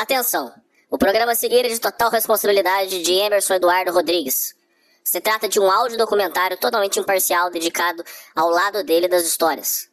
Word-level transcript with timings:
Atenção! 0.00 0.50
O 0.90 0.96
programa 0.96 1.32
a 1.32 1.34
seguir 1.34 1.66
é 1.66 1.68
de 1.68 1.78
total 1.78 2.10
responsabilidade 2.10 3.02
de 3.02 3.12
Emerson 3.12 3.52
Eduardo 3.52 3.92
Rodrigues. 3.92 4.54
Se 5.04 5.20
trata 5.20 5.46
de 5.46 5.60
um 5.60 5.70
áudio 5.70 5.98
documentário 5.98 6.56
totalmente 6.56 6.98
imparcial 6.98 7.50
dedicado 7.50 8.02
ao 8.34 8.48
lado 8.48 8.82
dele 8.82 9.08
das 9.08 9.24
histórias. 9.24 9.90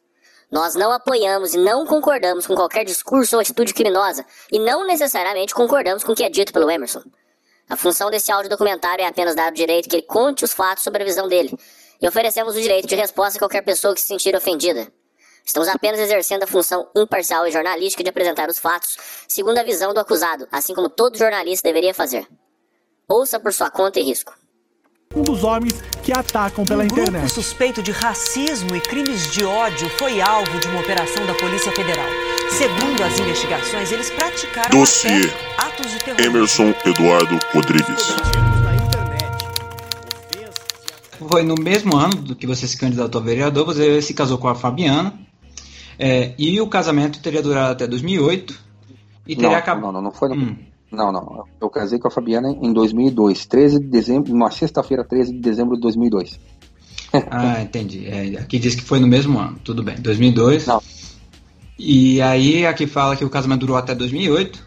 Nós 0.49 0.75
não 0.75 0.93
apoiamos 0.93 1.55
e 1.55 1.57
não 1.57 1.85
concordamos 1.85 2.47
com 2.47 2.55
qualquer 2.55 2.85
discurso 2.85 3.35
ou 3.35 3.41
atitude 3.41 3.73
criminosa 3.73 4.25
e 4.49 4.59
não 4.59 4.87
necessariamente 4.87 5.53
concordamos 5.53 6.05
com 6.05 6.13
o 6.13 6.15
que 6.15 6.23
é 6.23 6.29
dito 6.29 6.53
pelo 6.53 6.71
Emerson. 6.71 7.03
A 7.69 7.75
função 7.75 8.09
desse 8.09 8.31
áudio 8.31 8.49
documentário 8.49 9.03
é 9.03 9.07
apenas 9.09 9.35
dar 9.35 9.51
o 9.51 9.55
direito 9.55 9.89
que 9.89 9.97
ele 9.97 10.03
conte 10.03 10.45
os 10.45 10.53
fatos 10.53 10.85
sobre 10.85 11.03
a 11.03 11.05
visão 11.05 11.27
dele 11.27 11.53
e 12.01 12.07
oferecemos 12.07 12.55
o 12.55 12.61
direito 12.61 12.87
de 12.87 12.95
resposta 12.95 13.37
a 13.37 13.41
qualquer 13.41 13.61
pessoa 13.61 13.93
que 13.93 13.99
se 13.99 14.07
sentir 14.07 14.33
ofendida. 14.37 14.87
Estamos 15.47 15.69
apenas 15.69 15.97
exercendo 16.01 16.43
a 16.43 16.47
função 16.47 16.89
imparcial 16.93 17.47
e 17.47 17.51
jornalística 17.51 18.03
de 18.03 18.09
apresentar 18.09 18.49
os 18.49 18.59
fatos 18.59 18.97
segundo 19.29 19.57
a 19.57 19.63
visão 19.63 19.93
do 19.93 19.99
acusado, 20.01 20.45
assim 20.51 20.75
como 20.75 20.89
todo 20.89 21.17
jornalista 21.17 21.69
deveria 21.69 21.93
fazer. 21.93 22.27
Ouça 23.07 23.39
por 23.39 23.53
sua 23.53 23.69
conta 23.69 23.97
e 23.97 24.03
risco. 24.03 24.33
Um 25.15 25.21
dos 25.21 25.45
homens 25.45 25.81
que 26.03 26.11
atacam 26.11 26.65
pela 26.65 26.83
um 26.83 26.85
internet. 26.85 27.11
grupo 27.11 27.29
suspeito 27.29 27.81
de 27.81 27.91
racismo 27.91 28.75
e 28.75 28.81
crimes 28.81 29.31
de 29.31 29.45
ódio 29.45 29.89
foi 29.91 30.19
alvo 30.19 30.59
de 30.59 30.67
uma 30.67 30.81
operação 30.81 31.25
da 31.25 31.33
Polícia 31.35 31.71
Federal. 31.71 32.09
Segundo 32.51 33.01
as 33.01 33.17
investigações, 33.17 33.89
eles 33.93 34.09
praticaram 34.09 34.77
Dossiê 34.77 35.31
até 35.57 35.65
atos 35.65 35.91
de 35.91 35.99
terrorismo. 35.99 36.29
Emerson 36.29 36.73
Eduardo 36.85 37.39
Rodrigues. 37.53 38.15
Foi 41.29 41.41
no 41.41 41.55
mesmo 41.55 41.95
ano 41.95 42.15
do 42.15 42.35
que 42.35 42.45
você 42.45 42.67
se 42.67 42.77
candidatou 42.77 43.21
a 43.21 43.23
vereador, 43.23 43.65
você 43.65 44.01
se 44.01 44.13
casou 44.13 44.37
com 44.37 44.49
a 44.49 44.53
Fabiana. 44.53 45.25
É, 45.99 46.33
e 46.37 46.59
o 46.61 46.67
casamento 46.67 47.19
teria 47.19 47.41
durado 47.41 47.71
até 47.71 47.87
2008. 47.87 48.67
E 49.27 49.35
teria 49.35 49.51
Não, 49.51 49.57
acabado. 49.57 49.81
não, 49.83 49.91
não, 49.93 50.01
não 50.03 50.11
foi. 50.11 50.29
no- 50.29 50.35
Hum. 50.35 50.55
Não, 50.89 51.11
não. 51.11 51.43
Eu 51.59 51.69
casei 51.69 51.99
com 51.99 52.07
a 52.07 52.11
Fabiana 52.11 52.49
em 52.61 52.71
2002, 52.71 53.45
13 53.45 53.77
de 53.79 53.87
dezembro, 53.87 54.33
uma 54.33 54.49
sexta-feira, 54.49 55.03
13 55.03 55.33
de 55.33 55.39
dezembro 55.39 55.75
de 55.75 55.81
2002. 55.81 56.39
Ah, 57.31 57.61
entendi. 57.61 58.05
É, 58.05 58.37
aqui 58.39 58.59
diz 58.59 58.75
que 58.75 58.81
foi 58.83 58.99
no 58.99 59.07
mesmo 59.07 59.39
ano. 59.39 59.57
Tudo 59.63 59.81
bem. 59.83 59.95
2002. 59.99 60.65
Não. 60.67 60.81
E 61.79 62.21
aí 62.21 62.65
aqui 62.65 62.85
fala 62.87 63.15
que 63.15 63.23
o 63.25 63.29
casamento 63.29 63.61
durou 63.61 63.77
até 63.77 63.93
2008 63.95 64.65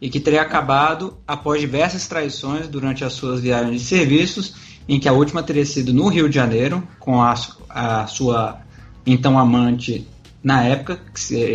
e 0.00 0.08
que 0.10 0.18
teria 0.20 0.42
acabado 0.42 1.16
após 1.26 1.60
diversas 1.60 2.06
traições 2.06 2.68
durante 2.68 3.04
as 3.04 3.12
suas 3.12 3.40
viagens 3.40 3.80
de 3.82 3.86
serviços, 3.86 4.54
em 4.88 4.98
que 5.00 5.08
a 5.08 5.12
última 5.12 5.42
teria 5.42 5.64
sido 5.64 5.92
no 5.92 6.08
Rio 6.08 6.28
de 6.28 6.34
Janeiro 6.34 6.82
com 6.98 7.20
a, 7.22 7.34
a 7.70 8.06
sua 8.06 8.58
então 9.06 9.38
amante 9.38 10.06
na 10.46 10.62
época, 10.62 11.00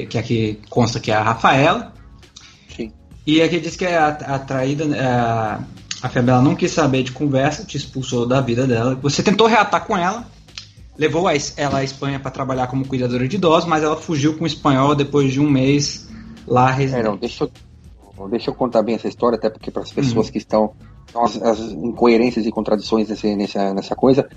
que, 0.05 0.17
aqui 0.17 0.59
consta 0.69 0.99
que 0.99 1.09
é 1.09 1.15
a 1.15 1.23
Rafaela. 1.23 1.93
Sim. 2.75 2.91
E 3.25 3.41
aqui 3.41 3.57
diz 3.61 3.77
que 3.77 3.85
a, 3.85 4.09
a 4.09 4.37
traída, 4.37 4.83
a, 4.99 5.61
a 6.05 6.41
não 6.41 6.57
quis 6.57 6.71
saber 6.71 7.03
de 7.03 7.13
conversa, 7.13 7.63
te 7.63 7.77
expulsou 7.77 8.25
da 8.25 8.41
vida 8.41 8.67
dela. 8.67 8.93
Você 8.95 9.23
tentou 9.23 9.47
reatar 9.47 9.85
com 9.85 9.97
ela, 9.97 10.27
levou 10.97 11.25
a 11.29 11.31
ela 11.55 11.77
à 11.77 11.83
Espanha 11.85 12.19
para 12.19 12.31
trabalhar 12.31 12.67
como 12.67 12.85
cuidadora 12.85 13.25
de 13.29 13.37
idosos, 13.37 13.69
mas 13.69 13.81
ela 13.81 13.95
fugiu 13.95 14.37
com 14.37 14.43
o 14.43 14.47
espanhol 14.47 14.93
depois 14.93 15.31
de 15.31 15.39
um 15.39 15.49
mês 15.49 16.09
lá 16.45 16.71
É, 16.71 16.73
residente. 16.73 17.05
não, 17.05 17.15
deixa 17.15 17.45
eu, 17.45 18.27
deixa 18.27 18.49
eu 18.49 18.53
contar 18.53 18.83
bem 18.83 18.95
essa 18.95 19.07
história, 19.07 19.37
até 19.37 19.49
porque 19.49 19.71
para 19.71 19.83
as 19.83 19.91
pessoas 19.93 20.29
que 20.29 20.37
estão. 20.37 20.73
As, 21.15 21.41
as 21.41 21.59
incoerências 21.59 22.45
e 22.45 22.51
contradições 22.51 23.07
nesse, 23.07 23.35
nessa, 23.37 23.73
nessa 23.73 23.95
coisa. 23.95 24.27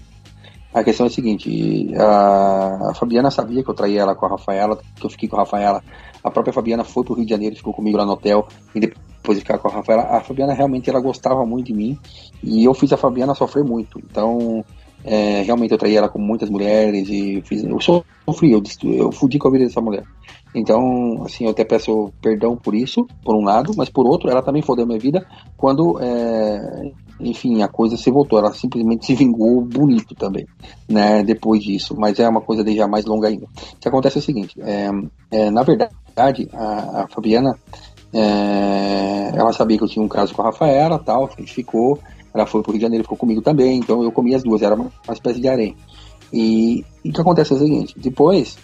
A 0.75 0.83
questão 0.83 1.07
é 1.07 1.09
a 1.09 1.13
seguinte: 1.13 1.95
a, 1.97 2.93
Fabiana 2.95 3.31
sabia 3.31 3.63
que 3.63 3.71
eu 3.71 3.75
traía 3.75 4.03
ela 4.03 4.17
com 4.17 4.27
a 4.27 4.31
Rafaela, 4.31 4.77
que 4.97 5.07
eu 5.07 5.11
fiquei 5.11 5.29
com 5.29 5.37
a 5.37 5.41
Rafaela. 5.41 5.81
A 6.23 6.31
própria 6.31 6.53
Fabiana 6.53 6.83
foi 6.83 7.05
pro 7.05 7.15
Rio 7.15 7.25
de 7.25 7.31
Janeiro, 7.31 7.55
ficou 7.55 7.73
comigo 7.73 7.97
lá 7.97 8.05
no 8.05 8.13
hotel, 8.13 8.49
e 8.75 8.81
depois 8.81 9.39
de 9.39 9.45
ficar 9.45 9.59
com 9.59 9.69
a 9.69 9.73
Rafaela. 9.73 10.03
A 10.03 10.21
Fabiana 10.21 10.53
realmente 10.53 10.91
ela 10.91 11.01
gostava 11.01 11.47
muito 11.47 11.67
de 11.67 11.75
mim, 11.75 11.97
e 12.43 12.65
eu 12.65 12.75
fiz 12.75 12.93
a 12.93 12.97
Fabiana 12.97 13.35
sofrer 13.37 13.63
muito. 13.63 14.01
Então, 14.01 14.65
é, 15.05 15.43
realmente 15.43 15.71
eu 15.71 15.79
traí 15.79 15.95
ela 15.95 16.09
com 16.09 16.19
muitas 16.19 16.51
mulheres, 16.51 17.09
e 17.09 17.41
fiz, 17.43 17.63
eu 17.63 17.81
sofri, 17.81 18.51
eu, 18.51 18.63
eu 18.85 19.13
fudi 19.13 19.39
com 19.39 19.47
a 19.47 19.53
vida 19.53 19.67
dessa 19.67 19.81
mulher. 19.81 20.03
Então, 20.55 21.23
assim, 21.25 21.45
eu 21.45 21.51
até 21.51 21.65
peço 21.65 22.13
perdão 22.23 22.57
por 22.57 22.75
isso, 22.75 23.07
por 23.25 23.37
um 23.37 23.45
lado, 23.45 23.73
mas 23.77 23.89
por 23.89 24.07
outro, 24.07 24.31
ela 24.31 24.43
também 24.43 24.63
fodeu 24.63 24.87
minha 24.87 24.99
vida 24.99 25.27
quando, 25.57 26.01
é, 26.01 26.93
enfim, 27.21 27.63
a 27.63 27.69
coisa 27.69 27.97
se 27.97 28.11
voltou. 28.11 28.39
Ela 28.39 28.53
simplesmente 28.53 29.07
se 29.07 29.15
vingou 29.15 29.61
bonito 29.63 30.15
também, 30.15 30.47
né, 30.89 31.23
depois 31.23 31.63
disso. 31.63 31.95
Mas 31.99 32.19
é 32.19 32.29
uma 32.29 32.41
coisa 32.41 32.65
de 32.65 32.77
já 32.77 32.87
mais 32.87 33.05
longa 33.05 33.29
ainda. 33.29 33.47
O 33.47 33.77
que 33.81 33.89
acontece 33.89 34.19
é 34.19 34.21
o 34.21 34.25
seguinte, 34.25 34.61
é, 34.61 34.91
é, 35.31 35.51
na 35.51 35.63
verdade, 35.63 36.49
a, 36.53 37.03
a 37.03 37.09
Fabiana, 37.09 37.57
é, 38.13 39.33
ela 39.35 39.53
sabia 39.53 39.77
que 39.77 39.85
eu 39.85 39.89
tinha 39.89 40.05
um 40.05 40.09
caso 40.09 40.35
com 40.35 40.43
a 40.43 40.47
Rafaela, 40.47 40.99
tal, 40.99 41.27
a 41.27 41.41
gente 41.41 41.53
ficou, 41.53 41.99
ela 42.33 42.47
foi 42.47 42.63
pro 42.63 42.73
Rio 42.73 42.79
de 42.79 42.85
Janeiro, 42.85 43.05
ficou 43.05 43.19
comigo 43.19 43.43
também, 43.43 43.79
então 43.79 44.03
eu 44.03 44.13
comi 44.13 44.35
as 44.35 44.43
duas, 44.43 44.63
era 44.63 44.75
uma, 44.75 44.91
uma 45.07 45.15
espécie 45.15 45.41
de 45.41 45.49
harém. 45.49 45.77
E, 46.33 46.85
e 47.05 47.11
o 47.11 47.13
que 47.13 47.21
acontece 47.21 47.53
é 47.53 47.57
o 47.57 47.59
seguinte, 47.59 47.95
depois 47.97 48.57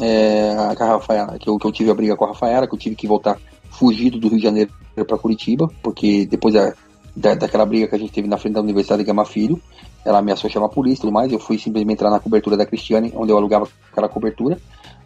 é, 0.00 0.54
a 0.56 0.70
a 0.72 0.86
Rafaela, 0.92 1.38
que 1.38 1.48
eu, 1.48 1.58
que 1.58 1.66
eu 1.66 1.72
tive 1.72 1.90
a 1.90 1.94
briga 1.94 2.16
com 2.16 2.24
a 2.24 2.28
Rafaela, 2.28 2.66
que 2.66 2.74
eu 2.74 2.78
tive 2.78 2.96
que 2.96 3.06
voltar 3.06 3.38
fugido 3.70 4.18
do 4.18 4.28
Rio 4.28 4.38
de 4.38 4.44
Janeiro 4.44 4.70
para 5.06 5.18
Curitiba, 5.18 5.68
porque 5.82 6.26
depois 6.26 6.54
da, 6.54 6.74
da, 7.18 7.34
daquela 7.34 7.66
briga 7.66 7.88
que 7.88 7.94
a 7.94 7.98
gente 7.98 8.12
teve 8.12 8.28
na 8.28 8.38
frente 8.38 8.54
da 8.54 8.60
Universidade 8.60 9.02
de 9.02 9.06
Gama 9.06 9.24
Filho, 9.24 9.60
ela 10.04 10.18
ameaçou 10.18 10.48
chamar 10.48 10.66
a 10.66 10.70
polícia 10.70 11.00
e 11.00 11.02
tudo 11.02 11.12
mais, 11.12 11.32
eu 11.32 11.38
fui 11.38 11.58
simplesmente 11.58 11.94
entrar 11.94 12.10
na 12.10 12.20
cobertura 12.20 12.56
da 12.56 12.64
Cristiane, 12.64 13.12
onde 13.14 13.32
eu 13.32 13.36
alugava 13.36 13.68
aquela 13.90 14.08
cobertura, 14.08 14.58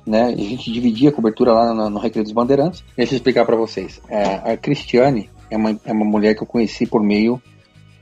né, 0.07 0.27
a 0.27 0.37
gente 0.37 0.71
dividia 0.71 1.09
a 1.09 1.13
cobertura 1.13 1.53
lá 1.53 1.73
no, 1.73 1.89
no 1.89 1.99
Recreio 1.99 2.25
dos 2.25 2.33
Bandeirantes. 2.33 2.85
Deixa 2.97 3.15
eu 3.15 3.17
explicar 3.17 3.47
para 3.47 3.57
vocês. 3.57 4.01
É, 4.09 4.53
a 4.53 4.57
Cristiane 4.57 5.31
é 5.51 5.57
uma, 5.57 5.71
é 5.85 5.93
uma 5.93 6.05
mulher 6.05 6.35
que 6.35 6.43
eu 6.43 6.47
conheci 6.47 6.87
por 6.87 7.03
meio 7.03 7.41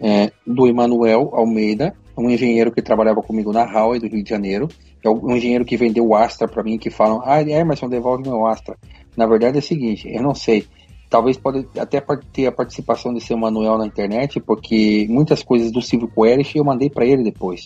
é, 0.00 0.32
do 0.46 0.66
Emanuel 0.66 1.30
Almeida, 1.32 1.94
um 2.16 2.28
engenheiro 2.28 2.72
que 2.72 2.82
trabalhava 2.82 3.22
comigo 3.22 3.52
na 3.52 3.64
Huawei 3.64 4.00
do 4.00 4.08
Rio 4.08 4.22
de 4.22 4.28
Janeiro, 4.28 4.68
é 5.02 5.08
um 5.08 5.36
engenheiro 5.36 5.64
que 5.64 5.76
vendeu 5.76 6.06
o 6.06 6.14
Astra 6.14 6.46
para 6.46 6.62
mim, 6.62 6.78
que 6.78 6.90
falam, 6.90 7.22
ah, 7.24 7.40
Emerson, 7.40 7.88
devolve 7.88 8.22
meu 8.22 8.46
Astra. 8.46 8.76
Na 9.16 9.26
verdade 9.26 9.56
é 9.56 9.60
o 9.60 9.62
seguinte, 9.62 10.08
eu 10.12 10.22
não 10.22 10.34
sei, 10.34 10.66
talvez 11.10 11.36
pode 11.36 11.66
até 11.76 12.00
ter 12.32 12.46
a 12.46 12.52
participação 12.52 13.12
desse 13.12 13.32
Emanuel 13.32 13.76
na 13.76 13.86
internet, 13.86 14.38
porque 14.40 15.06
muitas 15.10 15.42
coisas 15.42 15.72
do 15.72 15.82
Silvio 15.82 16.08
Querich 16.08 16.56
eu 16.56 16.64
mandei 16.64 16.88
para 16.88 17.04
ele 17.04 17.24
depois. 17.24 17.64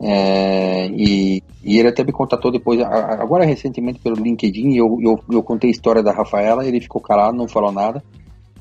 É, 0.00 0.88
e, 0.88 1.42
e 1.62 1.78
ele 1.78 1.88
até 1.88 2.02
me 2.02 2.12
contatou 2.12 2.50
depois, 2.50 2.80
agora 2.80 3.44
recentemente 3.44 4.00
pelo 4.00 4.16
LinkedIn, 4.16 4.74
eu, 4.74 4.98
eu, 5.02 5.20
eu 5.30 5.42
contei 5.42 5.68
a 5.68 5.70
história 5.70 6.02
da 6.02 6.12
Rafaela, 6.12 6.66
ele 6.66 6.80
ficou 6.80 7.00
calado, 7.00 7.36
não 7.36 7.46
falou 7.46 7.70
nada, 7.70 8.02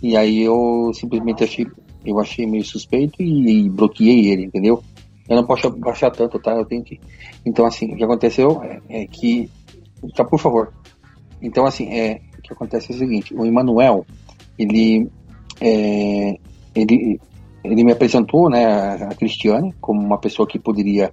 e 0.04 0.18
aí 0.18 0.44
eu 0.44 0.92
simplesmente 0.94 1.46
achei, 1.46 1.66
eu 2.06 2.20
achei 2.20 2.46
meio 2.46 2.66
suspeito 2.66 3.24
e, 3.24 3.66
e 3.66 3.70
bloqueei 3.70 4.30
ele, 4.30 4.44
entendeu? 4.44 4.84
Eu 5.30 5.38
não 5.38 5.46
posso 5.46 5.70
baixar 5.70 6.12
tanto, 6.12 6.40
tá? 6.40 6.52
Eu 6.52 6.66
tenho 6.66 6.84
que. 6.84 7.00
Então, 7.46 7.66
assim, 7.66 7.94
o 7.94 7.98
que 7.98 8.04
aconteceu 8.04 8.62
é, 8.64 8.80
é 8.90 9.08
que. 9.08 9.50
Tá, 10.16 10.24
por 10.24 10.40
favor. 10.40 10.72
Então, 11.42 11.66
assim, 11.66 11.90
é, 11.90 12.22
que 12.47 12.53
acontece 12.53 12.91
é 12.91 12.96
o 12.96 12.97
seguinte: 12.97 13.34
o 13.35 13.46
Emanuel, 13.46 14.06
ele. 14.58 15.09
é, 15.62 16.38
ele, 16.75 17.19
ele 17.63 17.84
me 17.84 17.91
apresentou, 17.91 18.50
né, 18.50 18.66
a 19.03 19.16
Cristiane, 19.16 19.74
como 19.81 20.00
uma 20.00 20.18
pessoa 20.18 20.47
que 20.47 20.59
poderia 20.59 21.12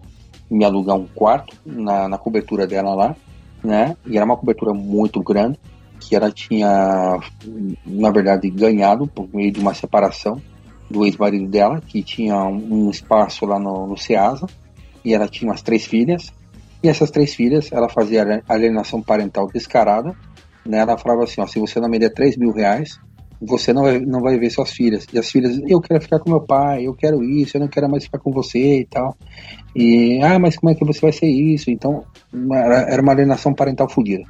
me 0.51 0.65
alugar 0.65 0.97
um 0.97 1.07
quarto 1.07 1.57
na, 1.65 2.09
na 2.09 2.19
cobertura 2.19 2.67
dela 2.67 2.95
lá, 2.95 3.17
né? 3.63 3.97
E 4.07 4.17
era 4.17 4.27
uma 4.27 4.37
cobertura 4.37 4.73
muito 4.73 5.23
grande, 5.23 5.59
que 5.99 6.15
ela 6.15 6.31
tinha, 6.31 7.19
na 7.87 8.11
verdade, 8.11 8.51
ganhado 8.51 9.07
por 9.07 9.29
meio 9.35 9.51
de 9.51 9.59
uma 9.59 9.75
separação 9.75 10.41
do 10.91 11.05
ex-marido 11.07 11.49
dela, 11.49 11.81
que 11.81 12.03
tinha 12.03 12.37
um, 12.45 12.91
espaço 12.91 13.47
lá 13.47 13.59
no, 13.59 13.87
no 13.87 13.97
Ceasa, 13.97 14.47
e 15.05 15.15
ela 15.15 15.27
tinha 15.27 15.51
umas 15.51 15.63
três 15.63 15.87
filhas, 15.87 16.33
e 16.83 16.89
essas 16.89 17.11
três 17.11 17.35
filhas, 17.35 17.73
ela 17.73 17.89
fazia 17.89 18.23
alien- 18.23 18.43
alienação 18.47 19.01
parental 19.03 19.49
descarada, 19.49 20.15
né? 20.67 20.79
Ela 20.79 20.99
falava 20.99 21.25
assim, 21.25 21.41
ó, 21.41 21.47
se 21.47 21.59
você 21.59 21.81
não 21.81 21.89
me 21.89 21.99
der 21.99 22.11
3 22.13 22.37
mil 22.37 22.53
reais, 22.53 22.99
você 23.41 23.73
não 23.73 23.83
vai, 23.83 23.99
não 24.01 24.21
vai 24.21 24.39
ver 24.39 24.51
suas 24.51 24.71
filhas. 24.71 25.07
E 25.13 25.19
as 25.19 25.31
filhas, 25.31 25.61
eu 25.67 25.81
quero 25.81 26.01
ficar 26.01 26.19
com 26.19 26.31
meu 26.31 26.41
pai, 26.41 26.87
eu 26.87 26.95
quero 26.95 27.23
isso, 27.23 27.57
eu 27.57 27.61
não 27.61 27.69
quero 27.69 27.89
mais 27.91 28.05
ficar 28.05 28.19
com 28.19 28.31
você 28.31 28.81
e 28.81 28.87
tal. 28.87 29.17
E, 29.75 30.21
ah, 30.23 30.39
mas 30.39 30.57
como 30.57 30.71
é 30.71 30.75
que 30.75 30.85
você 30.85 31.01
vai 31.01 31.13
ser 31.13 31.27
isso? 31.27 31.71
Então, 31.71 32.05
uma- 32.33 32.59
era 32.59 33.03
uma 33.03 33.13
alienação 33.13 33.53
parental 33.55 33.89
fodida. 33.89 34.25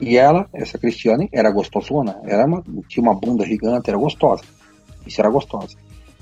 E 0.00 0.16
ela, 0.16 0.48
essa 0.52 0.78
Cristiane, 0.78 1.28
era 1.32 1.50
gostosona, 1.50 2.16
era 2.24 2.46
uma, 2.46 2.62
tinha 2.88 3.02
uma 3.02 3.14
bunda 3.14 3.46
gigante, 3.46 3.88
era 3.88 3.98
gostosa. 3.98 4.42
Isso 5.06 5.20
era 5.20 5.30
gostosa. 5.30 5.76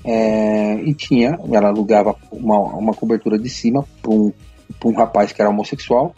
É, 0.05 0.75
e 0.83 0.93
tinha, 0.93 1.37
ela 1.51 1.69
alugava 1.69 2.15
uma, 2.31 2.57
uma 2.59 2.93
cobertura 2.93 3.39
de 3.39 3.49
cima 3.49 3.85
para 4.01 4.11
um, 4.11 4.31
um 4.85 4.91
rapaz 4.91 5.31
que 5.31 5.41
era 5.41 5.49
homossexual 5.49 6.13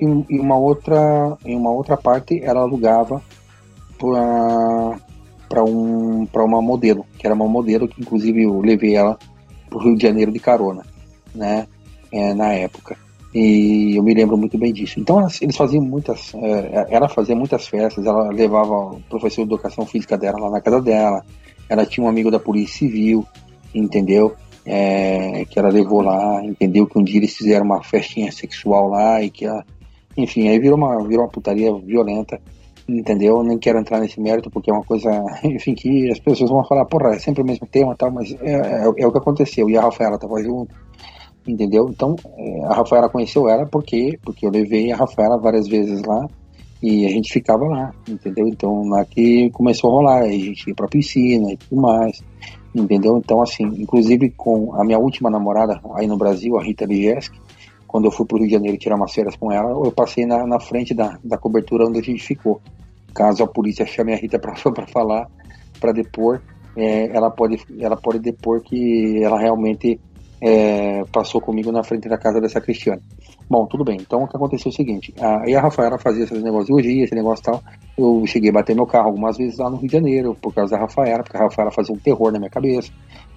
e, 0.00 0.06
um- 0.06 0.24
e 0.28 0.38
uma 0.40 0.56
outra 0.56 1.36
em 1.44 1.56
uma 1.56 1.70
outra 1.70 1.96
parte 1.96 2.40
ela 2.42 2.60
alugava 2.60 3.22
para 5.48 5.64
um 5.64 6.26
para 6.26 6.44
uma 6.44 6.60
modelo 6.60 7.04
que 7.18 7.26
era 7.26 7.34
uma 7.34 7.48
modelo 7.48 7.88
que 7.88 8.00
inclusive 8.00 8.42
eu 8.44 8.60
levei 8.60 8.94
ela 8.96 9.18
para 9.68 9.78
o 9.78 9.82
Rio 9.82 9.96
de 9.96 10.02
Janeiro 10.02 10.32
de 10.32 10.38
carona 10.40 10.84
né 11.34 11.66
é, 12.12 12.32
na 12.34 12.52
época 12.52 12.96
E 13.34 13.96
eu 13.98 14.02
me 14.04 14.14
lembro 14.14 14.36
muito 14.36 14.56
bem 14.56 14.72
disso. 14.72 15.00
Então 15.00 15.18
eles 15.42 15.56
faziam 15.56 15.82
muitas, 15.82 16.32
é, 16.34 16.86
ela 16.88 17.08
fazia 17.08 17.34
muitas 17.34 17.66
festas, 17.66 18.06
ela 18.06 18.30
levava 18.30 18.94
o 18.94 19.00
professor 19.10 19.42
de 19.44 19.52
educação 19.52 19.84
física 19.84 20.16
dela 20.16 20.38
lá 20.38 20.50
na 20.50 20.60
casa 20.60 20.80
dela, 20.80 21.20
ela 21.68 21.84
tinha 21.84 22.06
um 22.06 22.08
amigo 22.08 22.30
da 22.30 22.38
polícia 22.38 22.78
civil, 22.78 23.26
entendeu? 23.74 24.36
É, 24.64 25.44
que 25.50 25.58
ela 25.58 25.68
levou 25.68 26.00
lá, 26.00 26.44
entendeu? 26.44 26.86
Que 26.86 26.96
um 26.96 27.02
dia 27.02 27.18
eles 27.18 27.34
fizeram 27.36 27.64
uma 27.66 27.82
festinha 27.82 28.30
sexual 28.30 28.88
lá 28.88 29.20
e 29.20 29.28
que 29.30 29.44
ela, 29.46 29.64
enfim, 30.16 30.48
aí 30.48 30.58
virou 30.58 30.76
uma, 30.76 31.02
virou 31.06 31.24
uma 31.24 31.30
putaria 31.30 31.72
violenta, 31.74 32.40
entendeu? 32.88 33.42
Nem 33.42 33.58
quero 33.58 33.78
entrar 33.78 34.00
nesse 34.00 34.20
mérito 34.20 34.50
porque 34.50 34.70
é 34.70 34.74
uma 34.74 34.84
coisa, 34.84 35.10
enfim, 35.44 35.74
que 35.74 36.10
as 36.10 36.18
pessoas 36.18 36.50
vão 36.50 36.64
falar, 36.64 36.84
porra, 36.84 37.14
é 37.14 37.18
sempre 37.18 37.42
o 37.42 37.46
mesmo 37.46 37.66
tema 37.66 37.94
tal, 37.96 38.10
mas 38.10 38.32
é, 38.40 38.52
é, 38.52 38.84
é 38.84 39.06
o 39.06 39.12
que 39.12 39.18
aconteceu. 39.18 39.68
E 39.68 39.76
a 39.76 39.82
Rafaela 39.82 40.18
tava 40.18 40.42
junto, 40.42 40.74
entendeu? 41.46 41.88
Então, 41.88 42.16
é, 42.36 42.64
a 42.64 42.74
Rafaela 42.74 43.08
conheceu 43.08 43.48
ela 43.48 43.66
porque 43.66 44.18
porque 44.22 44.46
eu 44.46 44.50
levei 44.50 44.92
a 44.92 44.96
Rafaela 44.96 45.38
várias 45.38 45.66
vezes 45.66 46.02
lá 46.02 46.26
e 46.82 47.06
a 47.06 47.08
gente 47.08 47.32
ficava 47.32 47.64
lá, 47.64 47.94
entendeu? 48.06 48.46
Então, 48.46 48.86
lá 48.88 49.04
que 49.06 49.50
começou 49.50 49.90
a 49.90 49.92
rolar, 49.94 50.22
a 50.22 50.30
gente 50.30 50.68
ia 50.68 50.74
pra 50.74 50.86
piscina 50.86 51.50
e 51.50 51.56
tudo 51.56 51.80
mais, 51.80 52.22
entendeu? 52.74 53.16
Então, 53.16 53.40
assim, 53.40 53.64
inclusive 53.64 54.30
com 54.30 54.74
a 54.74 54.84
minha 54.84 54.98
última 54.98 55.30
namorada 55.30 55.80
aí 55.94 56.06
no 56.06 56.18
Brasil, 56.18 56.58
a 56.58 56.62
Rita 56.62 56.84
Ligeski, 56.84 57.38
quando 57.94 58.06
eu 58.06 58.10
fui 58.10 58.26
pro 58.26 58.38
Rio 58.38 58.48
de 58.48 58.54
Janeiro 58.54 58.76
tirar 58.76 58.96
umas 58.96 59.14
férias 59.14 59.36
com 59.36 59.52
ela, 59.52 59.70
eu 59.70 59.92
passei 59.92 60.26
na, 60.26 60.44
na 60.44 60.58
frente 60.58 60.92
da, 60.92 61.16
da 61.22 61.38
cobertura 61.38 61.86
onde 61.86 62.00
a 62.00 62.02
gente 62.02 62.20
ficou. 62.24 62.60
Caso 63.14 63.44
a 63.44 63.46
polícia 63.46 63.86
chame 63.86 64.12
a 64.12 64.16
Rita 64.16 64.36
para 64.42 64.84
falar, 64.88 65.30
para 65.78 65.92
depor, 65.92 66.42
é, 66.76 67.16
ela, 67.16 67.30
pode, 67.30 67.64
ela 67.78 67.96
pode 67.96 68.18
depor 68.18 68.62
que 68.62 69.22
ela 69.22 69.38
realmente 69.38 70.00
é, 70.40 71.04
passou 71.12 71.40
comigo 71.40 71.70
na 71.72 71.82
frente 71.82 72.08
da 72.08 72.18
casa 72.18 72.40
dessa 72.40 72.60
Cristiane. 72.60 73.02
Bom, 73.48 73.66
tudo 73.66 73.84
bem. 73.84 73.96
Então 74.00 74.22
o 74.22 74.28
que 74.28 74.36
aconteceu 74.36 74.70
é 74.70 74.72
o 74.72 74.76
seguinte: 74.76 75.14
a, 75.20 75.48
e 75.48 75.54
a 75.54 75.60
Rafaela 75.60 75.98
fazia 75.98 76.24
esses 76.24 76.42
negócios 76.42 76.66
de 76.66 76.74
hoje, 76.74 77.00
esse 77.00 77.14
negócio 77.14 77.42
e 77.42 77.44
tal. 77.44 77.62
Eu 77.96 78.26
cheguei 78.26 78.50
a 78.50 78.52
bater 78.52 78.74
meu 78.74 78.86
carro 78.86 79.08
algumas 79.08 79.36
vezes 79.36 79.58
lá 79.58 79.70
no 79.70 79.76
Rio 79.76 79.88
de 79.88 79.92
Janeiro, 79.92 80.36
por 80.40 80.52
causa 80.52 80.72
da 80.72 80.82
Rafaela, 80.82 81.22
porque 81.22 81.36
a 81.36 81.40
Rafaela 81.40 81.70
fazia 81.70 81.94
um 81.94 81.98
terror 81.98 82.32
na 82.32 82.38
minha 82.38 82.50
cabeça, 82.50 82.90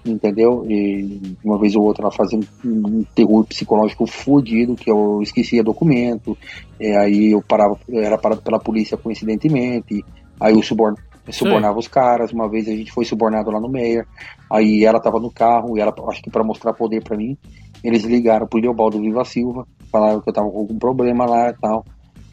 entendeu? 0.04 0.64
E 0.68 1.36
uma 1.44 1.58
vez 1.58 1.76
ou 1.76 1.84
outra 1.84 2.04
ela 2.04 2.12
fazia 2.12 2.38
um, 2.38 2.98
um 2.98 3.04
terror 3.14 3.44
psicológico 3.46 4.06
fodido, 4.06 4.74
que 4.74 4.90
eu 4.90 5.20
esquecia 5.22 5.62
documento, 5.62 6.36
aí 6.80 7.32
eu 7.32 7.42
parava, 7.42 7.78
era 7.92 8.18
parado 8.18 8.42
pela 8.42 8.58
polícia 8.58 8.96
coincidentemente, 8.96 10.04
aí 10.40 10.54
eu 10.54 10.62
suborn, 10.62 10.96
subornava 11.32 11.78
os 11.78 11.88
caras. 11.88 12.32
Uma 12.32 12.48
vez 12.48 12.68
a 12.68 12.72
gente 12.72 12.92
foi 12.92 13.04
subornado 13.04 13.50
lá 13.50 13.60
no 13.60 13.68
Meyer. 13.68 14.06
Aí 14.50 14.84
ela 14.84 15.00
tava 15.00 15.18
no 15.18 15.30
carro 15.30 15.76
e 15.76 15.80
ela, 15.80 15.94
acho 16.08 16.22
que 16.22 16.30
para 16.30 16.44
mostrar 16.44 16.72
poder 16.72 17.02
para 17.02 17.16
mim, 17.16 17.36
eles 17.82 18.04
ligaram 18.04 18.46
pro 18.46 18.60
Leobaldo 18.60 19.00
Viva 19.00 19.24
Silva, 19.24 19.66
falaram 19.90 20.20
que 20.20 20.28
eu 20.28 20.32
tava 20.32 20.50
com 20.50 20.58
algum 20.58 20.78
problema 20.78 21.26
lá 21.26 21.50
e 21.50 21.54
tal. 21.54 21.84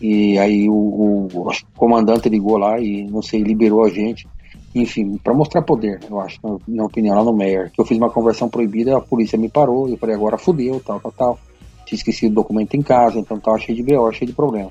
E 0.02 0.38
aí 0.38 0.70
o, 0.70 0.74
o, 0.74 1.28
o 1.34 1.52
comandante 1.76 2.30
ligou 2.30 2.58
lá 2.58 2.80
e 2.80 3.06
não 3.06 3.22
sei, 3.22 3.42
liberou 3.42 3.86
a 3.86 3.90
gente. 3.90 4.28
Enfim, 4.74 5.18
para 5.24 5.34
mostrar 5.34 5.62
poder, 5.62 6.00
eu 6.10 6.20
acho, 6.20 6.38
na 6.44 6.58
minha 6.68 6.84
opinião, 6.84 7.16
lá 7.16 7.24
no 7.24 7.34
Meyer. 7.34 7.72
Que 7.72 7.80
eu 7.80 7.86
fiz 7.86 7.98
uma 7.98 8.10
conversão 8.10 8.50
proibida, 8.50 8.98
a 8.98 9.02
polícia 9.02 9.40
me 9.40 9.50
parou, 9.50 9.88
eu 9.88 9.98
falei, 9.98 10.16
agora 10.16 10.38
fudeu, 10.38 10.82
tal, 10.86 11.00
tal, 11.00 11.12
tal. 11.14 11.40
Tinha 11.86 11.98
esquecido 11.98 12.32
o 12.34 12.36
documento 12.36 12.76
em 12.76 12.82
casa, 12.82 13.18
então 13.18 13.40
tava 13.40 13.58
cheio 13.58 13.78
de 13.78 13.84
BO, 13.84 14.12
cheio 14.12 14.28
de 14.28 14.36
problema. 14.36 14.70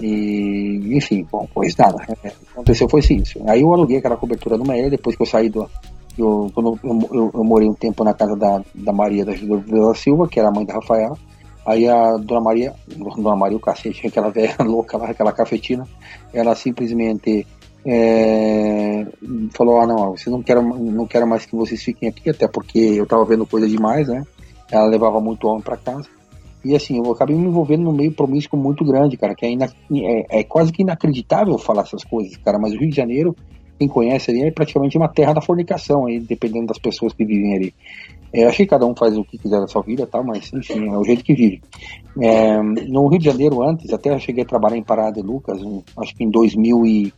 E, 0.00 0.96
enfim, 0.96 1.26
bom, 1.30 1.46
pois 1.52 1.76
nada. 1.76 2.04
É, 2.22 2.32
aconteceu 2.52 2.88
foi 2.88 3.00
assim, 3.00 3.16
isso. 3.16 3.40
Aí 3.46 3.60
eu 3.60 3.72
aluguei 3.72 3.98
aquela 3.98 4.16
cobertura 4.16 4.56
no 4.56 4.64
Meyer, 4.64 4.90
depois 4.90 5.16
que 5.16 5.22
eu 5.22 5.26
saí 5.26 5.48
do. 5.48 5.68
Eu, 6.16 6.50
quando 6.54 6.78
eu, 6.82 7.08
eu, 7.12 7.30
eu, 7.34 7.44
morei 7.44 7.68
um 7.68 7.74
tempo 7.74 8.04
na 8.04 8.14
casa 8.14 8.36
da, 8.36 8.62
da 8.74 8.92
Maria 8.92 9.24
da 9.24 9.32
Vila 9.32 9.94
Silva, 9.94 10.28
que 10.28 10.38
era 10.38 10.48
a 10.48 10.52
mãe 10.52 10.64
da 10.64 10.74
Rafaela. 10.74 11.16
Aí 11.66 11.88
a 11.88 12.16
Dona 12.18 12.40
Maria, 12.40 12.74
Dona 13.16 13.36
Maria, 13.36 13.56
o 13.56 13.60
cacete, 13.60 14.06
aquela 14.06 14.30
velha 14.30 14.56
louca 14.62 14.98
lá, 14.98 15.10
aquela 15.10 15.32
cafetina, 15.32 15.88
ela 16.32 16.54
simplesmente 16.54 17.46
é, 17.86 19.06
falou: 19.52 19.80
Ah, 19.80 19.86
não, 19.86 20.10
vocês 20.10 20.32
não 20.32 20.42
quero, 20.42 20.62
não 20.62 21.06
quero 21.06 21.26
mais 21.26 21.46
que 21.46 21.56
vocês 21.56 21.82
fiquem 21.82 22.08
aqui, 22.08 22.30
até 22.30 22.46
porque 22.46 22.78
eu 22.78 23.06
tava 23.06 23.24
vendo 23.24 23.46
coisa 23.46 23.66
demais, 23.66 24.08
né? 24.08 24.22
Ela 24.70 24.86
levava 24.86 25.20
muito 25.20 25.46
homem 25.46 25.62
para 25.62 25.76
casa. 25.76 26.08
E 26.64 26.74
assim, 26.74 26.96
eu 26.96 27.12
acabei 27.12 27.36
me 27.36 27.46
envolvendo 27.46 27.82
no 27.82 27.92
meio 27.92 28.12
promíscuo 28.12 28.58
muito 28.58 28.84
grande, 28.84 29.16
cara, 29.16 29.34
que 29.34 29.44
é, 29.44 29.50
ina, 29.50 29.66
é, 29.92 30.40
é, 30.40 30.44
quase 30.44 30.72
que 30.72 30.82
inacreditável 30.82 31.58
falar 31.58 31.82
essas 31.82 32.04
coisas, 32.04 32.36
cara, 32.38 32.58
mas 32.58 32.72
o 32.72 32.78
Rio 32.78 32.88
de 32.88 32.96
Janeiro, 32.96 33.36
quem 33.78 33.86
conhece 33.86 34.30
ali, 34.30 34.42
é 34.42 34.50
praticamente 34.50 34.96
uma 34.96 35.08
terra 35.08 35.34
da 35.34 35.42
fornicação, 35.42 36.06
aí, 36.06 36.20
dependendo 36.20 36.66
das 36.66 36.78
pessoas 36.78 37.12
que 37.12 37.24
vivem 37.24 37.54
ali. 37.54 37.74
É, 38.32 38.46
acho 38.46 38.56
que 38.56 38.66
cada 38.66 38.86
um 38.86 38.96
faz 38.96 39.16
o 39.16 39.24
que 39.24 39.38
quiser 39.38 39.60
da 39.60 39.66
sua 39.66 39.82
vida, 39.82 40.06
tal, 40.06 40.24
mas 40.24 40.52
enfim, 40.52 40.88
é 40.88 40.96
o 40.96 41.04
jeito 41.04 41.22
que 41.22 41.34
vive. 41.34 41.60
É, 42.20 42.60
no 42.62 43.06
Rio 43.08 43.18
de 43.18 43.26
Janeiro, 43.26 43.62
antes, 43.62 43.92
até 43.92 44.10
eu 44.10 44.18
cheguei 44.18 44.42
a 44.42 44.46
trabalhar 44.46 44.76
em 44.76 44.82
Pará 44.82 45.10
de 45.10 45.20
Lucas, 45.20 45.62
um, 45.62 45.82
acho 45.98 46.14
que 46.16 46.24
em 46.24 46.30
2000 46.30 46.86
e, 46.86 47.12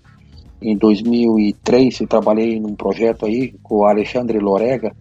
em 0.61 0.77
2003 0.77 2.01
eu 2.01 2.07
trabalhei 2.07 2.59
num 2.59 2.75
projeto 2.75 3.27
aí 3.27 3.55
com 3.63 3.77
o 3.77 3.85
Alexandre 3.85 4.39
Lorega, 4.39 4.95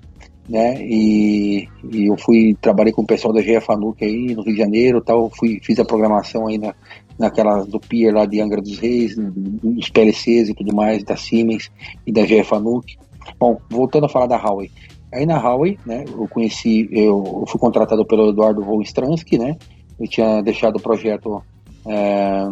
né? 0.48 0.76
E, 0.82 1.68
e, 1.92 2.08
eu 2.08 2.18
fui 2.18 2.56
trabalhei 2.62 2.94
com 2.94 3.02
o 3.02 3.08
pessoal 3.08 3.34
da 3.34 3.42
GE 3.42 3.60
Fanuc 3.60 4.04
aí 4.04 4.36
no 4.36 4.44
Rio 4.44 4.54
de 4.54 4.60
Janeiro, 4.60 5.02
tal, 5.02 5.30
fui 5.30 5.60
fiz 5.62 5.80
a 5.80 5.86
programação 5.86 6.48
aí 6.48 6.58
na, 6.58 6.74
naquela 7.18 7.64
do 7.64 7.80
Pier 7.80 8.14
lá 8.14 8.26
de 8.26 8.40
Angra 8.42 8.62
dos 8.62 8.78
Reis, 8.78 9.16
dos 9.18 9.90
PLCs 9.90 10.50
e 10.50 10.54
tudo 10.54 10.76
mais, 10.76 11.04
da 11.04 11.16
Siemens 11.16 11.72
e 12.06 12.12
da 12.12 12.26
GE 12.26 12.44
Fanuc. 12.44 12.96
Bom, 13.40 13.60
voltando 13.70 14.06
a 14.06 14.10
falar 14.10 14.28
da 14.28 14.38
Huawei. 14.38 14.70
Aí 15.12 15.26
na 15.26 15.40
Huawei, 15.40 15.80
né, 15.86 16.06
eu 16.08 16.28
conheci, 16.28 16.88
eu 16.92 17.44
fui 17.48 17.60
contratado 17.60 18.06
pelo 18.06 18.30
Eduardo 18.30 18.64
Volstransky, 18.64 19.38
né? 19.38 19.56
Eu 20.00 20.08
tinha 20.08 20.42
deixado 20.42 20.76
o 20.76 20.82
projeto 20.82 21.42
é, 21.88 22.48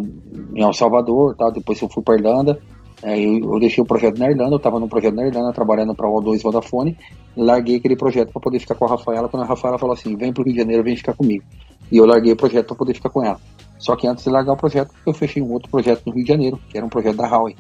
em 0.56 0.62
El 0.62 0.74
Salvador, 0.74 1.36
tal, 1.36 1.52
depois 1.52 1.82
eu 1.82 1.90
fui 1.90 2.02
para 2.02 2.16
Irlanda, 2.16 2.60
eu, 3.06 3.54
eu, 3.54 3.60
deixei 3.60 3.84
o 3.84 3.86
projeto 3.86 4.18
na 4.18 4.30
Irlanda, 4.30 4.54
eu 4.54 4.58
estava 4.58 4.80
no 4.80 4.88
projeto 4.88 5.16
na 5.16 5.26
Irlanda, 5.26 5.52
trabalhando 5.52 5.94
para 5.94 6.08
o 6.10 6.22
O2 6.22 6.42
Vodafone, 6.42 6.98
larguei 7.36 7.78
aquele 7.78 7.96
projeto 7.96 8.32
para 8.32 8.42
poder 8.42 8.60
ficar 8.60 8.76
com 8.76 8.86
a 8.86 8.90
Rafaela, 8.90 9.28
quando 9.28 9.44
a 9.44 9.46
Rafaela 9.46 9.78
falou 9.78 9.94
assim, 9.94 10.16
vem 10.16 10.32
para 10.32 10.42
o 10.42 10.46
Rio 10.46 10.54
de 10.54 10.60
Janeiro, 10.60 10.84
vem 10.84 10.96
ficar 10.96 11.14
comigo. 11.14 11.44
E 11.92 11.98
eu 11.98 12.06
larguei 12.06 12.32
o 12.32 12.36
projeto 12.36 12.68
para 12.68 12.76
poder 12.76 12.94
ficar 12.94 13.10
com 13.10 13.24
ela. 13.24 13.40
Só 13.78 13.96
que 13.96 14.08
antes 14.08 14.24
de 14.24 14.30
largar 14.30 14.54
o 14.54 14.58
projeto, 14.58 14.92
eu 15.06 15.14
fechei 15.14 15.42
um 15.42 15.52
outro 15.52 15.70
projeto 15.70 16.04
no 16.06 16.14
Rio 16.14 16.24
de 16.24 16.30
Janeiro, 16.30 16.60
que 16.70 16.78
era 16.78 16.86
um 16.86 16.90
projeto 16.90 17.18
da 17.18 17.28
Huawei. 17.28 17.56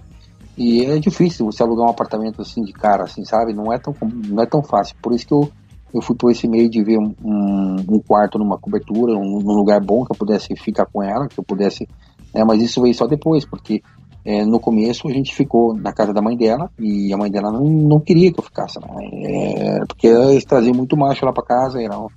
E 0.57 0.85
é 0.85 0.99
difícil 0.99 1.45
você 1.45 1.63
alugar 1.63 1.87
um 1.87 1.89
apartamento 1.89 2.41
assim 2.41 2.63
de 2.63 2.71
cara, 2.71 3.03
assim, 3.03 3.25
sabe? 3.25 3.53
Não 3.53 3.73
é 3.73 3.77
tão, 3.77 3.93
não 4.01 4.41
é 4.41 4.45
tão 4.45 4.63
fácil. 4.63 4.95
Por 5.01 5.13
isso 5.13 5.27
que 5.27 5.33
eu, 5.33 5.51
eu 5.93 6.01
fui 6.01 6.15
por 6.15 6.31
esse 6.31 6.47
meio 6.47 6.69
de 6.69 6.83
ver 6.83 6.97
um, 6.99 7.13
um, 7.23 7.75
um 7.89 7.99
quarto 7.99 8.37
numa 8.37 8.57
cobertura, 8.57 9.13
um, 9.13 9.39
num 9.39 9.53
lugar 9.53 9.81
bom 9.81 10.05
que 10.05 10.11
eu 10.11 10.17
pudesse 10.17 10.55
ficar 10.55 10.85
com 10.85 11.01
ela, 11.01 11.27
que 11.27 11.39
eu 11.39 11.43
pudesse. 11.43 11.87
Né? 12.33 12.43
Mas 12.43 12.61
isso 12.61 12.81
veio 12.81 12.93
só 12.93 13.07
depois, 13.07 13.45
porque 13.45 13.81
é, 14.25 14.45
no 14.45 14.59
começo 14.59 15.07
a 15.07 15.11
gente 15.11 15.35
ficou 15.35 15.73
na 15.75 15.91
casa 15.91 16.13
da 16.13 16.21
mãe 16.21 16.37
dela 16.37 16.71
e 16.79 17.13
a 17.13 17.17
mãe 17.17 17.29
dela 17.29 17.51
não, 17.51 17.65
não 17.65 17.99
queria 17.99 18.31
que 18.31 18.39
eu 18.39 18.43
ficasse, 18.43 18.79
né? 18.79 18.87
É, 19.25 19.79
porque 19.85 20.07
eles 20.07 20.45
traziam 20.45 20.73
muito 20.73 20.95
macho 20.95 21.25
lá 21.25 21.33
para 21.33 21.43
casa, 21.43 21.81
era 21.81 21.99
um, 21.99 22.07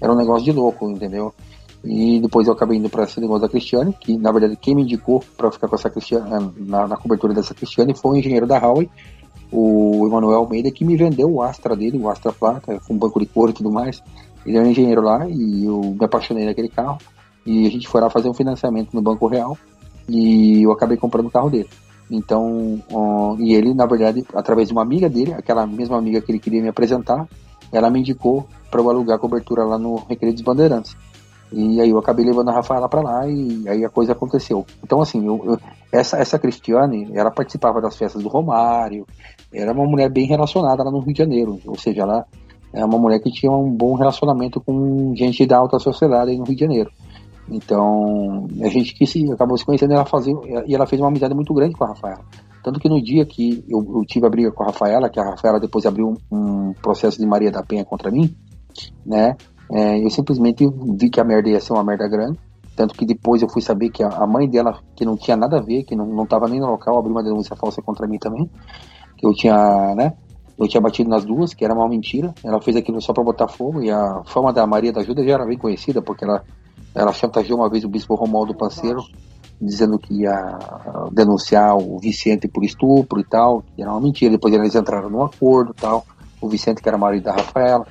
era 0.00 0.12
um 0.12 0.16
negócio 0.16 0.44
de 0.44 0.52
louco, 0.52 0.90
entendeu? 0.90 1.32
E 1.82 2.20
depois 2.20 2.46
eu 2.46 2.54
acabei 2.54 2.78
indo 2.78 2.90
para 2.90 3.04
esse 3.04 3.20
negócio 3.20 3.42
da 3.42 3.48
Cristiane, 3.48 3.94
que 3.98 4.16
na 4.16 4.30
verdade 4.30 4.56
quem 4.56 4.74
me 4.74 4.82
indicou 4.82 5.22
para 5.36 5.50
ficar 5.50 5.68
com 5.68 5.74
essa 5.74 5.88
Cristiane, 5.88 6.52
na, 6.58 6.86
na, 6.86 6.96
cobertura 6.96 7.32
dessa 7.32 7.54
Cristiane 7.54 7.94
foi 7.94 8.12
o 8.12 8.16
engenheiro 8.16 8.46
da 8.46 8.58
Huawei, 8.58 8.88
o 9.50 10.06
Emanuel 10.06 10.38
Almeida, 10.38 10.70
que 10.70 10.84
me 10.84 10.96
vendeu 10.96 11.30
o 11.30 11.42
Astra 11.42 11.76
dele, 11.76 11.98
o 11.98 12.10
Astra 12.10 12.32
Plata, 12.32 12.78
com 12.86 12.94
um 12.94 12.98
banco 12.98 13.20
de 13.20 13.26
couro 13.26 13.50
e 13.50 13.54
tudo 13.54 13.70
mais. 13.70 14.02
Ele 14.44 14.56
era 14.56 14.66
um 14.66 14.70
engenheiro 14.70 15.00
lá 15.00 15.26
e 15.28 15.64
eu 15.64 15.80
me 15.80 16.04
apaixonei 16.04 16.44
naquele 16.44 16.68
carro. 16.68 16.98
E 17.46 17.66
a 17.66 17.70
gente 17.70 17.86
foi 17.86 18.00
lá 18.00 18.10
fazer 18.10 18.28
um 18.28 18.34
financiamento 18.34 18.94
no 18.94 19.02
Banco 19.02 19.26
Real 19.26 19.56
e 20.08 20.62
eu 20.62 20.72
acabei 20.72 20.96
comprando 20.96 21.26
o 21.26 21.30
carro 21.30 21.50
dele. 21.50 21.68
Então, 22.10 22.82
ó, 22.92 23.36
e 23.38 23.54
ele, 23.54 23.72
na 23.72 23.86
verdade, 23.86 24.24
através 24.34 24.68
de 24.68 24.74
uma 24.74 24.82
amiga 24.82 25.08
dele, 25.08 25.32
aquela 25.32 25.66
mesma 25.66 25.96
amiga 25.96 26.20
que 26.20 26.30
ele 26.30 26.38
queria 26.38 26.62
me 26.62 26.68
apresentar, 26.68 27.26
ela 27.72 27.90
me 27.90 28.00
indicou 28.00 28.46
para 28.70 28.80
eu 28.80 28.90
alugar 28.90 29.18
cobertura 29.18 29.64
lá 29.64 29.78
no 29.78 29.96
Recreio 30.08 30.34
dos 30.34 30.42
Bandeirantes. 30.42 30.96
E 31.52 31.80
aí 31.80 31.90
eu 31.90 31.98
acabei 31.98 32.24
levando 32.24 32.48
a 32.48 32.54
Rafaela 32.54 32.88
para 32.88 33.00
lá 33.00 33.28
e 33.28 33.68
aí 33.68 33.84
a 33.84 33.88
coisa 33.88 34.12
aconteceu. 34.12 34.66
Então, 34.82 35.00
assim, 35.00 35.24
eu, 35.24 35.40
eu, 35.44 35.58
essa, 35.92 36.16
essa 36.16 36.38
Cristiane, 36.38 37.10
ela 37.14 37.30
participava 37.30 37.80
das 37.80 37.96
festas 37.96 38.22
do 38.22 38.28
Romário, 38.28 39.06
era 39.52 39.72
uma 39.72 39.86
mulher 39.86 40.10
bem 40.10 40.26
relacionada 40.26 40.82
lá 40.82 40.90
no 40.90 40.98
Rio 40.98 41.12
de 41.12 41.18
Janeiro, 41.18 41.60
ou 41.64 41.78
seja, 41.78 42.02
ela 42.02 42.26
é 42.72 42.84
uma 42.84 42.98
mulher 42.98 43.20
que 43.20 43.30
tinha 43.30 43.52
um 43.52 43.70
bom 43.70 43.94
relacionamento 43.94 44.60
com 44.60 45.14
gente 45.14 45.46
da 45.46 45.58
alta 45.58 45.78
sociedade 45.78 46.32
aí 46.32 46.36
no 46.36 46.44
Rio 46.44 46.56
de 46.56 46.60
Janeiro. 46.60 46.90
Então, 47.48 48.46
a 48.62 48.68
gente 48.68 48.94
que 48.94 49.06
se, 49.06 49.30
acabou 49.30 49.56
se 49.56 49.64
conhecendo, 49.64 49.92
ela 49.92 50.06
fazia, 50.06 50.34
e 50.66 50.74
ela 50.74 50.86
fez 50.86 51.00
uma 51.00 51.08
amizade 51.08 51.34
muito 51.34 51.52
grande 51.52 51.74
com 51.74 51.84
a 51.84 51.88
Rafaela. 51.88 52.24
Tanto 52.62 52.80
que 52.80 52.88
no 52.88 53.02
dia 53.02 53.26
que 53.26 53.62
eu, 53.68 53.84
eu 53.96 54.04
tive 54.06 54.26
a 54.26 54.30
briga 54.30 54.50
com 54.50 54.62
a 54.62 54.66
Rafaela, 54.66 55.10
que 55.10 55.20
a 55.20 55.24
Rafaela 55.24 55.60
depois 55.60 55.84
abriu 55.84 56.14
um, 56.32 56.36
um 56.36 56.72
processo 56.72 57.18
de 57.18 57.26
Maria 57.26 57.50
da 57.50 57.62
Penha 57.62 57.84
contra 57.84 58.10
mim, 58.10 58.34
né? 59.04 59.36
É, 59.70 60.02
eu 60.02 60.10
simplesmente 60.10 60.66
vi 60.98 61.10
que 61.10 61.20
a 61.20 61.24
merda 61.24 61.50
ia 61.50 61.60
ser 61.60 61.72
uma 61.72 61.84
merda 61.84 62.08
grande. 62.08 62.38
Tanto 62.76 62.94
que 62.94 63.06
depois 63.06 63.40
eu 63.40 63.48
fui 63.48 63.62
saber 63.62 63.90
que 63.90 64.02
a, 64.02 64.08
a 64.08 64.26
mãe 64.26 64.48
dela, 64.48 64.80
que 64.96 65.04
não 65.04 65.16
tinha 65.16 65.36
nada 65.36 65.58
a 65.58 65.62
ver, 65.62 65.84
que 65.84 65.94
não, 65.94 66.06
não 66.06 66.26
nem 66.48 66.60
no 66.60 66.66
local, 66.66 66.98
abriu 66.98 67.12
uma 67.12 67.22
denúncia 67.22 67.54
falsa 67.54 67.80
contra 67.80 68.06
mim 68.06 68.18
também. 68.18 68.50
Que 69.16 69.26
eu 69.26 69.32
tinha, 69.32 69.94
né? 69.94 70.14
Eu 70.58 70.68
tinha 70.68 70.80
batido 70.80 71.08
nas 71.08 71.24
duas, 71.24 71.52
que 71.52 71.64
era 71.64 71.74
uma 71.74 71.88
mentira. 71.88 72.34
Ela 72.42 72.60
fez 72.60 72.76
aquilo 72.76 73.00
só 73.00 73.12
para 73.12 73.22
botar 73.22 73.48
fogo. 73.48 73.82
E 73.82 73.90
a 73.90 74.22
fama 74.26 74.52
da 74.52 74.66
Maria 74.66 74.92
da 74.92 75.00
Ajuda 75.00 75.24
já 75.24 75.34
era 75.34 75.46
bem 75.46 75.58
conhecida, 75.58 76.00
porque 76.02 76.24
ela 76.24 76.42
ela 76.94 77.12
chantageou 77.12 77.58
uma 77.58 77.68
vez 77.68 77.84
o 77.84 77.88
bispo 77.88 78.14
Romualdo 78.14 78.54
Panceiro, 78.54 79.02
dizendo 79.60 79.98
que 79.98 80.22
ia 80.22 80.58
denunciar 81.12 81.76
o 81.76 81.98
Vicente 81.98 82.46
por 82.46 82.64
estupro 82.64 83.20
e 83.20 83.24
tal, 83.24 83.62
que 83.74 83.82
era 83.82 83.90
uma 83.90 84.00
mentira. 84.00 84.32
Depois 84.32 84.54
eles 84.54 84.74
entraram 84.74 85.10
num 85.10 85.22
acordo 85.22 85.72
e 85.76 85.80
tal. 85.80 86.06
O 86.40 86.48
Vicente, 86.48 86.82
que 86.82 86.88
era 86.88 86.98
marido 86.98 87.24
da 87.24 87.32
Rafaela. 87.32 87.86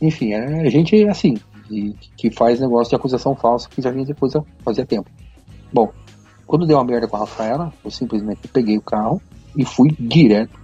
Enfim, 0.00 0.32
é 0.32 0.68
gente 0.70 1.06
assim, 1.08 1.36
que 2.16 2.30
faz 2.30 2.60
negócio 2.60 2.90
de 2.90 2.96
acusação 2.96 3.34
falsa, 3.34 3.68
que 3.68 3.82
já 3.82 3.90
vinha 3.90 4.04
depois 4.04 4.32
fazia 4.64 4.84
tempo. 4.84 5.10
Bom, 5.72 5.90
quando 6.46 6.66
deu 6.66 6.78
uma 6.78 6.84
merda 6.84 7.06
com 7.08 7.16
a 7.16 7.20
Rafaela, 7.20 7.72
eu 7.84 7.90
simplesmente 7.90 8.48
peguei 8.48 8.78
o 8.78 8.82
carro 8.82 9.20
e 9.56 9.64
fui 9.64 9.90
direto 9.98 10.58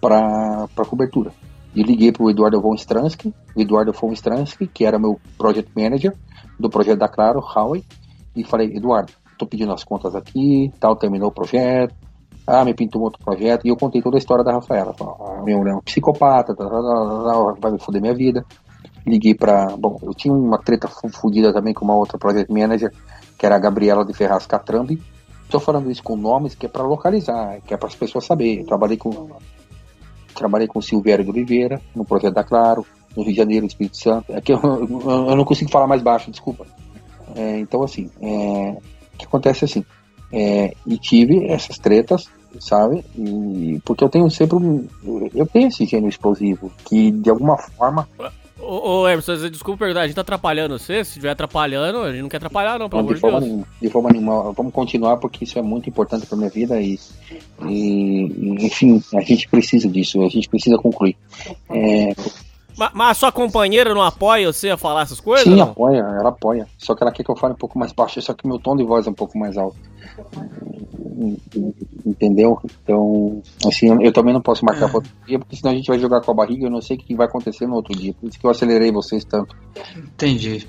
para 0.00 0.64
a 0.76 0.84
cobertura. 0.84 1.32
E 1.74 1.82
liguei 1.82 2.12
para 2.12 2.24
o 2.24 2.30
Eduardo 2.30 2.60
von 2.60 2.74
Stransky, 2.74 3.32
o 3.56 3.60
Eduardo 3.60 3.92
von 3.92 4.12
Stransky, 4.12 4.66
que 4.66 4.84
era 4.84 4.98
meu 4.98 5.18
project 5.38 5.70
manager 5.74 6.14
do 6.58 6.70
projeto 6.70 6.98
da 6.98 7.08
Claro, 7.08 7.40
Huawei, 7.40 7.84
e 8.34 8.44
falei, 8.44 8.76
Eduardo, 8.76 9.12
estou 9.30 9.48
pedindo 9.48 9.72
as 9.72 9.84
contas 9.84 10.14
aqui, 10.14 10.72
tal, 10.78 10.96
terminou 10.96 11.28
o 11.28 11.32
projeto, 11.32 11.94
ah, 12.46 12.64
me 12.64 12.74
pintou 12.74 13.00
um 13.00 13.04
outro 13.04 13.22
projeto, 13.24 13.64
e 13.64 13.68
eu 13.68 13.76
contei 13.76 14.02
toda 14.02 14.16
a 14.16 14.18
história 14.18 14.44
da 14.44 14.52
Rafaela. 14.52 14.94
Falei, 14.94 15.14
ah, 15.20 15.42
meu 15.42 15.58
mulher 15.58 15.72
é 15.72 15.76
um 15.76 15.80
psicopata, 15.80 16.54
tá, 16.54 16.64
tá, 16.64 16.70
tá, 16.70 17.54
vai 17.60 17.72
me 17.72 17.78
foder 17.78 18.00
minha 18.00 18.14
vida. 18.14 18.44
Liguei 19.06 19.34
para, 19.34 19.76
bom, 19.76 19.98
eu 20.02 20.14
tinha 20.14 20.32
uma 20.32 20.58
treta 20.58 20.88
fodida 20.88 21.52
também 21.52 21.74
com 21.74 21.84
uma 21.84 21.94
outra 21.94 22.18
project 22.18 22.52
manager, 22.52 22.92
que 23.38 23.46
era 23.46 23.56
a 23.56 23.58
Gabriela 23.58 24.04
de 24.04 24.12
Ferraz 24.12 24.46
Catrambi. 24.46 25.00
Estou 25.44 25.60
falando 25.60 25.90
isso 25.90 26.02
com 26.02 26.16
nomes 26.16 26.54
que 26.54 26.66
é 26.66 26.68
para 26.68 26.82
localizar, 26.82 27.60
que 27.62 27.74
é 27.74 27.76
para 27.76 27.88
as 27.88 27.94
pessoas 27.94 28.24
saberem. 28.24 28.64
Trabalhei 28.64 28.96
com 28.96 29.28
trabalhei 30.34 30.66
com 30.66 30.80
Silvério 30.80 31.24
de 31.24 31.30
Oliveira 31.30 31.80
no 31.94 32.04
projeto 32.04 32.34
da 32.34 32.42
Claro, 32.42 32.86
no 33.16 33.22
Rio 33.22 33.32
de 33.32 33.38
Janeiro, 33.38 33.66
Espírito 33.66 33.96
Santo. 33.96 34.32
É 34.32 34.40
que 34.40 34.52
eu, 34.52 34.60
eu 34.60 35.36
não 35.36 35.44
consigo 35.44 35.70
falar 35.70 35.86
mais 35.86 36.02
baixo, 36.02 36.30
desculpa. 36.30 36.66
É, 37.34 37.58
então 37.58 37.82
assim, 37.82 38.10
é, 38.20 38.76
o 39.14 39.18
que 39.18 39.24
acontece 39.24 39.64
assim? 39.64 39.84
É, 40.32 40.74
e 40.86 40.98
tive 40.98 41.46
essas 41.46 41.78
tretas, 41.78 42.26
sabe? 42.58 43.04
E, 43.16 43.80
porque 43.84 44.04
eu 44.04 44.08
tenho 44.08 44.30
sempre 44.30 44.56
um, 44.56 44.86
eu 45.34 45.46
tenho 45.46 45.68
esse 45.68 45.84
gênio 45.84 46.08
explosivo 46.08 46.72
que 46.84 47.10
de 47.10 47.30
alguma 47.30 47.56
forma 47.58 48.08
Ô, 48.62 49.00
ô 49.00 49.08
Emerson, 49.08 49.34
desculpa 49.50 49.80
perguntar, 49.80 50.02
a 50.02 50.06
gente 50.06 50.14
tá 50.14 50.20
atrapalhando 50.20 50.78
você? 50.78 51.04
Se 51.04 51.10
estiver 51.10 51.30
atrapalhando, 51.30 51.98
a 51.98 52.12
gente 52.12 52.22
não 52.22 52.28
quer 52.28 52.36
atrapalhar, 52.36 52.78
não, 52.78 52.88
pelo 52.88 53.02
não, 53.02 53.12
de, 53.12 53.18
forma 53.18 53.40
Deus. 53.40 53.50
Nenhuma, 53.50 53.68
de 53.82 53.90
forma 53.90 54.10
nenhuma. 54.10 54.52
Vamos 54.52 54.72
continuar 54.72 55.16
porque 55.16 55.42
isso 55.42 55.58
é 55.58 55.62
muito 55.62 55.88
importante 55.88 56.26
pra 56.26 56.38
minha 56.38 56.48
vida 56.48 56.80
e, 56.80 56.98
e 57.66 58.64
enfim, 58.64 59.02
a 59.16 59.20
gente 59.20 59.48
precisa 59.48 59.88
disso, 59.88 60.22
a 60.22 60.28
gente 60.28 60.48
precisa 60.48 60.76
concluir. 60.76 61.16
É, 61.70 62.14
mas, 62.76 62.90
mas, 62.94 63.10
a 63.10 63.14
sua 63.14 63.32
companheira 63.32 63.94
não 63.94 64.02
apoia 64.02 64.52
você 64.52 64.70
a 64.70 64.76
falar 64.76 65.02
essas 65.02 65.20
coisas? 65.20 65.44
Sim, 65.44 65.60
apoia, 65.60 65.98
ela 65.98 66.30
apoia. 66.30 66.66
Só 66.78 66.94
que 66.94 67.02
ela 67.02 67.12
quer 67.12 67.22
que 67.22 67.30
eu 67.30 67.36
fale 67.36 67.54
um 67.54 67.56
pouco 67.56 67.78
mais 67.78 67.92
baixo, 67.92 68.20
só 68.20 68.34
que 68.34 68.46
meu 68.46 68.58
tom 68.58 68.76
de 68.76 68.84
voz 68.84 69.06
é 69.06 69.10
um 69.10 69.14
pouco 69.14 69.38
mais 69.38 69.56
alto. 69.56 69.76
Entendeu? 72.04 72.58
Então, 72.82 73.42
assim, 73.66 73.88
eu, 74.02 74.12
também 74.12 74.34
não 74.34 74.40
posso 74.40 74.64
marcar 74.64 74.88
para 74.88 74.98
outro 74.98 75.12
dia, 75.26 75.38
porque 75.38 75.56
senão 75.56 75.72
a 75.72 75.74
gente 75.74 75.86
vai 75.86 75.98
jogar 75.98 76.20
com 76.20 76.30
a 76.30 76.34
barriga 76.34 76.62
e 76.62 76.66
eu 76.66 76.70
não 76.70 76.80
sei 76.80 76.96
o 76.96 77.00
que 77.00 77.14
vai 77.14 77.26
acontecer 77.26 77.66
no 77.66 77.74
outro 77.74 77.94
dia. 77.94 78.14
Por 78.14 78.28
isso 78.28 78.38
que 78.38 78.46
eu 78.46 78.50
acelerei 78.50 78.90
vocês 78.90 79.24
tanto. 79.24 79.56
Entendi. 79.96 80.66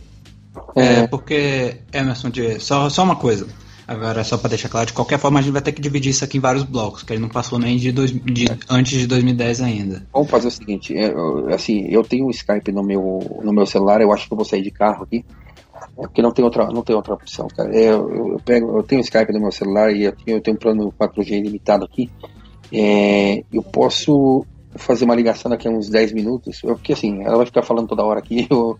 É, 0.75 1.01
é 1.01 1.07
porque, 1.07 1.81
Emerson, 1.91 2.29
só, 2.60 2.89
só 2.89 3.03
uma 3.03 3.15
coisa. 3.15 3.48
Agora, 3.87 4.23
só 4.23 4.37
para 4.37 4.49
deixar 4.49 4.69
claro, 4.69 4.87
de 4.87 4.93
qualquer 4.93 5.19
forma 5.19 5.39
a 5.39 5.41
gente 5.41 5.51
vai 5.51 5.61
ter 5.61 5.71
que 5.71 5.81
dividir 5.81 6.11
isso 6.11 6.23
aqui 6.23 6.37
em 6.37 6.41
vários 6.41 6.63
blocos, 6.63 7.03
que 7.03 7.13
ele 7.13 7.21
não 7.21 7.29
passou 7.29 7.59
nem 7.59 7.77
de, 7.77 7.91
dois, 7.91 8.11
de 8.11 8.45
antes 8.69 8.97
de 8.97 9.07
2010 9.07 9.61
ainda. 9.61 10.07
Vamos 10.13 10.29
fazer 10.29 10.47
o 10.47 10.51
seguinte, 10.51 10.95
é, 10.95 11.13
assim, 11.53 11.85
eu 11.89 12.03
tenho 12.03 12.25
o 12.25 12.31
Skype 12.31 12.71
no 12.71 12.83
meu, 12.83 13.41
no 13.43 13.51
meu 13.51 13.65
celular, 13.65 14.01
eu 14.01 14.13
acho 14.13 14.27
que 14.27 14.33
eu 14.33 14.37
vou 14.37 14.45
sair 14.45 14.61
de 14.61 14.71
carro 14.71 15.03
aqui, 15.03 15.25
é 15.97 16.01
porque 16.01 16.21
não 16.21 16.31
tem 16.31 16.43
outra, 16.43 16.67
não 16.67 16.81
tem 16.81 16.95
outra 16.95 17.13
opção, 17.13 17.47
cara. 17.55 17.75
É, 17.75 17.89
eu, 17.89 18.33
eu, 18.33 18.41
pego, 18.43 18.77
eu 18.77 18.83
tenho 18.83 19.01
o 19.01 19.03
Skype 19.03 19.33
no 19.33 19.41
meu 19.41 19.51
celular 19.51 19.93
e 19.93 20.03
eu 20.03 20.11
tenho, 20.13 20.37
eu 20.37 20.41
tenho 20.41 20.55
um 20.55 20.59
plano 20.59 20.93
4G 20.99 21.31
ilimitado 21.31 21.85
aqui. 21.85 22.09
É, 22.71 23.43
eu 23.51 23.61
posso 23.61 24.45
fazer 24.75 25.05
uma 25.05 25.15
ligação 25.15 25.49
daqui 25.49 25.67
a 25.67 25.71
uns 25.71 25.89
10 25.89 26.13
minutos, 26.13 26.61
porque 26.61 26.93
assim, 26.93 27.23
ela 27.23 27.37
vai 27.37 27.45
ficar 27.45 27.63
falando 27.63 27.87
toda 27.87 28.03
hora 28.03 28.19
aqui. 28.19 28.47
Eu, 28.53 28.77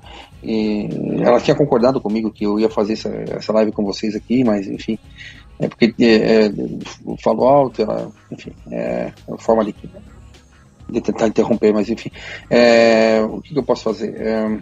ela 1.21 1.39
tinha 1.39 1.55
concordado 1.55 2.01
comigo 2.01 2.29
que 2.29 2.45
eu 2.45 2.59
ia 2.59 2.69
fazer 2.69 2.93
essa, 2.93 3.09
essa 3.09 3.53
live 3.53 3.71
com 3.71 3.85
vocês 3.85 4.13
aqui, 4.13 4.43
mas 4.43 4.67
enfim, 4.67 5.00
é 5.57 5.69
porque 5.69 5.93
é, 6.00 6.47
é, 6.47 6.51
falo 7.23 7.45
alto, 7.45 7.81
ela, 7.81 8.12
enfim, 8.29 8.51
é, 8.69 9.13
uma 9.25 9.38
forma 9.38 9.63
de, 9.63 9.73
de 10.89 11.01
tentar 11.01 11.27
interromper, 11.27 11.73
mas 11.73 11.89
enfim, 11.89 12.12
é, 12.50 13.21
o 13.21 13.39
que, 13.41 13.53
que, 13.53 13.59
eu 13.59 13.63
posso 13.63 13.83
fazer? 13.83 14.13
É, 14.19 14.59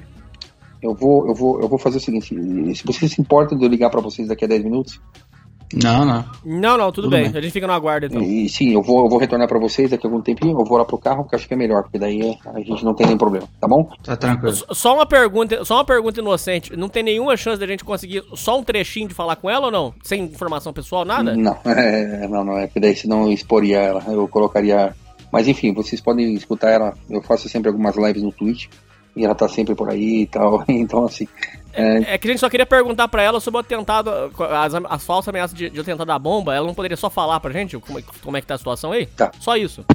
eu 0.84 0.94
vou, 0.94 1.28
eu 1.28 1.34
vou, 1.34 1.62
eu 1.62 1.68
vou 1.68 1.80
fazer 1.80 1.98
o 1.98 2.02
seguinte: 2.02 2.36
se 2.76 2.86
vocês 2.86 3.12
se 3.12 3.22
importam 3.22 3.58
de 3.58 3.66
eu 3.66 3.70
ligar 3.70 3.90
para 3.90 4.02
vocês 4.02 4.28
daqui 4.28 4.46
a 4.46 4.48
10 4.48 4.64
minutos, 4.64 5.02
não, 5.74 6.06
não. 6.06 6.26
Não, 6.44 6.78
não, 6.78 6.92
tudo, 6.92 7.04
tudo 7.04 7.10
bem. 7.10 7.30
bem. 7.30 7.40
A 7.40 7.42
gente 7.42 7.52
fica 7.52 7.68
no 7.68 7.74
aguardo 7.74 8.08
então. 8.08 8.22
E, 8.22 8.50
sim, 8.50 8.74
eu 8.74 8.82
vou, 8.82 9.04
eu 9.04 9.10
vou 9.10 9.20
retornar 9.20 9.48
para 9.48 9.60
vocês 9.60 9.90
daqui 9.90 10.06
a 10.06 10.10
algum 10.10 10.22
tempinho. 10.22 10.60
Eu 10.60 10.66
vou 10.66 10.78
lá 10.78 10.86
pro 10.86 10.98
carro, 10.98 11.28
que 11.28 11.36
acho 11.36 11.48
que 11.48 11.54
é 11.54 11.58
melhor, 11.58 11.84
porque 11.84 12.00
daí 12.00 12.38
a 12.46 12.60
gente 12.60 12.84
não 12.84 12.94
tem 12.94 13.06
nenhum 13.06 13.18
problema, 13.18 13.48
tá 13.60 13.68
bom? 13.68 13.90
Tá 14.04 14.16
tranquilo. 14.16 14.56
Só 14.72 14.96
uma 14.96 15.06
pergunta, 15.06 15.64
só 15.64 15.76
uma 15.76 15.86
pergunta 15.86 16.20
inocente. 16.20 16.76
Não 16.76 16.90
tem 16.90 17.04
nenhuma 17.04 17.38
chance 17.38 17.60
da 17.60 17.68
gente 17.68 17.84
conseguir 17.84 18.24
só 18.34 18.60
um 18.60 18.64
trechinho 18.64 19.08
de 19.08 19.14
falar 19.14 19.36
com 19.36 19.50
ela 19.50 19.68
ou 19.68 19.72
não? 19.72 19.94
Sem 20.04 20.24
informação 20.24 20.74
pessoal, 20.74 21.06
nada? 21.06 21.36
Não, 21.36 21.58
é, 21.66 22.28
não, 22.28 22.44
não. 22.44 22.58
É 22.58 22.68
que 22.68 22.80
daí 22.80 22.96
senão 22.96 23.24
eu 23.24 23.32
exporia 23.32 23.80
ela. 23.80 24.04
Eu 24.08 24.28
colocaria. 24.28 24.96
Mas 25.32 25.48
enfim, 25.48 25.74
vocês 25.74 26.02
podem 26.02 26.34
escutar 26.34 26.70
ela. 26.70 26.94
Eu 27.10 27.22
faço 27.22 27.48
sempre 27.48 27.70
algumas 27.70 27.96
lives 27.96 28.24
no 28.24 28.32
Twitch. 28.32 28.68
E 29.16 29.26
ela 29.26 29.36
tá 29.36 29.48
sempre 29.48 29.76
por 29.76 29.90
aí 29.90 30.22
e 30.22 30.28
tal. 30.28 30.64
Então, 30.70 31.06
assim, 31.06 31.28
é... 31.74 32.14
é, 32.14 32.18
que 32.18 32.28
a 32.28 32.32
gente 32.32 32.40
só 32.40 32.50
queria 32.50 32.66
perguntar 32.66 33.08
pra 33.08 33.22
ela 33.22 33.40
sobre 33.40 33.58
o 33.58 33.62
atentado, 33.62 34.10
as, 34.40 34.74
as 34.74 35.06
falsas 35.06 35.30
ameaças 35.30 35.58
de, 35.58 35.70
de 35.70 35.80
atentado 35.80 36.08
da 36.08 36.20
bomba. 36.20 36.54
Ela 36.54 36.68
não 36.68 36.74
poderia 36.74 36.98
só 36.98 37.10
falar 37.10 37.40
pra 37.40 37.52
gente 37.52 37.78
como, 37.78 38.00
é 38.00 38.04
como 38.24 38.38
é 38.38 38.42
que 38.42 38.48
tá 38.48 38.56
a 38.56 38.58
situação 38.58 38.92
aí? 38.92 39.06
Tá. 39.06 39.32
Só 39.40 39.56
isso. 39.56 39.86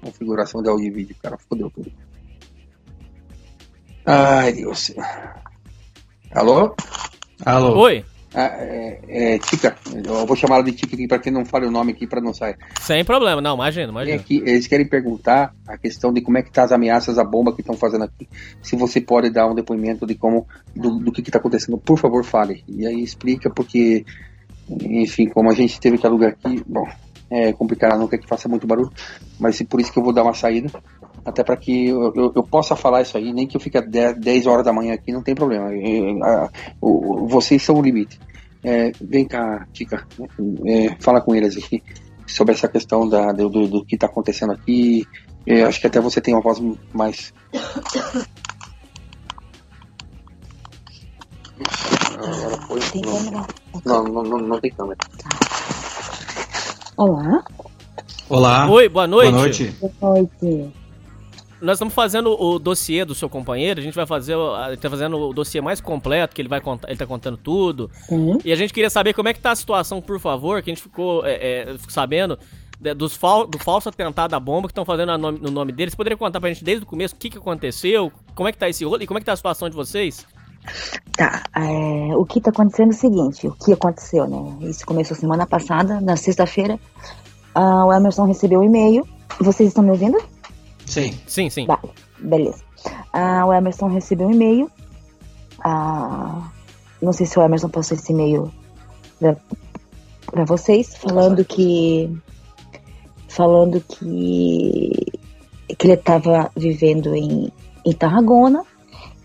Configuração 0.00 0.62
de 0.62 0.68
áudio 0.68 0.86
e 0.86 0.90
vídeo, 0.90 1.16
cara, 1.22 1.38
fodeu 1.38 1.70
tudo. 1.70 1.90
Ai, 4.04 4.52
Deus. 4.52 4.92
Alô? 6.32 6.74
Alô? 7.44 7.78
Oi? 7.82 8.04
Ah, 8.34 8.50
é, 8.58 9.00
é, 9.08 9.38
Tica, 9.38 9.76
eu 10.04 10.26
vou 10.26 10.34
chamar 10.34 10.56
ela 10.56 10.64
de 10.64 10.72
Tica 10.72 10.96
aqui 10.96 11.06
para 11.06 11.18
quem 11.18 11.30
não 11.30 11.44
fale 11.44 11.66
o 11.66 11.70
nome 11.70 11.92
aqui 11.92 12.06
para 12.06 12.20
não 12.20 12.32
sair. 12.32 12.56
Sem 12.80 13.04
problema, 13.04 13.42
não, 13.42 13.54
imagina, 13.54 13.92
imagina. 13.92 14.16
Aqui, 14.16 14.42
eles 14.46 14.66
querem 14.66 14.88
perguntar 14.88 15.54
a 15.68 15.76
questão 15.76 16.12
de 16.12 16.22
como 16.22 16.38
é 16.38 16.42
que 16.42 16.50
tá 16.50 16.64
as 16.64 16.72
ameaças 16.72 17.18
à 17.18 17.24
bomba 17.24 17.54
que 17.54 17.60
estão 17.60 17.76
fazendo 17.76 18.04
aqui. 18.04 18.26
Se 18.62 18.74
você 18.74 19.00
pode 19.00 19.30
dar 19.30 19.46
um 19.46 19.54
depoimento 19.54 20.06
de 20.06 20.14
como, 20.14 20.46
do, 20.74 20.98
do 20.98 21.12
que 21.12 21.20
está 21.20 21.38
acontecendo, 21.38 21.76
por 21.76 21.98
favor, 21.98 22.24
fale. 22.24 22.64
E 22.66 22.86
aí 22.86 23.02
explica, 23.02 23.50
porque, 23.50 24.04
enfim, 24.68 25.28
como 25.28 25.50
a 25.50 25.54
gente 25.54 25.78
teve 25.78 25.98
que 25.98 26.06
alugar 26.06 26.30
aqui, 26.30 26.62
bom, 26.66 26.88
é 27.30 27.52
complicado, 27.52 27.98
não 27.98 28.08
quer 28.08 28.18
que 28.18 28.28
faça 28.28 28.48
muito 28.48 28.66
barulho, 28.66 28.90
mas 29.38 29.60
por 29.62 29.80
isso 29.80 29.92
que 29.92 29.98
eu 29.98 30.02
vou 30.02 30.12
dar 30.12 30.22
uma 30.22 30.34
saída 30.34 30.70
até 31.24 31.44
para 31.44 31.56
que 31.56 31.88
eu, 31.88 32.12
eu, 32.14 32.32
eu, 32.34 32.42
possa 32.42 32.74
falar 32.74 33.02
isso 33.02 33.16
aí, 33.16 33.32
nem 33.32 33.46
que 33.46 33.56
eu 33.56 33.60
fique 33.60 33.80
10, 33.80 34.18
10 34.18 34.46
horas 34.46 34.64
da 34.64 34.72
manhã 34.72 34.94
aqui, 34.94 35.12
não 35.12 35.22
tem 35.22 35.34
problema. 35.34 35.72
Eu, 35.72 36.22
a, 36.24 36.50
o, 36.80 37.26
vocês 37.28 37.62
são 37.62 37.76
o 37.76 37.82
limite. 37.82 38.18
É, 38.62 38.92
vem 39.00 39.26
cá, 39.26 39.66
Tica, 39.72 40.06
é, 40.66 40.96
fala 41.00 41.20
com 41.20 41.34
eles 41.34 41.56
aqui 41.56 41.82
sobre 42.26 42.54
essa 42.54 42.68
questão 42.68 43.08
da, 43.08 43.32
do, 43.32 43.48
do, 43.48 43.68
do 43.68 43.84
que 43.84 43.94
está 43.94 44.06
acontecendo 44.06 44.52
aqui. 44.52 45.06
Eu 45.46 45.66
acho 45.66 45.80
que 45.80 45.86
até 45.86 46.00
você 46.00 46.20
tem 46.20 46.34
uma 46.34 46.42
voz 46.42 46.60
mais. 46.92 47.32
Agora 52.16 52.62
foi. 52.68 52.80
Tem 52.80 53.02
câmera? 53.02 53.46
Não, 53.84 54.04
não, 54.04 54.22
não, 54.22 54.38
não 54.38 54.60
tem 54.60 54.70
câmera. 54.70 54.98
Olá. 56.96 57.44
Olá. 58.28 58.70
Oi, 58.70 58.88
boa 58.88 59.06
noite. 59.06 59.30
Boa 59.30 59.42
noite. 59.42 59.76
Boa 59.80 60.14
noite 60.14 60.81
nós 61.62 61.76
estamos 61.76 61.94
fazendo 61.94 62.30
o 62.38 62.58
dossiê 62.58 63.04
do 63.04 63.14
seu 63.14 63.28
companheiro, 63.28 63.78
a 63.80 63.82
gente 63.82 63.94
vai 63.94 64.04
fazer, 64.04 64.34
a 64.34 64.76
tá 64.76 64.90
fazendo 64.90 65.16
o 65.16 65.32
dossiê 65.32 65.60
mais 65.60 65.80
completo, 65.80 66.34
que 66.34 66.42
ele 66.42 66.48
vai 66.48 66.60
contar, 66.60 66.88
ele 66.88 66.98
tá 66.98 67.06
contando 67.06 67.36
tudo. 67.36 67.88
Sim. 68.08 68.38
E 68.44 68.52
a 68.52 68.56
gente 68.56 68.72
queria 68.72 68.90
saber 68.90 69.14
como 69.14 69.28
é 69.28 69.32
que 69.32 69.40
tá 69.40 69.52
a 69.52 69.56
situação, 69.56 70.02
por 70.02 70.18
favor, 70.18 70.60
que 70.60 70.70
a 70.70 70.74
gente 70.74 70.82
ficou 70.82 71.24
é, 71.24 71.34
é, 71.34 71.76
sabendo 71.88 72.38
dos 72.96 73.14
fal, 73.14 73.46
do 73.46 73.58
falso 73.58 73.88
atentado 73.88 74.34
à 74.34 74.40
bomba 74.40 74.66
que 74.66 74.72
estão 74.72 74.84
fazendo 74.84 75.16
no, 75.16 75.30
no 75.30 75.50
nome 75.52 75.70
deles. 75.70 75.92
Você 75.92 75.96
poderia 75.96 76.16
contar 76.16 76.40
pra 76.40 76.48
gente 76.48 76.64
desde 76.64 76.82
o 76.82 76.86
começo 76.86 77.14
o 77.14 77.18
que, 77.18 77.30
que 77.30 77.38
aconteceu, 77.38 78.10
como 78.34 78.48
é 78.48 78.52
que 78.52 78.58
tá 78.58 78.68
esse 78.68 78.84
rolo 78.84 79.00
e 79.00 79.06
como 79.06 79.18
é 79.18 79.20
que 79.20 79.26
tá 79.26 79.32
a 79.32 79.36
situação 79.36 79.70
de 79.70 79.76
vocês? 79.76 80.26
Tá, 81.16 81.44
é, 81.56 82.16
o 82.16 82.24
que 82.24 82.40
tá 82.40 82.50
acontecendo 82.50 82.88
é 82.88 82.94
o 82.94 82.98
seguinte, 82.98 83.46
o 83.46 83.52
que 83.52 83.72
aconteceu, 83.72 84.26
né? 84.26 84.68
Isso 84.68 84.84
começou 84.84 85.16
semana 85.16 85.46
passada, 85.46 86.00
na 86.00 86.16
sexta-feira. 86.16 86.78
Uh, 87.54 87.86
o 87.86 87.92
Emerson 87.92 88.26
recebeu 88.26 88.60
um 88.60 88.64
e-mail. 88.64 89.06
Vocês 89.40 89.68
estão 89.68 89.84
me 89.84 89.90
ouvindo? 89.90 90.18
Sim. 90.92 91.18
Sim, 91.26 91.48
sim. 91.50 91.66
Vale, 91.66 91.90
beleza. 92.18 92.62
a, 93.12 93.46
o 93.46 93.52
Emerson 93.52 93.88
recebeu 93.88 94.28
um 94.28 94.32
e-mail. 94.32 94.70
a- 95.64 96.50
não 97.00 97.12
sei 97.12 97.26
se 97.26 97.38
o 97.38 97.42
Emerson 97.42 97.68
passou 97.68 97.96
esse 97.96 98.12
e-mail 98.12 98.52
para 99.18 100.44
vocês, 100.44 100.94
falando 100.96 101.44
que 101.44 102.10
falando 103.28 103.80
que 103.80 104.90
que 105.78 105.86
ele 105.86 105.94
estava 105.94 106.50
vivendo 106.54 107.14
em, 107.14 107.50
em 107.84 107.92
Tarragona 107.92 108.62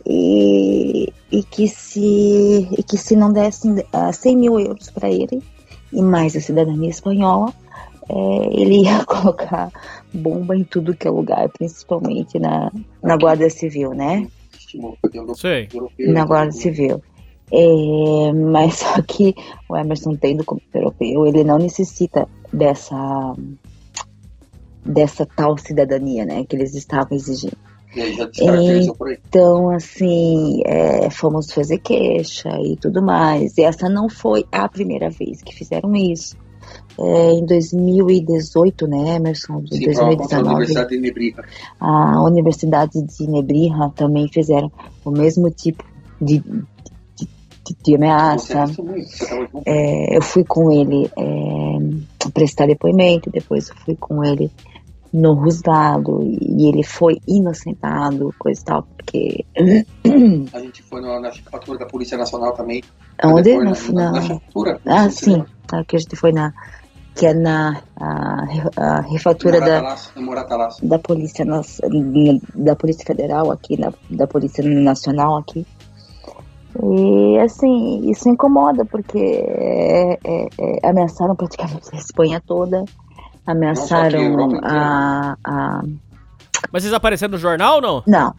e, 0.05 1.11
e 1.31 1.43
que 1.43 1.67
se 1.67 2.67
e 2.71 2.81
que 2.83 2.97
se 2.97 3.15
não 3.15 3.31
dessem 3.33 3.83
ah, 3.91 4.13
100 4.13 4.37
mil 4.37 4.59
euros 4.59 4.89
para 4.89 5.09
ele 5.09 5.43
e 5.91 6.01
mais 6.01 6.35
a 6.35 6.39
cidadania 6.41 6.89
espanhola 6.89 7.53
é, 8.09 8.59
ele 8.59 8.83
ia 8.83 9.03
colocar 9.05 9.71
bomba 10.13 10.55
em 10.55 10.63
tudo 10.63 10.95
que 10.95 11.07
é 11.07 11.11
lugar, 11.11 11.49
principalmente 11.49 12.39
na, 12.39 12.71
na 13.03 13.17
Guarda 13.17 13.49
Civil, 13.49 13.91
né? 13.91 14.27
Estimou 14.57 14.97
que 15.11 15.17
eu 15.17 15.35
Sei. 15.35 15.67
Na 15.99 16.25
Guarda 16.25 16.51
Civil. 16.51 17.01
É, 17.51 18.33
mas 18.33 18.75
só 18.79 19.01
que 19.01 19.35
o 19.69 19.77
Emerson 19.77 20.15
tem 20.15 20.35
documento 20.35 20.73
europeu, 20.73 21.25
ele 21.27 21.43
não 21.43 21.57
necessita 21.57 22.27
dessa 22.51 23.35
dessa 24.85 25.25
tal 25.25 25.57
cidadania, 25.57 26.25
né, 26.25 26.45
que 26.45 26.55
eles 26.55 26.73
estavam 26.73 27.17
exigindo. 27.17 27.57
E 27.93 28.01
aí 28.01 28.13
já 28.13 28.25
descaracterizou 28.25 28.95
por 28.95 29.09
aí. 29.09 29.17
Então, 29.27 29.69
assim, 29.71 30.61
é, 30.65 31.09
fomos 31.09 31.51
fazer 31.51 31.79
queixa 31.79 32.49
e 32.61 32.77
tudo 32.77 33.01
mais. 33.01 33.57
E 33.57 33.63
essa 33.63 33.89
não 33.89 34.07
foi 34.07 34.45
a 34.49 34.69
primeira 34.69 35.09
vez 35.09 35.41
que 35.41 35.53
fizeram 35.53 35.93
isso. 35.93 36.37
É, 36.99 37.31
em 37.33 37.45
2018, 37.45 38.87
né, 38.87 39.15
Emerson? 39.17 39.61
De 39.61 39.77
Sim, 39.77 39.83
prova 39.85 40.15
contra 40.17 40.39
a 40.39 40.41
2019, 40.41 40.55
Universidade 40.55 40.89
de 40.89 40.99
Nebrija. 40.99 41.43
a 41.79 42.23
Universidade 42.23 43.01
de 43.03 43.27
Nebrija 43.27 43.91
também 43.95 44.27
fizeram 44.27 44.71
o 45.05 45.11
mesmo 45.11 45.51
tipo 45.51 45.83
de, 46.19 46.39
de, 46.39 47.27
de- 47.85 47.95
ameaça. 47.95 48.65
É, 49.65 50.17
eu 50.17 50.21
fui 50.21 50.43
com 50.43 50.71
ele 50.71 51.09
é, 51.17 52.29
prestar 52.33 52.65
depoimento, 52.67 53.29
depois 53.29 53.69
eu 53.69 53.75
fui 53.75 53.95
com 53.95 54.23
ele 54.23 54.49
no 55.13 55.33
rusgado 55.33 56.21
e 56.23 56.67
ele 56.67 56.83
foi 56.83 57.19
inocentado, 57.27 58.33
coisa 58.37 58.59
e 58.59 58.63
tal, 58.65 58.83
porque. 58.97 59.45
A 60.53 60.59
gente 60.59 60.81
foi 60.83 61.01
na, 61.01 61.19
na 61.19 61.29
da 61.29 61.85
Polícia 61.85 62.17
Nacional 62.17 62.53
também. 62.53 62.83
Onde? 63.23 63.55
Na- 63.57 63.63
na, 63.71 64.11
na, 64.11 64.11
na-. 64.11 64.39
Ah, 64.85 65.09
sim, 65.09 65.43
que 65.87 65.95
a 65.95 65.99
gente 65.99 66.15
foi 66.15 66.31
na. 66.31 66.53
Que 67.17 67.25
é 67.25 67.33
na 67.33 67.81
a, 67.99 68.43
a 68.77 69.01
refatura 69.01 69.59
da, 69.59 69.95
da 70.83 70.99
Polícia 70.99 71.45
da 72.53 72.75
Polícia 72.75 73.05
Federal 73.05 73.51
aqui, 73.51 73.79
na, 73.79 73.91
da 74.09 74.27
Polícia 74.27 74.63
Nacional 74.63 75.37
aqui. 75.37 75.65
E 76.83 77.39
assim, 77.39 78.09
isso 78.09 78.29
incomoda, 78.29 78.85
porque 78.85 79.17
é, 79.17 80.13
é, 80.23 80.47
é, 80.59 80.89
ameaçaram 80.89 81.35
praticamente 81.35 81.89
a 81.91 81.97
Espanha 81.97 82.41
toda, 82.45 82.85
ameaçaram 83.45 84.59
a 84.63 85.33
a, 85.33 85.37
a. 85.43 85.81
Mas 86.71 86.83
vocês 86.83 86.93
apareceram 86.93 87.31
no 87.31 87.37
jornal 87.39 87.75
ou 87.75 87.81
não? 87.81 88.03
Não, 88.05 88.35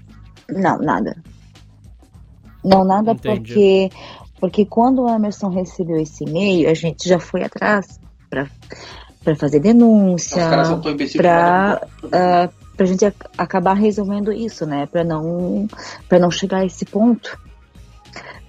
não, 0.48 0.78
nada. 0.78 1.16
Não, 2.64 2.84
nada 2.84 3.12
Entendi. 3.12 3.38
porque 3.38 3.90
porque 4.38 4.64
quando 4.64 5.02
o 5.02 5.08
Emerson 5.08 5.48
recebeu 5.48 5.96
esse 5.96 6.24
e-mail, 6.24 6.70
a 6.70 6.74
gente 6.74 7.08
já 7.08 7.18
foi 7.18 7.42
atrás 7.42 7.98
para 8.30 9.36
fazer 9.36 9.60
denúncia, 9.60 10.42
não- 10.56 10.80
ah, 12.12 12.48
pra 12.76 12.86
gente 12.86 13.04
ac- 13.04 13.26
acabar 13.36 13.74
resolvendo 13.74 14.32
isso, 14.32 14.64
né? 14.66 14.86
Pra 14.86 15.02
não, 15.04 15.66
pra 16.08 16.18
não 16.18 16.30
chegar 16.30 16.58
a 16.58 16.64
esse 16.64 16.84
ponto. 16.84 17.38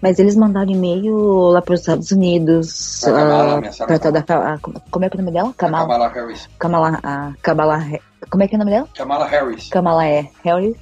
Mas 0.01 0.17
eles 0.17 0.35
mandaram 0.35 0.71
e-mail 0.71 1.13
lá 1.49 1.61
para 1.61 1.73
os 1.73 1.81
Estados 1.81 2.11
Unidos. 2.11 3.01
Pra 3.03 3.11
Kamala, 3.13 3.57
ah, 3.57 3.85
pra 3.85 3.95
a 3.95 3.99
toda 3.99 4.25
a- 4.25 4.53
a- 4.53 4.59
como 4.89 5.03
é 5.05 5.09
que 5.09 5.17
é 5.17 5.19
o 5.19 5.23
nome 5.25 5.33
dela? 5.33 5.53
Kamala. 5.57 5.85
Kamala 5.87 6.09
Harris. 6.13 6.49
Kamala, 6.57 6.99
a 7.03 7.33
Kamala, 7.41 7.77
He- 7.85 8.01
como 8.29 8.43
é 8.43 8.47
que 8.47 8.55
é 8.55 8.57
o 8.57 8.59
nome 8.59 8.71
dela? 8.71 8.87
Kamala 8.95 9.25
Harris. 9.27 9.67
Kamala 9.69 10.05
é 10.05 10.29
Harris. 10.43 10.77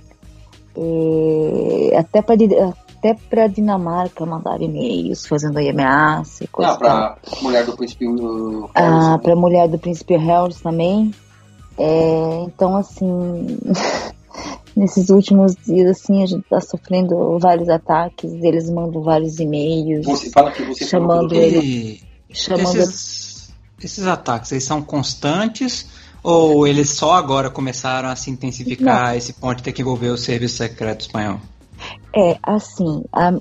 E 0.75 1.91
até 1.97 2.21
para 2.21 2.35
até 3.07 3.13
para 3.29 3.47
Dinamarca 3.47 4.25
mandaram 4.25 4.63
e-mails 4.63 5.25
fazendo 5.25 5.57
aí 5.57 5.69
ameaça 5.69 6.43
e 6.43 6.47
coisa 6.47 6.71
Não, 6.71 6.77
e 6.77 6.81
tal. 6.81 7.17
pra 7.21 7.41
mulher 7.41 7.65
do 7.65 7.75
príncipe 7.75 8.07
uh, 8.07 8.69
Harris. 8.73 9.05
Ah, 9.05 9.11
né? 9.11 9.17
para 9.17 9.35
mulher 9.35 9.67
do 9.67 9.79
príncipe 9.79 10.17
Harris 10.17 10.59
também. 10.59 11.13
É, 11.77 12.43
então, 12.45 12.75
assim, 12.75 13.59
nesses 14.75 15.09
últimos 15.09 15.55
dias, 15.55 15.91
assim, 15.91 16.23
a 16.23 16.25
gente 16.25 16.43
tá 16.49 16.59
sofrendo 16.59 17.37
vários 17.39 17.69
ataques. 17.69 18.31
Eles 18.33 18.69
mandam 18.69 19.01
vários 19.01 19.39
e-mails 19.39 20.05
Você 20.05 20.29
fala 20.29 20.51
que 20.51 20.63
você 20.63 20.85
chamando 20.85 21.33
ele, 21.35 22.01
E 22.29 22.35
chamando 22.35 22.77
esses, 22.77 23.53
esses 23.81 24.05
ataques, 24.05 24.51
eles 24.51 24.63
são 24.63 24.81
constantes 24.81 25.87
ou 26.23 26.67
eles 26.67 26.89
só 26.89 27.13
agora 27.13 27.49
começaram 27.49 28.09
a 28.09 28.15
se 28.15 28.29
intensificar 28.29 29.09
a 29.09 29.15
esse 29.15 29.31
ponto 29.33 29.57
de 29.57 29.63
ter 29.63 29.71
que 29.71 29.81
envolver 29.81 30.09
o 30.09 30.17
serviço 30.17 30.57
secreto 30.57 31.01
espanhol? 31.01 31.39
É, 32.15 32.37
assim, 32.43 33.03
a, 33.11 33.33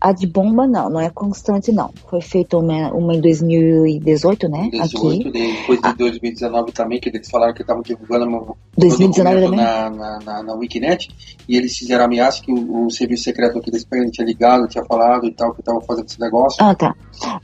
a 0.00 0.12
de 0.12 0.26
bomba 0.26 0.66
não, 0.66 0.88
não 0.88 1.00
é 1.00 1.10
constante 1.10 1.72
não. 1.72 1.92
Foi 2.08 2.20
feita 2.20 2.56
uma, 2.56 2.92
uma 2.92 3.14
em 3.14 3.20
2018, 3.20 4.48
né? 4.48 4.68
18, 4.70 5.28
Aqui. 5.28 5.32
daí 5.32 5.52
depois 5.54 5.80
de 5.80 5.92
2019 5.94 6.72
também, 6.72 7.00
que 7.00 7.08
eles 7.08 7.28
falaram 7.28 7.52
que 7.52 7.62
estavam 7.62 7.82
divulgando 7.82 8.26
um 8.26 8.54
2019 8.76 9.40
documento 9.40 9.50
também? 9.50 9.64
na, 9.64 9.90
na, 9.90 10.18
na, 10.20 10.42
na 10.42 10.54
Wikinet, 10.54 11.08
e 11.48 11.56
eles 11.56 11.76
fizeram 11.76 12.04
ameaça 12.04 12.42
que 12.42 12.52
o, 12.52 12.86
o 12.86 12.90
serviço 12.90 13.24
secreto 13.24 13.58
aqui 13.58 13.70
da 13.70 13.76
Espanha 13.76 14.08
tinha 14.10 14.26
ligado, 14.26 14.68
tinha 14.68 14.84
falado 14.84 15.26
e 15.26 15.32
tal, 15.32 15.52
que 15.52 15.60
estavam 15.60 15.80
fazendo 15.80 16.06
esse 16.06 16.20
negócio. 16.20 16.64
Ah, 16.64 16.74
tá. 16.74 16.94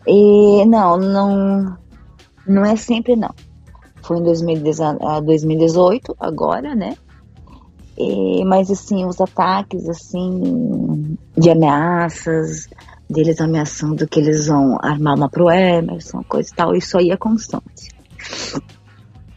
E, 0.07 0.65
não, 0.67 0.97
não, 0.97 1.77
não 2.47 2.65
é 2.65 2.77
sempre 2.77 3.17
não. 3.17 3.35
Foi 4.03 4.19
em 4.19 4.23
2019 4.23 4.99
ah, 5.03 5.21
2018, 5.21 6.15
agora, 6.21 6.75
né? 6.75 6.95
E, 7.97 8.45
mas 8.45 8.71
assim, 8.71 9.05
os 9.05 9.21
ataques 9.21 9.89
assim 9.89 11.17
de 11.37 11.51
ameaças, 11.51 12.69
deles 13.09 13.41
ameaçando 13.41 14.07
que 14.09 14.19
eles 14.21 14.47
vão 14.49 14.77
armar 14.83 15.15
uma 15.17 15.29
pro 15.29 15.51
Emerson, 15.51 16.23
coisa 16.25 16.51
e 16.53 16.57
tal, 16.57 16.75
isso 16.75 16.99
aí 16.99 17.11
é 17.11 17.17
constante. 17.17 17.95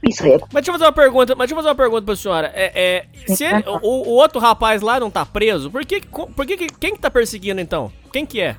Isso 0.07 0.23
aí 0.23 0.31
é 0.33 0.37
Mas 0.39 0.49
deixa 0.53 0.69
eu 0.69 0.73
fazer 0.73 0.85
uma 0.85 0.91
pergunta, 0.93 1.35
mas 1.35 1.47
deixa 1.49 1.53
eu 1.53 1.57
fazer 1.57 1.69
uma 1.69 1.75
pergunta 1.75 2.01
pra 2.03 2.15
senhora. 2.15 2.51
É, 2.55 3.05
é, 3.27 3.33
se 3.35 3.43
ele- 3.43 3.63
o, 3.81 4.09
o 4.09 4.13
outro 4.13 4.39
rapaz 4.39 4.81
lá 4.81 4.99
não 4.99 5.11
tá 5.11 5.25
preso, 5.25 5.69
por 5.69 5.85
que, 5.85 6.01
por 6.01 6.45
que 6.45 6.57
que- 6.57 6.67
quem 6.79 6.93
que 6.95 6.99
tá 7.01 7.11
perseguindo 7.11 7.59
então? 7.59 7.91
Quem 8.11 8.25
que 8.25 8.39
é? 8.39 8.55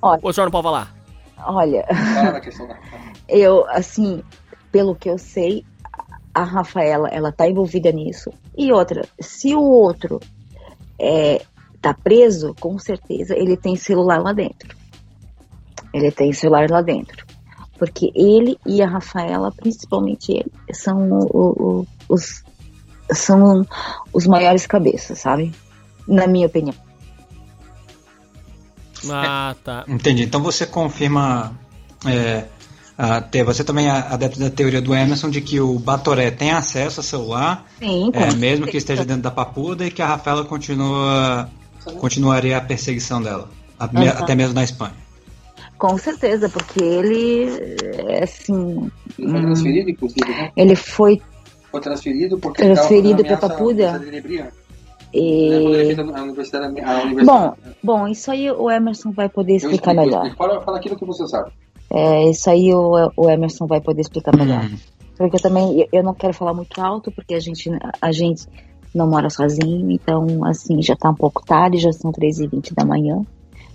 Olha. 0.00 0.20
Ou 0.22 0.30
o 0.30 0.32
senhor 0.32 0.46
não 0.46 0.52
pode 0.52 0.64
falar? 0.64 0.94
Olha, 1.44 1.84
eu, 3.28 3.64
assim, 3.70 4.22
pelo 4.70 4.94
que 4.94 5.08
eu 5.08 5.18
sei, 5.18 5.64
a 6.34 6.42
Rafaela, 6.44 7.08
ela 7.08 7.32
tá 7.32 7.48
envolvida 7.48 7.90
nisso. 7.90 8.30
E 8.56 8.72
outra, 8.72 9.06
se 9.20 9.54
o 9.54 9.62
outro 9.62 10.20
é, 10.98 11.42
tá 11.80 11.94
preso, 11.94 12.54
com 12.60 12.78
certeza 12.78 13.34
ele 13.36 13.56
tem 13.56 13.76
celular 13.76 14.20
lá 14.22 14.32
dentro. 14.32 14.76
Ele 15.92 16.10
tem 16.10 16.32
celular 16.32 16.70
lá 16.70 16.82
dentro. 16.82 17.26
Porque 17.78 18.12
ele 18.14 18.56
e 18.64 18.80
a 18.80 18.86
Rafaela, 18.88 19.50
principalmente 19.50 20.32
ele, 20.32 20.52
são 20.72 21.10
o- 21.10 21.80
o- 21.80 21.86
os, 22.08 22.44
são 23.12 23.66
os 24.12 24.26
maiores 24.26 24.66
cabeças, 24.66 25.18
sabe? 25.18 25.52
Na 26.06 26.26
minha 26.26 26.46
opinião. 26.46 26.74
Ah, 29.10 29.56
tá. 29.64 29.84
Entendi. 29.88 30.22
Então 30.22 30.42
você 30.42 30.64
confirma. 30.64 31.58
É, 32.06 32.44
você 33.44 33.64
também 33.64 33.88
é 33.88 33.90
adepto 33.90 34.38
da 34.38 34.50
teoria 34.50 34.80
do 34.80 34.94
Emerson 34.94 35.30
de 35.30 35.40
que 35.40 35.60
o 35.60 35.78
Batoré 35.78 36.30
tem 36.30 36.50
acesso 36.50 37.00
a 37.00 37.02
celular, 37.02 37.66
Sim, 37.78 38.10
é, 38.12 38.34
mesmo 38.34 38.66
que 38.66 38.76
esteja 38.76 39.04
dentro 39.04 39.22
da 39.22 39.30
papuda, 39.30 39.86
e 39.86 39.90
que 39.90 40.02
a 40.02 40.06
Rafaela 40.06 40.44
continua, 40.44 41.48
continuaria 41.98 42.56
a 42.56 42.60
perseguição 42.60 43.22
dela, 43.22 43.48
Aham. 43.80 44.08
até 44.10 44.34
mesmo 44.34 44.54
na 44.54 44.62
Espanha. 44.64 44.94
Com 45.78 45.98
certeza, 45.98 46.48
porque 46.48 46.80
ele, 46.80 47.48
é, 48.08 48.22
assim, 48.22 48.88
Ele 49.18 49.30
foi 49.30 49.40
transferido, 49.42 49.90
inclusive, 49.90 50.30
né? 50.30 50.52
ele 50.56 50.76
foi 50.76 51.22
Foi 51.72 51.80
transferido 51.80 52.38
porque 52.38 52.62
Transferido 52.62 53.24
fazendo 53.24 53.40
Papuda? 53.40 54.00
E... 55.12 55.94
universidade. 56.22 56.72
Bom, 57.24 57.54
bom, 57.82 58.08
isso 58.08 58.30
aí 58.30 58.50
o 58.50 58.70
Emerson 58.70 59.10
vai 59.10 59.28
poder 59.28 59.56
explicar 59.56 59.92
melhor. 59.92 60.34
Fala, 60.36 60.60
fala 60.62 60.78
aquilo 60.78 60.96
que 60.96 61.04
você 61.04 61.26
sabe. 61.26 61.50
É, 61.94 62.30
isso 62.30 62.48
aí 62.48 62.72
o, 62.72 63.12
o 63.16 63.28
Emerson 63.28 63.66
vai 63.66 63.80
poder 63.80 64.00
explicar 64.00 64.34
melhor. 64.36 64.64
Hum. 64.64 64.76
Porque 65.16 65.36
eu 65.36 65.40
também, 65.40 65.86
eu- 65.92 66.02
não 66.02 66.14
quero 66.14 66.32
falar 66.32 66.54
muito 66.54 66.80
alto, 66.80 67.12
porque 67.12 67.34
a 67.34 67.40
gente, 67.40 67.70
a 68.00 68.10
gente 68.10 68.46
não 68.94 69.06
mora 69.08 69.28
sozinho, 69.28 69.90
então, 69.90 70.44
assim, 70.44 70.80
já 70.82 70.96
tá 70.96 71.10
um 71.10 71.14
pouco 71.14 71.44
tarde, 71.44 71.78
já 71.78 71.92
são 71.92 72.10
3h20 72.10 72.74
da 72.74 72.84
manhã. 72.84 73.22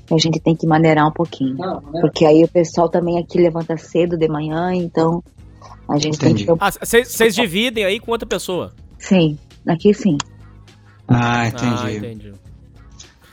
E 0.10 0.14
a 0.14 0.18
gente 0.18 0.40
tem 0.40 0.56
que 0.56 0.66
maneirar 0.66 1.08
um 1.08 1.12
pouquinho. 1.12 1.56
Não, 1.58 1.82
né? 1.82 2.02
Porque 2.02 2.26
aí 2.26 2.44
o 2.44 2.48
pessoal 2.48 2.90
também 2.90 3.20
aqui 3.20 3.38
levanta 3.40 3.78
cedo 3.78 4.18
de 4.18 4.28
manhã, 4.28 4.74
então 4.74 5.24
a 5.88 5.98
gente 5.98 6.16
Entendi. 6.16 6.46
tem 6.46 6.56
que. 6.56 6.64
Ah, 6.64 6.72
vocês 6.72 7.36
dividem 7.36 7.84
aí 7.86 8.00
com 8.00 8.12
outra 8.12 8.28
pessoa. 8.28 8.74
Sim, 8.98 9.38
aqui 9.68 9.94
sim. 9.94 10.18
Ah, 11.08 11.42
Ah, 11.42 11.48
entendi. 11.94 12.34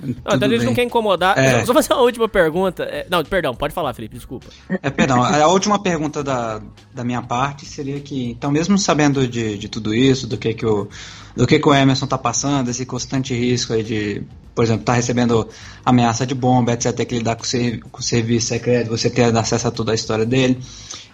Não, 0.04 0.36
então 0.36 0.48
a 0.48 0.50
gente 0.50 0.58
bem. 0.58 0.66
não 0.66 0.74
quer 0.74 0.82
incomodar. 0.84 1.38
É. 1.38 1.64
Só 1.64 1.72
fazer 1.72 1.92
uma 1.92 2.02
última 2.02 2.28
pergunta. 2.28 2.82
É, 2.84 3.06
Não, 3.10 3.24
perdão, 3.24 3.54
pode 3.54 3.72
falar, 3.74 3.94
Felipe, 3.94 4.14
desculpa. 4.14 4.46
É, 4.82 4.90
perdão, 4.90 5.22
a 5.22 5.46
última 5.48 5.78
pergunta 5.78 6.22
da, 6.22 6.60
da 6.92 7.04
minha 7.04 7.22
parte 7.22 7.64
seria 7.66 7.98
que, 8.00 8.30
então, 8.30 8.50
mesmo 8.50 8.76
sabendo 8.78 9.26
de, 9.26 9.56
de 9.58 9.68
tudo 9.68 9.94
isso, 9.94 10.26
do 10.26 10.36
que, 10.36 10.52
que, 10.54 10.66
o, 10.66 10.88
do 11.36 11.46
que, 11.46 11.58
que 11.58 11.68
o 11.68 11.74
Emerson 11.74 12.06
tá 12.06 12.18
passando, 12.18 12.68
esse 12.70 12.84
constante 12.84 13.34
risco 13.34 13.72
aí 13.72 13.82
de, 13.82 14.22
por 14.54 14.64
exemplo, 14.64 14.84
tá 14.84 14.92
recebendo 14.92 15.48
ameaça 15.84 16.26
de 16.26 16.34
bomba, 16.34 16.72
etc., 16.72 16.94
ter 16.94 17.04
que 17.06 17.16
lidar 17.16 17.36
com 17.36 17.42
o, 17.42 17.46
ser, 17.46 17.80
com 17.90 18.00
o 18.00 18.02
serviço 18.02 18.48
secreto, 18.48 18.88
você 18.88 19.08
ter 19.10 19.34
acesso 19.36 19.68
a 19.68 19.70
toda 19.70 19.92
a 19.92 19.94
história 19.94 20.24
dele, 20.26 20.58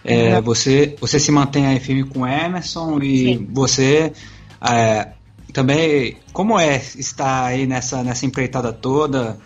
é, 0.03 0.35
Uhum. 0.35 0.41
você, 0.41 0.95
você 0.99 1.19
se 1.19 1.31
mantém 1.31 1.67
aí 1.67 1.79
firme 1.79 2.03
com 2.03 2.21
o 2.21 2.27
Emerson 2.27 2.99
e 3.01 3.35
Sim. 3.37 3.47
você 3.51 4.11
é, 4.59 5.09
também, 5.51 6.17
como 6.33 6.59
é 6.59 6.77
estar 6.77 7.45
aí 7.45 7.67
nessa, 7.67 8.03
nessa 8.03 8.25
empreitada 8.25 8.71
toda 8.71 9.37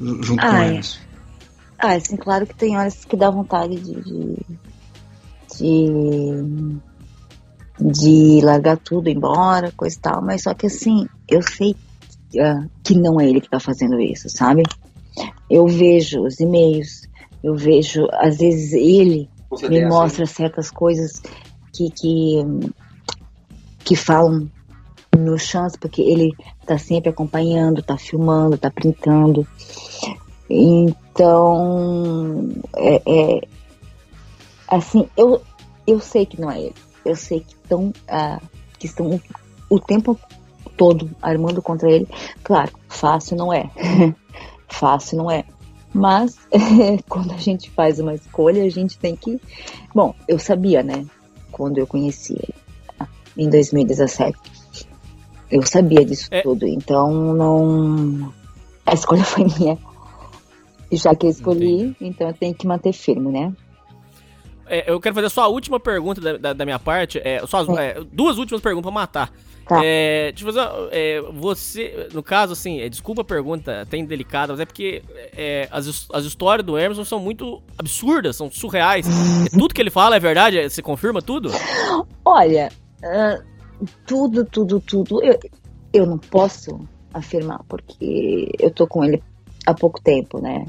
junto 0.00 0.40
com 0.40 0.48
Ah, 0.48 0.64
é. 0.64 0.68
Emerson? 0.70 0.98
Ah, 1.78 1.94
assim, 1.94 2.16
claro 2.16 2.46
que 2.46 2.54
tem 2.54 2.76
horas 2.76 3.04
que 3.04 3.16
dá 3.16 3.30
vontade 3.30 3.76
de. 3.76 4.00
de, 4.02 4.36
de, 5.58 6.80
de 7.80 8.40
largar 8.42 8.78
tudo, 8.78 9.08
ir 9.08 9.16
embora, 9.16 9.72
coisa 9.72 9.96
e 9.96 10.00
tal, 10.00 10.22
mas 10.22 10.42
só 10.42 10.54
que 10.54 10.66
assim, 10.66 11.06
eu 11.28 11.42
sei 11.42 11.76
ah, 12.40 12.66
que 12.82 12.94
não 12.94 13.20
é 13.20 13.28
ele 13.28 13.40
que 13.40 13.50
tá 13.50 13.60
fazendo 13.60 14.00
isso, 14.00 14.28
sabe? 14.28 14.62
Eu 15.50 15.66
vejo 15.66 16.22
os 16.22 16.40
e-mails, 16.40 17.08
eu 17.42 17.54
vejo, 17.54 18.06
às 18.12 18.38
vezes 18.38 18.72
ele 18.72 19.28
Você 19.50 19.68
me 19.68 19.84
mostra 19.86 20.26
certas 20.26 20.70
coisas 20.70 21.20
que, 21.72 21.90
que, 21.90 22.42
que 23.84 23.96
falam 23.96 24.50
no 25.16 25.38
chance, 25.38 25.78
porque 25.78 26.02
ele 26.02 26.32
tá 26.66 26.78
sempre 26.78 27.10
acompanhando, 27.10 27.82
tá 27.82 27.96
filmando, 27.96 28.58
tá 28.58 28.70
printando. 28.70 29.46
Então, 30.48 32.48
é, 32.76 33.02
é, 33.06 33.40
assim, 34.68 35.08
eu, 35.16 35.40
eu 35.86 36.00
sei 36.00 36.26
que 36.26 36.40
não 36.40 36.50
é 36.50 36.60
ele. 36.60 36.74
Eu 37.04 37.16
sei 37.16 37.40
que 37.40 37.54
estão, 37.54 37.92
ah, 38.08 38.40
que 38.78 38.86
estão 38.86 39.20
o, 39.68 39.78
tempo 39.78 40.18
todo 40.76 41.10
armando 41.20 41.62
contra 41.62 41.90
ele. 41.90 42.08
Claro, 42.42 42.72
fácil 42.88 43.36
não 43.36 43.52
é. 43.52 43.70
fácil 44.68 45.18
não 45.18 45.30
é. 45.30 45.44
Mas 45.92 46.36
quando 47.08 47.32
a 47.32 47.38
gente 47.38 47.70
faz 47.70 48.00
uma 48.00 48.14
escolha, 48.14 48.64
a 48.64 48.68
gente 48.68 48.98
tem 48.98 49.14
que. 49.14 49.40
Bom, 49.94 50.14
eu 50.26 50.38
sabia, 50.38 50.82
né? 50.82 51.06
Quando 51.52 51.78
eu 51.78 51.86
conheci 51.86 52.32
ele, 52.32 52.54
em 53.36 53.48
2017. 53.48 54.53
Eu 55.50 55.62
sabia 55.66 56.04
disso 56.04 56.28
É. 56.30 56.42
tudo. 56.42 56.66
Então, 56.66 57.12
não. 57.34 58.32
A 58.86 58.94
escolha 58.94 59.22
foi 59.24 59.44
minha. 59.44 59.78
E 60.90 60.96
já 60.96 61.14
que 61.14 61.26
eu 61.26 61.30
escolhi, 61.30 61.96
então 62.00 62.28
eu 62.28 62.34
tenho 62.34 62.54
que 62.54 62.66
manter 62.66 62.92
firme, 62.92 63.30
né? 63.30 63.52
É, 64.66 64.90
eu 64.90 64.98
quero 65.00 65.14
fazer 65.14 65.28
só 65.28 65.42
a 65.42 65.48
última 65.48 65.78
pergunta 65.78 66.20
da, 66.20 66.36
da- 66.36 66.52
da 66.52 66.64
minha 66.64 66.78
parte. 66.78 67.18
É, 67.22 67.44
só 67.46 67.58
as- 67.58 67.68
é, 67.78 68.00
duas 68.12 68.38
últimas 68.38 68.60
perguntas 68.62 68.90
pra 68.90 69.00
matar. 69.00 69.32
Tá. 69.66 69.80
É, 69.82 70.30
deixa 70.32 70.46
eu 70.46 70.52
fazer. 70.52 70.88
é, 70.92 71.20
você, 71.32 72.08
no 72.12 72.22
caso, 72.22 72.52
assim, 72.52 72.80
é, 72.80 72.88
desculpa 72.88 73.22
a 73.22 73.24
pergunta, 73.24 73.80
até 73.80 73.96
indelicada, 73.96 74.52
mas 74.52 74.60
é 74.60 74.66
porque 74.66 75.02
é, 75.34 75.66
as, 75.70 76.06
as 76.12 76.24
histórias 76.26 76.64
do 76.66 76.78
Emerson 76.78 77.04
são 77.04 77.18
muito 77.18 77.62
absurdas, 77.78 78.36
são 78.36 78.50
surreais. 78.50 79.06
É, 79.06 79.48
tudo 79.58 79.72
que 79.74 79.80
ele 79.80 79.90
fala 79.90 80.16
é 80.16 80.20
verdade? 80.20 80.58
É, 80.58 80.68
Você 80.68 80.82
confirma 80.82 81.22
tudo? 81.22 81.50
Olha, 82.24 82.70
ah, 83.02 83.40
tudo, 84.06 84.44
tudo, 84.44 84.80
tudo. 84.80 85.22
Eu, 85.22 85.38
eu 85.92 86.06
não 86.06 86.18
posso 86.18 86.80
afirmar, 87.12 87.60
porque 87.68 88.50
eu 88.58 88.70
tô 88.70 88.86
com 88.86 89.04
ele 89.04 89.22
há 89.66 89.74
pouco 89.74 90.00
tempo, 90.02 90.40
né? 90.40 90.66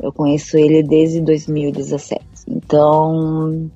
Eu 0.00 0.12
conheço 0.12 0.56
ele 0.56 0.82
desde 0.82 1.20
2017. 1.20 2.24
Então, 2.46 3.68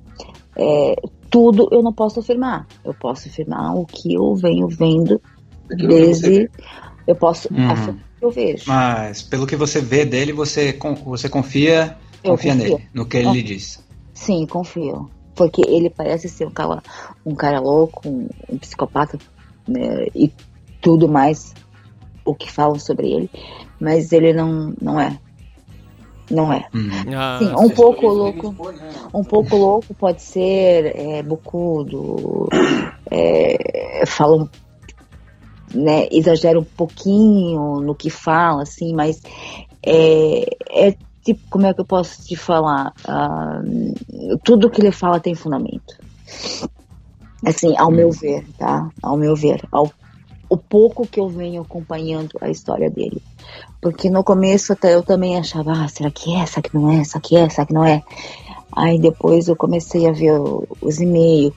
é, 0.55 0.95
tudo 1.29 1.67
eu 1.71 1.81
não 1.83 1.91
posso 1.91 2.19
afirmar. 2.21 2.65
Eu 2.83 2.93
posso 2.93 3.27
afirmar 3.27 3.75
o 3.75 3.85
que 3.85 4.13
eu 4.13 4.33
venho 4.35 4.67
vendo 4.67 5.21
desde. 5.69 6.49
Eu 7.05 7.15
posso 7.15 7.53
Uhum. 7.53 7.69
afirmar 7.71 7.95
o 8.15 8.19
que 8.19 8.25
eu 8.25 8.31
vejo. 8.31 8.63
Mas 8.67 9.21
pelo 9.21 9.45
que 9.45 9.55
você 9.57 9.81
vê 9.81 10.05
dele, 10.05 10.31
você, 10.31 10.71
con- 10.71 10.95
você 10.95 11.27
confia, 11.27 11.97
confia 12.23 12.55
nele, 12.55 12.87
no 12.93 13.05
que 13.05 13.17
ele 13.17 13.31
lhe 13.31 13.43
diz. 13.43 13.83
Sim, 14.13 14.45
confio. 14.45 15.09
Porque 15.35 15.61
ele 15.67 15.89
parece 15.89 16.29
ser 16.29 16.45
um 16.45 16.51
cara, 16.51 16.81
um 17.25 17.35
cara 17.35 17.59
louco, 17.59 18.07
um, 18.07 18.27
um 18.49 18.57
psicopata, 18.57 19.17
né, 19.67 20.07
e 20.15 20.31
tudo 20.81 21.07
mais 21.07 21.53
o 22.25 22.33
que 22.33 22.51
falam 22.51 22.79
sobre 22.79 23.11
ele, 23.11 23.29
mas 23.79 24.11
ele 24.11 24.33
não, 24.33 24.73
não 24.81 24.99
é. 24.99 25.17
Não 26.31 26.51
é. 26.53 26.65
Uhum. 26.73 26.89
Ah, 27.15 27.37
Sim, 27.39 27.53
um 27.55 27.69
pouco 27.69 28.07
louco. 28.07 28.55
Um 29.13 29.23
pouco 29.23 29.55
louco 29.57 29.93
pode 29.93 30.21
ser 30.21 30.95
é, 30.95 31.21
bocudo, 31.21 32.47
é, 33.11 34.05
fala, 34.05 34.37
um- 34.43 34.49
né, 35.73 36.07
exagera 36.11 36.59
um 36.59 36.63
pouquinho 36.63 37.81
no 37.81 37.93
que 37.93 38.09
fala, 38.09 38.63
assim, 38.63 38.93
mas 38.93 39.21
é, 39.85 40.45
é 40.69 40.95
tipo, 41.23 41.41
como 41.49 41.65
é 41.65 41.73
que 41.73 41.81
eu 41.81 41.85
posso 41.85 42.23
te 42.23 42.35
falar? 42.35 42.93
Ah, 43.07 43.61
tudo 44.43 44.69
que 44.69 44.81
ele 44.81 44.91
fala 44.91 45.19
tem 45.19 45.35
fundamento. 45.35 45.95
Assim, 47.45 47.75
ao 47.77 47.91
meu 47.91 48.11
ver, 48.11 48.45
tá? 48.57 48.89
Ao 49.01 49.17
meu 49.17 49.35
ver, 49.35 49.61
ao 49.71 49.91
o 50.49 50.57
pouco 50.57 51.07
que 51.07 51.19
eu 51.19 51.27
venho 51.27 51.63
acompanhando 51.63 52.29
a 52.39 52.47
história 52.47 52.87
dele. 52.87 53.19
Porque 53.81 54.07
no 54.07 54.23
começo 54.23 54.73
até 54.73 54.93
eu 54.93 55.01
também 55.01 55.35
achava, 55.35 55.71
ah, 55.71 55.87
será 55.87 56.11
que 56.11 56.35
é? 56.35 56.45
Será 56.45 56.61
que 56.61 56.75
não 56.75 56.91
é? 56.91 57.03
Será 57.03 57.19
que 57.19 57.35
é? 57.35 57.49
Será 57.49 57.65
que 57.65 57.73
não 57.73 57.83
é? 57.83 58.03
Aí 58.75 58.99
depois 58.99 59.47
eu 59.47 59.55
comecei 59.55 60.07
a 60.07 60.11
ver 60.11 60.39
os 60.79 60.99
e-mails, 60.99 61.53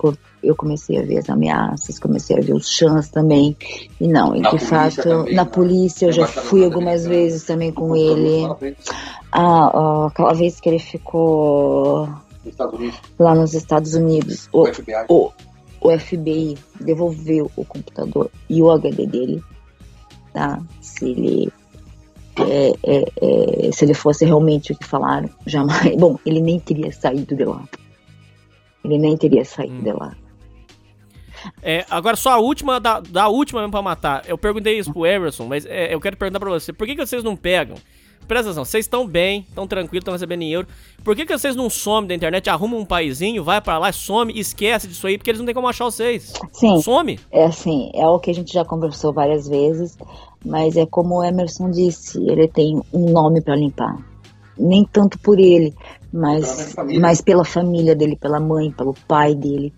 eu 0.47 0.55
comecei 0.57 0.99
a 0.99 1.03
ver 1.03 1.19
as 1.19 1.29
ameaças, 1.29 1.99
comecei 1.99 2.37
a 2.37 2.41
ver 2.41 2.55
os 2.55 2.69
chans 2.71 3.09
também. 3.09 3.57
E 4.01 4.07
não, 4.07 4.35
e 4.35 4.41
Na 4.41 4.51
de 4.51 4.59
fato, 4.59 5.03
também, 5.03 5.35
na 5.35 5.45
né? 5.45 5.51
polícia 5.51 6.07
eu 6.07 6.13
já 6.13 6.27
fui 6.27 6.65
algumas 6.65 7.05
América. 7.07 7.09
vezes 7.09 7.45
também 7.45 7.73
com 7.73 7.95
ele. 7.97 8.77
Ah, 9.33 10.07
aquela 10.07 10.33
vez 10.33 10.61
que 10.61 10.69
ele 10.69 10.79
ficou 10.79 12.09
lá 13.19 13.35
nos 13.35 13.55
Estados 13.55 13.95
Unidos, 13.95 14.49
o, 14.53 14.63
o 14.63 14.67
FBI. 14.73 14.95
o, 15.09 15.31
o 15.81 15.99
FBI 15.99 16.57
devolveu 16.81 17.51
o 17.57 17.65
computador 17.65 18.31
e 18.49 18.63
o 18.63 18.71
HD 18.71 19.07
dele, 19.07 19.43
tá? 20.33 20.61
Se 20.81 21.11
ele 21.11 21.53
é, 22.39 22.73
é, 22.85 23.05
é, 23.67 23.73
se 23.73 23.85
ele 23.85 23.95
fosse 23.95 24.25
realmente 24.25 24.73
o 24.73 24.77
que 24.77 24.85
falaram, 24.87 25.29
jamais. 25.47 25.97
Bom, 25.97 26.19
ele 26.25 26.41
nem 26.41 26.61
teria 26.61 26.93
saído 26.93 27.35
de 27.35 27.45
lá. 27.45 27.65
Ele 28.85 28.99
nem 28.99 29.17
teria 29.17 29.45
saído 29.45 29.83
de 29.83 29.93
lá. 29.93 30.15
É, 31.63 31.85
agora 31.91 32.17
só 32.17 32.31
a 32.31 32.39
última, 32.39 32.79
da, 32.81 33.01
da 33.01 33.29
última 33.29 33.61
mesmo 33.61 33.73
pra 33.73 33.83
matar. 33.83 34.25
Eu 34.27 34.39
perguntei 34.39 34.79
isso 34.79 34.93
pro 34.93 35.07
Emerson, 35.07 35.47
mas 35.47 35.67
é, 35.67 35.93
eu 35.93 36.01
quero 36.01 36.17
perguntar 36.17 36.41
pra 36.41 36.51
você. 36.51 36.73
Por 36.73 36.87
que, 36.87 36.95
que 36.95 37.07
vocês 37.07 37.23
não 37.23 37.37
pegam? 37.37 37.77
Presta 38.27 38.49
atenção, 38.49 38.65
vocês 38.65 38.85
estão 38.85 39.07
bem, 39.07 39.47
estão 39.49 39.69
tranquilos, 39.69 40.03
estão 40.03 40.13
recebendo 40.13 40.43
em 40.43 40.53
euro. 40.53 40.67
Por 41.05 41.15
que, 41.15 41.25
que 41.25 41.39
vocês 41.39 41.55
não 41.55 41.71
somem 41.71 42.09
da 42.09 42.15
internet, 42.15 42.51
arrumam 42.51 42.81
um 42.81 42.85
paizinho, 42.85 43.45
vai 43.45 43.61
pra 43.61 43.79
lá, 43.79 43.93
some, 43.93 44.37
esquece 44.37 44.89
disso 44.89 45.07
aí, 45.07 45.17
porque 45.17 45.31
eles 45.31 45.39
não 45.39 45.47
tem 45.47 45.55
como 45.55 45.69
achar 45.69 45.85
vocês. 45.85 46.33
Sim, 46.53 46.81
Some? 46.83 47.21
é 47.31 47.45
assim, 47.45 47.91
é 47.95 48.05
o 48.07 48.19
que 48.19 48.31
a 48.31 48.35
gente 48.35 48.53
já 48.53 48.65
conversou 48.65 49.13
várias 49.13 49.47
vezes, 49.47 49.97
mas 50.45 50.77
é 50.77 50.85
como 50.85 51.19
o 51.19 51.25
Emerson 51.25 51.71
disse, 51.71 52.19
ele 52.19 52.49
tem 52.49 52.83
um 52.93 53.11
nome 53.13 53.41
pra 53.41 53.55
limpar. 53.55 53.97
Nem 54.59 54.85
tanto 54.85 55.19
por 55.21 55.39
ele, 55.39 55.73
mas, 56.13 56.75
mas 56.99 57.21
pela 57.21 57.45
família 57.45 57.95
dele, 57.95 58.17
pela 58.17 58.41
mãe, 58.41 58.73
pelo 58.73 58.95
pai 59.07 59.35
dele, 59.35 59.73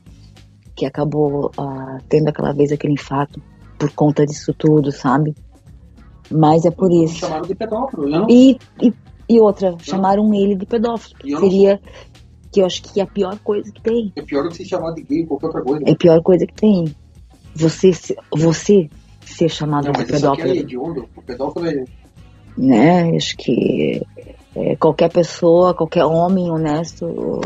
que 0.79 0.87
acabou 0.87 1.51
ah, 1.59 1.99
tendo 2.09 2.29
aquela 2.29 2.53
vez 2.53 2.71
aquele 2.71 2.93
infarto 2.93 3.43
por 3.77 3.91
conta 3.91 4.25
disso 4.25 4.55
tudo, 4.55 4.93
sabe? 4.93 5.35
Mas 6.31 6.65
é 6.65 6.71
por 6.71 6.93
isso. 6.93 7.17
Chamaram 7.17 7.43
de 7.43 7.55
pedófilo. 7.55 8.09
Não... 8.09 8.31
E, 8.31 8.57
e, 8.81 8.93
e 9.29 9.41
outra, 9.41 9.77
chamaram 9.81 10.33
ele 10.33 10.55
de 10.55 10.67
pedófilo. 10.67 11.17
E 11.25 11.33
não 11.33 11.41
Seria 11.41 11.81
que 12.53 12.61
eu 12.61 12.67
acho 12.67 12.81
que 12.83 13.01
é 13.01 13.03
a 13.03 13.07
pior 13.07 13.37
coisa 13.41 13.73
que 13.73 13.83
tem. 13.83 14.13
É 14.15 14.23
pior 14.23 14.45
do 14.45 14.51
que 14.51 14.57
se 14.57 14.65
chamar 14.67 14.93
de 14.93 15.03
gay, 15.03 15.27
qualquer 15.27 15.47
outra 15.47 15.63
coisa. 15.63 15.85
É 15.85 15.93
a 15.93 15.97
pior 15.97 16.23
coisa 16.23 16.47
que 16.47 16.55
tem. 16.55 16.95
Você, 17.57 17.91
você 18.31 18.89
ser 19.27 19.49
chamado 19.49 19.87
Não, 19.87 19.93
de 19.93 19.99
mas 19.99 20.11
isso 20.11 20.29
aqui 20.29 20.43
é 20.43 20.45
pedófilo. 20.45 21.09
O 21.17 21.23
pedófilo 21.23 21.67
é... 21.67 21.85
Né? 22.57 23.17
Acho 23.17 23.37
que 23.37 24.01
é, 24.55 24.77
qualquer 24.77 25.11
pessoa, 25.11 25.75
qualquer 25.75 26.05
homem 26.05 26.51
honesto, 26.51 27.41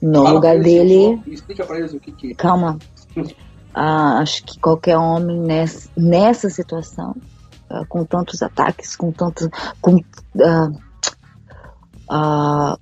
no 0.00 0.22
Fala 0.22 0.30
lugar 0.30 0.60
dele. 0.60 1.20
Explica 1.26 1.64
pra 1.64 1.78
eles 1.78 1.92
o 1.92 2.00
que 2.00 2.12
que... 2.12 2.34
Calma. 2.34 2.78
Ah, 3.80 4.18
acho 4.18 4.42
que 4.44 4.58
qualquer 4.58 4.96
homem 4.96 5.38
nessa, 5.38 5.88
nessa 5.96 6.50
situação, 6.50 7.14
ah, 7.70 7.84
com 7.88 8.04
tantos 8.04 8.42
ataques, 8.42 8.96
com 8.96 9.12
tanto. 9.12 9.48
Com, 9.80 10.02
ah, 10.42 10.70
ah, 12.10 12.78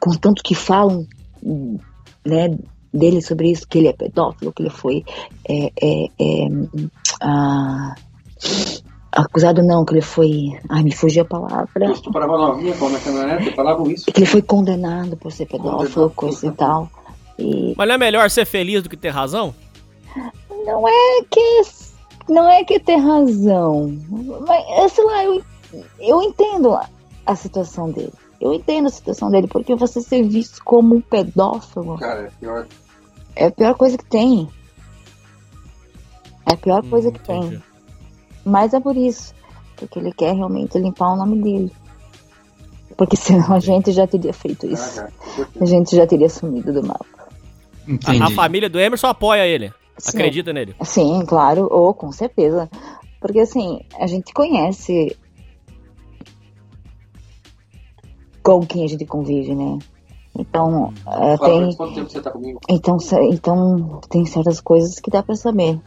com 0.00 0.10
tanto 0.12 0.42
que 0.42 0.54
falam 0.54 1.06
né, 2.24 2.56
dele 2.90 3.20
sobre 3.20 3.50
isso, 3.50 3.68
que 3.68 3.78
ele 3.78 3.88
é 3.88 3.92
pedófilo, 3.92 4.52
que 4.52 4.62
ele 4.62 4.70
foi. 4.70 5.04
é, 5.46 5.72
é, 5.78 6.04
é, 6.18 6.48
ah, 7.20 7.94
Acusado 9.10 9.62
não, 9.62 9.84
que 9.84 9.94
ele 9.94 10.02
foi. 10.02 10.58
Ai, 10.68 10.82
me 10.82 10.92
fugiu 10.92 11.22
a 11.22 11.24
palavra. 11.24 11.90
Estuprava 11.92 12.36
novinha 12.36 12.74
com 12.76 12.88
a 12.88 12.98
caminhonete, 13.00 13.54
falavam 13.54 13.90
isso. 13.90 14.06
Que 14.12 14.20
ele 14.20 14.26
foi 14.26 14.42
condenado 14.42 15.16
por 15.16 15.32
ser 15.32 15.46
pedófilo, 15.46 16.10
Condenado. 16.10 16.14
coisa 16.14 16.46
e 16.46 16.50
tal. 16.52 16.90
E 17.38 17.74
Mas 17.76 17.88
não 17.88 17.94
é 17.94 17.98
melhor 17.98 18.28
ser 18.30 18.44
feliz 18.44 18.82
do 18.82 18.88
que 18.90 18.96
ter 18.96 19.08
razão? 19.10 19.54
não 20.66 20.86
é 20.86 21.22
que. 21.30 21.62
Não 22.28 22.48
é 22.50 22.62
que 22.64 22.78
ter 22.78 22.96
razão. 22.96 23.96
Mas, 24.46 24.92
sei 24.92 25.04
lá, 25.04 25.24
eu, 25.24 25.42
eu 25.98 26.22
entendo 26.22 26.74
a, 26.74 26.86
a 27.24 27.34
situação 27.34 27.90
dele. 27.90 28.12
Eu 28.38 28.52
entendo 28.52 28.86
a 28.86 28.90
situação 28.90 29.30
dele, 29.30 29.46
porque 29.48 29.74
você 29.74 30.02
ser 30.02 30.22
visto 30.28 30.62
como 30.62 30.94
um 30.96 31.00
pedófilo 31.00 31.96
Cara, 31.98 32.24
é 32.26 32.30
pior. 32.38 32.66
é 33.34 33.46
a 33.46 33.50
pior 33.50 33.74
coisa 33.74 33.96
que 33.96 34.04
tem. 34.04 34.48
É 36.46 36.52
a 36.52 36.56
pior 36.56 36.84
Hum, 36.84 36.90
coisa 36.90 37.10
que 37.10 37.18
entendi. 37.20 37.48
tem. 37.50 37.62
Mas 38.48 38.72
é 38.72 38.80
por 38.80 38.96
isso. 38.96 39.34
Porque 39.76 39.98
ele 39.98 40.12
quer 40.12 40.34
realmente 40.34 40.78
limpar 40.78 41.12
o 41.12 41.16
nome 41.16 41.40
dele. 41.42 41.72
Porque 42.96 43.16
senão 43.16 43.54
a 43.54 43.60
gente 43.60 43.92
já 43.92 44.06
teria 44.06 44.32
feito 44.32 44.66
isso. 44.66 45.02
A 45.60 45.64
gente 45.64 45.94
já 45.94 46.06
teria 46.06 46.28
sumido 46.28 46.72
do 46.72 46.86
mapa. 46.86 47.06
Entendi. 47.86 48.22
A, 48.22 48.26
a 48.26 48.30
família 48.30 48.68
do 48.68 48.80
Emerson 48.80 49.06
apoia 49.06 49.46
ele. 49.46 49.72
Sim. 49.98 50.16
Acredita 50.16 50.52
nele. 50.52 50.74
Sim, 50.82 51.24
claro, 51.26 51.68
ou 51.70 51.92
com 51.92 52.10
certeza. 52.10 52.68
Porque 53.20 53.40
assim, 53.40 53.80
a 53.98 54.06
gente 54.06 54.32
conhece 54.32 55.16
com 58.42 58.64
quem 58.64 58.84
a 58.84 58.88
gente 58.88 59.04
convive, 59.04 59.54
né? 59.54 59.78
Então, 60.38 60.92
é, 61.06 61.36
tem, 61.36 61.76
tempo 61.94 62.08
você 62.08 62.20
tá 62.20 62.30
comigo? 62.30 62.60
então, 62.68 62.96
então, 63.30 64.00
tem 64.08 64.24
certas 64.24 64.60
coisas 64.60 65.00
que 65.00 65.10
dá 65.10 65.22
pra 65.22 65.34
saber. 65.34 65.80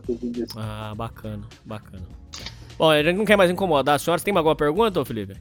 Tá 0.00 0.02
tudo. 0.06 0.46
Ah, 0.56 0.92
bacana, 0.96 1.42
bacana. 1.64 2.02
Bom, 2.78 2.90
a 2.90 3.02
gente 3.02 3.16
não 3.16 3.24
quer 3.24 3.36
mais 3.36 3.50
incomodar 3.50 3.94
a 3.96 3.98
senhora. 3.98 4.18
Você 4.18 4.24
tem 4.26 4.36
alguma 4.36 4.54
pergunta, 4.54 5.02
Felipe? 5.04 5.36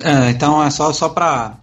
É, 0.00 0.30
então 0.30 0.62
é 0.62 0.70
só, 0.70 0.92
só 0.92 1.08
para 1.08 1.56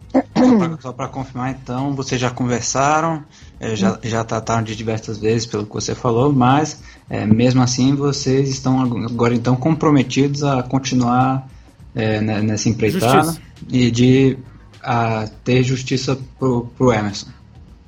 só 0.82 0.92
para 0.92 1.08
confirmar 1.08 1.52
então, 1.52 1.94
vocês 1.96 2.20
já 2.20 2.32
conversaram, 2.32 3.24
é, 3.60 3.76
já, 3.76 4.00
já 4.04 4.24
trataram 4.24 4.64
de 4.64 4.76
diversas 4.76 5.18
vezes 5.20 5.46
pelo 5.46 5.66
que 5.66 5.74
você 5.74 5.94
falou, 5.94 6.34
mas 6.34 6.82
é, 7.10 7.26
mesmo 7.26 7.62
assim 7.62 7.94
vocês 7.94 8.50
estão 8.50 8.82
agora 8.82 9.36
então 9.36 9.56
comprometidos 9.56 10.44
a 10.44 10.64
continuar 10.64 11.48
é, 11.94 12.20
ne- 12.22 12.42
nessa 12.42 12.70
empreitada 12.70 13.24
Justiça. 13.24 13.42
e 13.70 13.92
de 13.92 14.38
a, 14.82 15.28
ter 15.44 15.64
justiça 15.64 16.18
pro, 16.40 16.66
pro 16.78 16.92
Emerson. 16.92 17.30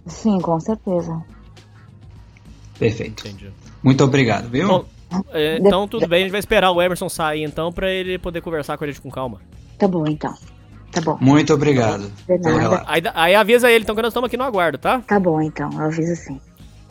Sim, 0.05 0.39
com 0.39 0.59
certeza. 0.59 1.23
Perfeito. 2.77 3.27
Entendi. 3.27 3.51
Muito 3.83 4.03
obrigado, 4.03 4.49
viu? 4.49 4.67
Bom, 4.67 4.85
é, 5.31 5.57
então 5.57 5.87
tudo 5.87 6.07
bem, 6.07 6.19
a 6.19 6.23
gente 6.23 6.31
vai 6.31 6.39
esperar 6.39 6.71
o 6.71 6.81
Emerson 6.81 7.09
sair 7.09 7.43
então 7.43 7.71
pra 7.71 7.89
ele 7.89 8.17
poder 8.17 8.41
conversar 8.41 8.77
com 8.77 8.83
a 8.83 8.87
gente 8.87 9.01
com 9.01 9.09
calma. 9.09 9.41
Tá 9.77 9.87
bom, 9.87 10.05
então. 10.07 10.33
Tá 10.91 11.01
bom. 11.01 11.17
Muito 11.21 11.53
obrigado. 11.53 12.11
Aí, 12.87 13.01
aí 13.13 13.35
avisa 13.35 13.71
ele 13.71 13.83
então 13.83 13.95
que 13.95 14.01
nós 14.01 14.09
estamos 14.09 14.27
aqui 14.27 14.37
no 14.37 14.43
aguardo, 14.43 14.77
tá? 14.77 14.99
Tá 15.01 15.19
bom, 15.19 15.41
então. 15.41 15.69
Eu 15.73 15.85
aviso 15.85 16.15
sim. 16.15 16.39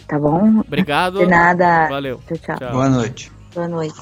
Tá 0.06 0.18
bom? 0.18 0.60
Obrigado. 0.60 1.18
De 1.18 1.26
nada. 1.26 1.88
Valeu. 1.88 2.20
Tchau, 2.26 2.38
tchau. 2.38 2.56
Tchau. 2.58 2.72
Boa 2.72 2.88
noite. 2.88 3.32
Boa 3.54 3.68
noite. 3.68 3.94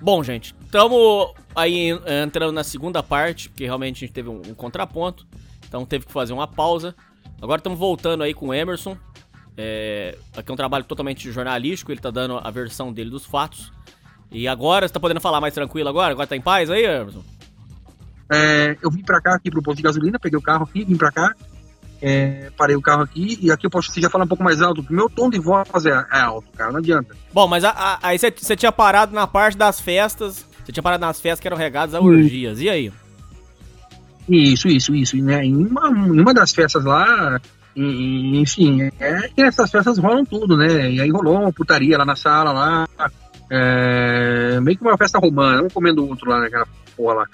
Bom, 0.00 0.22
gente, 0.22 0.54
estamos 0.64 1.32
aí 1.54 1.90
eh, 2.06 2.22
entrando 2.22 2.52
na 2.52 2.62
segunda 2.62 3.02
parte, 3.02 3.48
porque 3.48 3.64
realmente 3.64 3.96
a 3.96 4.06
gente 4.06 4.12
teve 4.12 4.28
um, 4.28 4.40
um 4.48 4.54
contraponto, 4.54 5.26
então 5.66 5.84
teve 5.84 6.06
que 6.06 6.12
fazer 6.12 6.32
uma 6.32 6.46
pausa. 6.46 6.94
Agora 7.42 7.58
estamos 7.58 7.78
voltando 7.78 8.22
aí 8.22 8.32
com 8.32 8.48
o 8.48 8.54
Emerson. 8.54 8.96
É, 9.60 10.16
aqui 10.36 10.48
é 10.50 10.54
um 10.54 10.56
trabalho 10.56 10.84
totalmente 10.84 11.32
jornalístico, 11.32 11.90
ele 11.90 12.00
tá 12.00 12.12
dando 12.12 12.38
a 12.40 12.48
versão 12.48 12.92
dele 12.92 13.10
dos 13.10 13.26
fatos. 13.26 13.72
E 14.30 14.46
agora, 14.46 14.86
você 14.86 14.94
tá 14.94 15.00
podendo 15.00 15.20
falar 15.20 15.40
mais 15.40 15.52
tranquilo 15.52 15.88
agora? 15.88 16.12
Agora 16.12 16.28
tá 16.28 16.36
em 16.36 16.40
paz 16.40 16.70
aí, 16.70 16.84
Emerson? 16.84 17.24
É, 18.30 18.76
eu 18.80 18.88
vim 18.90 19.02
pra 19.02 19.20
cá, 19.20 19.34
aqui 19.34 19.50
pro 19.50 19.60
posto 19.60 19.78
de 19.78 19.82
gasolina, 19.82 20.16
peguei 20.18 20.38
o 20.38 20.42
carro 20.42 20.62
aqui, 20.64 20.84
vim 20.84 20.96
pra 20.96 21.10
cá, 21.10 21.34
é, 22.00 22.52
parei 22.56 22.76
o 22.76 22.80
carro 22.82 23.02
aqui, 23.02 23.36
e 23.42 23.50
aqui 23.50 23.66
eu 23.66 23.70
posso 23.70 23.90
já 24.00 24.08
falar 24.08 24.24
um 24.24 24.28
pouco 24.28 24.44
mais 24.44 24.62
alto, 24.62 24.82
porque 24.82 24.94
meu 24.94 25.08
tom 25.10 25.28
de 25.28 25.40
voz 25.40 25.66
é, 25.86 26.06
é 26.12 26.20
alto, 26.20 26.46
cara, 26.56 26.70
não 26.70 26.78
adianta. 26.78 27.16
Bom, 27.32 27.48
mas 27.48 27.64
a- 27.64 27.70
a- 27.70 27.98
aí 28.02 28.16
você 28.18 28.54
tinha 28.54 28.70
parado 28.70 29.12
na 29.14 29.26
parte 29.26 29.56
das 29.58 29.80
festas, 29.80 30.46
você 30.64 30.70
tinha 30.70 30.82
parado 30.82 31.00
nas 31.00 31.18
festas 31.20 31.40
que 31.40 31.48
eram 31.48 31.56
regadas 31.56 31.94
a 31.96 32.00
orgias, 32.00 32.60
e 32.60 32.68
aí? 32.68 32.92
Isso, 34.28 34.68
isso, 34.68 34.94
isso, 34.94 35.16
né, 35.16 35.42
em 35.44 35.56
uma, 35.56 35.88
em 35.88 36.20
uma 36.20 36.34
das 36.34 36.52
festas 36.52 36.84
lá, 36.84 37.40
enfim, 37.80 38.90
é 38.98 39.28
que 39.28 39.42
nessas 39.42 39.70
festas 39.70 39.98
rolam 39.98 40.24
tudo, 40.24 40.56
né, 40.56 40.90
e 40.90 41.00
aí 41.00 41.10
rolou 41.10 41.40
uma 41.40 41.52
putaria 41.52 41.96
lá 41.96 42.04
na 42.04 42.16
sala, 42.16 42.52
lá, 42.52 42.88
é, 43.50 44.58
meio 44.60 44.76
que 44.76 44.84
uma 44.84 44.98
festa 44.98 45.18
romana, 45.18 45.62
um 45.62 45.68
comendo 45.68 46.04
o 46.04 46.08
outro 46.08 46.28
lá 46.28 46.40
naquela 46.40 46.66
porra 46.96 47.14
lá, 47.14 47.26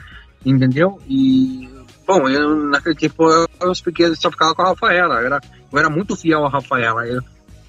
entendeu? 0.44 1.00
E, 1.08 1.68
bom, 2.06 2.28
eu 2.28 2.56
naquele 2.66 2.94
tempo 2.94 3.28
eu, 3.30 3.48
eu 3.60 3.74
só 4.14 4.30
ficava 4.30 4.54
com 4.54 4.62
a 4.62 4.68
Rafaela, 4.68 5.20
eu 5.20 5.26
era, 5.26 5.40
eu 5.72 5.78
era 5.78 5.88
muito 5.90 6.16
fiel 6.16 6.44
à 6.44 6.50
Rafaela, 6.50 7.06
eu, 7.06 7.22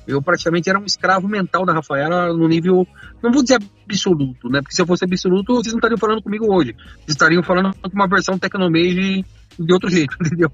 eu 0.08 0.22
praticamente 0.22 0.70
era 0.70 0.80
um 0.80 0.86
escravo 0.86 1.28
mental 1.28 1.66
da 1.66 1.74
Rafaela 1.74 2.34
no 2.34 2.48
nível, 2.48 2.88
não 3.24 3.32
vou 3.32 3.44
dizer 3.44 3.60
absoluto, 3.86 4.50
né, 4.50 4.62
porque 4.62 4.76
se 4.76 4.82
eu 4.82 4.86
fosse 4.86 5.06
absoluto, 5.06 5.56
vocês 5.56 5.74
não 5.74 5.80
estariam 5.80 5.98
falando 5.98 6.22
comigo 6.22 6.46
hoje, 6.54 6.74
vocês 6.74 7.10
estariam 7.10 7.44
falando 7.44 7.74
com 7.82 7.90
uma 7.94 8.08
versão 8.08 8.38
Tecnomage 8.38 9.26
de 9.60 9.74
outro 9.74 9.90
jeito, 9.90 10.16
entendeu? 10.22 10.50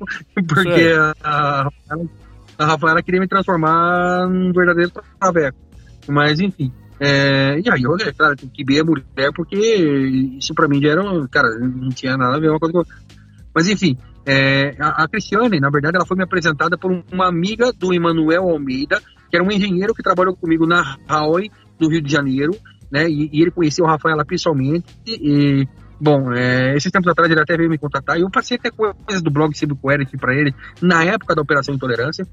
Porque 0.47 0.93
a, 1.23 1.63
Rafaela, 1.63 2.09
a 2.57 2.65
Rafaela 2.65 3.03
queria 3.03 3.19
me 3.19 3.27
transformar 3.27 4.27
num 4.27 4.51
verdadeiro 4.53 4.91
traveco. 5.19 5.57
Mas, 6.07 6.39
enfim. 6.39 6.71
É, 6.99 7.59
e 7.59 7.69
aí, 7.69 7.81
eu, 7.81 7.97
claro, 8.15 8.35
tem 8.35 8.49
que 8.49 8.63
ver 8.63 8.81
a 8.81 8.83
mulher, 8.83 9.31
porque 9.35 9.57
isso 10.37 10.53
pra 10.53 10.67
mim 10.67 10.81
já 10.81 10.89
era. 10.89 11.27
Cara, 11.29 11.49
não 11.59 11.89
tinha 11.89 12.15
nada 12.15 12.37
a 12.37 12.39
ver 12.39 12.49
uma 12.49 12.59
coisa 12.59 12.73
com. 12.73 12.83
Mas, 13.53 13.67
enfim. 13.67 13.97
é, 14.25 14.75
a, 14.79 15.03
a 15.03 15.07
Cristiane, 15.07 15.59
na 15.59 15.69
verdade, 15.69 15.95
ela 15.95 16.05
foi 16.05 16.15
me 16.15 16.23
apresentada 16.23 16.77
por 16.77 16.91
uma 17.11 17.27
amiga 17.27 17.73
do 17.73 17.93
Emanuel 17.93 18.49
Almeida, 18.49 19.01
que 19.31 19.37
era 19.37 19.43
um 19.43 19.51
engenheiro 19.51 19.95
que 19.95 20.03
trabalhou 20.03 20.35
comigo 20.35 20.67
na 20.67 20.97
Huawei, 21.09 21.49
no 21.79 21.89
Rio 21.89 22.01
de 22.01 22.11
Janeiro, 22.11 22.51
né? 22.91 23.09
E, 23.09 23.29
e 23.31 23.41
ele 23.41 23.49
conheceu 23.49 23.87
a 23.87 23.91
Rafaela 23.91 24.25
pessoalmente. 24.25 24.85
E, 25.07 25.65
bom, 25.99 26.33
é, 26.33 26.75
esses 26.75 26.91
tempos 26.91 27.09
atrás 27.09 27.31
ele 27.31 27.39
até 27.39 27.55
veio 27.55 27.69
me 27.69 27.77
contatar 27.77 28.17
e 28.17 28.21
eu 28.21 28.29
passei 28.29 28.57
até 28.57 28.69
coisas 28.69 29.23
do 29.23 29.31
blog 29.31 29.57
Cibicoerity 29.57 30.17
para 30.17 30.35
ele 30.35 30.53
na 30.81 31.03
época 31.05 31.33
da 31.33 31.41
Operação 31.41 31.73
Intolerância. 31.73 32.27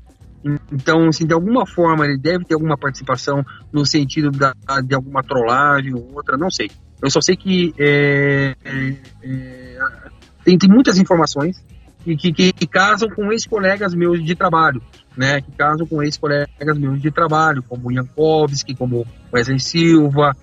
Então, 0.73 1.09
assim, 1.09 1.27
de 1.27 1.35
alguma 1.35 1.67
forma 1.67 2.05
ele 2.05 2.19
deve 2.19 2.45
ter 2.45 2.55
alguma 2.55 2.77
participação 2.77 3.45
no 3.73 3.87
sentido 3.87 4.31
da, 4.31 4.53
de 4.85 4.95
alguma 4.95 5.23
trollagem 5.23 5.95
ou 5.95 6.15
outra, 6.15 6.37
não 6.37 6.51
sei. 6.51 6.71
Eu 7.01 7.11
só 7.11 7.21
sei 7.21 7.37
que 7.37 7.73
é, 7.79 8.55
é, 8.65 8.97
é, 9.23 9.79
tem, 10.45 10.59
tem 10.59 10.69
muitas 10.69 10.99
informações 10.99 11.63
que, 12.17 12.33
que, 12.33 12.53
que 12.53 12.67
casam 12.67 13.09
com 13.11 13.33
ex-colegas 13.33 13.95
meus 13.95 14.25
de 14.25 14.35
trabalho, 14.35 14.83
né? 15.17 15.41
Que 15.41 15.53
casam 15.53 15.87
com 15.87 16.03
ex-colegas 16.03 16.79
meus 16.79 17.01
de 17.01 17.11
trabalho, 17.11 17.63
como 17.63 17.89
o 17.89 17.93
Jankowski, 17.93 18.75
como 18.75 19.07
Wesley 19.33 19.61
Silva, 19.61 20.35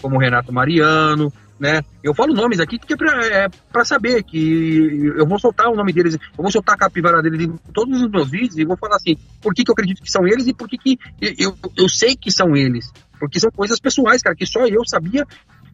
como 0.00 0.18
Renato 0.18 0.52
Mariano, 0.52 1.32
né? 1.58 1.82
Eu 2.02 2.14
falo 2.14 2.34
nomes 2.34 2.60
aqui 2.60 2.78
porque 2.78 2.94
é 2.94 2.96
pra, 2.96 3.26
é 3.26 3.84
saber 3.84 4.22
que 4.22 5.12
eu 5.16 5.26
vou 5.26 5.38
soltar 5.38 5.68
o 5.68 5.76
nome 5.76 5.92
deles, 5.92 6.14
eu 6.14 6.42
vou 6.42 6.50
soltar 6.50 6.74
a 6.74 6.78
capivara 6.78 7.22
deles 7.22 7.46
em 7.46 7.56
todos 7.72 8.02
os 8.02 8.10
meus 8.10 8.30
vídeos 8.30 8.58
e 8.58 8.64
vou 8.64 8.76
falar 8.76 8.96
assim, 8.96 9.16
por 9.40 9.54
que, 9.54 9.64
que 9.64 9.70
eu 9.70 9.72
acredito 9.72 10.02
que 10.02 10.10
são 10.10 10.26
eles 10.26 10.46
e 10.46 10.52
por 10.52 10.68
que, 10.68 10.76
que 10.76 10.98
eu, 11.38 11.56
eu 11.76 11.88
sei 11.88 12.16
que 12.16 12.30
são 12.30 12.56
eles. 12.56 12.92
Porque 13.18 13.40
são 13.40 13.50
coisas 13.50 13.80
pessoais, 13.80 14.20
cara, 14.20 14.36
que 14.36 14.44
só 14.44 14.66
eu 14.66 14.84
sabia 14.84 15.26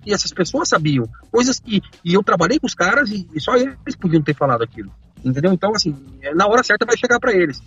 e 0.07 0.13
essas 0.13 0.33
pessoas 0.33 0.69
sabiam. 0.69 1.09
Coisas 1.31 1.59
que 1.59 1.81
e 2.05 2.15
eu 2.15 2.23
trabalhei 2.23 2.59
com 2.59 2.67
os 2.67 2.75
caras 2.75 3.11
e, 3.11 3.27
e 3.35 3.41
só 3.41 3.57
eles 3.57 3.97
podiam 3.99 4.23
ter 4.23 4.35
falado 4.35 4.63
aquilo. 4.63 4.93
Entendeu? 5.25 5.53
Então, 5.53 5.73
assim, 5.75 5.97
é, 6.23 6.35
na 6.35 6.47
hora 6.47 6.63
certa 6.63 6.87
vai 6.87 6.97
chegar 6.97 7.19
para 7.19 7.33
eles. 7.33 7.63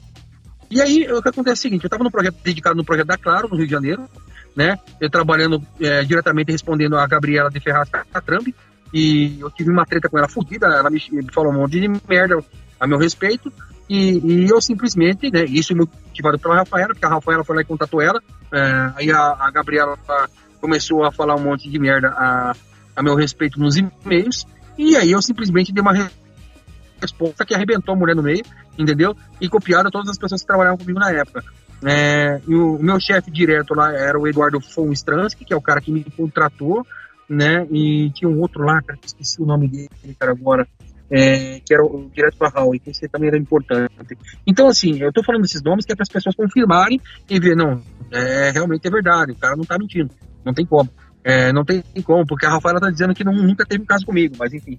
E 0.70 0.82
aí, 0.82 1.12
o 1.12 1.22
que 1.22 1.30
acontece 1.30 1.50
é 1.50 1.60
o 1.60 1.62
seguinte, 1.62 1.84
eu 1.84 1.88
estava 1.88 2.04
no 2.04 2.12
projeto 2.12 2.36
dedicado 2.44 2.76
no 2.76 2.84
projeto 2.84 3.08
da 3.08 3.18
Claro, 3.18 3.48
no 3.48 3.56
Rio 3.56 3.66
de 3.66 3.72
Janeiro, 3.72 4.10
né? 4.56 4.78
Eu 5.00 5.10
trabalhando 5.10 5.62
é, 5.80 6.04
diretamente 6.04 6.52
respondendo 6.52 6.98
a 6.98 7.06
Gabriela 7.06 7.50
de 7.50 7.60
Ferraz 7.60 7.90
Catrambi, 7.90 8.56
e 8.94 9.40
eu 9.40 9.50
tive 9.52 9.72
uma 9.72 9.86
treta 9.86 10.10
com 10.10 10.18
ela 10.18 10.28
fodida, 10.28 10.68
ela 10.68 10.90
me, 10.90 11.00
falou 11.32 11.52
um 11.52 11.58
monte 11.58 11.80
de 11.80 11.88
merda 12.08 12.44
a 12.80 12.88
meu 12.88 12.98
respeito, 12.98 13.52
e, 13.90 14.20
e 14.20 14.50
eu 14.50 14.62
simplesmente, 14.62 15.30
né, 15.32 15.44
isso 15.46 15.76
motivado 15.76 16.40
pela 16.40 16.56
Rafaela, 16.56 16.90
porque 16.90 17.06
a 17.06 17.10
Rafaela 17.10 17.44
foi 17.44 17.56
lá 17.56 17.62
e 17.62 17.66
contatou 17.66 18.02
ela, 18.02 18.22
é, 18.52 18.92
aí 18.96 19.12
a, 19.12 19.36
a 19.40 19.52
Gabriela 19.52 19.98
começou 20.62 21.04
a 21.04 21.12
falar 21.12 21.36
um 21.36 21.44
monte 21.44 21.70
de 21.70 21.78
merda 21.80 22.10
a, 22.10 22.56
a 22.96 23.04
meu 23.04 23.16
respeito 23.16 23.60
nos 23.60 23.76
e-mails, 23.78 24.46
e 24.78 24.96
aí 24.96 25.12
eu 25.12 25.22
simplesmente 25.22 25.72
dei 25.72 25.82
uma 25.82 25.94
resposta 27.02 27.46
que 27.46 27.54
arrebentou 27.54 27.94
a 27.94 27.98
mulher 27.98 28.16
no 28.16 28.24
meio, 28.24 28.44
entendeu? 28.78 29.16
E 29.40 29.50
copiada 29.50 29.92
todas 29.92 30.10
as 30.10 30.18
pessoas 30.18 30.42
que 30.42 30.48
trabalhavam 30.48 30.78
comigo 30.78 31.00
na 31.00 31.12
época. 31.12 31.44
É, 31.86 32.42
e 32.48 32.56
o 32.56 32.80
meu 32.80 33.00
chefe 33.00 33.30
direto 33.30 33.74
lá 33.74 33.94
era 33.94 34.18
o 34.18 34.28
Eduardo 34.28 34.60
Von 34.60 34.92
Stransky, 34.94 35.44
que 35.44 35.54
é 35.54 35.58
o 35.58 35.62
cara 35.62 35.82
que 35.82 35.92
me 35.92 36.04
contratou, 36.04 36.86
né? 37.28 37.68
E 37.72 38.10
tinha 38.12 38.30
um 38.30 38.40
outro 38.40 38.64
lá, 38.64 38.82
cara, 38.82 38.98
que 38.98 39.08
esqueci 39.08 39.42
o 39.42 39.46
nome 39.46 39.68
dele, 39.68 39.90
cara, 40.18 40.32
agora, 40.32 40.68
é, 41.12 41.60
que 41.60 41.74
era 41.74 41.84
o 41.84 42.10
direto 42.14 42.38
para 42.38 42.50
Huawei, 42.50 42.80
que 42.80 42.90
esse 42.90 43.08
também 43.10 43.28
era 43.28 43.38
importante. 43.38 44.18
Então, 44.48 44.68
assim, 44.68 45.00
eu 45.02 45.12
tô 45.12 45.24
falando 45.24 45.42
desses 45.42 45.62
nomes 45.62 45.86
que 45.86 45.92
é 45.92 45.96
para 45.96 46.04
as 46.04 46.10
pessoas 46.10 46.36
confirmarem 46.36 47.02
e 47.30 47.40
ver, 47.40 47.56
não, 47.56 47.82
é, 48.12 48.52
realmente 48.52 48.88
é 48.88 48.92
verdade, 48.92 49.34
o 49.34 49.36
cara 49.36 49.56
não 49.56 49.66
tá 49.66 49.78
mentindo, 49.78 50.10
não 50.46 50.54
tem 50.54 50.66
como. 50.66 50.90
É, 51.26 51.54
não 51.54 51.64
tem 51.64 51.82
como, 52.04 52.26
porque 52.26 52.46
a 52.46 52.50
Rafaela 52.50 52.82
tá 52.82 52.90
dizendo 52.90 53.14
que 53.14 53.24
não, 53.24 53.34
nunca 53.34 53.66
teve 53.66 53.82
um 53.82 53.86
caso 53.86 54.06
comigo, 54.06 54.36
mas 54.38 54.54
enfim. 54.54 54.78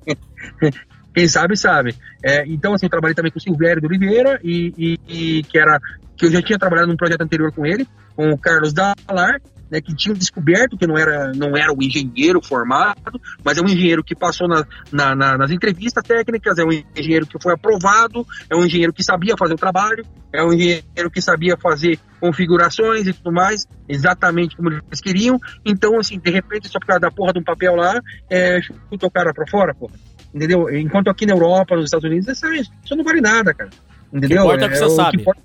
Quem 1.14 1.28
sabe, 1.28 1.56
sabe. 1.56 1.94
É, 2.24 2.44
então, 2.46 2.74
assim, 2.74 2.86
eu 2.86 2.90
trabalhei 2.90 3.14
também 3.14 3.30
com 3.30 3.38
o 3.38 3.42
Silvério 3.42 3.80
de 3.80 3.86
Oliveira, 3.86 4.40
e, 4.42 4.72
e, 4.76 5.38
e 5.38 5.42
que 5.44 5.58
era 5.58 5.78
que 6.16 6.26
eu 6.26 6.30
já 6.30 6.42
tinha 6.42 6.58
trabalhado 6.58 6.88
num 6.88 6.96
projeto 6.96 7.22
anterior 7.22 7.52
com 7.52 7.64
ele, 7.66 7.86
com 8.16 8.30
o 8.30 8.38
Carlos 8.38 8.72
Dalar, 8.72 9.40
né, 9.70 9.80
que 9.80 9.94
tinham 9.94 10.14
descoberto 10.14 10.76
que 10.76 10.86
não 10.86 10.96
era, 10.96 11.32
não 11.32 11.56
era 11.56 11.72
um 11.72 11.82
engenheiro 11.82 12.40
formado, 12.42 13.20
mas 13.44 13.58
é 13.58 13.62
um 13.62 13.64
engenheiro 13.64 14.04
que 14.04 14.14
passou 14.14 14.46
na, 14.46 14.64
na, 14.92 15.14
na, 15.14 15.38
nas 15.38 15.50
entrevistas 15.50 16.02
técnicas, 16.04 16.58
é 16.58 16.64
um 16.64 16.70
engenheiro 16.96 17.26
que 17.26 17.40
foi 17.42 17.54
aprovado, 17.54 18.24
é 18.48 18.54
um 18.54 18.64
engenheiro 18.64 18.92
que 18.92 19.02
sabia 19.02 19.34
fazer 19.36 19.54
o 19.54 19.58
trabalho, 19.58 20.04
é 20.32 20.44
um 20.44 20.52
engenheiro 20.52 21.10
que 21.12 21.20
sabia 21.20 21.56
fazer 21.56 21.98
configurações 22.20 23.06
e 23.06 23.12
tudo 23.12 23.32
mais, 23.32 23.66
exatamente 23.88 24.56
como 24.56 24.70
eles 24.70 25.00
queriam. 25.00 25.38
Então, 25.64 25.98
assim, 25.98 26.18
de 26.18 26.30
repente, 26.30 26.68
só 26.68 26.78
por 26.78 26.86
causa 26.86 27.00
da 27.00 27.10
porra 27.10 27.32
de 27.32 27.40
um 27.40 27.44
papel 27.44 27.74
lá, 27.76 28.00
é, 28.30 28.60
chutou 28.62 29.08
o 29.08 29.12
cara 29.12 29.32
pra 29.32 29.46
fora, 29.48 29.74
porra. 29.74 29.94
Entendeu? 30.34 30.68
Enquanto 30.76 31.08
aqui 31.08 31.24
na 31.26 31.32
Europa, 31.32 31.76
nos 31.76 31.84
Estados 31.86 32.04
Unidos, 32.10 32.26
isso, 32.28 32.46
isso 32.84 32.96
não 32.96 33.04
vale 33.04 33.20
nada, 33.20 33.54
cara. 33.54 33.70
Entendeu? 34.12 34.44
O 34.44 34.48
que 34.48 34.54
importa 34.56 34.64
é 34.64 34.66
o 34.66 34.70
que 34.70 34.76
você 34.76 34.84
o 34.84 34.90
sabe. 34.90 35.20
importa- 35.20 35.42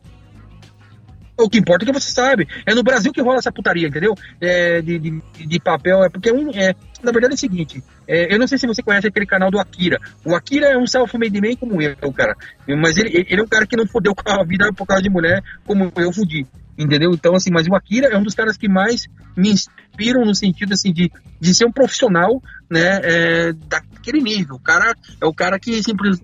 o 1.37 1.49
que 1.49 1.57
importa 1.59 1.83
é 1.83 1.87
que 1.87 1.93
você 1.93 2.11
sabe. 2.11 2.47
É 2.65 2.73
no 2.75 2.83
Brasil 2.83 3.13
que 3.13 3.21
rola 3.21 3.37
essa 3.37 3.51
putaria, 3.51 3.87
entendeu? 3.87 4.13
É, 4.41 4.81
de, 4.81 4.99
de, 4.99 5.21
de 5.47 5.59
papel. 5.59 6.03
É 6.03 6.09
porque 6.09 6.31
um, 6.31 6.49
é, 6.51 6.75
na 7.03 7.11
verdade 7.11 7.33
é 7.33 7.35
o 7.35 7.39
seguinte: 7.39 7.83
é, 8.09 8.33
eu 8.33 8.39
não 8.39 8.47
sei 8.47 8.57
se 8.57 8.65
você 8.65 8.81
conhece 8.81 9.07
aquele 9.07 9.27
canal 9.27 9.51
do 9.51 9.59
Akira. 9.59 9.99
O 10.25 10.35
Akira 10.35 10.65
é 10.65 10.77
um 10.77 10.87
self-made 10.87 11.39
man 11.39 11.55
como 11.55 11.79
eu, 11.79 12.11
cara. 12.11 12.35
Mas 12.67 12.97
ele, 12.97 13.23
ele 13.29 13.39
é 13.39 13.43
um 13.43 13.47
cara 13.47 13.67
que 13.67 13.77
não 13.77 13.85
fodeu 13.85 14.15
com 14.15 14.27
a 14.27 14.43
vida 14.43 14.73
por 14.73 14.87
causa 14.87 15.03
de 15.03 15.11
mulher 15.11 15.43
como 15.63 15.93
eu 15.95 16.11
fudi. 16.11 16.47
Entendeu? 16.75 17.11
Então, 17.11 17.35
assim, 17.35 17.51
mas 17.51 17.67
o 17.67 17.75
Akira 17.75 18.07
é 18.07 18.17
um 18.17 18.23
dos 18.23 18.33
caras 18.33 18.57
que 18.57 18.67
mais 18.67 19.07
me 19.37 19.51
inspiram 19.51 20.25
no 20.25 20.33
sentido, 20.33 20.73
assim, 20.73 20.91
de, 20.91 21.11
de 21.39 21.53
ser 21.53 21.65
um 21.65 21.71
profissional, 21.71 22.41
né, 22.67 22.99
é, 23.03 23.53
daquele 23.53 24.21
nível. 24.21 24.55
O 24.55 24.59
cara 24.59 24.95
é 25.21 25.25
o 25.25 25.33
cara 25.33 25.59
que, 25.59 25.83
simples, 25.83 26.19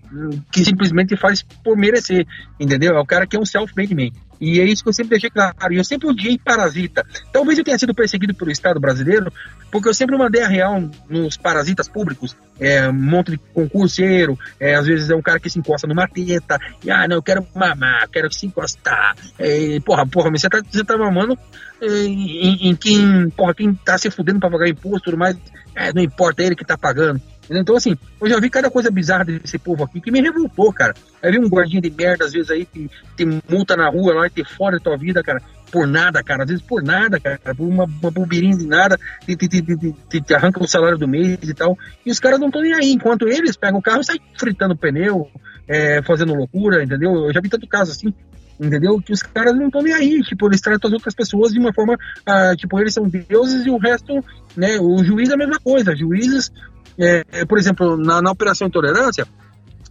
que 0.52 0.66
simplesmente 0.66 1.16
faz 1.16 1.44
por 1.64 1.78
merecer, 1.78 2.26
entendeu? 2.60 2.96
É 2.96 3.00
o 3.00 3.06
cara 3.06 3.28
que 3.28 3.36
é 3.36 3.40
um 3.40 3.46
self-made 3.46 3.94
man. 3.94 4.10
E 4.40 4.60
é 4.60 4.64
isso 4.64 4.84
que 4.84 4.90
eu 4.90 4.94
sempre 4.94 5.12
deixei 5.12 5.30
claro. 5.30 5.56
E 5.72 5.78
eu 5.78 5.84
sempre 5.84 6.08
odiei 6.08 6.38
parasita. 6.38 7.06
Talvez 7.32 7.58
eu 7.58 7.64
tenha 7.64 7.78
sido 7.78 7.94
perseguido 7.94 8.34
pelo 8.34 8.52
Estado 8.52 8.80
brasileiro, 8.80 9.32
porque 9.72 9.90
eu 9.90 9.94
sempre 9.94 10.18
mandei 10.18 10.42
a 10.42 10.48
real 10.48 10.90
nos 11.10 11.38
parasitas 11.38 11.88
públicos. 11.88 12.36
É, 12.60 12.88
um 12.88 12.94
monte 12.94 13.32
de 13.32 13.38
concurseiro, 13.54 14.38
é, 14.60 14.76
às 14.76 14.86
vezes 14.86 15.10
é 15.10 15.16
um 15.16 15.22
cara 15.22 15.40
que 15.40 15.50
se 15.50 15.60
encosta 15.60 15.86
numa 15.88 16.08
teta, 16.08 16.58
e 16.84 16.90
ah, 16.90 17.06
não, 17.06 17.18
eu 17.18 17.24
quero 17.24 17.46
mamar, 17.54 18.08
quero 18.10 18.32
se 18.32 18.46
encostar. 18.46 19.16
É, 19.38 19.78
porra, 19.82 20.08
porra, 20.08 20.32
mas 20.32 20.42
você 20.42 20.50
tá, 20.50 20.62
você 20.70 20.84
tá 20.84 20.98
mamando 20.98 21.38
é, 21.82 21.88
em, 21.88 22.70
em 22.70 22.76
quem, 22.76 23.30
porra, 23.32 23.54
quem 23.54 23.74
tá 23.74 23.98
se 23.98 24.10
fudendo 24.10 24.40
pra 24.40 24.50
pagar 24.50 24.70
imposto 24.70 25.00
e 25.00 25.04
tudo 25.04 25.18
mais, 25.18 25.36
é, 25.76 25.92
não 25.92 26.02
importa, 26.02 26.42
é 26.42 26.46
ele 26.46 26.56
que 26.56 26.64
tá 26.64 26.78
pagando. 26.78 27.22
Então, 27.50 27.76
assim, 27.76 27.96
eu 28.22 28.30
já 28.30 28.40
vi 28.40 28.50
cada 28.50 28.70
coisa 28.70 28.90
bizarra 28.90 29.26
desse 29.26 29.58
povo 29.58 29.84
aqui 29.84 30.02
que 30.02 30.12
me 30.12 30.22
revoltou, 30.22 30.72
cara. 30.74 30.94
Aí 31.22 31.32
vi 31.32 31.40
um 31.40 31.48
guardinha 31.48 31.82
de 31.82 31.90
merda, 31.92 32.26
às 32.26 32.32
vezes, 32.32 32.50
aí, 32.50 32.66
que 32.66 32.90
tem 33.16 33.42
multa 33.50 33.76
na 33.76 33.90
rua 33.90 34.14
lá 34.14 34.30
ter 34.30 34.46
fora 34.46 34.78
da 34.78 34.84
tua 34.84 34.98
vida, 34.98 35.22
cara, 35.24 35.42
por 35.72 35.88
nada, 35.88 36.24
cara. 36.24 36.44
Às 36.44 36.50
vezes 36.50 36.64
por 36.64 36.82
nada, 36.82 37.20
cara, 37.20 37.40
por 37.56 37.68
uma, 37.68 37.86
uma 37.86 38.12
bobeirinha 38.12 38.58
de 38.58 38.66
nada, 38.66 38.98
te, 39.26 39.36
te, 39.36 39.48
te- 39.62 40.22
te 40.22 40.34
arranca 40.34 40.64
o 40.64 40.68
salário 40.68 40.98
do 40.98 41.08
mês 41.08 41.38
e 41.44 41.54
tal. 41.54 41.78
E 42.06 42.12
os 42.12 42.20
caras 42.20 42.40
não 42.40 42.48
estão 42.48 42.62
nem 42.62 42.74
aí, 42.74 42.92
enquanto 42.92 43.28
eles 43.28 43.56
pegam 43.56 43.80
o 43.80 43.84
carro 43.84 44.02
e 44.02 44.06
saem 44.06 44.22
fritando 44.38 44.76
pneu, 44.76 45.30
é, 45.68 46.02
fazendo 46.02 46.34
loucura, 46.34 46.84
entendeu? 46.84 47.14
Eu 47.28 47.34
já 47.34 47.42
vi 47.42 47.50
tanto 47.50 47.68
caso 47.68 47.92
assim. 47.92 48.14
Entendeu? 48.58 49.02
Que 49.02 49.12
os 49.12 49.22
caras 49.22 49.54
não 49.54 49.66
estão 49.66 49.82
nem 49.82 49.94
aí, 49.94 50.22
tipo, 50.22 50.48
eles 50.48 50.62
tratam 50.62 50.88
as 50.88 50.94
outras 50.94 51.14
pessoas 51.14 51.52
de 51.52 51.60
uma 51.60 51.74
forma, 51.74 51.98
ah, 52.26 52.56
tipo, 52.56 52.80
eles 52.80 52.94
são 52.94 53.06
deuses 53.06 53.66
e 53.66 53.70
o 53.70 53.78
resto, 53.78 54.24
né, 54.56 54.80
o 54.80 55.04
juiz 55.04 55.30
é 55.30 55.34
a 55.34 55.38
mesma 55.38 55.60
coisa, 55.60 55.94
juízes 55.94 56.50
é, 56.98 57.46
por 57.46 57.58
exemplo, 57.58 57.98
na, 57.98 58.22
na 58.22 58.32
Operação 58.32 58.68
Intolerância, 58.68 59.28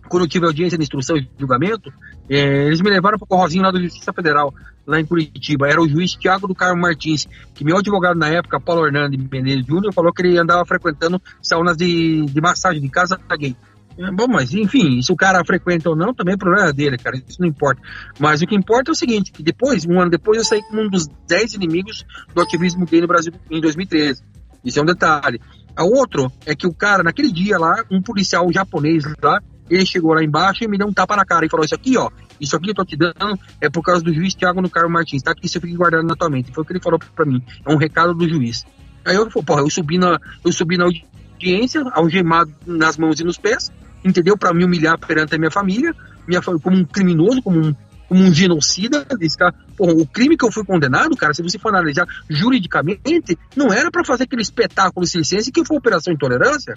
quando 0.08 0.24
eu 0.24 0.28
tive 0.28 0.46
audiência 0.46 0.76
de 0.76 0.84
instrução 0.84 1.16
e 1.16 1.28
julgamento, 1.38 1.92
é, 2.28 2.66
eles 2.66 2.80
me 2.80 2.90
levaram 2.90 3.18
para 3.18 3.24
o 3.24 3.28
corrozinho 3.28 3.62
lá 3.62 3.70
da 3.70 3.80
Justiça 3.80 4.12
Federal, 4.12 4.54
lá 4.86 5.00
em 5.00 5.04
Curitiba. 5.04 5.68
Era 5.68 5.80
o 5.80 5.88
juiz 5.88 6.12
Tiago 6.12 6.46
do 6.46 6.54
Carmo 6.54 6.82
Martins, 6.82 7.26
que 7.54 7.64
meu 7.64 7.78
advogado 7.78 8.18
na 8.18 8.28
época, 8.28 8.60
Paulo 8.60 8.86
Hernandes 8.86 9.22
Menezes 9.30 9.66
Júnior, 9.66 9.92
falou 9.92 10.12
que 10.12 10.22
ele 10.22 10.38
andava 10.38 10.64
frequentando 10.64 11.20
saunas 11.42 11.76
de, 11.76 12.26
de 12.26 12.40
massagem, 12.40 12.80
de 12.80 12.88
casa 12.88 13.18
gay. 13.38 13.56
É, 13.98 14.10
Bom, 14.10 14.26
mas 14.28 14.52
enfim, 14.52 15.00
se 15.00 15.12
o 15.12 15.16
cara 15.16 15.44
frequenta 15.44 15.88
ou 15.88 15.96
não, 15.96 16.12
também 16.12 16.34
é 16.34 16.36
problema 16.36 16.72
dele, 16.72 16.98
cara, 16.98 17.16
isso 17.16 17.40
não 17.40 17.48
importa. 17.48 17.80
Mas 18.18 18.42
o 18.42 18.46
que 18.46 18.54
importa 18.54 18.90
é 18.90 18.92
o 18.92 18.96
seguinte, 18.96 19.32
que 19.32 19.42
depois, 19.42 19.86
um 19.86 20.00
ano 20.00 20.10
depois, 20.10 20.38
eu 20.38 20.44
saí 20.44 20.62
como 20.62 20.82
um 20.82 20.88
dos 20.88 21.06
10 21.28 21.54
inimigos 21.54 22.04
do 22.34 22.42
ativismo 22.42 22.84
gay 22.86 23.00
no 23.00 23.06
Brasil 23.06 23.32
em 23.50 23.60
2013. 23.60 24.22
Isso 24.64 24.78
é 24.78 24.82
um 24.82 24.86
detalhe. 24.86 25.40
A 25.76 25.84
outro 25.84 26.30
é 26.46 26.54
que 26.54 26.66
o 26.66 26.72
cara, 26.72 27.02
naquele 27.02 27.32
dia 27.32 27.58
lá, 27.58 27.84
um 27.90 28.00
policial 28.00 28.50
japonês 28.52 29.04
lá, 29.22 29.40
ele 29.68 29.84
chegou 29.86 30.14
lá 30.14 30.22
embaixo 30.22 30.62
e 30.62 30.68
me 30.68 30.78
deu 30.78 30.86
um 30.86 30.92
tapa 30.92 31.16
na 31.16 31.24
cara 31.24 31.46
e 31.46 31.48
falou: 31.48 31.64
Isso 31.64 31.74
aqui, 31.74 31.96
ó, 31.96 32.10
isso 32.40 32.56
aqui 32.56 32.70
eu 32.70 32.74
tô 32.74 32.84
te 32.84 32.96
dando 32.96 33.38
é 33.60 33.68
por 33.68 33.82
causa 33.82 34.02
do 34.02 34.12
juiz 34.12 34.34
Tiago 34.34 34.60
no 34.60 34.70
Carlos 34.70 34.92
Martins, 34.92 35.22
tá? 35.22 35.34
Que 35.34 35.48
você 35.48 35.58
fica 35.60 35.76
guardado 35.76 36.04
na 36.04 36.14
tua 36.14 36.28
mente. 36.28 36.52
Foi 36.52 36.62
o 36.62 36.66
que 36.66 36.72
ele 36.72 36.80
falou 36.80 36.98
pra 36.98 37.24
mim. 37.24 37.42
É 37.66 37.72
um 37.72 37.76
recado 37.76 38.14
do 38.14 38.28
juiz. 38.28 38.64
Aí 39.04 39.16
eu, 39.16 39.28
porra, 39.28 39.60
eu 39.60 39.70
subi 39.70 39.98
na, 39.98 40.18
eu 40.44 40.52
subi 40.52 40.76
na 40.76 40.84
audiência, 40.84 41.82
algemado 41.92 42.52
nas 42.66 42.96
mãos 42.96 43.20
e 43.20 43.24
nos 43.24 43.36
pés, 43.36 43.70
entendeu? 44.04 44.36
Pra 44.36 44.52
me 44.54 44.64
humilhar 44.64 44.98
perante 44.98 45.34
a 45.34 45.38
minha 45.38 45.50
família, 45.50 45.94
minha, 46.26 46.40
como 46.40 46.76
um 46.76 46.84
criminoso, 46.84 47.42
como 47.42 47.58
um, 47.58 47.74
como 48.14 48.28
um 48.28 48.32
genocida. 48.34 49.04
Desse 49.18 49.36
cara. 49.36 49.54
O 49.78 50.06
crime 50.06 50.36
que 50.36 50.44
eu 50.44 50.52
fui 50.52 50.64
condenado, 50.64 51.16
cara, 51.16 51.34
se 51.34 51.42
você 51.42 51.58
for 51.58 51.68
analisar 51.70 52.06
juridicamente, 52.30 53.36
não 53.56 53.72
era 53.72 53.90
pra 53.90 54.04
fazer 54.04 54.24
aquele 54.24 54.42
espetáculo 54.42 55.06
circense 55.06 55.50
que 55.50 55.64
foi 55.64 55.76
Operação 55.76 56.12
Intolerância. 56.12 56.74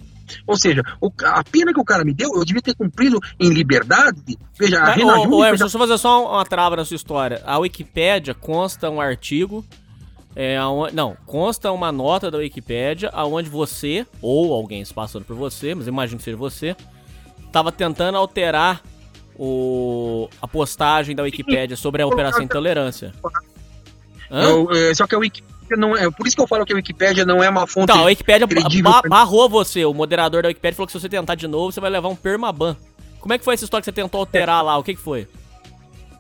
Ou 0.48 0.58
seja, 0.58 0.82
o- 1.00 1.12
a 1.24 1.44
pena 1.44 1.74
que 1.74 1.80
o 1.80 1.86
cara 1.86 2.04
me 2.04 2.14
deu, 2.14 2.30
eu 2.36 2.44
devia 2.44 2.62
ter 2.62 2.76
cumprido 2.76 3.20
em 3.40 3.50
liberdade. 3.50 4.38
Veja, 4.58 4.80
a 4.80 4.86
Mas, 4.88 4.96
Rena 4.96 5.14
ô, 5.14 5.24
Júnior 5.24 5.34
ô, 5.34 5.38
fez 5.42 5.48
Emerson, 5.48 5.64
a- 5.64 5.68
deixa 5.68 5.78
eu 5.78 5.82
fazer 5.82 5.98
só 6.00 6.32
uma 6.34 6.46
trava 6.46 6.76
na 6.76 6.86
sua 6.86 6.96
história. 6.96 7.42
A 7.46 7.58
Wikipédia 7.60 8.34
consta 8.34 8.90
um 8.90 9.00
artigo. 9.00 9.64
É, 10.36 10.58
não, 10.94 11.18
consta 11.26 11.72
uma 11.72 11.92
nota 11.92 12.30
da 12.30 12.38
Wikipédia 12.38 13.10
aonde 13.12 13.50
você, 13.50 14.06
ou 14.22 14.54
alguém 14.54 14.86
se 14.86 14.94
passando 14.94 15.26
por 15.26 15.36
você, 15.36 15.74
mas 15.74 15.88
imagino 15.88 16.20
que 16.20 16.24
seja 16.26 16.38
você, 16.38 16.76
tava 17.52 17.72
tentando 17.72 18.18
alterar 18.18 18.82
o, 19.38 20.30
a 20.42 20.48
postagem 20.48 21.16
da 21.16 21.24
Wikipédia 21.24 21.76
sobre 21.78 22.02
a 22.02 22.08
Operação 22.08 22.42
Intolerância. 22.42 23.14
Eu, 24.30 24.70
é, 24.72 24.94
só 24.94 25.08
que 25.08 25.16
a 25.16 25.18
Wikipédia 25.20 25.78
não 25.78 25.96
é. 25.96 26.10
Por 26.12 26.28
isso 26.28 26.36
que 26.36 26.42
eu 26.42 26.48
falo 26.48 26.66
que 26.66 26.74
a 26.74 26.76
Wikipédia 26.76 27.26
não 27.26 27.44
é 27.44 27.50
uma 27.50 27.66
fonte. 27.68 27.84
Então, 27.92 28.02
a 28.04 28.06
Wikipédia 28.06 28.48
ba- 28.84 29.02
barrou 29.08 29.48
você. 29.50 29.86
O 29.86 29.94
moderador 29.94 30.42
da 30.44 30.50
Wikipédia 30.50 30.76
falou 30.76 30.88
que 30.88 30.92
se 30.94 31.00
você 31.00 31.10
tentar 31.10 31.36
de 31.36 31.48
novo, 31.48 31.72
você 31.72 31.80
vai 31.80 31.90
levar 31.90 32.10
um 32.10 32.16
permaban. 32.16 32.76
Como 33.20 33.34
é 33.34 33.38
que 33.38 33.44
foi 33.46 33.54
essa 33.54 33.64
história 33.64 33.82
que 33.82 33.86
você 33.86 33.92
tentou 33.92 34.20
alterar 34.20 34.64
lá? 34.64 34.78
O 34.78 34.84
que, 34.84 34.96
que 34.96 35.02
foi? 35.02 35.28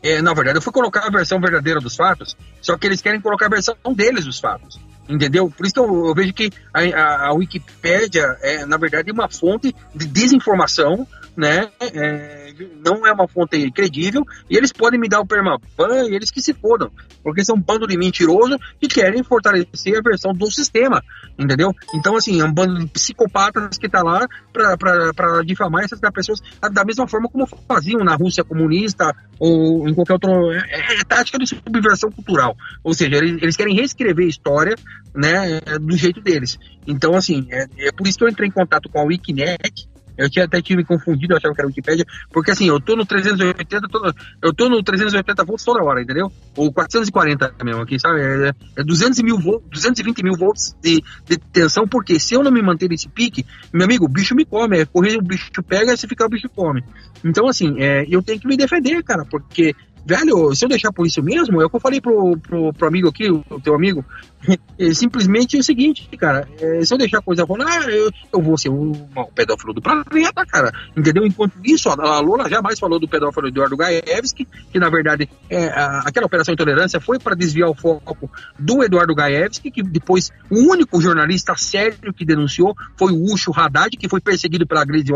É, 0.02 0.22
na 0.22 0.34
verdade, 0.34 0.58
eu 0.58 0.62
fui 0.62 0.72
colocar 0.72 1.06
a 1.06 1.10
versão 1.10 1.40
verdadeira 1.40 1.80
dos 1.80 1.96
fatos, 1.96 2.36
só 2.62 2.78
que 2.78 2.86
eles 2.86 3.02
querem 3.02 3.20
colocar 3.20 3.48
a 3.48 3.50
versão 3.50 3.76
deles 3.96 4.26
dos 4.26 4.40
fatos. 4.40 4.80
Entendeu? 5.08 5.50
Por 5.50 5.66
isso 5.66 5.74
que 5.74 5.80
eu, 5.80 6.08
eu 6.08 6.14
vejo 6.14 6.34
que 6.34 6.50
a, 6.74 6.82
a, 6.82 7.28
a 7.28 7.34
Wikipédia 7.34 8.38
é, 8.42 8.66
na 8.66 8.78
verdade, 8.78 9.12
uma 9.12 9.30
fonte 9.30 9.74
de 9.96 10.08
desinformação, 10.08 11.08
né? 11.36 11.70
É, 11.80 12.54
não 12.84 13.06
é 13.06 13.12
uma 13.12 13.28
fonte 13.28 13.70
credível, 13.72 14.24
e 14.50 14.58
eles 14.58 14.72
podem 14.72 15.00
me 15.00 15.08
dar 15.08 15.20
o 15.20 15.26
permaban 15.26 16.10
e 16.10 16.16
eles 16.16 16.32
que 16.32 16.42
se 16.42 16.54
fodam, 16.54 16.92
porque 17.24 17.46
são 17.46 17.56
um 17.56 17.62
bando 17.62 17.86
de 17.86 17.98
mentirosos 17.98 18.58
que 18.80 18.88
querem 18.88 19.24
fortalecer 19.24 19.98
a 19.98 20.02
versão 20.02 20.34
do 20.34 20.50
sistema, 20.52 21.04
entendeu? 21.38 21.74
Então, 21.94 22.16
assim, 22.16 22.42
é 22.42 22.46
um 22.46 22.52
bando 22.52 22.80
de 22.80 22.88
psicopatas 22.88 23.78
que 23.78 23.88
tá 23.88 24.02
lá 24.02 24.28
para 24.52 25.44
difamar 25.44 25.84
essas 25.84 26.00
pessoas 26.00 26.40
da 26.72 26.84
mesma 26.84 27.08
forma 27.08 27.30
como 27.30 27.46
faziam 27.68 28.04
na 28.04 28.16
Rússia 28.16 28.44
comunista 28.44 29.16
ou 29.40 29.88
em 29.88 29.94
qualquer 29.94 30.14
outro. 30.14 30.52
É, 30.52 31.00
é 31.00 31.04
tática 31.04 31.38
de 31.38 31.46
subversão 31.46 32.12
cultural. 32.12 32.56
Ou 32.84 32.94
seja, 32.94 33.16
eles, 33.18 33.42
eles 33.42 33.56
querem 33.56 33.76
reescrever 33.76 34.26
a 34.26 34.30
história 34.30 34.76
né, 35.16 35.60
do 35.80 35.96
jeito 35.98 36.22
deles. 36.22 36.58
Então, 36.86 37.16
assim, 37.16 37.48
é, 37.50 37.66
é 37.88 37.92
por 37.92 38.08
isso 38.08 38.18
que 38.18 38.24
eu 38.24 38.30
entrei 38.30 38.48
em 38.48 38.52
contato 38.52 38.90
com 38.90 39.00
a 39.00 39.04
Wikinet. 39.04 39.88
Eu 40.18 40.30
tinha 40.30 40.46
até 40.46 40.60
tive 40.62 40.78
me 40.78 40.84
confundido, 40.84 41.34
eu 41.34 41.38
achava 41.38 41.54
que 41.54 41.62
era 41.62 41.68
Wikipédia, 41.68 42.04
porque 42.32 42.50
assim, 42.50 42.68
eu 42.68 42.80
tô 42.82 42.96
no 42.96 43.06
380, 43.06 43.88
tô 43.88 44.00
no- 44.00 44.14
eu 44.42 44.52
tô 44.52 44.68
no 44.68 44.82
380 44.82 45.46
volts 45.46 45.64
toda 45.64 45.84
hora, 45.84 46.02
entendeu? 46.02 46.32
Ou 46.56 46.74
440 46.74 47.54
mesmo 47.64 47.84
aqui, 47.84 48.00
sabe? 48.00 48.20
É, 48.22 48.52
é 48.78 48.84
200 48.84 49.22
mil 49.22 49.38
volts, 49.38 49.70
220 49.70 50.24
mil 50.24 50.34
volts 50.36 50.76
de, 50.82 51.04
de 51.24 51.38
tensão, 51.38 51.88
porque 51.88 52.20
se 52.20 52.34
eu 52.34 52.44
não 52.44 52.52
me 52.52 52.64
manter 52.64 52.90
nesse 52.90 53.08
pique, 53.08 53.46
meu 53.72 53.86
amigo, 53.86 54.06
o 54.06 54.10
bicho 54.10 54.34
me 54.34 54.44
come, 54.44 54.80
é 54.80 54.86
correr, 54.86 55.18
o 55.18 55.22
bicho 55.22 55.52
pega, 55.62 55.96
se 55.96 56.08
ficar 56.08 56.26
o 56.26 56.30
bicho 56.30 56.50
come. 56.50 56.84
Então, 57.24 57.48
assim, 57.48 57.76
é, 57.80 58.04
eu 58.10 58.24
tenho 58.24 58.40
que 58.40 58.48
me 58.48 58.58
defender, 58.58 59.04
cara, 59.04 59.24
porque 59.24 59.76
velho, 60.06 60.56
se 60.56 60.66
eu 60.66 60.70
deixar 60.70 60.92
por 60.92 61.06
isso 61.06 61.22
mesmo, 61.22 61.62
é 61.62 61.66
o 61.66 61.70
que 61.70 61.76
eu 61.76 61.80
falei 61.80 62.00
pro, 62.00 62.38
pro, 62.38 62.74
pro 62.74 62.88
amigo 62.88 63.10
aqui, 63.10 63.30
o 63.30 63.62
teu 63.62 63.76
amigo, 63.76 64.06
é 64.80 64.94
simplesmente 64.94 65.58
o 65.58 65.64
seguinte, 65.64 66.08
cara, 66.18 66.48
é, 66.60 66.86
se 66.86 66.94
eu 66.94 66.98
deixar 66.98 67.20
a 67.20 67.22
coisa 67.22 67.44
rolar, 67.44 67.90
eu, 67.90 68.12
eu 68.32 68.42
vou 68.42 68.58
ser 68.58 68.70
o, 68.70 68.92
o 68.92 69.26
pedófilo 69.34 69.74
do 69.74 69.82
planeta, 69.82 70.46
cara, 70.46 70.72
entendeu? 70.96 71.26
Enquanto 71.26 71.54
isso, 71.64 71.90
a 71.90 72.20
Lola 72.20 72.50
jamais 72.50 72.80
falou 72.80 73.00
do 73.00 73.08
pedófilo 73.08 73.48
Eduardo 73.48 73.76
Gaevski, 73.76 74.48
que 74.72 74.80
na 74.80 74.90
verdade 74.90 75.30
é, 75.50 75.68
a, 75.68 76.04
aquela 76.06 76.26
operação 76.26 76.54
intolerância 76.54 77.00
foi 77.00 77.20
para 77.20 77.36
desviar 77.36 77.70
o 77.70 77.76
foco 77.76 78.30
do 78.58 78.84
Eduardo 78.84 79.16
Gaevski, 79.16 79.72
que 79.72 79.84
depois 79.84 80.32
o 80.50 80.72
único 80.72 81.02
jornalista 81.02 81.56
sério 81.56 82.14
que 82.14 82.26
denunciou 82.26 82.76
foi 82.98 83.12
o 83.12 83.34
Ucho 83.34 83.52
Haddad, 83.54 83.96
que 83.98 84.10
foi 84.10 84.22
perseguido 84.22 84.66
pela 84.66 84.86
Grace 84.86 85.08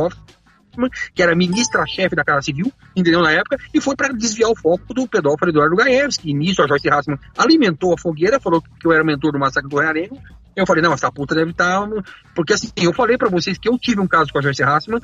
que 1.14 1.22
era 1.22 1.36
ministra-chefe 1.36 2.16
da 2.16 2.24
Casa 2.24 2.42
Civil, 2.42 2.72
entendeu, 2.96 3.22
na 3.22 3.32
época, 3.32 3.58
e 3.74 3.82
foi 3.82 3.96
para 3.96 4.14
desviar 4.14 4.50
o 4.50 4.56
foco 4.56 4.94
do 4.94 5.08
pedófilo 5.08 5.52
Eduardo 5.52 5.76
Gaevski. 5.76 6.30
E 6.30 6.34
nisso 6.34 6.62
a 6.62 6.68
Joyce 6.68 6.90
Hassman 6.90 7.20
alimentou 7.38 7.94
a 7.94 7.98
fogueira, 7.98 8.40
falou 8.40 8.62
que 8.62 8.88
eu 8.88 8.92
era 8.92 9.04
mentor 9.04 9.32
do 9.32 9.40
massacre 9.40 9.70
do 9.70 9.80
Realengo. 9.80 10.18
Eu 10.56 10.66
falei, 10.68 10.84
não, 10.84 10.94
essa 10.94 11.10
puta 11.12 11.34
deve 11.34 11.52
estar. 11.52 11.88
Tá 11.88 12.04
porque 12.36 12.54
assim, 12.54 12.70
eu 12.76 12.94
falei 12.94 13.18
para 13.18 13.30
vocês 13.30 13.58
que 13.58 13.70
eu 13.70 13.78
tive 13.78 14.02
um 14.02 14.08
caso 14.08 14.32
com 14.32 14.40
a 14.40 14.42
Joyce 14.42 14.64
Hassman, 14.64 15.00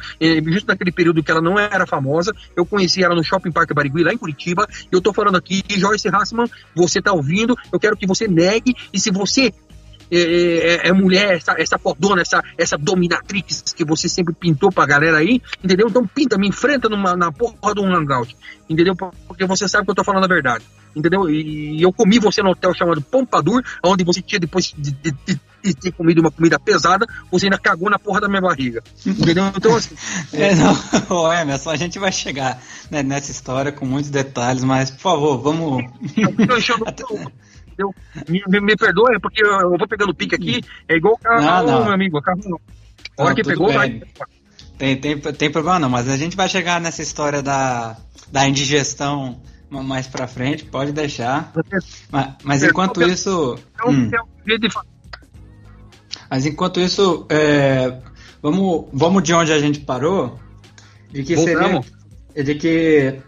justo 0.46 0.68
naquele 0.68 0.92
período 0.92 1.24
que 1.24 1.32
ela 1.32 1.42
não 1.42 1.58
era 1.58 1.88
famosa. 1.88 2.34
Eu 2.56 2.66
conheci 2.66 3.04
ela 3.04 3.16
no 3.16 3.24
Shopping 3.24 3.52
Park 3.52 3.74
Barigui, 3.74 4.04
lá 4.04 4.14
em 4.14 4.18
Curitiba. 4.18 4.68
Eu 4.92 5.02
tô 5.02 5.14
falando 5.14 5.38
aqui, 5.38 5.64
Joyce 5.70 6.10
Hassman, 6.10 6.50
você 6.76 7.02
tá 7.02 7.14
ouvindo, 7.14 7.56
eu 7.72 7.80
quero 7.80 7.96
que 7.96 8.06
você 8.06 8.28
negue. 8.28 8.76
E 8.94 9.00
se 9.00 9.10
você 9.10 9.54
é, 10.12 10.20
é, 10.20 10.88
é, 10.88 10.94
mulher, 10.94 11.36
essa, 11.36 11.56
essa 11.58 11.78
fodona, 11.78 12.22
essa, 12.22 12.44
essa 12.58 12.78
dominatrix 12.78 13.74
que 13.76 13.84
você 13.84 14.08
sempre 14.08 14.34
pintou 14.34 14.72
pra 14.72 14.86
galera 14.86 15.18
aí, 15.18 15.42
entendeu? 15.64 15.88
Então 15.90 16.08
pinta, 16.08 16.38
me 16.38 16.48
enfrenta 16.48 16.88
numa, 16.90 17.16
na 17.16 17.32
porra 17.32 17.74
de 17.74 17.82
um 17.82 17.94
hangout, 17.94 18.36
entendeu? 18.70 18.96
Porque 18.96 19.46
você 19.46 19.68
sabe 19.68 19.86
que 19.86 19.92
eu 19.92 19.96
tô 19.96 20.04
falando 20.04 20.24
a 20.24 20.28
verdade, 20.28 20.64
entendeu? 20.96 21.30
E, 21.30 21.82
eu 21.82 21.92
comi 21.92 22.20
você 22.20 22.42
no 22.42 22.52
hotel 22.52 22.74
chamado 22.74 23.02
Pompadour, 23.02 23.62
onde 23.84 24.04
você 24.04 24.22
tinha, 24.22 24.40
depois 24.40 24.74
de, 24.78 24.92
de, 24.92 25.12
de, 25.26 25.40
ter 25.76 25.92
comido 25.92 26.22
uma 26.22 26.32
comida 26.32 26.58
pesada, 26.58 27.06
você 27.30 27.48
ainda 27.48 27.58
cagou 27.58 27.90
na 27.90 28.00
porra 28.00 28.22
da 28.22 28.30
minha 28.30 28.42
barriga, 28.42 28.82
entendeu? 29.06 29.52
Então 29.56 29.76
assim... 29.76 29.96
é, 30.34 30.56
não, 30.56 31.34
Emerson, 31.34 31.72
a 31.72 31.76
gente 31.76 32.00
vai 32.00 32.12
chegar 32.12 32.62
né, 32.90 33.04
nessa 33.04 33.32
história 33.32 33.72
com 33.72 33.86
muitos 33.86 34.10
detalhes, 34.10 34.64
mas, 34.64 34.90
por 34.90 35.02
favor, 35.02 35.38
vamos... 35.40 35.84
entendeu? 37.78 37.94
Me, 38.28 38.42
me, 38.48 38.60
me 38.60 38.76
perdoe, 38.76 39.20
porque 39.22 39.46
eu, 39.46 39.78
vou 39.78 39.88
pegando 39.88 40.14
pique 40.14 40.36
aqui, 40.36 40.64
é 40.88 40.96
igual 40.96 41.14
o 41.14 41.18
carro, 41.18 41.68
não, 41.68 41.80
não. 41.80 41.84
meu 41.86 41.94
amigo, 41.94 42.18
o 42.18 42.22
carro 42.22 42.40
não. 42.46 42.60
A 43.18 43.24
hora 43.24 43.36
que 43.36 43.44
pegou, 43.44 43.72
vai. 43.72 44.02
Tem, 44.78 44.96
tem, 44.96 45.20
tem 45.20 45.52
problema 45.52 45.80
não, 45.80 45.90
mas 45.90 46.08
a 46.08 46.18
gente 46.18 46.36
vai 46.36 46.48
chegar 46.48 46.80
nessa 46.80 47.02
história 47.02 47.42
da, 47.42 47.98
da 48.32 48.48
indigestão 48.48 49.42
mais 49.70 50.08
pra 50.08 50.28
frente, 50.28 50.66
pode 50.66 50.92
deixar. 50.92 51.52
Mas, 52.12 52.36
mas 52.44 52.64
enquanto 52.64 53.02
isso. 53.02 53.58
Hum. 53.86 54.10
Mas 56.30 56.46
enquanto 56.46 56.80
isso, 56.80 57.26
é, 57.30 58.00
vamos, 58.42 58.88
vamos 58.94 59.24
de 59.24 59.34
onde 59.34 59.52
a 59.52 59.60
gente 59.60 59.80
parou. 59.80 60.40
De 61.12 61.24
que 61.24 61.38
seria. 61.38 61.82
De 62.36 62.56
que 62.56 63.20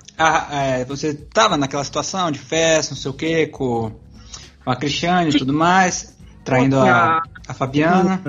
é, 0.51 0.85
você 0.85 1.09
estava 1.09 1.57
naquela 1.57 1.83
situação 1.83 2.29
de 2.29 2.39
festa, 2.39 2.93
não 2.93 3.01
sei 3.01 3.11
o 3.11 3.13
que, 3.13 3.47
com 3.47 3.91
com 4.64 4.72
a 4.72 4.76
Cristiane 4.76 5.32
e 5.32 5.38
tudo 5.38 5.53
mais, 5.53 6.18
traindo 6.43 6.80
a, 6.80 7.22
a 7.47 7.53
Fabiana. 7.53 8.22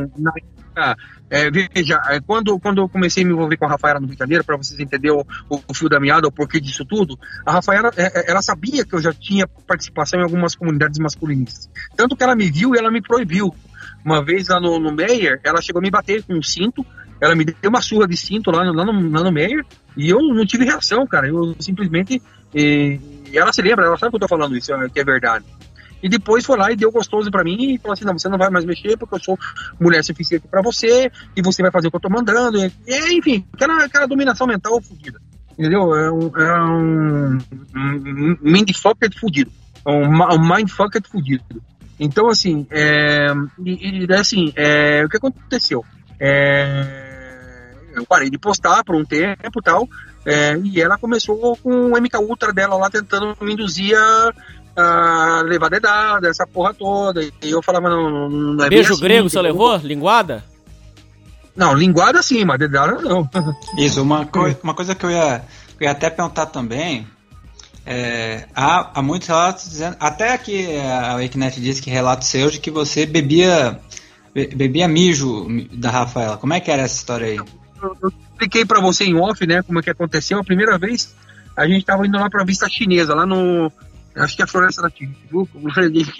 É, 1.28 1.48
veja, 1.48 2.00
é, 2.08 2.20
quando, 2.20 2.58
quando 2.58 2.80
eu 2.80 2.88
comecei 2.88 3.22
a 3.22 3.26
me 3.26 3.32
envolver 3.32 3.56
com 3.56 3.64
a 3.64 3.68
Rafaela 3.68 4.00
no 4.00 4.06
Rio 4.06 4.16
de 4.16 4.18
Janeiro, 4.18 4.44
para 4.44 4.56
vocês 4.56 4.80
entenderem 4.80 5.16
o, 5.16 5.24
o, 5.68 5.74
fio 5.74 5.88
da 5.88 6.00
meada, 6.00 6.26
o 6.26 6.32
porquê 6.32 6.58
disso 6.58 6.84
tudo, 6.84 7.16
a 7.46 7.52
Rafaela, 7.52 7.92
é, 7.96 8.06
é, 8.06 8.30
ela 8.30 8.42
sabia 8.42 8.84
que 8.84 8.94
eu 8.94 9.00
já 9.00 9.12
tinha 9.12 9.46
participação 9.46 10.18
em 10.18 10.24
algumas 10.24 10.56
comunidades 10.56 10.98
masculinistas. 10.98 11.70
Tanto 11.96 12.16
que 12.16 12.24
ela 12.24 12.34
me 12.34 12.50
viu 12.50 12.74
e 12.74 12.78
ela 12.78 12.90
me 12.90 13.00
proibiu. 13.00 13.54
Uma 14.04 14.24
vez 14.24 14.48
lá 14.48 14.58
no, 14.58 14.80
no 14.80 14.92
Meyer, 14.92 15.40
ela 15.44 15.62
chegou 15.62 15.78
a 15.78 15.82
me 15.82 15.90
bater 15.90 16.24
com 16.24 16.34
um 16.34 16.42
cinto, 16.42 16.84
ela 17.20 17.36
me 17.36 17.44
deu 17.44 17.54
uma 17.64 17.80
surra 17.80 18.08
de 18.08 18.16
cinto 18.16 18.50
lá, 18.50 18.64
lá, 18.64 18.84
no, 18.84 19.10
lá 19.10 19.22
no 19.22 19.30
Meyer, 19.30 19.64
e 19.96 20.10
eu 20.10 20.18
não 20.20 20.44
tive 20.44 20.64
reação, 20.64 21.06
cara. 21.06 21.28
Eu 21.28 21.54
simplesmente. 21.60 22.20
E, 22.52 22.98
e 23.30 23.38
ela 23.38 23.52
se 23.52 23.62
lembra, 23.62 23.86
ela 23.86 23.96
sabe 23.96 24.10
que 24.10 24.16
eu 24.16 24.20
tô 24.20 24.28
falando 24.28 24.56
isso, 24.56 24.72
que 24.92 24.98
é 24.98 25.04
verdade. 25.04 25.44
E 26.02 26.08
depois 26.08 26.44
foi 26.44 26.56
lá 26.56 26.70
e 26.70 26.76
deu 26.76 26.90
gostoso 26.90 27.30
para 27.30 27.44
mim 27.44 27.74
e 27.74 27.78
falou 27.78 27.92
assim: 27.92 28.04
não, 28.04 28.18
você 28.18 28.28
não 28.28 28.38
vai 28.38 28.50
mais 28.50 28.64
mexer 28.64 28.96
porque 28.96 29.14
eu 29.14 29.20
sou 29.20 29.38
mulher 29.78 30.02
suficiente 30.02 30.46
para 30.48 30.62
você 30.62 31.10
e 31.36 31.42
você 31.42 31.62
vai 31.62 31.70
fazer 31.70 31.88
o 31.88 31.90
que 31.90 31.96
eu 31.96 32.00
tô 32.00 32.10
mandando. 32.10 32.58
E, 32.58 32.72
e 32.86 33.18
enfim, 33.18 33.46
aquela, 33.52 33.84
aquela 33.84 34.06
dominação 34.06 34.46
mental 34.46 34.80
fodida. 34.80 35.20
Entendeu? 35.58 35.94
É 35.94 36.10
um, 36.10 36.30
é 36.36 36.62
um, 36.62 37.38
um 37.76 38.36
mindfucker 38.40 39.10
fudido. 39.18 39.50
É 39.86 39.90
um, 39.90 40.34
um 40.34 40.56
mindfucker 40.56 41.02
fudido. 41.06 41.44
Então, 41.98 42.28
assim, 42.28 42.66
é, 42.70 43.26
e, 43.62 44.06
e 44.06 44.14
assim, 44.14 44.52
é, 44.56 45.04
o 45.04 45.08
que 45.08 45.18
aconteceu? 45.18 45.84
É, 46.18 47.10
eu 47.94 48.06
parei 48.06 48.30
de 48.30 48.38
postar 48.38 48.82
por 48.84 48.96
um 48.96 49.04
tempo 49.04 49.58
e 49.58 49.62
tal, 49.62 49.86
é, 50.24 50.56
e 50.64 50.80
ela 50.80 50.96
começou 50.96 51.56
com 51.58 51.92
o 51.92 52.00
MK 52.00 52.16
Ultra 52.18 52.52
dela 52.52 52.76
lá 52.76 52.88
tentando 52.88 53.36
me 53.42 53.52
induzir 53.52 53.96
a 53.96 54.32
a 54.76 55.42
levar 55.44 55.68
dedada, 55.68 56.28
essa 56.28 56.46
porra 56.46 56.74
toda. 56.74 57.22
E 57.22 57.32
eu 57.42 57.62
falava, 57.62 57.88
não, 57.88 58.28
não 58.28 58.64
é 58.64 58.68
Beijo 58.68 58.94
assim, 58.94 59.02
grego 59.02 59.28
você 59.28 59.40
levou? 59.40 59.76
Linguada? 59.76 60.44
Não, 61.54 61.74
linguada 61.74 62.22
sim, 62.22 62.44
mas 62.44 62.58
dedada 62.58 63.00
não. 63.02 63.28
Isso, 63.76 64.02
uma, 64.02 64.24
coi 64.26 64.56
uma 64.62 64.74
coisa 64.74 64.94
que 64.94 65.04
eu 65.04 65.10
ia, 65.10 65.42
eu 65.78 65.84
ia 65.84 65.90
até 65.90 66.08
perguntar 66.08 66.46
também. 66.46 67.06
É, 67.84 68.46
há, 68.54 68.98
há 68.98 69.02
muitos 69.02 69.26
relatos 69.26 69.68
dizendo, 69.68 69.96
até 69.98 70.36
que 70.38 70.78
a 70.78 71.16
Wakenet 71.16 71.60
disse 71.60 71.82
que 71.82 71.90
relato 71.90 72.24
seu 72.24 72.50
de 72.50 72.60
que 72.60 72.70
você 72.70 73.06
bebia 73.06 73.80
bebia 74.32 74.86
mijo 74.86 75.46
da 75.72 75.90
Rafaela. 75.90 76.36
Como 76.36 76.54
é 76.54 76.60
que 76.60 76.70
era 76.70 76.82
essa 76.82 76.94
história 76.94 77.26
aí? 77.26 77.36
Eu, 77.36 77.96
eu 78.02 78.08
expliquei 78.08 78.64
para 78.64 78.80
você 78.80 79.04
em 79.04 79.16
off, 79.16 79.44
né, 79.46 79.62
como 79.62 79.78
é 79.78 79.82
que 79.82 79.90
aconteceu. 79.90 80.38
A 80.38 80.44
primeira 80.44 80.78
vez 80.78 81.14
a 81.56 81.66
gente 81.66 81.84
tava 81.84 82.06
indo 82.06 82.16
lá 82.16 82.30
pra 82.30 82.44
vista 82.44 82.68
chinesa, 82.68 83.14
lá 83.14 83.26
no, 83.26 83.72
acho 84.22 84.36
que 84.36 84.42
a 84.42 84.46
Floresta 84.46 84.82
da 84.82 84.90
Tijuca. 84.90 85.58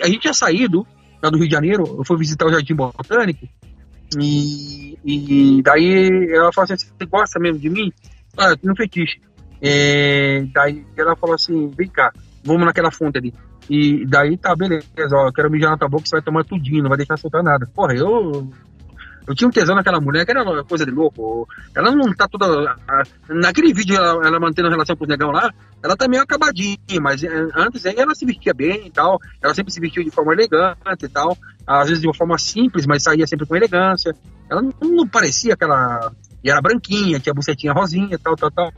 A 0.03 0.07
gente 0.07 0.20
tinha 0.20 0.34
saído 0.34 0.86
lá 1.22 1.30
do 1.30 1.38
Rio 1.38 1.48
de 1.48 1.55
Janeiro, 1.55 1.84
eu 1.98 2.05
fui 2.05 2.16
visitar 2.16 2.46
o 2.46 2.51
Jardim 2.51 2.74
Botânico, 2.74 3.46
e, 4.18 4.98
e 5.05 5.62
daí 5.62 6.09
ela 6.32 6.53
falou 6.53 6.64
assim: 6.64 6.76
Você 6.76 7.07
gosta 7.07 7.38
mesmo 7.38 7.59
de 7.59 7.70
mim? 7.70 7.92
Ah, 8.36 8.55
um 8.64 8.74
fetiche. 8.76 9.20
É, 9.62 10.44
daí 10.53 10.84
ela 10.96 11.14
falou 11.16 11.34
assim: 11.34 11.68
Vem 11.68 11.88
cá, 11.88 12.12
vamos 12.44 12.64
naquela 12.64 12.90
fonte 12.90 13.18
ali. 13.18 13.34
E 13.68 14.05
daí 14.07 14.36
tá, 14.36 14.57
beleza, 14.57 14.86
ó, 15.12 15.28
eu 15.28 15.32
quero 15.32 15.51
mijar 15.51 15.70
na 15.70 15.78
tua 15.78 15.88
boca, 15.88 16.05
você 16.05 16.16
vai 16.16 16.22
tomar 16.22 16.44
tudinho, 16.44 16.82
não 16.82 16.88
vai 16.88 16.98
deixar 16.98 17.16
soltar 17.16 17.42
nada. 17.42 17.68
Porra, 17.72 17.94
eu 17.94 18.51
eu 19.31 19.35
tinha 19.37 19.47
um 19.47 19.53
tesão 19.53 19.76
naquela 19.76 20.01
mulher 20.01 20.24
que 20.24 20.33
era 20.33 20.43
uma 20.43 20.64
coisa 20.64 20.85
de 20.85 20.91
louco. 20.91 21.47
Ela 21.72 21.93
não 21.93 22.12
tá 22.12 22.26
toda. 22.26 22.76
Naquele 23.28 23.72
vídeo, 23.72 23.97
ela, 23.97 24.26
ela 24.26 24.41
mantendo 24.41 24.66
a 24.66 24.72
relação 24.72 24.97
com 24.97 25.05
os 25.05 25.09
negão 25.09 25.31
lá, 25.31 25.53
ela 25.81 25.97
tá 25.97 26.09
meio 26.09 26.24
acabadinha, 26.24 27.01
mas 27.01 27.22
eh, 27.22 27.49
antes 27.55 27.87
aí 27.87 27.95
ela 27.97 28.12
se 28.12 28.26
vestia 28.26 28.53
bem 28.53 28.89
e 28.89 28.91
tal. 28.91 29.20
Ela 29.41 29.55
sempre 29.55 29.72
se 29.72 29.78
vestia 29.78 30.03
de 30.03 30.11
forma 30.11 30.33
elegante 30.33 31.05
e 31.05 31.09
tal. 31.09 31.39
Às 31.64 31.87
vezes 31.87 32.01
de 32.01 32.09
uma 32.09 32.14
forma 32.14 32.37
simples, 32.39 32.87
mas 32.87 33.05
saía 33.05 33.24
sempre 33.24 33.47
com 33.47 33.55
elegância. 33.55 34.12
Ela 34.51 34.62
não, 34.62 34.72
não 34.81 35.07
parecia 35.07 35.55
aquela. 35.55 36.11
E 36.43 36.51
era 36.51 36.61
branquinha, 36.61 37.20
tinha 37.20 37.33
bucetinha 37.33 37.72
rosinha 37.72 38.18
tal, 38.18 38.35
tal, 38.35 38.51
tal 38.51 38.72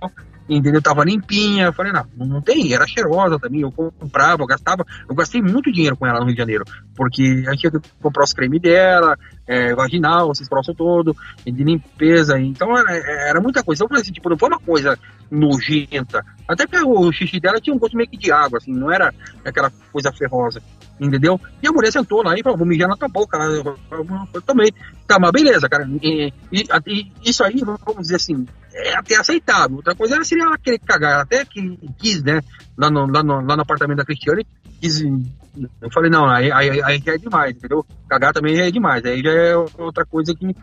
entendeu? 0.49 0.83
Tava 0.83 1.05
limpinha. 1.05 1.67
Eu 1.67 1.73
falei, 1.73 1.93
não, 1.93 2.07
não 2.17 2.41
tem, 2.41 2.73
era 2.73 2.87
cheirosa 2.87 3.39
também. 3.39 3.63
Eu 3.63 3.73
comprava, 3.73 4.43
eu 4.43 4.47
gastava, 4.47 4.85
eu 5.09 5.15
gastei 5.15 5.41
muito 5.41 5.73
dinheiro 5.73 5.97
com 5.97 6.07
ela 6.07 6.21
no 6.21 6.27
Rio 6.27 6.35
de 6.35 6.41
Janeiro, 6.41 6.65
porque 6.97 7.45
a 7.47 7.53
gente 7.53 7.65
ia 7.65 7.73
comprar 8.01 8.25
os 8.25 8.33
cremes 8.33 8.61
dela, 8.61 9.17
é, 9.47 9.75
vaginal, 9.75 10.31
esses 10.33 10.49
troços 10.49 10.75
todo, 10.77 11.17
de 11.45 11.65
limpeza. 11.65 12.39
Então 12.39 12.77
era, 12.77 12.93
era 13.29 13.41
muita 13.41 13.63
coisa. 13.63 13.79
Então, 13.79 13.87
eu 13.87 13.89
falei 13.89 14.03
assim, 14.03 14.13
tipo, 14.13 14.29
não 14.29 14.39
foi 14.39 14.49
uma 14.49 14.61
coisa 14.61 14.99
nojenta. 15.31 16.25
Até 16.47 16.67
que 16.67 16.77
o 16.77 17.11
xixi 17.13 17.41
dela 17.41 17.61
tinha 17.61 17.75
um 17.75 17.79
gosto 17.79 17.97
meio 17.97 18.09
que 18.09 18.19
de 18.19 18.31
água, 18.31 18.59
assim, 18.59 18.73
não 18.73 18.93
era 18.93 19.13
aquela 19.45 19.73
coisa 19.91 20.13
ferrosa, 20.13 20.63
entendeu? 21.01 21.41
E 21.63 21.67
a 21.67 21.73
mulher 21.73 21.91
sentou 21.91 22.23
lá 22.23 22.35
e 22.37 22.43
falou, 22.43 22.59
vou 22.59 22.67
mijar 22.67 22.89
na 22.89 22.97
tua 22.97 23.09
boca. 23.09 23.39
Eu, 23.39 23.77
eu, 23.91 24.07
eu 24.35 24.43
também. 24.43 24.71
Tá, 25.07 25.19
mas 25.19 25.33
beleza, 25.33 25.69
cara. 25.69 25.89
E, 26.03 26.33
e, 26.53 26.65
e, 26.87 27.13
isso 27.25 27.43
aí, 27.43 27.63
vamos 27.65 28.03
dizer 28.03 28.17
assim, 28.17 28.47
é 28.75 28.97
até 28.97 29.17
aceitável. 29.17 29.77
Outra 29.77 29.95
coisa 29.95 30.23
seria 30.25 30.45
ela 30.45 30.59
querer 30.59 30.79
cagar. 30.79 31.21
Até 31.21 31.45
que 31.45 31.79
quis, 31.99 32.23
né? 32.23 32.41
Lá 32.77 32.91
no, 32.91 33.07
lá 33.07 33.23
no, 33.23 33.41
lá 33.41 33.57
no 33.57 33.63
apartamento 33.63 33.99
da 33.99 34.05
Cristiane, 34.05 34.47
quis. 34.81 35.03
Eu 35.03 35.91
falei, 35.93 36.11
não, 36.11 36.27
aí, 36.29 36.51
aí, 36.51 36.83
aí 36.83 37.03
já 37.05 37.15
é 37.15 37.19
demais, 37.19 37.57
entendeu? 37.57 37.85
Cagar 38.09 38.33
também 38.33 38.57
já 38.57 38.67
é 38.67 38.71
demais. 38.71 39.05
Aí 39.05 39.21
já 39.23 39.31
é 39.31 39.57
outra 39.79 40.05
coisa 40.05 40.35
que. 40.35 40.55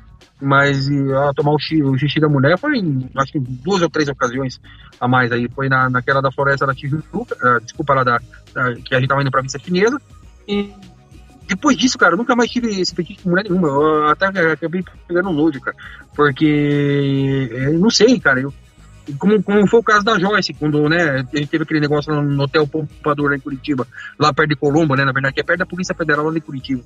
Mas 0.42 0.90
ela 0.90 1.34
tomar 1.34 1.52
o 1.52 1.60
xixi, 1.60 1.84
o 1.84 1.98
xixi 1.98 2.20
da 2.20 2.30
mulher 2.30 2.58
foi 2.58 2.78
em, 2.78 3.10
acho 3.18 3.34
que 3.34 3.40
duas 3.40 3.82
ou 3.82 3.90
três 3.90 4.08
ocasiões 4.08 4.60
a 5.00 5.08
mais 5.08 5.32
aí. 5.32 5.50
Foi 5.50 5.68
na, 5.68 5.90
naquela 5.90 6.22
da 6.22 6.32
floresta 6.32 6.66
da 6.66 6.74
Tijuca, 6.74 7.36
uh, 7.36 7.62
desculpa, 7.62 7.94
lá 7.94 8.04
da, 8.06 8.22
da, 8.54 8.74
que 8.76 8.96
a 8.96 9.00
gente 9.00 9.10
tava 9.10 9.22
indo 9.22 9.32
pra 9.32 9.42
vista 9.42 9.60
chinesa. 9.60 10.00
E 10.48 10.74
depois 11.50 11.76
disso, 11.76 11.98
cara, 11.98 12.14
eu 12.14 12.18
nunca 12.18 12.36
mais 12.36 12.52
tive 12.52 12.80
esse 12.80 12.94
fetiche 12.94 13.24
com 13.24 13.32
mulher 13.32 13.44
nenhuma. 13.44 13.68
Eu 13.68 14.08
até 14.08 14.28
acabei 14.28 14.84
pegando 15.08 15.30
um 15.30 15.34
nojo, 15.34 15.60
cara. 15.60 15.76
Porque, 16.16 17.50
eu 17.52 17.80
não 17.80 17.90
sei, 17.90 18.20
cara, 18.20 18.40
eu, 18.40 18.54
como, 19.18 19.42
como 19.42 19.68
foi 19.68 19.80
o 19.80 19.84
caso 19.84 20.06
da 20.06 20.20
Joyce, 20.20 20.54
quando 20.54 20.88
né, 20.88 21.26
a 21.34 21.38
gente 21.38 21.48
teve 21.48 21.64
aquele 21.64 21.80
negócio 21.80 22.14
no 22.22 22.44
Hotel 22.44 22.68
Poupador 22.68 23.32
lá 23.32 23.36
em 23.36 23.40
Curitiba, 23.40 23.88
lá 24.20 24.32
perto 24.32 24.50
de 24.50 24.56
Colombo, 24.56 24.96
né, 24.96 25.04
na 25.04 25.12
verdade, 25.12 25.34
que 25.34 25.42
é 25.42 25.44
perto 25.44 25.60
da 25.60 25.66
Polícia 25.66 25.96
Federal 25.96 26.26
lá 26.26 26.32
de 26.32 26.40
Curitiba, 26.40 26.84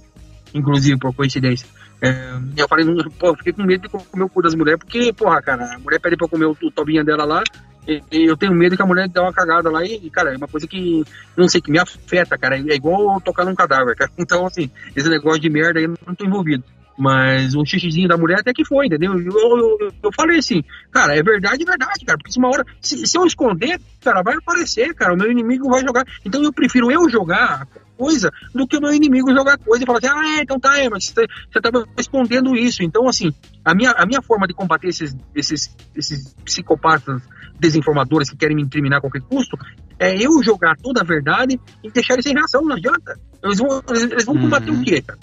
inclusive, 0.54 0.98
por 0.98 1.14
coincidência. 1.14 1.68
É, 2.02 2.38
eu 2.56 2.68
falei, 2.70 2.86
pô, 3.20 3.36
fiquei 3.36 3.52
com 3.52 3.64
medo 3.64 3.82
de 3.82 3.90
comer 3.90 4.24
o 4.24 4.30
cu 4.30 4.42
das 4.42 4.56
mulheres, 4.56 4.80
porque, 4.80 5.12
porra, 5.12 5.42
cara, 5.42 5.76
a 5.76 5.80
mulher 5.80 6.00
pede 6.00 6.16
pra 6.16 6.30
comer 6.30 6.46
o, 6.46 6.52
o 6.52 6.72
tobinha 6.72 7.04
dela 7.04 7.26
lá, 7.26 7.44
e, 7.88 8.02
e 8.12 8.26
eu 8.26 8.38
tenho 8.38 8.54
medo 8.54 8.76
que 8.76 8.82
a 8.82 8.86
mulher 8.86 9.08
dê 9.10 9.20
uma 9.20 9.34
cagada 9.34 9.70
lá 9.70 9.84
e, 9.84 10.10
cara, 10.10 10.34
é 10.34 10.38
uma 10.38 10.48
coisa 10.48 10.68
que, 10.68 11.04
não 11.36 11.48
sei, 11.48 11.62
que 11.62 11.72
me 11.72 11.80
afeta, 11.80 12.38
cara, 12.38 12.58
é 12.58 12.76
igual 12.76 13.20
tocar 13.22 13.46
num 13.46 13.56
cadáver, 13.56 13.96
cara. 13.96 14.12
Então, 14.18 14.46
assim, 14.46 14.70
esse 14.96 15.10
negócio 15.10 15.42
de 15.42 15.50
merda 15.50 15.80
aí 15.80 15.86
eu 15.86 15.94
não 16.08 16.16
tô 16.16 16.26
envolvido. 16.26 16.64
Mas 16.98 17.56
o 17.56 17.66
xixizinho 17.66 18.08
da 18.08 18.18
mulher 18.18 18.40
até 18.40 18.54
que 18.54 18.64
foi, 18.64 18.86
entendeu? 18.86 19.14
Eu, 19.14 19.58
eu, 19.58 19.92
eu, 20.04 20.12
falei 20.16 20.38
assim, 20.38 20.64
cara, 20.92 21.16
é 21.16 21.24
verdade, 21.24 21.64
é 21.64 21.66
verdade, 21.66 22.06
cara. 22.06 22.18
Porque 22.18 22.32
se 22.32 22.38
uma 22.38 22.50
hora, 22.50 22.64
se, 22.80 23.06
se 23.08 23.18
eu 23.18 23.26
esconder, 23.26 23.82
cara, 24.02 24.22
vai 24.22 24.36
aparecer, 24.36 24.94
cara. 24.94 25.14
O 25.14 25.18
meu 25.18 25.32
inimigo 25.32 25.70
vai 25.70 25.82
jogar. 25.82 26.06
Então 26.24 26.44
eu 26.44 26.54
prefiro 26.54 26.92
eu 26.92 27.10
jogar 27.10 27.68
coisa 27.98 28.30
do 28.54 28.68
que 28.68 28.78
o 28.78 28.82
meu 28.82 28.94
inimigo 28.94 29.32
jogar 29.34 29.58
coisa 29.58 29.84
e 29.84 29.88
falar 29.88 30.00
assim, 30.00 30.08
ah, 30.08 30.42
então 30.42 30.60
tá, 30.60 30.78
é, 30.80 30.90
mas 30.90 31.06
você, 31.06 31.26
tá 31.62 31.70
escondendo 31.98 32.56
isso. 32.56 32.84
Então, 32.84 33.08
assim, 33.08 33.32
a 33.64 33.74
minha, 33.74 33.92
a 33.92 34.06
minha 34.06 34.22
forma 34.22 34.48
de 34.48 34.54
combater 34.54 34.88
esses, 34.90 35.16
esses, 35.36 35.76
esses 35.96 36.34
psicopatas 36.44 37.22
desinformadores 37.60 38.30
que 38.30 38.36
querem 38.38 38.56
me 38.56 38.64
incriminar 38.64 38.98
a 38.98 39.02
qualquer 39.02 39.22
custo 39.22 39.58
é 40.00 40.16
eu 40.16 40.42
jogar 40.44 40.76
toda 40.78 41.02
a 41.02 41.06
verdade 41.06 41.60
e 41.84 41.92
deixar 41.92 42.14
eles 42.14 42.26
sem 42.26 42.34
reação, 42.34 42.62
não 42.64 42.76
adianta. 42.76 43.18
Eles 43.44 43.60
vão, 43.60 43.82
eles, 43.90 44.26
vão 44.26 44.38
combater 44.38 44.72
Uhum. 44.72 44.82
o 44.82 44.84
quê, 44.84 45.02
cara? 45.02 45.20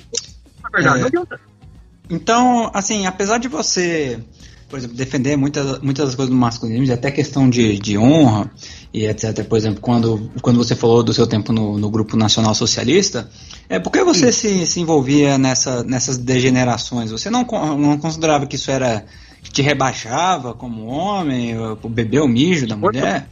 Na 0.63 0.71
verdade, 0.71 0.97
É. 0.97 1.01
não 1.01 1.07
adianta. 1.09 1.41
Então, 2.09 2.71
assim, 2.75 3.07
apesar 3.07 3.39
de 3.39 3.49
você, 3.49 4.23
por 4.71 4.79
exemplo, 4.79 4.97
defender 4.97 5.37
muitas, 5.37 5.81
muitas 5.81 6.07
das 6.07 6.15
coisas 6.15 6.33
do 6.33 6.41
masculinismo, 6.41 6.87
e 6.87 6.93
até 6.93 7.11
questão 7.11 7.51
de, 7.51 7.77
de 7.79 7.99
honra 7.99 8.49
e 8.95 9.05
etc., 9.05 9.45
por 9.45 9.59
exemplo, 9.59 9.81
quando, 9.81 10.31
quando 10.41 10.57
você 10.57 10.77
falou 10.77 11.03
do 11.03 11.13
seu 11.13 11.27
tempo 11.27 11.53
no, 11.53 11.77
no 11.77 11.91
Grupo 11.91 12.17
Nacional 12.17 12.55
Socialista, 12.55 13.29
é, 13.69 13.81
por 13.81 13.91
que 13.91 14.05
você 14.05 14.31
se, 14.31 14.65
se 14.67 14.81
envolvia 14.81 15.37
nessa, 15.37 15.83
nessas 15.83 16.17
degenerações? 16.17 17.11
Você 17.11 17.29
não, 17.29 17.45
não 17.77 17.99
considerava 17.99 18.47
que 18.47 18.55
isso 18.55 18.71
era 18.71 19.05
que 19.43 19.51
te 19.51 19.63
rebaixava 19.63 20.55
como 20.55 20.87
homem, 20.87 21.59
o 21.59 21.89
beber 21.89 22.21
o 22.21 22.29
mijo 22.29 22.67
da 22.67 22.77
mulher? 22.77 23.29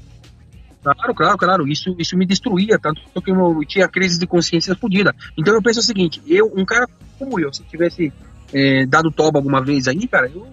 Claro, 0.82 1.14
claro, 1.14 1.39
claro. 1.39 1.68
Isso, 1.68 1.95
isso 1.99 2.16
me 2.16 2.24
destruía, 2.26 2.78
tanto 2.78 3.01
que 3.22 3.30
eu 3.30 3.64
tinha 3.66 3.86
crise 3.86 4.18
de 4.18 4.26
consciência 4.26 4.74
fodida. 4.74 5.14
Então 5.36 5.55
eu 5.55 5.62
penso 5.62 5.80
o 5.80 5.82
seguinte, 5.82 6.20
eu, 6.26 6.51
um 6.57 6.64
cara 6.64 6.89
como 7.18 7.39
eu, 7.39 7.53
se 7.53 7.62
tivesse 7.64 8.12
eh, 8.53 8.86
dado 8.86 9.11
toba 9.11 9.39
alguma 9.39 9.62
vez 9.62 9.86
aí, 9.86 10.07
cara, 10.07 10.30
eu, 10.34 10.47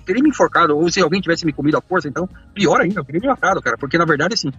eu 0.00 0.04
teria 0.06 0.22
me 0.22 0.30
enforcado, 0.30 0.76
ou 0.76 0.90
se 0.90 1.00
alguém 1.00 1.20
tivesse 1.20 1.44
me 1.44 1.52
comido 1.52 1.76
à 1.76 1.80
força, 1.80 2.08
então, 2.08 2.28
pior 2.54 2.80
ainda, 2.80 3.00
eu 3.00 3.04
teria 3.04 3.20
me 3.20 3.28
matado, 3.28 3.60
cara, 3.60 3.76
porque 3.78 3.98
na 3.98 4.04
verdade, 4.04 4.34
assim, 4.34 4.50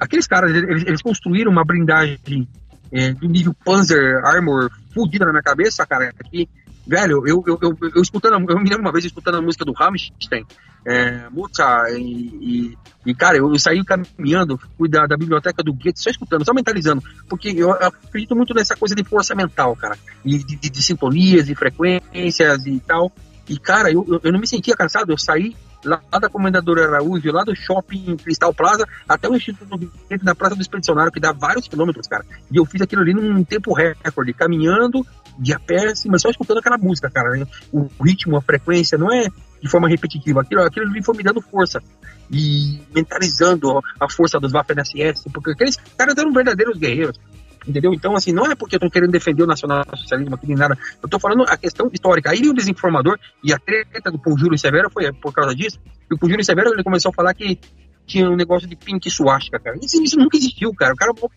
aqueles 0.00 0.26
caras, 0.26 0.50
eles, 0.54 0.84
eles 0.86 1.02
construíram 1.02 1.52
uma 1.52 1.64
blindagem 1.64 2.48
eh, 2.92 3.12
do 3.12 3.28
nível 3.28 3.54
Panzer 3.64 4.24
Armor 4.24 4.70
fudida 4.92 5.26
na 5.26 5.32
minha 5.32 5.42
cabeça, 5.42 5.86
cara, 5.86 6.12
que, 6.30 6.48
velho, 6.86 7.26
eu, 7.26 7.42
eu, 7.46 7.58
eu, 7.60 7.78
eu 7.94 8.02
escutando, 8.02 8.34
eu 8.48 8.58
me 8.58 8.68
lembro 8.68 8.80
uma 8.80 8.92
vez 8.92 9.04
escutando 9.04 9.36
a 9.36 9.42
música 9.42 9.64
do 9.64 9.72
Rammstein, 9.72 10.46
é, 10.86 11.28
Muta, 11.30 11.86
e, 11.90 12.02
e, 12.02 12.78
e, 13.06 13.14
cara, 13.14 13.38
eu, 13.38 13.50
eu 13.50 13.58
saí 13.58 13.82
caminhando, 13.84 14.60
fui 14.76 14.88
da, 14.88 15.06
da 15.06 15.16
biblioteca 15.16 15.62
do 15.62 15.72
Goethe, 15.72 16.00
só 16.00 16.10
escutando, 16.10 16.44
só 16.44 16.52
mentalizando, 16.52 17.02
porque 17.28 17.48
eu, 17.48 17.70
eu 17.70 17.88
acredito 17.88 18.36
muito 18.36 18.52
nessa 18.52 18.76
coisa 18.76 18.94
de 18.94 19.02
força 19.02 19.34
mental, 19.34 19.74
cara, 19.76 19.96
e 20.24 20.38
de, 20.38 20.56
de, 20.56 20.70
de 20.70 20.82
sintonias, 20.82 21.46
de 21.46 21.54
frequências 21.54 22.66
e 22.66 22.78
tal. 22.80 23.10
E, 23.48 23.58
cara, 23.58 23.90
eu, 23.90 24.20
eu, 24.22 24.32
não 24.32 24.40
me 24.40 24.46
sentia 24.46 24.74
cansado, 24.74 25.10
eu 25.10 25.18
saí 25.18 25.54
lá 25.84 26.00
da 26.18 26.28
Comendadora 26.28 26.86
Araújo, 26.86 27.30
lá 27.30 27.44
do 27.44 27.54
shopping 27.54 28.16
Cristal 28.16 28.54
Plaza, 28.54 28.86
até 29.08 29.28
o 29.28 29.36
Instituto 29.36 29.76
Goethe, 29.76 30.24
na 30.24 30.34
Praça 30.34 30.54
do 30.54 30.62
Expedicionário, 30.62 31.12
que 31.12 31.20
dá 31.20 31.32
vários 31.32 31.68
quilômetros, 31.68 32.06
cara. 32.06 32.24
E 32.50 32.56
eu 32.56 32.64
fiz 32.64 32.80
aquilo 32.80 33.02
ali 33.02 33.12
num 33.12 33.44
tempo 33.44 33.74
recorde, 33.74 34.32
caminhando, 34.32 35.06
de 35.38 35.52
a 35.52 35.58
pé, 35.58 35.90
assim, 35.90 36.08
mas 36.08 36.22
só 36.22 36.30
escutando 36.30 36.58
aquela 36.58 36.78
música, 36.78 37.10
cara. 37.10 37.46
O 37.72 37.88
ritmo, 38.02 38.36
a 38.36 38.42
frequência, 38.42 38.96
não 38.96 39.12
é 39.12 39.28
de 39.62 39.68
forma 39.68 39.88
repetitiva. 39.88 40.40
Aquilo, 40.40 40.62
aquilo 40.62 40.86
ali 40.86 41.02
foi 41.02 41.16
me 41.16 41.22
dando 41.22 41.40
força. 41.40 41.82
E 42.30 42.80
mentalizando 42.94 43.78
a 44.00 44.10
força 44.10 44.40
dos 44.40 44.52
Waffen-SS, 44.52 45.28
porque 45.32 45.50
aqueles 45.50 45.76
caras 45.96 46.16
eram 46.16 46.32
verdadeiros 46.32 46.78
guerreiros. 46.78 47.18
Entendeu? 47.66 47.94
Então, 47.94 48.14
assim, 48.14 48.32
não 48.32 48.50
é 48.50 48.54
porque 48.54 48.76
eu 48.76 48.80
tô 48.80 48.90
querendo 48.90 49.10
defender 49.10 49.42
o 49.42 49.46
nacionalsocialismo 49.46 50.34
aqui 50.34 50.46
nem 50.46 50.56
nada. 50.56 50.78
Eu 51.02 51.08
tô 51.08 51.18
falando 51.18 51.44
a 51.48 51.56
questão 51.56 51.88
histórica. 51.92 52.30
Aí 52.30 52.46
o 52.48 52.52
desinformador 52.52 53.18
e 53.42 53.52
a 53.52 53.58
treta 53.58 54.10
do 54.10 54.20
Júlio 54.38 54.58
Severo 54.58 54.90
foi 54.90 55.10
por 55.12 55.32
causa 55.32 55.54
disso. 55.54 55.78
E 56.10 56.14
o 56.14 56.28
Júlio 56.28 56.44
Severo 56.44 56.72
ele 56.72 56.84
começou 56.84 57.10
a 57.10 57.14
falar 57.14 57.32
que 57.34 57.58
tinha 58.06 58.28
um 58.28 58.36
negócio 58.36 58.68
de 58.68 58.76
pink 58.76 59.10
suástica, 59.10 59.58
cara. 59.58 59.78
Isso, 59.82 60.02
isso 60.02 60.18
nunca 60.18 60.36
existiu, 60.36 60.72
cara. 60.74 60.92
O 60.92 60.96
cara 60.96 61.10
é 61.10 61.24
um 61.24 61.28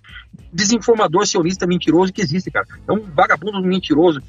desinformador 0.52 1.26
sionista 1.26 1.66
mentiroso 1.66 2.12
que 2.12 2.22
existe, 2.22 2.52
cara. 2.52 2.66
É 2.88 2.92
um 2.92 3.02
vagabundo 3.02 3.62
mentiroso. 3.62 4.22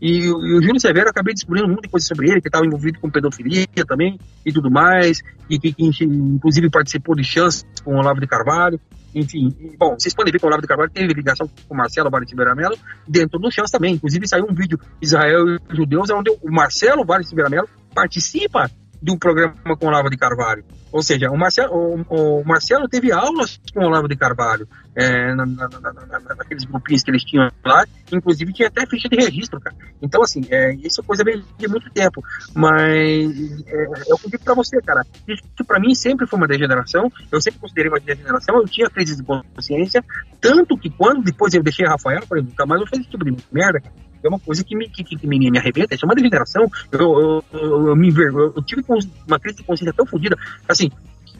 E, 0.00 0.26
e 0.26 0.30
o 0.30 0.62
Júlio 0.62 0.78
Severo, 0.78 1.06
eu 1.06 1.10
acabei 1.10 1.32
descobrindo 1.32 1.68
muita 1.68 1.88
coisa 1.88 2.06
sobre 2.06 2.30
ele, 2.30 2.40
que 2.40 2.48
estava 2.48 2.66
envolvido 2.66 3.00
com 3.00 3.10
pedofilia 3.10 3.66
também 3.86 4.18
e 4.44 4.52
tudo 4.52 4.70
mais, 4.70 5.22
e 5.48 5.58
que, 5.58 5.72
que 5.72 6.04
inclusive 6.04 6.68
participou 6.68 7.16
de 7.16 7.24
chances 7.24 7.64
com 7.82 7.94
o 7.94 7.98
Olavo 7.98 8.20
de 8.20 8.26
Carvalho. 8.26 8.78
Enfim, 9.16 9.48
bom, 9.78 9.94
vocês 9.98 10.14
podem 10.14 10.30
ver 10.30 10.38
que 10.38 10.44
o 10.44 10.48
Olavo 10.48 10.60
de 10.60 10.68
Carvalho 10.68 10.90
teve 10.90 11.14
ligação 11.14 11.48
com 11.48 11.74
o 11.74 11.76
Marcelo 11.76 12.10
Vale 12.10 12.26
Mello 12.54 12.76
dentro 13.08 13.38
do 13.38 13.50
Chance 13.50 13.72
também. 13.72 13.94
Inclusive 13.94 14.28
saiu 14.28 14.44
um 14.44 14.54
vídeo 14.54 14.78
Israel 15.00 15.56
e 15.56 15.58
Judeus, 15.74 16.10
onde 16.10 16.30
o 16.30 16.52
Marcelo 16.52 17.02
Vale 17.02 17.24
Mello 17.50 17.66
participa 17.94 18.70
de 19.00 19.12
um 19.12 19.18
programa 19.18 19.54
com 19.76 19.86
o 19.86 19.88
Olavo 19.88 20.10
de 20.10 20.16
Carvalho. 20.16 20.64
Ou 20.92 21.02
seja, 21.02 21.30
o 21.30 21.36
Marcelo, 21.36 22.04
o, 22.08 22.40
o 22.40 22.44
Marcelo 22.44 22.88
teve 22.88 23.12
aulas 23.12 23.60
com 23.74 23.80
o 23.80 23.86
Olavo 23.86 24.08
de 24.08 24.16
Carvalho, 24.16 24.66
é, 24.94 25.34
na, 25.34 25.44
na, 25.44 25.68
na, 25.68 25.92
na, 25.92 26.34
naqueles 26.36 26.64
grupinhos 26.64 27.02
que 27.02 27.10
eles 27.10 27.24
tinham 27.24 27.50
lá, 27.64 27.84
inclusive 28.10 28.52
tinha 28.52 28.68
até 28.68 28.86
ficha 28.86 29.08
de 29.08 29.16
registro, 29.16 29.60
cara. 29.60 29.76
Então, 30.00 30.22
assim, 30.22 30.40
é, 30.48 30.74
isso 30.76 31.00
é 31.00 31.04
coisa 31.04 31.22
de 31.24 31.68
muito 31.68 31.90
tempo, 31.90 32.22
mas 32.54 33.64
é, 33.66 33.86
eu 34.08 34.18
digo 34.26 34.42
pra 34.42 34.54
você, 34.54 34.80
cara, 34.80 35.04
isso 35.28 35.64
pra 35.66 35.78
mim 35.78 35.94
sempre 35.94 36.26
foi 36.26 36.38
uma 36.38 36.48
degeneração, 36.48 37.12
eu 37.30 37.40
sempre 37.40 37.60
considerei 37.60 37.90
uma 37.90 38.00
degeneração, 38.00 38.56
eu 38.56 38.64
tinha 38.64 38.88
crise 38.88 39.16
de 39.16 39.22
consciência, 39.22 40.02
tanto 40.40 40.78
que 40.78 40.88
quando 40.88 41.22
depois 41.22 41.52
eu 41.52 41.62
deixei 41.62 41.86
a 41.86 41.90
Rafael, 41.90 42.20
eu 42.20 42.26
falei, 42.26 42.44
nunca 42.44 42.64
mais 42.64 42.80
vou 42.80 42.88
fazer 42.88 43.02
esse 43.02 43.10
tipo 43.10 43.24
de 43.24 43.36
merda, 43.52 43.80
cara 43.80 44.05
é 44.26 44.28
uma 44.28 44.38
coisa 44.38 44.64
que 44.64 44.76
me, 44.76 44.88
que, 44.88 45.02
que 45.02 45.26
me, 45.26 45.38
me 45.50 45.58
arrebenta, 45.58 45.94
isso 45.94 46.04
é 46.04 46.08
uma 46.08 46.14
degeneração. 46.14 46.70
Eu, 46.90 47.00
eu, 47.00 47.44
eu, 47.52 47.88
eu 47.88 47.96
me 47.96 48.08
envergonho, 48.08 48.52
eu 48.54 48.62
tive 48.62 48.82
uma 49.26 49.38
crise 49.38 49.58
de 49.58 49.64
consciência 49.64 49.94
tão 49.94 50.06
fodida, 50.06 50.36
assim, 50.68 50.90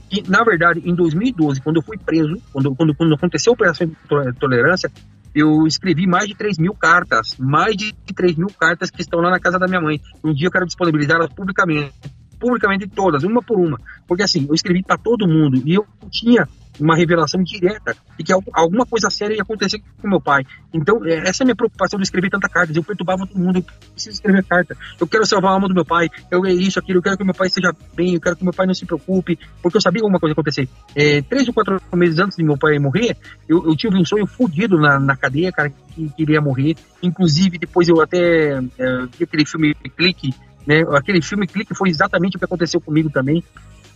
que 0.09 0.29
na 0.29 0.45
verdade 0.45 0.81
em 0.85 0.95
2012, 0.95 1.61
quando 1.61 1.77
eu 1.77 1.83
fui 1.83 1.99
preso, 1.99 2.41
quando, 2.53 2.75
quando, 2.75 2.95
quando 2.95 3.15
aconteceu 3.15 3.53
a 3.53 3.55
Operação 3.55 3.87
de 3.87 3.95
Tolerância, 4.39 4.91
eu 5.35 5.67
escrevi 5.67 6.07
mais 6.07 6.27
de 6.27 6.35
3 6.35 6.59
mil 6.59 6.75
cartas, 6.75 7.37
mais 7.39 7.77
de 7.77 7.93
3 8.15 8.37
mil 8.37 8.49
cartas 8.49 8.91
que 8.91 9.03
estão 9.03 9.21
lá 9.21 9.31
na 9.31 9.39
casa 9.39 9.59
da 9.59 9.67
minha 9.67 9.83
mãe. 9.83 10.01
Um 10.25 10.33
dia 10.33 10.47
eu 10.47 10.51
quero 10.51 10.65
disponibilizá-las 10.65 11.31
publicamente, 11.35 11.93
publicamente 12.41 12.89
todas, 12.89 13.23
uma 13.23 13.43
por 13.43 13.59
uma, 13.59 13.79
porque 14.07 14.23
assim, 14.23 14.47
eu 14.49 14.55
escrevi 14.55 14.83
para 14.83 14.97
todo 14.97 15.29
mundo. 15.29 15.61
E 15.67 15.75
eu 15.75 15.87
tinha 16.11 16.49
uma 16.81 16.97
revelação 16.97 17.43
direta 17.43 17.97
de 18.19 18.25
que 18.25 18.33
alguma 18.33 18.87
coisa 18.87 19.11
séria 19.11 19.35
ia 19.35 19.43
acontecer 19.43 19.81
com 20.01 20.09
meu 20.09 20.21
pai. 20.21 20.45
Então, 20.73 21.05
essa 21.05 21.43
é 21.43 21.45
a 21.45 21.47
minha 21.47 21.57
preocupação 21.57 21.99
de 21.99 22.05
escrever 22.05 22.31
tanta 22.31 22.49
carta. 22.49 22.73
Eu 22.75 22.83
perturbava 22.83 23.27
todo 23.27 23.39
mundo, 23.39 23.59
eu 23.59 23.65
preciso 23.93 24.15
escrever 24.15 24.45
carta. 24.45 24.77
Eu 25.01 25.07
quero 25.07 25.27
salvar 25.27 25.53
a 25.53 25.55
alma 25.55 25.69
do 25.69 25.75
meu 25.75 25.85
pai, 25.85 26.09
eu 26.31 26.45
é 26.45 26.53
isso, 26.53 26.79
aquilo, 26.79 26.99
eu 26.99 27.03
quero 27.03 27.17
que 27.17 27.25
meu 27.25 27.35
pai 27.35 27.49
esteja 27.49 27.75
bem, 27.95 28.15
eu 28.15 28.21
quero 28.21 28.37
que 28.37 28.45
meu 28.45 28.53
pai 28.53 28.67
não 28.67 28.75
se 28.75 28.87
preocupe, 28.87 29.39
porque 29.63 29.77
eu 29.77 29.81
sabia 29.81 30.01
que 30.01 30.05
alguma 30.05 30.21
coisa 30.21 30.31
ia 30.31 30.35
acontecer. 30.35 30.69
É, 30.95 31.23
três 31.23 31.47
ou 31.49 31.55
quatro 31.55 31.81
meses 31.95 32.19
antes 32.19 32.37
de 32.37 32.45
meu 32.45 32.59
pai 32.59 32.79
morrer, 32.79 33.17
eu, 33.49 33.67
eu 33.67 33.77
tive 33.77 33.97
um 33.97 34.05
sonho 34.05 34.27
fodido 34.27 34.79
na, 34.79 34.99
na 34.99 35.17
cadeia, 35.17 35.53
cara, 35.53 35.71
que 35.95 36.09
queria 36.11 36.41
morrer. 36.41 36.77
Inclusive, 37.03 37.59
depois 37.59 37.89
eu 37.89 38.01
até 38.01 38.59
é, 38.59 39.07
vi 39.19 39.25
aquele 39.25 39.47
filme 39.47 39.75
Clique, 39.97 40.35
né? 40.67 40.83
Aquele 40.91 41.23
filme 41.23 41.47
Clique 41.47 41.75
foi 41.75 41.89
exatamente 41.89 42.37
o 42.37 42.39
que 42.39 42.45
aconteceu 42.45 42.81
comigo 42.81 43.09
também 43.09 43.43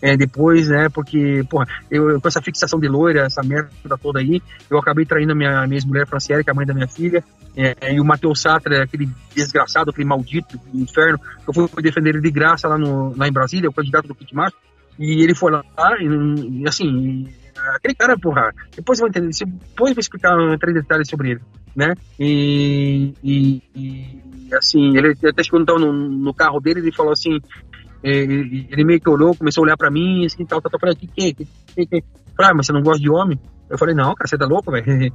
é, 0.02 0.16
depois, 0.16 0.68
né? 0.68 0.88
Porque, 0.88 1.44
porra, 1.48 1.66
eu, 1.90 2.20
com 2.20 2.28
essa 2.28 2.42
fixação 2.42 2.80
de 2.80 2.88
loira, 2.88 3.26
essa 3.26 3.42
merda 3.42 3.70
toda 4.00 4.20
aí, 4.20 4.42
eu 4.70 4.78
acabei 4.78 5.04
traindo 5.04 5.32
a 5.32 5.34
minha, 5.34 5.66
minha 5.66 5.76
ex-mulher 5.76 6.06
Franciele, 6.06 6.42
que 6.42 6.50
é 6.50 6.52
a 6.52 6.54
mãe 6.54 6.66
da 6.66 6.74
minha 6.74 6.88
filha, 6.88 7.22
é, 7.56 7.94
e 7.94 8.00
o 8.00 8.04
Matheus 8.04 8.40
Satra, 8.40 8.82
aquele 8.82 9.08
desgraçado, 9.34 9.90
aquele 9.90 10.08
maldito 10.08 10.58
do 10.72 10.80
inferno, 10.80 11.20
eu 11.46 11.68
fui 11.68 11.82
defender 11.82 12.10
ele 12.10 12.20
de 12.20 12.30
graça 12.30 12.68
lá, 12.68 12.78
no, 12.78 13.16
lá 13.16 13.28
em 13.28 13.32
Brasília, 13.32 13.68
o 13.68 13.72
candidato 13.72 14.08
do 14.08 14.14
Kit 14.14 14.34
Macho, 14.34 14.56
e 14.98 15.22
ele 15.22 15.34
foi 15.34 15.52
lá, 15.52 15.62
e, 15.98 16.62
e 16.62 16.68
assim, 16.68 17.28
aquele 17.74 17.94
cara, 17.94 18.18
porra, 18.18 18.52
depois 18.74 18.98
eu 18.98 19.04
vou 19.04 19.08
entender, 19.08 19.30
depois 19.44 19.90
eu 19.90 19.94
vou 19.94 20.00
explicar 20.00 20.36
três 20.58 20.74
detalhes 20.74 21.08
sobre 21.08 21.32
ele, 21.32 21.40
né? 21.74 21.94
E, 22.18 23.14
e, 23.22 23.62
e 23.74 24.20
assim, 24.54 24.96
ele 24.96 25.16
até 25.24 25.42
chegou 25.42 25.60
então, 25.60 25.78
no, 25.78 25.92
no 25.92 26.34
carro 26.34 26.60
dele, 26.60 26.80
ele 26.80 26.92
falou 26.92 27.12
assim, 27.12 27.40
ele, 28.02 28.66
ele 28.70 28.84
meio 28.84 29.00
que 29.00 29.08
olhou, 29.08 29.34
começou 29.34 29.62
a 29.62 29.66
olhar 29.66 29.76
pra 29.76 29.90
mim, 29.90 30.24
assim, 30.24 30.44
tal, 30.44 30.60
tal, 30.60 30.70
tal, 30.70 30.80
falei, 30.80 30.94
que 30.94 31.06
que, 31.06 31.34
que, 31.34 31.48
que, 31.74 31.86
que? 31.86 32.04
Falei, 32.36 32.52
ah, 32.52 32.54
mas 32.54 32.66
você 32.66 32.72
não 32.72 32.82
gosta 32.82 33.00
de 33.00 33.10
homem? 33.10 33.38
Eu 33.68 33.78
falei, 33.78 33.94
não, 33.94 34.14
cara, 34.14 34.26
você 34.26 34.38
tá 34.38 34.46
louco, 34.46 34.70
velho? 34.70 34.84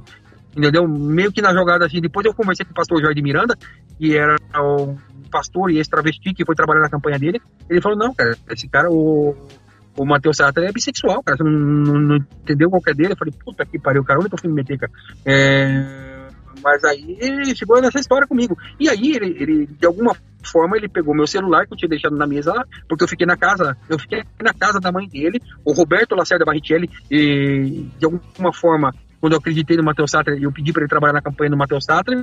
Entendeu? 0.56 0.88
Meio 0.88 1.30
que 1.30 1.42
na 1.42 1.52
jogada 1.52 1.84
assim, 1.84 2.00
depois 2.00 2.24
eu 2.24 2.32
conversei 2.32 2.64
com 2.64 2.72
o 2.72 2.74
pastor 2.74 3.00
Jorge 3.00 3.20
Miranda, 3.20 3.54
que 3.98 4.16
era 4.16 4.36
o 4.58 4.96
pastor 5.30 5.70
e 5.70 5.76
ex-travesti 5.76 6.32
que 6.32 6.46
foi 6.46 6.54
trabalhar 6.54 6.80
na 6.80 6.88
campanha 6.88 7.18
dele, 7.18 7.40
ele 7.68 7.82
falou, 7.82 7.98
não, 7.98 8.14
cara, 8.14 8.34
esse 8.50 8.66
cara, 8.68 8.90
o, 8.90 9.36
o 9.98 10.04
Matheus 10.06 10.36
Sartre 10.36 10.66
é 10.66 10.72
bissexual, 10.72 11.22
cara. 11.22 11.36
Você 11.36 11.44
não, 11.44 11.50
não, 11.50 12.00
não 12.00 12.16
entendeu 12.16 12.70
qual 12.70 12.80
que 12.80 12.90
é 12.90 12.94
dele? 12.94 13.12
Eu 13.12 13.16
falei, 13.16 13.34
puta 13.44 13.66
que 13.66 13.78
pariu, 13.78 14.04
cara, 14.04 14.20
onde 14.20 14.28
que 14.28 14.34
eu 14.34 14.38
fui 14.38 14.48
me 14.48 14.56
meter, 14.56 14.78
cara? 14.78 14.92
É, 15.24 16.15
mas 16.66 16.82
aí 16.82 17.16
ele 17.20 17.54
chegou 17.54 17.80
nessa 17.80 18.00
história 18.00 18.26
comigo. 18.26 18.58
E 18.80 18.88
aí 18.88 19.12
ele, 19.14 19.36
ele, 19.40 19.66
de 19.66 19.86
alguma 19.86 20.16
forma, 20.42 20.76
ele 20.76 20.88
pegou 20.88 21.14
meu 21.14 21.24
celular 21.24 21.64
que 21.64 21.74
eu 21.74 21.76
tinha 21.76 21.88
deixado 21.88 22.16
na 22.16 22.26
mesa 22.26 22.52
lá, 22.52 22.64
porque 22.88 23.04
eu 23.04 23.08
fiquei 23.08 23.24
na 23.24 23.36
casa, 23.36 23.76
eu 23.88 23.96
fiquei 23.96 24.24
na 24.42 24.52
casa 24.52 24.80
da 24.80 24.90
mãe 24.90 25.06
dele, 25.06 25.40
o 25.64 25.72
Roberto 25.72 26.16
Lacerda 26.16 26.44
Barrichelli, 26.44 26.90
e 27.08 27.88
de 27.96 28.04
alguma 28.04 28.52
forma 28.52 28.92
quando 29.20 29.34
eu 29.34 29.38
acreditei 29.38 29.76
no 29.76 29.84
Matheus 29.84 30.10
Sartre, 30.10 30.42
eu 30.42 30.52
pedi 30.52 30.72
para 30.72 30.82
ele 30.82 30.90
trabalhar 30.90 31.12
na 31.14 31.22
campanha 31.22 31.50
do 31.50 31.56
Matheus 31.56 31.84
Sartre. 31.84 32.16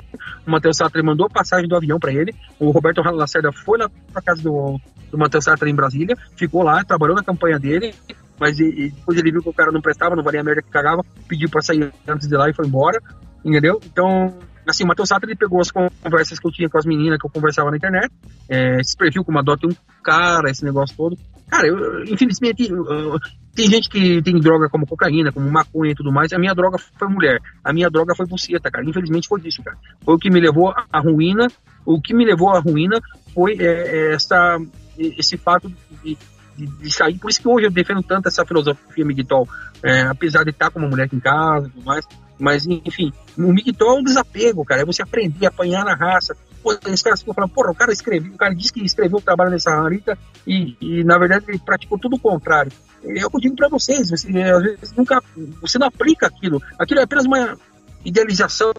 O 0.46 0.50
Matheus 0.50 0.76
Sartre 0.76 1.02
mandou 1.02 1.28
passagem 1.28 1.66
do 1.66 1.74
avião 1.76 1.98
para 1.98 2.12
ele. 2.12 2.34
O 2.58 2.70
Roberto 2.70 3.00
Lacerda 3.02 3.50
foi 3.50 3.78
lá 3.78 3.90
para 4.12 4.22
casa 4.22 4.42
do, 4.42 4.78
do 5.10 5.18
Matheus 5.18 5.44
Sartre 5.44 5.70
em 5.70 5.74
Brasília, 5.74 6.16
ficou 6.36 6.62
lá, 6.62 6.84
trabalhou 6.84 7.16
na 7.16 7.24
campanha 7.24 7.58
dele. 7.58 7.94
Mas 8.38 8.58
e, 8.58 8.64
e 8.64 8.90
depois 8.90 9.18
ele 9.18 9.32
viu 9.32 9.42
que 9.42 9.48
o 9.48 9.54
cara 9.54 9.72
não 9.72 9.80
prestava, 9.80 10.14
não 10.14 10.22
valia 10.22 10.40
a 10.40 10.44
merda 10.44 10.62
que 10.62 10.70
cagava, 10.70 11.02
pediu 11.26 11.48
para 11.48 11.62
sair 11.62 11.92
antes 12.06 12.28
de 12.28 12.36
lá 12.36 12.48
e 12.48 12.54
foi 12.54 12.66
embora. 12.66 13.00
Entendeu? 13.44 13.80
Então, 13.84 14.34
assim, 14.66 14.84
o 14.84 14.86
Matheus 14.86 15.08
Sartre 15.08 15.30
ele 15.30 15.38
pegou 15.38 15.60
as 15.60 15.70
conversas 15.70 16.38
que 16.38 16.46
eu 16.46 16.52
tinha 16.52 16.68
com 16.68 16.78
as 16.78 16.86
meninas 16.86 17.18
que 17.18 17.26
eu 17.26 17.30
conversava 17.30 17.70
na 17.70 17.76
internet, 17.76 18.10
é, 18.48 18.80
esse 18.80 18.96
perfil 18.96 19.24
como 19.24 19.38
adote 19.38 19.66
um 19.66 19.76
cara, 20.02 20.50
esse 20.50 20.64
negócio 20.64 20.96
todo. 20.96 21.16
Cara, 21.48 21.66
eu, 21.66 22.04
infelizmente, 22.04 22.70
eu, 22.70 23.18
tem 23.54 23.68
gente 23.68 23.88
que 23.88 24.20
tem 24.22 24.38
droga 24.40 24.68
como 24.68 24.86
cocaína, 24.86 25.30
como 25.30 25.50
maconha 25.50 25.92
e 25.92 25.94
tudo 25.94 26.10
mais. 26.10 26.32
A 26.32 26.38
minha 26.38 26.54
droga 26.54 26.76
foi 26.78 27.08
mulher. 27.08 27.40
A 27.62 27.72
minha 27.72 27.88
droga 27.88 28.14
foi 28.14 28.26
buceta, 28.26 28.70
cara. 28.70 28.84
Infelizmente 28.84 29.28
foi 29.28 29.40
isso, 29.44 29.62
cara. 29.62 29.76
Foi 30.04 30.14
o 30.14 30.18
que 30.18 30.30
me 30.30 30.40
levou 30.40 30.74
à 30.92 31.00
ruína. 31.00 31.46
O 31.86 32.00
que 32.00 32.14
me 32.14 32.24
levou 32.24 32.50
à 32.50 32.58
ruína 32.58 33.00
foi 33.32 33.56
é, 33.60 33.64
é 33.64 34.14
essa, 34.14 34.58
esse 34.98 35.36
fato 35.36 35.72
de, 36.02 36.18
de, 36.56 36.66
de, 36.66 36.92
sair. 36.92 37.16
Por 37.18 37.30
isso 37.30 37.40
que 37.40 37.48
hoje 37.48 37.66
eu 37.66 37.70
defendo 37.70 38.02
tanto 38.02 38.26
essa 38.26 38.44
filosofia 38.44 39.04
Miguel. 39.04 39.46
É, 39.82 40.02
apesar 40.02 40.42
de 40.42 40.50
estar 40.50 40.70
com 40.70 40.80
uma 40.80 40.88
mulher 40.88 41.04
aqui 41.04 41.14
em 41.14 41.20
casa 41.20 41.68
e 41.68 41.70
tudo 41.70 41.84
mais. 41.84 42.04
Mas, 42.44 42.66
enfim, 42.66 43.10
o 43.38 43.50
Miguel 43.54 43.74
é 43.80 43.92
um 43.94 44.04
desapego, 44.04 44.66
cara. 44.66 44.82
É 44.82 44.84
você 44.84 45.00
aprender 45.00 45.46
apanhar 45.46 45.82
na 45.82 45.94
raça. 45.94 46.36
Pô, 46.62 46.76
esse 46.86 47.02
cara 47.02 47.16
ficam 47.16 47.32
falando, 47.32 47.50
porra, 47.50 47.70
o 47.70 47.74
cara 47.74 47.90
escreveu, 47.90 48.34
o 48.34 48.36
cara 48.36 48.54
disse 48.54 48.70
que 48.70 48.84
escreveu 48.84 49.18
o 49.18 49.22
trabalho 49.22 49.50
nessa 49.50 49.70
rarita 49.70 50.18
e, 50.46 50.76
e, 50.78 51.04
na 51.04 51.16
verdade, 51.16 51.46
ele 51.48 51.58
praticou 51.58 51.98
tudo 51.98 52.16
o 52.16 52.18
contrário. 52.18 52.70
É 53.02 53.24
o 53.24 53.30
que 53.30 53.36
eu 53.36 53.40
digo 53.40 53.56
para 53.56 53.68
vocês, 53.68 54.10
você, 54.10 54.28
às 54.42 54.62
vezes 54.62 54.92
nunca, 54.94 55.22
você 55.60 55.78
não 55.78 55.86
aplica 55.86 56.26
aquilo. 56.26 56.62
Aquilo 56.78 57.00
é 57.00 57.04
apenas 57.04 57.24
uma 57.24 57.56
idealização, 58.04 58.72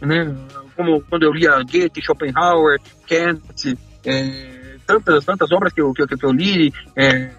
né? 0.00 0.34
Como 0.76 1.00
quando 1.02 1.22
eu 1.22 1.32
lia 1.32 1.62
Goethe, 1.62 2.02
Schopenhauer, 2.02 2.78
Kant, 3.08 3.78
é, 4.04 4.76
tantas, 4.86 5.24
tantas 5.24 5.50
obras 5.52 5.72
que 5.72 5.80
eu, 5.80 5.92
que, 5.92 6.06
que 6.06 6.24
eu 6.24 6.32
li, 6.32 6.72
é, 6.94 7.06
é, 7.06 7.30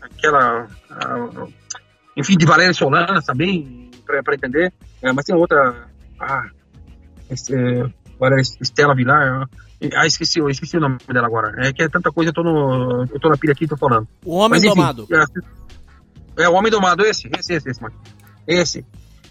aquela, 0.00 0.66
a, 0.90 1.46
enfim, 2.16 2.36
de 2.36 2.46
Valéria 2.46 2.74
Solana 2.74 3.22
também, 3.22 3.81
para 4.20 4.34
entender, 4.34 4.72
é, 5.00 5.12
mas 5.12 5.24
tem 5.24 5.36
outra, 5.36 5.86
ah, 6.20 6.46
é, 7.30 7.90
agora 8.16 8.40
Estela 8.60 8.94
Vilar, 8.94 9.48
ah, 9.94 10.06
esqueci, 10.06 10.38
eu 10.38 10.48
esqueci 10.48 10.76
o 10.76 10.80
nome 10.80 10.98
dela 11.08 11.26
agora. 11.26 11.66
É 11.66 11.72
que 11.72 11.82
é 11.82 11.88
tanta 11.88 12.12
coisa, 12.12 12.30
eu 12.30 12.34
tô, 12.34 12.42
no, 12.42 13.04
eu 13.12 13.18
tô 13.18 13.28
na 13.28 13.36
pilha 13.36 13.52
aqui 13.52 13.64
e 13.64 13.68
tô 13.68 13.76
falando. 13.76 14.06
O 14.24 14.36
Homem 14.36 14.50
Mas, 14.50 14.64
enfim, 14.64 14.76
Domado. 14.76 15.06
É, 15.10 16.44
é, 16.44 16.48
o 16.48 16.52
Homem 16.52 16.70
Domado, 16.70 17.04
esse, 17.04 17.28
esse, 17.38 17.54
esse, 17.54 17.68
esse, 17.68 17.82
mano. 17.82 17.94
Esse. 18.46 18.84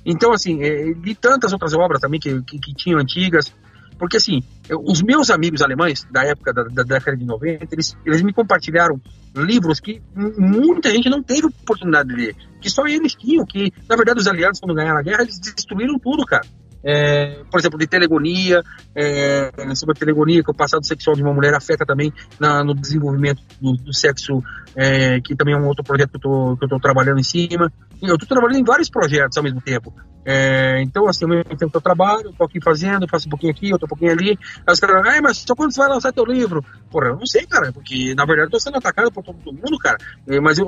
Então, 0.05 0.33
assim, 0.33 0.61
é, 0.61 0.91
li 0.91 1.15
tantas 1.15 1.53
outras 1.53 1.73
obras 1.73 2.01
também 2.01 2.19
que, 2.19 2.41
que, 2.41 2.59
que 2.59 2.73
tinham 2.73 2.99
antigas, 2.99 3.53
porque, 3.97 4.17
assim, 4.17 4.41
os 4.75 5.01
meus 5.01 5.29
amigos 5.29 5.61
alemães 5.61 6.07
da 6.11 6.23
época 6.23 6.53
da, 6.53 6.63
da, 6.63 6.83
década 6.83 7.17
de 7.17 7.25
90, 7.25 7.67
eles, 7.71 7.97
eles 8.05 8.21
me 8.21 8.33
compartilharam 8.33 8.99
livros 9.35 9.79
que 9.79 10.01
muita 10.15 10.89
gente 10.89 11.09
não 11.09 11.21
teve 11.21 11.47
oportunidade 11.47 12.09
de 12.09 12.15
ler, 12.15 12.35
que 12.59 12.69
só 12.69 12.85
eles 12.85 13.15
tinham, 13.15 13.45
que, 13.45 13.71
na 13.87 13.95
verdade, 13.95 14.19
os 14.19 14.27
aliados, 14.27 14.59
quando 14.59 14.75
ganharam 14.75 14.99
a 14.99 15.03
guerra, 15.03 15.23
eles 15.23 15.39
destruíram 15.39 15.97
tudo, 15.99 16.25
cara 16.25 16.45
é, 16.83 17.43
por 17.49 17.59
exemplo, 17.59 17.77
de 17.77 17.87
telegonia, 17.87 18.61
é, 18.95 19.51
sobre 19.75 19.93
a 19.95 19.99
telegonia, 19.99 20.43
que 20.43 20.51
o 20.51 20.53
passado 20.53 20.85
sexual 20.85 21.15
de 21.15 21.23
uma 21.23 21.33
mulher 21.33 21.53
afeta 21.53 21.85
também 21.85 22.13
na, 22.39 22.63
no 22.63 22.73
desenvolvimento 22.73 23.41
do, 23.59 23.73
do 23.73 23.93
sexo, 23.93 24.43
é, 24.75 25.19
que 25.21 25.35
também 25.35 25.53
é 25.53 25.57
um 25.57 25.67
outro 25.67 25.83
projeto 25.83 26.19
que 26.19 26.27
eu 26.27 26.57
estou 26.61 26.79
trabalhando 26.79 27.19
em 27.19 27.23
cima. 27.23 27.71
Eu 28.01 28.15
estou 28.15 28.27
trabalhando 28.27 28.59
em 28.59 28.63
vários 28.63 28.89
projetos 28.89 29.37
ao 29.37 29.43
mesmo 29.43 29.61
tempo. 29.61 29.93
É, 30.23 30.81
então, 30.81 31.07
assim, 31.07 31.25
ao 31.25 31.29
mesmo 31.29 31.43
tempo 31.45 31.71
que 31.71 31.77
eu 31.77 31.81
trabalho, 31.81 32.29
estou 32.29 32.45
aqui 32.45 32.59
fazendo, 32.61 33.07
faço 33.07 33.27
um 33.27 33.29
pouquinho 33.29 33.51
aqui, 33.51 33.71
outro 33.71 33.87
pouquinho 33.87 34.11
ali. 34.11 34.37
Aí 34.65 34.73
os 34.73 34.79
caras, 34.79 35.03
ah, 35.07 35.21
mas 35.21 35.37
só 35.37 35.55
quando 35.55 35.71
você 35.71 35.79
vai 35.79 35.89
lançar 35.89 36.11
teu 36.11 36.25
livro? 36.25 36.63
Porra, 36.91 37.07
eu 37.07 37.17
não 37.17 37.25
sei, 37.25 37.45
cara, 37.45 37.71
porque 37.71 38.13
na 38.15 38.25
verdade 38.25 38.45
eu 38.45 38.57
estou 38.57 38.59
sendo 38.59 38.77
atacado 38.77 39.11
por 39.11 39.23
todo 39.23 39.37
mundo, 39.45 39.77
cara. 39.79 39.97
É, 40.27 40.39
mas 40.39 40.57
eu, 40.57 40.65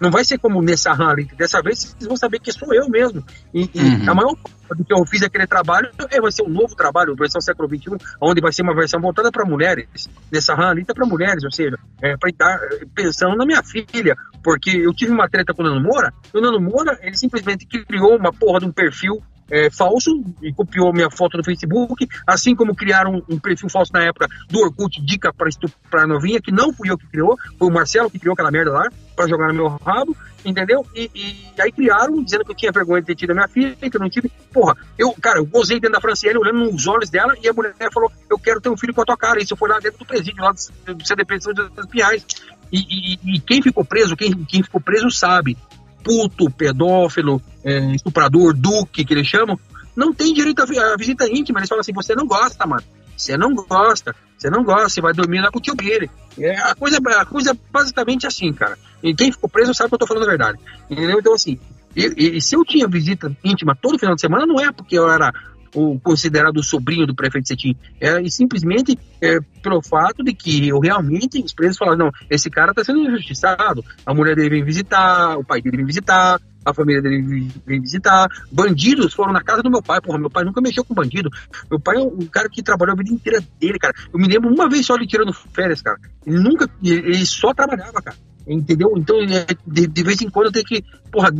não 0.00 0.10
vai 0.10 0.24
ser 0.24 0.38
como 0.38 0.62
nessa 0.62 0.92
ali. 0.92 1.24
Dessa 1.36 1.60
vez 1.60 1.78
vocês 1.78 2.06
vão 2.06 2.16
saber 2.16 2.40
que 2.40 2.52
sou 2.52 2.72
eu 2.72 2.88
mesmo. 2.88 3.24
E, 3.52 3.68
e 3.74 3.80
uhum. 3.80 4.10
a 4.10 4.14
maior 4.14 4.36
do 4.76 4.84
que 4.84 4.92
eu 4.92 5.04
fiz 5.06 5.22
aquele 5.22 5.46
trabalho, 5.46 5.90
é, 6.10 6.20
vai 6.20 6.32
ser 6.32 6.42
um 6.42 6.48
novo 6.48 6.74
trabalho, 6.74 7.14
versão 7.14 7.40
século 7.40 7.68
XXI, 7.68 7.96
onde 8.20 8.40
vai 8.40 8.52
ser 8.52 8.62
uma 8.62 8.74
versão 8.74 9.00
voltada 9.00 9.30
para 9.30 9.44
mulheres, 9.44 10.08
nessa 10.30 10.54
ranalita 10.54 10.94
para 10.94 11.06
mulheres, 11.06 11.44
ou 11.44 11.50
seja, 11.50 11.76
é, 12.02 12.16
para 12.16 12.30
estar 12.30 12.58
pensando 12.94 13.36
na 13.36 13.46
minha 13.46 13.62
filha, 13.62 14.16
porque 14.42 14.70
eu 14.70 14.92
tive 14.94 15.12
uma 15.12 15.28
treta 15.28 15.54
com 15.54 15.62
o 15.62 15.66
Nano 15.66 15.82
Moura, 15.82 16.12
e 16.32 16.38
o 16.38 16.40
Nano 16.40 16.60
Moura, 16.60 16.98
ele 17.02 17.16
simplesmente 17.16 17.66
criou 17.66 18.16
uma 18.16 18.32
porra 18.32 18.60
de 18.60 18.66
um 18.66 18.72
perfil 18.72 19.22
é, 19.50 19.70
falso 19.70 20.10
e 20.42 20.52
copiou 20.52 20.92
minha 20.92 21.10
foto 21.10 21.36
no 21.36 21.44
Facebook, 21.44 22.06
assim 22.26 22.54
como 22.54 22.74
criaram 22.74 23.22
um 23.28 23.38
perfil 23.38 23.68
falso 23.68 23.92
na 23.92 24.04
época 24.04 24.28
do 24.48 24.60
Orkut 24.60 25.00
Dica 25.04 25.32
para 25.32 25.48
estuprar 25.48 26.06
novinha, 26.06 26.40
que 26.40 26.52
não 26.52 26.72
fui 26.72 26.90
eu 26.90 26.98
que 26.98 27.06
criou, 27.06 27.36
foi 27.58 27.68
o 27.68 27.72
Marcelo 27.72 28.10
que 28.10 28.18
criou 28.18 28.34
aquela 28.34 28.50
merda 28.50 28.72
lá 28.72 28.88
para 29.18 29.26
jogar 29.28 29.48
no 29.48 29.54
meu 29.54 29.66
rabo, 29.84 30.16
entendeu? 30.44 30.86
E, 30.94 31.10
e, 31.12 31.60
aí 31.60 31.72
criaram, 31.72 32.22
dizendo 32.22 32.44
que 32.44 32.52
eu 32.52 32.56
tinha 32.56 32.70
vergonha 32.70 33.00
de 33.00 33.08
ter 33.08 33.16
tido 33.16 33.32
a 33.32 33.34
minha 33.34 33.48
filha, 33.48 33.74
que 33.74 33.96
eu 33.96 34.00
não 34.00 34.08
tive. 34.08 34.30
Porra, 34.52 34.76
eu, 34.96 35.12
cara, 35.20 35.40
eu 35.40 35.46
gozei 35.46 35.80
dentro 35.80 35.94
da 35.94 36.00
Franciele, 36.00 36.38
olhando 36.38 36.70
nos 36.70 36.86
olhos 36.86 37.10
dela, 37.10 37.34
e 37.42 37.48
a 37.48 37.52
mulher 37.52 37.74
falou: 37.92 38.12
Eu 38.30 38.38
quero 38.38 38.60
ter 38.60 38.68
um 38.68 38.76
filho 38.76 38.94
com 38.94 39.02
a 39.02 39.04
tua 39.04 39.16
cara. 39.16 39.42
Isso 39.42 39.56
foi 39.56 39.68
lá 39.68 39.80
dentro 39.80 39.98
do 39.98 40.06
presídio, 40.06 40.44
lá 40.44 40.52
do 40.52 41.06
CDP 41.06 41.38
das 41.74 41.86
Piais. 41.86 42.24
E, 42.70 42.78
e, 42.78 43.34
e, 43.34 43.40
quem 43.40 43.60
ficou 43.60 43.84
preso, 43.84 44.16
quem, 44.16 44.32
quem 44.44 44.62
ficou 44.62 44.80
preso 44.80 45.10
sabe 45.10 45.56
puto, 46.04 46.50
pedófilo, 46.50 47.42
é, 47.64 47.94
estuprador, 47.94 48.54
duque, 48.54 49.04
que 49.04 49.12
eles 49.12 49.26
chamam, 49.26 49.58
não 49.96 50.14
tem 50.14 50.32
direito 50.32 50.62
à 50.62 50.96
visita 50.96 51.28
íntima. 51.28 51.58
Eles 51.58 51.68
falam 51.68 51.80
assim: 51.80 51.92
você 51.92 52.14
não 52.14 52.26
gosta, 52.26 52.64
mano. 52.66 52.84
Você 53.18 53.36
não 53.36 53.52
gosta, 53.54 54.14
você 54.36 54.48
não 54.48 54.62
gosta, 54.62 54.88
você 54.88 55.00
vai 55.00 55.12
dormir 55.12 55.40
lá 55.40 55.50
com 55.50 55.58
o 55.58 55.60
tio 55.60 55.74
Billy. 55.74 56.08
É, 56.38 56.56
a, 56.60 56.74
coisa, 56.74 56.98
a 56.98 57.24
coisa 57.24 57.50
é 57.50 57.54
basicamente 57.72 58.26
assim, 58.26 58.52
cara. 58.52 58.78
E 59.02 59.12
quem 59.12 59.32
ficou 59.32 59.50
preso 59.50 59.74
sabe 59.74 59.88
que 59.88 59.94
eu 59.96 59.98
tô 59.98 60.06
falando 60.06 60.22
a 60.22 60.28
verdade. 60.28 60.58
Entendeu? 60.88 61.18
Então, 61.18 61.34
assim, 61.34 61.58
e, 61.96 62.36
e 62.36 62.40
se 62.40 62.54
eu 62.54 62.64
tinha 62.64 62.86
visita 62.86 63.36
íntima 63.42 63.76
todo 63.76 63.98
final 63.98 64.14
de 64.14 64.20
semana, 64.20 64.46
não 64.46 64.60
é 64.60 64.70
porque 64.70 64.96
eu 64.96 65.10
era 65.10 65.32
o 65.74 65.98
considerado 65.98 66.62
sobrinho 66.62 67.06
do 67.06 67.14
prefeito 67.14 67.48
Cetim. 67.48 67.76
É, 68.00 68.20
e 68.20 68.30
simplesmente 68.30 68.98
é, 69.20 69.38
pelo 69.62 69.82
fato 69.82 70.22
de 70.22 70.32
que 70.32 70.68
eu 70.68 70.78
realmente, 70.80 71.42
os 71.42 71.52
presos 71.52 71.78
falaram, 71.78 71.98
não, 71.98 72.10
esse 72.30 72.50
cara 72.50 72.70
está 72.70 72.84
sendo 72.84 73.00
injustiçado, 73.00 73.84
a 74.04 74.14
mulher 74.14 74.36
dele 74.36 74.50
vem 74.50 74.64
visitar, 74.64 75.36
o 75.36 75.44
pai 75.44 75.60
dele 75.60 75.78
vem 75.78 75.86
visitar, 75.86 76.40
a 76.64 76.74
família 76.74 77.00
dele 77.00 77.50
vem 77.66 77.80
visitar, 77.80 78.28
bandidos 78.52 79.14
foram 79.14 79.32
na 79.32 79.42
casa 79.42 79.62
do 79.62 79.70
meu 79.70 79.82
pai, 79.82 80.00
porra, 80.00 80.18
meu 80.18 80.30
pai 80.30 80.44
nunca 80.44 80.60
mexeu 80.60 80.84
com 80.84 80.94
bandido, 80.94 81.30
meu 81.70 81.80
pai 81.80 81.96
é 81.96 82.00
um 82.00 82.26
cara 82.26 82.48
que 82.48 82.62
trabalhou 82.62 82.94
a 82.94 82.96
vida 82.96 83.12
inteira 83.12 83.42
dele, 83.58 83.78
cara, 83.78 83.94
eu 84.12 84.18
me 84.18 84.28
lembro 84.28 84.52
uma 84.52 84.68
vez 84.68 84.84
só 84.86 84.94
ele 84.94 85.06
tirando 85.06 85.32
férias, 85.32 85.80
cara, 85.80 85.98
ele 86.26 86.38
nunca, 86.38 86.68
ele 86.82 87.24
só 87.24 87.54
trabalhava, 87.54 88.02
cara, 88.02 88.16
entendeu? 88.46 88.92
Então, 88.96 89.16
é, 89.22 89.46
de, 89.66 89.86
de 89.86 90.02
vez 90.02 90.20
em 90.20 90.30
quando 90.30 90.52
tenho 90.52 90.64
que, 90.64 90.84
porra, 91.10 91.30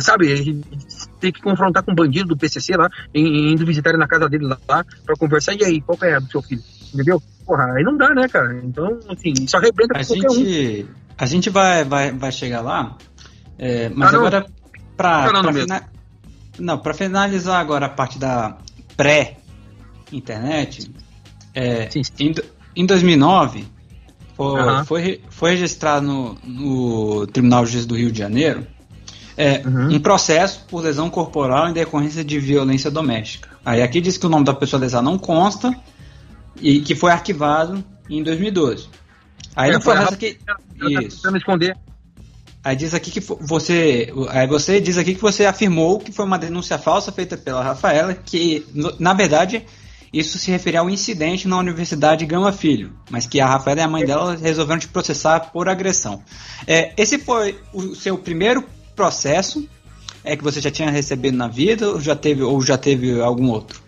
sabe, 0.00 0.62
tem 1.18 1.32
que 1.32 1.40
confrontar 1.40 1.82
com 1.82 1.92
um 1.92 1.94
bandido 1.94 2.28
do 2.28 2.36
PCC 2.36 2.76
lá, 2.76 2.88
indo 3.14 3.64
visitar 3.64 3.90
ele 3.90 3.98
na 3.98 4.06
casa 4.06 4.28
dele 4.28 4.46
lá, 4.46 4.58
lá 4.68 4.84
pra 5.04 5.16
conversar, 5.16 5.54
e 5.54 5.64
aí, 5.64 5.80
qual 5.80 5.98
é 6.02 6.14
a 6.14 6.18
do 6.18 6.30
seu 6.30 6.42
filho? 6.42 6.62
Entendeu? 6.92 7.22
Porra, 7.46 7.72
aí 7.72 7.82
não 7.82 7.96
dá, 7.96 8.14
né, 8.14 8.28
cara? 8.28 8.60
Então, 8.62 8.98
assim, 9.08 9.32
isso 9.32 9.56
arrebenta 9.56 9.98
a 9.98 10.02
gente, 10.02 10.86
um. 10.86 10.86
A 11.16 11.26
gente 11.26 11.50
vai, 11.50 11.84
vai, 11.84 12.12
vai 12.12 12.32
chegar 12.32 12.60
lá, 12.60 12.96
é, 13.58 13.88
mas 13.90 14.14
ah, 14.14 14.16
agora, 14.16 14.46
pra, 14.96 15.32
não, 15.32 15.42
pra 15.42 15.52
fina... 15.52 15.82
não, 16.58 16.78
pra 16.78 16.94
finalizar 16.94 17.60
agora 17.60 17.86
a 17.86 17.90
parte 17.90 18.18
da 18.18 18.58
pré-internet, 18.96 20.90
é, 21.54 21.88
em, 22.18 22.34
em 22.76 22.86
2009, 22.86 23.66
foi, 24.36 24.62
uhum. 24.62 24.84
foi, 24.84 25.20
foi 25.28 25.50
registrado 25.50 26.06
no, 26.06 26.38
no 26.44 27.26
Tribunal 27.26 27.64
de 27.64 27.72
Justiça 27.72 27.88
do 27.88 27.96
Rio 27.96 28.10
de 28.10 28.18
Janeiro 28.18 28.66
é, 29.36 29.62
uhum. 29.66 29.94
um 29.94 30.00
processo 30.00 30.64
por 30.68 30.82
lesão 30.82 31.08
corporal 31.10 31.68
em 31.68 31.72
decorrência 31.72 32.24
de 32.24 32.38
violência 32.38 32.90
doméstica. 32.90 33.48
Aí 33.64 33.82
aqui 33.82 34.00
diz 34.00 34.16
que 34.16 34.26
o 34.26 34.28
nome 34.28 34.44
da 34.44 34.54
pessoa 34.54 34.80
lesada 34.80 35.02
não 35.02 35.18
consta 35.18 35.74
e 36.60 36.80
que 36.80 36.94
foi 36.94 37.10
arquivado 37.10 37.84
em 38.08 38.22
2012. 38.22 38.88
Aí 39.54 39.70
é, 39.70 39.74
no 39.74 39.80
processo 39.80 40.14
aqui. 40.14 40.38
Isso. 41.02 41.36
esconder. 41.36 41.76
Aí 42.62 42.76
diz 42.76 42.92
aqui 42.92 43.10
que 43.10 43.20
você. 43.20 44.12
Aí 44.28 44.46
você 44.46 44.80
diz 44.80 44.98
aqui 44.98 45.14
que 45.14 45.22
você 45.22 45.46
afirmou 45.46 45.98
que 45.98 46.12
foi 46.12 46.24
uma 46.24 46.38
denúncia 46.38 46.78
falsa 46.78 47.10
feita 47.10 47.36
pela 47.36 47.62
Rafaela, 47.62 48.14
que 48.14 48.66
na 48.98 49.14
verdade 49.14 49.64
isso 50.12 50.38
se 50.38 50.50
referia 50.50 50.80
ao 50.80 50.90
incidente 50.90 51.46
na 51.46 51.56
Universidade 51.56 52.26
Gama 52.26 52.52
Filho, 52.52 52.92
mas 53.08 53.26
que 53.26 53.40
a 53.40 53.46
Rafaela 53.46 53.80
e 53.80 53.84
a 53.84 53.88
mãe 53.88 54.04
dela 54.04 54.36
resolveram 54.36 54.80
te 54.80 54.88
processar 54.88 55.50
por 55.52 55.68
agressão. 55.68 56.22
É, 56.66 56.92
esse 56.96 57.18
foi 57.18 57.58
o 57.72 57.94
seu 57.94 58.18
primeiro 58.18 58.64
processo 58.94 59.68
é 60.24 60.36
que 60.36 60.44
você 60.44 60.60
já 60.60 60.70
tinha 60.70 60.90
recebido 60.90 61.36
na 61.36 61.48
vida 61.48 61.88
ou 61.88 62.00
já 62.00 62.14
teve, 62.14 62.42
ou 62.42 62.60
já 62.60 62.76
teve 62.76 63.20
algum 63.20 63.48
outro? 63.48 63.80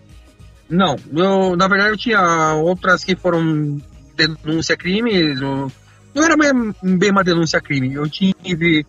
Não, 0.68 0.96
eu, 1.14 1.56
na 1.56 1.68
verdade 1.68 1.90
eu 1.90 1.98
tinha 1.98 2.54
outras 2.54 3.04
que 3.04 3.14
foram 3.14 3.80
denúncia 4.16 4.76
crimes, 4.76 5.40
não 5.40 5.70
era 6.24 6.36
bem, 6.36 7.10
uma 7.10 7.24
denúncia 7.24 7.60
crime, 7.60 7.94
eu 7.94 8.08
tive 8.08 8.86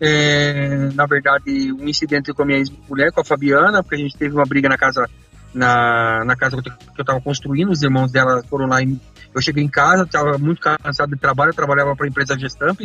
é, 0.00 0.88
na 0.94 1.06
verdade, 1.06 1.72
um 1.72 1.88
incidente 1.88 2.32
com 2.32 2.42
a 2.42 2.44
minha 2.44 2.58
ex-mulher, 2.58 3.12
com 3.12 3.20
a 3.20 3.24
Fabiana, 3.24 3.84
porque 3.84 3.94
a 3.94 3.98
gente 3.98 4.16
teve 4.16 4.34
uma 4.34 4.44
briga 4.44 4.68
na 4.68 4.76
casa 4.76 5.08
na, 5.54 6.24
na 6.24 6.34
casa 6.34 6.60
que 6.60 6.70
eu 6.70 7.02
estava 7.02 7.20
construindo, 7.20 7.70
os 7.70 7.82
irmãos 7.82 8.10
dela 8.10 8.42
foram 8.48 8.66
lá 8.66 8.82
e 8.82 8.98
eu 9.32 9.40
cheguei 9.40 9.62
em 9.62 9.68
casa, 9.68 10.02
estava 10.02 10.38
muito 10.38 10.60
cansado 10.60 11.10
de 11.10 11.20
trabalho, 11.20 11.50
eu 11.50 11.54
trabalhava 11.54 11.94
para 11.94 12.06
a 12.06 12.08
empresa 12.08 12.38
Gestamp, 12.38 12.80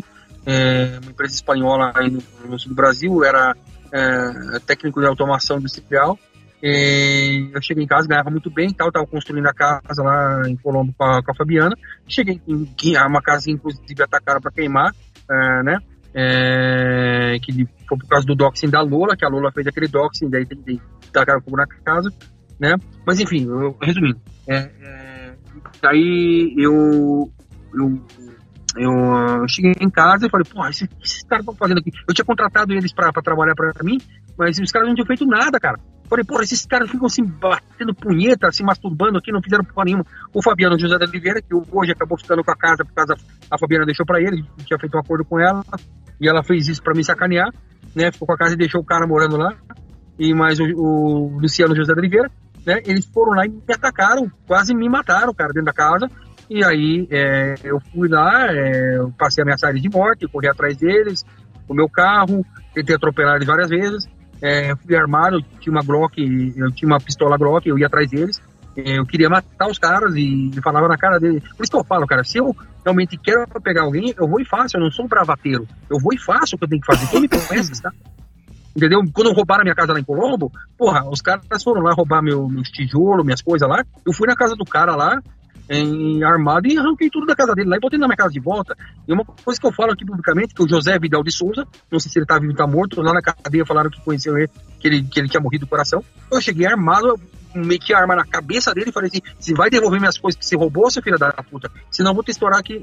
é, 0.48 1.00
uma 1.02 1.12
empresa 1.12 1.36
espanhola 1.36 1.92
aí 1.94 2.10
no, 2.10 2.24
no 2.46 2.58
sul 2.58 2.70
do 2.70 2.76
Brasil, 2.76 3.22
era 3.24 3.54
é, 3.92 4.60
técnico 4.66 5.02
de 5.02 5.08
automação 5.08 5.58
industrial. 5.58 6.18
E 6.64 7.52
eu 7.54 7.62
cheguei 7.62 7.84
em 7.84 7.88
casa, 7.88 8.08
ganhava 8.08 8.32
muito 8.32 8.50
bem, 8.50 8.74
tal, 8.74 8.88
estava 8.88 9.06
construindo 9.06 9.46
a 9.46 9.54
casa 9.54 10.02
lá 10.02 10.42
em 10.48 10.56
Colombo 10.56 10.96
com 10.98 11.04
a, 11.04 11.22
com 11.22 11.32
a 11.32 11.36
Fabiana. 11.36 11.76
Cheguei 12.08 12.42
em, 12.48 12.74
em 12.84 12.98
uma 12.98 13.22
casa 13.22 13.52
inclusive 13.52 14.02
atacaram 14.02 14.40
para 14.40 14.52
queimar, 14.52 14.96
é, 15.30 15.64
né? 15.64 15.78
É, 16.16 17.38
que 17.44 17.68
foi 17.88 17.98
por 17.98 18.08
causa 18.08 18.26
do 18.26 18.34
doxing 18.34 18.70
da 18.70 18.82
Lola, 18.82 19.16
que 19.16 19.26
a 19.26 19.30
Lola 19.30 19.52
fez 19.52 19.68
aquele 19.68 19.88
doxing, 19.88 20.30
daí 20.30 20.46
tem 20.46 20.58
que 20.58 20.82
tacar 21.12 21.40
fogo 21.44 21.58
na 21.58 21.68
casa, 21.68 22.10
né? 22.60 22.76
Mas 23.06 23.20
enfim, 23.20 23.46
eu, 23.46 23.78
resumindo, 23.80 24.20
é, 24.48 24.56
é, 24.56 25.34
daí 25.80 26.56
eu, 26.58 27.30
eu 27.76 28.02
eu 28.78 29.48
cheguei 29.48 29.74
em 29.80 29.90
casa 29.90 30.28
e 30.28 30.30
falei, 30.30 30.46
pô, 30.50 30.66
esses, 30.68 30.88
esses 31.04 31.24
caras 31.24 31.44
estão 31.44 31.56
fazendo 31.56 31.80
aqui. 31.80 31.92
Eu 32.08 32.14
tinha 32.14 32.26
contratado 32.26 32.74
eles 32.74 32.94
para 32.94 33.12
trabalhar 33.22 33.56
para 33.56 33.72
mim, 33.84 33.98
mas 34.38 34.60
os 34.60 34.72
caras 34.72 34.88
não 34.88 34.96
tinham 34.96 35.08
feito 35.08 35.26
nada, 35.26 35.60
cara. 35.60 35.80
Falei, 36.10 36.24
pô, 36.24 36.42
esses 36.42 36.66
caras 36.66 36.90
ficam 36.90 37.10
se 37.10 37.22
batendo 37.22 37.94
punheta, 37.94 38.50
se 38.52 38.64
masturbando 38.64 39.18
aqui, 39.18 39.32
não 39.32 39.42
fizeram 39.42 39.64
porra 39.66 39.86
nenhuma. 39.86 40.06
O 40.34 40.42
Fabiano 40.42 40.80
José 40.80 40.98
da 40.98 41.06
Oliveira, 41.06 41.42
que 41.42 41.54
hoje 41.54 41.92
acabou 41.92 42.18
ficando 42.18 42.44
com 42.44 42.52
a 42.52 42.56
casa, 42.56 42.86
por 42.86 42.94
causa 42.94 43.16
a 43.52 43.58
Fabiana 43.58 43.86
deixou 43.86 44.06
para 44.06 44.22
ele, 44.22 44.46
tinha 44.66 44.80
feito 44.80 44.96
um 44.96 45.00
acordo 45.00 45.26
com 45.26 45.38
ela, 45.40 45.64
e 46.20 46.30
ela 46.30 46.44
fez 46.44 46.68
isso 46.68 46.82
para 46.82 46.96
me 46.96 47.04
sacanear, 47.04 47.52
né? 47.94 48.12
Ficou 48.12 48.28
com 48.28 48.34
a 48.34 48.38
casa 48.38 48.54
e 48.54 48.58
deixou 48.58 48.82
o 48.82 48.86
cara 48.86 49.06
morando 49.06 49.38
lá. 49.38 49.54
E 50.18 50.34
mais 50.34 50.60
o, 50.60 50.64
o 50.64 51.40
Luciano 51.40 51.76
José 51.76 51.94
da 51.94 52.00
Oliveira, 52.00 52.32
né? 52.66 52.82
Eles 52.86 53.06
foram 53.06 53.34
lá 53.34 53.46
e 53.46 53.50
me 53.50 53.62
atacaram, 53.74 54.32
quase 54.48 54.74
me 54.74 54.90
mataram, 54.90 55.34
cara, 55.34 55.52
dentro 55.54 55.66
da 55.66 55.74
casa. 55.74 56.10
E 56.50 56.64
aí 56.64 57.08
é, 57.12 57.56
eu 57.64 57.80
fui 57.92 58.08
lá, 58.08 58.48
é, 58.52 58.98
eu 58.98 59.12
passei 59.18 59.44
ameaçar 59.44 59.74
de 59.74 59.90
morte, 59.90 60.28
corri 60.28 60.48
atrás 60.48 60.78
deles, 60.78 61.26
o 61.68 61.74
meu 61.74 61.90
carro, 61.90 62.46
tentei 62.74 62.96
atropelar 62.96 63.36
eles 63.36 63.48
várias 63.48 63.70
vezes. 63.70 64.08
É, 64.42 64.76
fui 64.76 64.96
armado, 64.96 65.38
eu 65.38 65.42
tinha 65.60 65.72
uma 65.72 65.84
Glock, 65.84 66.22
eu 66.56 66.72
tinha 66.72 66.88
uma 66.88 67.00
pistola 67.00 67.38
Glock, 67.38 67.68
eu 67.68 67.78
ia 67.78 67.88
atrás 67.88 68.10
deles. 68.10 68.40
É, 68.78 69.00
eu 69.00 69.06
queria 69.06 69.28
matar 69.28 69.68
os 69.68 69.80
caras 69.80 70.16
e, 70.16 70.52
e 70.56 70.62
falava 70.62 70.88
na 70.88 70.98
cara 70.98 71.20
deles. 71.20 71.42
Por 71.56 71.64
isso 71.64 71.72
que 71.72 71.78
eu 71.78 71.84
falo, 71.84 72.06
cara, 72.06 72.24
se 72.24 72.38
eu 72.38 72.56
realmente 72.86 73.18
quero 73.18 73.46
pegar 73.62 73.82
alguém, 73.82 74.14
eu 74.16 74.28
vou 74.28 74.40
e 74.40 74.46
faço, 74.46 74.78
eu 74.78 74.82
não 74.82 74.92
sou 74.92 75.06
um 75.06 75.08
bravateiro. 75.08 75.68
Eu 75.90 76.00
vou 76.00 76.14
e 76.14 76.20
faço 76.20 76.56
o 76.56 76.60
que 76.60 76.66
eu 76.66 76.70
tenho 76.70 76.82
que 76.82 76.86
fazer. 76.86 77.10
Quem 77.10 77.22
me 77.22 77.28
conhece, 77.28 77.82
tá? 77.82 77.92
Entendeu? 78.76 79.02
Quando 79.12 79.34
roubaram 79.34 79.62
a 79.62 79.64
minha 79.64 79.76
casa 79.76 79.92
lá 79.92 80.00
em 80.00 80.04
Colombo, 80.04 80.52
porra, 80.78 81.04
os 81.10 81.20
caras 81.20 81.64
foram 81.64 81.82
lá 81.82 81.92
roubar 81.94 82.22
meu, 82.22 82.48
meus 82.48 82.70
tijolos, 82.70 83.26
minhas 83.26 83.42
coisas 83.42 83.68
lá. 83.68 83.84
Eu 84.06 84.14
fui 84.14 84.28
na 84.28 84.36
casa 84.36 84.56
do 84.56 84.64
cara 84.64 84.96
lá, 84.96 85.20
em 85.70 86.24
armado 86.24 86.68
e 86.68 86.78
arranquei 86.78 87.10
tudo 87.10 87.26
da 87.26 87.36
casa 87.36 87.54
dele 87.54 87.70
lá 87.70 87.78
e 87.78 87.80
botei 87.80 88.00
na 88.00 88.08
minha 88.08 88.18
casa 88.18 88.32
de 88.32 88.40
volta. 88.40 88.76
E 89.08 89.14
uma 89.14 89.26
coisa 89.26 89.60
que 89.60 89.68
eu 89.68 89.72
falo 89.72 89.92
aqui 89.92 90.06
publicamente, 90.06 90.54
que 90.54 90.64
o 90.64 90.70
José 90.70 90.98
Vidal 91.00 91.24
de 91.24 91.32
Souza, 91.32 91.66
não 91.92 92.00
sei 92.00 92.12
se 92.12 92.20
ele 92.20 92.26
tá 92.26 92.40
vivo 92.40 92.52
ou 92.52 92.58
tá 92.58 92.68
morto, 92.68 93.02
lá 93.02 93.14
na 93.14 93.22
cadeia 93.22 93.66
falaram 93.66 93.90
que 93.90 94.02
conheceu 94.02 94.38
ele, 94.38 94.50
que 94.80 94.88
ele, 94.88 95.04
que 95.04 95.20
ele 95.20 95.30
tinha 95.30 95.42
morrido 95.42 95.66
do 95.66 95.70
coração. 95.70 96.04
Eu 96.32 96.42
cheguei 96.42 96.66
armado, 96.66 97.20
meti 97.54 97.94
a 97.94 98.00
arma 98.00 98.16
na 98.16 98.26
cabeça 98.26 98.74
dele 98.74 98.90
e 98.90 98.94
falei 98.94 99.10
assim: 99.10 99.22
você 99.40 99.54
vai 99.54 99.70
devolver 99.70 100.00
minhas 100.00 100.18
coisas 100.18 100.40
que 100.40 100.46
você 100.46 100.56
roubou, 100.56 100.90
seu 100.90 101.04
filho 101.04 101.18
da 101.18 101.32
puta? 101.32 101.70
Senão 101.92 102.12
eu 102.12 102.16
vou 102.16 102.24
te 102.24 102.32
estourar 102.32 102.60
aqui. 102.60 102.82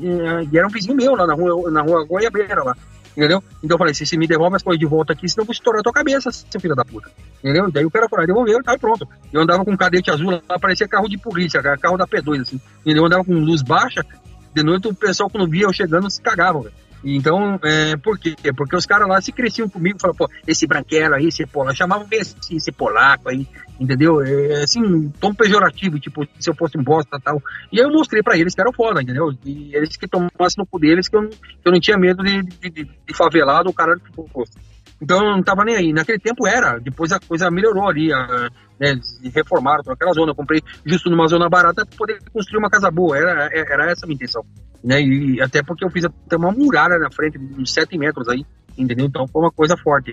E 0.50 0.58
era 0.58 0.66
um 0.66 0.70
vizinho 0.70 0.96
meu 0.96 1.14
lá 1.14 1.26
na 1.26 1.34
rua, 1.34 1.70
na 1.70 1.82
rua 1.82 2.04
Goiabeira 2.04 2.62
lá. 2.62 2.76
Entendeu? 3.16 3.42
Então 3.62 3.74
eu 3.74 3.78
falei, 3.78 3.94
se 3.94 4.04
você 4.04 4.16
me 4.16 4.26
devolve 4.26 4.56
as 4.56 4.62
coisas 4.62 4.78
de 4.78 4.86
volta 4.86 5.12
aqui, 5.12 5.28
senão 5.28 5.42
eu 5.42 5.46
vou 5.46 5.52
estourar 5.52 5.82
tua 5.82 5.92
cabeça, 5.92 6.30
seu 6.32 6.60
filho 6.60 6.74
da 6.74 6.84
puta. 6.84 7.08
Entendeu? 7.38 7.70
Daí 7.70 7.84
o 7.84 7.90
cara 7.90 8.08
foi 8.08 8.20
lá, 8.20 8.26
devolveu, 8.26 8.62
tá 8.62 8.76
pronto. 8.76 9.08
Eu 9.32 9.42
andava 9.42 9.64
com 9.64 9.72
um 9.72 9.76
cadete 9.76 10.10
azul 10.10 10.30
lá, 10.30 10.58
parecia 10.58 10.88
carro 10.88 11.08
de 11.08 11.16
polícia, 11.16 11.62
carro 11.62 11.96
da 11.96 12.06
P2, 12.06 12.40
assim. 12.40 12.60
Entendeu? 12.80 13.02
Eu 13.02 13.06
andava 13.06 13.24
com 13.24 13.34
luz 13.34 13.62
baixa, 13.62 14.04
de 14.54 14.62
noite 14.62 14.88
o 14.88 14.94
pessoal 14.94 15.30
quando 15.30 15.50
via 15.50 15.64
eu 15.64 15.72
chegando 15.72 16.10
se 16.10 16.20
cagava, 16.20 16.60
velho. 16.60 16.74
Então, 17.04 17.58
é, 17.62 17.96
por 17.96 18.18
quê? 18.18 18.34
Porque 18.56 18.74
os 18.74 18.86
caras 18.86 19.06
lá 19.06 19.20
se 19.20 19.30
cresciam 19.30 19.68
comigo, 19.68 19.98
falavam, 20.00 20.26
pô, 20.26 20.32
esse 20.46 20.66
branquelo 20.66 21.14
aí, 21.14 21.26
esse 21.26 21.46
polaco, 21.46 21.76
chamavam 21.76 22.06
bem 22.06 22.20
assim, 22.20 22.56
esse 22.56 22.72
polaco 22.72 23.28
aí, 23.28 23.46
entendeu? 23.78 24.22
É, 24.22 24.62
assim, 24.62 24.80
um 24.82 25.10
tom 25.10 25.34
pejorativo, 25.34 26.00
tipo, 26.00 26.26
se 26.38 26.48
eu 26.48 26.54
fosse 26.54 26.78
um 26.78 26.82
bosta 26.82 27.20
tal. 27.22 27.42
E 27.70 27.78
aí 27.78 27.86
eu 27.86 27.92
mostrei 27.92 28.22
pra 28.22 28.38
eles 28.38 28.54
que 28.54 28.60
era 28.60 28.72
foda, 28.72 29.02
entendeu? 29.02 29.32
E 29.44 29.76
eles 29.76 29.96
que 29.96 30.08
tomassem 30.08 30.56
no 30.56 30.66
cu 30.66 30.78
deles, 30.78 31.08
que 31.08 31.16
eu, 31.16 31.28
que 31.28 31.38
eu 31.66 31.72
não 31.72 31.80
tinha 31.80 31.98
medo 31.98 32.22
de, 32.22 32.42
de, 32.42 32.70
de, 32.70 32.84
de 32.84 33.14
favelado 33.14 33.68
ou 33.68 33.74
caralho 33.74 34.00
que 34.00 34.30
fosse. 34.32 34.73
Então 35.04 35.22
eu 35.22 35.36
não 35.36 35.42
tava 35.42 35.64
nem 35.64 35.76
aí. 35.76 35.92
Naquele 35.92 36.18
tempo 36.18 36.46
era, 36.46 36.78
depois 36.78 37.12
a 37.12 37.20
coisa 37.20 37.50
melhorou 37.50 37.88
ali, 37.88 38.12
a, 38.12 38.48
né, 38.80 38.98
reformaram 39.34 39.82
aquela 39.86 40.12
zona. 40.12 40.32
Eu 40.32 40.34
comprei 40.34 40.62
justo 40.84 41.10
numa 41.10 41.28
zona 41.28 41.48
barata 41.48 41.84
para 41.84 41.96
poder 41.96 42.18
construir 42.32 42.58
uma 42.58 42.70
casa 42.70 42.90
boa. 42.90 43.16
Era, 43.16 43.50
era 43.52 43.90
essa 43.90 44.04
a 44.04 44.08
minha 44.08 44.16
intenção 44.16 44.42
né? 44.84 45.00
E 45.00 45.40
até 45.40 45.62
porque 45.62 45.84
eu 45.84 45.90
fiz 45.90 46.04
até 46.04 46.36
uma 46.36 46.52
muralha 46.52 46.98
na 46.98 47.10
frente, 47.10 47.38
uns 47.38 47.72
7 47.72 47.96
metros 47.96 48.28
aí, 48.28 48.44
entendeu? 48.76 49.06
Então 49.06 49.26
foi 49.26 49.42
uma 49.42 49.50
coisa 49.50 49.76
forte. 49.76 50.12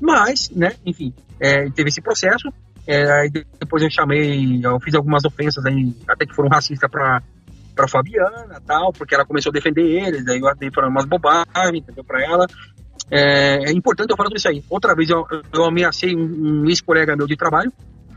Mas, 0.00 0.50
né, 0.50 0.72
enfim, 0.84 1.14
é, 1.40 1.70
teve 1.70 1.88
esse 1.88 2.02
processo. 2.02 2.52
É, 2.86 3.28
depois 3.58 3.82
eu 3.82 3.90
chamei, 3.90 4.60
eu 4.62 4.78
fiz 4.80 4.94
algumas 4.94 5.24
ofensas 5.24 5.64
aí, 5.64 5.94
até 6.08 6.26
que 6.26 6.34
foram 6.34 6.50
racistas 6.50 6.90
para 6.90 7.22
para 7.74 7.88
Fabiana 7.88 8.60
tal, 8.66 8.92
porque 8.92 9.14
ela 9.14 9.24
começou 9.24 9.48
a 9.48 9.52
defender 9.52 9.82
eles, 9.82 10.26
aí 10.26 10.38
eu 10.38 10.54
dei 10.56 10.68
umas 10.86 11.06
bobagens, 11.06 11.46
entendeu, 11.72 12.04
para 12.04 12.22
ela. 12.22 12.46
É, 13.10 13.70
é, 13.70 13.72
importante 13.72 14.10
eu 14.10 14.16
falar 14.16 14.30
isso 14.34 14.48
aí. 14.48 14.62
Outra 14.70 14.94
vez 14.94 15.10
eu, 15.10 15.26
eu 15.52 15.64
ameacei 15.64 16.14
um, 16.14 16.62
um 16.62 16.68
ex-colega 16.68 17.16
meu 17.16 17.26
de 17.26 17.36
trabalho, 17.36 17.72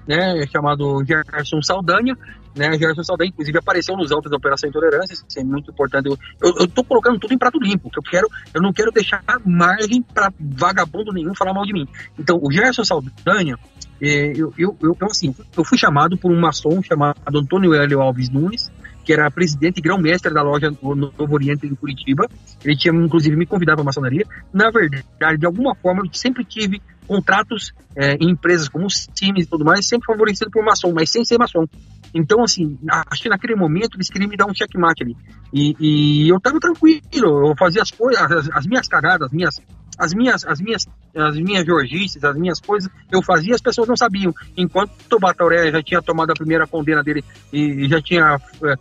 né, 0.07 0.45
chamado 0.51 1.03
Gerson 1.05 1.61
Saldanha, 1.61 2.15
né, 2.55 2.77
Gerson 2.77 3.03
Saldanha, 3.03 3.29
inclusive, 3.29 3.57
apareceu 3.57 3.95
nos 3.95 4.11
autos 4.11 4.29
da 4.29 4.37
Operação 4.37 4.69
Intolerância, 4.69 5.13
isso 5.13 5.39
é 5.39 5.43
muito 5.43 5.71
importante. 5.71 6.09
Eu, 6.41 6.67
tô 6.67 6.83
colocando 6.83 7.19
tudo 7.19 7.33
em 7.33 7.37
prato 7.37 7.57
limpo, 7.59 7.89
que 7.89 7.97
eu 7.97 8.03
quero, 8.03 8.27
eu 8.53 8.61
não 8.61 8.71
quero 8.71 8.91
deixar 8.91 9.23
margem 9.45 10.01
para 10.01 10.31
vagabundo 10.39 11.11
nenhum 11.11 11.33
falar 11.33 11.53
mal 11.53 11.65
de 11.65 11.73
mim. 11.73 11.87
Então, 12.19 12.39
o 12.41 12.51
Gerson 12.51 12.83
Saldanha, 12.83 13.57
é, 14.01 14.33
eu, 14.35 14.53
eu, 14.57 14.77
eu, 14.81 14.97
assim, 15.03 15.33
eu 15.57 15.63
fui 15.63 15.77
chamado 15.77 16.17
por 16.17 16.31
um 16.31 16.39
maçom 16.39 16.81
chamado 16.83 17.17
Antônio 17.27 17.73
Hélio 17.73 18.01
Alves 18.01 18.29
Nunes, 18.29 18.71
que 19.03 19.13
era 19.13 19.29
presidente 19.29 19.79
e 19.79 19.81
grão-mestre 19.81 20.33
da 20.33 20.41
loja 20.41 20.71
Novo 20.81 21.33
Oriente 21.33 21.67
em 21.67 21.75
Curitiba. 21.75 22.27
Ele 22.63 22.75
tinha, 22.75 22.93
inclusive, 22.93 23.35
me 23.35 23.45
convidado 23.45 23.77
para 23.77 23.85
maçonaria. 23.85 24.25
Na 24.53 24.69
verdade, 24.71 25.37
de 25.37 25.45
alguma 25.45 25.75
forma, 25.75 26.03
eu 26.05 26.13
sempre 26.13 26.43
tive 26.45 26.81
contratos 27.07 27.73
é, 27.95 28.13
em 28.15 28.31
empresas 28.31 28.69
como 28.69 28.89
Siemens 28.89 29.45
e 29.45 29.49
tudo 29.49 29.65
mais, 29.65 29.87
sempre 29.87 30.05
favorecido 30.05 30.49
por 30.49 30.63
maçom, 30.63 30.93
mas 30.93 31.09
sem 31.09 31.23
ser 31.25 31.37
maçom. 31.37 31.65
Então, 32.13 32.43
assim, 32.43 32.77
acho 33.09 33.23
que 33.23 33.29
naquele 33.29 33.55
momento 33.55 33.97
eles 33.97 34.09
queriam 34.09 34.29
me 34.29 34.37
dar 34.37 34.45
um 34.45 34.53
checkmate 34.53 35.03
ali. 35.03 35.17
E, 35.51 35.75
e 35.79 36.29
eu 36.29 36.39
tava 36.39 36.59
tranquilo, 36.59 37.49
eu 37.49 37.55
fazia 37.57 37.81
as 37.81 37.89
coisas, 37.89 38.21
as, 38.21 38.49
as, 38.51 38.67
minhas 38.67 38.87
cagadas, 38.87 39.27
as 39.27 39.33
minhas, 39.33 39.61
as 39.97 40.13
minhas, 40.13 40.45
as 40.45 40.61
minhas, 40.61 40.87
as 41.15 41.37
minhas 41.37 41.65
jorgices, 41.65 42.23
as 42.23 42.35
minhas 42.35 42.59
coisas, 42.59 42.89
eu 43.11 43.21
fazia 43.23 43.55
as 43.55 43.61
pessoas 43.61 43.87
não 43.87 43.97
sabiam. 43.97 44.33
Enquanto 44.55 44.91
o 45.11 45.19
Batoré 45.19 45.71
já 45.71 45.81
tinha 45.81 46.01
tomado 46.03 46.31
a 46.31 46.35
primeira 46.35 46.67
condena 46.67 47.03
dele 47.03 47.23
e, 47.51 47.87
já 47.89 47.99
tinha 47.99 48.39
é, 48.63 48.75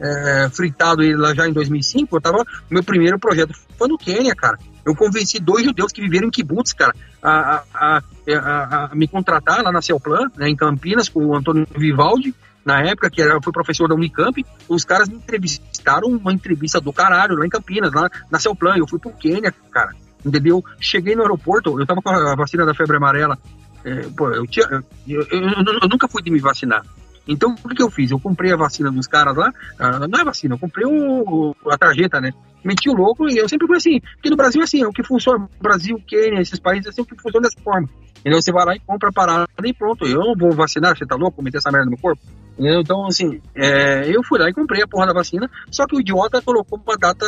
é, 0.00 0.48
fritado 0.50 1.02
ele 1.02 1.16
lá 1.16 1.34
já 1.34 1.48
em 1.48 1.52
2005, 1.52 2.16
eu 2.16 2.20
tava, 2.20 2.44
meu 2.70 2.82
primeiro 2.82 3.18
projeto 3.18 3.52
foi 3.76 3.88
no 3.88 3.98
Quênia, 3.98 4.34
cara. 4.34 4.58
Eu 4.84 4.94
convenci 4.94 5.38
dois 5.38 5.64
judeus 5.64 5.92
que 5.92 6.00
viveram 6.00 6.28
em 6.28 6.30
kibbutz, 6.30 6.72
cara, 6.72 6.94
a, 7.22 7.62
a, 7.74 8.02
a, 8.28 8.84
a 8.86 8.94
me 8.94 9.06
contratar 9.06 9.62
lá 9.62 9.70
na 9.70 9.82
Celplan, 9.82 10.30
né, 10.36 10.48
em 10.48 10.56
Campinas, 10.56 11.08
com 11.08 11.26
o 11.26 11.36
Antônio 11.36 11.66
Vivaldi, 11.76 12.34
na 12.64 12.82
época, 12.82 13.10
que 13.10 13.22
era, 13.22 13.40
foi 13.42 13.52
professor 13.52 13.88
da 13.88 13.94
Unicamp, 13.94 14.44
os 14.68 14.84
caras 14.84 15.08
me 15.08 15.16
entrevistaram 15.16 16.08
uma 16.08 16.32
entrevista 16.32 16.78
do 16.80 16.92
caralho 16.92 17.34
lá 17.36 17.46
em 17.46 17.48
Campinas, 17.48 17.92
lá 17.92 18.10
na 18.30 18.38
Celplan. 18.38 18.76
Eu 18.76 18.86
fui 18.86 18.98
pro 18.98 19.10
Quênia, 19.12 19.54
cara, 19.70 19.94
entendeu? 20.24 20.62
Cheguei 20.78 21.16
no 21.16 21.22
aeroporto, 21.22 21.80
eu 21.80 21.86
tava 21.86 22.02
com 22.02 22.10
a 22.10 22.34
vacina 22.36 22.66
da 22.66 22.74
febre 22.74 22.98
amarela. 22.98 23.38
É, 23.84 24.02
pô, 24.14 24.28
eu, 24.30 24.46
tinha, 24.46 24.66
eu, 25.06 25.22
eu, 25.30 25.40
eu 25.82 25.88
nunca 25.88 26.08
fui 26.08 26.22
de 26.22 26.30
me 26.30 26.40
vacinar. 26.40 26.84
Então, 27.28 27.54
o 27.62 27.68
que, 27.68 27.82
eu 27.82 27.90
fiz? 27.90 28.10
Eu 28.10 28.18
comprei 28.18 28.50
a 28.52 28.56
vacina 28.56 28.90
dos 28.90 29.06
caras 29.06 29.36
lá, 29.36 29.52
ah, 29.78 30.08
não 30.08 30.18
é 30.18 30.24
vacina, 30.24 30.54
eu 30.54 30.58
comprei 30.58 30.86
o, 30.86 31.54
a 31.70 31.76
tarjeta, 31.76 32.20
né? 32.20 32.30
Meti 32.64 32.88
o 32.88 32.94
louco 32.94 33.28
e 33.28 33.36
eu 33.36 33.48
sempre 33.48 33.66
fui 33.66 33.76
assim, 33.76 34.00
porque 34.00 34.30
no 34.30 34.36
Brasil 34.36 34.62
é 34.62 34.64
assim, 34.64 34.82
é 34.82 34.86
o 34.86 34.92
que 34.92 35.04
funciona, 35.04 35.46
Brasil, 35.60 36.02
Quênia, 36.06 36.40
esses 36.40 36.58
países, 36.58 36.86
é 36.86 36.88
assim, 36.88 37.02
o 37.02 37.04
que 37.04 37.20
funciona 37.20 37.46
dessa 37.46 37.60
forma. 37.62 37.88
Entendeu? 38.18 38.40
Você 38.40 38.50
vai 38.50 38.64
lá 38.64 38.74
e 38.74 38.80
compra 38.80 39.10
a 39.10 39.12
parada 39.12 39.46
e 39.62 39.74
pronto, 39.74 40.06
eu 40.06 40.20
não 40.20 40.34
vou 40.34 40.52
vacinar, 40.52 40.96
você 40.96 41.06
tá 41.06 41.16
louco, 41.16 41.42
meter 41.42 41.58
essa 41.58 41.70
merda 41.70 41.84
no 41.84 41.90
meu 41.90 42.00
corpo? 42.00 42.22
Entendeu? 42.58 42.80
Então, 42.80 43.06
assim, 43.06 43.40
é, 43.54 44.08
eu 44.08 44.24
fui 44.24 44.38
lá 44.38 44.48
e 44.48 44.54
comprei 44.54 44.82
a 44.82 44.88
porra 44.88 45.06
da 45.06 45.12
vacina, 45.12 45.48
só 45.70 45.86
que 45.86 45.96
o 45.96 46.00
idiota 46.00 46.40
colocou 46.40 46.80
uma 46.84 46.96
data 46.96 47.26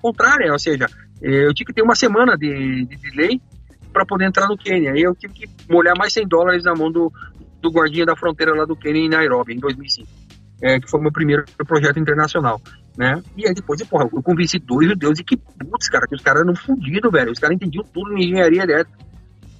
contrária, 0.00 0.52
ou 0.52 0.58
seja, 0.58 0.86
eu 1.20 1.52
tinha 1.54 1.66
que 1.66 1.72
ter 1.72 1.82
uma 1.82 1.96
semana 1.96 2.36
de, 2.36 2.84
de 2.84 2.96
delay 2.96 3.40
para 3.92 4.06
poder 4.06 4.26
entrar 4.26 4.46
no 4.46 4.56
Quênia. 4.56 4.92
Eu 4.96 5.14
tive 5.14 5.34
que 5.34 5.48
molhar 5.68 5.94
mais 5.98 6.12
100 6.12 6.28
dólares 6.28 6.64
na 6.64 6.74
mão 6.74 6.90
do, 6.90 7.12
do 7.60 7.70
guardinha 7.70 8.06
da 8.06 8.16
fronteira 8.16 8.54
lá 8.54 8.64
do 8.64 8.76
Quênia 8.76 9.00
em 9.00 9.08
Nairobi, 9.08 9.54
em 9.54 9.58
2005. 9.58 10.08
É, 10.62 10.78
que 10.78 10.90
foi 10.90 11.00
o 11.00 11.02
meu 11.02 11.12
primeiro 11.12 11.44
projeto 11.66 11.98
internacional, 11.98 12.60
né? 12.96 13.22
E 13.34 13.48
aí 13.48 13.54
depois, 13.54 13.82
porra, 13.84 14.06
eu 14.12 14.22
convenci 14.22 14.58
dois 14.58 14.88
judeus 14.88 15.18
e 15.18 15.24
que 15.24 15.34
putz, 15.36 15.88
cara, 15.88 16.06
que 16.06 16.14
os 16.14 16.22
caras 16.22 16.42
eram 16.42 16.54
fodidos, 16.54 17.10
velho. 17.10 17.32
Os 17.32 17.38
caras 17.38 17.56
entendiam 17.56 17.82
tudo 17.84 18.12
em 18.12 18.24
engenharia 18.24 18.62
elétrica. 18.62 18.98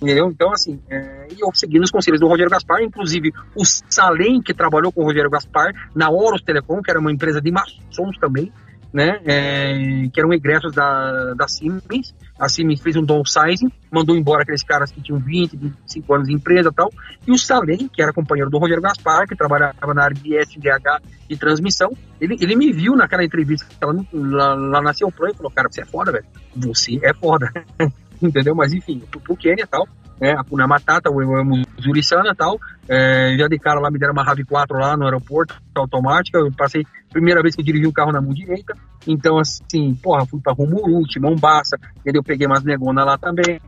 Entendeu? 0.00 0.30
Então, 0.30 0.50
assim, 0.50 0.80
é, 0.90 1.28
e 1.30 1.42
eu 1.42 1.50
segui 1.54 1.78
nos 1.78 1.90
conselhos 1.90 2.20
do 2.20 2.26
Rogério 2.26 2.50
Gaspar, 2.50 2.82
inclusive 2.82 3.32
o 3.54 3.64
Salem, 3.64 4.40
que 4.40 4.54
trabalhou 4.54 4.90
com 4.90 5.02
o 5.02 5.04
Rogério 5.04 5.30
Gaspar 5.30 5.72
na 5.94 6.10
Horus 6.10 6.42
Telecom, 6.42 6.80
que 6.80 6.90
era 6.90 6.98
uma 6.98 7.12
empresa 7.12 7.40
de 7.40 7.50
maçons 7.50 8.16
também, 8.18 8.50
né, 8.92 9.20
é, 9.24 10.08
que 10.12 10.20
eram 10.20 10.32
egressos 10.32 10.72
da, 10.72 11.34
da 11.34 11.46
Siemens. 11.48 12.14
A 12.38 12.48
Siemens 12.48 12.80
fez 12.80 12.96
um 12.96 13.04
downsizing, 13.04 13.70
mandou 13.90 14.16
embora 14.16 14.42
aqueles 14.42 14.62
caras 14.62 14.90
que 14.90 15.00
tinham 15.00 15.20
20, 15.20 15.56
25 15.56 16.14
anos 16.14 16.28
de 16.28 16.34
empresa 16.34 16.70
e 16.70 16.74
tal. 16.74 16.90
E 17.26 17.30
o 17.30 17.38
Salem, 17.38 17.88
que 17.92 18.02
era 18.02 18.12
companheiro 18.12 18.50
do 18.50 18.58
Rogério 18.58 18.82
Gaspar, 18.82 19.26
que 19.26 19.36
trabalhava 19.36 19.94
na 19.94 20.04
área 20.04 20.14
de 20.14 20.36
SDH 20.36 21.02
e 21.28 21.36
transmissão, 21.36 21.90
ele, 22.20 22.36
ele 22.40 22.56
me 22.56 22.72
viu 22.72 22.96
naquela 22.96 23.24
entrevista 23.24 23.66
lá, 24.12 24.54
lá, 24.54 24.82
na 24.82 24.92
Pro 24.92 25.28
e 25.28 25.34
falou: 25.34 25.52
Cara, 25.52 25.68
você 25.70 25.82
é 25.82 25.86
foda, 25.86 26.12
velho. 26.12 26.26
Você 26.56 26.98
é 27.02 27.14
foda. 27.14 27.52
Entendeu? 28.20 28.54
Mas 28.54 28.72
enfim, 28.72 29.00
pro, 29.10 29.20
pro 29.20 29.36
Quênia 29.36 29.62
e 29.62 29.66
tal 29.66 29.86
né, 30.20 30.34
a 30.36 30.44
Puna 30.44 30.66
Matata, 30.66 31.10
o 31.10 31.80
Zurissana 31.80 32.30
e 32.32 32.36
tal. 32.36 32.58
É, 32.88 33.36
já 33.38 33.48
de 33.48 33.58
cara 33.58 33.80
lá 33.80 33.90
me 33.90 33.98
deram 33.98 34.12
uma 34.12 34.24
RAV4 34.24 34.78
lá 34.78 34.96
no 34.96 35.04
aeroporto, 35.04 35.54
automática. 35.74 36.38
Eu 36.38 36.52
passei, 36.52 36.84
primeira 37.10 37.40
vez 37.40 37.54
que 37.54 37.62
eu 37.62 37.64
dirigi 37.64 37.86
um 37.86 37.92
carro 37.92 38.12
na 38.12 38.20
mão 38.20 38.34
direita. 38.34 38.74
Então, 39.06 39.38
assim, 39.38 39.94
porra, 39.94 40.26
fui 40.26 40.40
pra 40.40 40.52
Rumurute, 40.52 41.18
Mombasa, 41.18 41.78
entendeu? 42.00 42.22
Peguei 42.22 42.46
umas 42.46 42.62
negonas 42.62 43.06
lá 43.06 43.16
também, 43.16 43.60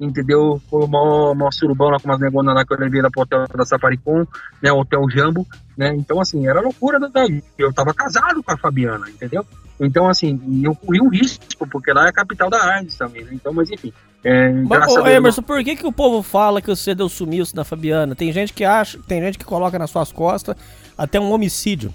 entendeu? 0.00 0.60
Foi 0.68 0.84
uma, 0.84 1.30
uma 1.30 1.52
surubão 1.52 1.90
lá 1.90 1.98
com 2.00 2.08
umas 2.08 2.20
negonas 2.20 2.54
lá 2.54 2.64
que 2.64 2.74
eu 2.74 2.78
levei 2.78 3.00
lá 3.00 3.08
pro 3.10 3.22
hotel 3.22 3.46
da 3.54 3.64
Safaricom, 3.64 4.24
né? 4.60 4.72
Hotel 4.72 5.02
Jambo, 5.10 5.46
né? 5.76 5.94
Então, 5.94 6.20
assim, 6.20 6.46
era 6.46 6.60
loucura 6.60 6.98
da 6.98 7.08
Eu 7.56 7.72
tava 7.72 7.94
casado 7.94 8.42
com 8.42 8.52
a 8.52 8.56
Fabiana, 8.56 9.08
entendeu? 9.08 9.46
Então, 9.80 10.08
assim, 10.08 10.38
eu 10.62 10.74
corri 10.74 11.00
um 11.00 11.08
risco, 11.08 11.66
porque 11.70 11.92
lá 11.92 12.04
é 12.06 12.08
a 12.10 12.12
capital 12.12 12.50
da 12.50 12.62
AIDS 12.74 12.96
também, 12.96 13.24
né? 13.24 13.30
Então, 13.32 13.52
mas 13.52 13.70
enfim. 13.70 13.92
É, 14.22 14.52
mas, 14.52 14.86
ô, 14.92 15.06
Emerson, 15.06 15.40
por 15.40 15.64
que, 15.64 15.74
que 15.74 15.86
o 15.86 15.92
povo 15.92 16.22
fala 16.22 16.60
que 16.60 16.68
você 16.68 16.94
deu 16.94 17.08
sumiço 17.08 17.56
na 17.56 17.64
Fabiana? 17.64 18.14
Tem 18.14 18.30
gente 18.30 18.52
que 18.52 18.64
acha, 18.64 18.98
tem 19.08 19.22
gente 19.22 19.38
que 19.38 19.44
coloca 19.44 19.78
nas 19.78 19.90
suas 19.90 20.12
costas 20.12 20.54
até 20.96 21.18
um 21.18 21.32
homicídio. 21.32 21.94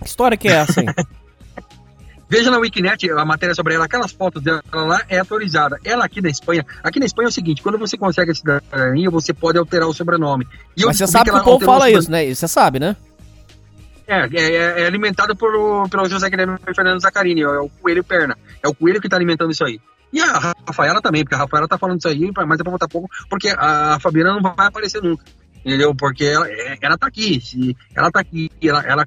Que 0.00 0.08
história 0.08 0.36
que 0.36 0.48
é 0.48 0.52
essa, 0.52 0.80
hein? 0.80 0.88
Veja 2.32 2.50
na 2.50 2.56
Wikinet 2.56 3.10
a 3.10 3.26
matéria 3.26 3.54
sobre 3.54 3.74
ela, 3.74 3.84
aquelas 3.84 4.10
fotos 4.10 4.42
dela 4.42 4.62
lá 4.72 5.02
é 5.06 5.18
atualizada. 5.18 5.78
Ela 5.84 6.06
aqui 6.06 6.22
na 6.22 6.30
Espanha, 6.30 6.64
aqui 6.82 6.98
na 6.98 7.04
Espanha 7.04 7.26
é 7.26 7.28
o 7.28 7.32
seguinte, 7.32 7.62
quando 7.62 7.76
você 7.76 7.98
consegue 7.98 8.30
a 8.30 8.34
cidadania, 8.34 9.10
você 9.10 9.34
pode 9.34 9.58
alterar 9.58 9.86
o 9.86 9.92
sobrenome. 9.92 10.48
E 10.74 10.86
Mas 10.86 10.96
você 10.96 11.06
sabe 11.06 11.26
que, 11.26 11.30
que 11.30 11.36
o 11.36 11.44
povo 11.44 11.62
fala 11.62 11.90
isso, 11.90 12.10
né? 12.10 12.34
Você 12.34 12.48
sabe, 12.48 12.78
né? 12.80 12.96
É, 14.12 14.28
é, 14.34 14.82
é 14.82 14.86
alimentado 14.86 15.34
por, 15.34 15.88
pelo 15.88 16.08
José 16.08 16.28
Guilherme 16.28 16.58
Fernando 16.74 17.00
Zacarini, 17.00 17.42
é 17.42 17.48
o 17.48 17.70
coelho 17.80 18.04
perna. 18.04 18.36
É 18.62 18.68
o 18.68 18.74
coelho 18.74 19.00
que 19.00 19.06
está 19.06 19.16
alimentando 19.16 19.52
isso 19.52 19.64
aí. 19.64 19.80
E 20.12 20.20
a 20.20 20.54
Rafaela 20.66 21.00
também, 21.00 21.24
porque 21.24 21.34
a 21.34 21.38
Rafaela 21.38 21.66
tá 21.66 21.78
falando 21.78 21.98
isso 21.98 22.08
aí, 22.08 22.30
mas 22.46 22.60
é 22.60 22.62
pra 22.62 22.72
botar 22.72 22.88
pouco, 22.88 23.08
porque 23.30 23.48
a 23.48 23.98
Fabiana 24.00 24.34
não 24.34 24.42
vai 24.42 24.66
aparecer 24.66 25.02
nunca. 25.02 25.24
Entendeu? 25.64 25.94
Porque 25.94 26.24
ela, 26.24 26.46
é, 26.46 26.76
ela 26.82 26.98
tá 26.98 27.06
aqui. 27.06 27.40
Ela 27.94 28.10
tá 28.10 28.20
aqui, 28.20 28.50
ela, 28.62 28.82
ela, 28.82 29.06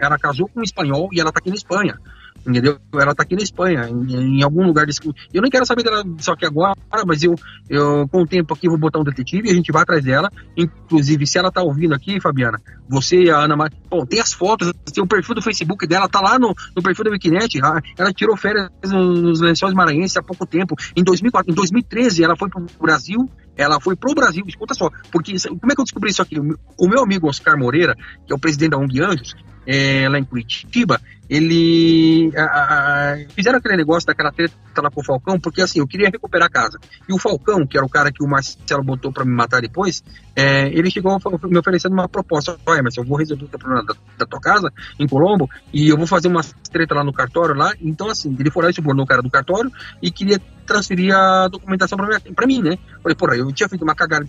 ela 0.00 0.18
casou 0.18 0.46
com 0.48 0.60
um 0.60 0.62
espanhol 0.62 1.08
e 1.12 1.20
ela 1.20 1.32
tá 1.32 1.40
aqui 1.40 1.48
na 1.48 1.56
Espanha 1.56 1.98
entendeu? 2.46 2.78
Ela 2.94 3.14
tá 3.14 3.22
aqui 3.22 3.34
na 3.34 3.42
Espanha, 3.42 3.88
em, 3.88 4.38
em, 4.38 4.42
algum 4.42 4.64
lugar 4.64 4.86
desse. 4.86 5.00
Eu 5.32 5.42
não 5.42 5.50
quero 5.50 5.66
saber 5.66 5.82
dela 5.82 6.04
só 6.18 6.34
que 6.36 6.46
agora, 6.46 6.74
mas 7.06 7.22
eu, 7.22 7.34
eu, 7.68 8.08
com 8.08 8.22
o 8.22 8.26
tempo 8.26 8.54
aqui, 8.54 8.68
vou 8.68 8.78
botar 8.78 9.00
um 9.00 9.04
detetive 9.04 9.48
e 9.48 9.50
a 9.50 9.54
gente 9.54 9.72
vai 9.72 9.82
atrás 9.82 10.04
dela. 10.04 10.30
Inclusive, 10.56 11.26
se 11.26 11.38
ela 11.38 11.50
tá 11.50 11.62
ouvindo 11.62 11.94
aqui, 11.94 12.20
Fabiana, 12.20 12.58
você 12.88 13.24
e 13.24 13.30
a 13.30 13.38
Ana 13.38 13.56
Maria. 13.56 13.78
Bom, 13.90 14.04
tem 14.06 14.20
as 14.20 14.32
fotos, 14.32 14.72
tem 14.92 15.02
o 15.02 15.06
perfil 15.06 15.34
do 15.34 15.42
Facebook 15.42 15.86
dela, 15.86 16.08
tá 16.08 16.20
lá 16.20 16.38
no, 16.38 16.54
no 16.74 16.82
perfil 16.82 17.04
da 17.04 17.10
Wikinet. 17.10 17.58
Ela 17.98 18.12
tirou 18.12 18.36
férias 18.36 18.70
nos 18.84 19.40
lençóis 19.40 19.74
maranhenses 19.74 20.16
há 20.16 20.22
pouco 20.22 20.46
tempo. 20.46 20.74
Em, 20.96 21.02
2004, 21.02 21.50
em 21.50 21.54
2013, 21.54 22.24
ela 22.24 22.36
foi 22.36 22.48
pro 22.48 22.64
Brasil 22.80 23.28
ela 23.56 23.80
foi 23.80 23.96
pro 23.96 24.14
Brasil, 24.14 24.44
escuta 24.46 24.74
só, 24.74 24.90
porque 25.10 25.34
como 25.48 25.72
é 25.72 25.74
que 25.74 25.80
eu 25.80 25.84
descobri 25.84 26.10
isso 26.10 26.20
aqui? 26.20 26.38
O 26.38 26.88
meu 26.88 27.02
amigo 27.02 27.26
Oscar 27.26 27.58
Moreira, 27.58 27.96
que 28.26 28.32
é 28.32 28.36
o 28.36 28.38
presidente 28.38 28.72
da 28.72 28.76
ONG 28.76 29.00
Anjos, 29.00 29.34
é, 29.66 30.08
lá 30.08 30.18
em 30.18 30.24
Curitiba, 30.24 31.00
ele 31.28 32.30
a, 32.36 32.42
a, 32.42 33.16
fizeram 33.30 33.58
aquele 33.58 33.76
negócio 33.76 34.06
daquela 34.06 34.30
treta 34.30 34.54
lá 34.80 34.90
com 34.90 35.00
o 35.00 35.04
Falcão, 35.04 35.40
porque 35.40 35.60
assim, 35.60 35.80
eu 35.80 35.86
queria 35.86 36.08
recuperar 36.08 36.46
a 36.46 36.50
casa. 36.50 36.78
E 37.08 37.12
o 37.12 37.18
Falcão, 37.18 37.66
que 37.66 37.76
era 37.76 37.84
o 37.84 37.88
cara 37.88 38.12
que 38.12 38.22
o 38.22 38.28
Marcelo 38.28 38.84
botou 38.84 39.12
para 39.12 39.24
me 39.24 39.32
matar 39.32 39.60
depois, 39.60 40.04
é, 40.36 40.68
ele 40.68 40.90
chegou 40.90 41.18
me 41.44 41.58
oferecendo 41.58 41.92
uma 41.92 42.08
proposta, 42.08 42.56
olha, 42.64 42.82
mas 42.82 42.96
eu 42.96 43.04
vou 43.04 43.18
resolver 43.18 43.44
o 43.44 43.48
problema 43.48 43.84
da, 43.84 43.94
da, 44.18 44.26
tua 44.26 44.40
casa 44.40 44.72
em 44.98 45.08
Colombo 45.08 45.50
e 45.72 45.88
eu 45.88 45.96
vou 45.96 46.06
fazer 46.06 46.28
uma 46.28 46.42
treta 46.70 46.94
lá 46.94 47.02
no 47.02 47.12
cartório 47.12 47.54
lá. 47.54 47.72
Então 47.80 48.08
assim, 48.08 48.34
ele 48.38 48.50
foi 48.50 48.62
lá 48.62 48.70
e 48.70 48.74
subornou 48.74 49.04
o 49.04 49.08
cara 49.08 49.22
do 49.22 49.30
cartório 49.30 49.72
e 50.00 50.10
queria 50.10 50.40
transferir 50.64 51.14
a 51.14 51.48
documentação 51.48 51.98
para 52.34 52.46
mim, 52.46 52.62
né? 52.62 52.76
Falei, 53.02 53.16
porra, 53.16 53.36
eu 53.36 53.50
tinha 53.52 53.68
feito 53.68 53.82
uma 53.82 53.94
cagada 53.94 54.26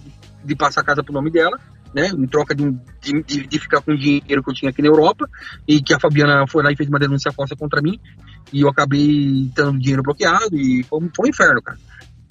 de, 0.48 0.56
passar 0.56 0.82
a 0.82 0.84
casa 0.84 1.04
pro 1.04 1.14
nome 1.14 1.30
dela, 1.30 1.60
né, 1.94 2.08
em 2.08 2.28
troca 2.28 2.56
de, 2.56 2.72
de, 3.02 3.48
de, 3.48 3.60
ficar 3.60 3.82
com 3.82 3.92
o 3.92 3.98
dinheiro 3.98 4.44
que 4.44 4.50
eu 4.50 4.54
tinha 4.54 4.70
aqui 4.70 4.82
na 4.82 4.88
Europa, 4.88 5.30
e 5.68 5.82
que 5.82 5.94
a 5.94 6.00
Fabiana 6.00 6.46
foi 6.48 6.64
lá 6.64 6.72
e 6.72 6.76
fez 6.76 6.90
uma 6.90 7.00
denúncia 7.00 7.32
falsa 7.32 7.56
contra 7.56 7.82
mim, 7.82 8.00
e 8.52 8.62
eu 8.62 8.70
acabei 8.70 9.50
tendo 9.56 9.78
dinheiro 9.80 10.04
bloqueado, 10.04 10.56
e 10.56 10.84
foi, 10.84 11.00
foi 11.16 11.28
um 11.28 11.30
inferno, 11.30 11.62
cara. 11.62 11.78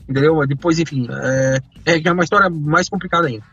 Entendeu? 0.08 0.46
Depois, 0.46 0.78
enfim, 0.78 1.08
é, 1.10 1.60
é 1.84 2.12
uma 2.12 2.22
história 2.22 2.48
mais 2.48 2.88
complicada 2.88 3.26
ainda. 3.26 3.44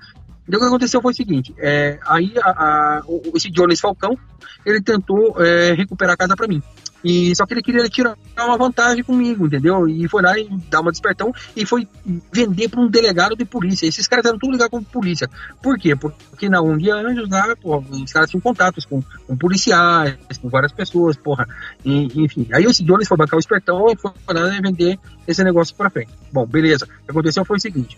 Então, 0.48 0.60
o 0.60 0.62
que 0.62 0.68
aconteceu 0.68 1.02
foi 1.02 1.12
o 1.12 1.16
seguinte: 1.16 1.54
é, 1.58 2.00
aí 2.06 2.34
a, 2.42 2.50
a, 2.50 3.02
esse 3.34 3.50
Jones 3.50 3.80
Falcão 3.80 4.18
ele 4.66 4.82
tentou 4.82 5.42
é, 5.44 5.74
recuperar 5.74 6.14
a 6.14 6.18
casa 6.18 6.36
para 6.36 6.48
mim. 6.48 6.62
E 7.04 7.36
só 7.36 7.46
que 7.46 7.54
ele 7.54 7.62
queria 7.62 7.88
tirar 7.90 8.16
uma 8.38 8.58
vantagem 8.58 9.04
comigo, 9.04 9.46
entendeu? 9.46 9.88
E 9.88 10.08
foi 10.08 10.22
lá 10.22 10.38
e 10.40 10.48
dar 10.70 10.82
uma 10.82 10.92
despertão 10.92 11.34
e 11.56 11.66
foi 11.66 11.88
vender 12.32 12.70
para 12.70 12.80
um 12.80 12.90
delegado 12.90 13.36
de 13.36 13.44
polícia. 13.44 13.86
Esses 13.86 14.08
caras 14.08 14.26
eram 14.26 14.40
tudo 14.40 14.54
ligados 14.54 14.72
com 14.72 14.84
polícia. 14.84 15.30
Por 15.62 15.78
quê? 15.78 15.96
Porque 15.96 16.48
na 16.48 16.62
ONG 16.62 16.90
Anjos 16.92 17.30
lá, 17.30 17.56
pô, 17.56 17.80
os 17.80 18.12
caras 18.12 18.30
tinham 18.30 18.42
contatos 18.42 18.86
com, 18.86 19.04
com 19.28 19.36
policiais, 19.36 20.18
com 20.42 20.50
várias 20.50 20.72
pessoas, 20.72 21.18
porra. 21.18 21.48
E, 21.84 22.24
enfim. 22.24 22.48
Aí 22.54 22.64
esse 22.64 22.84
Jones 22.84 23.08
foi 23.08 23.18
bancar 23.18 23.36
o 23.38 23.40
espertão 23.40 23.86
e 23.90 23.98
foi 23.98 24.12
lá 24.30 24.56
e 24.56 24.62
vender 24.62 25.00
esse 25.28 25.44
negócio 25.44 25.76
para 25.76 25.90
frente. 25.90 26.12
Bom, 26.32 26.46
beleza. 26.46 26.86
O 26.86 27.06
que 27.06 27.12
aconteceu 27.12 27.44
foi 27.44 27.58
o 27.58 27.60
seguinte: 27.60 27.98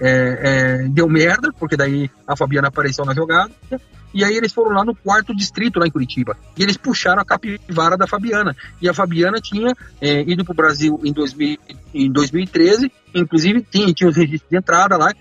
é, 0.00 0.82
é, 0.84 0.88
deu 0.88 1.08
merda, 1.08 1.52
porque 1.58 1.76
daí 1.76 2.10
a 2.26 2.36
Fabiana 2.36 2.68
apareceu 2.68 3.04
na 3.04 3.14
jogada, 3.14 3.50
e 4.14 4.24
aí 4.24 4.36
eles 4.36 4.52
foram 4.52 4.70
lá 4.70 4.84
no 4.84 4.94
quarto 4.94 5.34
distrito, 5.34 5.78
lá 5.78 5.86
em 5.86 5.90
Curitiba, 5.90 6.36
e 6.56 6.62
eles 6.62 6.76
puxaram 6.76 7.20
a 7.20 7.24
capivara 7.24 7.96
da 7.96 8.06
Fabiana, 8.06 8.56
e 8.80 8.88
a 8.88 8.94
Fabiana 8.94 9.40
tinha 9.40 9.74
é, 10.00 10.22
ido 10.22 10.44
para 10.44 10.52
o 10.52 10.56
Brasil 10.56 11.00
em, 11.04 11.12
2000, 11.12 11.58
em 11.92 12.12
2013, 12.12 12.90
inclusive 13.14 13.62
tinha, 13.62 13.92
tinha 13.92 14.08
os 14.08 14.16
registros 14.16 14.48
de 14.48 14.56
entrada 14.56 14.96
lá, 14.96 15.12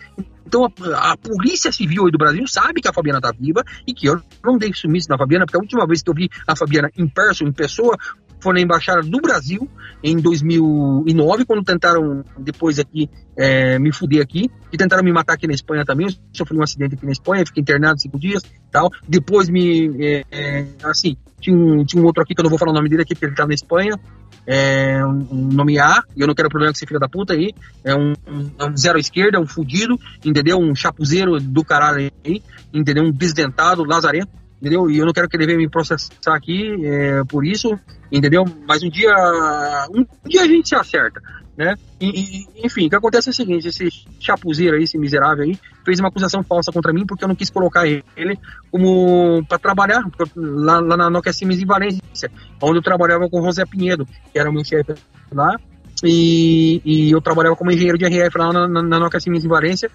então 0.45 0.65
a, 0.93 1.13
a, 1.13 1.17
Polícia 1.17 1.71
Civil 1.71 2.05
aí 2.05 2.11
do 2.11 2.17
Brasil 2.17 2.45
sabe 2.47 2.79
que 2.79 2.87
a 2.87 2.93
Fabiana 2.93 3.19
tá 3.19 3.31
viva 3.31 3.63
e 3.87 3.93
que 3.93 4.07
eu 4.07 4.21
não 4.43 4.57
dei 4.57 4.71
sumiço 4.73 5.09
na 5.09 5.17
Fabiana, 5.17 5.45
porque 5.45 5.57
a 5.57 5.61
última 5.61 5.87
vez 5.87 6.03
que 6.03 6.09
eu 6.09 6.13
vi 6.13 6.29
a 6.47 6.55
Fabiana 6.55 6.91
em 6.95 7.07
person, 7.07 7.45
em 7.45 7.51
pessoa, 7.51 7.97
foi 8.43 8.53
na 8.53 8.59
Embaixada 8.59 9.01
do 9.01 9.21
Brasil 9.21 9.67
em 10.03 10.17
2009, 10.17 11.45
quando 11.45 11.63
tentaram 11.63 12.25
depois 12.37 12.77
aqui 12.77 13.09
é, 13.37 13.79
me 13.79 13.93
fuder 13.93 14.21
aqui, 14.21 14.51
e 14.71 14.77
tentaram 14.77 15.01
me 15.01 15.13
matar 15.13 15.33
aqui 15.33 15.47
na 15.47 15.53
Espanha 15.53 15.85
também. 15.85 16.07
Eu 16.07 16.13
sofri 16.33 16.57
um 16.57 16.61
acidente 16.61 16.95
aqui 16.95 17.05
na 17.05 17.13
Espanha, 17.13 17.45
fiquei 17.45 17.61
internado 17.61 18.01
cinco 18.01 18.19
dias 18.19 18.43
tal. 18.69 18.89
Depois 19.07 19.47
me. 19.47 19.95
É, 20.03 20.23
é, 20.29 20.65
assim, 20.83 21.15
tinha 21.39 21.55
um, 21.55 21.85
tinha 21.85 22.01
um 22.01 22.05
outro 22.05 22.21
aqui 22.21 22.35
que 22.35 22.41
eu 22.41 22.43
não 22.43 22.49
vou 22.49 22.59
falar 22.59 22.71
o 22.71 22.75
nome 22.75 22.89
dele 22.89 23.03
aqui, 23.03 23.15
porque 23.15 23.25
ele 23.25 23.35
tá 23.35 23.47
na 23.47 23.53
Espanha. 23.53 23.97
É 24.45 25.05
um, 25.05 25.49
nome 25.53 25.79
A, 25.79 26.03
e 26.17 26.19
eu 26.19 26.27
não 26.27 26.35
quero 26.35 26.49
problema 26.49 26.73
com 26.73 26.75
esse 26.75 26.85
filho 26.85 26.99
da 26.99 27.07
puta 27.07 27.33
aí. 27.33 27.53
É 27.81 27.95
um, 27.95 28.11
um, 28.27 28.51
é 28.59 28.65
um 28.65 28.75
zero 28.75 28.99
esquerda, 28.99 29.39
um 29.39 29.47
fudido, 29.47 29.97
entendeu? 30.25 30.59
Um 30.59 30.75
chapuzeiro 30.75 31.39
do 31.39 31.63
caralho 31.63 32.11
aí, 32.25 32.43
entendeu? 32.73 33.05
Um 33.05 33.11
desdentado, 33.11 33.85
lazarento 33.85 34.42
entendeu? 34.64 34.89
E 34.89 34.97
eu 34.97 35.05
não 35.05 35.11
quero 35.11 35.28
que 35.28 35.36
ele 35.36 35.45
venha 35.45 35.57
me 35.57 35.70
processar 35.70 36.09
aqui 36.34 36.74
é, 36.86 37.22
por 37.26 37.45
isso, 37.45 37.78
entendeu? 38.09 38.45
Mas 38.66 38.82
um 38.82 38.89
dia, 38.89 39.14
um 39.93 40.05
dia 40.26 40.41
a 40.41 40.47
gente 40.47 40.70
se 40.70 40.76
acerta, 40.76 41.22
né? 41.57 41.76
E, 41.99 42.07
e, 42.07 42.66
enfim, 42.66 42.88
o 42.88 42.89
que 42.89 42.95
acontece 42.95 43.28
é 43.28 43.32
o 43.32 43.34
seguinte, 43.34 43.68
esse 43.68 43.89
chapuzeiro 44.22 44.78
aí, 44.78 44.84
esse 44.84 44.97
miserável 44.97 45.43
aí, 45.43 45.59
fez 45.84 45.99
uma 45.99 46.07
acusação 46.07 46.41
falsa 46.43 46.72
contra 46.72 46.93
mim 46.93 47.05
porque 47.05 47.26
eu 47.26 47.28
não 47.28 47.36
quis 47.36 47.49
colocar 47.49 47.86
ele 47.86 48.39
como 48.72 49.43
para 49.49 49.59
trabalhar 49.59 50.01
lá, 50.34 50.80
lá 50.80 50.95
na 50.95 51.09
Nokia 51.09 51.34
Siemens 51.34 51.61
em 51.61 51.66
Valência, 51.66 52.32
onde 52.61 52.78
eu 52.78 52.82
trabalhava 52.82 53.30
com 53.30 53.41
o 53.41 53.43
José 53.43 53.66
Pinheiro, 53.66 54.05
que 54.32 54.39
era 54.39 54.49
o 54.49 54.53
meu 54.53 54.64
chefe 54.64 54.93
lá, 55.30 55.57
e, 56.05 56.82
e, 56.86 57.11
eu 57.11 57.22
trabalhava 57.22 57.57
como 57.57 57.70
engenheiro 57.70 57.97
de 57.97 58.05
RF 58.05 58.38
lá 58.38 58.53
na, 58.53 58.68
na, 58.68 58.82
na 58.82 58.99
Nokia 58.99 59.20
em 59.28 59.47
Valência, 59.47 59.91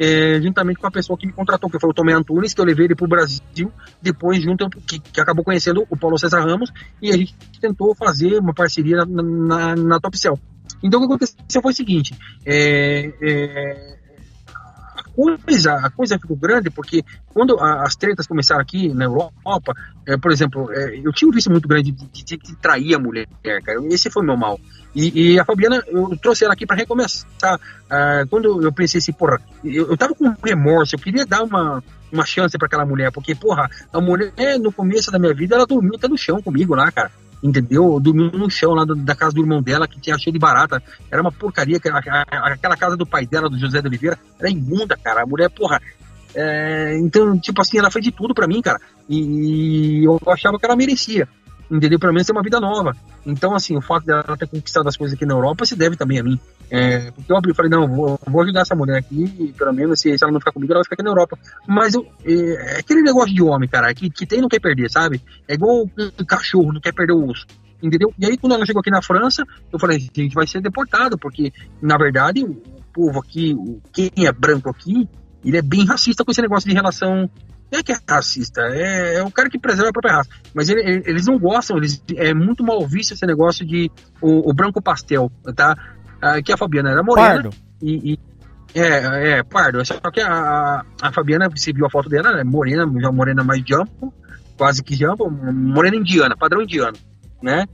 é, 0.00 0.40
juntamente 0.40 0.80
com 0.80 0.86
a 0.86 0.90
pessoa 0.90 1.18
que 1.18 1.26
me 1.26 1.32
contratou, 1.32 1.68
que 1.68 1.78
foi 1.78 1.90
o 1.90 1.92
Tomé 1.92 2.14
Antunes, 2.14 2.54
que 2.54 2.60
eu 2.60 2.64
levei 2.64 2.86
ele 2.86 2.94
para 2.94 3.04
o 3.04 3.08
Brasil, 3.08 3.70
depois 4.00 4.42
junto 4.42 4.70
que, 4.70 4.98
que, 4.98 5.20
acabou 5.20 5.44
conhecendo 5.44 5.86
o 5.90 5.96
Paulo 5.96 6.18
César 6.18 6.40
Ramos, 6.40 6.72
e 7.02 7.10
a 7.10 7.16
gente 7.18 7.34
tentou 7.60 7.94
fazer 7.94 8.38
uma 8.38 8.54
parceria 8.54 9.04
na, 9.04 9.22
na, 9.22 9.76
na 9.76 10.00
Top 10.00 10.16
Cell. 10.16 10.38
Então 10.82 10.98
o 10.98 11.02
que 11.02 11.12
aconteceu 11.12 11.60
foi 11.60 11.72
o 11.72 11.76
seguinte, 11.76 12.14
é, 12.46 13.12
é, 13.20 13.98
coisa, 15.14 15.74
a 15.74 15.90
coisa 15.90 16.18
ficou 16.18 16.36
grande 16.36 16.70
porque 16.70 17.04
quando 17.32 17.58
as 17.60 17.94
tretas 17.96 18.26
começaram 18.26 18.60
aqui 18.60 18.92
na 18.92 19.04
Europa, 19.04 19.74
é, 20.06 20.16
por 20.16 20.32
exemplo, 20.32 20.70
é, 20.72 21.00
eu 21.02 21.12
tinha 21.12 21.28
um 21.28 21.32
vício 21.32 21.50
muito 21.50 21.68
grande 21.68 21.92
de, 21.92 22.06
de, 22.06 22.36
de, 22.36 22.56
trair 22.56 22.94
a 22.94 22.98
mulher, 22.98 23.26
cara. 23.64 23.78
Esse 23.90 24.10
foi 24.10 24.24
meu 24.24 24.36
mal. 24.36 24.58
E, 24.94 25.34
e 25.34 25.38
a 25.38 25.44
Fabiana, 25.44 25.82
eu 25.86 26.16
trouxe 26.16 26.44
ela 26.44 26.54
aqui 26.54 26.66
para 26.66 26.76
recomeçar. 26.76 27.60
Ah, 27.88 28.24
quando 28.28 28.62
eu 28.62 28.72
pensei 28.72 28.98
assim, 28.98 29.12
porra, 29.12 29.40
eu, 29.64 29.88
eu 29.88 29.96
tava 29.96 30.14
com 30.14 30.34
remorso, 30.44 30.94
eu 30.94 30.98
queria 30.98 31.24
dar 31.24 31.42
uma, 31.42 31.82
uma 32.12 32.26
chance 32.26 32.56
para 32.58 32.66
aquela 32.66 32.84
mulher, 32.84 33.12
porque, 33.12 33.34
porra, 33.34 33.68
a 33.92 34.00
mulher 34.00 34.58
no 34.58 34.72
começo 34.72 35.10
da 35.10 35.18
minha 35.18 35.34
vida, 35.34 35.54
ela 35.54 35.66
dormiu 35.66 35.94
até 35.94 36.08
no 36.08 36.18
chão 36.18 36.42
comigo 36.42 36.74
lá, 36.74 36.90
cara 36.90 37.10
entendeu? 37.42 37.98
Dormiu 38.00 38.30
no 38.30 38.50
chão 38.50 38.72
lá 38.72 38.84
da 38.84 39.14
casa 39.14 39.34
do 39.34 39.40
irmão 39.40 39.62
dela, 39.62 39.88
que 39.88 40.00
tinha 40.00 40.18
cheio 40.18 40.32
de 40.32 40.38
barata. 40.38 40.82
Era 41.10 41.22
uma 41.22 41.32
porcaria. 41.32 41.78
Aquela 41.78 42.76
casa 42.76 42.96
do 42.96 43.06
pai 43.06 43.26
dela, 43.26 43.48
do 43.48 43.58
José 43.58 43.80
de 43.80 43.88
Oliveira, 43.88 44.18
era 44.38 44.50
imunda, 44.50 44.96
cara. 44.96 45.22
A 45.22 45.26
mulher, 45.26 45.50
porra. 45.50 45.80
É, 46.34 46.96
então, 46.98 47.38
tipo 47.38 47.60
assim, 47.60 47.78
ela 47.78 47.90
fez 47.90 48.04
de 48.04 48.12
tudo 48.12 48.34
para 48.34 48.46
mim, 48.46 48.62
cara. 48.62 48.80
E 49.08 50.04
eu 50.04 50.20
achava 50.26 50.58
que 50.58 50.66
ela 50.66 50.76
merecia 50.76 51.28
entendeu? 51.70 51.98
Pelo 51.98 52.12
menos 52.12 52.26
ter 52.26 52.32
uma 52.32 52.42
vida 52.42 52.58
nova. 52.58 52.96
Então, 53.24 53.54
assim, 53.54 53.76
o 53.76 53.80
fato 53.80 54.04
dela 54.04 54.36
ter 54.36 54.48
conquistado 54.48 54.88
as 54.88 54.96
coisas 54.96 55.16
aqui 55.16 55.24
na 55.24 55.34
Europa 55.34 55.64
se 55.64 55.76
deve 55.76 55.96
também 55.96 56.18
a 56.18 56.22
mim. 56.22 56.38
É, 56.70 57.10
porque 57.10 57.50
eu 57.50 57.54
falei, 57.54 57.70
não, 57.70 57.88
vou, 57.88 58.18
vou 58.26 58.42
ajudar 58.42 58.60
essa 58.60 58.76
mulher 58.76 58.98
aqui, 58.98 59.52
pelo 59.58 59.72
menos 59.72 60.00
se, 60.00 60.16
se, 60.16 60.22
ela 60.22 60.32
não 60.32 60.38
ficar 60.38 60.52
comigo, 60.52 60.72
ela 60.72 60.78
vai 60.78 60.84
ficar 60.84 60.94
aqui 60.94 61.02
na 61.02 61.10
Europa. 61.10 61.36
Mas 61.66 61.94
eu, 61.94 62.06
é, 62.24 62.76
é 62.76 62.78
aquele 62.78 63.02
negócio 63.02 63.34
de 63.34 63.42
homem, 63.42 63.68
cara, 63.68 63.92
que, 63.92 64.08
que 64.08 64.24
tem 64.24 64.40
não 64.40 64.48
quer 64.48 64.60
perder, 64.60 64.88
sabe? 64.88 65.20
É 65.48 65.54
igual 65.54 65.84
um 65.84 66.24
cachorro, 66.24 66.72
não 66.72 66.80
quer 66.80 66.94
perder 66.94 67.12
o 67.12 67.28
osso. 67.28 67.44
Entendeu? 67.82 68.12
E 68.18 68.26
aí, 68.26 68.36
quando 68.36 68.54
ela 68.54 68.66
chegou 68.66 68.80
aqui 68.80 68.90
na 68.90 69.02
França, 69.02 69.42
eu 69.72 69.78
falei, 69.78 69.96
a 69.96 70.20
gente 70.20 70.34
vai 70.34 70.46
ser 70.46 70.60
deportado, 70.60 71.18
porque, 71.18 71.52
na 71.82 71.96
verdade, 71.96 72.44
o 72.44 72.54
povo 72.92 73.18
aqui, 73.18 73.56
quem 73.92 74.10
é 74.26 74.32
branco 74.32 74.70
aqui, 74.70 75.08
ele 75.44 75.56
é 75.56 75.62
bem 75.62 75.86
racista 75.86 76.24
com 76.24 76.30
esse 76.30 76.42
negócio 76.42 76.68
de 76.68 76.74
relação 76.74 77.28
não 77.70 77.78
é 77.78 77.82
que 77.82 77.92
é 77.92 77.96
racista, 78.08 78.62
é, 78.72 79.14
é 79.16 79.22
o 79.22 79.30
cara 79.30 79.48
que 79.48 79.58
preserva 79.58 79.90
a 79.90 79.92
própria 79.92 80.16
raça. 80.16 80.30
Mas 80.52 80.68
ele, 80.68 80.80
ele, 80.80 81.02
eles 81.06 81.26
não 81.26 81.38
gostam, 81.38 81.76
eles, 81.76 82.02
é 82.16 82.34
muito 82.34 82.64
mal 82.64 82.84
visto 82.86 83.12
esse 83.12 83.24
negócio 83.24 83.64
de 83.64 83.90
o, 84.20 84.50
o 84.50 84.52
branco 84.52 84.82
pastel, 84.82 85.30
tá? 85.54 85.76
Ah, 86.20 86.40
que 86.42 86.52
a 86.52 86.56
Fabiana 86.56 86.90
era 86.90 87.02
morena. 87.02 87.28
Pardo. 87.28 87.50
E, 87.82 88.12
e, 88.12 88.18
é, 88.74 89.38
é, 89.38 89.42
pardo. 89.42 89.84
Só 89.84 89.98
que 90.10 90.20
a, 90.20 90.84
a 91.00 91.12
Fabiana, 91.12 91.48
você 91.48 91.72
viu 91.72 91.86
a 91.86 91.90
foto 91.90 92.08
dela, 92.08 92.40
é 92.40 92.44
morena, 92.44 92.86
já 93.00 93.10
morena 93.10 93.42
mais 93.42 93.62
jumbo, 93.66 94.12
quase 94.56 94.82
que 94.82 94.94
jumbo, 94.94 95.30
morena 95.30 95.96
indiana, 95.96 96.36
padrão 96.36 96.62
indiano, 96.62 96.96
né? 97.42 97.64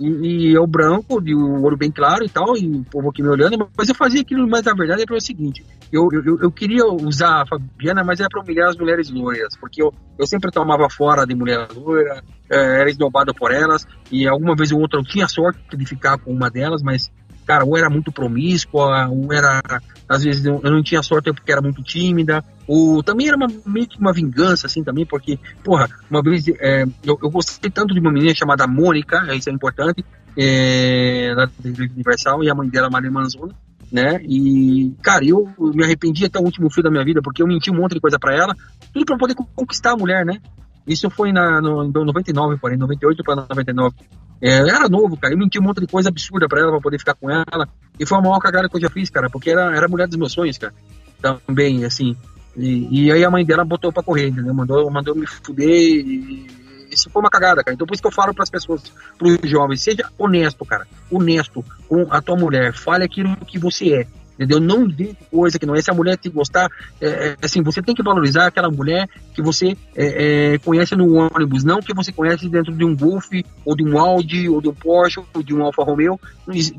E, 0.00 0.06
e 0.06 0.54
eu 0.54 0.66
branco, 0.66 1.20
de 1.20 1.34
um 1.34 1.62
olho 1.62 1.76
bem 1.76 1.90
claro 1.90 2.24
e 2.24 2.28
tal, 2.28 2.56
e 2.56 2.66
o 2.66 2.84
povo 2.84 3.10
aqui 3.10 3.22
me 3.22 3.28
olhando, 3.28 3.68
mas 3.76 3.90
eu 3.90 3.94
fazia 3.94 4.22
aquilo, 4.22 4.48
mas 4.48 4.62
na 4.62 4.72
verdade 4.72 5.02
era 5.02 5.14
o 5.14 5.20
seguinte, 5.20 5.62
eu, 5.92 6.08
eu, 6.10 6.38
eu 6.40 6.50
queria 6.50 6.86
usar 6.86 7.42
a 7.42 7.46
Fabiana, 7.46 8.02
mas 8.02 8.18
era 8.18 8.28
para 8.30 8.40
humilhar 8.40 8.70
as 8.70 8.76
mulheres 8.78 9.10
loiras, 9.10 9.54
porque 9.60 9.82
eu, 9.82 9.92
eu 10.18 10.26
sempre 10.26 10.50
tomava 10.50 10.88
fora 10.88 11.26
de 11.26 11.34
mulher 11.34 11.68
loira, 11.76 12.22
é, 12.50 12.80
era 12.80 12.88
esnobado 12.88 13.34
por 13.34 13.52
elas, 13.52 13.86
e 14.10 14.26
alguma 14.26 14.56
vez 14.56 14.72
ou 14.72 14.80
outra 14.80 14.98
eu 14.98 15.04
tinha 15.04 15.28
sorte 15.28 15.76
de 15.76 15.84
ficar 15.84 16.16
com 16.16 16.32
uma 16.32 16.48
delas, 16.48 16.82
mas 16.82 17.12
cara, 17.50 17.64
ou 17.64 17.76
era 17.76 17.90
muito 17.90 18.12
promíscua, 18.12 19.08
ou 19.08 19.32
era, 19.32 19.60
às 20.08 20.22
vezes 20.22 20.44
eu 20.44 20.60
não 20.62 20.84
tinha 20.84 21.02
sorte 21.02 21.32
porque 21.32 21.50
era 21.50 21.60
muito 21.60 21.82
tímida, 21.82 22.44
ou 22.64 23.02
também 23.02 23.26
era 23.26 23.36
uma, 23.36 23.48
meio 23.66 23.88
que 23.88 23.98
uma 23.98 24.12
vingança, 24.12 24.68
assim, 24.68 24.84
também, 24.84 25.04
porque, 25.04 25.36
porra, 25.64 25.88
uma 26.08 26.22
vez 26.22 26.46
é, 26.46 26.84
eu, 27.02 27.18
eu 27.20 27.28
gostei 27.28 27.68
tanto 27.68 27.92
de 27.92 27.98
uma 27.98 28.12
menina 28.12 28.32
chamada 28.36 28.68
Mônica, 28.68 29.34
isso 29.34 29.50
é 29.50 29.52
importante, 29.52 30.04
é, 30.36 31.34
da 31.34 31.50
Universal, 31.64 32.44
e 32.44 32.48
a 32.48 32.54
mãe 32.54 32.68
dela, 32.68 32.88
Maria 32.88 33.10
Manzona, 33.10 33.52
né? 33.90 34.20
E, 34.22 34.94
cara, 35.02 35.24
eu 35.24 35.52
me 35.58 35.82
arrependi 35.82 36.26
até 36.26 36.38
o 36.38 36.44
último 36.44 36.70
fio 36.70 36.84
da 36.84 36.90
minha 36.90 37.04
vida, 37.04 37.20
porque 37.20 37.42
eu 37.42 37.48
menti 37.48 37.68
um 37.68 37.78
monte 37.78 37.94
de 37.94 38.00
coisa 38.00 38.16
para 38.16 38.32
ela, 38.32 38.54
tudo 38.92 39.04
para 39.04 39.18
poder 39.18 39.34
conquistar 39.56 39.94
a 39.94 39.96
mulher, 39.96 40.24
né? 40.24 40.40
Isso 40.86 41.10
foi 41.10 41.32
na, 41.32 41.60
no, 41.60 41.82
no 41.82 42.04
99, 42.04 42.58
porém, 42.58 42.78
98 42.78 43.24
para 43.24 43.34
99. 43.34 43.96
É, 44.42 44.60
eu 44.60 44.68
era 44.68 44.88
novo, 44.88 45.16
cara. 45.16 45.34
Eu 45.34 45.38
menti 45.38 45.58
um 45.58 45.62
monte 45.62 45.80
de 45.80 45.86
coisa 45.86 46.08
absurda 46.08 46.48
pra 46.48 46.60
ela, 46.60 46.70
pra 46.72 46.80
poder 46.80 46.98
ficar 46.98 47.14
com 47.14 47.30
ela. 47.30 47.68
E 47.98 48.06
foi 48.06 48.18
a 48.18 48.22
maior 48.22 48.38
cagada 48.38 48.68
que 48.68 48.76
eu 48.76 48.80
já 48.80 48.88
fiz, 48.88 49.10
cara, 49.10 49.28
porque 49.28 49.50
era, 49.50 49.76
era 49.76 49.86
a 49.86 49.88
mulher 49.88 50.08
dos 50.08 50.16
meus 50.16 50.32
sonhos, 50.32 50.56
cara. 50.56 50.72
Também, 51.20 51.84
assim. 51.84 52.16
E, 52.56 53.04
e 53.06 53.12
aí 53.12 53.24
a 53.24 53.30
mãe 53.30 53.44
dela 53.44 53.64
botou 53.64 53.92
pra 53.92 54.02
correr, 54.02 54.28
entendeu? 54.28 54.54
Mandou, 54.54 54.90
mandou 54.90 55.14
me 55.14 55.26
fuder 55.26 55.68
e 55.68 56.46
isso 56.90 57.08
foi 57.10 57.22
uma 57.22 57.30
cagada, 57.30 57.62
cara. 57.62 57.74
Então 57.74 57.86
por 57.86 57.94
isso 57.94 58.02
que 58.02 58.08
eu 58.08 58.12
falo 58.12 58.34
para 58.34 58.42
as 58.42 58.50
pessoas, 58.50 58.82
para 59.16 59.28
os 59.28 59.38
jovens, 59.48 59.82
seja 59.82 60.10
honesto, 60.18 60.64
cara. 60.64 60.86
Honesto 61.10 61.64
com 61.88 62.06
a 62.10 62.20
tua 62.20 62.36
mulher. 62.36 62.72
Fale 62.74 63.04
aquilo 63.04 63.36
que 63.46 63.58
você 63.58 63.94
é 63.94 64.06
entendeu? 64.40 64.58
Não 64.58 64.88
vê 64.88 65.14
coisa 65.30 65.58
que 65.58 65.66
não 65.66 65.74
é. 65.74 65.82
Se 65.82 65.90
a 65.90 65.94
mulher 65.94 66.16
te 66.16 66.30
gostar, 66.30 66.70
é, 67.00 67.06
é, 67.06 67.36
assim, 67.42 67.62
você 67.62 67.82
tem 67.82 67.94
que 67.94 68.02
valorizar 68.02 68.46
aquela 68.46 68.70
mulher 68.70 69.06
que 69.34 69.42
você 69.42 69.76
é, 69.94 70.54
é, 70.54 70.58
conhece 70.58 70.96
no 70.96 71.14
ônibus, 71.14 71.62
não 71.62 71.80
que 71.80 71.92
você 71.92 72.10
conhece 72.10 72.48
dentro 72.48 72.74
de 72.74 72.84
um 72.84 72.96
Golf, 72.96 73.28
ou 73.64 73.76
de 73.76 73.84
um 73.84 73.98
Audi, 73.98 74.48
ou 74.48 74.62
de 74.62 74.68
um 74.68 74.74
Porsche, 74.74 75.20
ou 75.34 75.42
de 75.42 75.54
um 75.54 75.62
Alfa 75.62 75.84
Romeo. 75.84 76.18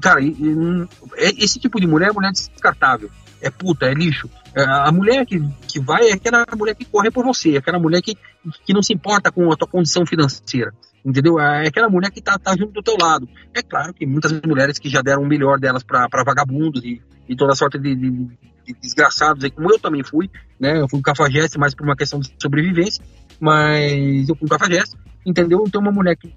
Cara, 0.01 0.21
é, 0.23 1.29
esse 1.37 1.59
tipo 1.59 1.79
de 1.79 1.85
mulher 1.85 2.09
é 2.09 2.13
mulher 2.13 2.31
descartável. 2.31 3.11
É 3.39 3.49
puta, 3.49 3.85
é 3.85 3.93
lixo. 3.93 4.29
É, 4.55 4.63
a 4.63 4.91
mulher 4.91 5.25
que, 5.25 5.39
que 5.67 5.79
vai 5.79 6.09
é 6.09 6.13
aquela 6.13 6.45
mulher 6.57 6.75
que 6.75 6.85
corre 6.85 7.11
por 7.11 7.23
você, 7.23 7.57
aquela 7.57 7.79
mulher 7.79 8.01
que, 8.01 8.17
que 8.65 8.73
não 8.73 8.81
se 8.81 8.93
importa 8.93 9.31
com 9.31 9.51
a 9.51 9.55
tua 9.55 9.67
condição 9.67 10.05
financeira 10.05 10.73
entendeu? 11.05 11.39
É 11.39 11.67
aquela 11.67 11.89
mulher 11.89 12.11
que 12.11 12.21
tá, 12.21 12.37
tá 12.37 12.55
junto 12.55 12.73
do 12.73 12.83
teu 12.83 12.95
lado. 12.99 13.27
É 13.53 13.61
claro 13.61 13.93
que 13.93 14.05
muitas 14.05 14.31
mulheres 14.45 14.79
que 14.79 14.89
já 14.89 15.01
deram 15.01 15.23
o 15.23 15.27
melhor 15.27 15.59
delas 15.59 15.83
para 15.83 16.23
vagabundos 16.25 16.83
e, 16.83 17.01
e 17.27 17.35
toda 17.35 17.55
sorte 17.55 17.77
de, 17.79 17.95
de, 17.95 18.09
de, 18.09 18.73
desgraçados, 18.81 19.47
como 19.51 19.71
eu 19.71 19.79
também 19.79 20.03
fui, 20.03 20.29
né? 20.59 20.79
Eu 20.79 20.87
fui 20.87 20.99
um 20.99 21.03
cafajeste 21.03 21.57
mais 21.57 21.73
por 21.73 21.83
uma 21.83 21.95
questão 21.95 22.19
de 22.19 22.31
sobrevivência, 22.39 23.03
mas 23.39 24.29
eu 24.29 24.35
fui 24.35 24.45
um 24.45 24.49
cafajeste, 24.49 24.95
entendeu? 25.25 25.63
Então 25.65 25.81
uma 25.81 25.91
mulher 25.91 26.15
que, 26.15 26.33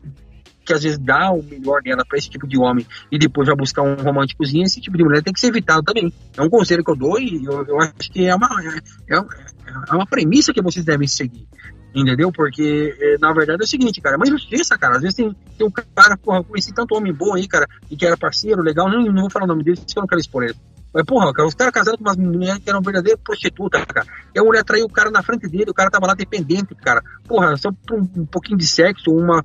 que 0.65 0.73
às 0.73 0.83
vezes 0.83 0.99
dá 0.99 1.31
o 1.31 1.43
melhor 1.43 1.83
dela 1.83 2.05
para 2.09 2.19
esse 2.19 2.31
tipo 2.31 2.47
de 2.49 2.59
homem 2.59 2.87
e 3.13 3.19
depois 3.19 3.47
vai 3.47 3.57
buscar 3.57 3.83
um 3.83 3.95
românticozinho, 3.95 4.65
esse 4.65 4.81
tipo 4.81 4.97
de 4.97 5.05
mulher 5.05 5.23
tem 5.23 5.33
que 5.33 5.41
ser 5.41 5.49
evitado 5.49 5.83
também. 5.83 6.13
É 6.37 6.43
um 6.43 6.49
conselho 6.49 6.83
que 6.83 6.91
eu 6.91 6.97
dou 6.97 7.21
e 7.21 7.45
eu, 7.45 7.65
eu 7.67 7.81
acho 7.81 8.11
que 8.11 8.27
é 8.27 8.35
uma, 8.35 8.49
é, 9.09 9.17
é 9.17 9.95
uma 9.95 10.07
premissa 10.07 10.53
que 10.53 10.63
vocês 10.63 10.85
devem 10.85 11.07
seguir. 11.07 11.47
Entendeu? 11.95 12.33
Porque, 12.33 12.97
é, 13.01 13.19
na 13.19 13.33
verdade, 13.33 13.63
é 13.63 13.65
o 13.65 13.69
seguinte, 13.69 14.01
cara, 14.01 14.17
é 14.17 14.19
uma 14.19 14.27
injustiça, 14.27 14.77
cara. 14.77 14.97
Às 14.97 15.03
vezes 15.03 15.17
tem, 15.17 15.37
tem 15.57 15.67
um 15.67 15.71
cara, 15.71 16.17
porra, 16.17 16.43
conheci 16.43 16.75
tanto 16.75 16.97
homem 16.97 17.13
bom 17.13 17.35
aí, 17.35 17.47
cara, 17.47 17.69
e 17.89 17.97
que 17.97 18.05
era 18.05 18.17
parceiro, 18.17 18.63
legal, 18.63 18.91
não, 18.91 19.03
não 19.05 19.23
vou 19.23 19.31
falar 19.31 19.45
o 19.45 19.49
nome 19.49 19.63
dele, 19.63 19.77
porque 19.77 19.97
eu 19.97 20.01
não 20.01 20.09
quero 20.09 20.21
expor 20.21 20.43
ele. 20.43 20.57
Mas, 20.93 21.05
porra, 21.05 21.33
cara, 21.33 21.49
os 21.49 21.55
caras 21.55 21.73
casados 21.73 21.99
com 21.99 22.05
umas 22.05 22.17
mulheres 22.17 22.59
que 22.63 22.71
eram 22.71 22.81
verdadeiras 22.81 23.21
prostitutas, 23.23 23.85
cara. 23.85 24.07
E 24.35 24.39
a 24.39 24.45
mulher 24.45 24.65
traiu 24.65 24.87
o 24.87 24.91
cara 24.91 25.11
na 25.11 25.23
frente 25.23 25.49
dele, 25.49 25.71
o 25.71 25.75
cara 25.75 25.91
tava 25.91 26.07
lá 26.07 26.15
dependente, 26.15 26.75
cara. 26.77 27.03
Porra, 27.27 27.57
só 27.57 27.71
por 27.87 27.99
um, 27.99 28.09
um 28.17 28.27
pouquinho 28.27 28.59
de 28.59 28.67
sexo, 28.67 29.11
uma, 29.11 29.45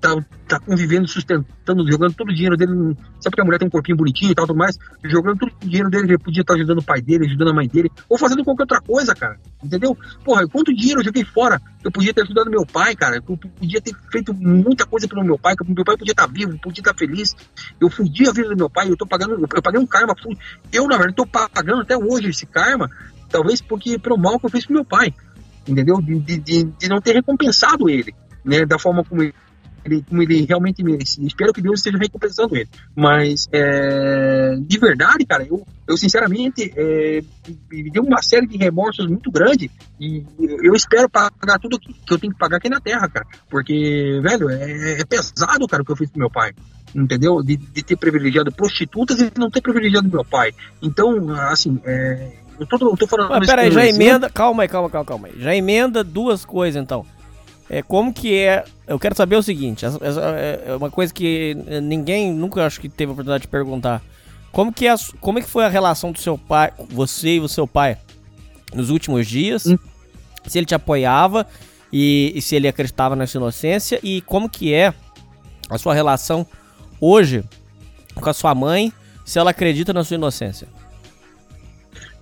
tá, 0.00 0.14
tá 0.46 0.60
convivendo, 0.60 1.08
sustentando, 1.08 1.90
jogando 1.90 2.14
todo 2.14 2.30
o 2.30 2.34
dinheiro 2.34 2.56
dele. 2.56 2.96
Sabe 3.20 3.34
que 3.34 3.40
a 3.40 3.44
mulher 3.44 3.58
tem 3.58 3.66
um 3.66 3.70
corpinho 3.70 3.96
bonitinho 3.96 4.32
e 4.32 4.34
tal, 4.34 4.46
tudo 4.46 4.56
mais, 4.56 4.78
jogando 5.04 5.38
todo 5.38 5.52
o 5.52 5.66
dinheiro 5.66 5.90
dele, 5.90 6.04
ele 6.04 6.18
podia 6.18 6.42
estar 6.42 6.54
ajudando 6.54 6.78
o 6.78 6.84
pai 6.84 7.00
dele, 7.00 7.26
ajudando 7.26 7.50
a 7.50 7.54
mãe 7.54 7.68
dele, 7.68 7.90
ou 8.08 8.18
fazendo 8.18 8.44
qualquer 8.44 8.62
outra 8.62 8.80
coisa, 8.80 9.14
cara. 9.14 9.38
Entendeu? 9.62 9.96
Porra, 10.24 10.46
quanto 10.46 10.74
dinheiro 10.74 11.00
eu 11.00 11.04
joguei 11.04 11.24
fora? 11.24 11.60
Eu 11.82 11.90
podia 11.90 12.14
ter 12.14 12.22
ajudado 12.22 12.50
meu 12.50 12.64
pai, 12.64 12.94
cara. 12.94 13.16
Eu 13.16 13.22
podia 13.22 13.80
ter 13.80 13.94
feito 14.10 14.32
muita 14.32 14.86
coisa 14.86 15.08
pelo 15.08 15.24
meu 15.24 15.38
pai, 15.38 15.56
que 15.56 15.64
meu 15.72 15.84
pai 15.84 15.96
podia 15.96 16.12
estar 16.12 16.26
vivo, 16.26 16.58
podia 16.60 16.80
estar 16.80 16.94
feliz. 16.94 17.34
Eu 17.80 17.90
fudi 17.90 18.28
a 18.28 18.32
vida 18.32 18.50
do 18.50 18.56
meu 18.56 18.70
pai, 18.70 18.90
eu 18.90 18.96
tô 18.96 19.06
pagando, 19.06 19.34
eu 19.34 19.62
paguei 19.62 19.80
um 19.80 19.86
karma. 19.86 20.14
Eu, 20.72 20.86
na 20.86 20.96
verdade, 20.96 21.16
tô 21.16 21.26
pagando 21.26 21.82
até 21.82 21.96
hoje 21.96 22.28
esse 22.28 22.46
karma, 22.46 22.88
talvez 23.28 23.60
porque 23.60 23.98
pelo 23.98 24.16
mal 24.16 24.38
que 24.38 24.46
eu 24.46 24.50
fiz 24.50 24.66
com 24.66 24.72
meu 24.72 24.84
pai. 24.84 25.12
Entendeu? 25.66 26.00
De, 26.00 26.38
de, 26.38 26.64
de 26.64 26.88
não 26.88 27.00
ter 27.00 27.12
recompensado 27.12 27.88
ele, 27.88 28.14
né? 28.44 28.64
Da 28.64 28.78
forma 28.78 29.02
como 29.04 29.22
ele 29.22 29.34
ele, 29.86 30.04
como 30.08 30.22
ele 30.22 30.44
realmente 30.44 30.82
merecia. 30.82 31.26
Espero 31.26 31.52
que 31.52 31.62
Deus 31.62 31.78
esteja 31.78 31.96
recompensando 31.96 32.56
ele. 32.56 32.68
Mas, 32.94 33.48
é, 33.52 34.56
de 34.60 34.78
verdade, 34.78 35.24
cara, 35.24 35.44
eu, 35.44 35.66
eu 35.88 35.96
sinceramente 35.96 36.72
é, 36.76 37.22
me 37.70 37.90
deu 37.90 38.02
uma 38.02 38.20
série 38.22 38.46
de 38.46 38.56
remorsos 38.56 39.06
muito 39.06 39.30
grande 39.30 39.70
e 40.00 40.24
eu 40.62 40.74
espero 40.74 41.08
pagar 41.08 41.58
tudo 41.60 41.78
que, 41.78 41.92
que 41.92 42.12
eu 42.12 42.18
tenho 42.18 42.32
que 42.32 42.38
pagar 42.38 42.56
aqui 42.58 42.68
na 42.68 42.80
Terra, 42.80 43.08
cara. 43.08 43.26
Porque, 43.48 44.20
velho, 44.22 44.50
é, 44.50 45.00
é 45.00 45.04
pesado, 45.04 45.66
cara, 45.68 45.82
o 45.82 45.86
que 45.86 45.92
eu 45.92 45.96
fiz 45.96 46.10
com 46.10 46.18
meu 46.18 46.30
pai 46.30 46.52
entendeu? 46.94 47.42
De, 47.42 47.58
de, 47.58 47.82
ter 47.82 47.96
privilegiado 47.96 48.50
prostitutas 48.50 49.20
e 49.20 49.30
não 49.36 49.50
ter 49.50 49.60
privilegiado 49.60 50.08
meu 50.08 50.24
pai. 50.24 50.54
Então, 50.80 51.30
assim, 51.50 51.78
é, 51.84 52.32
eu, 52.58 52.66
tô, 52.66 52.76
eu 52.90 52.96
tô 52.96 53.06
falando. 53.06 53.28
Mas 53.28 53.46
peraí, 53.46 53.70
já 53.70 53.86
emenda. 53.86 54.30
Calma 54.30 54.62
aí, 54.62 54.68
calma, 54.68 54.88
calma, 54.88 55.04
calma 55.04 55.28
aí. 55.28 55.34
Já 55.38 55.54
emenda 55.54 56.02
duas 56.02 56.46
coisas 56.46 56.82
então 56.82 57.04
é, 57.68 57.82
como 57.82 58.12
que 58.12 58.34
é. 58.34 58.64
Eu 58.86 58.98
quero 58.98 59.14
saber 59.14 59.36
o 59.36 59.42
seguinte: 59.42 59.84
essa, 59.84 59.98
essa 60.02 60.20
é 60.20 60.76
uma 60.76 60.90
coisa 60.90 61.12
que 61.12 61.56
ninguém 61.82 62.32
nunca 62.32 62.64
acho 62.64 62.80
que 62.80 62.88
teve 62.88 63.10
a 63.10 63.12
oportunidade 63.12 63.42
de 63.42 63.48
perguntar. 63.48 64.02
Como 64.52 64.72
que, 64.72 64.86
é, 64.86 64.94
como 65.20 65.38
é 65.38 65.42
que 65.42 65.48
foi 65.48 65.64
a 65.64 65.68
relação 65.68 66.12
do 66.12 66.18
seu 66.18 66.38
pai, 66.38 66.72
você 66.88 67.36
e 67.36 67.40
o 67.40 67.48
seu 67.48 67.66
pai? 67.66 67.98
nos 68.74 68.90
últimos 68.90 69.26
dias, 69.26 69.62
se 70.46 70.58
ele 70.58 70.66
te 70.66 70.74
apoiava 70.74 71.46
e, 71.92 72.32
e 72.34 72.42
se 72.42 72.56
ele 72.56 72.68
acreditava 72.68 73.16
na 73.16 73.26
sua 73.26 73.38
inocência 73.38 74.00
e 74.02 74.20
como 74.22 74.48
que 74.48 74.72
é 74.72 74.92
a 75.68 75.78
sua 75.78 75.94
relação 75.94 76.46
hoje 77.00 77.44
com 78.14 78.28
a 78.28 78.34
sua 78.34 78.54
mãe, 78.54 78.92
se 79.24 79.38
ela 79.38 79.50
acredita 79.50 79.92
na 79.92 80.04
sua 80.04 80.14
inocência. 80.14 80.68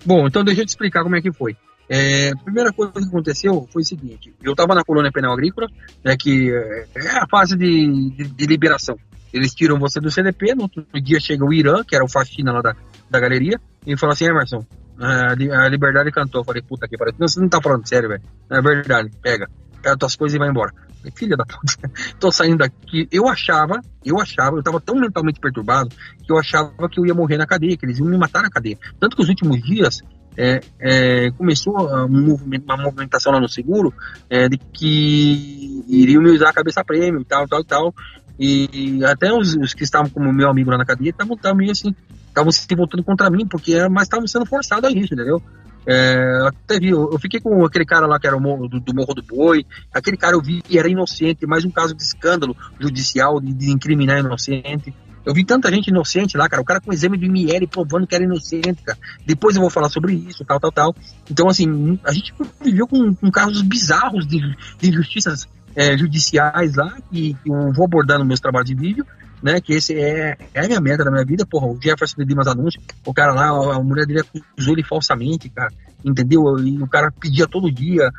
Bom, 0.04 0.26
então 0.26 0.44
deixa 0.44 0.62
eu 0.62 0.66
te 0.66 0.70
explicar 0.70 1.02
como 1.02 1.16
é 1.16 1.22
que 1.22 1.32
foi. 1.32 1.56
É, 1.88 2.30
a 2.30 2.36
primeira 2.36 2.72
coisa 2.72 2.92
que 2.92 3.04
aconteceu 3.04 3.68
foi 3.72 3.82
o 3.82 3.84
seguinte: 3.84 4.34
eu 4.42 4.52
estava 4.52 4.74
na 4.74 4.84
colônia 4.84 5.12
penal 5.12 5.32
agrícola, 5.32 5.68
né, 6.02 6.16
que 6.16 6.50
é 6.50 7.18
a 7.18 7.26
fase 7.28 7.56
de, 7.56 8.10
de, 8.10 8.24
de, 8.24 8.46
liberação. 8.46 8.96
Eles 9.32 9.54
tiram 9.54 9.78
você 9.78 10.00
do 10.00 10.10
CDP, 10.10 10.54
no 10.54 10.62
outro 10.62 10.86
dia 10.94 11.20
chega 11.20 11.44
o 11.44 11.52
Irã, 11.52 11.82
que 11.84 11.94
era 11.94 12.04
o 12.04 12.08
faxina 12.08 12.52
lá 12.52 12.62
da, 12.62 12.74
da 13.10 13.20
galeria, 13.20 13.60
e 13.86 13.96
fala 13.98 14.12
assim: 14.14 14.26
Emerson, 14.26 14.64
a, 14.98 15.68
liberdade 15.68 16.10
cantou. 16.10 16.40
Eu 16.40 16.44
falei: 16.44 16.62
puta 16.62 16.88
que 16.88 16.96
pariu, 16.96 17.14
você 17.18 17.40
não 17.40 17.48
tá 17.48 17.60
falando 17.60 17.86
sério, 17.86 18.08
velho. 18.08 18.22
É 18.50 18.62
verdade, 18.62 19.10
pega, 19.20 19.48
pega 19.82 19.96
tuas 19.96 20.16
coisas 20.16 20.34
e 20.34 20.38
vai 20.38 20.48
embora. 20.48 20.72
Filha 21.14 21.36
da 21.36 21.44
puta, 21.44 21.90
tô 22.18 22.32
saindo 22.32 22.58
daqui. 22.58 23.06
Eu 23.12 23.28
achava, 23.28 23.78
eu 24.02 24.18
achava, 24.18 24.56
eu 24.56 24.62
tava 24.62 24.80
tão 24.80 24.94
mentalmente 24.94 25.38
perturbado 25.38 25.90
que 26.24 26.32
eu 26.32 26.38
achava 26.38 26.88
que 26.88 26.98
eu 26.98 27.04
ia 27.04 27.12
morrer 27.12 27.36
na 27.36 27.46
cadeia, 27.46 27.76
que 27.76 27.84
eles 27.84 27.98
iam 27.98 28.08
me 28.08 28.16
matar 28.16 28.42
na 28.42 28.48
cadeia. 28.48 28.78
Tanto 28.98 29.14
que 29.14 29.22
os 29.22 29.28
últimos 29.28 29.62
dias 29.62 30.00
é, 30.36 30.60
é, 30.80 31.30
começou 31.32 31.74
um 31.76 32.36
uma 32.64 32.76
movimentação 32.76 33.32
lá 33.32 33.40
no 33.40 33.48
seguro 33.48 33.92
é, 34.28 34.48
de 34.48 34.58
que 34.58 35.84
iriam 35.88 36.22
me 36.22 36.30
usar 36.30 36.50
a 36.50 36.52
cabeça 36.52 36.84
prêmio 36.84 37.20
e 37.20 37.24
tal, 37.24 37.46
tal, 37.46 37.64
tal. 37.64 37.94
E 38.38 39.00
até 39.04 39.32
os, 39.32 39.54
os 39.54 39.74
que 39.74 39.84
estavam 39.84 40.10
como 40.10 40.32
meu 40.32 40.48
amigo 40.48 40.70
lá 40.70 40.78
na 40.78 40.84
cadeia 40.84 41.10
estavam 41.10 41.38
meio 41.54 41.70
assim, 41.70 41.94
estavam 42.26 42.50
se 42.50 42.66
voltando 42.74 43.04
contra 43.04 43.30
mim, 43.30 43.46
porque 43.46 43.74
é, 43.74 43.88
mas 43.88 44.04
estavam 44.04 44.26
sendo 44.26 44.44
forçados 44.44 44.90
a 44.90 44.92
isso, 44.92 45.14
entendeu? 45.14 45.40
É, 45.86 46.48
até 46.48 46.80
vi, 46.80 46.88
eu, 46.88 47.18
fiquei 47.18 47.40
com 47.40 47.64
aquele 47.64 47.84
cara 47.84 48.06
lá 48.06 48.18
que 48.18 48.26
era 48.26 48.38
morro, 48.40 48.66
do, 48.66 48.80
do, 48.80 48.94
Morro 48.94 49.14
do 49.14 49.22
Boi, 49.22 49.66
aquele 49.92 50.16
cara 50.16 50.34
eu 50.34 50.40
vi 50.40 50.62
que 50.62 50.78
era 50.78 50.88
inocente, 50.88 51.46
mais 51.46 51.64
um 51.64 51.70
caso 51.70 51.94
de 51.94 52.02
escândalo 52.02 52.56
judicial, 52.80 53.40
de, 53.40 53.52
de 53.52 53.70
incriminar 53.70 54.18
inocente. 54.18 54.94
Eu 55.24 55.32
vi 55.32 55.44
tanta 55.44 55.70
gente 55.70 55.88
inocente 55.88 56.36
lá, 56.36 56.48
cara. 56.48 56.62
O 56.62 56.64
cara 56.64 56.80
com 56.80 56.92
exame 56.92 57.16
de 57.16 57.26
ML 57.26 57.66
provando 57.66 58.06
que 58.06 58.14
era 58.14 58.24
inocente, 58.24 58.82
cara. 58.82 58.98
Depois 59.26 59.56
eu 59.56 59.62
vou 59.62 59.70
falar 59.70 59.88
sobre 59.88 60.14
isso, 60.14 60.44
tal, 60.44 60.60
tal, 60.60 60.72
tal. 60.72 60.96
Então, 61.30 61.48
assim, 61.48 61.98
a 62.04 62.12
gente 62.12 62.34
viveu 62.62 62.86
com, 62.86 63.14
com 63.14 63.30
casos 63.30 63.62
bizarros 63.62 64.26
de, 64.26 64.38
de 64.78 64.88
injustiças 64.88 65.48
é, 65.74 65.96
judiciais 65.96 66.74
lá, 66.76 66.96
que, 67.10 67.36
eu 67.46 67.72
vou 67.72 67.86
abordar 67.86 68.18
nos 68.18 68.26
meus 68.26 68.40
trabalhos 68.40 68.68
de 68.68 68.74
vídeo, 68.74 69.06
né? 69.42 69.60
Que 69.60 69.74
esse 69.74 69.94
é, 69.94 70.36
é 70.52 70.64
a 70.64 70.66
minha 70.66 70.80
meta 70.80 71.04
da 71.04 71.10
minha 71.10 71.24
vida, 71.24 71.46
porra. 71.46 71.66
O 71.66 71.78
Jefferson 71.80 72.16
de 72.18 72.26
Dimas 72.26 72.46
Anúncio, 72.46 72.80
o 73.04 73.14
cara 73.14 73.32
lá, 73.32 73.48
a 73.48 73.82
mulher 73.82 74.06
dele 74.06 74.20
acusou 74.20 74.74
ele 74.74 74.84
falsamente, 74.84 75.48
cara. 75.48 75.72
Entendeu? 76.04 76.42
E 76.58 76.82
o 76.82 76.86
cara 76.86 77.10
pedia 77.10 77.46
todo 77.46 77.72
dia 77.72 78.10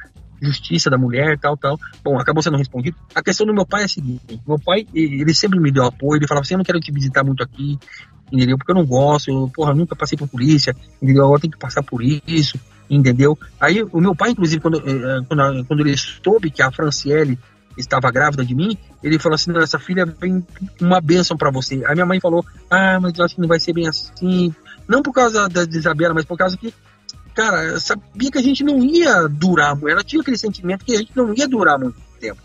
justiça 0.46 0.90
da 0.90 0.98
mulher, 0.98 1.38
tal, 1.40 1.58
tal. 1.58 1.80
Bom, 2.04 2.20
acabou 2.20 2.42
sendo 2.42 2.58
respondido. 2.58 2.96
A 3.14 3.22
questão 3.22 3.46
do 3.46 3.54
meu 3.54 3.66
pai 3.66 3.82
é 3.82 3.86
a 3.86 3.90
seguinte: 3.90 4.42
meu 4.48 4.60
pai, 4.60 4.88
ele 4.94 5.34
sempre 5.34 5.60
me 5.60 5.72
deu 5.72 5.86
apoio, 5.86 6.20
ele 6.20 6.28
falava 6.28 6.44
assim: 6.44 6.54
eu 6.54 6.60
não 6.60 6.66
quero 6.66 6.80
te 6.80 6.92
visitar 6.92 7.24
muito 7.24 7.44
aqui, 7.44 7.78
entendeu? 8.32 8.58
Porque 8.58 8.72
eu 8.72 8.76
não 8.76 8.86
gosto, 8.86 9.30
eu, 9.30 9.52
porra, 9.54 9.74
nunca 9.74 9.96
passei 9.96 10.18
por 10.18 10.28
polícia, 10.28 10.76
entendeu? 11.02 11.26
Agora 11.26 11.42
tem 11.42 11.52
que 11.52 11.58
passar 11.58 11.84
por 11.84 12.02
isso, 12.04 12.60
entendeu? 12.90 13.38
Aí 13.60 13.84
o 13.84 14.00
meu 14.00 14.16
pai, 14.16 14.32
inclusive, 14.32 14.62
quando, 14.62 14.78
eh, 14.78 14.92
eh, 14.92 15.22
quando, 15.28 15.66
quando 15.66 15.80
ele 15.82 15.98
soube 15.98 16.52
que 16.52 16.62
a 16.62 16.72
Franciele 16.72 17.38
estava 17.78 18.12
grávida 18.12 18.46
de 18.46 18.56
mim, 18.56 18.78
ele 19.04 19.20
falou 19.20 19.36
assim: 19.36 19.52
essa 19.58 19.80
filha 19.80 20.06
vem 20.06 20.46
uma 20.82 21.02
bênção 21.02 21.38
para 21.38 21.52
você. 21.52 21.84
Aí 21.86 21.94
minha 21.94 22.06
mãe 22.06 22.20
falou: 22.20 22.46
ah, 22.70 23.00
mas 23.02 23.18
eu 23.18 23.26
acho 23.26 23.36
que 23.36 23.42
não 23.42 23.48
vai 23.48 23.60
ser 23.60 23.74
bem 23.74 23.88
assim. 23.88 24.54
Não 24.88 25.02
por 25.02 25.14
causa 25.14 25.50
da 25.50 25.64
Isabela, 25.64 26.14
mas 26.14 26.26
por 26.26 26.38
causa 26.38 26.58
que 26.58 26.74
cara, 27.36 27.80
sabia 27.80 28.32
que 28.32 28.38
a 28.38 28.42
gente 28.42 28.64
não 28.64 28.84
ia 28.84 29.28
durar, 29.28 29.78
ela 29.88 30.04
tinha 30.04 30.22
aquele 30.22 30.38
sentimento 30.38 30.86
que 30.86 30.96
a 30.96 31.00
gente 31.00 31.12
não 31.16 31.34
ia 31.34 31.48
durar 31.48 31.78
muito 31.78 31.98
tempo, 32.20 32.42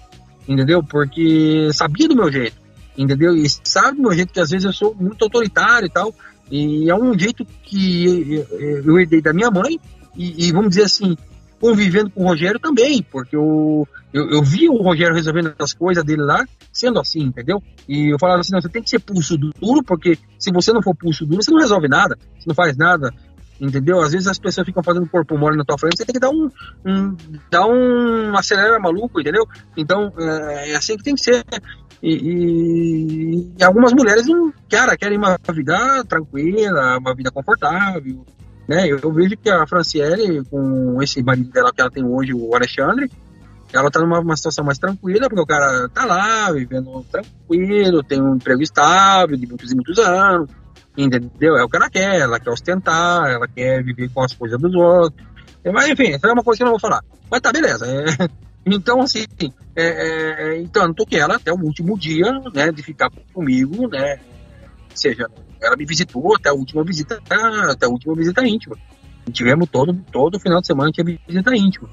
entendeu? 0.47 0.82
Porque 0.82 1.70
sabia 1.72 2.09
do 2.09 2.16
meu 2.16 2.30
jeito, 2.30 2.57
entendeu? 2.99 3.36
E 3.36 3.47
sabe 3.64 3.97
do 3.97 4.03
meu 4.03 4.12
jeito 4.12 4.32
que 4.32 4.41
às 4.41 4.51
vezes 4.51 4.66
eu 4.66 4.72
sou 4.72 4.95
muito 4.95 5.24
autoritário 5.24 5.86
e 5.86 5.91
tal, 5.91 6.12
e 6.51 6.91
é 6.91 6.95
um 6.95 7.16
jeito 7.16 7.47
que 7.62 8.45
eu 8.84 8.99
herdei 8.99 9.22
da 9.22 9.32
minha 9.32 9.51
mãe, 9.51 9.78
e, 10.16 10.49
e 10.49 10.53
vamos 10.53 10.70
dizer 10.70 10.82
assim, 10.82 11.16
convivendo 11.61 12.11
com 12.11 12.24
o 12.24 12.26
Rogério 12.26 12.59
também, 12.59 13.03
porque 13.03 13.36
eu, 13.36 13.86
eu, 14.12 14.30
eu, 14.30 14.43
vi 14.43 14.68
o 14.68 14.82
Rogério 14.82 15.14
resolvendo 15.14 15.55
as 15.59 15.74
coisas 15.74 16.03
dele 16.03 16.22
lá, 16.22 16.45
sendo 16.72 16.99
assim, 16.99 17.20
entendeu? 17.20 17.62
E 17.86 18.12
eu 18.12 18.18
falava 18.18 18.41
assim, 18.41 18.53
não, 18.53 18.62
você 18.62 18.68
tem 18.68 18.82
que 18.82 18.88
ser 18.88 18.99
pulso 18.99 19.36
duro, 19.36 19.84
porque 19.84 20.18
se 20.38 20.51
você 20.51 20.72
não 20.72 20.82
for 20.82 20.97
pulso 20.97 21.26
duro, 21.26 21.43
você 21.43 21.51
não 21.51 21.61
resolve 21.61 21.86
nada, 21.86 22.16
você 22.38 22.49
não 22.49 22.55
faz 22.55 22.76
nada, 22.76 23.12
entendeu? 23.61 24.00
Às 24.00 24.12
vezes 24.12 24.26
as 24.26 24.38
pessoas 24.38 24.66
ficam 24.66 24.82
fazendo 24.82 25.08
corpo 25.08 25.36
mole 25.36 25.56
na 25.56 25.64
tua 25.64 25.78
frente, 25.78 25.98
você 25.98 26.04
tem 26.04 26.14
que 26.14 26.20
dar 26.20 26.30
um, 26.30 26.48
um 26.86 27.16
dar 27.50 27.66
um 27.66 28.36
acelera 28.36 28.78
maluco, 28.78 29.20
entendeu? 29.20 29.46
Então 29.76 30.12
é, 30.18 30.72
é 30.72 30.76
assim 30.76 30.96
que 30.96 31.04
tem 31.04 31.14
que 31.14 31.22
ser. 31.22 31.44
E, 32.02 32.14
e, 32.14 33.52
e, 33.58 33.64
algumas 33.64 33.92
mulheres, 33.92 34.24
cara, 34.70 34.96
querem 34.96 35.18
uma 35.18 35.38
vida 35.52 36.02
tranquila, 36.04 36.98
uma 36.98 37.14
vida 37.14 37.30
confortável, 37.30 38.24
né? 38.66 38.88
Eu, 38.88 38.98
eu 39.02 39.12
vejo 39.12 39.36
que 39.36 39.50
a 39.50 39.66
Franciele, 39.66 40.42
com 40.50 41.02
esse 41.02 41.22
marido 41.22 41.50
dela 41.50 41.72
que 41.72 41.80
ela 41.80 41.90
tem 41.90 42.02
hoje, 42.02 42.32
o 42.32 42.54
Alexandre, 42.54 43.11
ela 43.72 43.90
tá 43.90 44.00
numa 44.00 44.36
situação 44.36 44.64
mais 44.64 44.78
tranquila, 44.78 45.28
porque 45.28 45.42
o 45.42 45.46
cara 45.46 45.88
tá 45.90 46.04
lá, 46.04 46.50
vivendo 46.52 47.04
tranquilo, 47.11 48.02
tem 48.02 48.20
um 48.20 48.34
emprego 48.34 48.62
estável 48.62 49.36
de 49.36 49.46
muitos 49.46 49.70
e 49.70 49.74
muitos 49.74 49.98
anos, 49.98 50.50
Entendeu? 50.97 51.57
É 51.57 51.64
o 51.64 51.68
que 51.68 51.76
ela 51.76 51.88
quer, 51.88 52.20
ela 52.20 52.41
quer 52.41 52.51
ostentar, 52.51 53.30
ela 53.30 53.47
quer 53.47 53.82
viver 53.82 54.11
com 54.11 54.22
as 54.22 54.34
coisas 54.34 54.61
dos 54.61 54.74
outros. 54.74 55.26
Mas, 55.72 55.88
enfim, 55.88 56.12
essa 56.12 56.28
é 56.28 56.32
uma 56.32 56.43
coisa 56.43 56.59
que 56.59 56.62
eu 56.62 56.66
não 56.66 56.72
vou 56.72 56.80
falar. 56.80 57.03
Mas 57.30 57.41
tá, 57.41 57.53
beleza. 57.53 57.86
É, 57.86 58.28
então, 58.66 59.01
assim, 59.01 59.24
é, 59.76 59.84
é, 59.84 60.61
então, 60.61 60.93
que 60.93 61.16
ela 61.16 61.36
até 61.36 61.53
o 61.53 61.61
último 61.61 61.99
dia, 61.99 62.26
né, 62.55 62.72
de 62.72 62.82
ficar 62.82 63.11
comigo, 63.32 63.88
né, 63.88 64.18
ou 64.91 64.97
seja, 64.97 65.28
ela 65.62 65.76
me 65.76 65.84
visitou 65.84 66.34
até 66.34 66.49
a 66.49 66.55
última 66.55 66.82
visita, 66.82 67.20
até 67.70 67.86
a 67.86 67.88
última 67.88 68.14
visita 68.14 68.47
íntima. 68.47 68.76
tivemos 69.32 69.68
todo, 69.68 69.95
todo 70.11 70.41
final 70.41 70.61
de 70.61 70.66
semana 70.66 70.91
tinha 70.91 71.18
visita 71.26 71.55
íntima. 71.55 71.88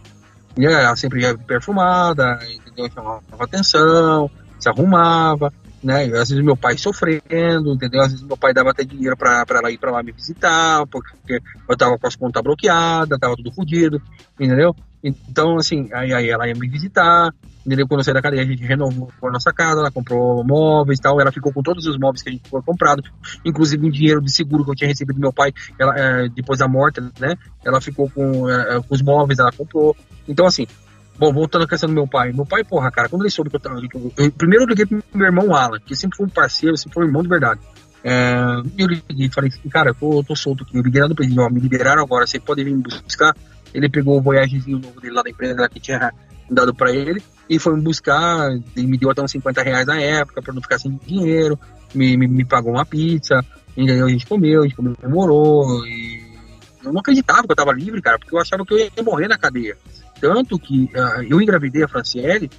E 0.58 0.66
ela 0.66 0.96
sempre 0.96 1.22
ia 1.22 1.38
perfumada, 1.38 2.40
entendeu? 2.52 2.90
Chamava 2.92 3.22
atenção, 3.40 4.32
se 4.60 4.68
arrumava 4.68 5.54
né? 5.88 6.04
Às 6.04 6.30
vezes 6.30 6.44
meu 6.44 6.58
pai 6.58 6.78
sofrendo, 6.78 7.74
entendeu? 7.74 8.02
Às 8.02 8.12
vezes 8.12 8.28
meu 8.28 8.36
pai 8.36 8.54
dava 8.54 8.72
até 8.72 8.84
dinheiro 8.84 9.16
para 9.16 9.46
ela 9.50 9.72
ir 9.72 9.78
para 9.78 9.90
lá 9.90 10.04
me 10.04 10.12
visitar, 10.12 10.86
porque 10.88 11.40
eu 11.68 11.78
tava 11.78 11.98
com 11.98 12.06
as 12.06 12.16
contas 12.16 12.44
bloqueadas, 12.44 13.18
tava 13.18 13.38
tudo 13.38 13.54
fodido, 13.54 14.02
entendeu? 14.38 14.76
Então, 15.02 15.56
assim, 15.56 15.88
aí, 15.94 16.12
aí 16.14 16.30
ela 16.30 16.46
ia 16.46 16.54
me 16.54 16.68
visitar, 16.68 17.34
entendeu? 17.66 17.88
Quando 17.88 18.02
eu 18.02 18.04
saí 18.04 18.14
da 18.14 18.22
cadeia, 18.22 18.44
a 18.44 18.46
gente 18.46 18.64
renovou 18.64 19.10
a 19.24 19.32
nossa 19.32 19.54
casa, 19.54 19.80
ela 19.80 19.90
comprou 19.90 20.44
móveis 20.44 21.00
e 21.00 21.02
tal, 21.02 21.22
ela 21.22 21.32
ficou 21.32 21.54
com 21.54 21.64
todos 21.64 21.86
os 21.86 21.98
móveis 21.98 22.22
que 22.22 22.30
a 22.30 22.32
gente 22.34 22.50
foi 22.50 22.62
comprado, 22.62 23.02
inclusive 23.46 23.88
um 23.88 23.90
dinheiro 23.90 24.22
de 24.22 24.30
seguro 24.30 24.66
que 24.66 24.72
eu 24.72 24.76
tinha 24.76 24.90
recebido 24.90 25.16
do 25.16 25.22
meu 25.22 25.32
pai, 25.32 25.54
ela, 25.80 25.98
é, 25.98 26.28
depois 26.28 26.60
da 26.60 26.68
morte, 26.68 27.00
né? 27.18 27.36
Ela 27.64 27.80
ficou 27.80 28.10
com, 28.10 28.50
é, 28.50 28.82
com 28.82 28.94
os 28.94 29.02
móveis, 29.02 29.40
ela 29.40 29.54
comprou. 29.54 29.96
Então, 30.28 30.46
assim, 30.46 30.68
Bom, 31.18 31.34
voltando 31.34 31.64
à 31.64 31.68
questão 31.68 31.90
do 31.90 31.96
meu 31.96 32.08
pai. 32.08 32.32
Meu 32.32 32.46
pai, 32.46 32.64
porra, 32.64 32.92
cara, 32.92 33.10
quando 33.10 33.24
ele 33.24 33.32
soube 33.32 33.50
que 33.50 33.56
eu 33.56 33.60
tava. 33.60 33.80
Eu, 34.18 34.32
primeiro 34.32 34.66
eu 34.66 34.68
liguei 34.68 34.86
pro 34.86 35.04
meu 35.14 35.26
irmão 35.26 35.56
Alan, 35.56 35.80
que 35.84 35.96
sempre 35.96 36.18
foi 36.18 36.28
um 36.28 36.30
parceiro, 36.30 36.78
sempre 36.78 36.94
foi 36.94 37.04
um 37.04 37.08
irmão 37.08 37.24
de 37.24 37.30
verdade. 37.30 37.60
É, 38.04 38.36
eu 38.78 38.88
liguei 38.88 39.30
falei 39.30 39.50
assim, 39.50 39.68
cara, 39.68 39.90
eu 39.90 39.96
tô, 39.96 40.20
eu 40.20 40.24
tô 40.24 40.36
solto 40.36 40.64
aqui. 40.64 40.78
Eu 40.78 40.84
liguei 40.84 41.02
lá 41.02 41.08
no 41.08 41.16
ó, 41.44 41.50
me 41.50 41.60
liberaram 41.60 42.04
agora, 42.04 42.28
você 42.28 42.40
pode 42.40 42.64
vir 42.64 42.76
me 42.76 42.84
buscar. 42.84 43.36
Ele 43.74 43.90
pegou 43.90 44.18
o 44.18 44.22
voyagezinho 44.22 44.80
novo 44.80 45.02
dele 45.02 45.14
lá 45.14 45.24
da 45.24 45.30
empresa 45.30 45.68
que 45.68 45.80
tinha 45.80 46.14
dado 46.50 46.74
pra 46.74 46.92
ele 46.92 47.22
e 47.50 47.58
foi 47.58 47.76
me 47.76 47.82
buscar. 47.82 48.50
E 48.76 48.86
me 48.86 48.98
deu 48.98 49.10
até 49.10 49.22
uns 49.22 49.32
50 49.32 49.64
reais 49.64 49.88
na 49.88 50.00
época 50.00 50.42
pra 50.42 50.54
não 50.54 50.62
ficar 50.62 50.78
sem 50.78 51.00
dinheiro. 51.06 51.60
Me, 51.96 52.16
me, 52.16 52.28
me 52.28 52.46
pagou 52.46 52.74
uma 52.74 52.86
pizza. 52.86 53.44
E 53.76 53.90
aí 53.90 54.02
a 54.02 54.08
gente 54.08 54.26
comeu, 54.26 54.62
a 54.62 54.64
gente 54.64 54.76
comemorou. 54.76 55.86
E 55.86 56.22
eu 56.84 56.94
não 56.94 57.00
acreditava 57.00 57.44
que 57.44 57.52
eu 57.52 57.56
tava 57.56 57.74
livre, 57.74 58.02
cara, 58.02 58.18
porque 58.18 58.34
eu 58.34 58.40
achava 58.40 58.66
que 58.66 58.74
eu 58.74 58.78
ia 58.78 59.04
morrer 59.04 59.28
na 59.28 59.38
cadeia. 59.38 59.78
Tanto 60.20 60.58
que 60.58 60.86
uh, 60.86 61.24
eu 61.30 61.42
engravidei 61.42 61.84
a 61.84 61.88
Franciele 61.88 62.50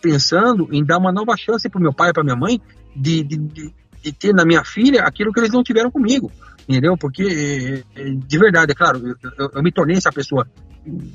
pensando 0.00 0.68
em 0.72 0.84
dar 0.84 0.98
uma 0.98 1.12
nova 1.12 1.36
chance 1.36 1.68
para 1.68 1.80
meu 1.80 1.92
pai 1.92 2.10
e 2.10 2.12
para 2.12 2.22
minha 2.22 2.36
mãe 2.36 2.60
de, 2.94 3.22
de, 3.22 3.36
de, 3.36 3.74
de, 4.02 4.12
ter 4.12 4.32
na 4.32 4.44
minha 4.44 4.64
filha 4.64 5.02
aquilo 5.02 5.32
que 5.32 5.40
eles 5.40 5.52
não 5.52 5.62
tiveram 5.62 5.90
comigo, 5.90 6.30
entendeu? 6.68 6.96
Porque, 6.96 7.82
eh, 7.96 8.14
de 8.14 8.38
verdade, 8.38 8.72
é 8.72 8.74
claro, 8.74 8.98
eu, 8.98 9.30
eu, 9.38 9.50
eu 9.54 9.62
me 9.62 9.72
tornei 9.72 9.96
essa 9.96 10.12
pessoa 10.12 10.46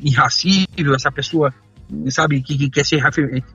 irracível, 0.01 0.93
essa 0.93 1.11
pessoa 1.11 1.53
sabe, 2.10 2.41
que, 2.41 2.57
que, 2.57 2.70
quer 2.70 2.86
se 2.86 2.98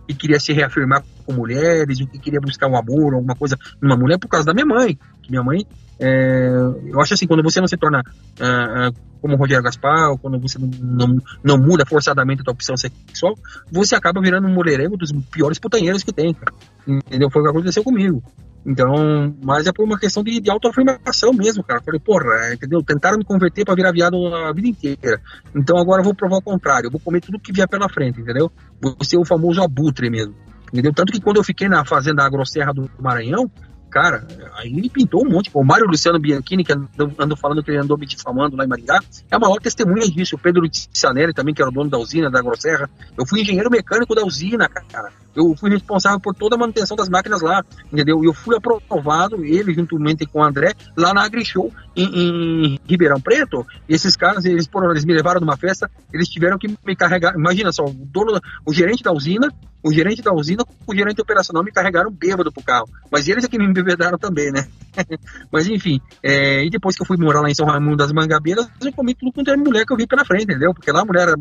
que 0.07 0.15
queria 0.15 0.41
se 0.41 0.53
reafirmar 0.53 1.05
com 1.25 1.33
mulheres, 1.33 1.99
que 1.99 2.19
queria 2.19 2.41
buscar 2.41 2.69
um 2.69 2.77
amor, 2.77 3.15
alguma 3.15 3.35
coisa 3.35 3.59
numa 3.81 3.97
mulher 3.97 4.19
por 4.19 4.29
causa 4.29 4.47
da 4.47 4.55
minha 4.55 4.67
mãe. 4.67 4.99
Minha 5.29 5.43
mãe, 5.43 5.67
é, 6.01 6.49
eu 6.87 7.01
acho 7.01 7.15
assim, 7.15 7.27
quando 7.27 7.43
você 7.43 7.61
não 7.61 7.67
se 7.67 7.77
torna 7.77 8.01
uh, 8.01 8.89
uh, 8.89 8.95
como 9.21 9.37
Rogério 9.37 9.63
Gaspar, 9.63 10.11
ou 10.11 10.19
quando 10.19 10.39
você 10.39 10.59
não, 10.59 10.69
não, 10.81 11.19
não, 11.43 11.59
muda 11.59 11.85
forçadamente 11.85 12.41
a 12.41 12.45
tua 12.45 12.55
opção 12.55 12.77
sexual, 12.77 13.35
você 13.71 13.97
acaba 13.97 14.21
virando 14.21 14.47
um 14.47 14.55
mulherengo 14.55 14.97
dos 14.97 15.11
piores 15.31 15.59
putanheiros 15.59 16.05
que 16.05 16.13
tem, 16.13 16.33
cara. 16.33 16.55
Entendeu? 16.87 17.29
Foi 17.31 17.43
o 17.43 17.45
que 17.45 17.51
aconteceu 17.51 17.83
comigo. 17.83 18.23
Então, 18.69 19.35
mas 19.43 19.67
é 19.67 19.73
por 19.73 19.83
uma 19.83 19.99
questão 19.99 20.23
de, 20.23 20.39
de 20.39 20.51
autoafirmação 20.51 21.33
mesmo, 21.33 21.65
cara. 21.65 21.81
Falei, 21.83 21.99
porra, 21.99 22.51
é, 22.51 22.55
entendeu? 22.55 22.83
Tentaram 22.83 23.17
me 23.17 23.25
converter 23.25 23.65
para 23.65 23.75
virar 23.75 23.93
viado 23.93 24.15
a 24.27 24.53
vida 24.53 24.69
inteira. 24.69 25.23
Então 25.57 25.79
agora 25.79 26.01
eu 26.01 26.05
vou 26.05 26.15
provar 26.15 26.37
o 26.37 26.43
contrário. 26.43 26.89
Eu 26.89 26.91
vou 26.91 27.01
comer 27.01 27.23
tudo 27.23 27.41
que 27.41 27.51
vier 27.51 27.67
pela 27.67 27.89
frente, 27.89 28.21
entendeu? 28.21 28.53
Vou 28.79 28.95
ser 29.03 29.17
o 29.17 29.25
famoso 29.25 29.63
abutre 29.63 30.11
mesmo. 30.11 30.35
Entendeu? 30.71 30.93
Tanto 30.93 31.15
que 31.15 31.21
quando 31.21 31.39
eu 31.39 31.45
fiquei 31.45 31.67
na 31.67 31.83
fazenda 31.83 32.23
Agrosserra 32.23 32.75
do 32.75 32.91
Maranhão, 33.01 33.51
cara, 33.91 34.27
aí 34.55 34.69
ele 34.69 34.89
pintou 34.89 35.25
um 35.27 35.31
monte. 35.31 35.51
O 35.53 35.65
Mário 35.65 35.87
Luciano 35.87 36.19
Bianchini, 36.19 36.65
que 36.65 36.73
andou, 36.73 37.37
falando 37.37 37.63
que 37.63 37.71
ele 37.71 37.79
andou 37.79 37.99
me 37.99 38.07
difamando 38.07 38.57
lá 38.57 38.65
em 38.65 38.69
Maringá, 38.69 39.01
é 39.31 39.37
a 39.37 39.39
maior 39.39 39.59
testemunha 39.59 40.09
disso. 40.09 40.37
O 40.37 40.39
Pedro 40.39 40.69
Tizianelli 40.69 41.33
também, 41.33 41.55
que 41.55 41.63
era 41.63 41.71
o 41.71 41.75
dono 41.75 41.91
da 41.91 41.99
usina 41.99 42.31
da 42.31 42.41
Grosserra. 42.43 42.89
Eu 43.17 43.27
fui 43.27 43.41
engenheiro 43.41 43.71
mecânico 43.71 44.15
da 44.15 44.25
usina, 44.25 44.69
cara. 44.69 45.11
Eu 45.35 45.55
fui 45.57 45.71
responsável 45.71 46.19
por 46.19 46.35
toda 46.35 46.57
a 46.57 46.59
manutenção 46.59 46.97
das 46.97 47.09
máquinas 47.09 47.41
lá, 47.43 47.65
entendeu? 47.93 48.23
E 48.25 48.27
eu 48.27 48.35
fui 48.35 48.57
aprovado, 48.57 49.45
ele 49.45 49.73
juntamente 49.73 50.27
com 50.27 50.41
o 50.41 50.43
André, 50.43 50.75
lá 50.97 51.15
na 51.15 51.23
AgriShow, 51.23 51.73
em, 51.95 52.05
em 52.05 52.81
Ribeirão 52.85 53.21
Preto. 53.21 53.65
E 53.89 53.95
esses 53.95 54.17
caras, 54.17 54.45
eles, 54.45 54.67
por, 54.67 54.91
eles 54.91 55.05
me 55.05 55.15
levaram 55.15 55.41
numa 55.41 55.57
festa, 55.57 55.89
eles 56.13 56.29
tiveram 56.29 56.59
que 56.59 56.69
me 56.69 56.97
carregar. 56.97 57.35
Imagina 57.37 57.71
só, 57.71 57.85
o 57.85 57.93
dono, 57.93 58.41
o 58.67 58.73
gerente 58.73 59.03
da 59.03 59.13
usina, 59.13 59.53
o 59.83 59.93
gerente 59.93 60.23
da 60.23 60.33
usina, 60.33 60.65
o 60.87 60.95
gerente 60.95 61.21
operacional 61.21 61.63
me 61.63 61.71
carregaram 61.71 62.11
bêbado 62.11 62.53
pro 62.53 62.63
carro. 62.63 62.89
Mas 63.11 63.29
eles 63.29 63.45
é 63.45 63.49
que 63.49 63.59
me 63.59 63.65
embebedaram 63.65 64.19
também, 64.19 64.51
né? 64.51 64.67
Mas 65.53 65.69
enfim, 65.69 66.01
é, 66.23 66.65
e 66.65 66.71
depois 66.71 66.97
que 66.97 67.03
eu 67.03 67.07
fui 67.07 67.17
morar 67.17 67.41
lá 67.41 67.51
em 67.51 67.55
São 67.55 67.67
Raimundo 67.67 67.97
das 67.97 68.13
Mangabeiras, 68.13 68.69
eu 68.83 68.93
comi 68.93 69.15
tudo 69.15 69.33
quanto 69.33 69.49
era 69.49 69.57
mulher 69.57 69.87
que 69.87 69.93
eu 69.93 69.97
vi 69.97 70.07
pela 70.07 70.25
frente, 70.25 70.45
entendeu? 70.45 70.75
Porque 70.75 70.91
lá 70.91 71.03
a 71.03 71.05
mulher 71.05 71.29
era, 71.29 71.37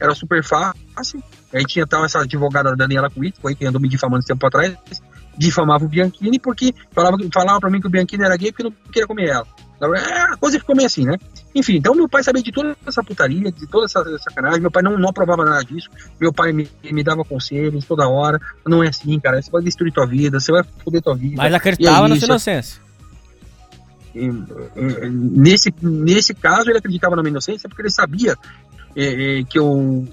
era 0.00 0.14
super 0.14 0.42
fácil. 0.42 1.22
Aí 1.52 1.64
tinha 1.64 1.86
tal 1.86 2.04
essa 2.04 2.20
advogada 2.20 2.74
Daniela 2.74 3.10
Cuito, 3.10 3.40
que 3.54 3.66
andou 3.66 3.80
me 3.80 3.88
difamando 3.88 4.24
tempo 4.24 4.46
atrás, 4.46 4.74
difamava 5.36 5.84
o 5.84 5.88
Bianchini 5.88 6.38
porque 6.38 6.74
falava, 6.92 7.16
falava 7.32 7.60
pra 7.60 7.70
mim 7.70 7.80
que 7.80 7.86
o 7.86 7.90
Bianchini 7.90 8.24
era 8.24 8.36
gay 8.36 8.52
porque 8.52 8.64
não 8.64 8.72
queria 8.90 9.06
comer 9.06 9.28
ela. 9.28 9.46
A 9.82 10.36
coisa 10.36 10.58
ficou 10.58 10.76
meio 10.76 10.86
assim, 10.86 11.04
né? 11.04 11.16
Enfim, 11.54 11.76
então 11.76 11.94
meu 11.94 12.08
pai 12.08 12.22
sabia 12.22 12.42
de 12.42 12.52
toda 12.52 12.76
essa 12.86 13.02
putaria, 13.02 13.50
de 13.50 13.66
toda 13.66 13.86
essa 13.86 14.04
sacanagem. 14.18 14.60
Meu 14.60 14.70
pai 14.70 14.82
não, 14.82 14.96
não 14.96 15.08
aprovava 15.08 15.44
nada 15.44 15.64
disso. 15.64 15.90
Meu 16.20 16.32
pai 16.32 16.52
me, 16.52 16.68
me 16.84 17.02
dava 17.02 17.24
conselhos 17.24 17.84
toda 17.84 18.08
hora. 18.08 18.40
Não 18.66 18.82
é 18.82 18.88
assim, 18.88 19.18
cara. 19.18 19.42
Você 19.42 19.50
vai 19.50 19.62
destruir 19.62 19.92
tua 19.92 20.06
vida, 20.06 20.38
você 20.38 20.52
vai 20.52 20.62
foder 20.84 21.02
tua 21.02 21.16
vida. 21.16 21.36
Mas 21.36 21.52
acreditava 21.52 22.06
é 22.06 22.08
na 22.08 22.16
sua 22.16 22.26
inocência. 22.26 22.80
nesse, 25.10 25.74
nesse 25.82 26.34
caso, 26.34 26.70
ele 26.70 26.78
acreditava 26.78 27.16
na 27.16 27.22
minha 27.22 27.32
inocência 27.32 27.68
porque 27.68 27.82
ele 27.82 27.90
sabia 27.90 28.36
é, 28.94 29.40
é, 29.40 29.44
que 29.44 29.58
eu 29.58 30.06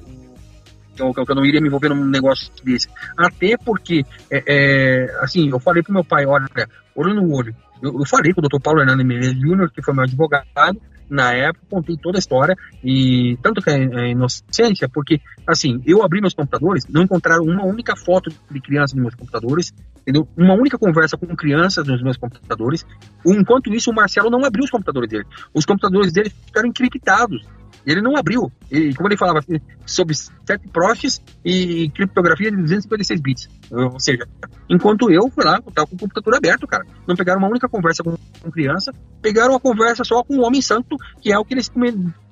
que 0.96 1.20
eu, 1.20 1.26
que 1.26 1.32
eu, 1.32 1.36
não 1.36 1.46
iria 1.46 1.62
me 1.62 1.68
envolver 1.68 1.90
num 1.90 2.06
negócio 2.06 2.52
desse. 2.64 2.90
Até 3.18 3.56
porque, 3.58 4.06
é, 4.30 4.44
é, 4.46 5.20
assim, 5.22 5.50
eu 5.50 5.60
falei 5.60 5.82
pro 5.82 5.94
meu 5.94 6.04
pai, 6.04 6.26
olha, 6.26 6.48
olho 6.94 7.14
no 7.14 7.34
olho, 7.34 7.56
eu, 7.82 7.94
eu 8.00 8.06
falei 8.06 8.34
com 8.34 8.42
o 8.42 8.48
Dr. 8.48 8.62
Paulo 8.62 8.82
Hernando 8.82 9.06
Menezes 9.06 9.40
Júnior, 9.40 9.72
que 9.72 9.82
foi 9.82 9.94
meu 9.94 10.04
advogado, 10.04 10.80
na 11.10 11.34
época, 11.34 11.66
contei 11.70 11.98
toda 11.98 12.18
a 12.18 12.20
história, 12.20 12.56
e 12.84 13.36
tanto 13.42 13.62
que 13.62 13.70
é, 13.70 13.84
é 13.84 14.12
inocência, 14.12 14.88
porque, 14.88 15.20
assim, 15.48 15.82
eu 15.86 16.04
abri 16.04 16.22
meus 16.22 16.36
computadores, 16.36 16.86
não 16.88 17.02
encontraram 17.02 17.44
uma 17.44 17.66
única 17.66 17.96
foto 17.96 18.32
de 18.50 18.62
criança 18.62 18.96
nos 18.96 19.04
meus 19.04 19.16
computadores, 19.16 19.74
entendeu? 20.02 20.28
Uma 20.38 20.54
única 20.54 20.78
conversa 20.78 21.18
com 21.18 21.36
crianças 21.36 21.88
nos 21.88 22.04
meus 22.04 22.18
computadores. 22.18 22.86
Enquanto 23.26 23.74
isso, 23.74 23.90
o 23.90 23.96
Marcelo 23.96 24.30
não 24.30 24.46
abriu 24.46 24.64
os 24.64 24.70
computadores 24.70 25.10
dele. 25.10 25.26
Os 25.54 25.66
computadores 25.66 26.14
dele 26.14 26.30
ficaram 26.30 26.70
encriptados. 26.70 27.44
Ele 27.90 28.02
não 28.02 28.16
abriu. 28.16 28.52
E, 28.72 28.94
como 28.94 29.10
ele 29.10 29.18
falava, 29.18 29.44
sobre 29.84 30.14
sete 30.14 30.68
profs 30.72 31.20
e 31.44 31.90
criptografia 31.90 32.52
de 32.52 32.58
256 32.58 33.20
bits. 33.20 33.50
Ou 33.72 34.00
seja, 34.00 34.28
enquanto 34.70 35.12
eu 35.12 35.28
fui 35.32 35.44
lá, 35.44 35.58
estava 35.58 35.88
com 35.88 35.96
o 35.96 36.00
computador 36.00 36.36
aberto, 36.36 36.68
cara. 36.68 36.86
Não 37.08 37.16
pegaram 37.16 37.40
uma 37.40 37.50
única 37.50 37.68
conversa 37.68 38.04
com, 38.04 38.16
criança, 38.52 38.92
pegaram 39.24 39.54
uma 39.54 39.60
conversa 39.60 40.04
só 40.04 40.24
com 40.24 40.38
o 40.38 40.46
homem 40.46 40.62
santo, 40.62 40.96
que 41.20 41.34
é 41.34 41.40
o 41.40 41.44
que 41.44 41.56
eles 41.56 41.68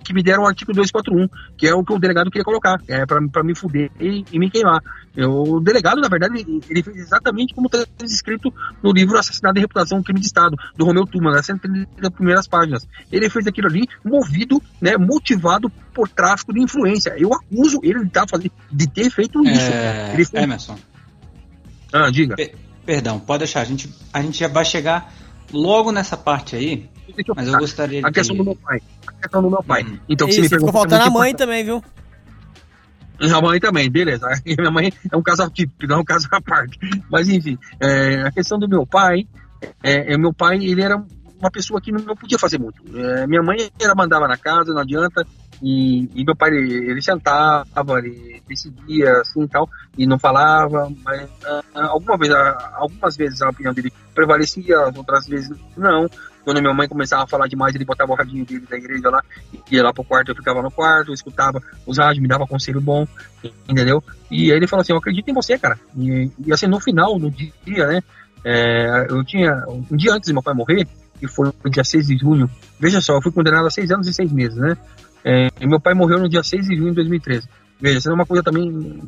que 0.07 0.13
me 0.13 0.23
deram 0.23 0.43
o 0.43 0.47
artigo 0.47 0.71
241, 0.71 1.27
que 1.57 1.67
é 1.67 1.73
o 1.73 1.83
que 1.83 1.91
o 1.91 1.99
delegado 1.99 2.31
queria 2.31 2.45
colocar, 2.45 2.81
é 2.87 3.05
para 3.05 3.43
me 3.43 3.53
fuder 3.53 3.91
e, 3.99 4.23
e, 4.31 4.39
me 4.39 4.49
queimar. 4.49 4.81
Eu, 5.13 5.31
o 5.31 5.59
delegado, 5.59 5.99
na 5.99 6.07
verdade, 6.07 6.45
ele 6.69 6.81
fez 6.81 6.95
exatamente 6.95 7.53
como 7.53 7.67
está 7.67 7.85
escrito 8.05 8.53
no 8.81 8.93
livro 8.93 9.17
Assassinato 9.17 9.57
e 9.57 9.61
Reputação, 9.61 10.01
Crime 10.01 10.21
de 10.21 10.27
Estado, 10.27 10.55
do 10.77 10.85
Romeu 10.85 11.05
Tuma, 11.05 11.31
nas 11.31 11.45
130 11.45 12.09
primeiras 12.11 12.47
páginas. 12.47 12.87
Ele 13.11 13.29
fez 13.29 13.47
aquilo 13.47 13.67
ali 13.67 13.85
movido, 14.05 14.61
né, 14.81 14.95
motivado 14.97 15.46
por 15.93 16.09
tráfico 16.09 16.53
de 16.53 16.61
influência. 16.61 17.13
Eu 17.17 17.33
acuso 17.33 17.79
ele 17.83 18.03
de, 18.03 18.09
tá 18.09 18.25
fazendo, 18.27 18.51
de 18.71 18.87
ter 18.87 19.09
feito 19.09 19.43
isso. 19.43 19.71
É... 19.71 20.13
Ele 20.13 20.25
fez... 20.25 20.43
Emerson. 20.43 20.77
Ah, 21.91 22.09
diga. 22.11 22.35
perdão, 22.85 23.19
pode 23.19 23.39
deixar. 23.39 23.61
A 23.61 23.65
gente, 23.65 23.93
a 24.13 24.21
gente 24.21 24.39
já 24.39 24.47
vai 24.47 24.65
chegar 24.65 25.13
logo 25.51 25.91
nessa 25.91 26.17
parte 26.17 26.55
aí 26.55 26.89
mas 27.35 27.47
eu 27.47 27.59
gostaria 27.59 28.01
A 28.03 28.11
questão 28.11 28.35
do 28.35 28.43
meu 28.43 28.55
pai. 28.55 28.81
A 29.05 29.11
questão 29.13 29.41
do 29.41 29.49
meu 29.49 29.63
pai. 29.63 29.83
Hum. 29.83 29.97
Então, 30.09 30.27
Isso, 30.27 30.35
se 30.35 30.41
me 30.41 30.49
ficou 30.49 30.71
faltando 30.71 31.03
a 31.03 31.09
mãe 31.09 31.33
também, 31.33 31.63
viu? 31.63 31.83
A 33.19 33.41
mãe 33.41 33.59
também, 33.59 33.89
beleza. 33.89 34.27
Minha 34.45 34.71
mãe 34.71 34.93
é 35.11 35.17
um 35.17 35.23
caso 35.23 35.49
típico, 35.49 35.87
não 35.87 35.97
é 35.97 35.99
um 35.99 36.05
caso 36.05 36.27
à 36.31 36.41
parte. 36.41 36.77
Mas 37.09 37.29
enfim, 37.29 37.57
é, 37.79 38.21
a 38.27 38.31
questão 38.31 38.59
do 38.59 38.67
meu 38.67 38.85
pai, 38.85 39.27
é, 39.81 40.13
é, 40.13 40.17
meu 40.17 40.33
pai, 40.33 40.57
ele 40.57 40.81
era 40.81 41.03
uma 41.39 41.51
pessoa 41.51 41.81
que 41.81 41.91
não, 41.91 42.15
podia 42.15 42.39
fazer 42.39 42.59
muito. 42.59 42.81
É, 42.97 43.27
minha 43.27 43.41
mãe 43.41 43.69
ela 43.79 43.95
mandava 43.95 44.27
na 44.27 44.37
casa, 44.37 44.73
não 44.73 44.81
adianta. 44.81 45.25
E, 45.61 46.09
e 46.13 46.23
meu 46.23 46.35
pai, 46.35 46.49
ele, 46.49 46.91
ele, 46.91 47.01
sentava, 47.01 47.65
ele 47.97 48.41
decidia 48.47 49.21
assim 49.21 49.47
tal, 49.47 49.67
e 49.97 50.05
não 50.05 50.19
falava, 50.19 50.91
mas 51.03 51.23
uh, 51.23 51.63
alguma 51.73 52.15
vez, 52.15 52.31
uh, 52.31 52.57
algumas 52.75 53.17
vezes 53.17 53.41
a 53.41 53.49
opinião 53.49 53.73
dele 53.73 53.91
prevalecia, 54.13 54.79
outras 54.95 55.27
vezes 55.27 55.57
não. 55.75 56.07
Quando 56.43 56.61
minha 56.61 56.73
mãe 56.73 56.87
começava 56.87 57.23
a 57.23 57.27
falar 57.27 57.47
demais, 57.47 57.75
ele 57.75 57.83
botava 57.83 58.11
o 58.11 58.15
radinho 58.15 58.45
dele 58.45 58.65
da 58.69 58.77
igreja 58.77 59.09
lá, 59.09 59.21
ia 59.69 59.83
lá 59.83 59.91
pro 59.91 60.03
quarto, 60.03 60.29
eu 60.29 60.35
ficava 60.35 60.61
no 60.61 60.71
quarto, 60.71 61.09
eu 61.09 61.13
escutava 61.13 61.61
os 61.85 61.97
rádios, 61.97 62.21
me 62.21 62.27
dava 62.27 62.47
conselho 62.47 62.79
bom, 62.79 63.05
entendeu? 63.67 64.01
E 64.31 64.51
aí 64.51 64.57
ele 64.57 64.67
falou 64.67 64.81
assim, 64.81 64.93
eu 64.93 64.97
acredito 64.97 65.27
em 65.27 65.33
você, 65.33 65.57
cara. 65.57 65.77
E, 65.97 66.31
e 66.45 66.53
assim, 66.53 66.67
no 66.67 66.79
final, 66.79 67.19
no 67.19 67.29
dia, 67.29 67.87
né, 67.87 68.01
é, 68.45 69.07
eu 69.09 69.25
tinha, 69.25 69.65
um 69.67 69.97
dia 69.97 70.13
antes 70.13 70.27
de 70.27 70.33
meu 70.33 70.41
pai 70.41 70.53
morrer, 70.53 70.87
que 71.19 71.27
foi 71.27 71.51
no 71.63 71.69
dia 71.69 71.83
6 71.83 72.07
de 72.07 72.17
junho, 72.17 72.49
veja 72.79 73.01
só, 73.01 73.15
eu 73.15 73.21
fui 73.21 73.31
condenado 73.31 73.65
a 73.67 73.69
seis 73.69 73.91
anos 73.91 74.07
e 74.07 74.13
seis 74.13 74.31
meses, 74.31 74.57
né? 74.57 74.77
É, 75.23 75.65
meu 75.65 75.79
pai 75.79 75.93
morreu 75.93 76.19
no 76.19 76.29
dia 76.29 76.43
6 76.43 76.67
de 76.67 76.75
junho 76.75 76.89
de 76.89 76.95
2013. 76.95 77.47
Veja, 77.79 77.99
isso 77.99 78.09
é 78.09 78.13
uma 78.13 78.25
coisa 78.25 78.41
também. 78.41 78.99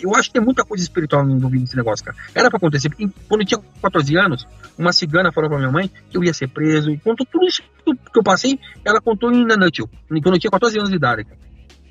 Eu 0.00 0.14
acho 0.14 0.28
que 0.28 0.34
tem 0.34 0.42
muita 0.42 0.64
coisa 0.64 0.82
espiritual 0.82 1.28
envolvida 1.28 1.62
nesse 1.62 1.76
negócio, 1.76 2.04
cara. 2.04 2.16
Era 2.34 2.48
pra 2.48 2.56
acontecer, 2.56 2.88
porque 2.88 3.08
quando 3.28 3.42
eu 3.42 3.46
tinha 3.46 3.60
14 3.82 4.16
anos, 4.16 4.46
uma 4.78 4.92
cigana 4.92 5.30
falou 5.32 5.50
pra 5.50 5.58
minha 5.58 5.70
mãe 5.70 5.90
que 6.08 6.16
eu 6.16 6.24
ia 6.24 6.32
ser 6.32 6.48
preso, 6.48 6.90
e 6.90 6.98
contou 6.98 7.26
tudo 7.26 7.46
isso 7.46 7.62
que 7.84 8.18
eu 8.18 8.22
passei, 8.22 8.58
ela 8.84 9.00
contou 9.00 9.30
em 9.30 9.44
Nanutio, 9.44 9.88
quando 10.08 10.34
eu 10.34 10.38
tinha 10.38 10.50
14 10.50 10.78
anos 10.78 10.90
de 10.90 10.96
idade, 10.96 11.24
cara. 11.24 11.38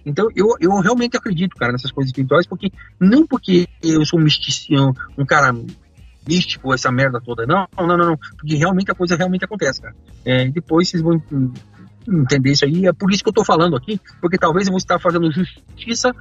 Então, 0.06 0.28
eu, 0.36 0.56
eu 0.60 0.72
realmente 0.80 1.18
acredito, 1.18 1.56
cara, 1.56 1.72
nessas 1.72 1.92
coisas 1.92 2.10
espirituais, 2.10 2.48
porque 2.48 2.72
não 3.00 3.28
porque 3.28 3.68
eu 3.84 4.04
sou 4.06 4.20
um 4.20 4.24
misticinho, 4.24 4.94
um 5.18 5.26
cara 5.26 5.54
místico, 6.30 6.74
essa 6.74 6.92
merda 6.92 7.20
toda, 7.20 7.46
não, 7.48 7.68
não, 7.76 7.88
não, 7.88 7.98
não, 7.98 8.18
porque 8.38 8.56
realmente 8.56 8.92
a 8.92 8.96
coisa 8.96 9.16
realmente 9.16 9.44
acontece, 9.44 9.82
cara. 9.82 9.96
É, 10.24 10.48
depois 10.50 10.88
vocês 10.88 11.02
vão 11.02 11.20
entender 12.08 12.52
isso 12.52 12.66
aí. 12.66 12.86
É 12.86 12.94
por 12.94 13.12
isso 13.12 13.24
que 13.24 13.30
eu 13.30 13.32
estou 13.32 13.46
falando 13.46 13.76
aqui, 13.76 14.00
porque 14.22 14.38
talvez 14.38 14.68
eu 14.68 14.72
vou 14.72 14.78
estar 14.78 15.00
fazendo 15.00 15.32
justiça 15.32 16.14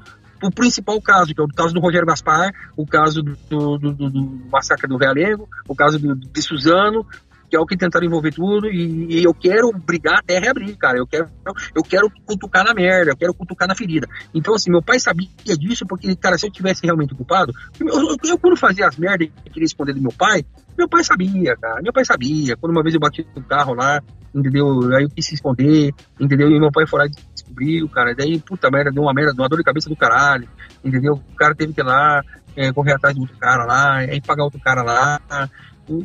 o 0.43 0.51
principal 0.51 1.01
caso, 1.03 1.35
que 1.35 1.41
é 1.41 1.45
o 1.45 1.49
caso 1.49 1.75
do 1.75 1.81
Rogério 1.81 2.07
Gaspar, 2.07 2.53
o 2.77 2.87
caso 2.87 3.23
do, 3.23 3.37
do, 3.77 3.93
do, 3.93 4.11
do 4.11 4.41
massacre 4.51 4.89
do 4.89 4.97
Realengo, 4.97 5.49
o 5.67 5.75
caso 5.75 5.99
do, 5.99 6.15
de 6.15 6.43
Suzano, 6.43 7.05
que 7.49 7.57
é 7.57 7.61
o 7.61 7.67
que 7.67 7.77
tentaram 7.77 8.07
envolver 8.07 8.33
tudo, 8.33 8.69
e, 8.69 9.19
e, 9.19 9.25
eu 9.25 9.33
quero 9.33 9.73
brigar 9.73 10.19
até 10.19 10.39
reabrir, 10.39 10.77
cara. 10.77 10.99
Eu 10.99 11.07
quero, 11.07 11.29
eu 11.75 11.83
quero 11.83 12.11
cutucar 12.27 12.65
na 12.65 12.75
merda, 12.75 13.13
eu 13.13 13.17
quero 13.17 13.35
cutucar 13.35 13.67
na 13.67 13.75
ferida. 13.75 14.07
Então, 14.35 14.55
assim, 14.55 14.71
meu 14.71 14.83
pai 14.83 15.01
sabia 15.01 15.29
disso, 15.59 15.87
porque, 15.87 16.15
cara, 16.17 16.37
se 16.37 16.47
eu 16.47 16.51
tivesse 16.51 16.85
realmente 16.85 17.15
culpado, 17.15 17.53
eu, 17.81 18.17
eu, 18.25 18.39
quando 18.39 18.57
fazia 18.57 18.87
as 18.87 18.97
merdas 18.97 19.29
e 19.47 19.51
queria 19.51 19.67
esconder 19.67 19.95
do 19.95 20.01
meu 20.01 20.13
pai, 20.13 20.45
meu 20.77 20.89
pai 20.89 21.03
sabia, 21.03 21.57
cara. 21.57 21.83
Meu 21.83 21.93
pai 21.93 22.05
sabia. 22.05 22.57
Quando 22.57 22.73
uma 22.73 22.83
vez 22.83 22.95
eu 22.95 23.01
bati 23.01 23.27
no 23.35 23.43
carro 23.43 23.75
lá, 23.75 24.01
entendeu? 24.35 24.95
Aí 24.95 25.05
eu 25.05 25.11
quis 25.11 25.27
se 25.27 25.35
esconder, 25.35 25.93
entendeu? 26.21 26.49
E 26.51 26.61
meu 26.61 26.71
pai 26.71 26.87
foi 26.87 27.01
lá 27.01 27.07
e 27.07 27.11
descobriu, 27.35 27.89
cara. 27.89 28.15
Daí, 28.15 28.39
puta 28.39 28.71
merda, 28.71 28.93
deu 28.93 29.03
uma 29.03 29.15
merda, 29.15 29.33
deu 29.33 29.43
uma 29.43 29.49
dor 29.49 29.59
de 29.59 29.65
cabeça 29.65 29.89
do 29.89 29.97
caralho, 29.97 30.49
entendeu? 30.85 31.15
O 31.15 31.35
cara 31.35 31.55
teve 31.55 31.73
que 31.73 31.81
ir 31.81 31.85
lá, 31.85 32.23
é, 32.55 32.73
correr 32.73 32.93
atrás 32.93 33.15
do 33.15 33.23
outro 33.23 33.37
cara 33.39 33.65
lá, 33.65 33.97
aí 33.97 34.21
pagar 34.21 34.45
outro 34.45 34.61
cara 34.61 34.83
lá. 34.83 35.21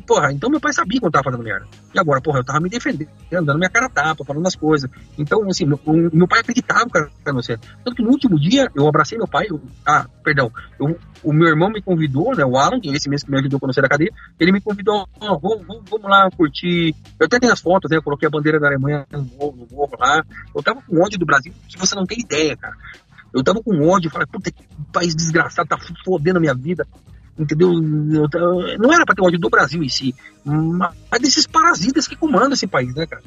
Porra, 0.05 0.31
então 0.31 0.49
meu 0.49 0.61
pai 0.61 0.71
sabia 0.71 0.99
quando 0.99 1.11
tava 1.11 1.25
fazendo 1.25 1.43
merda. 1.43 1.67
E 1.93 1.99
agora, 1.99 2.21
porra, 2.21 2.39
eu 2.39 2.43
tava 2.43 2.59
me 2.61 2.69
defendendo, 2.69 3.09
dando 3.29 3.57
minha 3.57 3.69
cara 3.69 3.89
tapa, 3.89 4.23
falando 4.23 4.47
as 4.47 4.55
coisas. 4.55 4.89
Então, 5.17 5.45
assim, 5.49 5.65
meu, 5.65 5.79
meu 6.11 6.27
pai 6.27 6.39
acreditava 6.39 6.85
que 6.89 6.97
era 6.97 7.33
você. 7.33 7.57
Tanto 7.83 7.95
que 7.95 8.01
no 8.01 8.09
último 8.09 8.39
dia, 8.39 8.71
eu 8.73 8.87
abracei 8.87 9.17
meu 9.17 9.27
pai. 9.27 9.47
Eu, 9.49 9.61
ah, 9.85 10.07
perdão. 10.23 10.51
Eu, 10.79 10.97
o 11.21 11.33
meu 11.33 11.47
irmão 11.47 11.69
me 11.69 11.81
convidou, 11.81 12.35
né, 12.35 12.45
o 12.45 12.57
Alan, 12.57 12.79
que 12.79 12.89
é 12.89 12.93
esse 12.93 13.09
mesmo 13.09 13.25
que 13.25 13.31
me 13.31 13.39
ajudou 13.39 13.59
quando 13.59 13.69
eu 13.69 13.73
saí 13.73 13.81
da 13.81 13.89
cadeia, 13.89 14.11
ele 14.39 14.51
me 14.51 14.61
convidou, 14.61 15.07
oh, 15.19 15.39
vamos, 15.39 15.65
vamos, 15.67 15.83
vamos, 15.89 16.09
lá 16.09 16.29
curtir. 16.31 16.95
Eu 17.19 17.25
até 17.25 17.39
tenho 17.39 17.51
as 17.51 17.61
fotos, 17.61 17.91
né? 17.91 17.97
Eu 17.97 18.03
coloquei 18.03 18.27
a 18.27 18.31
bandeira 18.31 18.59
da 18.59 18.67
Alemanha 18.67 19.05
no 19.11 19.23
no 19.51 19.67
morro 19.71 19.97
lá. 19.99 20.23
Eu 20.55 20.63
tava 20.63 20.81
com 20.81 21.01
ódio 21.01 21.19
do 21.19 21.25
Brasil, 21.25 21.53
que 21.67 21.77
você 21.77 21.95
não 21.95 22.05
tem 22.05 22.19
ideia, 22.19 22.55
cara. 22.55 22.75
Eu 23.33 23.43
tava 23.43 23.61
com 23.63 23.87
ódio, 23.87 24.11
falei, 24.11 24.27
puta 24.27 24.51
que 24.51 24.63
país 24.91 25.15
desgraçado, 25.15 25.67
tá 25.67 25.77
fodendo 26.05 26.37
a 26.37 26.41
minha 26.41 26.53
vida. 26.53 26.87
Entendeu? 27.37 27.71
Não 27.73 28.93
era 28.93 29.05
para 29.05 29.15
ter 29.15 29.21
ódio 29.21 29.39
do 29.39 29.49
Brasil 29.49 29.83
em 29.83 29.89
si, 29.89 30.13
mas 30.45 31.21
desses 31.21 31.47
parasitas 31.47 32.07
que 32.07 32.15
comandam 32.15 32.53
esse 32.53 32.67
país, 32.67 32.93
né, 32.95 33.05
cara? 33.05 33.23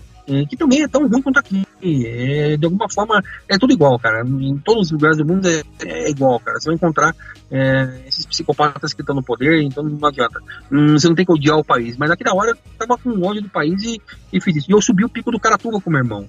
Que 0.48 0.56
também 0.56 0.82
é 0.82 0.88
tão 0.88 1.06
ruim 1.08 1.22
quanto 1.22 1.38
aqui. 1.38 1.64
É, 1.82 2.56
de 2.56 2.64
alguma 2.64 2.88
forma, 2.90 3.22
é 3.48 3.58
tudo 3.58 3.72
igual, 3.72 3.98
cara. 3.98 4.22
Em 4.26 4.58
todos 4.58 4.86
os 4.86 4.92
lugares 4.92 5.16
do 5.16 5.24
mundo 5.24 5.46
é, 5.46 5.62
é 5.84 6.10
igual, 6.10 6.40
cara. 6.40 6.58
Você 6.58 6.66
vai 6.66 6.74
encontrar 6.74 7.14
é, 7.50 8.02
esses 8.06 8.26
psicopatas 8.26 8.92
que 8.92 9.02
estão 9.02 9.14
no 9.14 9.22
poder, 9.22 9.62
então 9.62 9.84
não 9.84 10.08
adianta. 10.08 10.40
Hum, 10.70 10.98
você 10.98 11.08
não 11.08 11.14
tem 11.14 11.24
que 11.24 11.32
odiar 11.32 11.58
o 11.58 11.64
país. 11.64 11.96
Mas 11.96 12.10
aqui 12.10 12.24
na 12.24 12.34
hora 12.34 12.50
eu 12.50 12.56
tava 12.78 12.98
com 12.98 13.22
ódio 13.24 13.42
do 13.42 13.48
país 13.48 13.82
e, 13.82 14.00
e 14.32 14.40
fiz 14.40 14.56
isso. 14.56 14.70
E 14.70 14.74
eu 14.74 14.80
subi 14.80 15.04
o 15.04 15.08
pico 15.08 15.30
do 15.30 15.40
Caratuba 15.40 15.80
com 15.80 15.90
meu 15.90 16.00
irmão. 16.00 16.26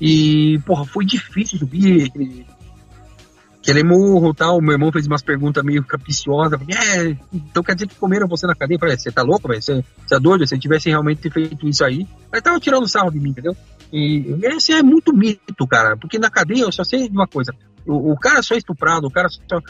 E, 0.00 0.58
porra, 0.66 0.84
foi 0.84 1.04
difícil 1.04 1.58
subir 1.58 2.06
aquele, 2.06 2.44
aquele 3.64 3.82
morro 3.82 4.30
e 4.30 4.34
tal. 4.34 4.60
Meu 4.60 4.72
irmão 4.72 4.92
fez 4.92 5.06
umas 5.06 5.22
perguntas 5.22 5.64
meio 5.64 5.82
capiciosas. 5.82 6.60
É, 6.68 7.16
então 7.32 7.62
quer 7.62 7.74
dizer 7.74 7.88
que 7.88 7.96
comeram 7.96 8.28
você 8.28 8.46
na 8.46 8.54
cadeia? 8.54 8.78
Falei, 8.78 8.96
você 8.96 9.10
tá 9.10 9.22
louco, 9.22 9.48
velho? 9.48 9.60
Você, 9.60 9.82
você 10.06 10.14
é 10.14 10.20
doido? 10.20 10.46
Se 10.46 10.58
tivesse 10.58 10.90
realmente 10.90 11.28
feito 11.30 11.66
isso 11.66 11.84
aí, 11.84 12.06
aí 12.30 12.42
tava 12.42 12.60
tirando 12.60 12.86
sarro 12.86 13.10
de 13.10 13.18
mim, 13.18 13.30
entendeu? 13.30 13.56
E 13.90 14.38
esse 14.44 14.72
é 14.72 14.82
muito 14.82 15.12
mito, 15.12 15.66
cara, 15.66 15.96
porque 15.96 16.18
na 16.18 16.30
cadeia 16.30 16.62
eu 16.62 16.72
só 16.72 16.84
sei 16.84 17.08
de 17.08 17.14
uma 17.14 17.26
coisa. 17.26 17.54
O, 17.86 18.12
o 18.12 18.18
cara 18.18 18.42
só 18.42 18.54
é 18.54 18.58
estuprado, 18.58 19.06
o 19.06 19.10
cara 19.10 19.28
só, 19.28 19.60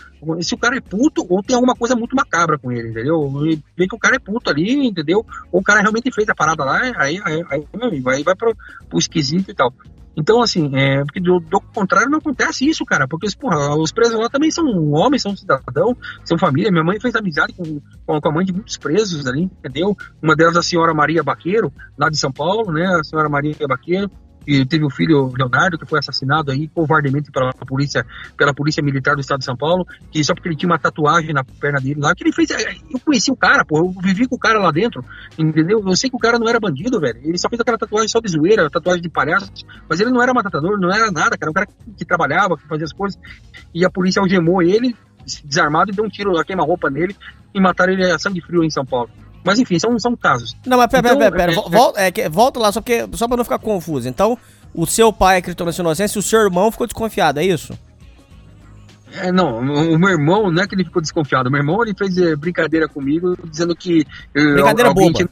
se 0.41 0.55
o 0.55 0.59
cara 0.59 0.77
é 0.77 0.81
puto, 0.81 1.27
ou 1.29 1.43
tem 1.43 1.55
alguma 1.55 1.75
coisa 1.75 1.97
muito 1.97 2.15
macabra 2.15 2.57
com 2.57 2.71
ele, 2.71 2.91
entendeu? 2.91 3.29
Vê 3.77 3.89
que 3.89 3.95
o 3.95 3.99
cara 3.99 4.17
é 4.17 4.21
puto 4.21 4.51
ali, 4.51 4.87
entendeu? 4.87 5.27
Ou 5.51 5.61
o 5.61 5.63
cara 5.63 5.81
realmente 5.81 6.13
fez 6.13 6.29
a 6.29 6.35
parada 6.35 6.65
lá, 6.65 6.81
aí, 6.97 7.21
aí, 7.25 7.45
aí 7.51 7.67
aí 8.07 8.23
vai 8.23 8.37
pro, 8.37 8.57
pro 8.89 8.99
esquisito 8.99 9.51
e 9.51 9.55
tal. 9.55 9.73
Então, 10.17 10.41
assim, 10.41 10.71
é, 10.75 11.05
porque 11.05 11.21
do, 11.21 11.41
do, 11.41 11.61
contrário 11.61 12.11
não 12.11 12.19
acontece 12.19 12.69
isso, 12.69 12.85
cara, 12.85 13.09
porque 13.09 13.27
porra, 13.39 13.77
os 13.77 13.93
presos 13.93 14.19
lá 14.19 14.29
também 14.29 14.51
são 14.51 14.65
homens, 14.93 15.23
são 15.23 15.37
cidadão, 15.37 15.97
são 16.25 16.39
família. 16.39 16.71
Minha 16.71 16.85
mãe 16.85 17.01
fez 17.01 17.15
amizade 17.15 17.53
com, 17.53 17.81
com, 18.07 18.29
a 18.29 18.33
mãe 18.33 18.45
de 18.45 18.53
muitos 18.53 18.77
presos 18.77 19.27
ali, 19.27 19.43
entendeu? 19.43 19.97
Uma 20.23 20.37
delas, 20.37 20.57
a 20.57 20.63
senhora 20.63 20.95
Maria 20.95 21.23
Baqueiro, 21.23 21.73
lá 21.99 22.09
de 22.09 22.17
São 22.17 22.33
Paulo, 22.33 22.73
né? 22.73 22.87
A 22.87 23.05
senhora 23.05 23.29
Maria 23.29 23.57
Baqueiro, 23.67 24.11
e 24.47 24.65
teve 24.65 24.85
o 24.85 24.91
filho 24.91 25.33
Leonardo, 25.37 25.79
que 25.79 25.87
foi 25.87 25.99
assassinado 25.99 26.51
aí 26.51 26.69
covardemente 26.69 27.31
pela 27.31 27.53
polícia, 27.53 28.05
pela 28.37 28.55
polícia 28.55 28.83
militar 28.83 29.15
do 29.15 29.21
estado 29.21 29.39
de 29.39 29.45
São 29.45 29.57
Paulo, 29.57 29.87
que 30.11 30.23
só 30.23 30.35
porque 30.35 30.49
ele 30.49 30.57
tinha 30.57 30.71
uma 30.71 30.79
tatuagem 30.79 31.33
na 31.33 31.45
perna 31.45 31.81
dele 31.81 32.01
lá, 32.01 32.15
que 32.15 32.25
ele 32.25 32.33
fez. 32.33 32.51
É, 32.51 32.75
eu 32.91 33.01
conheci 33.01 33.31
o 33.31 33.37
cara, 33.37 33.65
pô, 33.65 33.79
eu 33.79 33.95
vivi 34.03 34.29
com 34.29 34.37
o 34.37 34.39
cara 34.39 34.59
lá 34.59 34.71
dentro, 34.71 35.05
entendeu? 35.39 35.83
Eu 35.85 35.97
sei 35.97 36.11
que 36.11 36.17
o 36.17 36.19
cara 36.19 36.39
não 36.39 36.49
era 36.49 36.61
bandido, 36.61 37.01
velho. 37.01 37.19
Ele 37.23 37.39
só 37.39 37.49
fez 37.49 37.61
aquela 37.61 37.79
tatuagem 37.79 38.09
só 38.09 38.21
de 38.21 38.31
zoeira, 38.31 38.69
tatuagem 38.71 39.03
de 39.03 39.09
palhaço, 39.09 39.51
mas 39.89 40.01
ele 40.01 40.11
não 40.11 40.23
era 40.23 40.33
matador, 40.33 40.79
não 40.79 40.93
era 40.93 41.11
nada, 41.11 41.37
cara. 41.37 41.51
Um 41.51 41.55
cara 41.55 41.67
que, 41.67 41.75
que 41.99 42.05
trabalhava, 42.05 42.57
que 42.57 42.67
fazia 42.67 42.85
as 42.85 42.93
coisas, 42.93 43.19
e 43.75 43.85
a 43.85 43.91
polícia 43.91 44.21
algemou 44.21 44.63
ele, 44.63 44.95
desarmado, 45.45 45.91
e 45.91 45.95
deu 45.95 46.05
um 46.05 46.09
tiro 46.09 46.33
queima-roupa 46.45 46.91
nele 46.91 47.17
e 47.55 47.61
mataram 47.61 47.93
ele 47.93 48.11
a 48.11 48.19
sangue 48.19 48.41
frio 48.41 48.65
em 48.65 48.71
São 48.71 48.85
Paulo. 48.85 49.11
Mas 49.45 49.59
enfim, 49.59 49.79
são, 49.79 49.99
são 49.99 50.17
casos. 50.17 50.57
Não, 50.67 50.79
mas 50.79 50.87
pera, 50.91 51.07
Então, 51.09 51.19
pera, 51.19 51.31
pera, 51.37 51.53
é- 51.53 51.55
pera. 51.57 51.69
Volta, 51.69 52.01
é, 52.01 52.11
que- 52.11 52.29
volta 52.29 52.59
lá, 52.61 52.73
só, 52.73 52.81
porque, 52.81 53.07
só 53.13 53.29
pra 53.29 53.37
não 53.37 53.45
ficar 53.45 53.59
confuso. 53.59 54.09
Então, 54.09 54.39
o 54.73 54.87
seu 54.87 55.13
pai 55.13 55.43
sua 55.73 55.83
inocência 55.83 56.19
e 56.19 56.21
o 56.21 56.23
seu 56.23 56.41
irmão 56.41 56.71
ficou 56.73 56.87
desconfiado, 56.87 57.39
é 57.39 57.45
isso? 57.45 57.79
É, 59.13 59.31
não, 59.31 59.59
o 59.61 59.99
meu 59.99 60.09
irmão, 60.09 60.51
não 60.51 60.63
é 60.63 60.67
que 60.67 60.75
ele 60.75 60.85
ficou 60.85 61.01
desconfiado. 61.01 61.47
O 61.49 61.51
meu 61.53 61.61
irmão, 61.61 61.81
ele 61.85 61.95
fez 61.97 62.17
eh, 62.19 62.35
brincadeira 62.35 62.89
comigo, 62.89 63.37
dizendo 63.49 63.77
que... 63.77 64.05
eh, 64.35 64.53
Brincadeira 64.55 64.93
boba. 64.93 65.13
tinha- 65.13 65.29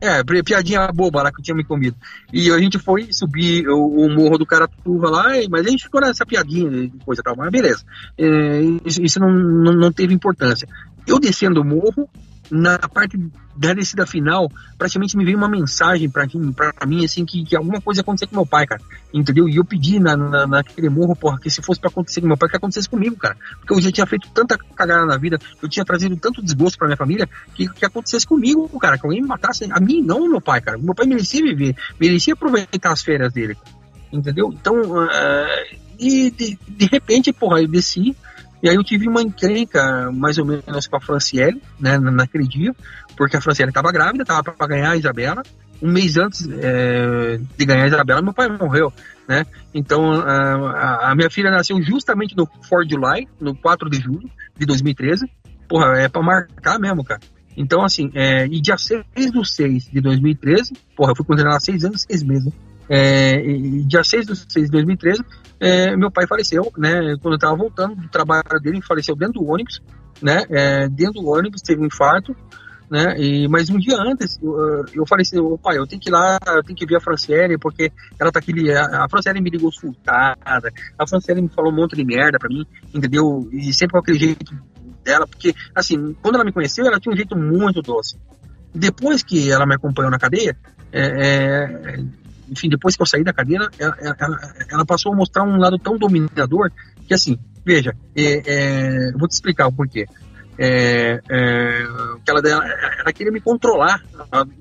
É, 0.00 0.22
pi- 0.24 0.42
piadinha 0.42 0.86
boba 0.92 1.22
lá 1.22 1.30
que 1.32 1.38
eu 1.40 1.44
tinha 1.44 1.54
me 1.56 1.64
comido. 1.64 1.96
E 2.32 2.50
a 2.50 2.58
gente 2.58 2.78
foi 2.78 3.08
subir 3.12 3.68
o, 3.68 3.86
o 4.06 4.10
morro 4.14 4.36
do 4.36 4.44
Caratuva 4.44 5.08
lá, 5.08 5.24
mas 5.48 5.64
a 5.66 5.70
gente 5.70 5.84
ficou 5.84 6.00
nessa 6.00 6.26
piadinha 6.26 6.70
e 6.70 6.90
coisa 7.04 7.20
e 7.20 7.24
tal, 7.24 7.36
mas 7.36 7.50
beleza. 7.50 7.82
É, 8.18 8.60
isso 8.84 9.00
isso 9.02 9.20
não, 9.20 9.30
não, 9.30 9.72
não 9.72 9.92
teve 9.92 10.12
importância. 10.12 10.68
Eu 11.06 11.18
descendo 11.20 11.60
o 11.60 11.64
morro, 11.64 12.08
na 12.50 12.78
parte 12.78 13.18
da 13.56 13.72
descida 13.72 14.06
final, 14.06 14.50
praticamente 14.76 15.16
me 15.16 15.24
veio 15.24 15.38
uma 15.38 15.48
mensagem 15.48 16.10
pra 16.10 16.26
mim, 16.26 16.52
pra 16.52 16.72
mim 16.86 17.04
assim, 17.04 17.24
que, 17.24 17.44
que 17.44 17.56
alguma 17.56 17.80
coisa 17.80 18.00
ia 18.00 18.02
acontecer 18.02 18.26
com 18.26 18.36
meu 18.36 18.46
pai, 18.46 18.66
cara. 18.66 18.80
Entendeu? 19.12 19.48
E 19.48 19.56
eu 19.56 19.64
pedi 19.64 19.98
na, 19.98 20.16
na, 20.16 20.46
naquele 20.46 20.88
morro, 20.88 21.16
porra, 21.16 21.38
que 21.40 21.48
se 21.48 21.62
fosse 21.62 21.80
pra 21.80 21.88
acontecer 21.88 22.20
com 22.20 22.26
meu 22.26 22.36
pai, 22.36 22.48
que 22.48 22.56
acontecesse 22.56 22.88
comigo, 22.88 23.16
cara. 23.16 23.36
Porque 23.58 23.72
eu 23.72 23.80
já 23.80 23.90
tinha 23.90 24.06
feito 24.06 24.28
tanta 24.30 24.58
cagada 24.58 25.06
na 25.06 25.16
vida, 25.16 25.38
eu 25.62 25.68
tinha 25.68 25.84
trazido 25.84 26.16
tanto 26.16 26.42
desgosto 26.42 26.78
pra 26.78 26.86
minha 26.86 26.96
família, 26.96 27.28
que, 27.54 27.68
que 27.68 27.84
acontecesse 27.84 28.26
comigo, 28.26 28.68
cara. 28.78 28.98
Que 28.98 29.06
alguém 29.06 29.22
me 29.22 29.28
matasse. 29.28 29.66
A 29.70 29.80
mim, 29.80 30.02
não 30.02 30.28
meu 30.28 30.40
pai, 30.40 30.60
cara. 30.60 30.76
Meu 30.76 30.94
pai 30.94 31.06
merecia 31.06 31.42
viver, 31.42 31.74
merecia 31.98 32.34
aproveitar 32.34 32.92
as 32.92 33.02
férias 33.02 33.32
dele. 33.32 33.56
Entendeu? 34.12 34.52
Então, 34.52 34.76
ah, 35.00 35.64
e 35.98 36.30
de, 36.30 36.58
de 36.68 36.86
repente, 36.86 37.32
porra, 37.32 37.60
eu 37.60 37.68
desci. 37.68 38.14
E 38.62 38.68
aí 38.68 38.74
eu 38.74 38.82
tive 38.82 39.06
uma 39.08 39.22
encrenca, 39.22 40.10
mais 40.12 40.38
ou 40.38 40.44
menos, 40.44 40.86
com 40.86 40.96
a 40.96 41.00
Franciele, 41.00 41.60
né, 41.78 41.98
na- 41.98 42.10
naquele 42.10 42.46
dia, 42.48 42.74
porque 43.16 43.36
a 43.36 43.40
Franciele 43.40 43.70
estava 43.70 43.92
grávida, 43.92 44.22
estava 44.22 44.42
para 44.42 44.66
ganhar 44.66 44.90
a 44.92 44.96
Isabela. 44.96 45.42
Um 45.82 45.92
mês 45.92 46.16
antes 46.16 46.48
é, 46.50 47.38
de 47.56 47.64
ganhar 47.66 47.84
a 47.84 47.88
Isabela, 47.88 48.22
meu 48.22 48.32
pai 48.32 48.48
morreu, 48.48 48.90
né? 49.28 49.44
Então, 49.74 50.10
a, 50.10 50.32
a- 50.32 51.10
a 51.10 51.14
minha 51.14 51.28
filha 51.30 51.50
nasceu 51.50 51.80
justamente 51.82 52.34
no 52.34 52.46
4 52.46 52.86
de 52.86 52.94
July, 52.94 53.28
no 53.38 53.54
4 53.54 53.90
de 53.90 53.98
julho 54.00 54.30
de 54.56 54.64
2013. 54.64 55.26
Porra, 55.68 55.98
é 55.98 56.08
para 56.08 56.22
marcar 56.22 56.78
mesmo, 56.78 57.04
cara. 57.04 57.20
Então, 57.56 57.82
assim, 57.84 58.10
é, 58.14 58.46
e 58.46 58.60
dia 58.60 58.76
6 58.78 59.04
do 59.32 59.44
6 59.44 59.90
de 59.90 60.00
2013, 60.00 60.72
porra, 60.96 61.12
eu 61.12 61.16
fui 61.16 61.24
condenado 61.26 61.56
a 61.56 61.60
6 61.60 61.84
anos 61.84 62.02
e 62.02 62.06
6 62.06 62.22
meses, 62.22 62.46
né? 62.46 62.52
É, 62.88 63.34
e 63.44 63.84
dia 63.84 64.04
6 64.04 64.26
do 64.26 64.36
6 64.36 64.66
de 64.66 64.70
2013, 64.70 65.22
é, 65.60 65.96
meu 65.96 66.10
pai 66.10 66.26
faleceu, 66.26 66.70
né? 66.76 67.16
Quando 67.20 67.34
eu 67.34 67.38
tava 67.38 67.56
voltando 67.56 67.94
do 67.96 68.08
trabalho 68.08 68.42
dele, 68.60 68.76
ele 68.76 68.86
faleceu 68.86 69.16
dentro 69.16 69.40
do 69.40 69.46
ônibus, 69.46 69.80
né? 70.22 70.42
É, 70.50 70.88
dentro 70.88 71.20
do 71.20 71.28
ônibus, 71.28 71.62
teve 71.62 71.80
um 71.80 71.86
infarto, 71.86 72.36
né? 72.90 73.18
E, 73.18 73.48
mas 73.48 73.70
um 73.70 73.78
dia 73.78 73.96
antes, 73.96 74.38
eu, 74.42 74.84
eu 74.94 75.06
falei 75.06 75.22
assim, 75.22 75.38
ô 75.38 75.58
pai, 75.58 75.78
eu 75.78 75.86
tenho 75.86 76.00
que 76.00 76.10
ir 76.10 76.12
lá, 76.12 76.38
eu 76.46 76.62
tenho 76.62 76.76
que 76.76 76.86
ver 76.86 76.96
a 76.96 77.00
Franciele, 77.00 77.58
porque 77.58 77.90
ela 78.18 78.30
tá 78.30 78.38
aqui, 78.38 78.70
a, 78.70 79.04
a 79.04 79.08
Franciele 79.08 79.40
me 79.40 79.50
ligou 79.50 79.72
surtada, 79.72 80.72
a 80.98 81.06
Franciele 81.06 81.42
me 81.42 81.48
falou 81.48 81.72
um 81.72 81.76
monte 81.76 81.96
de 81.96 82.04
merda 82.04 82.38
pra 82.38 82.48
mim, 82.48 82.66
entendeu? 82.94 83.48
E 83.52 83.72
sempre 83.72 83.92
com 83.92 83.98
aquele 83.98 84.18
jeito 84.18 84.54
dela, 85.02 85.26
porque, 85.26 85.54
assim, 85.74 86.14
quando 86.20 86.34
ela 86.34 86.44
me 86.44 86.52
conheceu, 86.52 86.86
ela 86.86 87.00
tinha 87.00 87.12
um 87.12 87.16
jeito 87.16 87.36
muito 87.36 87.80
doce. 87.80 88.18
Depois 88.74 89.22
que 89.22 89.50
ela 89.50 89.64
me 89.64 89.74
acompanhou 89.74 90.10
na 90.10 90.18
cadeia, 90.18 90.56
é, 90.92 91.00
é, 91.02 92.04
enfim, 92.50 92.68
depois 92.68 92.96
que 92.96 93.02
eu 93.02 93.06
saí 93.06 93.22
da 93.24 93.32
cadeira, 93.32 93.68
ela, 93.78 93.96
ela- 94.00 94.40
ela 94.70 94.84
passou 94.86 95.12
a 95.12 95.16
mostrar 95.16 95.42
um 95.44 95.56
lado 95.58 95.78
tão 95.78 95.96
dominador 95.98 96.70
que, 97.06 97.14
assim, 97.14 97.38
veja, 97.64 97.94
é, 98.16 98.42
é, 98.46 99.12
vou 99.12 99.28
te 99.28 99.32
explicar 99.32 99.66
o 99.66 99.72
porquê. 99.72 100.06
É, 100.58 101.20
é, 101.28 101.86
que 102.24 102.30
ela, 102.30 102.40
ela, 102.40 102.64
ela 103.00 103.12
queria 103.12 103.30
me 103.32 103.40
controlar. 103.40 104.02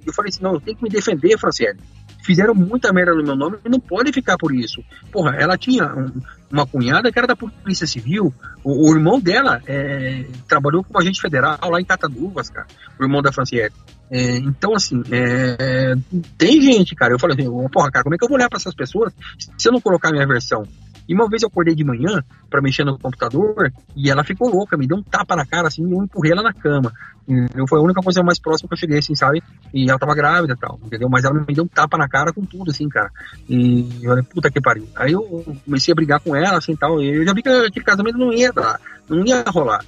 Eu 0.06 0.12
falei 0.14 0.30
assim: 0.30 0.44
não, 0.44 0.56
eu 0.56 0.60
tenho 0.60 0.76
que 0.78 0.84
me 0.84 0.90
defender, 0.90 1.38
Franciele. 1.40 1.80
Fizeram 2.26 2.56
muita 2.56 2.91
merda 2.91 3.14
no 3.14 3.23
meu 3.23 3.35
nome 3.35 3.57
e 3.64 3.69
não 3.69 3.80
pode 3.80 4.11
ficar 4.11 4.35
por 4.38 4.53
isso. 4.53 4.84
Porra, 5.11 5.35
ela 5.38 5.57
tinha 5.57 5.85
um- 5.93 6.11
uma 6.52 6.65
cunhada 6.65 7.11
que 7.11 7.19
era 7.19 7.27
da 7.27 7.35
Polícia 7.35 7.85
Civil. 7.85 8.34
O, 8.64 8.89
o 8.89 8.95
irmão 8.95 9.19
dela 9.19 9.61
é, 9.68 10.26
trabalhou 10.47 10.84
como 10.84 10.99
agente 10.99 11.22
federal 11.22 11.57
lá 11.69 11.80
em 11.80 11.85
Cataduvas, 11.85 12.49
cara. 12.49 12.65
O 12.99 13.03
irmão 13.03 13.22
da 13.22 13.31
Franciele. 13.31 13.73
É, 14.10 14.38
então, 14.38 14.73
assim, 14.76 15.03
é, 15.11 15.95
tem 16.38 16.61
gente, 16.61 16.95
cara. 16.95 17.14
Eu 17.14 17.19
falei 17.19 17.35
assim, 17.38 17.47
"Ô, 17.47 17.69
porra, 17.69 17.91
cara, 17.91 18.03
como 18.03 18.15
é 18.15 18.18
que 18.18 18.23
eu 18.23 18.30
vou 18.30 18.38
olhar 18.38 18.49
pra 18.49 18.57
essas 18.57 18.73
pessoas 18.73 19.14
se 19.57 19.68
eu 19.68 19.72
não 19.73 19.81
colocar 19.81 20.11
minha 20.11 20.26
versão? 20.27 20.64
E 21.07 21.14
uma 21.14 21.30
vez 21.30 21.44
eu 21.44 21.48
acordei 21.48 21.76
de 21.76 21.84
manhã 21.84 22.23
pra 22.49 22.61
mexer 22.61 22.84
no 22.84 22.98
computador 22.98 23.72
e 23.95 24.10
ela 24.10 24.23
ficou 24.23 24.49
louca, 24.49 24.77
me 24.77 24.88
deu 24.88 24.98
um 24.98 25.03
tapa 25.03 25.36
na 25.36 25.45
cara, 25.45 25.68
assim, 25.68 25.88
e 25.88 25.91
eu 25.91 26.03
empurrei 26.03 26.32
ela 26.32 26.44
na 26.44 26.53
cama. 26.53 26.91
E 27.27 27.68
foi 27.68 27.80
a 27.80 27.82
única 27.82 28.02
coisa 28.02 28.23
mais 28.23 28.40
próxima 28.40 28.68
que 28.68 28.73
eu 28.73 28.77
cheguei, 28.77 28.99
assim, 28.99 29.15
sabe? 29.15 29.41
E 29.73 29.90
ela 29.90 29.99
tava 29.99 30.14
grávida 30.15 30.53
e 30.53 30.57
tal, 30.57 30.80
entendeu? 30.84 31.10
Mas 31.10 31.23
ela 31.23 31.34
me 31.34 31.53
deu 31.53 31.64
um 31.64 31.68
tapa 31.68 31.98
na 31.98 32.07
cara 32.07 32.32
com 32.32 32.45
tudo, 32.45 32.72
assim, 32.72 32.88
cara. 32.88 33.11
E 33.49 33.88
eu 34.02 34.10
falei, 34.10 34.23
puta 34.23 34.52
que 34.52 34.61
pariu. 34.61 34.88
Aí 34.95 35.11
eu 35.11 35.44
comecei 35.65 35.91
a 35.91 35.95
brigar 35.95 36.19
com 36.19 36.36
ela, 36.36 36.57
assim, 36.57 36.76
tal, 36.76 37.02
e 37.02 37.18
eu 37.18 37.26
já 37.26 37.34
vi 37.34 37.41
que 37.41 37.49
aquele 37.49 37.86
casamento 37.86 38.18
não 38.18 38.32
ia 38.32 38.52
dar, 38.52 38.80
não 39.10 39.26
ia 39.26 39.44
rolar. 39.48 39.84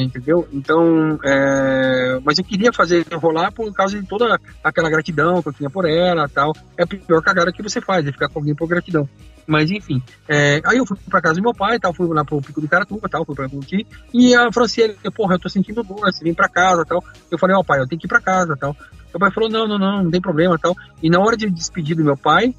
Entendeu? 0.00 0.48
Então, 0.50 1.18
é, 1.22 2.18
mas 2.24 2.38
eu 2.38 2.44
queria 2.44 2.72
fazer 2.72 3.04
rolar 3.12 3.52
por 3.52 3.70
causa 3.74 4.00
de 4.00 4.06
toda 4.06 4.40
aquela 4.64 4.88
gratidão 4.88 5.42
que 5.42 5.48
eu 5.50 5.52
tinha 5.52 5.68
por 5.68 5.86
ela 5.86 6.26
tal. 6.28 6.52
É 6.78 6.84
a 6.84 6.86
pior 6.86 7.22
cagada 7.22 7.52
que 7.52 7.62
você 7.62 7.78
faz, 7.78 8.06
é 8.06 8.12
ficar 8.12 8.28
com 8.30 8.38
alguém 8.38 8.54
por 8.54 8.66
gratidão. 8.66 9.06
Mas 9.46 9.70
enfim, 9.70 10.02
é, 10.28 10.60
aí 10.64 10.78
eu 10.78 10.86
fui 10.86 10.96
pra 11.10 11.20
casa 11.20 11.34
do 11.34 11.42
meu 11.42 11.52
pai, 11.52 11.78
tal, 11.78 11.92
fui 11.92 12.08
lá 12.08 12.24
pro 12.24 12.40
Pico 12.40 12.60
do 12.60 12.68
Caratuba, 12.68 13.08
tal, 13.08 13.24
fui 13.26 13.34
pra 13.34 13.48
curtir. 13.48 13.86
E 14.14 14.34
a 14.34 14.50
Franciele, 14.50 14.96
porra, 15.14 15.34
eu 15.34 15.38
tô 15.38 15.48
sentindo 15.48 15.82
dor, 15.82 16.00
você 16.00 16.24
vem 16.24 16.32
pra 16.32 16.48
casa, 16.48 16.84
tal. 16.86 17.04
Eu 17.30 17.38
falei, 17.38 17.54
ó 17.56 17.62
pai, 17.62 17.80
eu 17.80 17.86
tenho 17.86 18.00
que 18.00 18.06
ir 18.06 18.08
pra 18.08 18.20
casa, 18.20 18.56
tal. 18.56 18.74
Meu 19.12 19.20
pai 19.20 19.30
falou, 19.30 19.50
não, 19.50 19.68
não, 19.68 19.78
não, 19.78 20.04
não 20.04 20.10
tem 20.10 20.20
problema, 20.20 20.58
tal. 20.58 20.74
E 21.02 21.10
na 21.10 21.20
hora 21.20 21.36
de 21.36 21.50
despedir 21.50 21.96
do 21.96 22.04
meu 22.04 22.16
pai, 22.16 22.54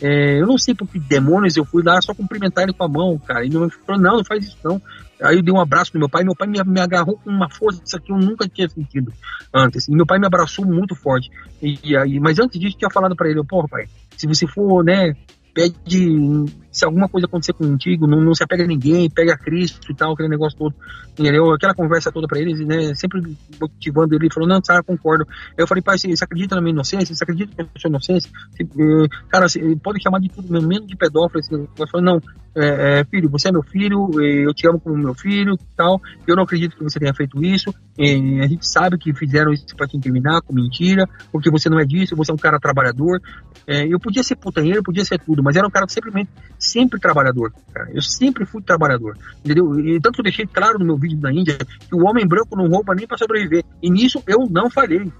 é, 0.00 0.40
eu 0.40 0.46
não 0.46 0.58
sei 0.58 0.74
por 0.74 0.86
que 0.86 0.98
demônios 0.98 1.56
eu 1.56 1.64
fui 1.64 1.82
lá 1.82 2.00
só 2.02 2.14
cumprimentar 2.14 2.64
ele 2.64 2.72
com 2.72 2.84
a 2.84 2.88
mão, 2.88 3.18
cara. 3.18 3.44
E 3.44 3.50
pai 3.50 3.70
falou, 3.86 4.00
não, 4.00 4.16
não 4.18 4.24
faz 4.24 4.44
isso 4.44 4.58
não. 4.62 4.80
Aí 5.22 5.36
eu 5.36 5.42
dei 5.42 5.52
um 5.52 5.60
abraço 5.60 5.92
no 5.94 6.00
meu 6.00 6.08
pai, 6.08 6.22
meu 6.22 6.36
pai 6.36 6.46
me, 6.46 6.62
me 6.64 6.80
agarrou 6.80 7.16
com 7.16 7.30
uma 7.30 7.48
força 7.48 7.98
que 7.98 8.12
eu 8.12 8.18
nunca 8.18 8.46
tinha 8.46 8.68
sentido 8.68 9.12
antes. 9.54 9.88
E 9.88 9.92
meu 9.92 10.04
pai 10.04 10.18
me 10.18 10.26
abraçou 10.26 10.66
muito 10.66 10.94
forte. 10.94 11.30
E, 11.62 11.96
aí, 11.96 12.20
mas 12.20 12.38
antes 12.38 12.60
disso, 12.60 12.74
eu 12.74 12.78
tinha 12.78 12.90
falado 12.90 13.16
pra 13.16 13.28
ele, 13.28 13.42
porra, 13.44 13.68
pai, 13.68 13.86
se 14.16 14.26
você 14.26 14.46
for, 14.46 14.84
né, 14.84 15.14
pede 15.54 16.44
se 16.76 16.84
alguma 16.84 17.08
coisa 17.08 17.26
acontecer 17.26 17.54
contigo, 17.54 18.06
não, 18.06 18.20
não 18.20 18.34
se 18.34 18.44
apega 18.44 18.64
a 18.64 18.66
ninguém, 18.66 19.08
pega 19.08 19.34
Cristo 19.38 19.90
e 19.90 19.94
tal, 19.94 20.12
aquele 20.12 20.28
negócio 20.28 20.58
todo, 20.58 20.74
entendeu? 21.18 21.50
Aquela 21.50 21.74
conversa 21.74 22.12
toda 22.12 22.28
pra 22.28 22.38
eles, 22.38 22.60
né? 22.66 22.94
Sempre 22.94 23.22
motivando 23.58 24.14
ele, 24.14 24.28
falou, 24.30 24.46
não, 24.46 24.60
tá, 24.60 24.82
concordo. 24.82 25.26
Eu 25.56 25.66
falei, 25.66 25.82
pai, 25.82 25.96
você, 25.96 26.14
você 26.14 26.22
acredita 26.22 26.54
na 26.54 26.60
minha 26.60 26.74
inocência? 26.74 27.14
Você 27.14 27.24
acredita 27.24 27.62
na 27.62 27.80
sua 27.80 27.88
inocência? 27.88 28.30
Você, 28.50 28.62
eh, 28.62 29.08
cara, 29.30 29.48
você 29.48 29.76
pode 29.82 30.02
chamar 30.02 30.20
de 30.20 30.28
tudo, 30.28 30.52
menos 30.62 30.86
de 30.86 30.94
pedófilo. 30.96 31.40
Eu 31.78 31.88
falei, 31.88 32.04
não, 32.04 32.20
é, 32.54 33.00
é, 33.00 33.04
filho, 33.04 33.30
você 33.30 33.48
é 33.48 33.52
meu 33.52 33.62
filho, 33.62 34.10
eu 34.20 34.52
te 34.52 34.66
amo 34.68 34.78
como 34.78 34.96
meu 34.96 35.14
filho 35.14 35.56
tal. 35.76 36.00
Eu 36.26 36.36
não 36.36 36.42
acredito 36.42 36.76
que 36.76 36.82
você 36.82 36.98
tenha 36.98 37.14
feito 37.14 37.42
isso. 37.42 37.70
a 37.98 38.46
gente 38.46 38.66
sabe 38.66 38.98
que 38.98 39.14
fizeram 39.14 39.52
isso 39.52 39.76
para 39.76 39.86
te 39.86 39.96
incriminar 39.96 40.42
com 40.42 40.54
mentira, 40.54 41.06
porque 41.32 41.50
você 41.50 41.68
não 41.68 41.78
é 41.78 41.84
disso, 41.84 42.16
você 42.16 42.30
é 42.30 42.34
um 42.34 42.38
cara 42.38 42.58
trabalhador. 42.58 43.20
É, 43.66 43.86
eu 43.86 43.98
podia 43.98 44.22
ser 44.22 44.36
putanheiro, 44.36 44.82
podia 44.82 45.04
ser 45.04 45.18
tudo, 45.18 45.42
mas 45.42 45.56
era 45.56 45.66
um 45.66 45.70
cara 45.70 45.86
simplesmente 45.88 46.30
sempre 46.70 47.00
trabalhador. 47.00 47.52
Cara. 47.72 47.90
Eu 47.92 48.02
sempre 48.02 48.44
fui 48.44 48.62
trabalhador, 48.62 49.16
entendeu? 49.44 49.78
E 49.80 50.00
tanto 50.00 50.14
que 50.14 50.20
eu 50.20 50.24
deixei 50.24 50.46
claro 50.46 50.78
no 50.78 50.84
meu 50.84 50.96
vídeo 50.96 51.18
da 51.18 51.32
Índia 51.32 51.58
que 51.58 51.94
o 51.94 52.04
homem 52.04 52.26
branco 52.26 52.56
não 52.56 52.68
rouba 52.68 52.94
nem 52.94 53.06
para 53.06 53.18
sobreviver. 53.18 53.64
E 53.82 53.90
nisso 53.90 54.22
eu 54.26 54.46
não 54.50 54.70
falhei. 54.70 55.10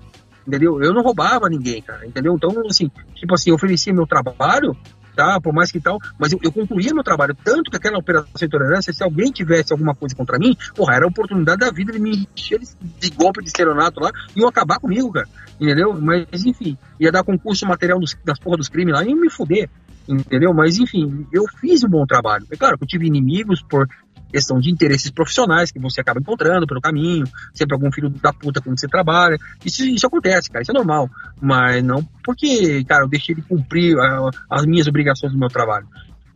Entendeu? 0.46 0.80
Eu 0.80 0.94
não 0.94 1.02
roubava 1.02 1.48
ninguém, 1.48 1.82
cara, 1.82 2.06
entendeu? 2.06 2.34
Então, 2.36 2.50
assim, 2.68 2.88
tipo 3.16 3.34
assim, 3.34 3.50
eu 3.50 3.56
oferecia 3.56 3.92
meu 3.92 4.06
trabalho 4.06 4.76
tá? 5.16 5.40
Por 5.40 5.52
mais 5.52 5.72
que 5.72 5.80
tal, 5.80 5.98
mas 6.18 6.30
eu, 6.30 6.38
eu 6.42 6.52
concluía 6.52 6.92
meu 6.92 7.02
trabalho. 7.02 7.34
Tanto 7.42 7.70
que 7.70 7.76
aquela 7.76 7.98
operação 7.98 8.30
de 8.36 8.48
tolerância, 8.48 8.92
se 8.92 9.02
alguém 9.02 9.32
tivesse 9.32 9.72
alguma 9.72 9.94
coisa 9.94 10.14
contra 10.14 10.38
mim, 10.38 10.54
porra, 10.74 10.94
era 10.94 11.06
a 11.06 11.08
oportunidade 11.08 11.60
da 11.60 11.70
vida 11.72 11.90
de 11.90 11.98
me 11.98 12.28
encher 12.36 12.60
de 12.60 13.10
golpe 13.10 13.40
de 13.42 13.48
estelionato 13.48 13.98
lá 13.98 14.10
e 14.36 14.40
iam 14.40 14.48
acabar 14.48 14.78
comigo, 14.78 15.10
cara. 15.10 15.26
Entendeu? 15.58 15.98
Mas, 15.98 16.44
enfim, 16.44 16.76
ia 17.00 17.10
dar 17.10 17.24
concurso 17.24 17.66
material 17.66 17.98
dos, 17.98 18.14
das 18.22 18.38
porra 18.38 18.58
dos 18.58 18.68
crimes 18.68 18.92
lá 18.92 19.02
e 19.02 19.14
me 19.14 19.30
fuder 19.30 19.70
entendeu? 20.08 20.52
Mas 20.54 20.78
enfim, 20.78 21.26
eu 21.32 21.44
fiz 21.60 21.84
um 21.84 21.88
bom 21.88 22.04
trabalho. 22.06 22.46
É 22.50 22.56
claro 22.56 22.76
que 22.78 22.84
eu 22.84 22.88
tive 22.88 23.06
inimigos 23.06 23.62
por 23.62 23.88
questão 24.30 24.58
de 24.58 24.70
interesses 24.70 25.10
profissionais 25.10 25.70
que 25.70 25.78
você 25.78 26.00
acaba 26.00 26.20
encontrando 26.20 26.66
pelo 26.66 26.80
caminho, 26.80 27.26
sempre 27.54 27.74
algum 27.74 27.90
filho 27.92 28.10
da 28.10 28.32
puta 28.32 28.60
quando 28.60 28.78
você 28.78 28.88
trabalha. 28.88 29.38
Isso, 29.64 29.84
isso 29.84 30.06
acontece, 30.06 30.50
cara, 30.50 30.62
isso 30.62 30.72
é 30.72 30.74
normal. 30.74 31.08
Mas 31.40 31.82
não 31.82 32.02
porque, 32.24 32.84
cara, 32.84 33.04
eu 33.04 33.08
deixei 33.08 33.34
de 33.34 33.42
cumprir 33.42 33.98
a, 33.98 34.30
as 34.50 34.66
minhas 34.66 34.86
obrigações 34.86 35.32
do 35.32 35.38
meu 35.38 35.48
trabalho. 35.48 35.86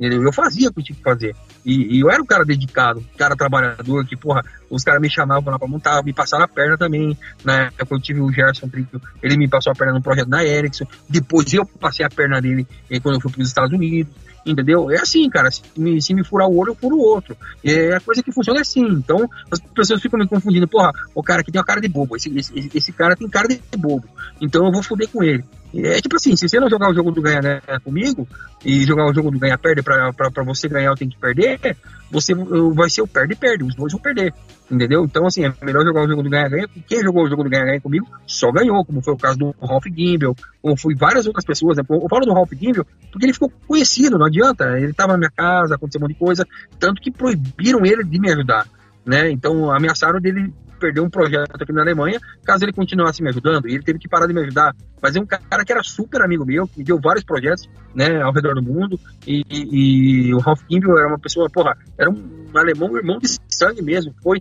Entendeu? 0.01 0.23
Eu 0.23 0.33
fazia 0.33 0.71
o 0.71 0.73
que 0.73 0.83
tinha 0.83 0.97
que 0.97 1.03
fazer. 1.03 1.37
E, 1.63 1.99
e, 1.99 2.01
eu 2.01 2.11
era 2.11 2.23
um 2.23 2.25
cara 2.25 2.43
dedicado, 2.43 3.01
um 3.01 3.19
cara 3.19 3.37
trabalhador, 3.37 4.07
que, 4.07 4.17
porra, 4.17 4.43
os 4.71 4.83
caras 4.83 4.99
me 4.99 5.11
chamavam 5.11 5.53
lá 5.53 5.59
pra 5.59 5.69
montar, 5.69 6.03
me 6.03 6.15
passaram 6.15 6.45
a 6.45 6.49
perna 6.49 6.79
também. 6.79 7.15
Na 7.45 7.65
época 7.65 7.97
eu 7.97 8.01
tive 8.01 8.21
o 8.23 8.33
Gerson 8.33 8.67
Trinco, 8.67 8.99
ele 9.23 9.37
me 9.37 9.47
passou 9.47 9.71
a 9.71 9.77
perna 9.77 9.93
no 9.93 10.03
projeto 10.03 10.31
da 10.31 10.43
Ericsson. 10.43 10.87
Depois 11.07 11.53
eu 11.53 11.67
passei 11.67 12.07
a 12.07 12.09
perna 12.09 12.41
dele 12.41 12.67
eh, 12.91 12.99
quando 12.99 13.17
eu 13.17 13.21
fui 13.21 13.31
para 13.31 13.43
os 13.43 13.49
Estados 13.49 13.73
Unidos. 13.77 14.11
Entendeu? 14.47 14.91
É 14.91 14.97
assim, 14.97 15.29
cara. 15.29 15.51
Se 15.51 15.63
me, 15.77 16.01
se 16.01 16.15
me 16.15 16.25
furar 16.25 16.49
o 16.49 16.57
olho, 16.57 16.71
eu 16.71 16.75
furo 16.75 16.97
o 16.97 17.01
outro. 17.03 17.37
É 17.63 17.95
a 17.95 18.01
coisa 18.01 18.23
que 18.23 18.33
funciona 18.33 18.63
assim. 18.63 18.81
Então, 18.81 19.29
as 19.51 19.61
pessoas 19.61 20.01
ficam 20.01 20.19
me 20.19 20.27
confundindo. 20.27 20.67
Porra, 20.67 20.93
o 21.15 21.23
cara 21.23 21.43
aqui 21.43 21.53
tem 21.53 21.59
uma 21.61 21.67
cara 21.67 21.79
de 21.79 21.89
bobo. 21.89 22.17
Esse, 22.17 22.35
esse, 22.39 22.71
esse 22.75 22.91
cara 22.93 23.15
tem 23.15 23.29
cara 23.29 23.47
de 23.47 23.61
bobo. 23.77 24.09
Então 24.41 24.65
eu 24.65 24.73
vou 24.73 24.83
foder 24.83 25.09
com 25.09 25.23
ele. 25.23 25.45
É 25.73 26.01
tipo 26.01 26.17
assim, 26.17 26.35
se 26.35 26.49
você 26.49 26.59
não 26.59 26.69
jogar 26.69 26.91
o 26.91 26.95
jogo 26.95 27.13
do 27.13 27.23
ganha-ganha 27.23 27.63
comigo, 27.85 28.27
e 28.65 28.83
jogar 28.83 29.07
o 29.07 29.15
jogo 29.15 29.31
do 29.31 29.39
ganha-perde 29.39 29.83
pra 29.83 30.13
você 30.45 30.69
ganhar 30.69 30.91
eu 30.91 30.97
tenho 30.97 31.11
que 31.11 31.19
perder, 31.19 31.77
você 32.11 32.35
vai 32.35 32.91
ser 32.91 33.03
o 33.03 33.07
perde-perde, 33.07 33.65
os 33.65 33.75
dois 33.75 33.93
vão 33.93 34.01
perder. 34.01 34.35
Entendeu? 34.71 35.05
Então, 35.05 35.27
assim, 35.27 35.45
é 35.45 35.53
melhor 35.63 35.85
jogar 35.85 36.05
o 36.05 36.09
jogo 36.09 36.23
do 36.23 36.31
ganha-ganha. 36.31 36.69
Quem 36.89 37.03
jogou 37.03 37.25
o 37.25 37.29
jogo 37.29 37.45
do 37.45 37.51
ganha-ganha 37.51 37.81
comigo 37.81 38.07
só 38.27 38.51
ganhou, 38.53 38.85
como 38.85 39.03
foi 39.03 39.15
o 39.15 39.17
caso 39.17 39.39
do 39.39 39.55
Ralph 39.61 39.87
Gimbel, 39.87 40.35
como 40.61 40.77
foi 40.77 40.95
várias 40.95 41.27
outras 41.27 41.45
pessoas. 41.45 41.77
Né? 41.77 41.85
Eu 41.89 42.09
falo 42.09 42.27
do 42.27 42.33
Ralph 42.33 42.53
Gimbel 42.53 42.87
porque 43.11 43.27
ele 43.27 43.33
ficou 43.33 43.53
conhecido, 43.67 44.19
não 44.19 44.27
adianta. 44.27 44.77
Ele 44.77 44.91
estava 44.91 45.13
na 45.13 45.19
minha 45.19 45.31
casa, 45.31 45.75
aconteceu 45.75 46.01
um 46.01 46.03
monte 46.03 46.13
de 46.13 46.19
coisa, 46.19 46.47
tanto 46.79 47.01
que 47.01 47.11
proibiram 47.11 47.85
ele 47.85 48.05
de 48.05 48.21
me 48.21 48.31
ajudar. 48.33 48.67
Né? 49.05 49.31
Então, 49.31 49.71
ameaçaram 49.73 50.21
dele 50.21 50.53
perder 50.81 51.01
um 51.01 51.11
projeto 51.11 51.55
aqui 51.55 51.73
na 51.73 51.82
Alemanha, 51.82 52.19
caso 52.44 52.65
ele 52.65 52.73
continuasse 52.73 53.23
me 53.23 53.28
ajudando, 53.28 53.69
e 53.69 53.74
ele 53.74 53.85
teve 53.85 53.98
que 53.98 54.09
parar 54.09 54.27
de 54.27 54.32
me 54.32 54.40
ajudar. 54.40 54.74
Mas 55.02 55.15
é 55.15 55.20
um 55.20 55.27
cara 55.27 55.65
que 55.65 55.73
era 55.73 55.82
super 55.82 56.23
amigo 56.23 56.44
meu, 56.44 56.66
que 56.66 56.78
me 56.78 56.85
deu 56.85 56.98
vários 57.01 57.24
projetos, 57.24 57.69
né, 57.94 58.20
ao 58.23 58.32
redor 58.32 58.55
do 58.55 58.62
mundo, 58.62 58.98
e, 59.27 59.43
e, 59.51 60.28
e 60.28 60.35
o 60.35 60.39
Ralph 60.39 60.62
Kimball 60.69 60.98
era 60.98 61.09
uma 61.09 61.19
pessoa, 61.19 61.48
porra, 61.52 61.77
era 61.98 62.11
um 62.11 62.40
alemão, 62.55 62.97
irmão 62.97 63.19
de 63.19 63.28
sangue 63.48 63.82
mesmo, 63.82 64.15
foi, 64.23 64.39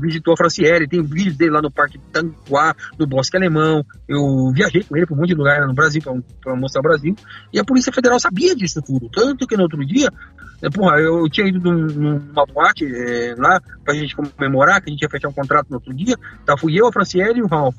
visitou 0.00 0.34
a 0.34 0.36
Franciele, 0.36 0.88
tem 0.88 1.02
vídeos 1.02 1.36
dele 1.36 1.52
lá 1.52 1.62
no 1.62 1.70
Parque 1.70 1.98
Tanguá, 2.12 2.74
no 2.98 3.06
Bosque 3.06 3.36
Alemão, 3.36 3.84
eu 4.08 4.52
viajei 4.54 4.82
com 4.82 4.96
ele 4.96 5.06
para 5.06 5.14
um 5.14 5.18
monte 5.18 5.28
de 5.28 5.34
lugar 5.34 5.66
no 5.66 5.74
Brasil, 5.74 6.02
para 6.02 6.56
mostrar 6.56 6.80
o 6.80 6.84
Brasil, 6.84 7.14
e 7.52 7.58
a 7.58 7.64
Polícia 7.64 7.92
Federal 7.92 8.20
sabia 8.20 8.54
disso 8.54 8.80
tudo, 8.82 9.08
tanto 9.10 9.46
que 9.46 9.56
no 9.56 9.62
outro 9.62 9.84
dia, 9.84 10.10
é, 10.62 10.68
porra, 10.68 11.00
eu 11.00 11.28
tinha 11.30 11.48
ido 11.48 11.58
num, 11.58 11.86
numa 11.86 12.44
boate 12.44 12.84
é, 12.84 13.34
lá 13.36 13.60
pra 13.82 13.94
gente 13.94 14.14
comemorar, 14.14 14.82
que 14.82 14.90
a 14.90 14.92
gente 14.92 15.02
ia 15.02 15.08
fechar 15.08 15.28
um 15.28 15.32
contrato 15.32 15.69
no 15.70 15.76
outro 15.76 15.94
dia, 15.94 16.16
tá? 16.44 16.56
Fui 16.56 16.78
eu, 16.78 16.86
a 16.86 16.92
Franciele 16.92 17.38
e 17.38 17.42
o 17.42 17.46
Ralph, 17.46 17.76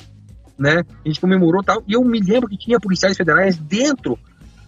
né? 0.57 0.84
A 1.05 1.07
gente 1.07 1.19
comemorou 1.22 1.63
tal, 1.63 1.84
e 1.88 1.93
eu 1.93 2.03
me 2.03 2.19
lembro 2.19 2.49
que 2.49 2.57
tinha 2.57 2.80
policiais 2.80 3.18
federais 3.18 3.57
dentro 3.57 4.18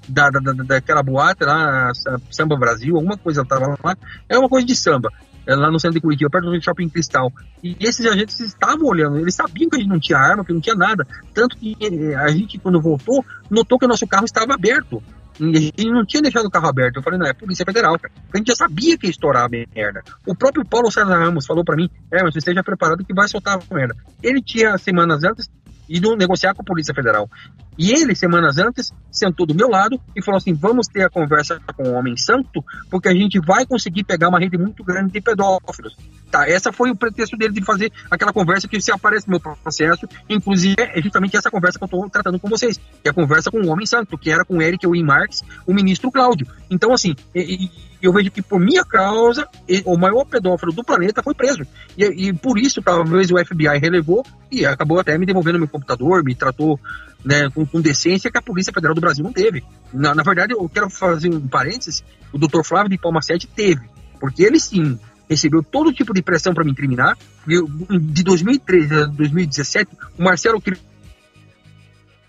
da, 0.07 0.29
da, 0.29 0.39
da, 0.39 0.51
daquela 0.63 1.01
boate 1.01 1.43
lá, 1.43 1.91
Samba 2.29 2.57
Brasil, 2.57 2.95
alguma 2.95 3.17
coisa 3.17 3.45
tava 3.45 3.77
lá, 3.83 3.97
é 4.27 4.37
uma 4.37 4.49
coisa 4.49 4.67
de 4.67 4.75
samba, 4.75 5.09
é 5.45 5.55
lá 5.55 5.69
no 5.69 5.79
centro 5.79 5.95
de 5.95 6.01
Curitiba, 6.01 6.29
perto 6.29 6.49
do 6.49 6.63
Shopping 6.63 6.89
Cristal. 6.89 7.31
E 7.61 7.75
esses 7.79 8.05
agentes 8.05 8.39
estavam 8.39 8.87
olhando, 8.87 9.19
eles 9.19 9.35
sabiam 9.35 9.69
que 9.69 9.75
a 9.75 9.79
gente 9.79 9.89
não 9.89 9.99
tinha 9.99 10.17
arma, 10.17 10.43
que 10.43 10.53
não 10.53 10.61
tinha 10.61 10.75
nada. 10.75 11.05
Tanto 11.33 11.57
que 11.57 11.75
eh, 11.81 12.15
a 12.15 12.29
gente, 12.29 12.57
quando 12.57 12.81
voltou, 12.81 13.25
notou 13.49 13.77
que 13.77 13.85
o 13.85 13.87
nosso 13.87 14.07
carro 14.07 14.25
estava 14.25 14.53
aberto. 14.53 15.03
E 15.39 15.57
a 15.57 15.59
gente 15.59 15.85
não 15.85 16.05
tinha 16.05 16.21
deixado 16.21 16.45
o 16.45 16.51
carro 16.51 16.67
aberto. 16.67 16.97
Eu 16.97 17.03
falei, 17.03 17.19
não, 17.19 17.25
é 17.25 17.33
Polícia 17.33 17.65
Federal, 17.65 17.97
cara. 17.99 18.13
A 18.33 18.37
gente 18.37 18.47
já 18.47 18.55
sabia 18.55 18.97
que 18.97 19.07
ia 19.07 19.11
estourar 19.11 19.45
a 19.45 19.49
merda. 19.49 20.03
O 20.25 20.35
próprio 20.35 20.65
Paulo 20.65 20.91
César 20.91 21.17
Ramos 21.17 21.45
falou 21.45 21.63
para 21.63 21.75
mim, 21.75 21.89
é, 22.11 22.21
mas 22.23 22.33
você 22.33 22.39
esteja 22.39 22.63
preparado 22.63 23.03
que 23.03 23.13
vai 23.13 23.27
soltar 23.27 23.59
a 23.59 23.73
merda. 23.73 23.95
Ele 24.21 24.41
tinha, 24.41 24.77
semanas 24.77 25.23
antes, 25.23 25.49
ido 25.93 26.15
negociar 26.15 26.55
com 26.55 26.63
a 26.63 26.65
Polícia 26.65 26.93
Federal. 26.93 27.29
E 27.77 27.91
ele, 27.91 28.15
semanas 28.15 28.57
antes, 28.57 28.91
sentou 29.11 29.45
do 29.45 29.53
meu 29.53 29.69
lado 29.69 29.99
e 30.15 30.23
falou 30.23 30.37
assim: 30.37 30.53
vamos 30.53 30.87
ter 30.87 31.03
a 31.03 31.09
conversa 31.09 31.59
com 31.75 31.83
o 31.83 31.93
Homem 31.93 32.17
Santo, 32.17 32.63
porque 32.89 33.07
a 33.07 33.13
gente 33.13 33.39
vai 33.39 33.65
conseguir 33.65 34.03
pegar 34.03 34.29
uma 34.29 34.39
rede 34.39 34.57
muito 34.57 34.83
grande 34.83 35.11
de 35.11 35.21
pedófilos. 35.21 35.95
Tá, 36.31 36.49
essa 36.49 36.71
foi 36.71 36.89
o 36.89 36.95
pretexto 36.95 37.37
dele 37.37 37.53
de 37.53 37.63
fazer 37.63 37.91
aquela 38.09 38.33
conversa 38.33 38.67
que 38.67 38.81
se 38.81 38.91
aparece 38.91 39.27
no 39.27 39.31
meu 39.31 39.39
processo, 39.39 40.07
inclusive 40.27 40.75
é 40.79 40.99
justamente 40.99 41.37
essa 41.37 41.51
conversa 41.51 41.77
que 41.77 41.83
eu 41.83 41.85
estou 41.85 42.09
tratando 42.09 42.39
com 42.39 42.49
vocês, 42.49 42.77
que 42.77 43.07
é 43.07 43.11
a 43.11 43.13
conversa 43.13 43.51
com 43.51 43.59
o 43.59 43.67
Homem 43.67 43.85
Santo, 43.85 44.17
que 44.17 44.31
era 44.31 44.43
com 44.43 44.59
Eric 44.59 44.87
Win 44.87 45.03
Marx, 45.03 45.43
o 45.67 45.73
ministro 45.73 46.11
Cláudio. 46.11 46.47
Então, 46.71 46.91
assim, 46.91 47.15
e, 47.35 47.65
e, 47.65 47.71
eu 48.03 48.11
vejo 48.11 48.29
que 48.29 48.41
por 48.41 48.59
minha 48.59 48.83
causa, 48.83 49.47
o 49.85 49.97
maior 49.97 50.25
pedófilo 50.25 50.73
do 50.73 50.83
planeta 50.83 51.23
foi 51.23 51.33
preso. 51.33 51.63
E, 51.97 52.27
e 52.27 52.33
por 52.33 52.59
isso, 52.59 52.81
talvez 52.81 53.31
o 53.31 53.37
FBI 53.37 53.79
relevou 53.81 54.25
e 54.51 54.65
acabou 54.65 54.99
até 54.99 55.17
me 55.17 55.25
devolvendo 55.25 55.57
meu 55.57 55.69
computador, 55.69 56.21
me 56.21 56.35
tratou 56.35 56.77
né, 57.23 57.49
com, 57.49 57.65
com, 57.65 57.79
decência 57.79 58.29
que 58.29 58.37
a 58.37 58.41
Polícia 58.41 58.73
Federal 58.73 58.93
do 58.93 58.99
Brasil 58.99 59.23
não 59.23 59.31
teve. 59.31 59.63
Na, 59.93 60.13
na 60.13 60.21
verdade, 60.21 60.53
eu 60.53 60.67
quero 60.67 60.89
fazer 60.89 61.33
um 61.33 61.47
parênteses: 61.47 62.03
o 62.33 62.37
Dr. 62.37 62.63
Flávio 62.65 62.89
de 62.89 62.97
Palma 62.97 63.21
7 63.21 63.47
teve, 63.47 63.87
porque 64.19 64.43
ele 64.43 64.59
sim 64.59 64.99
recebeu 65.29 65.63
todo 65.63 65.93
tipo 65.93 66.13
de 66.13 66.21
pressão 66.21 66.53
para 66.53 66.65
me 66.65 66.71
incriminar. 66.71 67.17
De 67.47 68.23
2013 68.23 68.93
a 68.95 69.05
2017, 69.05 69.89
o 70.19 70.23
Marcelo 70.23 70.59
criou 70.59 70.81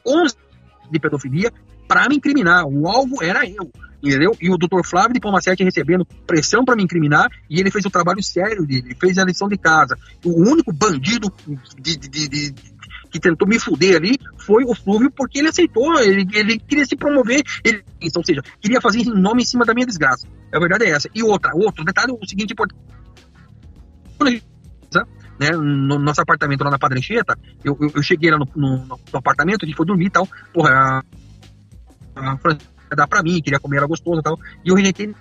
11 0.07 0.37
de 0.91 1.01
pedofilia 1.01 1.53
para 1.87 2.09
me 2.09 2.17
incriminar. 2.17 2.67
O 2.67 2.89
alvo 2.89 3.23
era 3.23 3.49
eu. 3.49 3.71
Entendeu? 4.03 4.37
E 4.39 4.51
o 4.51 4.59
Dr. 4.59 4.85
Flávio 4.85 5.15
de 5.15 5.21
Palma 5.21 5.41
7 5.41 5.65
recebendo 5.65 6.05
pressão 6.27 6.63
para 6.63 6.77
me 6.77 6.83
incriminar 6.83 7.31
e 7.49 7.59
ele 7.59 7.71
fez 7.71 7.87
o 7.87 7.91
trabalho 7.91 8.23
sério 8.23 8.67
dele, 8.67 8.89
ele 8.89 8.97
fez 9.01 9.17
a 9.17 9.25
lição 9.25 9.49
de 9.49 9.57
casa. 9.57 9.97
O 10.23 10.43
único 10.43 10.71
bandido 10.75 11.33
de, 11.81 11.97
de, 11.97 12.29
de, 12.29 12.55
que 13.11 13.19
tentou 13.19 13.49
me 13.49 13.59
fuder 13.59 13.97
ali 13.97 14.19
foi 14.37 14.65
o 14.65 14.75
Flúvio, 14.75 15.11
porque 15.11 15.39
ele 15.39 15.49
aceitou, 15.49 15.99
ele, 16.01 16.27
ele 16.35 16.59
queria 16.59 16.85
se 16.85 16.97
promover, 16.97 17.43
ele, 17.65 17.83
ou 18.15 18.25
seja, 18.25 18.43
queria 18.61 18.81
fazer 18.81 19.05
nome 19.05 19.43
em 19.43 19.47
cima 19.47 19.65
da 19.65 19.73
minha 19.73 19.87
desgraça. 19.87 20.27
A 20.53 20.59
verdade 20.59 20.85
é 20.85 20.91
essa. 20.91 21.09
E 21.15 21.23
outra, 21.23 21.53
outro 21.55 21.83
detalhe, 21.85 22.13
o 22.13 22.27
seguinte 22.27 22.53
importante. 22.53 22.83
Né, 25.41 25.51
no 25.51 25.99
nosso 25.99 26.21
apartamento 26.21 26.63
lá 26.63 26.71
na 26.71 26.79
Padre 26.79 26.99
Anchieta, 26.99 27.37
eu, 27.65 27.77
eu, 27.81 27.91
eu, 27.97 28.03
cheguei 28.03 28.31
lá 28.31 28.39
no, 28.39 28.47
no, 28.55 28.87
no, 28.87 29.19
apartamento, 29.19 29.65
a 29.65 29.67
gente 29.67 29.77
foi 29.77 29.87
dormir 29.87 30.07
e 30.07 30.11
tal, 30.11 30.29
porra, 30.53 31.05
a 32.15 32.37
França 32.39 32.75
dar 32.95 33.09
pra 33.09 33.23
mim, 33.23 33.41
queria 33.41 33.59
comer, 33.59 33.79
era 33.79 33.87
gostoso 33.87 34.21
e 34.21 34.23
tal, 34.23 34.39
e 34.65 34.69
eu 34.69 34.75
rejeitei 34.75 35.15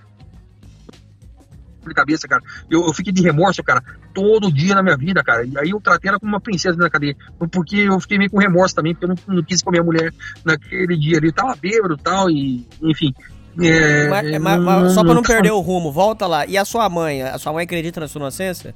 de 1.88 1.94
cabeça, 1.94 2.28
cara. 2.28 2.42
Eu, 2.70 2.86
eu, 2.86 2.94
fiquei 2.94 3.12
de 3.12 3.22
remorso, 3.22 3.62
cara, 3.64 3.84
todo 4.14 4.52
dia 4.52 4.76
na 4.76 4.84
minha 4.84 4.96
vida, 4.96 5.24
cara. 5.24 5.46
E 5.46 5.58
aí 5.58 5.72
eu 5.72 5.82
tratei 5.82 6.10
ela 6.10 6.20
como 6.20 6.32
uma 6.32 6.40
princesa 6.40 6.78
na 6.78 6.90
cadeia. 6.90 7.16
Porque 7.52 7.78
eu 7.78 8.00
fiquei 8.00 8.18
meio 8.18 8.30
com 8.30 8.38
remorso 8.38 8.76
também, 8.76 8.94
porque 8.94 9.06
eu 9.06 9.10
não, 9.10 9.36
não 9.36 9.44
quis 9.44 9.62
comer 9.62 9.82
a 9.82 9.84
mulher 9.84 10.14
naquele 10.46 10.98
dia 10.98 11.18
ali. 11.18 11.32
Tava 11.32 11.56
bêbado 11.56 11.96
e 11.96 11.98
tal, 11.98 12.30
e 12.30 12.66
enfim. 12.82 13.14
É, 13.60 14.08
mas, 14.08 14.40
mas, 14.40 14.62
mas, 14.62 14.94
só 14.94 15.04
pra 15.04 15.14
não 15.14 15.22
perder 15.22 15.52
o 15.52 15.60
rumo, 15.60 15.92
volta 15.92 16.26
lá. 16.26 16.46
E 16.46 16.58
a 16.58 16.66
sua 16.66 16.90
mãe? 16.90 17.22
A 17.22 17.38
sua 17.38 17.54
mãe 17.54 17.64
acredita 17.64 18.00
na 18.00 18.08
sua 18.08 18.20
inocência? 18.20 18.74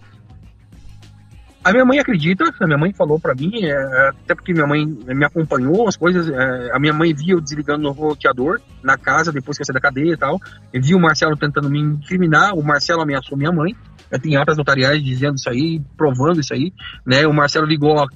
A 1.68 1.72
minha 1.73 1.84
mãe 1.84 1.99
acredita, 1.99 2.45
a 2.61 2.65
minha 2.65 2.77
mãe 2.77 2.94
falou 2.94 3.19
para 3.19 3.35
mim, 3.35 3.52
é, 3.61 4.10
até 4.23 4.34
porque 4.34 4.53
minha 4.53 4.65
mãe 4.65 4.85
me 4.85 5.26
acompanhou, 5.26 5.85
as 5.85 5.98
coisas, 5.98 6.30
é, 6.30 6.72
a 6.73 6.80
minha 6.80 6.94
mãe 6.94 7.14
via 7.14 7.34
eu 7.34 7.41
desligando 7.41 7.84
no 7.84 7.91
roteador 7.91 8.61
na 8.81 8.98
casa 8.98 9.34
depois 9.34 9.57
que 9.57 9.64
eu 9.64 9.65
saí 9.65 9.73
da 9.73 9.81
cadeia 9.81 10.14
e 10.14 10.18
tal, 10.18 10.39
e 10.73 10.80
viu 10.80 10.98
o 10.98 11.02
Marcelo 11.02 11.35
tentando 11.35 11.69
me 11.69 11.77
incriminar, 11.77 12.53
o 12.53 12.64
Marcelo 12.64 13.02
ameaçou 13.02 13.38
minha 13.38 13.52
mãe, 13.52 13.76
tem 14.21 14.38
atas 14.38 14.57
notariais 14.57 15.03
dizendo 15.03 15.35
isso 15.35 15.49
aí, 15.49 15.81
provando 15.97 16.39
isso 16.39 16.53
aí, 16.53 16.71
né? 17.05 17.27
O 17.27 17.34
Marcelo 17.34 17.65
ligou, 17.65 17.95
ó, 17.95 18.07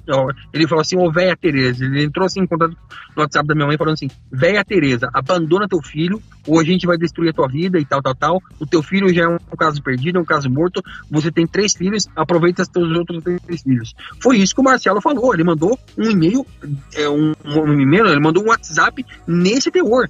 ele 0.52 0.66
falou 0.66 0.82
assim, 0.82 0.96
ô 0.96 1.10
véia 1.10 1.36
Tereza, 1.36 1.84
ele 1.84 2.04
entrou 2.04 2.26
assim 2.26 2.40
em 2.40 2.46
contato 2.46 2.76
no 3.14 3.22
WhatsApp 3.22 3.46
da 3.46 3.54
minha 3.54 3.66
mãe 3.66 3.76
falando 3.76 3.94
assim, 3.94 4.08
véia 4.30 4.64
Tereza, 4.64 5.10
abandona 5.12 5.68
teu 5.68 5.82
filho, 5.82 6.22
ou 6.46 6.58
a 6.58 6.64
gente 6.64 6.86
vai 6.86 6.96
destruir 6.96 7.30
a 7.30 7.32
tua 7.32 7.48
vida 7.48 7.78
e 7.78 7.84
tal, 7.84 8.02
tal, 8.02 8.14
tal. 8.14 8.42
O 8.58 8.66
teu 8.66 8.82
filho 8.82 9.12
já 9.12 9.24
é 9.24 9.28
um 9.28 9.38
caso 9.56 9.82
perdido, 9.82 10.18
é 10.18 10.20
um 10.20 10.24
caso 10.24 10.50
morto, 10.50 10.82
você 11.10 11.30
tem 11.30 11.46
três 11.46 11.74
filhos, 11.74 12.08
aproveita 12.16 12.62
os 12.62 12.68
teus 12.68 12.90
outros 12.96 13.22
três 13.22 13.62
filhos. 13.62 13.94
Foi 14.20 14.38
isso 14.38 14.54
que 14.54 14.60
o 14.60 14.64
Marcelo 14.64 15.00
falou, 15.00 15.34
ele 15.34 15.44
mandou 15.44 15.78
um 15.98 16.10
e-mail, 16.10 16.46
é, 16.94 17.08
um, 17.08 17.32
um 17.44 17.80
e-mail, 17.80 18.06
ele 18.06 18.20
mandou 18.20 18.42
um 18.42 18.48
WhatsApp 18.48 19.04
nesse 19.26 19.70
teor 19.70 20.08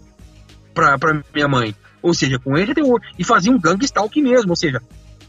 pra 0.73 1.23
minha 1.35 1.49
mãe. 1.49 1.75
Ou 2.01 2.13
seja, 2.13 2.39
com 2.39 2.59
esse 2.59 2.75
teor. 2.75 3.01
E 3.19 3.25
fazia 3.25 3.53
um 3.53 3.61
gang 3.61 3.83
stalk 3.85 4.21
mesmo, 4.21 4.51
ou 4.51 4.57
seja, 4.57 4.83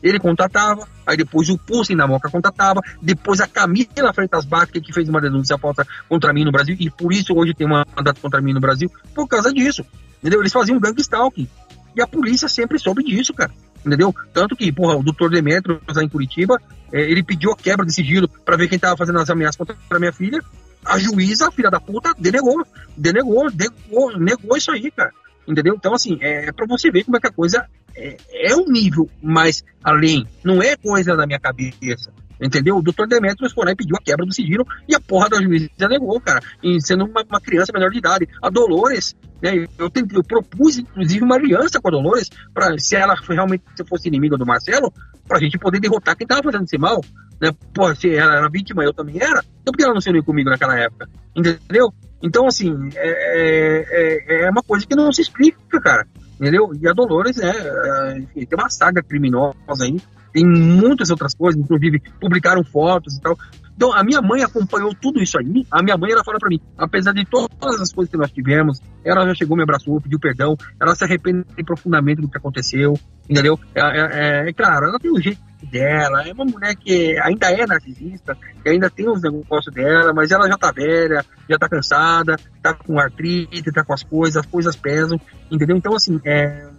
ele 0.03 0.19
contatava, 0.19 0.85
aí 1.07 1.15
depois 1.15 1.49
o 1.49 1.57
Pulsen 1.57 1.95
da 1.95 2.05
Moca 2.05 2.29
contatava, 2.29 2.81
depois 3.01 3.39
a 3.39 3.47
Camila 3.47 4.13
Freitas 4.13 4.45
Baca, 4.45 4.79
que 4.79 4.93
fez 4.93 5.07
uma 5.07 5.21
denúncia 5.21 5.57
falsa 5.57 5.87
contra 6.09 6.33
mim 6.33 6.43
no 6.43 6.51
Brasil, 6.51 6.75
e 6.77 6.89
por 6.89 7.13
isso 7.13 7.33
hoje 7.33 7.53
tem 7.53 7.65
uma 7.65 7.87
mandado 7.95 8.19
contra 8.19 8.41
mim 8.41 8.53
no 8.53 8.59
Brasil, 8.59 8.91
por 9.15 9.27
causa 9.27 9.51
disso. 9.53 9.85
Entendeu? 10.19 10.41
Eles 10.41 10.51
faziam 10.51 10.77
um 10.77 10.81
gang 10.81 10.99
stalking. 10.99 11.47
E 11.95 12.01
a 12.01 12.07
polícia 12.07 12.49
sempre 12.49 12.77
soube 12.77 13.03
disso, 13.03 13.33
cara. 13.33 13.51
Entendeu? 13.85 14.13
Tanto 14.33 14.55
que, 14.55 14.71
porra, 14.71 14.95
o 14.95 15.03
doutor 15.03 15.29
Demetrio, 15.29 15.81
lá 15.87 16.03
em 16.03 16.09
Curitiba, 16.09 16.59
é, 16.91 17.01
ele 17.01 17.23
pediu 17.23 17.51
a 17.51 17.55
quebra 17.55 17.85
de 17.85 17.93
sigilo 17.93 18.27
para 18.27 18.57
ver 18.57 18.67
quem 18.67 18.79
tava 18.79 18.97
fazendo 18.97 19.19
as 19.19 19.29
ameaças 19.29 19.55
contra 19.55 19.75
a 19.89 19.99
minha 19.99 20.13
filha. 20.13 20.41
A 20.85 20.97
juíza, 20.97 21.51
filha 21.51 21.69
da 21.69 21.79
puta, 21.79 22.13
denegou. 22.17 22.65
Denegou, 22.95 23.49
denegou, 23.51 24.17
negou 24.17 24.57
isso 24.57 24.71
aí, 24.71 24.91
cara. 24.91 25.11
Entendeu? 25.47 25.75
Então, 25.75 25.93
assim, 25.93 26.17
é 26.21 26.51
para 26.51 26.65
você 26.65 26.89
ver 26.89 27.03
como 27.03 27.17
é 27.17 27.19
que 27.19 27.27
a 27.27 27.31
coisa 27.31 27.65
é, 27.95 28.17
é 28.31 28.55
um 28.55 28.65
nível 28.65 29.09
mais 29.21 29.63
além. 29.83 30.25
Não 30.43 30.61
é 30.61 30.75
coisa 30.75 31.15
da 31.15 31.25
minha 31.25 31.39
cabeça. 31.39 32.11
Entendeu? 32.41 32.77
O 32.77 32.81
doutor 32.81 33.07
Demetrius 33.07 33.53
foi 33.53 33.65
lá 33.65 33.71
e 33.71 33.75
pediu 33.75 33.95
a 33.95 34.03
quebra 34.03 34.25
do 34.25 34.33
sigilo 34.33 34.65
e 34.87 34.95
a 34.95 34.99
porra 34.99 35.29
da 35.29 35.41
juíza 35.41 35.87
negou, 35.87 36.19
cara. 36.19 36.41
E 36.61 36.81
sendo 36.81 37.05
uma, 37.05 37.23
uma, 37.23 37.39
criança 37.39 37.71
menor 37.73 37.89
de 37.89 37.97
idade. 37.97 38.27
A 38.41 38.49
Dolores, 38.49 39.15
né, 39.41 39.65
eu, 39.77 39.89
tentei, 39.89 40.17
eu 40.17 40.23
propus, 40.23 40.77
inclusive, 40.77 41.23
uma 41.23 41.35
aliança 41.35 41.79
com 41.79 41.87
a 41.87 41.91
Dolores, 41.91 42.29
pra, 42.53 42.77
se 42.77 42.95
ela 42.95 43.15
realmente 43.29 43.63
se 43.75 43.85
fosse 43.85 44.07
inimiga 44.07 44.37
do 44.37 44.45
Marcelo, 44.45 44.91
pra 45.27 45.39
gente 45.39 45.57
poder 45.57 45.79
derrotar 45.79 46.17
quem 46.17 46.27
tava 46.27 46.43
fazendo 46.43 46.63
esse 46.63 46.77
mal. 46.77 47.01
Né? 47.39 47.51
Pô, 47.73 47.93
se 47.95 48.13
ela 48.13 48.35
era 48.35 48.49
vítima, 48.49 48.83
eu 48.83 48.93
também 48.93 49.21
era. 49.21 49.43
Então 49.61 49.71
por 49.71 49.77
que 49.77 49.83
ela 49.83 49.93
não 49.93 50.01
se 50.01 50.09
uniu 50.09 50.23
comigo 50.23 50.49
naquela 50.49 50.77
época? 50.77 51.07
Entendeu? 51.35 51.93
Então, 52.23 52.47
assim, 52.47 52.73
é, 52.95 53.85
é, 54.31 54.45
é 54.45 54.49
uma 54.49 54.63
coisa 54.63 54.87
que 54.87 54.95
não 54.95 55.11
se 55.11 55.21
explica, 55.21 55.81
cara. 55.81 56.07
Entendeu? 56.39 56.71
E 56.81 56.87
a 56.87 56.93
Dolores, 56.93 57.35
né, 57.35 57.51
é, 57.53 58.17
enfim, 58.17 58.45
tem 58.45 58.59
uma 58.59 58.69
saga 58.69 59.03
criminosa 59.03 59.53
aí, 59.83 60.01
tem 60.31 60.45
muitas 60.45 61.09
outras 61.11 61.35
coisas, 61.35 61.61
inclusive 61.61 62.01
publicaram 62.19 62.63
fotos 62.63 63.17
e 63.17 63.21
tal. 63.21 63.37
Então, 63.75 63.91
a 63.93 64.03
minha 64.03 64.21
mãe 64.21 64.43
acompanhou 64.43 64.93
tudo 64.93 65.21
isso 65.21 65.37
aí. 65.37 65.65
A 65.71 65.81
minha 65.81 65.97
mãe, 65.97 66.11
ela 66.11 66.23
fala 66.23 66.37
para 66.39 66.49
mim, 66.49 66.59
apesar 66.77 67.13
de 67.13 67.25
todas 67.25 67.81
as 67.81 67.91
coisas 67.91 68.11
que 68.11 68.17
nós 68.17 68.31
tivemos, 68.31 68.79
ela 69.03 69.25
já 69.27 69.33
chegou, 69.33 69.57
me 69.57 69.63
abraçou, 69.63 69.99
pediu 69.99 70.19
perdão, 70.19 70.55
ela 70.79 70.95
se 70.95 71.03
arrepende 71.03 71.45
profundamente 71.65 72.21
do 72.21 72.29
que 72.29 72.37
aconteceu, 72.37 72.93
entendeu? 73.29 73.59
É, 73.73 73.81
é, 73.81 74.49
é 74.49 74.53
claro, 74.53 74.87
ela 74.87 74.99
tem 74.99 75.11
o 75.11 75.19
jeito 75.19 75.41
dela, 75.69 76.27
é 76.27 76.33
uma 76.33 76.45
mulher 76.45 76.75
que 76.75 77.17
ainda 77.21 77.51
é 77.51 77.65
narcisista, 77.65 78.37
que 78.61 78.69
ainda 78.69 78.89
tem 78.89 79.09
os 79.09 79.21
negócios 79.21 79.73
dela, 79.73 80.13
mas 80.13 80.31
ela 80.31 80.47
já 80.47 80.57
tá 80.57 80.71
velha, 80.71 81.25
já 81.49 81.57
tá 81.57 81.69
cansada, 81.69 82.35
tá 82.61 82.73
com 82.73 82.99
artrite, 82.99 83.71
tá 83.71 83.83
com 83.83 83.93
as 83.93 84.03
coisas, 84.03 84.37
as 84.37 84.45
coisas 84.45 84.75
pesam, 84.75 85.19
entendeu? 85.49 85.75
Então, 85.75 85.95
assim, 85.95 86.19
é, 86.25 86.69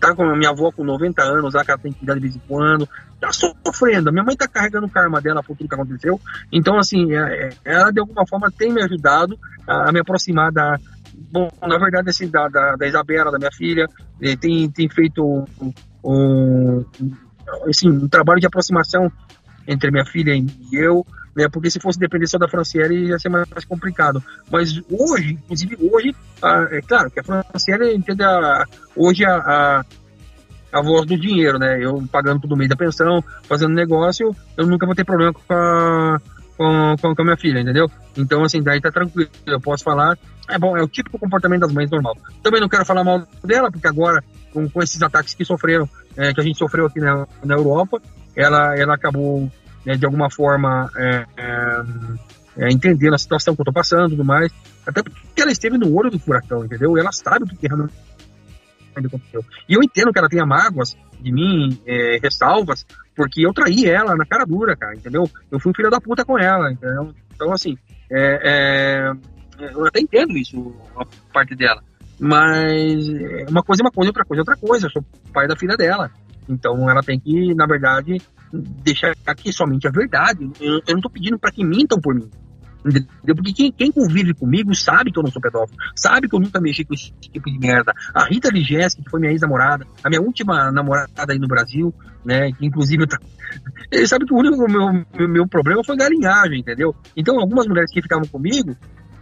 tá 0.00 0.14
com 0.14 0.24
a 0.24 0.36
minha 0.36 0.50
avó 0.50 0.72
com 0.72 0.82
90 0.82 1.22
anos, 1.22 1.54
lá 1.54 1.64
que 1.64 1.70
ela 1.70 1.78
tem 1.78 1.92
que 1.92 1.98
cuidar 1.98 2.14
de 2.14 2.20
vez 2.20 2.34
em 2.34 2.40
quando, 2.48 2.88
tá 3.20 3.30
sofrendo. 3.32 4.10
Minha 4.10 4.24
mãe 4.24 4.34
tá 4.34 4.48
carregando 4.48 4.86
o 4.86 4.90
karma 4.90 5.20
dela 5.20 5.42
por 5.42 5.56
tudo 5.56 5.68
que 5.68 5.74
aconteceu. 5.74 6.18
Então, 6.50 6.78
assim, 6.78 7.12
é, 7.12 7.48
é, 7.48 7.50
ela 7.64 7.92
de 7.92 8.00
alguma 8.00 8.26
forma 8.26 8.50
tem 8.50 8.72
me 8.72 8.82
ajudado 8.82 9.38
a, 9.66 9.92
me 9.92 10.00
aproximar 10.00 10.50
da. 10.50 10.78
Bom, 11.30 11.48
na 11.60 11.78
verdade, 11.78 12.08
assim, 12.08 12.28
da, 12.28 12.48
da, 12.48 12.76
da 12.76 12.86
Isabela, 12.86 13.30
da 13.30 13.38
minha 13.38 13.52
filha, 13.52 13.86
tem, 14.40 14.70
tem 14.70 14.88
feito 14.88 15.22
um, 15.22 15.72
um, 16.02 16.84
assim, 17.68 17.90
um 17.90 18.08
trabalho 18.08 18.40
de 18.40 18.46
aproximação 18.46 19.12
entre 19.68 19.90
minha 19.90 20.06
filha 20.06 20.34
e 20.34 20.46
eu, 20.72 21.04
né? 21.34 21.48
Porque 21.48 21.70
se 21.70 21.80
fosse 21.80 21.98
depender 21.98 22.26
só 22.26 22.38
da 22.38 22.48
Franciele 22.48 23.08
ia 23.08 23.18
ser 23.18 23.28
mais 23.28 23.64
complicado. 23.64 24.22
Mas 24.50 24.80
hoje, 24.90 25.32
inclusive 25.32 25.76
hoje, 25.80 26.14
a, 26.42 26.68
é 26.70 26.80
claro 26.82 27.10
que 27.10 27.20
a 27.20 27.24
Franciele 27.24 27.94
entende 27.94 28.22
a, 28.22 28.64
hoje 28.96 29.24
a, 29.24 29.36
a, 29.36 29.84
a, 30.72 30.82
voz 30.82 31.06
do 31.06 31.18
dinheiro, 31.18 31.58
né? 31.58 31.78
Eu 31.82 32.02
pagando 32.10 32.40
todo 32.40 32.56
mês 32.56 32.68
da 32.68 32.76
pensão, 32.76 33.22
fazendo 33.44 33.74
negócio, 33.74 34.34
eu 34.56 34.66
nunca 34.66 34.86
vou 34.86 34.94
ter 34.94 35.04
problema 35.04 35.32
com 35.32 35.54
a, 35.54 36.20
com, 36.56 36.96
com, 37.00 37.14
com 37.14 37.22
a 37.22 37.24
minha 37.24 37.36
filha, 37.36 37.60
entendeu? 37.60 37.90
Então, 38.16 38.42
assim, 38.44 38.62
daí 38.62 38.80
tá 38.80 38.90
tranquilo, 38.90 39.30
eu 39.46 39.60
posso 39.60 39.84
falar. 39.84 40.18
É 40.48 40.58
bom, 40.58 40.76
é 40.76 40.82
o 40.82 40.88
típico 40.88 41.18
comportamento 41.18 41.60
das 41.60 41.72
mães 41.72 41.90
normal. 41.90 42.16
Também 42.42 42.60
não 42.60 42.68
quero 42.68 42.84
falar 42.84 43.04
mal 43.04 43.22
dela, 43.44 43.70
porque 43.70 43.86
agora, 43.86 44.22
com, 44.52 44.68
com 44.68 44.82
esses 44.82 45.00
ataques 45.00 45.32
que 45.32 45.44
sofreram, 45.44 45.88
é, 46.16 46.34
que 46.34 46.40
a 46.40 46.44
gente 46.44 46.58
sofreu 46.58 46.86
aqui 46.86 46.98
na, 46.98 47.26
na 47.44 47.54
Europa, 47.54 48.02
ela, 48.36 48.76
ela 48.76 48.94
acabou 48.94 49.50
né, 49.84 49.94
de 49.94 50.04
alguma 50.04 50.30
forma 50.30 50.90
é, 50.96 51.26
é, 51.36 51.82
é, 52.56 52.68
entendendo 52.70 53.14
a 53.14 53.18
situação 53.18 53.54
que 53.54 53.60
eu 53.60 53.64
tô 53.64 53.72
passando 53.72 54.08
e 54.08 54.10
tudo 54.10 54.24
mais. 54.24 54.52
Até 54.86 55.02
porque 55.02 55.40
ela 55.40 55.52
esteve 55.52 55.78
no 55.78 55.94
olho 55.94 56.10
do 56.10 56.18
furacão, 56.18 56.64
entendeu? 56.64 56.96
E 56.96 57.00
ela 57.00 57.12
sabe 57.12 57.44
o 57.44 57.46
que 57.46 57.66
realmente 57.66 57.94
aconteceu. 58.96 59.44
E 59.68 59.74
eu 59.74 59.82
entendo 59.82 60.12
que 60.12 60.18
ela 60.18 60.28
tenha 60.28 60.44
mágoas 60.44 60.96
de 61.20 61.32
mim, 61.32 61.80
é, 61.86 62.18
ressalvas, 62.22 62.84
porque 63.14 63.46
eu 63.46 63.52
traí 63.52 63.86
ela 63.86 64.16
na 64.16 64.24
cara 64.24 64.44
dura, 64.44 64.76
cara, 64.76 64.94
entendeu? 64.94 65.28
Eu 65.50 65.60
fui 65.60 65.72
filho 65.74 65.90
da 65.90 66.00
puta 66.00 66.24
com 66.24 66.38
ela, 66.38 66.72
entendeu? 66.72 67.14
Então, 67.34 67.52
assim, 67.52 67.76
é, 68.10 68.40
é, 68.42 69.12
eu 69.72 69.86
até 69.86 70.00
entendo 70.00 70.36
isso, 70.36 70.74
a 70.96 71.06
parte 71.32 71.54
dela. 71.54 71.82
Mas 72.18 73.08
uma 73.48 73.62
coisa 73.62 73.82
é 73.82 73.84
uma 73.84 73.90
coisa, 73.90 74.10
outra 74.10 74.24
coisa 74.24 74.40
é 74.40 74.42
outra 74.42 74.56
coisa. 74.56 74.86
Eu 74.86 74.90
sou 74.90 75.04
pai 75.32 75.48
da 75.48 75.56
filha 75.56 75.76
dela. 75.76 76.10
Então 76.46 76.88
ela 76.90 77.02
tem 77.02 77.18
que, 77.18 77.54
na 77.54 77.66
verdade, 77.66 78.20
deixar 78.52 79.14
aqui 79.26 79.52
somente 79.52 79.86
a 79.86 79.90
verdade. 79.90 80.50
Eu, 80.60 80.80
eu 80.86 80.94
não 80.94 81.00
tô 81.00 81.10
pedindo 81.10 81.38
para 81.38 81.50
que 81.50 81.64
mintam 81.64 82.00
por 82.00 82.14
mim. 82.14 82.28
Entendeu? 82.84 83.34
Porque 83.36 83.52
quem, 83.52 83.72
quem, 83.72 83.92
convive 83.92 84.32
comigo 84.32 84.74
sabe 84.74 85.12
que 85.12 85.18
eu 85.18 85.22
não 85.22 85.30
sou 85.30 85.40
pedófilo, 85.40 85.78
sabe 85.94 86.28
que 86.28 86.34
eu 86.34 86.40
nunca 86.40 86.60
mexi 86.60 86.84
com 86.84 86.94
esse 86.94 87.12
tipo 87.20 87.50
de 87.50 87.58
merda. 87.58 87.92
A 88.14 88.24
Rita 88.24 88.48
Ligeski, 88.48 89.02
que 89.02 89.10
foi 89.10 89.20
minha 89.20 89.32
ex-namorada, 89.32 89.86
a 90.02 90.08
minha 90.08 90.22
última 90.22 90.72
namorada 90.72 91.32
aí 91.32 91.38
no 91.38 91.46
Brasil, 91.46 91.94
né? 92.24 92.50
Que 92.52 92.66
inclusive 92.66 93.06
tá... 93.06 93.18
ele 93.92 94.06
sabe 94.06 94.24
que 94.24 94.32
o 94.32 94.38
único 94.38 94.56
meu, 94.66 95.04
meu, 95.14 95.28
meu 95.28 95.46
problema 95.46 95.84
foi 95.84 95.96
galinhagem, 95.96 96.60
entendeu? 96.60 96.94
Então 97.14 97.38
algumas 97.38 97.66
mulheres 97.66 97.92
que 97.92 98.00
ficavam 98.00 98.26
comigo, 98.26 98.74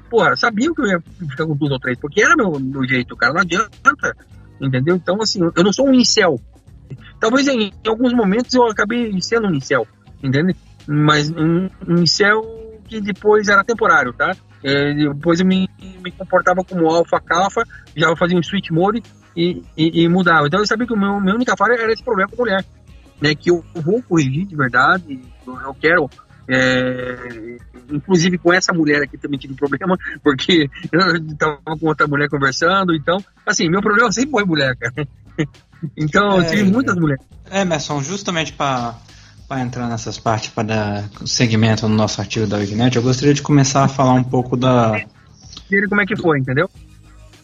porra, 0.08 0.36
sabiam 0.36 0.72
que 0.72 0.82
eu 0.82 0.86
ia 0.86 1.00
ficar 1.00 1.44
com 1.44 1.56
duas 1.56 1.72
ou 1.72 1.80
três, 1.80 1.98
porque 1.98 2.22
era 2.22 2.36
meu, 2.36 2.58
meu 2.60 2.86
jeito, 2.86 3.16
cara, 3.16 3.32
não 3.32 3.40
adianta, 3.40 4.14
entendeu? 4.60 4.94
Então, 4.94 5.20
assim, 5.20 5.40
eu 5.42 5.64
não 5.64 5.72
sou 5.72 5.88
um 5.88 5.94
incel, 5.94 6.40
Talvez 7.20 7.48
em, 7.48 7.68
em 7.68 7.88
alguns 7.88 8.12
momentos 8.12 8.54
eu 8.54 8.64
acabei 8.66 9.20
sendo 9.20 9.48
um 9.48 9.54
incel, 9.54 9.86
entende? 10.22 10.56
Mas 10.86 11.30
um, 11.30 11.68
um 11.86 12.02
incel 12.02 12.42
que 12.86 13.00
depois 13.00 13.48
era 13.48 13.64
temporário, 13.64 14.12
tá? 14.12 14.34
É, 14.62 14.94
depois 14.94 15.40
eu 15.40 15.46
me, 15.46 15.68
me 16.02 16.10
comportava 16.10 16.64
como 16.64 16.88
alfa 16.88 17.20
cafa, 17.20 17.62
já 17.94 18.14
fazia 18.16 18.38
um 18.38 18.42
switch 18.42 18.70
mode 18.70 19.02
e, 19.36 19.62
e, 19.76 20.02
e, 20.02 20.08
mudava. 20.08 20.46
Então 20.46 20.60
eu 20.60 20.66
sabia 20.66 20.86
que 20.86 20.92
o 20.92 20.98
meu, 20.98 21.20
minha 21.20 21.34
única 21.34 21.56
falha 21.56 21.74
era 21.74 21.92
esse 21.92 22.02
problema 22.02 22.30
com 22.30 22.42
mulher, 22.42 22.64
né? 23.20 23.34
Que 23.34 23.50
eu 23.50 23.62
vou 23.74 24.02
corrigir 24.02 24.46
de 24.46 24.56
verdade, 24.56 25.20
eu 25.46 25.74
quero 25.74 26.08
é, 26.48 27.58
inclusive 27.90 28.38
com 28.38 28.52
essa 28.52 28.72
mulher 28.72 29.02
aqui 29.02 29.18
também 29.18 29.38
tive 29.38 29.54
problema, 29.54 29.98
porque 30.24 30.68
eu 30.90 31.16
estava 31.16 31.60
com 31.78 31.86
outra 31.86 32.08
mulher 32.08 32.28
conversando, 32.28 32.94
então, 32.94 33.18
assim, 33.46 33.68
meu 33.68 33.82
problema 33.82 34.10
sempre 34.10 34.30
foi 34.30 34.44
mulher, 34.44 34.74
cara. 34.76 35.06
Então, 35.96 36.32
é, 36.32 36.38
eu 36.38 36.50
tive 36.50 36.64
muitas 36.64 36.96
mulheres. 36.96 37.24
É, 37.50 37.62
Emerson, 37.62 38.02
justamente 38.02 38.52
para 38.52 38.94
entrar 39.60 39.88
nessas 39.88 40.18
partes, 40.18 40.50
para 40.50 40.64
dar 40.64 41.10
segmento 41.24 41.88
no 41.88 41.94
nosso 41.94 42.20
artigo 42.20 42.46
da 42.46 42.58
Wikinet, 42.58 42.96
eu 42.96 43.02
gostaria 43.02 43.34
de 43.34 43.42
começar 43.42 43.84
a 43.84 43.88
falar 43.88 44.12
um 44.12 44.24
pouco 44.24 44.56
da. 44.56 45.00
Como 45.88 46.00
é 46.00 46.06
que 46.06 46.16
foi, 46.16 46.38
entendeu? 46.38 46.68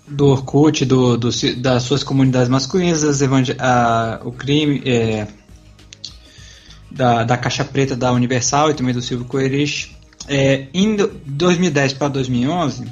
Do 0.07 0.27
Orkut, 0.29 0.85
do, 0.85 1.17
do 1.17 1.31
das 1.57 1.83
suas 1.83 2.03
comunidades 2.03 2.49
masculinas, 2.49 3.03
a, 3.59 4.21
o 4.25 4.33
crime. 4.33 4.83
É, 4.85 5.27
da, 6.95 7.25
da 7.25 7.37
Caixa 7.37 7.65
Preta 7.65 7.97
da 7.97 8.13
Universal 8.13 8.71
e 8.71 8.75
também 8.75 8.95
do 8.95 9.03
Silvio 9.03 9.27
Coerich. 9.27 9.95
É, 10.29 10.69
em 10.73 10.97
2010 10.97 11.95
para 11.95 12.09
2011, 12.09 12.87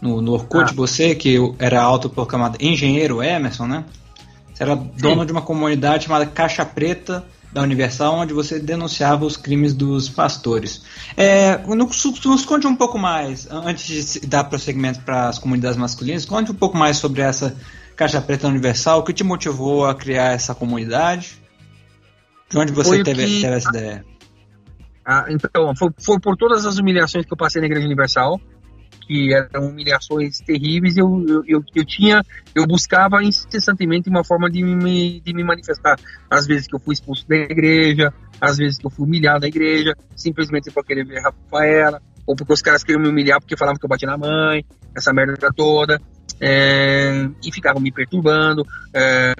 no, 0.00 0.20
no 0.20 0.32
Orkut, 0.32 0.70
ah. 0.70 0.74
você 0.74 1.14
que 1.14 1.36
era 1.58 1.82
autoproclamado 1.82 2.58
engenheiro 2.60 3.22
Emerson, 3.22 3.66
né? 3.66 3.84
Você 4.56 4.62
era 4.62 4.74
dono 4.74 5.20
Sim. 5.20 5.26
de 5.26 5.32
uma 5.32 5.42
comunidade 5.42 6.04
chamada 6.04 6.24
Caixa 6.24 6.64
Preta 6.64 7.22
da 7.52 7.60
Universal, 7.60 8.14
onde 8.14 8.32
você 8.32 8.58
denunciava 8.58 9.26
os 9.26 9.36
crimes 9.36 9.74
dos 9.74 10.08
pastores. 10.08 10.82
É, 11.14 11.58
nos, 11.58 12.04
nos 12.24 12.44
conte 12.46 12.66
um 12.66 12.74
pouco 12.74 12.98
mais, 12.98 13.46
antes 13.50 14.14
de 14.14 14.26
dar 14.26 14.44
prosseguimento 14.44 15.00
para 15.00 15.28
as 15.28 15.38
comunidades 15.38 15.76
masculinas, 15.76 16.24
conte 16.24 16.50
um 16.50 16.54
pouco 16.54 16.74
mais 16.74 16.96
sobre 16.96 17.20
essa 17.20 17.54
Caixa 17.94 18.18
Preta 18.22 18.48
Universal, 18.48 19.00
o 19.00 19.02
que 19.02 19.12
te 19.12 19.22
motivou 19.22 19.84
a 19.84 19.94
criar 19.94 20.32
essa 20.32 20.54
comunidade? 20.54 21.38
De 22.48 22.58
onde 22.58 22.72
você 22.72 23.02
teve, 23.04 23.26
que... 23.26 23.40
teve, 23.42 23.54
essa 23.54 23.68
ideia? 23.68 24.06
Ah, 25.04 25.26
então, 25.28 25.76
foi, 25.76 25.90
foi 26.00 26.18
por 26.18 26.34
todas 26.34 26.64
as 26.64 26.78
humilhações 26.78 27.26
que 27.26 27.32
eu 27.32 27.36
passei 27.36 27.60
na 27.60 27.66
Igreja 27.66 27.84
Universal, 27.84 28.40
que 29.06 29.32
eram 29.32 29.68
humilhações 29.68 30.38
terríveis, 30.40 30.96
eu, 30.96 31.24
eu, 31.28 31.42
eu, 31.46 31.64
eu, 31.74 31.84
tinha, 31.84 32.22
eu 32.54 32.66
buscava 32.66 33.22
incessantemente 33.22 34.08
uma 34.08 34.24
forma 34.24 34.50
de 34.50 34.62
me, 34.62 35.20
de 35.20 35.32
me 35.32 35.44
manifestar. 35.44 35.98
Às 36.28 36.46
vezes 36.46 36.66
que 36.66 36.74
eu 36.74 36.80
fui 36.80 36.94
expulso 36.94 37.26
da 37.28 37.36
igreja, 37.36 38.12
às 38.40 38.56
vezes 38.56 38.78
que 38.78 38.86
eu 38.86 38.90
fui 38.90 39.06
humilhado 39.06 39.40
da 39.40 39.48
igreja, 39.48 39.94
simplesmente 40.14 40.70
por 40.70 40.84
querer 40.84 41.04
ver 41.04 41.20
Rafaela, 41.20 42.02
ou 42.26 42.34
porque 42.34 42.52
os 42.52 42.60
caras 42.60 42.82
queriam 42.82 43.00
me 43.00 43.08
humilhar 43.08 43.40
porque 43.40 43.56
falavam 43.56 43.78
que 43.78 43.84
eu 43.84 43.88
bati 43.88 44.04
na 44.04 44.18
mãe, 44.18 44.64
essa 44.94 45.12
merda 45.12 45.50
toda. 45.54 46.00
É, 46.38 47.30
e 47.42 47.50
ficavam 47.50 47.80
me 47.80 47.90
perturbando. 47.90 48.66
É, 48.92 49.32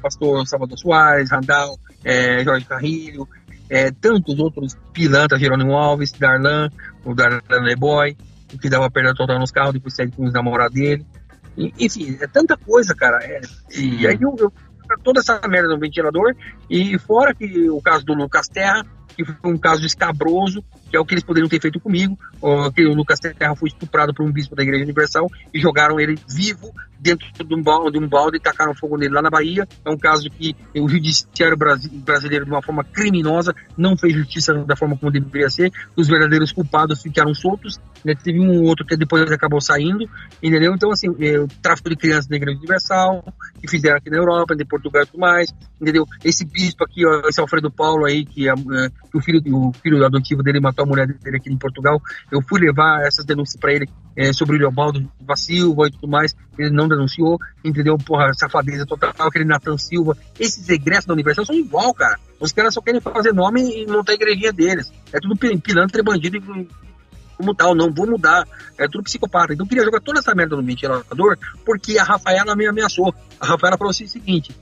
pastor 0.00 0.46
Salvador 0.46 0.78
Soares, 0.78 1.30
Randall, 1.30 1.78
é, 2.04 2.42
Jorge 2.42 2.64
Carrilho, 2.64 3.28
é, 3.68 3.90
tantos 3.90 4.38
outros 4.38 4.76
pilantras, 4.92 5.40
Jerônimo 5.40 5.76
Alves, 5.76 6.12
Darlan, 6.12 6.70
o 7.04 7.14
Darlan 7.14 7.62
Leboy, 7.62 8.16
que 8.60 8.68
dava 8.68 8.90
perda 8.90 9.14
total 9.14 9.38
nos 9.38 9.50
carros, 9.50 9.74
depois 9.74 9.94
saiu 9.94 10.10
com 10.12 10.24
os 10.24 10.32
namorados 10.32 10.74
dele. 10.74 11.04
E, 11.56 11.72
enfim, 11.78 12.16
é 12.20 12.26
tanta 12.26 12.56
coisa, 12.56 12.94
cara. 12.94 13.18
É, 13.22 13.40
e 13.76 14.06
aí 14.06 14.18
eu, 14.20 14.34
eu 14.38 14.52
toda 15.02 15.20
essa 15.20 15.40
merda 15.46 15.68
no 15.68 15.78
ventilador, 15.78 16.34
e 16.70 16.98
fora 16.98 17.34
que 17.34 17.68
o 17.68 17.80
caso 17.82 18.04
do 18.04 18.14
Lucas 18.14 18.48
Terra, 18.48 18.82
que 19.14 19.24
foi 19.24 19.52
um 19.52 19.58
caso 19.58 19.84
escabroso, 19.84 20.64
que 20.88 20.96
é 20.96 21.00
o 21.00 21.04
que 21.04 21.14
eles 21.14 21.24
poderiam 21.24 21.48
ter 21.48 21.60
feito 21.60 21.80
comigo, 21.80 22.16
que 22.74 22.86
o 22.86 22.94
Lucas 22.94 23.18
Terra 23.18 23.56
foi 23.56 23.68
estuprado 23.68 24.14
por 24.14 24.24
um 24.24 24.32
bispo 24.32 24.54
da 24.54 24.62
Igreja 24.62 24.84
Universal 24.84 25.26
e 25.52 25.60
jogaram 25.60 25.98
ele 25.98 26.16
vivo 26.28 26.72
dentro 27.00 27.28
de 27.44 27.54
um 27.54 27.62
balde, 27.62 27.98
de 27.98 28.04
um 28.04 28.08
balde 28.08 28.36
e 28.36 28.40
tacaram 28.40 28.74
fogo 28.74 28.96
nele 28.96 29.14
lá 29.14 29.22
na 29.22 29.30
Bahia. 29.30 29.66
É 29.84 29.90
um 29.90 29.98
caso 29.98 30.30
que 30.30 30.54
o 30.74 30.88
judiciário 30.88 31.56
brasileiro, 31.56 32.44
de 32.44 32.50
uma 32.50 32.62
forma 32.62 32.84
criminosa, 32.84 33.54
não 33.76 33.96
fez 33.96 34.14
justiça 34.14 34.54
da 34.64 34.76
forma 34.76 34.96
como 34.96 35.10
deveria 35.10 35.50
ser. 35.50 35.70
Os 35.96 36.08
verdadeiros 36.08 36.52
culpados 36.52 37.02
ficaram 37.02 37.34
soltos. 37.34 37.78
Né? 38.04 38.14
Teve 38.14 38.40
um 38.40 38.62
outro 38.64 38.84
que 38.86 38.96
depois 38.96 39.30
acabou 39.30 39.60
saindo, 39.60 40.08
entendeu? 40.42 40.74
Então, 40.74 40.90
assim, 40.90 41.08
é, 41.20 41.38
o 41.38 41.48
tráfico 41.62 41.90
de 41.90 41.96
crianças 41.96 42.26
da 42.26 42.36
Igreja 42.36 42.58
Universal, 42.58 43.24
que 43.60 43.68
fizeram 43.68 43.96
aqui 43.96 44.10
na 44.10 44.18
Europa, 44.18 44.54
em 44.54 44.66
Portugal 44.66 45.02
e 45.02 45.06
tudo 45.06 45.20
mais, 45.20 45.52
entendeu? 45.80 46.04
Esse 46.24 46.44
bispo 46.44 46.84
aqui, 46.84 47.06
ó, 47.06 47.28
esse 47.28 47.40
Alfredo 47.40 47.70
Paulo 47.70 48.04
aí, 48.04 48.24
que, 48.24 48.48
é, 48.48 48.54
que 48.54 49.16
o 49.16 49.20
filho, 49.20 49.40
o 49.54 49.72
filho 49.72 50.04
adotivo 50.04 50.42
dele 50.42 50.60
matou 50.60 50.84
a 50.84 50.88
mulher 50.88 51.06
dele 51.06 51.36
aqui 51.36 51.52
em 51.52 51.58
Portugal. 51.58 52.00
Eu 52.30 52.40
fui 52.42 52.60
levar 52.60 53.02
essas 53.06 53.24
denúncias 53.24 53.58
para 53.60 53.72
ele 53.72 53.86
é, 54.16 54.32
sobre 54.32 54.56
o 54.56 54.58
Leobaldo 54.58 55.08
da 55.20 55.36
Silva 55.36 55.86
e 55.86 55.90
tudo 55.90 56.08
mais. 56.08 56.34
Ele 56.58 56.70
não 56.70 56.88
denunciou, 56.88 57.38
entendeu? 57.64 57.96
Porra, 57.98 58.32
safadeza 58.34 58.84
total, 58.86 59.12
aquele 59.18 59.44
Nathan 59.44 59.78
Silva. 59.78 60.16
Esses 60.38 60.68
egressos 60.68 61.06
da 61.06 61.14
Universal 61.14 61.46
são 61.46 61.54
igual, 61.54 61.94
cara. 61.94 62.18
Os 62.40 62.52
caras 62.52 62.74
só 62.74 62.80
querem 62.80 63.00
fazer 63.00 63.32
nome 63.32 63.60
e 63.62 63.86
montar 63.86 64.12
a 64.12 64.14
igrejinha 64.14 64.52
deles. 64.52 64.92
É 65.12 65.18
tudo 65.18 65.36
pilantra 65.36 66.00
e 66.00 66.87
como 67.38 67.54
tal, 67.54 67.74
não 67.74 67.90
vou 67.90 68.06
mudar. 68.06 68.46
É 68.76 68.88
tudo 68.88 69.04
psicopata. 69.04 69.54
Então 69.54 69.64
eu 69.64 69.68
queria 69.68 69.84
jogar 69.84 70.00
toda 70.00 70.18
essa 70.18 70.34
merda 70.34 70.56
no 70.56 70.62
ventilador 70.62 71.38
porque 71.64 71.96
a 71.96 72.04
Rafaela 72.04 72.54
me 72.56 72.66
ameaçou. 72.66 73.14
A 73.40 73.46
Rafaela 73.46 73.78
falou 73.78 73.92
assim 73.92 74.04
o 74.04 74.08
seguinte: 74.08 74.54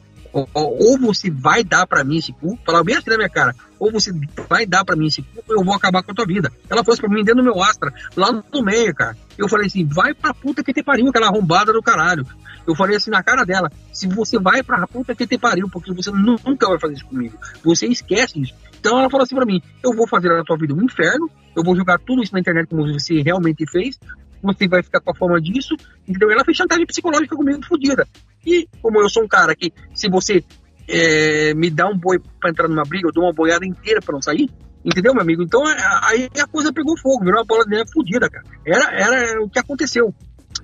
ou, 0.54 0.98
você 0.98 1.30
vai 1.30 1.64
dar 1.64 1.86
para 1.86 2.04
mim 2.04 2.18
esse 2.18 2.32
cu, 2.32 2.58
falava 2.64 2.84
bem 2.84 2.96
assim 2.96 3.08
na 3.08 3.16
minha 3.16 3.28
cara, 3.28 3.54
ou 3.78 3.90
você 3.90 4.12
vai 4.48 4.66
dar 4.66 4.84
para 4.84 4.94
mim 4.94 5.06
esse 5.06 5.22
cu, 5.22 5.42
eu 5.48 5.64
vou 5.64 5.74
acabar 5.74 6.02
com 6.02 6.12
a 6.12 6.14
tua 6.14 6.26
vida. 6.26 6.52
Ela 6.68 6.84
fosse 6.84 7.00
para 7.00 7.08
mim 7.08 7.24
dentro 7.24 7.42
do 7.42 7.44
meu 7.44 7.62
Astra, 7.62 7.92
lá 8.14 8.30
no 8.32 8.62
meio, 8.62 8.94
cara. 8.94 9.16
Eu 9.38 9.48
falei 9.48 9.66
assim, 9.66 9.84
vai 9.86 10.12
pra 10.12 10.34
puta 10.34 10.62
que 10.62 10.74
te 10.74 10.82
pariu, 10.82 11.08
aquela 11.08 11.28
arrombada 11.28 11.72
do 11.72 11.82
caralho. 11.82 12.26
Eu 12.66 12.74
falei 12.74 12.96
assim 12.96 13.10
na 13.10 13.22
cara 13.22 13.44
dela, 13.44 13.70
se 13.92 14.06
você 14.08 14.38
vai 14.38 14.62
pra 14.62 14.86
puta 14.86 15.14
que 15.14 15.26
te 15.26 15.38
pariu, 15.38 15.68
porque 15.70 15.92
você 15.92 16.10
nunca 16.10 16.68
vai 16.68 16.78
fazer 16.78 16.94
isso 16.94 17.06
comigo. 17.06 17.38
Você 17.64 17.86
esquece 17.86 18.40
isso. 18.40 18.54
Então 18.78 18.98
ela 18.98 19.10
falou 19.10 19.24
assim 19.24 19.34
pra 19.34 19.46
mim, 19.46 19.60
eu 19.82 19.94
vou 19.94 20.08
fazer 20.08 20.32
a 20.32 20.42
tua 20.42 20.56
vida 20.56 20.74
um 20.74 20.82
inferno, 20.82 21.30
eu 21.54 21.62
vou 21.62 21.76
jogar 21.76 21.98
tudo 21.98 22.22
isso 22.22 22.32
na 22.32 22.40
internet 22.40 22.68
como 22.68 22.86
você 22.92 23.22
realmente 23.22 23.64
fez, 23.70 23.98
você 24.42 24.68
vai 24.68 24.82
ficar 24.82 25.00
com 25.00 25.10
a 25.10 25.14
forma 25.14 25.40
disso, 25.40 25.74
entendeu? 26.06 26.30
Ela 26.30 26.44
fez 26.44 26.56
chantagem 26.56 26.86
psicológica 26.86 27.36
comigo 27.36 27.64
fodida. 27.66 28.06
E 28.44 28.68
como 28.80 29.00
eu 29.00 29.08
sou 29.08 29.24
um 29.24 29.28
cara 29.28 29.54
que, 29.54 29.72
se 29.94 30.08
você 30.08 30.44
é, 30.88 31.54
me 31.54 31.70
dá 31.70 31.88
um 31.88 31.98
boi 31.98 32.18
para 32.40 32.50
entrar 32.50 32.68
numa 32.68 32.84
briga, 32.84 33.08
eu 33.08 33.12
dou 33.12 33.24
uma 33.24 33.32
boiada 33.32 33.66
inteira 33.66 34.00
para 34.00 34.14
não 34.14 34.22
sair, 34.22 34.48
entendeu, 34.84 35.12
meu 35.12 35.22
amigo? 35.22 35.42
Então 35.42 35.62
aí 36.02 36.28
a 36.40 36.46
coisa 36.46 36.72
pegou 36.72 36.96
fogo, 36.98 37.24
virou 37.24 37.40
uma 37.40 37.46
bola 37.46 37.64
de 37.64 37.70
neve 37.70 37.90
fodida, 37.92 38.28
cara. 38.28 38.44
Era, 38.64 38.90
era 38.92 39.42
o 39.42 39.50
que 39.50 39.58
aconteceu. 39.58 40.14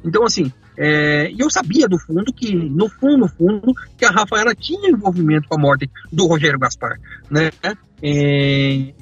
Então, 0.04 0.24
assim, 0.24 0.52
é, 0.76 1.32
eu 1.38 1.50
sabia 1.50 1.88
do 1.88 1.98
fundo 1.98 2.32
que, 2.32 2.54
no 2.54 2.88
fundo, 2.88 3.18
no 3.18 3.28
fundo, 3.28 3.72
que 3.96 4.04
a 4.04 4.10
Rafaela 4.10 4.54
tinha 4.54 4.90
envolvimento 4.90 5.48
com 5.48 5.56
a 5.56 5.60
morte 5.60 5.90
do 6.10 6.26
Rogério 6.26 6.58
Gaspar, 6.58 6.98
né? 7.30 7.50
É, 8.02 8.92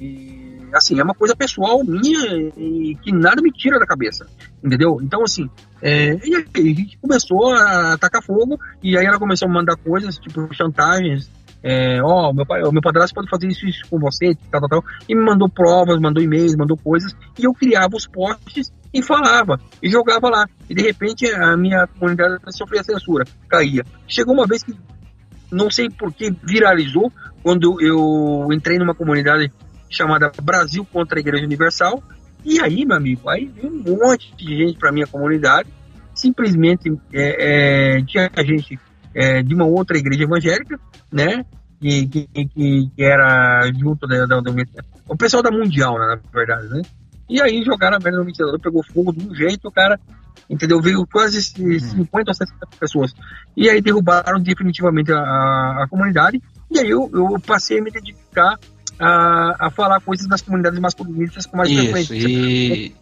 assim, 0.73 0.99
é 0.99 1.03
uma 1.03 1.15
coisa 1.15 1.35
pessoal 1.35 1.83
minha 1.83 2.51
e 2.55 2.95
que 3.01 3.11
nada 3.11 3.41
me 3.41 3.51
tira 3.51 3.79
da 3.79 3.85
cabeça, 3.85 4.25
entendeu? 4.63 4.99
Então, 5.01 5.23
assim, 5.23 5.49
é, 5.81 6.13
e 6.23 6.35
aí 6.35 6.87
começou 7.01 7.53
a 7.53 7.93
atacar 7.93 8.23
fogo 8.23 8.59
e 8.83 8.97
aí 8.97 9.05
ela 9.05 9.17
começou 9.17 9.47
a 9.47 9.51
mandar 9.51 9.75
coisas, 9.77 10.17
tipo 10.17 10.53
chantagens, 10.53 11.29
é, 11.63 12.01
ó, 12.01 12.29
oh, 12.29 12.33
meu, 12.33 12.45
pai, 12.45 12.61
meu 12.61 12.81
padrasto 12.81 13.13
pode 13.13 13.29
fazer 13.29 13.47
isso, 13.47 13.67
isso 13.67 13.81
com 13.89 13.99
você, 13.99 14.35
tal, 14.49 14.61
tal, 14.61 14.69
tal, 14.69 14.83
e 15.07 15.15
me 15.15 15.23
mandou 15.23 15.47
provas, 15.47 15.99
mandou 15.99 16.21
e-mails, 16.21 16.55
mandou 16.55 16.77
coisas, 16.77 17.15
e 17.37 17.43
eu 17.43 17.53
criava 17.53 17.95
os 17.95 18.07
posts 18.07 18.71
e 18.93 19.01
falava, 19.01 19.59
e 19.81 19.89
jogava 19.89 20.29
lá, 20.29 20.45
e 20.69 20.75
de 20.75 20.81
repente 20.81 21.25
a 21.31 21.55
minha 21.55 21.87
comunidade 21.87 22.37
sofria 22.49 22.83
censura, 22.83 23.25
caía. 23.47 23.83
Chegou 24.07 24.33
uma 24.33 24.45
vez 24.45 24.63
que, 24.63 24.73
não 25.51 25.69
sei 25.69 25.89
por 25.89 26.13
que, 26.13 26.31
viralizou, 26.43 27.11
quando 27.43 27.81
eu 27.81 28.47
entrei 28.51 28.77
numa 28.77 28.93
comunidade 28.93 29.51
chamada 29.89 30.31
Brasil 30.41 30.85
contra 30.85 31.19
a 31.19 31.21
Igreja 31.21 31.45
Universal. 31.45 32.01
E 32.43 32.59
aí, 32.59 32.85
meu 32.85 32.97
amigo, 32.97 33.29
aí 33.29 33.45
veio 33.45 33.71
um 33.71 33.83
monte 33.83 34.33
de 34.35 34.57
gente 34.57 34.79
para 34.79 34.91
minha 34.91 35.05
comunidade. 35.05 35.69
Simplesmente 36.13 36.91
é, 37.13 37.97
é, 37.97 38.03
tinha 38.03 38.29
gente 38.45 38.79
é, 39.13 39.43
de 39.43 39.53
uma 39.53 39.65
outra 39.65 39.97
igreja 39.97 40.23
evangélica, 40.23 40.79
né? 41.11 41.45
Que, 41.79 42.07
que, 42.07 42.27
que, 42.27 42.91
era 42.99 43.71
junto 43.73 44.05
da, 44.07 44.25
da, 44.27 44.39
da, 44.39 44.51
o 45.07 45.17
pessoal 45.17 45.41
da 45.41 45.49
Mundial, 45.49 45.97
né, 45.97 46.15
na 46.15 46.31
verdade, 46.31 46.67
né? 46.67 46.81
E 47.31 47.41
aí 47.41 47.63
jogaram 47.63 47.95
a 47.95 47.99
merda 47.99 48.19
no 48.19 48.25
ventilador, 48.25 48.59
pegou 48.59 48.83
fogo 48.83 49.13
de 49.13 49.25
um 49.25 49.33
jeito, 49.33 49.69
o 49.69 49.71
cara, 49.71 49.97
entendeu? 50.49 50.81
Veio 50.81 51.07
quase 51.07 51.41
50 51.41 52.29
ou 52.29 52.33
60 52.33 52.67
pessoas. 52.77 53.13
E 53.55 53.69
aí 53.69 53.81
derrubaram 53.81 54.37
definitivamente 54.37 55.13
a, 55.13 55.17
a, 55.83 55.87
comunidade. 55.89 56.41
E 56.69 56.77
aí 56.77 56.89
eu, 56.89 57.09
eu 57.13 57.39
passei 57.39 57.79
a 57.79 57.81
me 57.81 57.89
dedicar 57.89 58.59
a, 58.99 59.67
a 59.67 59.71
falar 59.71 60.01
coisas 60.01 60.27
das 60.27 60.41
comunidades 60.41 60.77
masculinistas 60.77 61.45
com 61.45 61.55
mais 61.55 61.69
isso, 61.69 61.81
frequência. 61.81 62.15
E, 62.15 62.95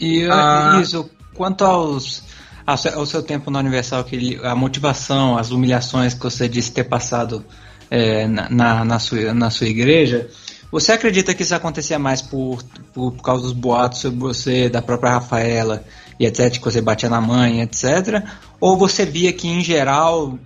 e 0.00 0.28
ah, 0.28 0.80
isso, 0.82 1.08
quanto 1.32 1.64
aos 1.64 2.24
ao 2.66 3.06
seu 3.06 3.22
tempo 3.22 3.50
na 3.50 3.60
Universal, 3.60 4.02
que 4.04 4.40
a 4.42 4.56
motivação, 4.56 5.36
as 5.36 5.50
humilhações 5.50 6.14
que 6.14 6.22
você 6.22 6.48
disse 6.48 6.72
ter 6.72 6.84
passado 6.84 7.44
é, 7.90 8.26
na, 8.26 8.84
na, 8.84 8.98
sua, 8.98 9.34
na 9.34 9.50
sua 9.50 9.66
igreja, 9.68 10.28
você 10.74 10.90
acredita 10.90 11.32
que 11.32 11.44
isso 11.44 11.54
acontecia 11.54 12.00
mais 12.00 12.20
por, 12.20 12.60
por, 12.92 13.12
por, 13.12 13.22
causa 13.22 13.44
dos 13.44 13.52
boatos 13.52 14.00
sobre 14.00 14.18
você, 14.18 14.68
da 14.68 14.82
própria 14.82 15.12
Rafaela 15.12 15.84
e 16.18 16.26
etc, 16.26 16.50
que 16.50 16.64
você 16.64 16.80
batia 16.80 17.08
na 17.08 17.20
mãe, 17.20 17.60
etc? 17.60 18.24
Ou 18.58 18.76
você 18.76 19.06
via 19.06 19.32
que, 19.32 19.46
em 19.46 19.60
geral, 19.60 20.36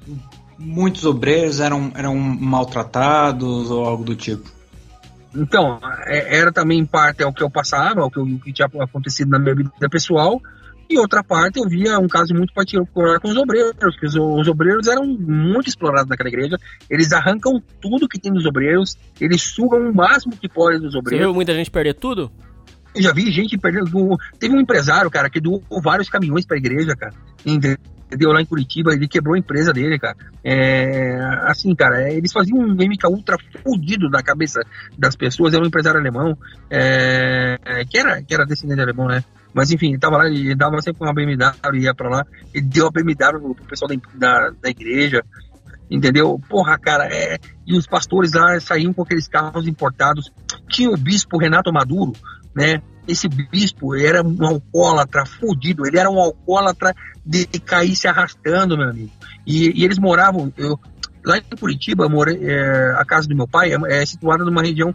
muitos 0.58 1.06
obreiros 1.06 1.60
eram, 1.60 1.90
eram 1.94 2.14
maltratados 2.14 3.70
ou 3.70 3.86
algo 3.86 4.04
do 4.04 4.14
tipo? 4.14 4.50
Então, 5.34 5.80
é, 6.04 6.36
era 6.36 6.52
também 6.52 6.78
em 6.78 6.84
parte 6.84 7.24
o 7.24 7.32
que 7.32 7.42
eu 7.42 7.48
passava, 7.48 8.04
o 8.04 8.10
que, 8.10 8.20
o 8.20 8.38
que 8.38 8.52
tinha 8.52 8.68
acontecido 8.80 9.30
na 9.30 9.38
minha 9.38 9.54
vida 9.54 9.70
pessoal, 9.90 10.42
e 10.88 10.98
outra 10.98 11.22
parte 11.22 11.58
eu 11.58 11.68
via 11.68 11.98
um 11.98 12.08
caso 12.08 12.34
muito 12.34 12.52
particular 12.52 13.20
com 13.20 13.28
os 13.28 13.36
obreiros, 13.36 13.74
que 13.98 14.06
os, 14.06 14.14
os, 14.14 14.48
obreiros 14.48 14.86
eram 14.86 15.06
muito 15.06 15.68
explorados 15.68 16.08
naquela 16.08 16.28
igreja, 16.28 16.56
eles 16.88 17.12
arrancam 17.12 17.62
tudo 17.80 18.08
que 18.08 18.18
tem 18.18 18.32
dos 18.32 18.46
obreiros, 18.46 18.96
eles 19.20 19.42
sugam 19.42 19.90
o 19.90 19.94
máximo 19.94 20.36
que 20.36 20.48
pode 20.48 20.78
dos 20.78 20.94
obreiros. 20.94 21.20
Você 21.20 21.26
viu 21.26 21.34
muita 21.34 21.54
gente 21.54 21.70
perder 21.70 21.94
tudo? 21.94 22.30
Eu 22.94 23.02
já 23.02 23.12
vi 23.12 23.30
gente 23.30 23.56
perdendo. 23.58 24.18
Teve 24.38 24.54
um 24.54 24.60
empresário, 24.60 25.10
cara, 25.10 25.28
que 25.28 25.40
doou 25.40 25.62
vários 25.82 26.08
caminhões 26.08 26.46
pra 26.46 26.56
igreja, 26.56 26.96
cara 26.96 27.12
deu 28.16 28.32
lá 28.32 28.40
em 28.40 28.46
Curitiba, 28.46 28.94
ele 28.94 29.06
quebrou 29.06 29.34
a 29.34 29.38
empresa 29.38 29.72
dele, 29.72 29.98
cara. 29.98 30.16
É, 30.42 31.18
assim, 31.44 31.74
cara, 31.74 32.02
é, 32.02 32.14
eles 32.14 32.32
faziam 32.32 32.58
um 32.58 32.72
MK 32.72 33.06
ultra 33.08 33.36
fudido 33.62 34.08
na 34.08 34.22
cabeça 34.22 34.60
das 34.96 35.16
pessoas, 35.16 35.52
era 35.52 35.62
um 35.62 35.66
empresário 35.66 36.00
alemão, 36.00 36.36
é, 36.70 37.58
que, 37.88 37.98
era, 37.98 38.22
que 38.22 38.32
era 38.32 38.46
descendente 38.46 38.80
alemão, 38.80 39.08
né? 39.08 39.22
Mas 39.52 39.70
enfim, 39.70 39.88
ele 39.88 39.98
tava 39.98 40.18
lá, 40.18 40.26
ele 40.26 40.54
dava 40.54 40.80
sempre 40.82 41.04
uma 41.04 41.14
BMW, 41.14 41.82
ia 41.82 41.94
pra 41.94 42.08
lá, 42.08 42.26
ele 42.52 42.66
deu 42.66 42.86
a 42.86 42.90
BMW 42.90 43.54
pro 43.54 43.64
pessoal 43.64 43.88
da, 43.88 43.96
da, 44.14 44.50
da 44.62 44.68
igreja. 44.70 45.24
entendeu? 45.90 46.40
Porra, 46.48 46.78
cara, 46.78 47.08
é... 47.10 47.38
e 47.66 47.76
os 47.76 47.86
pastores 47.86 48.32
lá 48.32 48.58
saíam 48.60 48.92
com 48.92 49.02
aqueles 49.02 49.28
carros 49.28 49.66
importados. 49.66 50.30
Tinha 50.68 50.90
o 50.90 50.96
bispo 50.96 51.38
Renato 51.38 51.72
Maduro, 51.72 52.12
né? 52.54 52.82
Esse 53.06 53.26
bispo 53.26 53.94
era 53.94 54.22
um 54.22 54.46
alcoólatra 54.46 55.24
fudido, 55.24 55.86
ele 55.86 55.98
era 55.98 56.10
um 56.10 56.18
alcoólatra 56.18 56.94
de 57.24 57.46
cair 57.60 57.96
se 57.96 58.06
arrastando, 58.06 58.76
meu 58.76 58.90
amigo. 58.90 59.10
E, 59.46 59.80
e 59.80 59.84
eles 59.84 59.98
moravam, 59.98 60.52
eu, 60.58 60.78
lá 61.24 61.38
em 61.38 61.56
Curitiba, 61.58 62.06
morei, 62.06 62.38
é, 62.42 62.94
a 62.96 63.04
casa 63.04 63.26
do 63.26 63.34
meu 63.34 63.48
pai 63.48 63.72
é, 63.72 64.02
é, 64.02 64.04
situada 64.04 64.44
numa 64.44 64.62
região, 64.62 64.94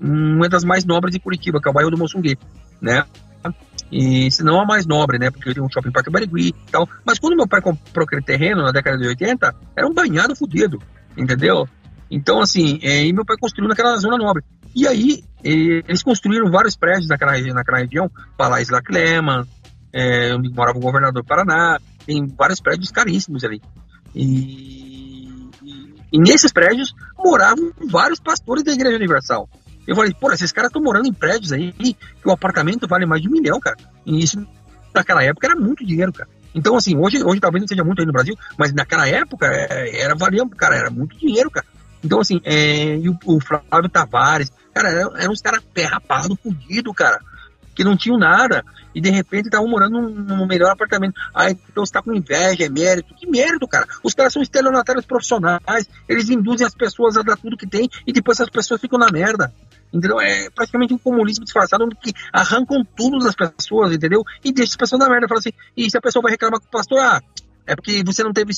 uma 0.00 0.48
das 0.48 0.62
mais 0.62 0.84
nobres 0.84 1.12
de 1.12 1.20
Curitiba, 1.20 1.60
que 1.60 1.66
é 1.66 1.70
o 1.70 1.74
bairro 1.74 1.90
do 1.90 1.98
Moçungue, 1.98 2.38
né? 2.80 3.04
E 3.90 4.30
se 4.30 4.42
não 4.42 4.60
a 4.60 4.66
mais 4.66 4.86
nobre, 4.86 5.18
né? 5.18 5.30
Porque 5.30 5.48
eu 5.48 5.54
tinha 5.54 5.64
um 5.64 5.70
shopping 5.70 5.90
parque 5.90 6.10
Barigui 6.10 6.48
e 6.48 6.70
tal. 6.70 6.88
Mas 7.04 7.18
quando 7.18 7.36
meu 7.36 7.48
pai 7.48 7.60
comprou 7.60 8.04
aquele 8.04 8.22
terreno 8.22 8.62
na 8.62 8.70
década 8.70 8.98
de 8.98 9.06
80, 9.06 9.54
era 9.76 9.86
um 9.86 9.94
banhado 9.94 10.36
fudido, 10.36 10.78
entendeu? 11.16 11.66
Então, 12.10 12.40
assim, 12.40 12.78
é, 12.82 13.04
e 13.04 13.12
meu 13.12 13.24
pai 13.24 13.36
construiu 13.38 13.68
naquela 13.68 13.96
zona 13.96 14.16
nobre. 14.16 14.42
E 14.74 14.86
aí, 14.86 15.24
eles 15.42 16.02
construíram 16.02 16.50
vários 16.50 16.76
prédios 16.76 17.08
naquela, 17.08 17.38
naquela 17.52 17.78
região, 17.78 18.10
Palácio 18.36 18.72
da 18.72 18.82
Clema, 18.82 19.46
é, 19.92 20.34
onde 20.34 20.50
morava 20.50 20.78
o 20.78 20.82
governador 20.82 21.22
do 21.22 21.26
Paraná, 21.26 21.78
tem 22.06 22.26
vários 22.26 22.60
prédios 22.60 22.90
caríssimos 22.90 23.44
ali. 23.44 23.60
E, 24.14 25.28
e, 25.62 25.94
e, 26.12 26.18
nesses 26.18 26.52
prédios 26.52 26.94
moravam 27.16 27.72
vários 27.90 28.20
pastores 28.20 28.62
da 28.62 28.72
Igreja 28.72 28.96
Universal. 28.96 29.48
Eu 29.88 29.96
falei, 29.96 30.12
pô, 30.12 30.30
esses 30.30 30.52
caras 30.52 30.68
estão 30.68 30.82
morando 30.82 31.08
em 31.08 31.14
prédios 31.14 31.50
aí 31.50 31.72
que 31.72 31.96
o 32.26 32.30
apartamento 32.30 32.86
vale 32.86 33.06
mais 33.06 33.22
de 33.22 33.28
um 33.28 33.32
milhão, 33.32 33.58
cara. 33.58 33.78
E 34.04 34.22
isso 34.22 34.46
naquela 34.94 35.24
época 35.24 35.46
era 35.46 35.56
muito 35.56 35.82
dinheiro, 35.82 36.12
cara. 36.12 36.28
Então, 36.54 36.76
assim, 36.76 36.94
hoje, 36.94 37.24
hoje 37.24 37.40
talvez 37.40 37.62
não 37.62 37.68
seja 37.68 37.82
muito 37.82 38.00
aí 38.00 38.06
no 38.06 38.12
Brasil, 38.12 38.36
mas 38.58 38.70
naquela 38.74 39.08
época 39.08 39.46
é, 39.46 40.02
era 40.02 40.14
valia, 40.14 40.46
cara, 40.50 40.76
era 40.76 40.90
muito 40.90 41.16
dinheiro, 41.18 41.50
cara. 41.50 41.66
Então, 42.04 42.20
assim, 42.20 42.38
é, 42.44 42.96
e 42.96 43.08
o, 43.08 43.18
o 43.24 43.40
Flávio 43.40 43.88
Tavares, 43.88 44.52
cara, 44.74 44.90
eram, 44.90 45.32
uns 45.32 45.40
caras 45.40 45.64
pé 45.72 45.84
rapado, 45.84 46.36
fudido, 46.36 46.92
cara, 46.92 47.18
que 47.78 47.84
não 47.84 47.96
tinham 47.96 48.18
nada, 48.18 48.64
e 48.92 49.00
de 49.00 49.08
repente 49.08 49.44
estavam 49.44 49.68
morando 49.68 50.02
num, 50.02 50.10
num, 50.10 50.46
melhor 50.48 50.72
apartamento. 50.72 51.14
Ah, 51.32 51.48
então 51.48 51.86
você 51.86 51.92
tá 51.92 52.02
com 52.02 52.12
inveja, 52.12 52.64
é 52.64 52.68
mérito. 52.68 53.14
Que 53.14 53.24
mérito, 53.24 53.68
cara? 53.68 53.86
Os 54.02 54.14
caras 54.14 54.32
são 54.32 54.42
estelionatários 54.42 55.06
profissionais, 55.06 55.88
eles 56.08 56.28
induzem 56.28 56.66
as 56.66 56.74
pessoas 56.74 57.16
a 57.16 57.22
dar 57.22 57.36
tudo 57.36 57.56
que 57.56 57.68
tem, 57.68 57.88
e 58.04 58.12
depois 58.12 58.40
as 58.40 58.50
pessoas 58.50 58.80
ficam 58.80 58.98
na 58.98 59.12
merda. 59.12 59.54
Entendeu? 59.94 60.20
É 60.20 60.50
praticamente 60.50 60.92
um 60.92 60.98
comunismo 60.98 61.44
disfarçado 61.44 61.88
que 62.02 62.12
arrancam 62.32 62.84
tudo 62.96 63.20
das 63.20 63.36
pessoas, 63.36 63.92
entendeu? 63.92 64.24
E 64.44 64.52
deixa 64.52 64.72
as 64.72 64.76
pessoas 64.76 64.98
na 64.98 65.08
merda. 65.08 65.28
Fala 65.28 65.38
assim, 65.38 65.52
e 65.76 65.88
se 65.88 65.96
a 65.96 66.00
pessoa 66.00 66.20
vai 66.20 66.32
reclamar 66.32 66.58
com 66.58 66.66
o 66.66 66.70
pastor, 66.70 66.98
ah, 66.98 67.22
é 67.64 67.76
porque 67.76 68.02
você 68.04 68.24
não 68.24 68.32
teve 68.32 68.52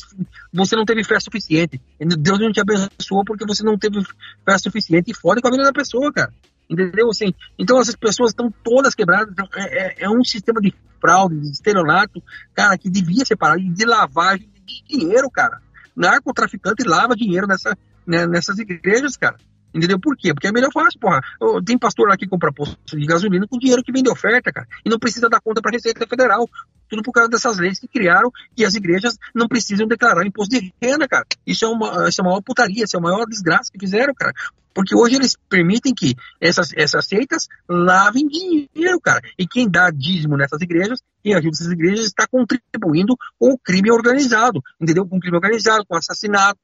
você 0.51 0.75
não 0.75 0.87
teve 0.87 1.05
fé 1.05 1.21
suficiente. 1.21 1.79
Deus 1.99 2.39
não 2.39 2.51
te 2.51 2.61
abençoou 2.61 3.23
porque 3.27 3.45
você 3.45 3.63
não 3.63 3.77
teve 3.77 4.03
fé 4.47 4.57
suficiente 4.57 5.11
e 5.11 5.15
fode 5.15 5.43
com 5.43 5.49
a 5.49 5.51
vida 5.51 5.65
da 5.65 5.73
pessoa, 5.75 6.11
cara. 6.11 6.33
Entendeu? 6.71 7.11
Assim, 7.11 7.35
então 7.59 7.81
essas 7.81 7.97
pessoas 7.97 8.31
estão 8.31 8.55
todas 8.63 8.95
quebradas. 8.95 9.33
Então, 9.33 9.49
é, 9.57 9.63
é, 9.63 9.95
é, 10.05 10.09
um 10.09 10.23
sistema 10.23 10.61
de 10.61 10.73
fraude, 11.01 11.41
de 11.41 11.51
estelionato, 11.51 12.23
cara, 12.55 12.79
que 12.79 12.89
devia 12.89 13.25
ser 13.25 13.35
parado, 13.35 13.61
de 13.61 13.85
lavagem 13.85 14.49
de 14.65 14.99
dinheiro, 14.99 15.29
cara. 15.29 15.61
Narcotraficante 15.97 16.85
lava 16.85 17.17
dinheiro 17.17 17.49
nessa, 17.49 17.77
né, 18.07 18.25
nessas 18.27 18.57
igrejas, 18.59 19.17
cara. 19.17 19.37
Entendeu? 19.75 19.99
Por 19.99 20.17
quê? 20.17 20.33
Porque 20.33 20.49
é 20.49 20.53
melhor 20.53 20.71
fácil, 20.73 20.99
porra. 20.99 21.21
Tem 21.65 21.79
pastor 21.79 22.09
lá 22.09 22.17
que 22.17 22.27
compra 22.27 22.53
posto 22.53 22.79
de 22.97 23.07
gasolina 23.07 23.47
com 23.49 23.59
dinheiro 23.59 23.83
que 23.83 23.93
vem 23.93 24.03
de 24.03 24.11
oferta, 24.11 24.53
cara. 24.53 24.67
E 24.85 24.91
não 24.91 24.99
precisa 24.99 25.29
dar 25.29 25.41
conta 25.41 25.61
para 25.61 25.73
Receita 25.73 26.07
Federal. 26.07 26.49
Tudo 26.89 27.03
por 27.03 27.13
causa 27.13 27.29
dessas 27.29 27.59
leis 27.59 27.79
que 27.79 27.87
criaram 27.87 28.33
que 28.57 28.65
as 28.65 28.75
igrejas 28.75 29.17
não 29.33 29.47
precisam 29.47 29.87
declarar 29.87 30.27
imposto 30.27 30.59
de 30.59 30.75
renda, 30.83 31.07
cara. 31.07 31.25
Isso 31.47 31.65
é 31.65 31.69
uma, 31.69 32.09
isso 32.09 32.21
é 32.21 32.25
uma 32.25 32.31
maior 32.31 32.43
putaria, 32.43 32.85
isso 32.85 32.97
é 32.97 32.99
a 32.99 33.03
maior 33.03 33.25
desgraça 33.27 33.71
que 33.73 33.79
fizeram, 33.79 34.13
cara. 34.13 34.33
Porque 34.75 34.95
hoje 34.95 35.17
eles 35.17 35.37
permitem 35.49 35.95
que 35.95 36.15
essas, 36.41 36.73
essas 36.77 37.07
seitas 37.07 37.49
lavem 37.69 38.27
dinheiro, 38.27 39.01
cara. 39.01 39.21
E 39.39 39.47
quem 39.47 39.69
dá 39.69 39.91
dízimo 39.91 40.37
nessas 40.37 40.61
igrejas, 40.61 41.01
quem 41.23 41.35
ajuda 41.35 41.51
essas 41.55 41.73
igrejas, 41.73 42.07
está 42.07 42.27
contribuindo 42.27 43.17
com 43.39 43.53
o 43.53 43.59
crime 43.59 43.91
organizado, 43.91 44.61
entendeu? 44.81 45.07
Com 45.07 45.17
o 45.17 45.21
crime 45.21 45.37
organizado, 45.37 45.85
com 45.87 45.97
assassinatos. 45.97 46.61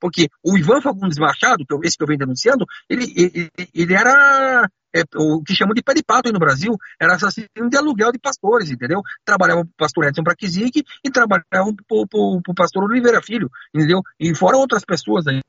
Porque 0.00 0.28
o 0.44 0.56
Ivan 0.56 0.80
Fagundes 0.80 1.18
Machado, 1.18 1.64
que 1.66 1.74
eu, 1.74 1.80
esse 1.82 1.96
que 1.96 2.02
eu 2.02 2.06
venho 2.06 2.18
denunciando, 2.18 2.64
ele, 2.88 3.12
ele, 3.16 3.50
ele 3.74 3.94
era 3.94 4.68
é, 4.94 5.02
o 5.16 5.42
que 5.42 5.54
chamam 5.54 5.74
de 5.74 5.82
pé 5.82 5.94
de 5.94 6.02
pato 6.02 6.28
aí 6.28 6.32
no 6.32 6.38
Brasil, 6.38 6.72
era 7.00 7.14
assassino 7.14 7.68
de 7.70 7.76
aluguel 7.76 8.12
de 8.12 8.18
pastores, 8.18 8.70
entendeu? 8.70 9.00
Trabalhavam 9.24 9.64
para 9.64 9.72
o 9.72 9.76
pastor 9.76 10.04
Edson 10.04 10.22
Braquizic 10.22 10.84
e 11.04 11.10
trabalhavam 11.10 11.74
para 11.74 11.86
o 11.88 12.54
pastor 12.54 12.84
Oliveira 12.84 13.22
Filho, 13.22 13.48
entendeu? 13.74 14.02
E 14.18 14.34
fora 14.34 14.56
outras 14.56 14.84
pessoas 14.84 15.26
aí. 15.26 15.40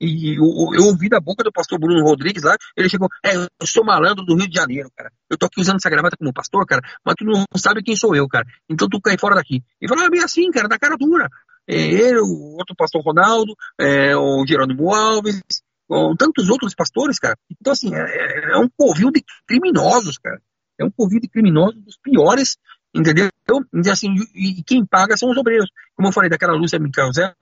E 0.00 0.36
eu, 0.36 0.44
eu, 0.74 0.86
ouvi 0.86 1.08
da 1.08 1.18
boca 1.20 1.42
do 1.42 1.50
pastor 1.50 1.78
Bruno 1.78 2.04
Rodrigues 2.04 2.44
lá, 2.44 2.56
ele 2.76 2.88
chegou, 2.88 3.08
é, 3.24 3.34
eu 3.34 3.66
sou 3.66 3.84
malandro 3.84 4.24
do 4.24 4.36
Rio 4.36 4.48
de 4.48 4.54
Janeiro, 4.54 4.88
cara. 4.96 5.10
Eu 5.28 5.36
tô 5.36 5.46
aqui 5.46 5.60
usando 5.60 5.76
essa 5.76 5.90
gravata 5.90 6.16
como 6.16 6.32
pastor, 6.32 6.64
cara, 6.66 6.80
mas 7.04 7.16
tu 7.18 7.24
não 7.24 7.44
sabe 7.56 7.82
quem 7.82 7.96
sou 7.96 8.07
eu, 8.14 8.28
cara. 8.28 8.46
Então 8.68 8.88
tu 8.88 9.00
cai 9.00 9.16
fora 9.18 9.34
daqui. 9.34 9.62
E 9.80 9.88
falou, 9.88 10.04
ah, 10.04 10.10
bem 10.10 10.22
assim, 10.22 10.50
cara, 10.50 10.68
da 10.68 10.78
cara 10.78 10.96
dura. 10.96 11.28
É, 11.66 11.76
ele, 11.76 12.20
o 12.20 12.56
outro 12.56 12.74
pastor 12.74 13.02
Ronaldo, 13.02 13.54
é, 13.78 14.16
o 14.16 14.44
Jerônimo 14.46 14.94
Alves, 14.94 15.42
com 15.86 16.14
tantos 16.16 16.48
outros 16.48 16.74
pastores, 16.74 17.18
cara. 17.18 17.36
Então, 17.60 17.72
assim, 17.72 17.94
é, 17.94 17.98
é, 17.98 18.52
é 18.52 18.56
um 18.58 18.68
covil 18.76 19.10
de 19.10 19.22
criminosos, 19.46 20.18
cara. 20.18 20.40
É 20.78 20.84
um 20.84 20.90
covil 20.90 21.20
de 21.20 21.28
criminosos 21.28 21.82
dos 21.82 21.98
piores, 21.98 22.56
entendeu? 22.94 23.28
E, 23.74 23.90
assim, 23.90 24.14
e, 24.34 24.60
e 24.60 24.62
quem 24.62 24.84
paga 24.86 25.16
são 25.16 25.30
os 25.30 25.36
obreiros. 25.36 25.70
Como 25.94 26.08
eu 26.08 26.12
falei 26.12 26.30
daquela 26.30 26.54
Lúcia 26.54 26.78
Mikkelsen, 26.78 27.32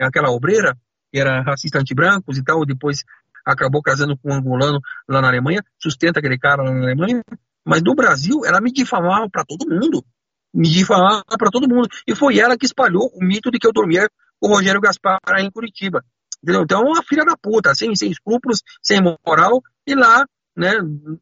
aquela 0.00 0.30
obreira, 0.30 0.76
que 1.12 1.18
era 1.18 1.42
racista 1.42 1.78
anti-brancos 1.78 2.38
e 2.38 2.42
tal, 2.42 2.64
depois 2.64 3.04
acabou 3.44 3.82
casando 3.82 4.16
com 4.16 4.30
um 4.30 4.34
angolano 4.34 4.80
lá 5.08 5.20
na 5.20 5.28
Alemanha, 5.28 5.62
sustenta 5.78 6.20
aquele 6.20 6.38
cara 6.38 6.62
lá 6.62 6.70
na 6.72 6.82
Alemanha. 6.84 7.22
Mas 7.64 7.82
no 7.82 7.94
Brasil, 7.94 8.44
ela 8.44 8.60
me 8.60 8.72
difamava 8.72 9.28
para 9.30 9.44
todo 9.44 9.68
mundo. 9.68 10.04
Me 10.52 10.68
difamava 10.68 11.22
para 11.38 11.50
todo 11.50 11.68
mundo. 11.68 11.88
E 12.06 12.14
foi 12.14 12.38
ela 12.38 12.56
que 12.56 12.66
espalhou 12.66 13.10
o 13.14 13.24
mito 13.24 13.50
de 13.50 13.58
que 13.58 13.66
eu 13.66 13.72
dormia 13.72 14.08
com 14.40 14.48
o 14.48 14.54
Rogério 14.54 14.80
Gaspar 14.80 15.18
em 15.38 15.50
Curitiba. 15.50 16.04
Entendeu? 16.42 16.62
Então, 16.62 16.82
uma 16.82 17.02
filha 17.04 17.24
da 17.24 17.36
puta, 17.36 17.74
sem, 17.74 17.92
escrúpulos, 17.92 18.62
sem 18.82 19.00
moral, 19.00 19.62
e 19.86 19.94
lá, 19.94 20.26
né, 20.56 20.72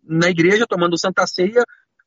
na 0.02 0.30
igreja, 0.30 0.66
tomando 0.66 0.98
Santa 0.98 1.26
Ceia, 1.26 1.62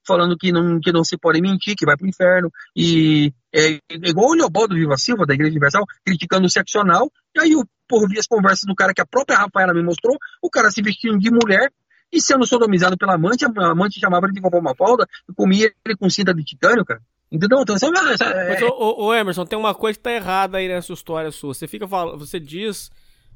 falando 0.05 0.35
que 0.35 0.51
não, 0.51 0.80
que 0.80 0.91
não 0.91 1.03
se 1.03 1.15
pode 1.18 1.39
mentir, 1.39 1.76
que 1.76 1.85
vai 1.85 1.95
pro 1.95 2.07
inferno, 2.07 2.51
e 2.76 3.31
é, 3.53 3.80
igual 3.91 4.31
o 4.31 4.34
Leobaldo 4.34 4.76
Viva 4.76 4.97
Silva, 4.97 5.26
da 5.26 5.34
Igreja 5.34 5.51
Universal, 5.51 5.85
criticando 6.03 6.47
o 6.47 6.49
seccional, 6.49 7.10
e 7.35 7.39
aí 7.39 7.55
o 7.55 7.65
povo 7.88 8.07
via 8.07 8.19
as 8.19 8.27
conversas 8.27 8.64
do 8.65 8.76
cara 8.76 8.93
que 8.93 9.01
a 9.01 9.05
própria 9.05 9.38
Rafaela 9.38 9.73
me 9.73 9.84
mostrou, 9.84 10.18
o 10.41 10.49
cara 10.49 10.72
se 10.72 10.81
vestindo 10.81 11.19
de 11.19 11.30
mulher, 11.31 11.72
e 12.14 12.22
sendo 12.22 12.45
sodomizado 12.45 12.98
pela 12.98 13.15
amante, 13.15 13.44
a 13.44 13.68
amante 13.68 13.99
chamava 13.99 14.27
ele 14.27 14.34
de 14.34 14.41
vovó 14.41 14.61
Mafalda, 14.61 15.07
e 15.30 15.34
comia 15.34 15.73
ele 15.85 15.98
com 15.98 16.10
cinta 16.10 16.34
de 16.34 16.44
titânio, 16.44 16.85
cara. 16.85 17.02
Entendeu? 17.31 17.61
Então, 17.61 17.76
essa, 17.76 17.88
essa, 17.88 18.26
é... 18.26 18.49
Mas, 18.49 18.61
ô, 18.61 19.06
ô, 19.06 19.14
Emerson, 19.14 19.45
tem 19.45 19.57
uma 19.57 19.73
coisa 19.73 19.98
que 19.98 20.03
tá 20.03 20.11
errada 20.11 20.60
aí 20.60 20.68
nessa 20.68 20.94
história 20.94 21.31
sua. 21.31 21.53
Você 21.53 21.68
fica 21.68 21.88
falando, 21.88 22.19
você 22.19 22.40
diz 22.40 22.91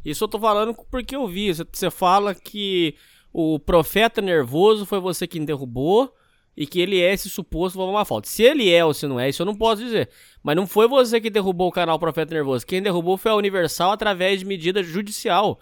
isso 0.08 0.24
eu 0.24 0.28
tô 0.28 0.40
falando 0.40 0.74
porque 0.90 1.16
eu 1.16 1.28
vi. 1.28 1.54
Você 1.54 1.92
fala 1.92 2.34
que 2.34 2.96
o 3.34 3.60
profeta 3.60 4.22
nervoso 4.22 4.86
foi 4.86 5.00
você 5.00 5.28
quem 5.28 5.44
derrubou 5.44 6.14
e 6.56 6.66
que 6.66 6.80
ele 6.80 7.02
é 7.02 7.14
esse 7.14 7.30
suposto 7.30 7.80
uma 7.84 8.06
falta. 8.06 8.28
Se 8.28 8.42
ele 8.42 8.72
é 8.72 8.84
ou 8.84 8.94
se 8.94 9.06
não 9.06 9.20
é, 9.20 9.30
isso 9.30 9.42
eu 9.42 9.46
não 9.46 9.56
posso 9.56 9.84
dizer. 9.84 10.10
Mas 10.42 10.56
não 10.56 10.66
foi 10.66 10.88
você 10.88 11.20
que 11.20 11.30
derrubou 11.30 11.68
o 11.68 11.72
canal 11.72 12.00
Profeta 12.00 12.34
Nervoso. 12.34 12.66
Quem 12.66 12.82
derrubou 12.82 13.18
foi 13.18 13.32
a 13.32 13.36
Universal 13.36 13.92
através 13.92 14.40
de 14.40 14.46
medida 14.46 14.82
judicial. 14.82 15.60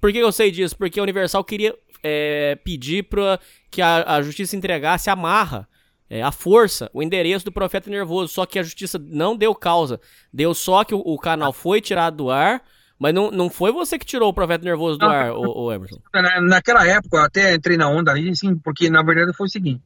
Por 0.00 0.12
que 0.12 0.18
eu 0.18 0.32
sei 0.32 0.50
disso? 0.50 0.76
Porque 0.76 1.00
a 1.00 1.02
Universal 1.02 1.42
queria 1.42 1.74
é, 2.02 2.56
pedir 2.64 3.04
para 3.04 3.38
que 3.70 3.80
a, 3.80 4.16
a, 4.16 4.22
justiça 4.22 4.56
entregasse 4.56 5.08
a 5.08 5.16
marra, 5.16 5.68
é, 6.08 6.22
a 6.22 6.32
força, 6.32 6.90
o 6.92 7.02
endereço 7.02 7.44
do 7.44 7.52
Profeta 7.52 7.88
Nervoso. 7.90 8.32
Só 8.32 8.44
que 8.46 8.58
a 8.58 8.62
justiça 8.62 8.98
não 8.98 9.36
deu 9.36 9.54
causa. 9.54 10.00
Deu 10.32 10.54
só 10.54 10.84
que 10.84 10.94
o, 10.94 10.98
o 10.98 11.18
canal 11.18 11.52
foi 11.52 11.80
tirado 11.80 12.16
do 12.16 12.30
ar 12.30 12.62
mas 13.02 13.12
não, 13.12 13.32
não 13.32 13.50
foi 13.50 13.72
você 13.72 13.98
que 13.98 14.06
tirou 14.06 14.28
o 14.28 14.32
Profeta 14.32 14.64
Nervoso 14.64 14.96
do 14.96 15.04
não, 15.04 15.12
ar, 15.12 15.32
o, 15.32 15.64
o 15.64 15.72
Emerson? 15.72 16.00
Na, 16.14 16.40
naquela 16.40 16.86
época, 16.86 17.16
eu 17.16 17.22
até 17.22 17.52
entrei 17.52 17.76
na 17.76 17.88
onda 17.88 18.12
aí, 18.12 18.32
sim, 18.36 18.54
porque 18.54 18.88
na 18.88 19.02
verdade 19.02 19.36
foi 19.36 19.48
o 19.48 19.50
seguinte. 19.50 19.82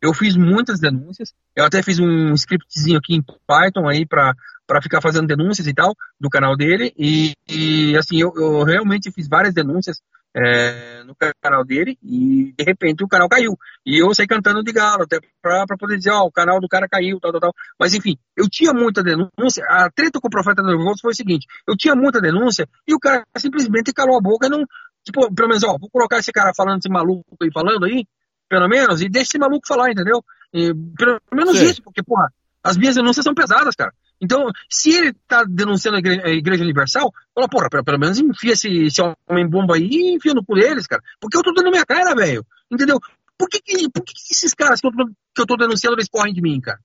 Eu 0.00 0.14
fiz 0.14 0.36
muitas 0.36 0.80
denúncias, 0.80 1.34
eu 1.54 1.66
até 1.66 1.82
fiz 1.82 1.98
um 1.98 2.32
scriptzinho 2.32 2.96
aqui 2.96 3.14
em 3.14 3.22
Python 3.46 3.86
aí 3.86 4.06
para 4.06 4.34
para 4.66 4.82
ficar 4.82 5.02
fazendo 5.02 5.28
denúncias 5.28 5.66
e 5.68 5.74
tal 5.74 5.94
do 6.18 6.28
canal 6.28 6.56
dele 6.56 6.92
e, 6.98 7.34
e 7.48 7.96
assim 7.96 8.20
eu, 8.20 8.32
eu, 8.34 8.64
realmente 8.64 9.12
fiz 9.12 9.28
várias 9.28 9.54
denúncias 9.54 10.00
é, 10.34 11.02
no 11.04 11.14
canal 11.42 11.64
dele 11.64 11.98
e 12.02 12.52
de 12.56 12.64
repente 12.64 13.02
o 13.02 13.08
canal 13.08 13.28
caiu. 13.28 13.56
E 13.84 14.02
eu 14.02 14.14
saí 14.14 14.26
cantando 14.26 14.62
de 14.62 14.72
galo, 14.72 15.04
até 15.04 15.18
pra 15.42 15.64
poder 15.78 15.96
dizer, 15.96 16.10
ó, 16.10 16.22
o 16.24 16.32
canal 16.32 16.60
do 16.60 16.68
cara 16.68 16.88
caiu, 16.88 17.18
tal, 17.20 17.32
tal, 17.32 17.40
tal. 17.40 17.54
Mas 17.78 17.94
enfim, 17.94 18.16
eu 18.36 18.48
tinha 18.48 18.72
muita 18.72 19.02
denúncia. 19.02 19.64
A 19.68 19.90
treta 19.90 20.20
com 20.20 20.28
o 20.28 20.30
Profeta 20.30 20.62
Nervoso 20.62 21.00
foi 21.00 21.12
o 21.12 21.16
seguinte: 21.16 21.46
eu 21.66 21.76
tinha 21.76 21.94
muita 21.94 22.20
denúncia 22.20 22.68
e 22.86 22.94
o 22.94 22.98
cara 22.98 23.24
simplesmente 23.36 23.92
calou 23.92 24.16
a 24.16 24.20
boca 24.20 24.46
e 24.46 24.50
não. 24.50 24.64
Tipo, 25.04 25.32
pelo 25.32 25.48
menos, 25.48 25.62
ó, 25.62 25.78
vou 25.78 25.88
colocar 25.88 26.18
esse 26.18 26.32
cara 26.32 26.52
falando, 26.56 26.78
esse 26.78 26.88
maluco 26.88 27.24
aí 27.40 27.48
falando 27.52 27.84
aí, 27.84 28.04
pelo 28.48 28.68
menos, 28.68 29.00
e 29.00 29.08
deixa 29.08 29.28
esse 29.30 29.38
maluco 29.38 29.66
falar, 29.66 29.90
entendeu? 29.90 30.22
E, 30.52 30.74
pelo 30.96 31.20
menos 31.32 31.58
Sim. 31.58 31.66
isso, 31.66 31.82
porque, 31.82 32.02
porra, 32.02 32.28
as 32.62 32.76
minhas 32.76 32.96
denúncias 32.96 33.22
são 33.22 33.32
pesadas, 33.32 33.76
cara. 33.76 33.92
Então, 34.20 34.50
se 34.70 34.90
ele 34.90 35.12
tá 35.28 35.44
denunciando 35.44 35.96
a 35.96 36.00
Igreja, 36.00 36.22
a 36.24 36.30
igreja 36.30 36.64
Universal, 36.64 37.12
fala, 37.34 37.48
porra, 37.48 37.68
pelo, 37.68 37.84
pelo 37.84 37.98
menos 37.98 38.18
enfia 38.18 38.52
esse, 38.52 38.68
esse 38.68 39.00
homem 39.28 39.48
bomba 39.48 39.76
aí 39.76 39.88
e 39.90 40.14
enfia 40.14 40.32
no 40.32 40.44
cu 40.44 40.54
deles, 40.54 40.86
cara. 40.86 41.02
Porque 41.20 41.36
eu 41.36 41.42
tô 41.42 41.52
dando 41.52 41.70
minha 41.70 41.84
cara, 41.84 42.14
velho. 42.14 42.44
Entendeu? 42.70 42.98
Por 43.38 43.48
que, 43.48 43.60
que, 43.60 43.90
por 43.90 44.02
que, 44.02 44.14
que 44.14 44.32
esses 44.32 44.54
caras 44.54 44.80
que 44.80 44.86
eu, 44.86 44.92
tô, 44.92 45.06
que 45.06 45.42
eu 45.42 45.46
tô 45.46 45.56
denunciando, 45.56 45.96
eles 45.96 46.08
correm 46.08 46.32
de 46.32 46.40
mim, 46.40 46.60
cara? 46.60 46.80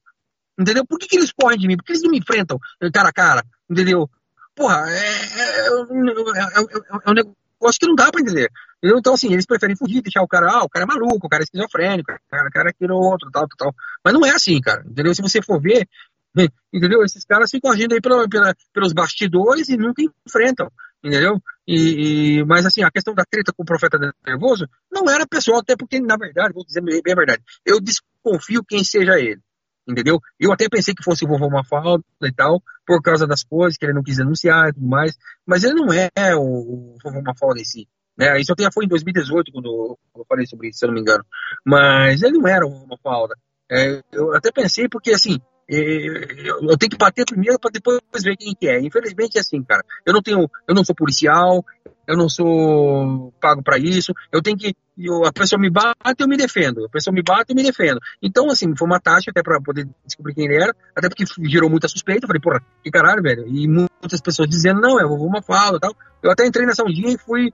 Entendeu? 0.59 0.85
Por 0.85 0.99
que, 0.99 1.07
que 1.07 1.17
eles 1.17 1.31
correm 1.31 1.57
de 1.57 1.67
mim? 1.67 1.77
Por 1.77 1.85
que 1.85 1.93
eles 1.93 2.03
não 2.03 2.11
me 2.11 2.19
enfrentam 2.19 2.59
cara 2.93 3.09
a 3.09 3.13
cara? 3.13 3.43
Entendeu? 3.69 4.09
Porra, 4.55 4.85
é, 4.89 4.97
é, 4.97 5.61
é, 5.61 5.67
é 5.67 7.09
um 7.09 7.13
negócio 7.13 7.79
que 7.79 7.87
não 7.87 7.95
dá 7.95 8.11
pra 8.11 8.21
entender. 8.21 8.49
Entendeu? 8.77 8.99
Então, 8.99 9.13
assim, 9.13 9.31
eles 9.31 9.45
preferem 9.45 9.75
fugir, 9.75 10.01
deixar 10.01 10.21
o 10.21 10.27
cara, 10.27 10.51
ah, 10.51 10.63
o 10.63 10.69
cara 10.69 10.83
é 10.83 10.87
maluco, 10.87 11.27
o 11.27 11.29
cara 11.29 11.43
é 11.43 11.45
esquizofrênico, 11.45 12.11
o 12.11 12.29
cara, 12.29 12.47
o 12.47 12.51
cara 12.51 12.69
é 12.69 12.71
aquilo 12.71 12.95
outro, 12.95 13.29
tal, 13.31 13.47
tal, 13.47 13.57
tal. 13.57 13.75
Mas 14.03 14.13
não 14.13 14.25
é 14.25 14.31
assim, 14.31 14.59
cara. 14.59 14.83
Entendeu? 14.85 15.13
Se 15.15 15.21
você 15.21 15.41
for 15.41 15.61
ver, 15.61 15.87
entendeu? 16.73 17.03
Esses 17.03 17.25
caras 17.25 17.49
ficam 17.49 17.71
agindo 17.71 17.93
aí 17.93 18.01
pela, 18.01 18.27
pela, 18.27 18.55
pelos 18.73 18.93
bastidores 18.93 19.69
e 19.69 19.77
nunca 19.77 20.03
enfrentam, 20.27 20.71
entendeu? 21.03 21.41
E, 21.67 22.39
e, 22.39 22.45
mas 22.45 22.65
assim, 22.65 22.83
a 22.83 22.91
questão 22.91 23.13
da 23.13 23.23
treta 23.23 23.53
com 23.53 23.63
o 23.63 23.65
profeta 23.65 23.97
nervoso 24.25 24.67
não 24.91 25.09
era 25.09 25.27
pessoal, 25.27 25.59
até 25.59 25.75
porque, 25.75 25.99
na 25.99 26.17
verdade, 26.17 26.53
vou 26.53 26.65
dizer 26.65 26.81
bem 26.81 27.01
a 27.11 27.15
verdade, 27.15 27.43
eu 27.65 27.79
desconfio 27.79 28.63
quem 28.63 28.83
seja 28.83 29.19
ele 29.19 29.41
entendeu? 29.87 30.19
Eu 30.39 30.51
até 30.51 30.67
pensei 30.69 30.93
que 30.93 31.03
fosse 31.03 31.25
o 31.25 31.27
vovô 31.27 31.49
Mafalda 31.49 32.03
e 32.23 32.31
tal, 32.31 32.61
por 32.85 33.01
causa 33.01 33.27
das 33.27 33.43
coisas 33.43 33.77
que 33.77 33.85
ele 33.85 33.93
não 33.93 34.03
quis 34.03 34.17
denunciar 34.17 34.69
e 34.69 34.73
tudo 34.73 34.87
mais, 34.87 35.17
mas 35.45 35.63
ele 35.63 35.75
não 35.75 35.87
é 35.93 36.35
o, 36.35 36.41
o 36.41 36.97
vovô 37.03 37.21
Mafalda 37.21 37.59
em 37.59 37.65
si. 37.65 37.87
Né? 38.17 38.39
Isso 38.39 38.51
até 38.53 38.69
foi 38.71 38.85
em 38.85 38.87
2018 38.87 39.51
quando 39.51 39.97
eu 40.15 40.25
falei 40.27 40.45
sobre 40.45 40.69
isso, 40.69 40.79
se 40.79 40.85
eu 40.85 40.87
não 40.87 40.95
me 40.95 41.01
engano. 41.01 41.25
Mas 41.65 42.21
ele 42.21 42.37
não 42.37 42.47
era 42.47 42.65
o 42.65 42.69
vovô 42.69 42.87
Mafalda. 42.87 43.35
É, 43.69 44.01
eu 44.11 44.35
até 44.35 44.51
pensei 44.51 44.87
porque, 44.89 45.11
assim, 45.11 45.39
eu 45.71 46.77
tenho 46.77 46.89
que 46.89 46.97
bater 46.97 47.25
primeiro 47.25 47.57
para 47.57 47.71
depois 47.71 48.01
ver 48.21 48.35
quem 48.35 48.53
que 48.53 48.67
é. 48.67 48.81
Infelizmente 48.81 49.37
é 49.37 49.41
assim, 49.41 49.63
cara. 49.63 49.83
Eu 50.05 50.13
não 50.13 50.21
tenho, 50.21 50.49
eu 50.67 50.75
não 50.75 50.83
sou 50.83 50.93
policial, 50.93 51.65
eu 52.05 52.17
não 52.17 52.27
sou 52.27 53.33
pago 53.39 53.63
para 53.63 53.77
isso. 53.77 54.13
Eu 54.33 54.41
tenho 54.41 54.57
que, 54.57 54.75
eu, 54.97 55.23
a 55.25 55.31
pessoa 55.31 55.59
me 55.59 55.69
bate, 55.69 55.95
eu 56.19 56.27
me 56.27 56.35
defendo. 56.35 56.85
A 56.85 56.89
pessoa 56.89 57.13
me 57.13 57.23
bate, 57.23 57.51
eu 57.51 57.55
me 57.55 57.63
defendo. 57.63 58.01
Então, 58.21 58.49
assim, 58.49 58.75
foi 58.75 58.85
uma 58.85 58.99
tática 58.99 59.31
até 59.31 59.41
para 59.41 59.61
poder 59.61 59.87
descobrir 60.05 60.33
quem 60.33 60.45
ele 60.45 60.61
era, 60.61 60.75
até 60.93 61.07
porque 61.07 61.23
gerou 61.47 61.69
muita 61.69 61.87
suspeita. 61.87 62.25
Eu 62.25 62.27
falei, 62.27 62.41
porra, 62.41 62.61
que 62.83 62.91
caralho, 62.91 63.23
velho. 63.23 63.47
E 63.47 63.65
muitas 63.65 64.19
pessoas 64.19 64.49
dizendo, 64.49 64.81
não, 64.81 64.99
é 64.99 65.05
uma 65.05 65.41
fala, 65.41 65.79
tal. 65.79 65.95
Eu 66.21 66.31
até 66.31 66.45
entrei 66.45 66.65
nessa 66.65 66.83
um 66.83 66.91
dia 66.91 67.13
e 67.13 67.17
fui, 67.17 67.53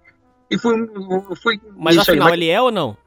e 0.50 0.58
fui, 0.58 0.74
fui. 1.42 1.62
Mas 1.78 2.00
afinal, 2.00 2.28
aí, 2.28 2.32
mas... 2.32 2.34
ele 2.34 2.50
é 2.50 2.60
ou 2.60 2.72
não? 2.72 2.98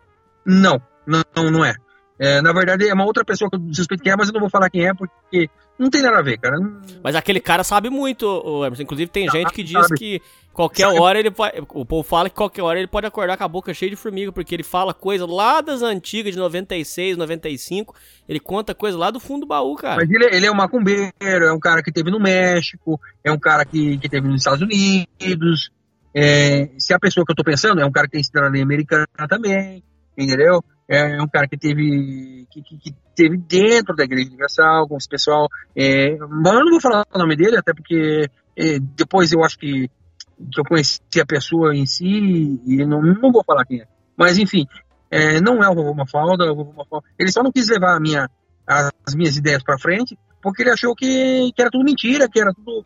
Não, 0.46 0.80
não, 1.04 1.50
não 1.50 1.64
é. 1.64 1.74
É, 2.20 2.42
na 2.42 2.52
verdade, 2.52 2.86
é 2.86 2.92
uma 2.92 3.06
outra 3.06 3.24
pessoa 3.24 3.48
que 3.48 3.56
eu 3.56 3.72
suspeito 3.72 4.02
que 4.02 4.10
é, 4.10 4.14
mas 4.14 4.28
eu 4.28 4.34
não 4.34 4.42
vou 4.42 4.50
falar 4.50 4.68
quem 4.68 4.86
é, 4.86 4.92
porque 4.92 5.48
não 5.78 5.88
tem 5.88 6.02
nada 6.02 6.18
a 6.18 6.22
ver, 6.22 6.36
cara. 6.36 6.58
Mas 7.02 7.16
aquele 7.16 7.40
cara 7.40 7.64
sabe 7.64 7.88
muito, 7.88 8.62
Emerson. 8.62 8.82
Inclusive, 8.82 9.10
tem 9.10 9.26
gente 9.30 9.50
que 9.54 9.62
diz 9.62 9.86
sabe. 9.86 9.94
que 9.98 10.22
qualquer 10.52 10.88
sabe. 10.88 11.00
hora 11.00 11.18
ele 11.18 11.30
vai. 11.30 11.50
O 11.70 11.86
povo 11.86 12.06
fala 12.06 12.28
que 12.28 12.36
qualquer 12.36 12.60
hora 12.60 12.78
ele 12.78 12.88
pode 12.88 13.06
acordar 13.06 13.38
com 13.38 13.44
a 13.44 13.48
boca 13.48 13.72
cheia 13.72 13.88
de 13.88 13.96
formiga, 13.96 14.30
porque 14.30 14.54
ele 14.54 14.62
fala 14.62 14.92
coisa 14.92 15.24
lá 15.24 15.62
das 15.62 15.80
antigas, 15.80 16.34
de 16.34 16.38
96, 16.38 17.16
95. 17.16 17.94
Ele 18.28 18.38
conta 18.38 18.74
coisa 18.74 18.98
lá 18.98 19.10
do 19.10 19.18
fundo 19.18 19.40
do 19.40 19.46
baú, 19.46 19.74
cara. 19.74 19.96
Mas 19.96 20.10
ele, 20.10 20.26
ele 20.26 20.44
é 20.44 20.52
um 20.52 20.54
macumbeiro, 20.54 21.14
é 21.22 21.52
um 21.54 21.58
cara 21.58 21.82
que 21.82 21.90
teve 21.90 22.10
no 22.10 22.20
México, 22.20 23.00
é 23.24 23.32
um 23.32 23.38
cara 23.38 23.64
que, 23.64 23.96
que 23.96 24.10
teve 24.10 24.28
nos 24.28 24.42
Estados 24.42 24.60
Unidos. 24.60 25.70
É, 26.14 26.68
se 26.76 26.92
a 26.92 26.98
pessoa 26.98 27.24
que 27.24 27.32
eu 27.32 27.36
tô 27.36 27.44
pensando 27.44 27.80
é 27.80 27.86
um 27.86 27.92
cara 27.92 28.06
que 28.06 28.12
tem 28.12 28.22
cidadania 28.22 28.62
americana 28.62 29.06
também, 29.26 29.82
entendeu? 30.18 30.62
É 30.90 31.22
um 31.22 31.28
cara 31.28 31.46
que 31.46 31.56
teve 31.56 32.48
que, 32.50 32.62
que, 32.62 32.76
que 32.78 32.94
teve 33.14 33.36
dentro 33.36 33.94
da 33.94 34.02
Igreja 34.02 34.26
Universal, 34.28 34.88
com 34.88 34.96
esse 34.96 35.08
pessoal. 35.08 35.46
É, 35.76 36.16
mas 36.18 36.52
eu 36.52 36.64
não 36.64 36.70
vou 36.72 36.80
falar 36.80 37.06
o 37.14 37.18
nome 37.18 37.36
dele, 37.36 37.56
até 37.56 37.72
porque 37.72 38.28
é, 38.56 38.78
depois 38.80 39.30
eu 39.32 39.44
acho 39.44 39.56
que, 39.56 39.88
que 39.88 40.60
eu 40.60 40.64
conheci 40.64 41.00
a 41.20 41.24
pessoa 41.24 41.76
em 41.76 41.86
si 41.86 42.60
e 42.66 42.84
não, 42.84 43.00
não 43.00 43.30
vou 43.30 43.44
falar 43.44 43.64
quem 43.64 43.82
é. 43.82 43.84
Mas 44.16 44.36
enfim, 44.36 44.66
é, 45.08 45.40
não 45.40 45.62
é 45.62 45.68
o 45.68 45.74
vovô 45.76 45.94
Mafalda, 45.94 46.50
o 46.50 46.56
vovô 46.56 46.72
Mafalda. 46.72 47.06
Ele 47.16 47.30
só 47.30 47.40
não 47.40 47.52
quis 47.52 47.68
levar 47.68 48.00
minha, 48.00 48.28
as 48.66 49.14
minhas 49.14 49.36
ideias 49.36 49.62
para 49.62 49.78
frente, 49.78 50.18
porque 50.42 50.64
ele 50.64 50.72
achou 50.72 50.92
que, 50.96 51.52
que 51.54 51.62
era 51.62 51.70
tudo 51.70 51.84
mentira, 51.84 52.28
que 52.28 52.40
era 52.40 52.52
tudo 52.52 52.84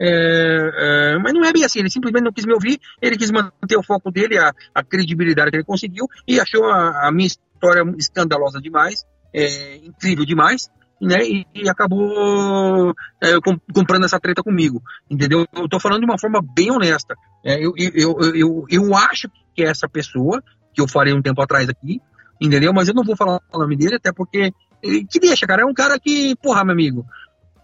é, 0.00 1.12
é, 1.12 1.18
mas 1.18 1.34
não 1.34 1.44
é 1.44 1.52
bem 1.52 1.64
assim, 1.64 1.80
ele 1.80 1.90
simplesmente 1.90 2.24
não 2.24 2.32
quis 2.32 2.46
me 2.46 2.54
ouvir, 2.54 2.80
ele 3.02 3.18
quis 3.18 3.30
manter 3.30 3.76
o 3.76 3.82
foco 3.82 4.10
dele, 4.10 4.38
a, 4.38 4.52
a 4.74 4.82
credibilidade 4.82 5.50
que 5.50 5.58
ele 5.58 5.64
conseguiu, 5.64 6.06
e 6.26 6.40
achou 6.40 6.64
a, 6.64 7.08
a 7.08 7.12
minha 7.12 7.26
história 7.26 7.82
escandalosa 7.98 8.60
demais, 8.60 9.04
é, 9.34 9.76
incrível 9.76 10.24
demais, 10.24 10.70
né, 11.00 11.18
e, 11.22 11.46
e 11.54 11.68
acabou 11.68 12.94
é, 13.22 13.32
comprando 13.74 14.04
essa 14.04 14.18
treta 14.18 14.42
comigo, 14.42 14.82
entendeu? 15.10 15.46
Eu 15.52 15.68
tô 15.68 15.80
falando 15.80 16.00
de 16.00 16.06
uma 16.06 16.18
forma 16.18 16.42
bem 16.54 16.70
honesta. 16.70 17.14
É, 17.44 17.54
eu, 17.54 17.72
eu, 17.76 17.90
eu, 17.94 18.34
eu, 18.34 18.64
eu 18.68 18.94
acho 18.94 19.30
que 19.54 19.62
é 19.62 19.68
essa 19.68 19.88
pessoa, 19.88 20.42
que 20.74 20.80
eu 20.80 20.88
falei 20.88 21.14
um 21.14 21.22
tempo 21.22 21.40
atrás 21.40 21.68
aqui, 21.68 22.00
entendeu? 22.40 22.72
Mas 22.72 22.88
eu 22.88 22.94
não 22.94 23.04
vou 23.04 23.16
falar 23.16 23.40
o 23.52 23.58
nome 23.58 23.76
dele, 23.76 23.96
até 23.96 24.12
porque. 24.12 24.52
Que 24.82 25.20
deixa, 25.20 25.46
cara. 25.46 25.62
É 25.62 25.66
um 25.66 25.74
cara 25.74 25.98
que, 25.98 26.34
porra, 26.36 26.64
meu 26.64 26.72
amigo, 26.72 27.04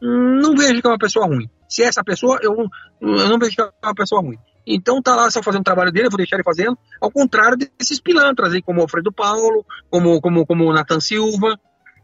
não 0.02 0.54
vejo 0.54 0.80
que 0.80 0.86
é 0.86 0.90
uma 0.90 0.98
pessoa 0.98 1.26
ruim. 1.26 1.48
Se 1.68 1.82
é 1.82 1.86
essa 1.86 2.04
pessoa, 2.04 2.38
eu, 2.42 2.54
eu 3.00 3.28
não 3.28 3.38
vejo 3.38 3.56
é 3.58 3.86
uma 3.86 3.94
pessoa 3.94 4.20
ruim. 4.20 4.38
Então 4.66 5.00
tá 5.00 5.14
lá 5.14 5.30
só 5.30 5.42
fazendo 5.42 5.60
o 5.60 5.64
trabalho 5.64 5.92
dele, 5.92 6.06
eu 6.06 6.10
vou 6.10 6.18
deixar 6.18 6.36
ele 6.36 6.42
fazendo, 6.42 6.76
ao 7.00 7.10
contrário 7.10 7.56
desses 7.56 8.00
pilantras 8.00 8.52
aí, 8.52 8.60
como 8.60 8.80
o 8.80 8.82
Alfredo 8.82 9.12
Paulo, 9.12 9.64
como, 9.88 10.20
como, 10.20 10.44
como 10.44 10.64
o 10.64 10.72
Nathan 10.72 10.98
Silva, 10.98 11.56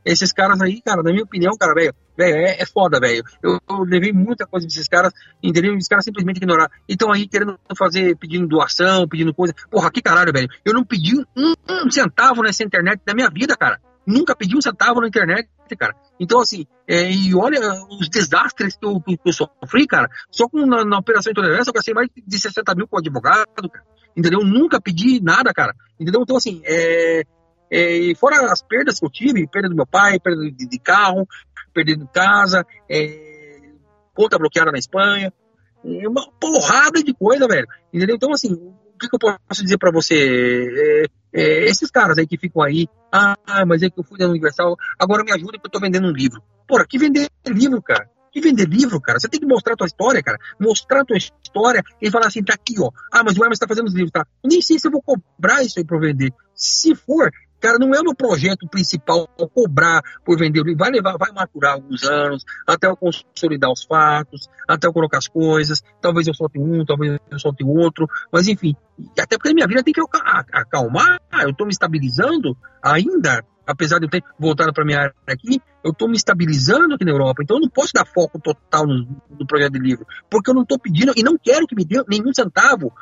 esses 0.04 0.32
caras 0.32 0.60
aí, 0.60 0.80
cara, 0.80 1.02
na 1.02 1.10
minha 1.10 1.24
opinião, 1.24 1.56
cara, 1.56 1.74
velho, 1.74 1.94
é, 2.18 2.62
é 2.62 2.66
foda, 2.66 3.00
velho. 3.00 3.22
Eu, 3.42 3.58
eu, 3.68 3.84
levei 3.84 4.12
muita 4.12 4.46
coisa 4.46 4.66
desses 4.66 4.88
caras, 4.88 5.12
entendeu? 5.42 5.76
Os 5.76 5.86
caras 5.88 6.04
simplesmente 6.04 6.38
ignorar. 6.38 6.70
Então 6.88 7.12
aí 7.12 7.26
querendo 7.26 7.58
fazer, 7.76 8.16
pedindo 8.16 8.46
doação, 8.46 9.08
pedindo 9.08 9.32
coisa. 9.32 9.54
Porra, 9.70 9.90
que 9.90 10.02
caralho, 10.02 10.32
velho. 10.32 10.48
Eu 10.64 10.74
não 10.74 10.84
pedi 10.84 11.16
um, 11.36 11.54
um 11.68 11.90
centavo 11.90 12.42
nessa 12.42 12.64
internet 12.64 13.00
da 13.04 13.14
minha 13.14 13.30
vida, 13.30 13.56
cara. 13.56 13.80
Nunca 14.06 14.34
pedi 14.34 14.56
um 14.56 14.60
centavo 14.60 15.00
na 15.00 15.08
internet, 15.08 15.48
cara. 15.78 15.94
Então, 16.18 16.40
assim, 16.40 16.66
é, 16.86 17.10
e 17.10 17.34
olha 17.34 17.60
os 17.88 18.08
desastres 18.08 18.76
que 18.76 18.84
eu, 18.84 19.00
que 19.00 19.18
eu 19.24 19.32
sofri, 19.32 19.86
cara. 19.86 20.08
Só 20.30 20.48
com 20.48 20.66
na, 20.66 20.84
na 20.84 20.98
Operação 20.98 21.30
Intolerância 21.30 21.70
eu 21.70 21.74
gastei 21.74 21.94
mais 21.94 22.08
de 22.14 22.38
60 22.38 22.74
mil 22.74 22.88
com 22.88 22.98
advogado, 22.98 23.46
cara. 23.70 23.84
Entendeu? 24.16 24.40
Nunca 24.44 24.80
pedi 24.80 25.22
nada, 25.22 25.52
cara. 25.52 25.74
Entendeu? 25.98 26.22
Então, 26.22 26.36
assim, 26.36 26.60
é, 26.64 27.22
é, 27.70 28.14
fora 28.16 28.52
as 28.52 28.62
perdas 28.62 28.98
que 28.98 29.06
eu 29.06 29.10
tive, 29.10 29.48
perda 29.48 29.68
do 29.68 29.74
meu 29.74 29.86
pai, 29.86 30.20
perda 30.20 30.42
de, 30.42 30.68
de 30.68 30.78
carro, 30.78 31.26
perda 31.72 31.96
de 31.96 32.06
casa, 32.12 32.66
é, 32.88 33.72
conta 34.14 34.38
bloqueada 34.38 34.70
na 34.70 34.78
Espanha, 34.78 35.32
uma 35.82 36.30
porrada 36.38 37.02
de 37.02 37.14
coisa, 37.14 37.48
velho. 37.48 37.66
Entendeu? 37.92 38.16
Então, 38.16 38.32
assim, 38.32 38.74
que, 39.02 39.08
que 39.08 39.26
eu 39.26 39.38
posso 39.48 39.62
dizer 39.62 39.78
para 39.78 39.90
você? 39.90 40.14
É, 40.14 41.40
é, 41.40 41.64
esses 41.68 41.90
caras 41.90 42.18
aí 42.18 42.26
que 42.26 42.38
ficam 42.38 42.62
aí, 42.62 42.86
ah, 43.12 43.36
mas 43.66 43.82
é 43.82 43.90
que 43.90 43.98
eu 43.98 44.04
fui 44.04 44.18
da 44.18 44.28
Universal, 44.28 44.76
agora 44.98 45.24
me 45.24 45.32
ajuda 45.32 45.58
que 45.58 45.66
eu 45.66 45.70
tô 45.70 45.80
vendendo 45.80 46.06
um 46.06 46.12
livro. 46.12 46.42
Porra, 46.66 46.86
que 46.86 46.98
vender 46.98 47.28
livro, 47.46 47.82
cara? 47.82 48.08
Que 48.30 48.40
vender 48.40 48.66
livro, 48.66 49.00
cara? 49.00 49.20
Você 49.20 49.28
tem 49.28 49.40
que 49.40 49.46
mostrar 49.46 49.74
a 49.74 49.76
tua 49.76 49.86
história, 49.86 50.22
cara. 50.22 50.38
Mostrar 50.58 51.02
a 51.02 51.04
tua 51.04 51.18
história 51.18 51.82
e 52.00 52.10
falar 52.10 52.28
assim, 52.28 52.42
tá 52.42 52.54
aqui, 52.54 52.74
ó. 52.80 52.90
Ah, 53.12 53.22
mas 53.22 53.36
o 53.36 53.42
Hermes 53.42 53.58
tá 53.58 53.68
fazendo 53.68 53.88
os 53.88 53.94
livros, 53.94 54.10
tá? 54.10 54.26
Nem 54.44 54.62
sei 54.62 54.78
se 54.78 54.86
eu 54.86 54.90
vou 54.90 55.02
cobrar 55.02 55.62
isso 55.62 55.78
aí 55.78 55.84
pra 55.84 55.98
vender. 55.98 56.32
Se 56.54 56.94
for, 56.94 57.30
Cara, 57.62 57.78
não 57.78 57.94
é 57.94 58.00
o 58.00 58.02
meu 58.02 58.14
projeto 58.14 58.68
principal 58.68 59.28
cobrar 59.54 60.02
por 60.24 60.36
vender 60.36 60.60
o 60.60 60.64
livro. 60.64 60.80
Vai 60.80 60.90
levar, 60.90 61.16
vai 61.16 61.30
maturar 61.30 61.74
alguns 61.74 62.02
anos, 62.02 62.44
até 62.66 62.88
eu 62.88 62.96
consolidar 62.96 63.70
os 63.70 63.84
fatos, 63.84 64.48
até 64.68 64.88
eu 64.88 64.92
colocar 64.92 65.18
as 65.18 65.28
coisas. 65.28 65.80
Talvez 66.00 66.26
eu 66.26 66.34
solte 66.34 66.58
um, 66.58 66.84
talvez 66.84 67.20
eu 67.30 67.38
solte 67.38 67.62
outro. 67.62 68.08
Mas 68.32 68.48
enfim, 68.48 68.74
até 69.16 69.38
porque 69.38 69.54
minha 69.54 69.68
vida 69.68 69.84
tem 69.84 69.94
que 69.94 70.00
acalmar. 70.52 71.20
Eu 71.40 71.50
estou 71.50 71.64
me 71.64 71.72
estabilizando 71.72 72.56
ainda, 72.82 73.44
apesar 73.64 74.00
de 74.00 74.06
eu 74.06 74.10
ter 74.10 74.24
voltado 74.36 74.72
para 74.72 74.84
minha 74.84 74.98
área 74.98 75.14
aqui, 75.28 75.62
eu 75.84 75.92
estou 75.92 76.08
me 76.08 76.16
estabilizando 76.16 76.96
aqui 76.96 77.04
na 77.04 77.12
Europa. 77.12 77.44
Então 77.44 77.58
eu 77.58 77.60
não 77.60 77.68
posso 77.68 77.92
dar 77.94 78.04
foco 78.04 78.40
total 78.40 78.88
no, 78.88 79.06
no 79.38 79.46
projeto 79.46 79.74
de 79.74 79.78
livro, 79.78 80.04
porque 80.28 80.50
eu 80.50 80.54
não 80.54 80.62
estou 80.62 80.80
pedindo 80.80 81.12
e 81.16 81.22
não 81.22 81.38
quero 81.38 81.64
que 81.68 81.76
me 81.76 81.84
dê 81.84 82.02
nenhum 82.08 82.34
centavo 82.34 82.92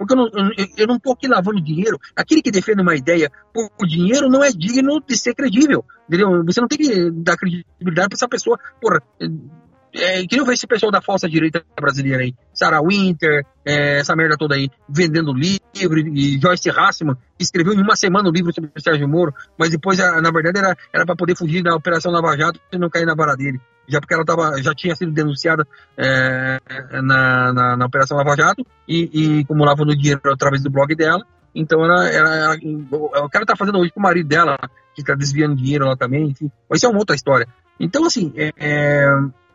porque 0.00 0.14
eu 0.14 0.16
não, 0.16 0.30
eu 0.78 0.86
não 0.86 0.98
tô 0.98 1.12
aqui 1.12 1.28
lavando 1.28 1.60
dinheiro. 1.60 1.98
Aquele 2.16 2.40
que 2.40 2.50
defende 2.50 2.80
uma 2.80 2.96
ideia 2.96 3.30
por 3.52 3.86
dinheiro 3.86 4.30
não 4.30 4.42
é 4.42 4.50
digno 4.50 4.98
de 5.06 5.14
ser 5.14 5.34
credível. 5.34 5.84
Entendeu? 6.08 6.42
Você 6.46 6.58
não 6.58 6.68
tem 6.68 6.78
que 6.78 7.10
dar 7.10 7.36
credibilidade 7.36 8.08
para 8.08 8.16
essa 8.16 8.26
pessoa. 8.26 8.58
Porra, 8.80 9.02
é, 9.92 10.26
que 10.26 10.38
não 10.38 10.46
ver 10.46 10.54
esse 10.54 10.66
pessoal 10.66 10.90
da 10.90 11.02
falsa 11.02 11.28
direita 11.28 11.62
brasileira 11.78 12.22
aí, 12.22 12.34
Sarah 12.54 12.80
Winter, 12.80 13.44
é, 13.62 13.98
essa 13.98 14.16
merda 14.16 14.38
toda 14.38 14.54
aí, 14.54 14.70
vendendo 14.88 15.34
livro, 15.34 15.98
e 15.98 16.40
Joyce 16.40 16.70
Hassman 16.70 17.16
escreveu 17.38 17.74
em 17.74 17.82
uma 17.82 17.94
semana 17.94 18.28
o 18.28 18.30
um 18.30 18.34
livro 18.34 18.54
sobre 18.54 18.70
o 18.74 18.80
Sérgio 18.80 19.06
Moro, 19.06 19.34
mas 19.58 19.68
depois, 19.68 19.98
na 19.98 20.30
verdade, 20.30 20.60
era, 20.60 20.76
era 20.94 21.04
para 21.04 21.16
poder 21.16 21.36
fugir 21.36 21.62
da 21.62 21.74
Operação 21.74 22.10
Lava 22.10 22.34
Jato 22.38 22.58
e 22.72 22.78
não 22.78 22.88
cair 22.88 23.04
na 23.04 23.14
vara 23.14 23.36
dele, 23.36 23.60
já 23.90 24.00
porque 24.00 24.14
ela 24.14 24.24
tava, 24.24 24.62
já 24.62 24.74
tinha 24.74 24.94
sido 24.94 25.12
denunciada 25.12 25.66
é, 25.96 26.58
na, 27.02 27.52
na, 27.52 27.76
na, 27.76 27.86
Operação 27.86 28.16
Lava 28.16 28.36
Jato 28.36 28.64
e, 28.86 29.42
e 29.42 29.46
lavou 29.50 29.84
no 29.84 29.96
dinheiro 29.96 30.20
através 30.32 30.62
do 30.62 30.70
blog 30.70 30.94
dela, 30.94 31.24
então 31.54 31.84
ela, 31.84 32.08
ela, 32.08 32.36
ela, 32.36 33.24
o 33.24 33.28
cara 33.28 33.44
tá 33.44 33.56
fazendo 33.56 33.78
hoje 33.78 33.90
com 33.90 34.00
o 34.00 34.02
marido 34.02 34.28
dela, 34.28 34.56
que 34.94 35.02
tá 35.02 35.14
desviando 35.14 35.56
dinheiro 35.56 35.86
lá 35.86 35.96
também, 35.96 36.28
enfim, 36.28 36.50
mas 36.68 36.78
isso 36.78 36.86
é 36.86 36.88
uma 36.88 36.98
outra 36.98 37.16
história. 37.16 37.46
Então, 37.78 38.04
assim, 38.04 38.32
é, 38.36 38.52
é 38.58 39.06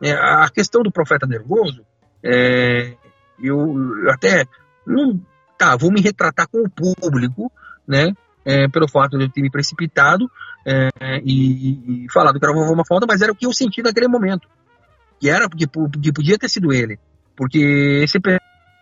é, 0.02 0.12
a 0.12 0.50
questão 0.50 0.82
do 0.84 0.92
profeta 0.92 1.26
nervoso, 1.26 1.86
é, 2.24 2.94
eu, 3.42 3.58
eu 4.04 4.12
até 4.12 4.46
não 4.86 5.20
tá, 5.58 5.76
vou 5.76 5.92
me 5.92 6.02
retratar 6.02 6.48
com 6.48 6.62
o 6.62 6.70
público, 6.70 7.52
né? 7.88 8.14
É, 8.46 8.68
pelo 8.68 8.88
fato 8.88 9.18
de 9.18 9.24
eu 9.24 9.30
ter 9.30 9.42
me 9.42 9.50
precipitado 9.50 10.30
é, 10.64 10.90
e, 11.24 12.06
e 12.06 12.12
falado 12.14 12.40
que 12.40 12.46
era 12.46 12.54
uma 12.54 12.86
falta, 12.86 13.08
mas 13.08 13.22
era 13.22 13.32
o 13.32 13.36
que 13.36 13.48
eu 13.48 13.52
senti 13.52 13.82
naquele 13.82 14.08
momento. 14.08 14.48
Que 15.20 15.30
era 15.30 15.50
porque, 15.50 15.66
porque 15.66 16.14
podia 16.14 16.38
ter 16.38 16.50
sido 16.50 16.72
ele. 16.72 17.00
Porque 17.36 18.02
esse 18.04 18.20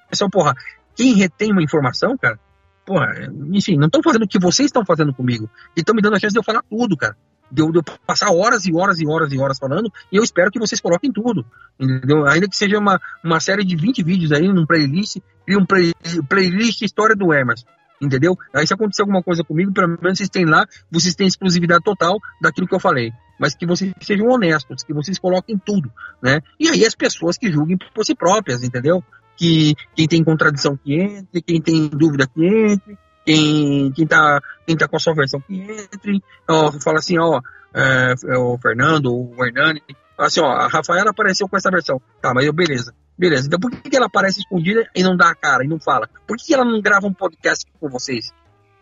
pessoal, 0.10 0.30
porra, 0.30 0.54
quem 0.96 1.16
retém 1.16 1.52
uma 1.52 1.64
informação, 1.64 2.18
cara, 2.18 2.40
porra, 2.86 3.08
enfim, 3.52 3.78
não 3.78 3.88
estão 3.88 4.02
fazendo 4.04 4.24
o 4.24 4.28
que 4.28 4.40
vocês 4.40 4.68
estão 4.68 4.86
fazendo 4.86 5.14
comigo. 5.14 5.50
E 5.76 5.80
estão 5.80 5.96
me 5.96 6.02
dando 6.02 6.16
a 6.16 6.20
chance 6.20 6.34
de 6.34 6.40
eu 6.40 6.44
falar 6.44 6.64
tudo, 6.70 6.96
cara. 6.96 7.16
De 7.52 7.62
eu, 7.62 7.72
de 7.72 7.80
eu, 7.80 7.84
passar 8.06 8.32
horas 8.32 8.66
e 8.66 8.74
horas 8.74 9.00
e 9.00 9.08
horas 9.08 9.32
e 9.32 9.38
horas 9.38 9.60
falando, 9.60 9.92
e 10.12 10.18
eu 10.18 10.24
espero 10.24 10.50
que 10.50 10.60
vocês 10.60 10.82
coloquem 10.82 11.12
tudo. 11.12 11.46
Entendeu? 11.80 12.26
Ainda 12.26 12.48
que 12.48 12.56
seja 12.56 12.80
uma, 12.80 13.00
uma 13.24 13.40
série 13.40 13.64
de 13.64 13.76
20 13.76 14.04
vídeos 14.04 14.32
aí 14.32 14.48
num 14.48 14.66
playlist, 14.66 15.18
e 15.48 15.58
um 15.58 15.66
play, 15.66 15.94
playlist 16.28 16.82
História 16.82 17.16
do 17.16 17.34
Emerson. 17.34 17.66
Entendeu? 18.02 18.38
Aí 18.54 18.68
se 18.68 18.74
acontecer 18.74 19.02
alguma 19.02 19.24
coisa 19.24 19.44
comigo, 19.44 19.72
pelo 19.72 19.98
menos 20.02 20.18
vocês 20.18 20.30
têm 20.30 20.46
lá, 20.46 20.66
vocês 20.92 21.16
têm 21.16 21.28
exclusividade 21.28 21.84
total 21.84 22.18
daquilo 22.42 22.68
que 22.68 22.76
eu 22.76 22.80
falei. 22.80 23.12
Mas 23.40 23.56
que 23.56 23.66
vocês 23.66 23.94
sejam 24.02 24.28
honestos, 24.28 24.84
que 24.84 24.94
vocês 24.94 25.18
coloquem 25.18 25.58
tudo, 25.58 25.92
né? 26.22 26.42
E 26.60 26.68
aí 26.70 26.86
as 26.86 26.96
pessoas 26.96 27.38
que 27.38 27.52
julguem 27.52 27.78
por 27.94 28.06
si 28.06 28.14
próprias, 28.14 28.64
entendeu? 28.64 29.04
que 29.36 29.76
quem 29.96 30.08
tem 30.08 30.24
contradição 30.24 30.78
que 30.78 30.94
entre, 30.94 31.42
quem 31.42 31.62
tem 31.62 31.88
dúvida 31.90 32.28
que 32.28 32.46
entre, 32.46 32.98
quem, 33.26 33.92
quem, 33.92 34.08
tá, 34.08 34.42
quem 34.66 34.76
tá 34.76 34.88
com 34.88 34.96
a 34.96 35.00
sua 35.00 35.14
versão 35.14 35.40
que 35.42 35.56
entre. 35.94 36.22
Ó, 36.48 36.72
fala 36.74 37.00
assim, 37.00 37.18
ó, 37.18 37.42
é, 37.74 38.14
é 38.28 38.38
o 38.38 38.58
Fernando, 38.58 39.14
o 39.14 39.46
Hernani, 39.46 39.82
assim, 40.18 40.42
ó, 40.42 40.48
a 40.48 40.68
Rafaela 40.68 41.12
apareceu 41.12 41.48
com 41.48 41.58
essa 41.58 41.72
versão. 41.72 42.02
Tá, 42.22 42.34
mas 42.34 42.46
eu, 42.46 42.54
beleza. 42.54 42.94
Beleza, 43.18 43.48
então 43.48 43.60
por 43.60 43.72
que, 43.72 43.90
que 43.90 43.96
ela 43.96 44.08
aparece 44.08 44.40
escondida 44.40 44.88
e 44.96 45.04
não 45.04 45.16
dá 45.16 45.30
a 45.30 45.36
cara 45.36 45.64
e 45.64 45.68
não 45.68 45.80
fala? 45.80 46.10
Por 46.28 46.38
que, 46.38 46.48
que 46.48 46.54
ela 46.54 46.66
não 46.66 46.82
grava 46.82 47.08
um 47.08 47.14
podcast 47.14 47.66
com 47.80 47.90
vocês? 47.90 48.32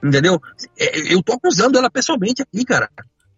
Entendeu? 0.03 0.41
É, 0.79 1.13
eu 1.13 1.21
tô 1.21 1.33
acusando 1.33 1.77
ela 1.77 1.89
pessoalmente 1.89 2.41
aqui, 2.41 2.65
cara. 2.65 2.89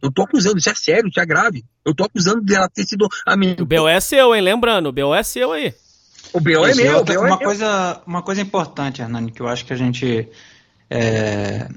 Eu 0.01 0.11
tô 0.11 0.23
acusando, 0.23 0.57
isso 0.57 0.69
é 0.69 0.75
sério, 0.75 1.09
isso 1.09 1.19
é 1.19 1.25
grave. 1.25 1.63
Eu 1.85 1.95
tô 1.95 2.03
acusando 2.03 2.41
dela 2.41 2.69
ter 2.69 2.85
sido 2.85 3.07
a 3.25 3.35
minha. 3.35 3.55
O 3.59 3.65
BO 3.65 3.87
é 3.87 3.99
seu, 3.99 4.35
hein? 4.35 4.41
Lembrando, 4.41 4.87
o 4.87 4.91
BO 4.91 5.15
é 5.15 5.23
seu 5.23 5.51
aí. 5.51 5.73
O 6.33 6.39
BO 6.39 6.65
é 6.65 6.75
meu. 6.75 7.03
BO 7.03 7.19
uma, 7.19 7.35
é 7.35 7.37
coisa, 7.37 7.93
meu. 7.93 8.03
uma 8.05 8.21
coisa 8.21 8.41
importante, 8.41 9.01
Hernani, 9.01 9.31
que 9.31 9.41
eu 9.41 9.47
acho 9.47 9.65
que 9.65 9.73
a 9.73 9.77
gente. 9.77 10.29
É, 10.89 11.69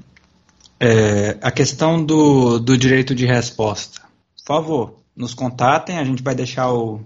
é, 0.79 1.37
a 1.41 1.51
questão 1.51 2.03
do, 2.03 2.59
do 2.59 2.77
direito 2.77 3.15
de 3.15 3.25
resposta. 3.25 4.01
Por 4.37 4.45
favor, 4.45 4.99
nos 5.15 5.33
contatem, 5.33 5.97
a 5.97 6.03
gente 6.03 6.21
vai 6.21 6.35
deixar 6.35 6.71
o. 6.71 7.01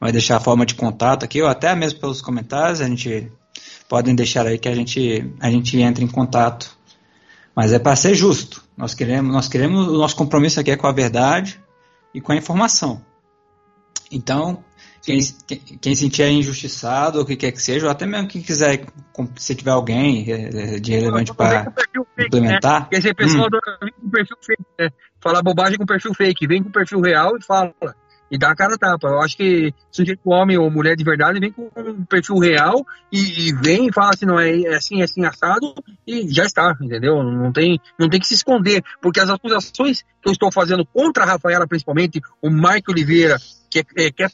Vai 0.00 0.12
deixar 0.12 0.36
a 0.36 0.40
forma 0.40 0.66
de 0.66 0.74
contato 0.74 1.24
aqui, 1.24 1.40
ou 1.40 1.48
até 1.48 1.74
mesmo 1.74 2.00
pelos 2.00 2.20
comentários, 2.20 2.80
a 2.80 2.86
gente 2.86 3.30
podem 3.88 4.14
deixar 4.14 4.46
aí 4.46 4.58
que 4.58 4.68
a 4.68 4.74
gente, 4.74 5.32
a 5.40 5.50
gente 5.50 5.78
entre 5.80 6.04
em 6.04 6.08
contato. 6.08 6.76
Mas 7.54 7.72
é 7.72 7.78
para 7.78 7.96
ser 7.96 8.14
justo. 8.14 8.62
Nós 8.76 8.94
queremos, 8.94 9.32
nós 9.32 9.48
queremos, 9.48 9.88
o 9.88 9.98
nosso 9.98 10.14
compromisso 10.14 10.60
aqui 10.60 10.70
é 10.70 10.76
com 10.76 10.86
a 10.86 10.92
verdade 10.92 11.58
e 12.12 12.20
com 12.20 12.32
a 12.32 12.36
informação. 12.36 13.02
Então, 14.12 14.62
quem, 15.02 15.18
quem, 15.80 15.94
sentir 15.94 16.28
injustiçado, 16.28 17.18
ou 17.18 17.24
o 17.24 17.26
que 17.26 17.36
quer 17.36 17.52
que 17.52 17.62
seja, 17.62 17.86
ou 17.86 17.92
até 17.92 18.04
mesmo 18.04 18.28
quem 18.28 18.42
quiser, 18.42 18.84
se 19.36 19.54
tiver 19.54 19.70
alguém 19.70 20.30
é, 20.30 20.74
é, 20.74 20.80
de 20.80 20.92
relevante 20.92 21.32
para 21.32 21.72
implementar. 22.18 22.80
Né? 22.80 22.80
Porque 22.80 22.96
esse 22.96 23.14
pessoal 23.14 23.46
hum. 23.46 23.90
com 24.00 24.10
perfil 24.10 24.36
fake, 24.42 24.64
né? 24.78 24.90
Fala 25.20 25.42
bobagem 25.42 25.78
com 25.78 25.86
perfil 25.86 26.12
fake, 26.14 26.46
vem 26.46 26.62
com 26.62 26.70
perfil 26.70 27.00
real 27.00 27.36
e 27.36 27.42
fala. 27.42 27.74
E 28.30 28.36
dá 28.36 28.50
a 28.50 28.56
cara 28.56 28.74
a 28.74 28.78
tapa. 28.78 29.08
Eu 29.08 29.20
acho 29.20 29.36
que 29.36 29.72
sujeito 29.90 30.20
homem 30.24 30.58
ou 30.58 30.70
mulher 30.70 30.96
de 30.96 31.04
verdade 31.04 31.38
vem 31.38 31.52
com 31.52 31.70
um 31.76 32.04
perfil 32.04 32.38
real 32.38 32.84
e, 33.12 33.48
e 33.48 33.52
vem 33.52 33.86
e 33.86 33.92
fala 33.92 34.10
assim, 34.10 34.26
não, 34.26 34.38
é, 34.38 34.50
é 34.62 34.74
assim, 34.74 35.00
é 35.00 35.04
assim, 35.04 35.24
assado, 35.24 35.74
e 36.06 36.28
já 36.28 36.44
está, 36.44 36.76
entendeu? 36.80 37.22
Não 37.22 37.52
tem, 37.52 37.80
não 37.98 38.08
tem 38.08 38.18
que 38.18 38.26
se 38.26 38.34
esconder, 38.34 38.82
porque 39.00 39.20
as 39.20 39.30
acusações 39.30 40.02
que 40.02 40.28
eu 40.28 40.32
estou 40.32 40.50
fazendo 40.50 40.84
contra 40.84 41.22
a 41.22 41.26
Rafaela, 41.26 41.66
principalmente, 41.68 42.20
o 42.42 42.50
Mike 42.50 42.90
Oliveira, 42.90 43.36
que, 43.70 43.80
é, 43.80 44.10
que 44.10 44.22
é, 44.24 44.28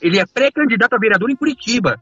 ele 0.00 0.18
é 0.18 0.26
pré-candidato 0.26 0.94
a 0.94 0.98
vereador 0.98 1.30
em 1.30 1.36
Curitiba. 1.36 2.00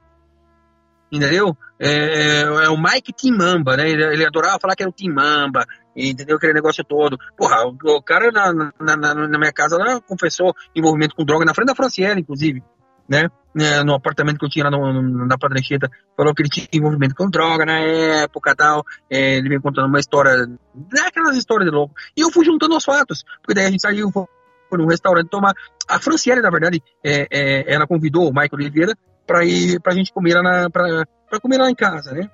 Entendeu? 1.13 1.57
É, 1.79 2.43
é 2.43 2.69
o 2.69 2.81
Mike 2.81 3.13
Timamba, 3.13 3.77
né? 3.77 3.91
Ele, 3.91 4.05
ele, 4.05 4.25
adorava 4.25 4.61
falar 4.61 4.77
que 4.77 4.83
era 4.83 4.91
o 4.91 4.95
Timamba, 4.95 5.67
entendeu? 6.09 6.37
Aquele 6.37 6.55
negócio 6.55 6.85
todo. 6.85 7.19
Porra, 7.37 7.65
o, 7.65 7.77
o 7.97 8.03
cara 8.03 8.31
na, 8.31 8.53
na, 8.53 8.97
na, 8.97 9.15
na, 9.15 9.39
minha 9.39 9.53
casa 9.53 9.77
lá 9.77 10.01
confessou 10.01 10.55
envolvimento 10.75 11.15
com 11.15 11.25
droga, 11.25 11.45
na 11.45 11.55
frente 11.55 11.69
da 11.69 11.75
Franciela, 11.75 12.19
inclusive, 12.19 12.63
né? 13.09 13.29
É, 13.59 13.83
no 13.83 13.95
apartamento 13.95 14.39
que 14.39 14.45
eu 14.45 14.49
tinha 14.49 14.65
lá 14.65 14.71
no, 14.71 14.93
no, 14.93 15.27
na 15.27 15.37
Padrancheta, 15.37 15.91
falou 16.17 16.33
que 16.33 16.43
ele 16.43 16.49
tinha 16.49 16.69
envolvimento 16.73 17.17
com 17.17 17.29
droga 17.29 17.67
na 17.67 17.81
época 17.81 18.55
tal. 18.55 18.85
É, 19.11 19.37
ele 19.37 19.49
vem 19.49 19.61
contando 19.61 19.89
uma 19.89 19.99
história, 19.99 20.47
daquelas 20.75 21.37
histórias 21.37 21.69
de 21.69 21.75
louco. 21.75 21.95
E 22.17 22.21
eu 22.21 22.31
fui 22.31 22.45
juntando 22.45 22.77
os 22.77 22.85
fatos, 22.85 23.25
porque 23.43 23.55
daí 23.55 23.67
a 23.67 23.71
gente 23.71 23.83
saiu, 23.83 24.11
foi 24.13 24.79
num 24.79 24.87
restaurante 24.87 25.29
tomar. 25.29 25.53
A 25.89 25.99
Franciele, 25.99 26.41
na 26.41 26.51
verdade, 26.51 26.81
é, 27.05 27.27
é, 27.31 27.75
ela 27.75 27.87
convidou 27.87 28.29
o 28.29 28.33
Michael 28.33 28.51
Oliveira 28.53 28.95
para 29.27 29.45
ir 29.45 29.81
para 29.81 29.93
a 29.93 29.97
gente 29.97 30.13
comer 30.13 30.35
lá 30.35 30.43
na, 30.43 30.71
pra, 30.71 31.05
pra 31.29 31.41
comer 31.41 31.59
lá 31.59 31.69
em 31.69 31.75
casa, 31.75 32.13
né? 32.13 32.31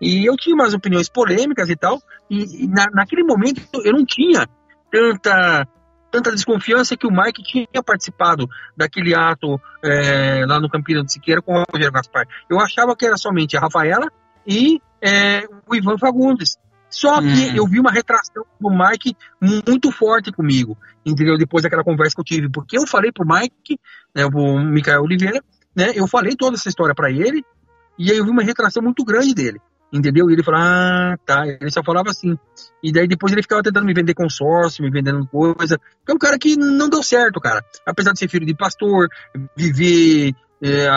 E 0.00 0.28
eu 0.28 0.36
tinha 0.36 0.54
umas 0.54 0.74
opiniões 0.74 1.08
polêmicas 1.08 1.68
e 1.68 1.76
tal, 1.76 2.00
e, 2.30 2.64
e 2.64 2.68
na, 2.68 2.86
naquele 2.92 3.22
momento 3.22 3.62
eu 3.84 3.92
não 3.92 4.04
tinha 4.04 4.46
tanta 4.90 5.66
tanta 6.10 6.30
desconfiança 6.30 6.96
que 6.96 7.08
o 7.08 7.10
Mike 7.10 7.42
tinha 7.42 7.82
participado 7.84 8.46
daquele 8.76 9.16
ato 9.16 9.60
é, 9.82 10.46
lá 10.46 10.60
no 10.60 10.70
Campina 10.70 11.02
do 11.02 11.10
Siqueira 11.10 11.42
com 11.42 11.54
o 11.54 11.64
Rogério 11.68 11.92
Gaspar. 11.92 12.24
Eu 12.48 12.60
achava 12.60 12.94
que 12.94 13.04
era 13.04 13.16
somente 13.16 13.56
a 13.56 13.60
Rafaela 13.60 14.06
e 14.46 14.80
é, 15.02 15.44
o 15.68 15.74
Ivan 15.74 15.98
Fagundes. 15.98 16.56
Só 16.88 17.20
que 17.20 17.26
uhum. 17.26 17.56
eu 17.56 17.66
vi 17.66 17.80
uma 17.80 17.90
retração 17.90 18.44
do 18.60 18.70
Mike 18.70 19.16
muito 19.66 19.90
forte 19.90 20.30
comigo, 20.30 20.78
entendeu? 21.04 21.36
Depois 21.36 21.64
daquela 21.64 21.82
conversa 21.82 22.14
que 22.14 22.20
eu 22.20 22.24
tive, 22.24 22.48
porque 22.48 22.78
eu 22.78 22.86
falei 22.86 23.10
pro 23.10 23.26
Mike, 23.26 23.80
né, 24.14 24.24
o 24.24 24.60
Micael 24.60 25.02
Oliveira, 25.02 25.42
né, 25.74 25.90
eu 25.96 26.06
falei 26.06 26.36
toda 26.36 26.54
essa 26.54 26.68
história 26.68 26.94
para 26.94 27.10
ele, 27.10 27.44
e 27.98 28.12
aí 28.12 28.18
eu 28.18 28.24
vi 28.24 28.30
uma 28.30 28.44
retração 28.44 28.80
muito 28.80 29.04
grande 29.04 29.34
dele, 29.34 29.60
entendeu? 29.94 30.28
E 30.28 30.32
ele 30.32 30.42
falou, 30.42 30.60
ah, 30.60 31.16
tá, 31.24 31.46
ele 31.46 31.70
só 31.70 31.82
falava 31.82 32.10
assim. 32.10 32.36
E 32.82 32.92
daí 32.92 33.06
depois 33.06 33.32
ele 33.32 33.42
ficava 33.42 33.62
tentando 33.62 33.86
me 33.86 33.94
vender 33.94 34.14
consórcio, 34.14 34.84
me 34.84 34.90
vendendo 34.90 35.26
coisa, 35.26 35.78
que 36.04 36.12
é 36.12 36.14
um 36.14 36.18
cara 36.18 36.38
que 36.38 36.56
não 36.56 36.88
deu 36.88 37.02
certo, 37.02 37.40
cara. 37.40 37.64
Apesar 37.86 38.12
de 38.12 38.18
ser 38.18 38.28
filho 38.28 38.44
de 38.44 38.54
pastor, 38.54 39.08
viver, 39.56 40.34
é, 40.60 40.88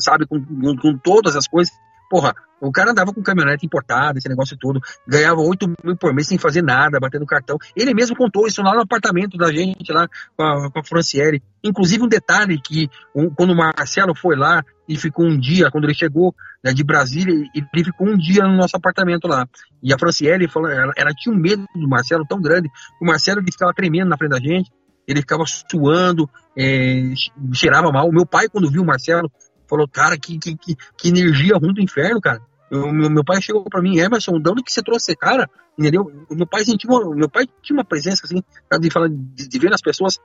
sabe, 0.00 0.26
com, 0.26 0.44
com, 0.44 0.76
com 0.76 0.98
todas 0.98 1.36
as 1.36 1.46
coisas, 1.46 1.72
Porra, 2.08 2.34
o 2.60 2.72
cara 2.72 2.90
andava 2.90 3.12
com 3.12 3.22
caminhonete 3.22 3.66
importada, 3.66 4.18
esse 4.18 4.28
negócio 4.28 4.56
todo, 4.58 4.80
ganhava 5.06 5.40
8 5.40 5.66
mil 5.84 5.96
por 5.96 6.14
mês 6.14 6.26
sem 6.26 6.38
fazer 6.38 6.62
nada, 6.62 6.98
batendo 6.98 7.26
cartão. 7.26 7.58
Ele 7.76 7.92
mesmo 7.92 8.16
contou 8.16 8.46
isso 8.46 8.62
lá 8.62 8.74
no 8.74 8.82
apartamento 8.82 9.36
da 9.36 9.52
gente, 9.52 9.92
lá 9.92 10.08
com 10.36 10.42
a, 10.42 10.70
com 10.70 10.78
a 10.78 10.84
Franciele. 10.84 11.42
Inclusive, 11.62 12.02
um 12.02 12.08
detalhe 12.08 12.58
que 12.60 12.88
um, 13.14 13.28
quando 13.28 13.50
o 13.50 13.56
Marcelo 13.56 14.14
foi 14.14 14.36
lá 14.36 14.64
e 14.88 14.96
ficou 14.96 15.26
um 15.26 15.38
dia, 15.38 15.70
quando 15.70 15.84
ele 15.84 15.94
chegou 15.94 16.34
né, 16.64 16.72
de 16.72 16.82
Brasília, 16.82 17.34
ele 17.54 17.84
ficou 17.84 18.08
um 18.08 18.16
dia 18.16 18.44
no 18.44 18.56
nosso 18.56 18.76
apartamento 18.76 19.28
lá. 19.28 19.46
E 19.82 19.92
a 19.92 19.98
Franciele 19.98 20.48
falou, 20.48 20.70
ela, 20.70 20.92
ela 20.96 21.10
tinha 21.10 21.34
um 21.34 21.38
medo 21.38 21.64
do 21.74 21.88
Marcelo 21.88 22.24
tão 22.26 22.40
grande, 22.40 22.68
o 23.00 23.06
Marcelo 23.06 23.40
ele 23.40 23.52
ficava 23.52 23.72
tremendo 23.74 24.08
na 24.08 24.16
frente 24.16 24.30
da 24.30 24.38
gente, 24.38 24.70
ele 25.06 25.20
ficava 25.20 25.44
suando, 25.46 26.28
é, 26.58 27.12
cheirava 27.52 27.92
mal. 27.92 28.08
O 28.08 28.12
meu 28.12 28.26
pai, 28.26 28.48
quando 28.48 28.70
viu 28.70 28.82
o 28.82 28.86
Marcelo, 28.86 29.30
falou, 29.68 29.88
cara, 29.88 30.16
que, 30.18 30.38
que, 30.38 30.56
que, 30.56 30.76
que 30.96 31.08
energia 31.08 31.56
ruim 31.56 31.72
do 31.72 31.80
inferno, 31.80 32.20
cara. 32.20 32.40
Eu, 32.70 32.92
meu, 32.92 33.08
meu 33.10 33.24
pai 33.24 33.40
chegou 33.40 33.64
para 33.64 33.80
mim, 33.80 33.98
Emerson, 33.98 34.40
de 34.40 34.50
onde 34.50 34.62
que 34.62 34.72
você 34.72 34.82
trouxe 34.82 35.14
cara? 35.14 35.48
Entendeu? 35.78 36.10
Meu 36.30 36.46
pai 36.46 36.64
sentiu 36.64 36.90
uma, 36.90 37.14
meu 37.14 37.28
pai 37.28 37.46
tinha 37.62 37.76
uma 37.76 37.84
presença 37.84 38.22
assim, 38.24 38.42
de 38.80 38.90
falar 38.90 39.08
de, 39.08 39.48
de 39.48 39.58
ver 39.58 39.70
nas 39.70 39.80
pessoas 39.80 40.18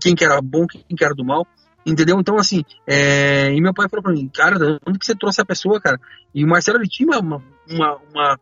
quem 0.00 0.14
que 0.14 0.24
era 0.24 0.40
bom, 0.40 0.66
quem 0.66 0.96
que 0.96 1.04
era 1.04 1.14
do 1.14 1.24
mal. 1.24 1.46
Entendeu? 1.84 2.18
Então, 2.20 2.36
assim, 2.36 2.62
é... 2.86 3.52
e 3.52 3.60
meu 3.60 3.74
pai 3.74 3.88
falou 3.88 4.02
pra 4.02 4.12
mim, 4.12 4.30
cara, 4.32 4.58
de 4.58 4.78
onde 4.86 4.98
que 4.98 5.06
você 5.06 5.16
trouxe 5.16 5.40
a 5.40 5.44
pessoa, 5.44 5.80
cara? 5.80 6.00
E 6.32 6.44
o 6.44 6.48
Marcelo, 6.48 6.78
ele 6.78 6.88
tinha 6.88 7.08
uma, 7.08 7.42
uma, 7.68 7.98
uma, 8.08 8.38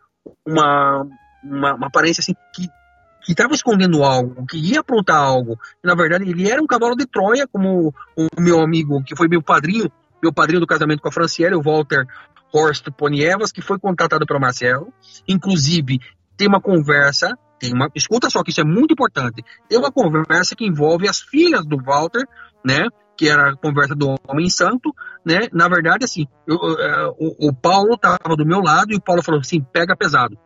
uma, 0.46 1.06
uma, 1.42 1.74
uma 1.74 1.86
aparência, 1.86 2.20
assim, 2.20 2.34
que 2.54 2.68
que 3.22 3.32
estava 3.32 3.52
escondendo 3.52 4.02
algo, 4.02 4.46
que 4.46 4.56
ia 4.56 4.80
aprontar 4.80 5.18
algo. 5.18 5.58
Na 5.84 5.94
verdade, 5.94 6.28
ele 6.28 6.48
era 6.48 6.62
um 6.62 6.66
cavalo 6.66 6.96
de 6.96 7.06
Troia, 7.06 7.46
como 7.46 7.94
o 8.16 8.26
meu 8.38 8.60
amigo, 8.60 9.02
que 9.04 9.14
foi 9.14 9.28
meu 9.28 9.42
padrinho, 9.42 9.90
meu 10.22 10.32
padrinho 10.32 10.60
do 10.60 10.66
casamento 10.66 11.00
com 11.00 11.08
a 11.08 11.12
Franciele, 11.12 11.54
o 11.54 11.62
Walter 11.62 12.06
Horst 12.52 12.86
Ponievas, 12.96 13.52
que 13.52 13.62
foi 13.62 13.78
contratado 13.78 14.26
pelo 14.26 14.40
Marcelo. 14.40 14.92
Inclusive, 15.26 15.98
tem 16.36 16.48
uma 16.48 16.60
conversa, 16.60 17.36
tem 17.58 17.72
uma, 17.72 17.88
escuta 17.94 18.28
só 18.30 18.42
que 18.42 18.50
isso 18.50 18.60
é 18.60 18.64
muito 18.64 18.92
importante. 18.92 19.44
Tem 19.68 19.78
uma 19.78 19.92
conversa 19.92 20.56
que 20.56 20.66
envolve 20.66 21.08
as 21.08 21.20
filhas 21.20 21.64
do 21.64 21.76
Walter, 21.82 22.24
né? 22.64 22.86
Que 23.16 23.28
era 23.28 23.50
a 23.50 23.56
conversa 23.56 23.94
do 23.94 24.14
Homem 24.26 24.48
Santo, 24.48 24.92
né? 25.24 25.48
Na 25.52 25.68
verdade, 25.68 26.04
assim, 26.04 26.26
eu, 26.46 26.56
eu, 26.56 27.16
o, 27.18 27.48
o 27.48 27.54
Paulo 27.54 27.94
estava 27.94 28.36
do 28.36 28.46
meu 28.46 28.60
lado 28.60 28.92
e 28.92 28.96
o 28.96 29.00
Paulo 29.00 29.22
falou 29.22 29.40
assim: 29.40 29.62
pega 29.62 29.96
pesado. 29.96 30.36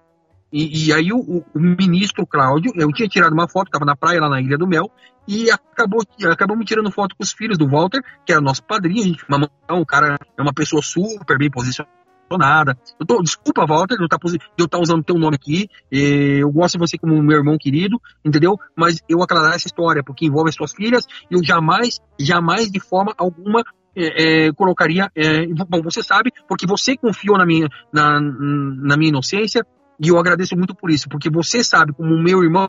E, 0.55 0.86
e 0.86 0.93
aí 0.93 1.12
o, 1.12 1.18
o, 1.18 1.44
ministro 1.59 2.24
Cláudio, 2.24 2.70
eu 2.76 2.93
tinha 2.93 3.09
tirado 3.09 3.32
uma 3.32 3.48
foto, 3.48 3.66
estava 3.66 3.85
na 3.85 3.97
praia 3.97 4.20
lá 4.20 4.28
na 4.28 4.40
Ilha 4.40 4.56
do 4.56 4.68
Mel, 4.68 4.89
e 5.26 5.51
acabou, 5.51 6.01
acabou 6.31 6.56
me 6.56 6.64
tirando 6.64 6.93
foto 6.93 7.16
com 7.16 7.24
os 7.24 7.32
filhos 7.32 7.59
do 7.59 7.68
Walter, 7.68 8.01
que 8.24 8.31
era 8.32 8.40
nosso 8.40 8.62
padrinho, 8.62 9.02
gente, 9.02 9.24
o 9.68 9.85
cara 9.85 10.16
é 10.39 10.40
uma 10.40 10.52
pessoa 10.52 10.81
super 10.81 11.36
bem 11.36 11.51
posicionada. 11.51 12.78
Eu 13.01 13.05
tô, 13.05 13.20
desculpa, 13.20 13.66
Walter, 13.66 13.97
eu 13.98 14.09
tá 14.09 14.16
estar 14.16 14.68
tá 14.68 14.78
usando 14.78 15.02
teu 15.02 15.18
nome 15.18 15.35
aqui. 15.35 15.68
Eu 15.90 16.51
gosto 16.52 16.74
de 16.74 16.78
você 16.78 16.97
como 16.98 17.20
meu 17.20 17.39
irmão 17.39 17.59
querido, 17.59 18.01
entendeu? 18.24 18.56
Mas 18.76 19.02
eu 19.09 19.22
aclarar 19.22 19.56
essa 19.56 19.66
história, 19.66 20.05
porque 20.05 20.24
envolve 20.24 20.51
as 20.51 20.55
suas 20.55 20.72
filhas, 20.72 21.05
eu 21.28 21.43
jamais, 21.43 21.98
jamais 22.18 22.70
de 22.70 22.78
forma 22.78 23.12
alguma 23.18 23.64
é, 23.97 24.47
é, 24.47 24.52
colocaria. 24.52 25.10
É, 25.16 25.47
bom, 25.68 25.82
você 25.82 26.02
sabe, 26.02 26.32
porque 26.48 26.64
você 26.64 26.97
confiou 26.97 27.36
na 27.36 27.44
minha, 27.44 27.68
na, 27.93 28.20
na 28.20 28.97
minha 28.97 29.10
inocência, 29.10 29.66
e 30.01 30.09
eu 30.09 30.19
agradeço 30.19 30.57
muito 30.57 30.75
por 30.75 30.91
isso, 30.91 31.09
porque 31.09 31.31
você 31.31 31.62
sabe, 31.62 31.93
como 31.93 32.16
meu 32.23 32.43
irmão 32.43 32.69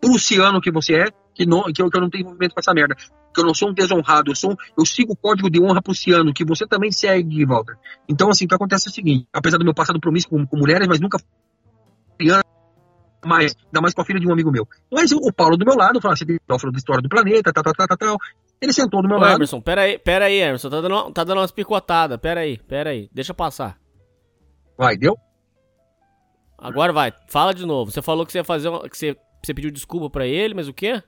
prussiano 0.00 0.60
que 0.60 0.70
você 0.70 0.94
é, 0.94 1.06
que, 1.34 1.46
não, 1.46 1.62
que, 1.64 1.80
eu, 1.80 1.88
que 1.88 1.96
eu 1.96 2.00
não 2.00 2.10
tenho 2.10 2.22
envolvimento 2.22 2.54
com 2.54 2.60
essa 2.60 2.74
merda. 2.74 2.94
Que 2.94 3.40
eu 3.40 3.44
não 3.44 3.54
sou 3.54 3.70
um 3.70 3.72
desonrado, 3.72 4.30
eu, 4.30 4.34
sou, 4.34 4.56
eu 4.76 4.84
sigo 4.84 5.12
o 5.12 5.16
código 5.16 5.48
de 5.48 5.62
honra 5.62 5.80
prussiano, 5.80 6.32
que 6.32 6.44
você 6.44 6.66
também 6.66 6.90
segue, 6.90 7.44
Walter. 7.44 7.76
Então, 8.08 8.28
assim, 8.28 8.46
o 8.46 8.48
que 8.48 8.54
acontece 8.54 8.88
é 8.88 8.90
o 8.90 8.94
seguinte: 8.94 9.28
apesar 9.32 9.58
do 9.58 9.64
meu 9.64 9.74
passado 9.74 10.00
promíscuo 10.00 10.38
com, 10.38 10.46
com 10.46 10.56
mulheres, 10.56 10.88
mas 10.88 10.98
nunca 10.98 11.18
mais, 13.24 13.54
ainda 13.66 13.80
mais 13.80 13.94
com 13.94 14.00
a 14.00 14.04
filha 14.04 14.18
de 14.18 14.26
um 14.26 14.32
amigo 14.32 14.50
meu. 14.50 14.66
Mas 14.92 15.12
o 15.12 15.32
Paulo 15.32 15.56
do 15.56 15.64
meu 15.64 15.76
lado, 15.76 16.00
falou 16.00 16.14
assim, 16.14 16.24
falou 16.48 16.72
da 16.72 16.78
história 16.78 17.02
do 17.02 17.08
planeta, 17.08 17.52
tal, 17.52 17.62
tal, 17.62 17.74
tal, 17.74 17.86
tal, 17.86 17.96
tal. 17.96 18.18
Ele 18.60 18.72
sentou 18.72 19.02
do 19.02 19.08
meu 19.08 19.18
Ô, 19.18 19.20
lado. 19.20 19.36
Emerson, 19.36 19.60
pera 19.60 19.82
aí, 19.82 19.98
pera 19.98 20.24
aí, 20.24 20.40
Emerson, 20.40 20.70
tá 20.70 20.80
dando, 20.80 21.12
tá 21.12 21.24
dando 21.24 21.38
umas 21.38 21.52
picotadas, 21.52 22.18
pera 22.18 22.40
aí, 22.40 22.58
pera 22.58 22.90
aí, 22.90 23.08
deixa 23.12 23.32
passar. 23.32 23.78
Vai, 24.76 24.96
deu? 24.96 25.16
Agora 26.58 26.92
vai, 26.92 27.12
fala 27.28 27.54
de 27.54 27.64
novo. 27.64 27.90
Você 27.90 28.02
falou 28.02 28.26
que 28.26 28.32
você 28.32 28.38
ia 28.38 28.44
fazer, 28.44 28.70
que 28.90 28.98
você, 28.98 29.16
você 29.42 29.54
pediu 29.54 29.70
desculpa 29.70 30.10
para 30.10 30.26
ele, 30.26 30.54
mas 30.54 30.66
o 30.66 30.72
quê? 30.72 31.00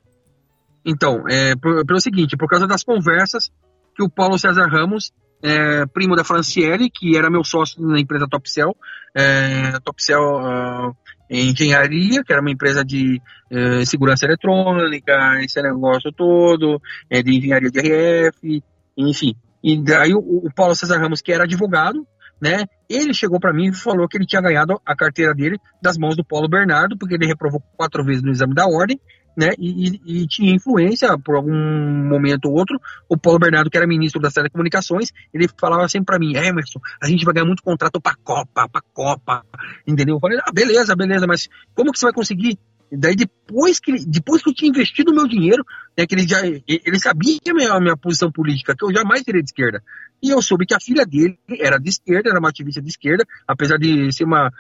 Então, 0.85 1.25
é, 1.29 1.55
pelo 1.57 2.01
seguinte, 2.01 2.37
por 2.37 2.49
causa 2.49 2.67
das 2.67 2.85
conversas 2.85 3.51
que 3.95 4.03
o 4.03 4.09
Paulo 4.09 4.39
César 4.39 4.67
Ramos, 4.67 5.13
é, 5.43 5.85
primo 5.87 6.15
da 6.15 6.25
Franciele, 6.25 6.89
que 6.89 7.17
era 7.17 7.31
meu 7.31 7.45
sócio 7.45 7.83
na 7.83 7.99
empresa 7.99 8.29
Topcel, 8.31 8.77
é, 9.15 9.79
Topcel 9.81 10.21
uh, 10.21 10.97
Engenharia, 11.29 12.23
que 12.25 12.33
era 12.33 12.41
uma 12.41 12.51
empresa 12.51 12.85
de 12.85 13.21
uh, 13.51 13.85
segurança 13.85 14.25
eletrônica, 14.25 15.13
esse 15.43 15.61
negócio 15.61 16.13
todo, 16.13 16.81
é, 17.11 17.23
de 17.23 17.37
engenharia 17.37 17.71
de 17.71 17.81
RF, 17.81 18.63
enfim. 18.97 19.35
E 19.63 19.83
daí 19.83 20.15
o, 20.15 20.19
o 20.19 20.49
Paulo 20.55 20.75
César 20.75 20.99
Ramos, 20.99 21.21
que 21.21 21.33
era 21.33 21.45
advogado, 21.45 22.07
né? 22.41 22.65
Ele 22.89 23.13
chegou 23.13 23.39
para 23.39 23.53
mim 23.53 23.69
e 23.69 23.75
falou 23.75 24.09
que 24.09 24.17
ele 24.17 24.27
tinha 24.27 24.43
ganhado 24.43 24.81
a 24.85 24.97
carteira 24.97 25.35
dele 25.35 25.59
das 25.81 25.97
mãos 25.99 26.17
do 26.17 26.25
Paulo 26.25 26.49
Bernardo, 26.49 26.97
porque 26.97 27.15
ele 27.15 27.27
reprovou 27.27 27.63
quatro 27.77 28.05
vezes 28.05 28.23
no 28.23 28.31
exame 28.31 28.55
da 28.55 28.67
ordem, 28.67 28.99
né? 29.37 29.51
E, 29.59 29.89
e, 29.89 30.23
e, 30.23 30.27
tinha 30.27 30.55
influência 30.55 31.17
por 31.19 31.37
algum 31.37 31.53
momento 31.53 32.47
ou 32.47 32.55
outro. 32.55 32.81
O 33.09 33.17
Paulo 33.17 33.39
Bernardo, 33.39 33.71
que 33.71 33.77
era 33.77 33.87
ministro 33.87 34.21
das 34.21 34.33
telecomunicações, 34.33 35.11
ele 35.33 35.49
falava 35.59 35.89
sempre 35.89 36.07
para 36.07 36.19
mim: 36.19 36.37
Emerson, 36.37 36.81
a 37.01 37.07
gente 37.07 37.25
vai 37.25 37.35
ganhar 37.35 37.47
muito 37.47 37.63
contrato 37.63 38.01
para 38.01 38.17
Copa, 38.23 38.69
para 38.69 38.83
Copa, 38.93 39.45
entendeu? 39.87 40.17
Eu 40.17 40.21
falei: 40.21 40.39
ah, 40.39 40.51
beleza, 40.53 40.97
beleza, 40.97 41.27
mas 41.27 41.49
como 41.75 41.93
que 41.93 41.99
você 41.99 42.07
vai 42.07 42.13
conseguir? 42.13 42.59
Daí 42.93 43.15
depois 43.15 43.79
que, 43.79 44.05
depois 44.07 44.43
que 44.43 44.51
eu 44.51 44.55
tinha 44.55 44.69
investido 44.69 45.13
o 45.13 45.15
meu 45.15 45.27
dinheiro, 45.27 45.65
né, 45.97 46.07
que 46.07 46.15
ele, 46.15 46.27
já, 46.27 46.45
ele 46.45 46.99
sabia 46.99 47.39
a 47.49 47.55
minha, 47.55 47.73
a 47.73 47.81
minha 47.81 47.97
posição 47.97 48.31
política, 48.33 48.75
que 48.77 48.85
eu 48.85 48.93
jamais 48.93 49.23
seria 49.23 49.43
de 49.43 49.49
esquerda. 49.49 49.83
E 50.23 50.31
eu 50.31 50.43
soube 50.43 50.67
que 50.67 50.75
a 50.75 50.81
filha 50.81 51.07
dele 51.07 51.39
era 51.61 51.79
de 51.79 51.89
esquerda, 51.89 52.31
era 52.31 52.39
uma 52.39 52.49
ativista 52.49 52.83
de 52.83 52.89
esquerda, 52.89 53.25
apesar 53.47 53.79
de 53.79 54.13
ser 54.13 54.25
uma. 54.25 54.51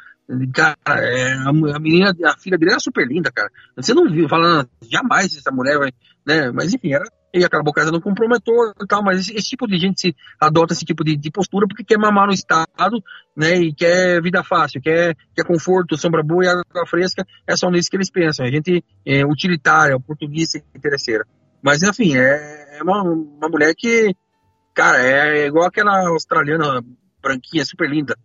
Cara, 0.54 1.00
é, 1.00 1.32
a, 1.34 1.52
menina, 1.80 2.14
a 2.24 2.38
filha 2.38 2.56
dele 2.56 2.70
era 2.70 2.80
super 2.80 3.06
linda, 3.06 3.32
cara. 3.32 3.50
Você 3.76 3.92
não 3.92 4.08
viu 4.08 4.28
falando, 4.28 4.68
jamais 4.88 5.36
essa 5.36 5.50
mulher 5.50 5.76
vai. 5.76 5.92
Né? 6.24 6.52
Mas 6.52 6.72
enfim, 6.72 6.92
era, 6.92 7.04
e 7.32 7.44
acabou 7.44 7.72
casando 7.72 8.00
com 8.00 8.10
um 8.10 8.14
promotor 8.14 8.74
e 8.82 8.86
tal, 8.86 9.02
mas 9.02 9.20
esse, 9.20 9.36
esse, 9.36 9.48
tipo 9.50 9.66
de 9.66 9.78
gente 9.78 10.00
se 10.00 10.16
adota 10.40 10.72
esse 10.72 10.84
tipo 10.84 11.04
de, 11.04 11.16
de, 11.16 11.30
postura 11.30 11.66
porque 11.66 11.84
quer 11.84 11.98
mamar 11.98 12.26
no 12.26 12.32
Estado, 12.32 13.02
né, 13.36 13.56
e 13.56 13.72
quer 13.72 14.20
vida 14.20 14.42
fácil, 14.42 14.80
quer, 14.80 15.16
quer 15.34 15.44
conforto, 15.44 15.96
sombra 15.96 16.22
boa 16.22 16.44
e 16.44 16.48
água 16.48 16.86
fresca, 16.86 17.24
é 17.46 17.56
só 17.56 17.70
nisso 17.70 17.90
que 17.90 17.96
eles 17.96 18.10
pensam, 18.10 18.44
a 18.44 18.50
gente 18.50 18.84
é 19.06 19.24
utilitária, 19.24 19.98
português 20.00 20.54
interesseira. 20.74 21.24
Mas, 21.62 21.82
enfim, 21.82 22.16
é, 22.16 22.78
é 22.78 22.82
uma, 22.82 23.02
uma 23.02 23.48
mulher 23.48 23.74
que, 23.76 24.14
cara, 24.74 24.98
é 25.02 25.46
igual 25.46 25.66
aquela 25.66 26.08
australiana 26.08 26.82
branquinha, 27.22 27.64
super 27.64 27.88
linda, 27.88 28.16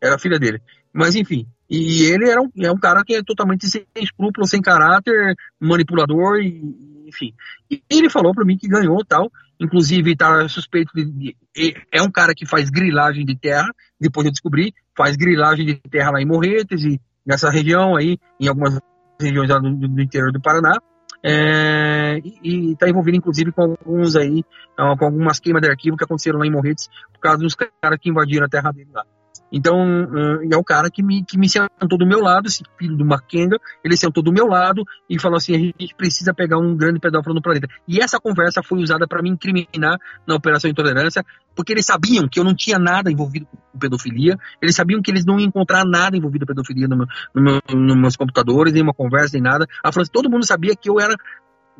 era 0.00 0.18
filha 0.18 0.38
dele. 0.38 0.60
Mas, 0.92 1.14
enfim, 1.14 1.46
e 1.70 2.02
ele 2.02 2.28
era 2.28 2.42
um, 2.42 2.50
é 2.58 2.70
um 2.72 2.78
cara 2.78 3.04
que 3.04 3.14
é 3.14 3.22
totalmente 3.22 3.68
sem 3.68 3.86
escrúpulos, 3.94 4.50
sem 4.50 4.60
caráter, 4.60 5.36
manipulador 5.60 6.40
e 6.40 6.60
enfim. 7.10 7.34
E 7.70 7.82
ele 7.90 8.08
falou 8.08 8.34
para 8.34 8.44
mim 8.44 8.56
que 8.56 8.68
ganhou 8.68 9.04
tal, 9.04 9.30
inclusive 9.60 10.16
tá 10.16 10.48
suspeito 10.48 10.92
de, 10.94 11.36
de, 11.54 11.76
é 11.92 12.00
um 12.02 12.10
cara 12.10 12.32
que 12.34 12.46
faz 12.46 12.70
grilagem 12.70 13.24
de 13.24 13.36
terra, 13.36 13.68
depois 14.00 14.24
eu 14.24 14.32
descobri, 14.32 14.72
faz 14.96 15.16
grilagem 15.16 15.66
de 15.66 15.74
terra 15.90 16.12
lá 16.12 16.20
em 16.20 16.26
Morretes 16.26 16.84
e 16.84 17.00
nessa 17.26 17.50
região 17.50 17.96
aí, 17.96 18.18
em 18.40 18.48
algumas 18.48 18.78
regiões 19.20 19.50
lá 19.50 19.58
do, 19.58 19.70
do 19.74 20.00
interior 20.00 20.32
do 20.32 20.40
Paraná. 20.40 20.78
É, 21.22 22.18
e 22.42 22.72
está 22.72 22.88
envolvido 22.88 23.18
inclusive 23.18 23.52
com 23.52 23.62
alguns 23.62 24.16
aí, 24.16 24.42
com 24.74 25.04
algumas 25.04 25.38
queimas 25.38 25.60
de 25.60 25.68
arquivo 25.68 25.94
que 25.94 26.04
aconteceram 26.04 26.38
lá 26.38 26.46
em 26.46 26.50
Morretes 26.50 26.88
por 27.12 27.20
causa 27.20 27.38
dos 27.38 27.54
caras 27.54 27.98
que 28.00 28.08
invadiram 28.08 28.46
a 28.46 28.48
terra 28.48 28.72
dele 28.72 28.88
lá. 28.90 29.04
Então, 29.52 30.04
uh, 30.04 30.48
é 30.52 30.56
o 30.56 30.64
cara 30.64 30.90
que 30.90 31.02
me, 31.02 31.24
que 31.24 31.38
me 31.38 31.48
sentou 31.48 31.98
do 31.98 32.06
meu 32.06 32.20
lado, 32.20 32.46
esse 32.46 32.62
filho 32.78 32.96
do 32.96 33.04
Makenga, 33.04 33.58
ele 33.84 33.96
sentou 33.96 34.22
do 34.22 34.32
meu 34.32 34.46
lado 34.46 34.84
e 35.08 35.18
falou 35.18 35.36
assim: 35.36 35.54
a 35.54 35.58
gente 35.58 35.94
precisa 35.96 36.32
pegar 36.32 36.58
um 36.58 36.76
grande 36.76 37.00
pedófilo 37.00 37.34
no 37.34 37.42
planeta. 37.42 37.68
E 37.86 38.00
essa 38.00 38.20
conversa 38.20 38.62
foi 38.62 38.80
usada 38.80 39.06
para 39.06 39.22
me 39.22 39.30
incriminar 39.30 39.98
na 40.26 40.34
Operação 40.34 40.70
Intolerância, 40.70 41.24
porque 41.54 41.72
eles 41.72 41.86
sabiam 41.86 42.28
que 42.28 42.38
eu 42.38 42.44
não 42.44 42.54
tinha 42.54 42.78
nada 42.78 43.10
envolvido 43.10 43.46
com 43.46 43.78
pedofilia, 43.78 44.38
eles 44.62 44.74
sabiam 44.74 45.02
que 45.02 45.10
eles 45.10 45.24
não 45.24 45.38
iam 45.38 45.48
encontrar 45.48 45.84
nada 45.84 46.16
envolvido 46.16 46.46
com 46.46 46.54
pedofilia 46.54 46.88
meu, 46.88 47.06
no 47.34 47.42
meu, 47.42 47.60
nos 47.68 47.96
meus 47.96 48.16
computadores, 48.16 48.72
nem 48.72 48.82
uma 48.82 48.94
conversa, 48.94 49.34
nem 49.34 49.42
nada. 49.42 49.66
A 49.82 49.92
França, 49.92 50.10
todo 50.12 50.30
mundo 50.30 50.46
sabia 50.46 50.74
que 50.76 50.88
eu 50.88 51.00
era 51.00 51.14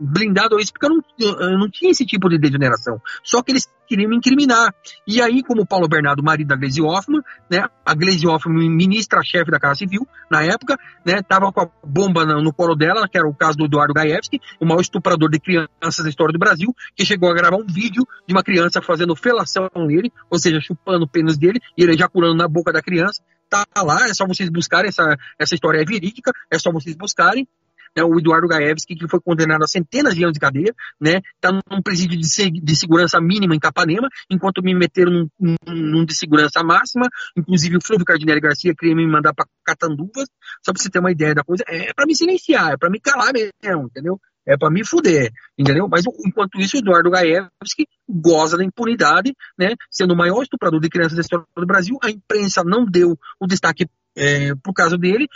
blindado 0.01 0.57
a 0.57 0.61
isso, 0.61 0.73
porque 0.73 0.87
eu 0.87 0.91
não, 0.91 1.39
eu 1.39 1.59
não 1.59 1.71
tinha 1.71 1.91
esse 1.91 2.07
tipo 2.07 2.29
de 2.29 2.39
degeneração. 2.39 3.01
Só 3.23 3.43
que 3.43 3.53
eles 3.53 3.69
queriam 3.87 4.09
me 4.09 4.17
incriminar. 4.17 4.73
E 5.07 5.21
aí, 5.21 5.43
como 5.43 5.67
Paulo 5.67 5.89
Bernardo, 5.89 6.23
marido 6.23 6.49
da 6.49 6.57
Gleisi 6.57 6.81
Hoffmann, 6.81 7.21
né, 7.51 7.65
a 7.85 7.95
Gleisi 7.95 8.27
Hoffmann, 8.27 8.71
ministra-chefe 8.71 9.51
da 9.51 9.59
Casa 9.59 9.81
Civil, 9.81 10.07
na 10.31 10.43
época, 10.43 10.79
né, 11.05 11.21
tava 11.23 11.53
com 11.53 11.61
a 11.61 11.69
bomba 11.85 12.25
no, 12.25 12.41
no 12.41 12.53
colo 12.53 12.77
dela, 12.77 13.09
que 13.09 13.19
era 13.19 13.29
o 13.29 13.35
caso 13.35 13.59
do 13.59 13.65
Eduardo 13.65 13.93
Gaevski, 13.93 14.41
o 14.61 14.65
maior 14.65 14.81
estuprador 14.81 15.29
de 15.29 15.41
crianças 15.41 16.05
da 16.05 16.09
história 16.09 16.33
do 16.33 16.39
Brasil, 16.39 16.75
que 16.95 17.05
chegou 17.05 17.29
a 17.31 17.35
gravar 17.35 17.57
um 17.57 17.67
vídeo 17.67 18.07
de 18.27 18.33
uma 18.33 18.45
criança 18.45 18.81
fazendo 18.81 19.17
felação 19.17 19.69
nele, 19.75 20.13
ou 20.31 20.39
seja, 20.39 20.61
chupando 20.61 21.05
o 21.05 21.09
pênis 21.09 21.37
dele 21.37 21.61
e 21.77 21.83
ele 21.83 21.93
ejaculando 21.93 22.37
na 22.37 22.47
boca 22.47 22.73
da 22.73 22.81
criança. 22.81 23.23
Tá 23.51 23.65
lá, 23.83 24.09
é 24.09 24.15
só 24.15 24.25
vocês 24.25 24.49
buscarem, 24.49 24.89
essa, 24.89 25.17
essa 25.37 25.55
história 25.57 25.81
é 25.81 25.85
verídica, 25.85 26.31
é 26.49 26.57
só 26.57 26.71
vocês 26.71 26.95
buscarem 26.97 27.49
né, 27.97 28.03
o 28.05 28.19
Eduardo 28.19 28.49
Gaevski, 28.49 28.95
que 28.95 29.09
foi 29.09 29.21
condenado 29.21 29.63
a 29.63 29.67
centenas 29.67 30.15
de 30.15 30.23
anos 30.23 30.35
de 30.35 30.41
cadeia, 30.41 30.75
né, 31.01 31.21
tá 31.41 31.53
num 31.53 31.83
presídio 31.83 32.19
de, 32.19 32.51
de 32.51 32.77
segurança 32.77 33.21
mínima 33.21 33.55
em 33.55 33.59
Capanema, 33.59 34.09
enquanto 34.31 34.63
me 34.63 34.75
meteram 34.75 35.13
num, 35.13 35.29
num, 35.39 35.75
num 35.75 36.05
de 36.05 36.15
segurança 36.15 36.63
máxima, 36.63 37.07
inclusive 37.37 37.77
o 37.77 37.83
Flávio 37.83 38.05
Cardinelli 38.05 38.41
Garcia 38.41 38.75
queria 38.75 38.95
me 38.95 39.07
mandar 39.07 39.35
para 39.35 39.47
Catanduvas, 39.65 40.29
só 40.65 40.73
para 40.73 40.83
você 40.83 40.91
ter 40.91 41.01
uma 41.01 41.13
ideia 41.13 41.35
da 41.35 41.45
coisa, 41.45 41.65
é 41.69 41.93
para 41.93 42.07
me 42.07 42.17
silenciar, 42.17 42.73
é 42.73 42.77
para 42.77 42.91
me 42.91 43.01
calar 43.01 43.33
mesmo, 43.33 43.85
entendeu? 43.85 44.21
É 44.47 44.57
para 44.57 44.71
me 44.71 44.85
fuder, 44.85 45.31
entendeu? 45.57 45.87
Mas 45.89 46.05
enquanto 46.25 46.59
isso, 46.59 46.77
o 46.77 46.81
Eduardo 46.81 47.11
Gaevski 47.11 47.87
goza 48.09 48.57
da 48.57 48.65
impunidade, 48.65 49.35
né? 49.57 49.75
Sendo 49.91 50.15
o 50.15 50.17
maior 50.17 50.43
estuprador 50.43 50.81
de 50.81 50.89
crianças 50.89 51.15
da 51.15 51.21
história 51.21 51.45
do 51.55 51.67
Brasil, 51.67 51.99
a 52.03 52.11
imprensa 52.11 52.65
não 52.65 52.85
deu 52.85 53.19
o 53.39 53.47
destaque 53.47 53.87
é, 54.17 54.55
por 54.57 54.73
causa 54.73 54.97
dele, 54.97 55.29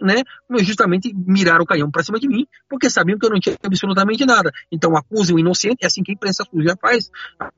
né, 0.00 0.22
justamente 0.60 1.14
miraram 1.14 1.62
o 1.62 1.66
canhão 1.66 1.90
para 1.90 2.02
cima 2.02 2.18
de 2.18 2.28
mim, 2.28 2.46
porque 2.68 2.90
sabiam 2.90 3.18
que 3.18 3.26
eu 3.26 3.30
não 3.30 3.40
tinha 3.40 3.56
absolutamente 3.62 4.24
nada. 4.24 4.50
Então 4.70 4.96
acusem 4.96 5.34
o 5.34 5.38
inocente, 5.38 5.82
é 5.82 5.86
assim 5.86 6.02
que 6.02 6.12
a 6.12 6.14
imprensa 6.14 6.44
suja 6.50 6.76
faz. 6.80 7.10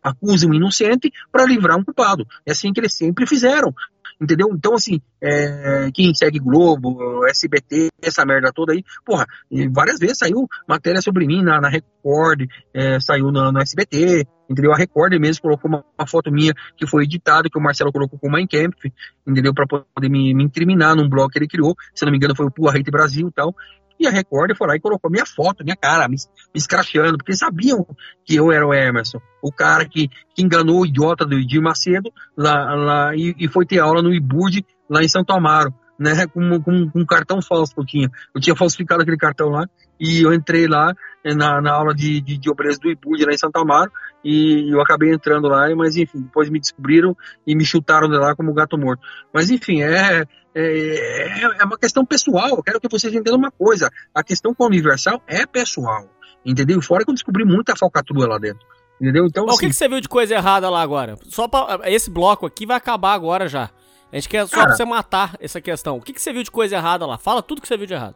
Acusem 0.03 0.51
o 0.51 0.55
inocente 0.55 1.13
para 1.31 1.45
livrar 1.45 1.79
um 1.79 1.85
culpado. 1.85 2.27
É 2.45 2.53
assim 2.53 2.73
que 2.73 2.81
eles 2.81 2.95
sempre 2.95 3.27
fizeram. 3.27 3.75
Entendeu? 4.21 4.49
Então, 4.51 4.75
assim, 4.75 5.01
é, 5.21 5.91
quem 5.93 6.15
segue 6.15 6.39
Globo, 6.39 7.27
SBT, 7.27 7.91
essa 8.01 8.25
merda 8.25 8.51
toda 8.51 8.73
aí, 8.73 8.83
porra, 9.05 9.27
várias 9.71 9.99
vezes 9.99 10.19
saiu 10.19 10.49
matéria 10.67 11.03
sobre 11.03 11.27
mim 11.27 11.43
na, 11.43 11.61
na 11.61 11.69
Record, 11.69 12.49
é, 12.73 12.99
saiu 12.99 13.31
no, 13.31 13.53
no, 13.53 13.61
SBT, 13.61 14.27
entendeu? 14.49 14.73
A 14.73 14.77
Record 14.77 15.13
mesmo 15.21 15.43
colocou 15.43 15.71
uma, 15.71 15.85
uma, 15.99 16.07
foto 16.07 16.33
minha 16.33 16.55
que 16.79 16.87
foi 16.87 17.05
editada, 17.05 17.51
que 17.51 17.59
o 17.59 17.63
Marcelo 17.63 17.93
colocou 17.93 18.19
com 18.19 18.29
o 18.29 18.33
Mein 18.33 18.47
Kampf, 18.47 18.91
entendeu? 19.27 19.53
Para 19.53 19.67
poder 19.67 20.09
me, 20.09 20.33
me, 20.33 20.45
incriminar 20.45 20.97
num 20.97 21.09
blog 21.09 21.31
que 21.31 21.39
ele 21.39 21.49
criou, 21.49 21.75
se 21.95 22.07
não 22.07 22.11
me 22.11 22.17
engano 22.17 22.35
foi 22.35 22.47
o 22.47 22.51
Pua 22.51 22.71
Hate 22.71 22.91
Brasil 22.91 23.29
e 23.29 23.33
tal. 23.33 23.55
E 23.99 24.07
a 24.07 24.11
Record 24.11 24.57
foi 24.57 24.67
lá 24.67 24.77
e 24.77 24.81
colocou 24.81 25.11
minha 25.11 25.27
foto, 25.27 25.65
minha 25.65 25.77
cara, 25.77 26.09
me, 26.09 26.17
me 26.17 26.59
escrachando, 26.59 27.17
porque 27.17 27.35
sabiam 27.35 27.87
que 28.25 28.35
eu 28.37 28.53
era 28.53 28.67
o 28.67 28.75
Emerson, 28.75 29.19
o 29.43 29.51
cara 29.51 29.87
que, 29.89 30.09
que 30.35 30.43
enganou 30.43 30.81
o 30.81 30.87
idiota 30.87 31.25
do 31.25 31.39
Edir 31.39 31.63
Macedo 31.63 32.13
lá, 32.37 32.75
lá 32.75 33.17
e, 33.17 33.35
e, 33.39 33.49
foi 33.49 33.65
ter 33.65 33.79
aula 33.79 34.03
no 34.03 34.15
IBUD 34.15 34.65
lá 34.89 35.03
em 35.03 35.09
Santo 35.09 35.33
Amaro. 35.33 35.73
né, 35.99 36.27
com, 36.27 36.61
com, 36.61 36.91
com 36.91 37.01
um 37.01 37.07
cartão 37.07 37.41
falso 37.41 37.75
que 37.75 37.81
eu 37.81 37.87
tinha. 37.87 38.11
Eu 38.35 38.41
tinha 38.41 38.55
falsificado 38.55 39.03
aquele 39.03 39.17
cartão 39.17 39.49
lá 39.49 39.67
e 39.99 40.21
eu 40.23 40.33
entrei 40.33 40.67
lá 40.67 40.93
na, 41.35 41.61
na 41.61 41.73
aula 41.73 41.95
de, 41.95 42.21
de, 42.21 42.37
de 42.39 42.51
obreiros 42.51 42.79
do 42.79 42.91
IBUD 42.91 43.25
lá 43.25 43.33
em 43.33 43.39
Santa 43.39 43.61
Amaro 43.61 43.91
e 44.25 44.73
eu 44.73 44.81
acabei 44.81 45.13
entrando 45.13 45.49
lá, 45.49 45.69
mas 45.77 45.97
enfim, 45.97 46.21
depois 46.23 46.49
me 46.51 46.59
descobriram 46.61 47.17
e 47.47 47.55
me 47.55 47.65
chutaram 47.65 48.09
de 48.09 48.17
lá 48.17 48.35
como 48.35 48.53
gato 48.55 48.77
morto. 48.79 49.01
Mas 49.33 49.51
enfim, 49.51 49.83
é, 49.83 50.25
é, 50.55 51.41
é 51.61 51.65
uma 51.65 51.79
questão 51.79 52.05
pessoal. 52.05 52.49
Eu 52.51 52.63
quero 52.63 52.81
que 52.81 52.89
vocês 52.91 53.13
entendam 53.15 53.39
uma 53.39 53.51
coisa: 53.51 53.91
a 54.15 54.23
questão 54.23 54.55
com 54.55 54.65
a 54.65 54.67
Universal 54.67 55.23
é 55.27 55.47
pessoal, 55.47 56.09
entendeu? 56.45 56.81
Fora 56.83 57.05
que 57.05 57.11
eu 57.11 57.15
descobri 57.15 57.45
muita 57.45 57.77
falcatrua 57.77 58.27
lá 58.27 58.39
dentro. 58.39 58.67
Entendeu? 59.01 59.27
Então, 59.27 59.45
Ó, 59.47 59.53
O 59.55 59.59
que, 59.59 59.67
que 59.67 59.75
você 59.75 59.87
viu 59.89 60.01
de 60.01 60.09
coisa 60.09 60.35
errada 60.35 60.71
lá 60.71 60.81
agora? 60.81 61.17
Só 61.25 61.47
pra, 61.47 61.81
esse 61.85 62.11
bloco 62.11 62.47
aqui 62.47 62.65
vai 62.65 62.79
acabar 62.79 63.13
agora 63.13 63.47
já. 63.47 63.69
A 64.11 64.17
gente 64.17 64.29
quer 64.29 64.47
só 64.47 64.55
Cara. 64.57 64.69
pra 64.69 64.77
você 64.77 64.85
matar 64.87 65.37
essa 65.39 65.61
questão. 65.61 65.99
O 65.99 66.01
que, 66.01 66.15
que 66.15 66.21
você 66.23 66.33
viu 66.33 66.43
de 66.43 66.51
coisa 66.51 66.77
errada 66.77 67.05
lá? 67.05 67.19
Fala 67.19 67.43
tudo 67.43 67.61
que 67.61 67.69
você 67.69 67.77
viu 67.77 67.87
de 67.87 67.93
errado. 67.93 68.15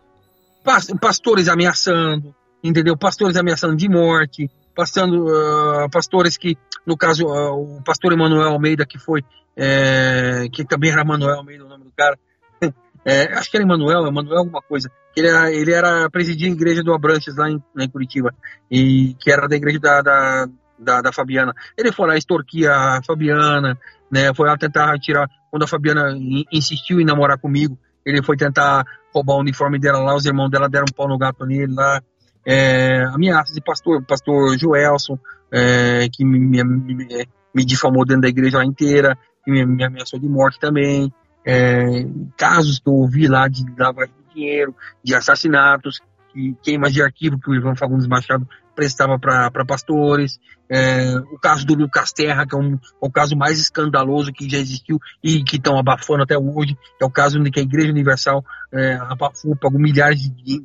pas- 0.64 0.86
pastores 0.98 1.48
ameaçando, 1.48 2.34
entendeu? 2.62 2.96
Pastores 2.96 3.36
ameaçando 3.36 3.76
de 3.76 3.88
morte, 3.88 4.50
passando, 4.74 5.26
ah, 5.28 5.88
pastores 5.90 6.36
que, 6.36 6.56
no 6.86 6.96
caso, 6.96 7.28
ah, 7.28 7.52
o 7.52 7.82
pastor 7.82 8.12
Emanuel 8.12 8.48
Almeida, 8.50 8.86
que 8.86 8.98
foi, 8.98 9.22
é, 9.56 10.46
que 10.52 10.64
também 10.64 10.90
era 10.90 11.02
Emanuel 11.02 11.36
Almeida, 11.36 11.64
o 11.64 11.68
nome 11.68 11.84
do 11.84 11.92
cara, 11.96 12.18
É, 13.02 13.32
acho 13.32 13.50
que 13.50 13.56
era 13.56 13.64
Emanuel, 13.64 14.06
Emanuel 14.06 14.38
alguma 14.40 14.60
coisa, 14.60 14.90
ele 15.16 15.26
era, 15.26 15.50
ele 15.50 15.72
era 15.72 16.10
presidia 16.10 16.48
a 16.48 16.52
igreja 16.52 16.82
do 16.82 16.92
Abranches 16.92 17.34
lá 17.34 17.50
em, 17.50 17.62
lá 17.74 17.84
em 17.84 17.88
Curitiba, 17.88 18.34
e 18.70 19.14
que 19.18 19.30
era 19.30 19.48
da 19.48 19.56
igreja 19.56 19.80
da, 19.80 20.02
da, 20.02 20.48
da, 20.78 21.00
da 21.00 21.12
Fabiana. 21.12 21.54
Ele 21.78 21.92
foi 21.92 22.06
lá 22.06 22.16
extorquir 22.16 22.70
a 22.70 23.00
Fabiana, 23.02 23.78
né, 24.10 24.34
foi 24.34 24.46
lá 24.46 24.56
tentar 24.58 24.98
tirar, 24.98 25.26
quando 25.50 25.62
a 25.62 25.66
Fabiana 25.66 26.10
in- 26.14 26.44
insistiu 26.52 27.00
em 27.00 27.04
namorar 27.06 27.38
comigo, 27.38 27.78
ele 28.04 28.22
foi 28.22 28.36
tentar 28.36 28.84
roubar 29.14 29.34
o 29.36 29.40
uniforme 29.40 29.78
dela 29.78 30.00
lá, 30.00 30.14
os 30.14 30.26
irmãos 30.26 30.50
dela 30.50 30.68
deram 30.68 30.86
um 30.88 30.94
pau 30.94 31.08
no 31.08 31.18
gato 31.18 31.44
nele 31.46 31.72
lá. 31.72 32.02
É, 32.44 33.02
ameaças 33.14 33.54
de 33.54 33.60
pastor, 33.60 34.02
pastor 34.04 34.56
Joelson, 34.58 35.18
é, 35.52 36.08
que 36.12 36.24
me, 36.24 36.38
me, 36.38 36.94
me- 37.54 37.64
difamou 37.64 38.04
dentro 38.04 38.22
da 38.22 38.28
igreja 38.28 38.58
lá 38.58 38.64
inteira, 38.64 39.16
que 39.44 39.50
me, 39.50 39.64
me 39.66 39.84
ameaçou 39.84 40.18
de 40.18 40.28
morte 40.28 40.58
também. 40.58 41.12
É, 41.44 42.04
casos 42.36 42.78
que 42.78 42.88
eu 42.88 42.94
ouvi 42.94 43.26
lá 43.26 43.48
de 43.48 43.64
lavagem 43.78 44.14
de 44.28 44.34
dinheiro, 44.34 44.74
de 45.02 45.14
assassinatos, 45.14 46.00
que 46.32 46.54
queimas 46.62 46.92
de 46.92 47.02
arquivo 47.02 47.38
que 47.38 47.50
o 47.50 47.54
Ivan 47.54 47.74
Fagundes 47.74 48.06
Machado 48.06 48.46
prestava 48.74 49.18
para 49.18 49.64
pastores, 49.66 50.38
é, 50.70 51.16
o 51.32 51.38
caso 51.38 51.66
do 51.66 51.74
Lucas 51.74 52.12
Terra, 52.12 52.46
que 52.46 52.54
é 52.54 52.58
um, 52.58 52.78
o 53.00 53.10
caso 53.10 53.36
mais 53.36 53.58
escandaloso 53.58 54.32
que 54.32 54.48
já 54.48 54.58
existiu 54.58 54.98
e 55.22 55.42
que 55.42 55.56
estão 55.56 55.76
abafando 55.78 56.22
até 56.22 56.38
hoje, 56.38 56.78
é 57.00 57.04
o 57.04 57.10
caso 57.10 57.38
em 57.38 57.50
que 57.50 57.60
a 57.60 57.62
Igreja 57.62 57.90
Universal 57.90 58.44
é, 58.72 58.94
abafou, 58.94 59.56
pagou 59.56 59.80
milhares 59.80 60.20
de, 60.20 60.64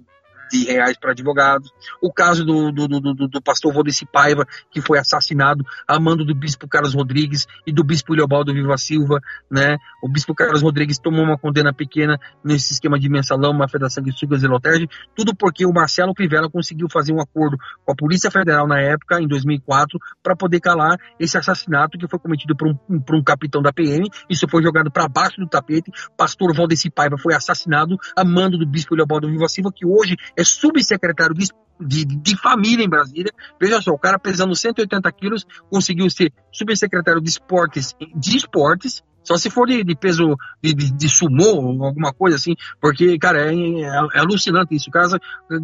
de 0.52 0.66
reais 0.66 0.98
para 0.98 1.12
advogados, 1.12 1.72
o 2.02 2.12
caso 2.12 2.46
do, 2.46 2.72
do, 2.72 2.88
do, 2.88 3.00
do, 3.00 3.28
do 3.28 3.42
pastor 3.42 3.74
Valdeci 3.74 4.06
Paiva, 4.06 4.46
que 4.72 4.82
foi 4.82 4.98
assassinado 4.98 5.64
a 5.88 6.00
mando 6.00 6.26
do 6.26 6.36
bispo 6.36 6.68
Carlos 6.68 6.94
Rodrigues 6.94 7.48
e 7.66 7.72
do 7.72 7.84
bispo 7.84 8.14
Leobaldo 8.14 8.54
Viva 8.54 8.78
Silva, 8.78 9.20
né? 9.50 9.78
O 10.04 10.10
bispo 10.10 10.34
Carlos 10.34 10.62
Rodrigues 10.62 10.98
tomou 10.98 11.24
uma 11.24 11.38
condena 11.38 11.74
pequena 11.74 12.20
nesse 12.44 12.74
esquema 12.74 13.00
de 13.00 13.10
mensalão, 13.10 13.52
uma 13.52 13.66
da 13.76 13.90
sanguessugas 13.90 14.42
e 14.42 14.48
loterge, 14.48 14.88
tudo 15.16 15.36
porque 15.36 15.66
o 15.66 15.74
Marcelo 15.74 16.14
Crivella 16.14 16.50
conseguiu 16.50 16.88
fazer 16.90 17.14
um 17.14 17.20
acordo 17.20 17.58
com 17.84 17.92
a 17.92 17.96
Polícia 17.96 18.32
Federal 18.32 18.68
na 18.68 18.80
época, 18.80 19.20
em 19.22 19.28
2004, 19.28 20.00
para 20.24 20.36
poder 20.36 20.60
calar 20.60 20.98
esse 21.20 21.38
assassinato 21.38 21.98
que 21.98 22.08
foi 22.08 22.20
cometido 22.20 22.56
por 22.56 22.70
um, 22.70 23.00
por 23.02 23.16
um 23.16 23.24
capitão 23.24 23.62
da 23.62 23.74
PM. 23.74 24.10
Isso 24.30 24.48
foi 24.48 24.64
jogado 24.64 24.90
para 24.92 25.08
baixo 25.08 25.42
do 25.42 25.48
tapete. 25.48 25.92
Pastor 26.18 26.56
Valdeci 26.56 26.90
Paiva 26.90 27.18
foi 27.18 27.34
assassinado 27.34 27.98
a 28.16 28.24
mando 28.24 28.58
do 28.58 28.66
bispo 28.66 28.96
Leobaldo 28.96 29.30
Viva 29.30 29.48
Silva, 29.48 29.72
que 29.74 29.86
hoje 29.86 30.16
é 30.38 30.44
subsecretário 30.44 31.36
de, 31.36 31.48
de, 31.80 32.06
de 32.06 32.38
família 32.38 32.84
em 32.84 32.90
Brasília. 32.90 33.32
Veja 33.60 33.82
só, 33.82 33.92
o 33.92 34.00
cara 34.00 34.18
pesando 34.20 34.56
180 34.56 35.12
quilos 35.14 35.46
conseguiu 35.70 36.10
ser 36.10 36.32
subsecretário 36.52 37.22
de 37.22 37.30
esportes, 37.30 37.96
de 38.16 38.38
esportes, 38.38 39.04
só 39.24 39.38
se 39.38 39.50
for 39.50 39.66
de, 39.68 39.84
de 39.84 39.96
peso 39.96 40.36
de, 40.62 40.72
de, 40.74 40.92
de 40.92 41.10
sumô, 41.10 41.84
alguma 41.84 42.14
coisa 42.14 42.36
assim, 42.38 42.54
porque, 42.80 43.18
cara, 43.18 43.52
é, 43.52 43.56
é- 43.56 44.08
é 44.14 44.20
alucinante 44.20 44.76
isso. 44.76 44.90
O 44.90 44.92
cara, 44.94 45.08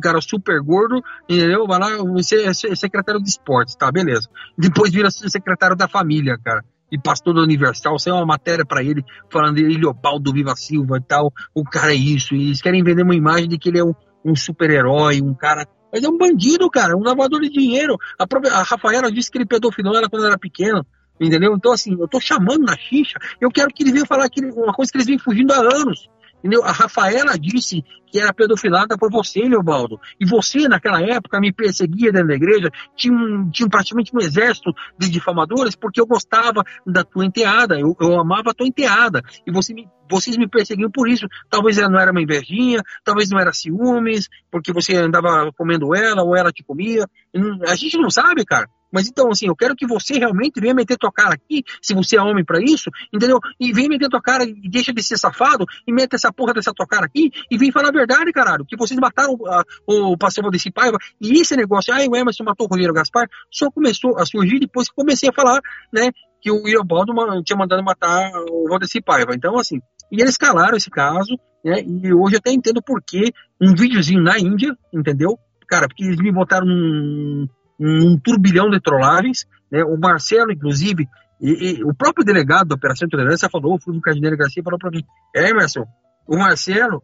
cara 0.01 0.19
super 0.19 0.59
gordo, 0.61 0.99
entendeu? 1.29 1.67
Vai 1.67 1.79
lá, 1.79 1.97
você 1.97 2.43
é 2.45 2.53
se- 2.55 2.75
secretário 2.75 3.21
de 3.21 3.29
esportes, 3.29 3.75
tá, 3.75 3.91
beleza. 3.91 4.27
Depois 4.57 4.91
vira 4.91 5.11
secretário 5.11 5.75
da 5.75 5.87
família, 5.87 6.37
cara. 6.43 6.65
E 6.91 6.97
pastor 6.99 7.35
da 7.35 7.41
Universal, 7.41 7.97
saiu 7.99 8.15
uma 8.15 8.25
matéria 8.25 8.65
pra 8.65 8.83
ele 8.83 9.01
falando 9.31 9.55
de 9.57 9.63
Leopoldo 9.77 10.33
Viva 10.33 10.55
Silva 10.57 10.97
e 10.97 11.01
tal. 11.01 11.31
O 11.55 11.63
cara 11.63 11.93
é 11.93 11.95
isso. 11.95 12.35
E 12.35 12.47
eles 12.47 12.61
querem 12.61 12.83
vender 12.83 13.03
uma 13.03 13.15
imagem 13.15 13.47
de 13.47 13.57
que 13.57 13.69
ele 13.69 13.79
é 13.79 13.83
um, 13.83 13.93
um 14.23 14.35
super-herói, 14.35 15.21
um 15.21 15.33
cara. 15.33 15.67
Mas 15.91 16.03
é 16.03 16.09
um 16.09 16.17
bandido, 16.17 16.69
cara, 16.69 16.95
um 16.95 17.03
lavador 17.03 17.41
de 17.41 17.49
dinheiro. 17.49 17.97
A, 18.17 18.25
própria, 18.25 18.53
a 18.53 18.63
Rafaela 18.63 19.11
disse 19.11 19.29
que 19.29 19.37
ele 19.37 19.45
pedofilou 19.45 19.95
ela 19.95 20.09
quando 20.09 20.23
ela 20.23 20.31
era 20.31 20.39
pequena. 20.39 20.85
Entendeu? 21.19 21.53
Então, 21.53 21.71
assim, 21.71 21.95
eu 21.99 22.07
tô 22.07 22.19
chamando 22.19 22.63
na 22.63 22.75
xixa, 22.75 23.19
eu 23.39 23.51
quero 23.51 23.71
que 23.73 23.83
ele 23.83 23.91
venha 23.91 24.05
falar 24.05 24.27
que 24.27 24.43
uma 24.43 24.73
coisa 24.73 24.91
que 24.91 24.97
eles 24.97 25.07
vêm 25.07 25.19
fugindo 25.19 25.53
há 25.53 25.59
anos. 25.59 26.09
Entendeu? 26.41 26.63
A 26.63 26.71
Rafaela 26.71 27.37
disse 27.37 27.83
que 28.11 28.19
era 28.19 28.33
pedofilada 28.33 28.97
por 28.97 29.09
você, 29.11 29.39
Leobaldo. 29.41 29.99
E 30.19 30.25
você, 30.25 30.67
naquela 30.67 31.01
época, 31.01 31.39
me 31.39 31.53
perseguia 31.53 32.11
dentro 32.11 32.27
da 32.29 32.33
igreja. 32.35 32.69
Tinha, 32.95 33.13
um, 33.13 33.49
tinha 33.49 33.69
praticamente 33.69 34.11
um 34.13 34.19
exército 34.19 34.73
de 34.97 35.09
difamadores 35.09 35.75
porque 35.75 36.01
eu 36.01 36.05
gostava 36.05 36.63
da 36.85 37.03
tua 37.03 37.25
enteada. 37.25 37.79
Eu, 37.79 37.95
eu 38.01 38.19
amava 38.19 38.49
a 38.51 38.53
tua 38.53 38.67
enteada. 38.67 39.21
E 39.47 39.51
você 39.51 39.73
me, 39.73 39.87
vocês 40.09 40.35
me 40.35 40.47
perseguiam 40.49 40.91
por 40.91 41.07
isso. 41.07 41.25
Talvez 41.49 41.77
ela 41.77 41.89
não 41.89 41.99
era 41.99 42.11
uma 42.11 42.21
invejinha, 42.21 42.81
talvez 43.03 43.29
não 43.29 43.39
era 43.39 43.53
ciúmes, 43.53 44.27
porque 44.51 44.73
você 44.73 44.95
andava 44.97 45.51
comendo 45.53 45.95
ela 45.95 46.23
ou 46.23 46.35
ela 46.35 46.51
te 46.51 46.63
comia. 46.63 47.05
Não- 47.33 47.59
A 47.67 47.75
gente 47.75 47.97
não 47.97 48.09
sabe, 48.09 48.43
cara. 48.43 48.67
Mas 48.91 49.07
então, 49.07 49.29
assim, 49.29 49.47
eu 49.47 49.55
quero 49.55 49.75
que 49.75 49.87
você 49.87 50.17
realmente 50.17 50.59
venha 50.59 50.73
meter 50.73 50.97
tua 50.97 51.11
cara 51.11 51.33
aqui, 51.35 51.63
se 51.81 51.93
você 51.93 52.17
é 52.17 52.21
homem 52.21 52.43
pra 52.43 52.59
isso, 52.61 52.89
entendeu? 53.13 53.39
E 53.59 53.71
venha 53.73 53.89
meter 53.89 54.09
tua 54.09 54.21
cara 54.21 54.43
e 54.43 54.69
deixa 54.69 54.91
de 54.93 55.01
ser 55.01 55.17
safado 55.17 55.65
e 55.87 55.93
mete 55.93 56.15
essa 56.15 56.31
porra 56.31 56.53
dessa 56.53 56.73
tua 56.73 56.85
cara 56.87 57.05
aqui 57.05 57.31
e 57.49 57.57
vem 57.57 57.71
falar 57.71 57.89
a 57.89 57.91
verdade, 57.91 58.31
caralho. 58.31 58.65
Que 58.65 58.75
vocês 58.77 58.99
mataram 58.99 59.37
ah, 59.47 59.63
o 59.87 60.17
pastor 60.17 60.49
desse 60.51 60.71
Paiva 60.71 60.97
e 61.19 61.39
esse 61.39 61.55
negócio, 61.55 61.93
ai, 61.93 62.07
o 62.07 62.15
Emerson 62.15 62.43
matou 62.43 62.67
o 62.67 62.69
Rogério 62.73 62.93
Gaspar, 62.93 63.27
só 63.49 63.69
começou 63.71 64.17
a 64.17 64.25
surgir 64.25 64.59
depois 64.59 64.89
que 64.89 64.95
comecei 64.95 65.29
a 65.29 65.33
falar, 65.33 65.61
né, 65.93 66.11
que 66.41 66.51
o 66.51 66.67
Iobaldo 66.67 67.13
ma- 67.13 67.41
tinha 67.43 67.57
mandado 67.57 67.83
matar 67.83 68.31
o 68.49 68.67
Valdeci 68.67 69.01
Paiva. 69.01 69.33
Então, 69.35 69.57
assim, 69.57 69.79
e 70.11 70.21
eles 70.21 70.37
calaram 70.37 70.75
esse 70.75 70.89
caso, 70.89 71.37
né, 71.63 71.81
e 71.81 72.13
hoje 72.13 72.35
eu 72.35 72.39
até 72.39 72.51
entendo 72.51 72.81
por 72.83 73.01
que 73.05 73.31
um 73.61 73.73
videozinho 73.75 74.21
na 74.21 74.39
Índia, 74.39 74.75
entendeu? 74.93 75.37
Cara, 75.67 75.87
porque 75.87 76.03
eles 76.03 76.17
me 76.17 76.31
botaram 76.31 76.65
num, 76.65 77.47
num 77.81 78.17
turbilhão 78.19 78.69
de 78.69 78.79
trollagens, 78.79 79.45
né? 79.71 79.83
O 79.83 79.97
Marcelo, 79.97 80.51
inclusive, 80.51 81.07
e, 81.41 81.79
e 81.79 81.83
o 81.83 81.93
próprio 81.95 82.23
delegado 82.23 82.67
da 82.67 82.75
Operação 82.75 83.09
Tolerância 83.09 83.49
falou, 83.49 83.75
o 83.75 83.81
Fulvio 83.81 84.01
Cardineiro 84.01 84.37
Garcia 84.37 84.61
falou 84.63 84.77
para 84.77 84.91
mim, 84.91 85.03
"É, 85.35 85.49
Emerson, 85.49 85.85
o 86.27 86.37
Marcelo 86.37 87.01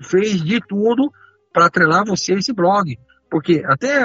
fez 0.00 0.42
de 0.42 0.60
tudo 0.60 1.10
para 1.52 1.66
atrelar 1.66 2.04
você 2.06 2.34
a 2.34 2.36
esse 2.36 2.52
blog. 2.52 2.96
Porque 3.30 3.62
até 3.64 4.04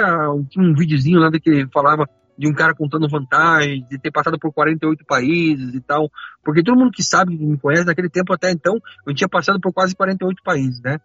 tinha 0.50 0.64
um 0.64 0.74
videozinho 0.74 1.18
lá 1.18 1.30
que 1.30 1.50
ele 1.50 1.68
falava 1.72 2.08
de 2.38 2.48
um 2.48 2.52
cara 2.52 2.74
contando 2.74 3.08
vantagens, 3.08 3.86
de 3.88 3.98
ter 3.98 4.10
passado 4.10 4.38
por 4.38 4.52
48 4.52 5.04
países 5.04 5.74
e 5.74 5.80
tal. 5.80 6.10
Porque 6.44 6.62
todo 6.62 6.78
mundo 6.78 6.92
que 6.92 7.02
sabe, 7.02 7.36
me 7.36 7.58
conhece, 7.58 7.86
naquele 7.86 8.10
tempo 8.10 8.32
até 8.32 8.50
então, 8.50 8.78
eu 9.06 9.14
tinha 9.14 9.28
passado 9.28 9.60
por 9.60 9.72
quase 9.72 9.96
48 9.96 10.42
países, 10.44 10.80
né? 10.82 10.98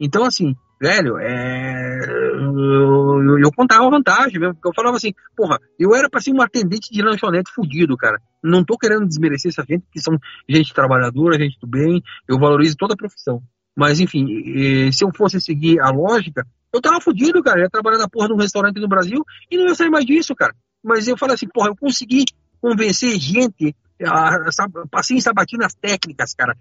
Então, 0.00 0.24
assim, 0.24 0.54
velho, 0.80 1.16
é... 1.18 2.00
eu, 2.36 3.22
eu- 3.22 3.38
eu 3.40 3.50
contava 3.56 3.88
vantagem 3.90 4.38
mesmo, 4.38 4.54
porque 4.54 4.68
eu 4.68 4.74
falava 4.74 4.96
assim, 4.96 5.12
porra, 5.36 5.58
eu 5.78 5.94
era 5.94 6.08
pra 6.08 6.20
ser 6.20 6.32
um 6.32 6.40
atendente 6.42 6.90
de 6.92 7.02
lanchonete 7.02 7.50
fudido, 7.52 7.96
cara. 7.96 8.20
Não 8.42 8.64
tô 8.64 8.76
querendo 8.78 9.06
desmerecer 9.06 9.50
essa 9.50 9.64
gente, 9.68 9.84
que 9.92 10.00
são 10.00 10.16
gente 10.48 10.72
trabalhadora, 10.74 11.38
gente 11.38 11.58
do 11.60 11.66
bem, 11.66 12.02
eu 12.28 12.38
valorizo 12.38 12.76
toda 12.76 12.94
a 12.94 12.96
profissão. 12.96 13.42
Mas, 13.76 14.00
enfim, 14.00 14.90
se 14.90 15.04
eu 15.04 15.10
fosse 15.16 15.40
seguir 15.40 15.78
a 15.80 15.90
lógica, 15.90 16.44
eu 16.72 16.80
tava 16.80 17.00
fudido, 17.00 17.42
cara. 17.42 17.60
Eu 17.60 17.64
ia 17.64 17.70
trabalhar 17.70 17.98
na 17.98 18.08
porra 18.08 18.26
de 18.28 18.34
um 18.34 18.38
restaurante 18.38 18.80
no 18.80 18.88
Brasil 18.88 19.24
e 19.50 19.56
não 19.56 19.66
ia 19.68 19.74
sair 19.74 19.90
mais 19.90 20.04
disso, 20.04 20.34
cara. 20.34 20.52
Mas 20.82 21.06
eu 21.06 21.16
falei 21.16 21.34
assim, 21.34 21.46
porra, 21.48 21.68
eu 21.68 21.76
consegui 21.76 22.24
convencer 22.60 23.18
gente, 23.20 23.74
passei 24.90 25.20
sabatinas 25.20 25.74
técnicas, 25.74 26.34
cara, 26.34 26.56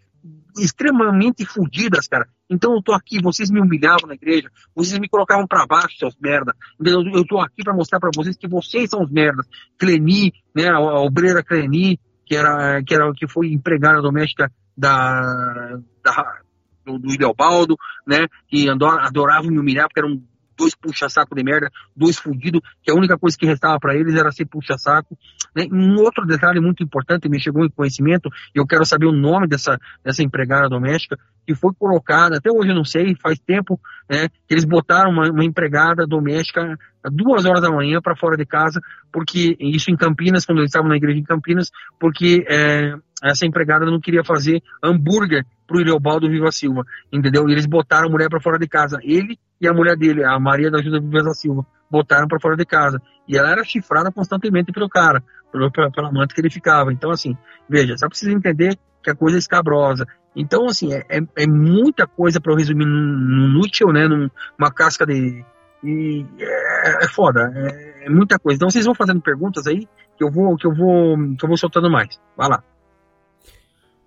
extremamente 0.57 1.45
fudidas, 1.45 2.07
cara. 2.07 2.27
Então 2.49 2.73
eu 2.73 2.81
tô 2.81 2.93
aqui, 2.93 3.21
vocês 3.21 3.51
me 3.51 3.59
humilhavam 3.59 4.07
na 4.07 4.15
igreja, 4.15 4.49
vocês 4.75 4.97
me 4.99 5.07
colocavam 5.07 5.45
pra 5.45 5.67
baixo, 5.67 5.97
seus 5.97 6.15
merda. 6.19 6.55
Entendeu? 6.79 7.01
Eu 7.13 7.25
tô 7.25 7.39
aqui 7.39 7.63
pra 7.63 7.73
mostrar 7.73 7.99
pra 7.99 8.09
vocês 8.15 8.35
que 8.35 8.47
vocês 8.47 8.89
são 8.89 9.03
os 9.03 9.11
merdas. 9.11 9.45
Cleni, 9.77 10.33
né, 10.55 10.67
a, 10.67 10.77
a 10.77 11.01
obreira 11.01 11.43
Cleni, 11.43 11.99
que 12.25 12.35
era, 12.35 12.81
que 12.83 12.93
era 12.93 13.11
que 13.13 13.27
foi 13.27 13.51
empregada 13.51 14.01
doméstica 14.01 14.51
da, 14.75 15.79
da 16.03 16.41
do, 16.85 16.97
do 16.97 17.13
Ideobaldo, 17.13 17.75
né, 18.05 18.27
que 18.47 18.67
adorava 18.69 19.47
me 19.47 19.59
humilhar 19.59 19.87
porque 19.87 19.99
era 19.99 20.07
um 20.07 20.23
dois 20.57 20.75
puxa-saco 20.75 21.35
de 21.35 21.43
merda, 21.43 21.69
dois 21.95 22.17
fudidos, 22.17 22.61
que 22.83 22.91
a 22.91 22.95
única 22.95 23.17
coisa 23.17 23.37
que 23.37 23.45
restava 23.45 23.79
para 23.79 23.95
eles 23.95 24.15
era 24.15 24.31
ser 24.31 24.45
puxa-saco. 24.45 25.17
Né? 25.55 25.65
Um 25.71 25.95
outro 26.01 26.25
detalhe 26.25 26.59
muito 26.59 26.83
importante, 26.83 27.29
me 27.29 27.39
chegou 27.39 27.65
em 27.65 27.69
conhecimento, 27.69 28.29
e 28.55 28.59
eu 28.59 28.65
quero 28.65 28.85
saber 28.85 29.05
o 29.05 29.11
nome 29.11 29.47
dessa, 29.47 29.79
dessa 30.03 30.23
empregada 30.23 30.67
doméstica, 30.67 31.17
que 31.45 31.55
foi 31.55 31.71
colocada, 31.79 32.37
até 32.37 32.51
hoje 32.51 32.69
eu 32.69 32.75
não 32.75 32.83
sei, 32.83 33.15
faz 33.15 33.39
tempo, 33.39 33.79
né, 34.09 34.27
que 34.27 34.53
eles 34.53 34.65
botaram 34.65 35.11
uma, 35.11 35.29
uma 35.29 35.45
empregada 35.45 36.05
doméstica 36.05 36.77
duas 37.11 37.45
horas 37.45 37.61
da 37.61 37.71
manhã 37.71 38.01
para 38.01 38.15
fora 38.15 38.35
de 38.35 38.45
casa, 38.45 38.81
porque 39.11 39.55
isso 39.59 39.91
em 39.91 39.95
Campinas, 39.95 40.45
quando 40.45 40.59
eles 40.59 40.69
estavam 40.69 40.89
na 40.89 40.97
igreja 40.97 41.19
em 41.19 41.23
Campinas, 41.23 41.71
porque 41.99 42.45
é, 42.49 42.93
essa 43.23 43.45
empregada 43.45 43.85
não 43.85 43.99
queria 43.99 44.23
fazer 44.23 44.61
hambúrguer 44.83 45.45
pro 45.67 45.81
Iliobaldo 45.81 46.29
Viva 46.29 46.51
Silva, 46.51 46.83
entendeu? 47.11 47.47
E 47.47 47.51
eles 47.51 47.65
botaram 47.65 48.07
a 48.07 48.11
mulher 48.11 48.29
para 48.29 48.39
fora 48.39 48.57
de 48.57 48.67
casa, 48.67 48.97
ele 49.03 49.37
e 49.59 49.67
a 49.67 49.73
mulher 49.73 49.97
dele, 49.97 50.23
a 50.23 50.39
Maria 50.39 50.71
da 50.71 50.79
Ajuda 50.79 50.99
Viva 50.99 51.33
Silva, 51.33 51.65
botaram 51.89 52.27
para 52.27 52.39
fora 52.39 52.55
de 52.55 52.65
casa. 52.65 53.01
E 53.27 53.37
ela 53.37 53.51
era 53.51 53.63
chifrada 53.63 54.11
constantemente 54.11 54.71
pelo 54.71 54.87
cara, 54.87 55.21
pelo, 55.51 55.71
pela, 55.71 55.91
pela 55.91 56.09
amante 56.09 56.33
que 56.33 56.41
ele 56.41 56.49
ficava. 56.49 56.91
Então, 56.93 57.11
assim, 57.11 57.35
veja, 57.69 57.97
só 57.97 58.07
precisa 58.07 58.31
entender 58.31 58.77
que 59.03 59.09
a 59.09 59.15
coisa 59.15 59.37
é 59.37 59.39
escabrosa. 59.39 60.05
Então, 60.35 60.65
assim, 60.65 60.93
é, 60.93 61.03
é, 61.09 61.19
é 61.35 61.47
muita 61.47 62.05
coisa 62.05 62.39
para 62.39 62.53
eu 62.53 62.57
resumir 62.57 62.85
num, 62.85 63.59
num 63.59 63.91
né? 63.91 64.07
Numa 64.07 64.71
casca 64.71 65.05
de. 65.05 65.43
E 65.83 66.25
é, 66.39 67.05
é 67.05 67.07
foda, 67.07 67.51
é, 67.55 68.05
é, 68.05 68.09
muita 68.09 68.39
coisa. 68.39 68.57
Então 68.57 68.69
vocês 68.69 68.85
vão 68.85 68.95
fazendo 68.95 69.21
perguntas 69.21 69.67
aí 69.67 69.87
que 70.17 70.23
eu 70.23 70.31
vou, 70.31 70.55
que 70.55 70.65
eu 70.65 70.73
vou, 70.73 71.15
que 71.37 71.45
eu 71.45 71.47
vou 71.47 71.57
soltando 71.57 71.89
mais. 71.89 72.19
Vai 72.35 72.49
lá. 72.49 72.63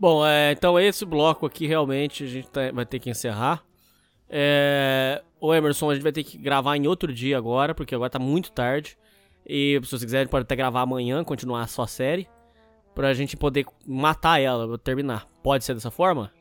Bom, 0.01 0.27
é, 0.27 0.53
então 0.53 0.81
esse 0.81 1.05
bloco 1.05 1.45
aqui 1.45 1.67
realmente 1.67 2.25
a 2.25 2.27
gente 2.27 2.49
tá, 2.49 2.73
vai 2.73 2.87
ter 2.87 2.99
que 2.99 3.11
encerrar. 3.11 3.63
É, 4.31 5.23
o 5.39 5.55
Emerson, 5.55 5.91
a 5.91 5.95
gente 5.95 6.03
vai 6.03 6.11
ter 6.11 6.25
que 6.25 6.39
gravar 6.39 6.75
em 6.77 6.87
outro 6.87 7.13
dia 7.13 7.37
agora, 7.37 7.75
porque 7.75 7.95
agora 7.95 8.09
tá 8.09 8.19
muito 8.19 8.51
tarde. 8.51 8.97
E 9.47 9.79
se 9.83 9.91
vocês 9.91 10.03
quiserem, 10.03 10.27
pode 10.27 10.45
até 10.45 10.57
gravar 10.57 10.81
amanhã, 10.81 11.23
continuar 11.23 11.61
a 11.61 11.67
sua 11.67 11.87
série 11.87 12.27
pra 12.95 13.13
gente 13.13 13.37
poder 13.37 13.67
matar 13.87 14.41
ela, 14.41 14.79
terminar. 14.79 15.27
Pode 15.43 15.65
ser 15.65 15.75
dessa 15.75 15.91
forma? 15.91 16.33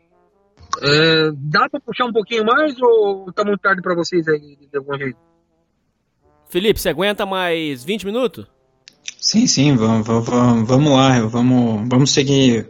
É, 0.81 1.31
dá 1.33 1.67
pra 1.69 1.81
puxar 1.81 2.05
um 2.05 2.13
pouquinho 2.13 2.45
mais 2.45 2.79
ou 2.81 3.29
tá 3.33 3.43
muito 3.43 3.59
tarde 3.59 3.81
pra 3.81 3.93
vocês 3.93 4.25
aí, 4.29 4.55
de 4.55 4.77
algum 4.77 4.97
jeito? 4.97 5.17
Felipe, 6.49 6.79
você 6.79 6.89
aguenta 6.89 7.25
mais 7.25 7.83
20 7.83 8.05
minutos? 8.05 8.45
Sim, 9.17 9.45
sim, 9.47 9.75
vamos, 9.75 10.07
vamos, 10.07 10.67
vamos 10.67 10.93
lá, 10.93 11.19
vamos, 11.27 11.89
vamos 11.89 12.11
seguir. 12.11 12.69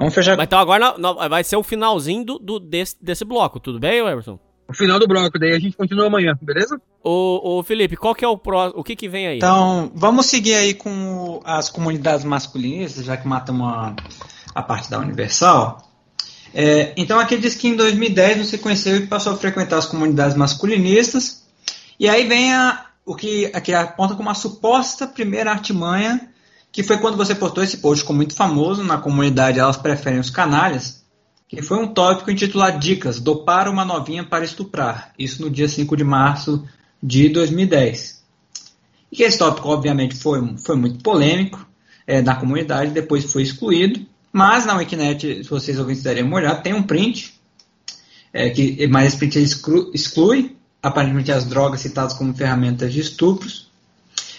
Vamos 0.00 0.14
fechar. 0.14 0.34
Mas 0.34 0.46
então 0.46 0.58
agora 0.58 0.94
vai 1.28 1.44
ser 1.44 1.56
o 1.56 1.62
finalzinho 1.62 2.24
do, 2.24 2.38
do 2.38 2.58
desse, 2.58 2.96
desse 3.00 3.22
bloco, 3.22 3.60
tudo 3.60 3.78
bem, 3.78 3.98
Emerson? 3.98 4.38
O 4.66 4.72
final 4.72 4.98
do 4.98 5.06
bloco, 5.06 5.38
daí 5.38 5.52
a 5.52 5.58
gente 5.58 5.76
continua 5.76 6.06
amanhã, 6.06 6.38
beleza? 6.40 6.80
Ô, 7.04 7.58
ô 7.58 7.62
Felipe, 7.62 7.96
qual 7.96 8.14
que 8.14 8.24
é 8.24 8.28
o 8.28 8.38
próximo? 8.38 8.80
O 8.80 8.84
que 8.84 8.96
que 8.96 9.08
vem 9.08 9.26
aí? 9.26 9.36
Então, 9.36 9.90
vamos 9.94 10.26
seguir 10.26 10.54
aí 10.54 10.72
com 10.72 11.40
as 11.44 11.68
comunidades 11.68 12.24
masculinas, 12.24 12.94
já 12.94 13.16
que 13.16 13.28
matamos 13.28 13.66
a, 13.66 13.94
a 14.54 14.62
parte 14.62 14.88
da 14.88 14.98
Universal. 14.98 15.86
É, 16.54 16.94
então 16.96 17.18
aqui 17.18 17.36
diz 17.36 17.54
que 17.54 17.68
em 17.68 17.76
2010 17.76 18.46
você 18.46 18.58
conheceu 18.58 18.96
e 18.96 19.06
passou 19.06 19.34
a 19.34 19.36
frequentar 19.36 19.76
as 19.76 19.86
comunidades 19.86 20.36
masculinistas. 20.36 21.44
E 21.98 22.08
aí 22.08 22.26
vem 22.26 22.54
a, 22.54 22.86
o 23.04 23.14
que 23.14 23.50
aqui 23.52 23.74
aponta 23.74 24.14
como 24.14 24.30
a 24.30 24.34
suposta 24.34 25.06
primeira 25.06 25.50
artimanha, 25.50 26.29
que 26.72 26.82
foi 26.82 26.98
quando 26.98 27.16
você 27.16 27.34
postou 27.34 27.62
esse 27.62 27.78
post 27.78 28.04
como 28.04 28.18
muito 28.18 28.34
famoso 28.34 28.82
na 28.82 28.98
comunidade 28.98 29.58
Elas 29.58 29.76
Preferem 29.76 30.20
os 30.20 30.30
Canalhas, 30.30 31.04
que 31.48 31.60
foi 31.62 31.78
um 31.78 31.88
tópico 31.88 32.30
intitulado 32.30 32.78
Dicas, 32.78 33.18
dopar 33.18 33.68
uma 33.68 33.84
novinha 33.84 34.24
para 34.24 34.44
estuprar. 34.44 35.12
Isso 35.18 35.42
no 35.42 35.50
dia 35.50 35.68
5 35.68 35.96
de 35.96 36.04
março 36.04 36.64
de 37.02 37.28
2010. 37.28 38.22
E 39.10 39.22
esse 39.24 39.38
tópico, 39.38 39.68
obviamente, 39.68 40.14
foi, 40.14 40.56
foi 40.58 40.76
muito 40.76 41.02
polêmico 41.02 41.66
é, 42.06 42.22
na 42.22 42.36
comunidade, 42.36 42.92
depois 42.92 43.30
foi 43.30 43.42
excluído. 43.42 44.06
Mas 44.32 44.64
na 44.64 44.76
Wikinet, 44.76 45.42
se 45.42 45.50
vocês 45.50 45.78
ouvintes 45.78 46.04
derem 46.04 46.22
uma 46.22 46.36
olhada, 46.36 46.60
tem 46.60 46.72
um 46.72 46.84
print, 46.84 47.34
é, 48.32 48.48
que, 48.50 48.86
mas 48.86 49.08
esse 49.08 49.16
print 49.16 49.40
exclui, 49.92 50.56
aparentemente 50.80 51.32
as 51.32 51.44
drogas 51.44 51.80
citadas 51.80 52.14
como 52.14 52.32
ferramentas 52.32 52.92
de 52.92 53.00
estupros. 53.00 53.69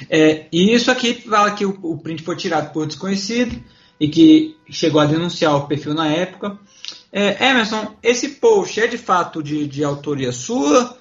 É, 0.09 0.45
e 0.51 0.73
isso 0.73 0.89
aqui 0.89 1.13
fala 1.13 1.51
que 1.51 1.65
o, 1.65 1.77
o, 1.81 1.97
print 1.97 2.23
foi 2.23 2.35
tirado 2.35 2.71
por 2.71 2.85
desconhecido 2.85 3.61
e 3.99 4.07
que 4.07 4.57
chegou 4.69 4.99
a 4.99 5.05
denunciar 5.05 5.55
o 5.55 5.67
perfil 5.67 5.93
na 5.93 6.07
época. 6.07 6.57
É, 7.11 7.49
Emerson, 7.49 7.95
esse 8.01 8.29
post 8.29 8.79
é 8.79 8.87
de 8.87 8.97
fato 8.97 9.43
de, 9.43 9.67
de 9.67 9.83
autoria 9.83 10.31
sua? 10.31 10.97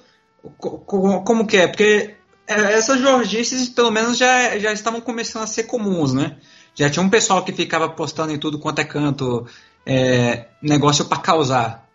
Como, 0.57 1.23
como 1.23 1.47
que 1.47 1.57
é? 1.57 1.67
Porque 1.67 2.15
é, 2.47 2.73
essas 2.73 2.99
jorgices, 2.99 3.69
pelo 3.69 3.91
menos, 3.91 4.17
já, 4.17 4.57
já 4.59 4.73
estavam 4.73 5.01
começando 5.01 5.43
a 5.43 5.47
ser 5.47 5.63
comuns, 5.63 6.13
né? 6.13 6.37
Já 6.75 6.89
tinha 6.89 7.03
um 7.03 7.09
pessoal 7.09 7.43
que 7.43 7.51
ficava 7.51 7.89
postando 7.89 8.31
em 8.31 8.39
tudo 8.39 8.59
quanto 8.59 8.79
é 8.79 8.83
canto 8.83 9.45
é, 9.85 10.47
negócio 10.61 11.05
para 11.05 11.17
causar. 11.19 11.89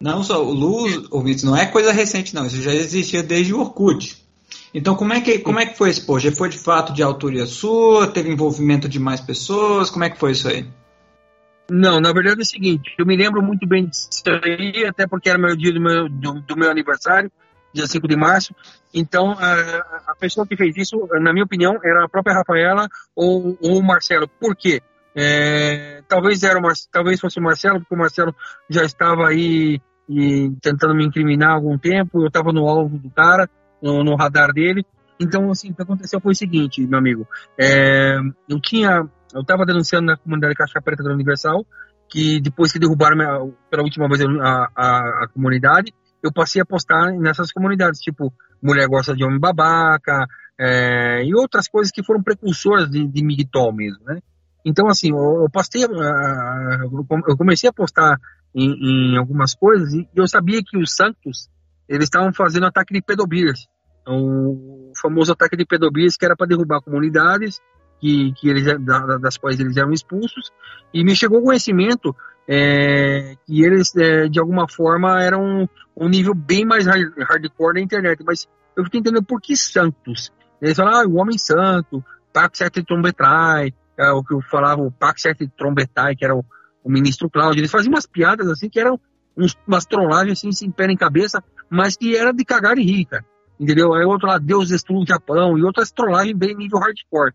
Não 0.00 0.22
só 0.22 0.44
o 0.44 0.52
Luz, 0.52 1.06
ouvintes, 1.10 1.44
não 1.44 1.56
é 1.56 1.66
coisa 1.66 1.92
recente, 1.92 2.34
não. 2.34 2.46
Isso 2.46 2.62
já 2.62 2.72
existia 2.72 3.22
desde 3.22 3.52
o 3.52 3.60
Orkut. 3.60 4.27
Então, 4.72 4.94
como 4.94 5.12
é 5.12 5.20
que, 5.20 5.38
como 5.38 5.58
é 5.58 5.66
que 5.66 5.76
foi 5.76 5.90
esse 5.90 6.04
post? 6.04 6.30
Foi 6.32 6.48
de 6.48 6.58
fato 6.58 6.92
de 6.92 7.02
autoria 7.02 7.46
sua? 7.46 8.06
Teve 8.06 8.30
envolvimento 8.30 8.88
de 8.88 8.98
mais 8.98 9.20
pessoas? 9.20 9.90
Como 9.90 10.04
é 10.04 10.10
que 10.10 10.18
foi 10.18 10.32
isso 10.32 10.48
aí? 10.48 10.66
Não, 11.70 12.00
na 12.00 12.12
verdade 12.12 12.40
é 12.40 12.42
o 12.42 12.46
seguinte, 12.46 12.94
eu 12.98 13.04
me 13.04 13.14
lembro 13.14 13.42
muito 13.42 13.66
bem 13.66 13.86
disso 13.86 14.22
aí, 14.42 14.86
até 14.86 15.06
porque 15.06 15.28
era 15.28 15.38
meu 15.38 15.54
dia 15.54 15.70
do 15.70 15.80
meu, 15.80 16.08
do, 16.08 16.40
do 16.40 16.56
meu 16.56 16.70
aniversário 16.70 17.30
dia 17.72 17.86
5 17.86 18.08
de 18.08 18.16
março. 18.16 18.54
Então, 18.92 19.32
a, 19.32 20.02
a, 20.08 20.16
pessoa 20.18 20.46
que 20.46 20.56
fez 20.56 20.76
isso, 20.76 21.06
na 21.20 21.32
minha 21.32 21.44
opinião, 21.44 21.78
era 21.82 22.04
a 22.04 22.08
própria 22.08 22.34
Rafaela 22.34 22.88
ou, 23.14 23.56
ou 23.60 23.78
o 23.78 23.82
Marcelo. 23.82 24.28
Por 24.28 24.56
quê? 24.56 24.80
É, 25.14 26.02
talvez, 26.08 26.42
era 26.42 26.58
o 26.58 26.62
talvez 26.90 27.20
fosse 27.20 27.38
o 27.38 27.42
Marcelo, 27.42 27.80
porque 27.80 27.94
o 27.94 27.98
Marcelo 27.98 28.34
já 28.68 28.84
estava 28.84 29.28
aí 29.28 29.80
e, 30.08 30.50
tentando 30.62 30.94
me 30.94 31.04
incriminar 31.04 31.50
há 31.50 31.54
algum 31.54 31.76
tempo, 31.76 32.22
eu 32.22 32.28
estava 32.28 32.52
no 32.52 32.66
alvo 32.68 32.96
do 32.98 33.10
cara, 33.10 33.48
no, 33.82 34.04
no, 34.04 34.16
radar 34.16 34.52
dele. 34.52 34.84
Então, 35.20 35.50
assim, 35.50 35.70
o 35.70 35.74
que 35.74 35.82
aconteceu 35.82 36.20
foi 36.20 36.32
o 36.32 36.36
seguinte, 36.36 36.86
meu 36.86 36.98
amigo. 36.98 37.26
É, 37.58 38.18
eu 38.48 38.60
tinha, 38.60 39.08
eu 39.34 39.40
estava 39.40 39.66
denunciando 39.66 40.06
na 40.06 40.16
comunidade 40.16 40.54
Caixa 40.54 40.80
Preta 40.80 41.02
da 41.02 41.12
Universal, 41.12 41.66
que 42.08 42.40
depois 42.40 42.72
que 42.72 42.78
derrubaram 42.78 43.16
minha, 43.16 43.52
pela 43.70 43.82
última 43.82 44.08
vez 44.08 44.20
a, 44.22 44.70
a, 44.76 45.24
a 45.24 45.28
comunidade, 45.32 45.92
eu 46.22 46.32
passei 46.32 46.62
a 46.62 46.66
postar 46.66 47.12
nessas 47.12 47.52
comunidades, 47.52 48.00
tipo, 48.00 48.32
mulher 48.62 48.86
gosta 48.88 49.14
de 49.14 49.24
homem 49.24 49.38
babaca, 49.38 50.26
é, 50.58 51.24
e 51.24 51.34
outras 51.34 51.68
coisas 51.68 51.92
que 51.92 52.02
foram 52.02 52.22
precursoras 52.22 52.90
de, 52.90 53.06
de 53.06 53.24
migtol 53.24 53.72
mesmo, 53.72 54.04
né? 54.04 54.20
Então, 54.64 54.88
assim, 54.88 55.10
eu, 55.10 55.42
eu 55.42 55.50
postei, 55.50 55.84
eu 55.84 57.36
comecei 57.36 57.70
a 57.70 57.72
postar 57.72 58.18
em, 58.54 59.14
em 59.14 59.16
algumas 59.16 59.54
coisas 59.54 59.94
e 59.94 60.08
eu 60.14 60.26
sabia 60.26 60.60
que 60.64 60.76
os 60.76 60.94
santos, 60.94 61.48
eles 61.88 62.04
estavam 62.04 62.32
fazendo 62.32 62.66
ataque 62.66 62.92
de 62.92 63.02
pedobias, 63.02 63.66
o 64.06 64.92
famoso 65.00 65.32
ataque 65.32 65.56
de 65.56 65.66
pedobias 65.66 66.16
que 66.16 66.24
era 66.24 66.36
para 66.36 66.46
derrubar 66.46 66.80
comunidades 66.80 67.60
que, 68.00 68.32
que 68.32 68.48
eles, 68.48 68.64
das 69.20 69.36
quais 69.36 69.58
eles 69.60 69.76
eram 69.76 69.92
expulsos, 69.92 70.50
e 70.92 71.04
me 71.04 71.14
chegou 71.14 71.40
o 71.40 71.44
conhecimento 71.44 72.14
é, 72.48 73.36
que 73.46 73.62
eles, 73.62 73.94
é, 73.96 74.28
de 74.28 74.40
alguma 74.40 74.66
forma, 74.68 75.22
eram 75.22 75.68
um 75.94 76.08
nível 76.08 76.34
bem 76.34 76.64
mais 76.64 76.86
hard, 76.86 77.12
hardcore 77.18 77.74
da 77.74 77.80
internet. 77.80 78.22
Mas 78.24 78.48
eu 78.74 78.84
fiquei 78.84 79.00
entendendo 79.00 79.24
por 79.24 79.40
que 79.40 79.54
santos. 79.54 80.32
Eles 80.62 80.76
falaram, 80.76 81.00
ah, 81.00 81.06
o 81.06 81.16
homem 81.16 81.36
santo, 81.36 82.02
Pax 82.32 82.60
Trombetai, 82.86 83.74
é, 83.98 84.10
o 84.12 84.24
que 84.24 84.32
eu 84.32 84.40
falava, 84.40 84.80
o 84.80 84.90
Pax 84.90 85.24
Trombetai, 85.56 86.16
que 86.16 86.24
era 86.24 86.34
o, 86.34 86.44
o, 86.82 86.90
ministro 86.90 87.28
Cláudio. 87.28 87.60
Eles 87.60 87.70
faziam 87.70 87.92
umas 87.92 88.06
piadas 88.06 88.48
assim 88.48 88.70
que 88.70 88.80
eram 88.80 88.98
umas 89.66 89.84
trollagens 89.84 90.38
assim, 90.38 90.50
sem 90.50 90.70
pé 90.70 90.86
em 90.86 90.96
cabeça, 90.96 91.44
mas 91.70 91.96
que 91.96 92.16
era 92.16 92.32
de 92.32 92.44
cagar 92.44 92.78
e 92.78 92.84
rir, 92.84 93.04
cara. 93.04 93.24
Entendeu? 93.58 93.92
Aí 93.92 94.04
outro 94.04 94.28
lá, 94.28 94.38
Deus 94.38 94.68
destrua 94.68 95.02
o 95.02 95.06
Japão, 95.06 95.58
e 95.58 95.64
outras 95.64 95.90
trollagens 95.90 96.36
bem 96.36 96.54
nível 96.54 96.78
hardcore, 96.78 97.32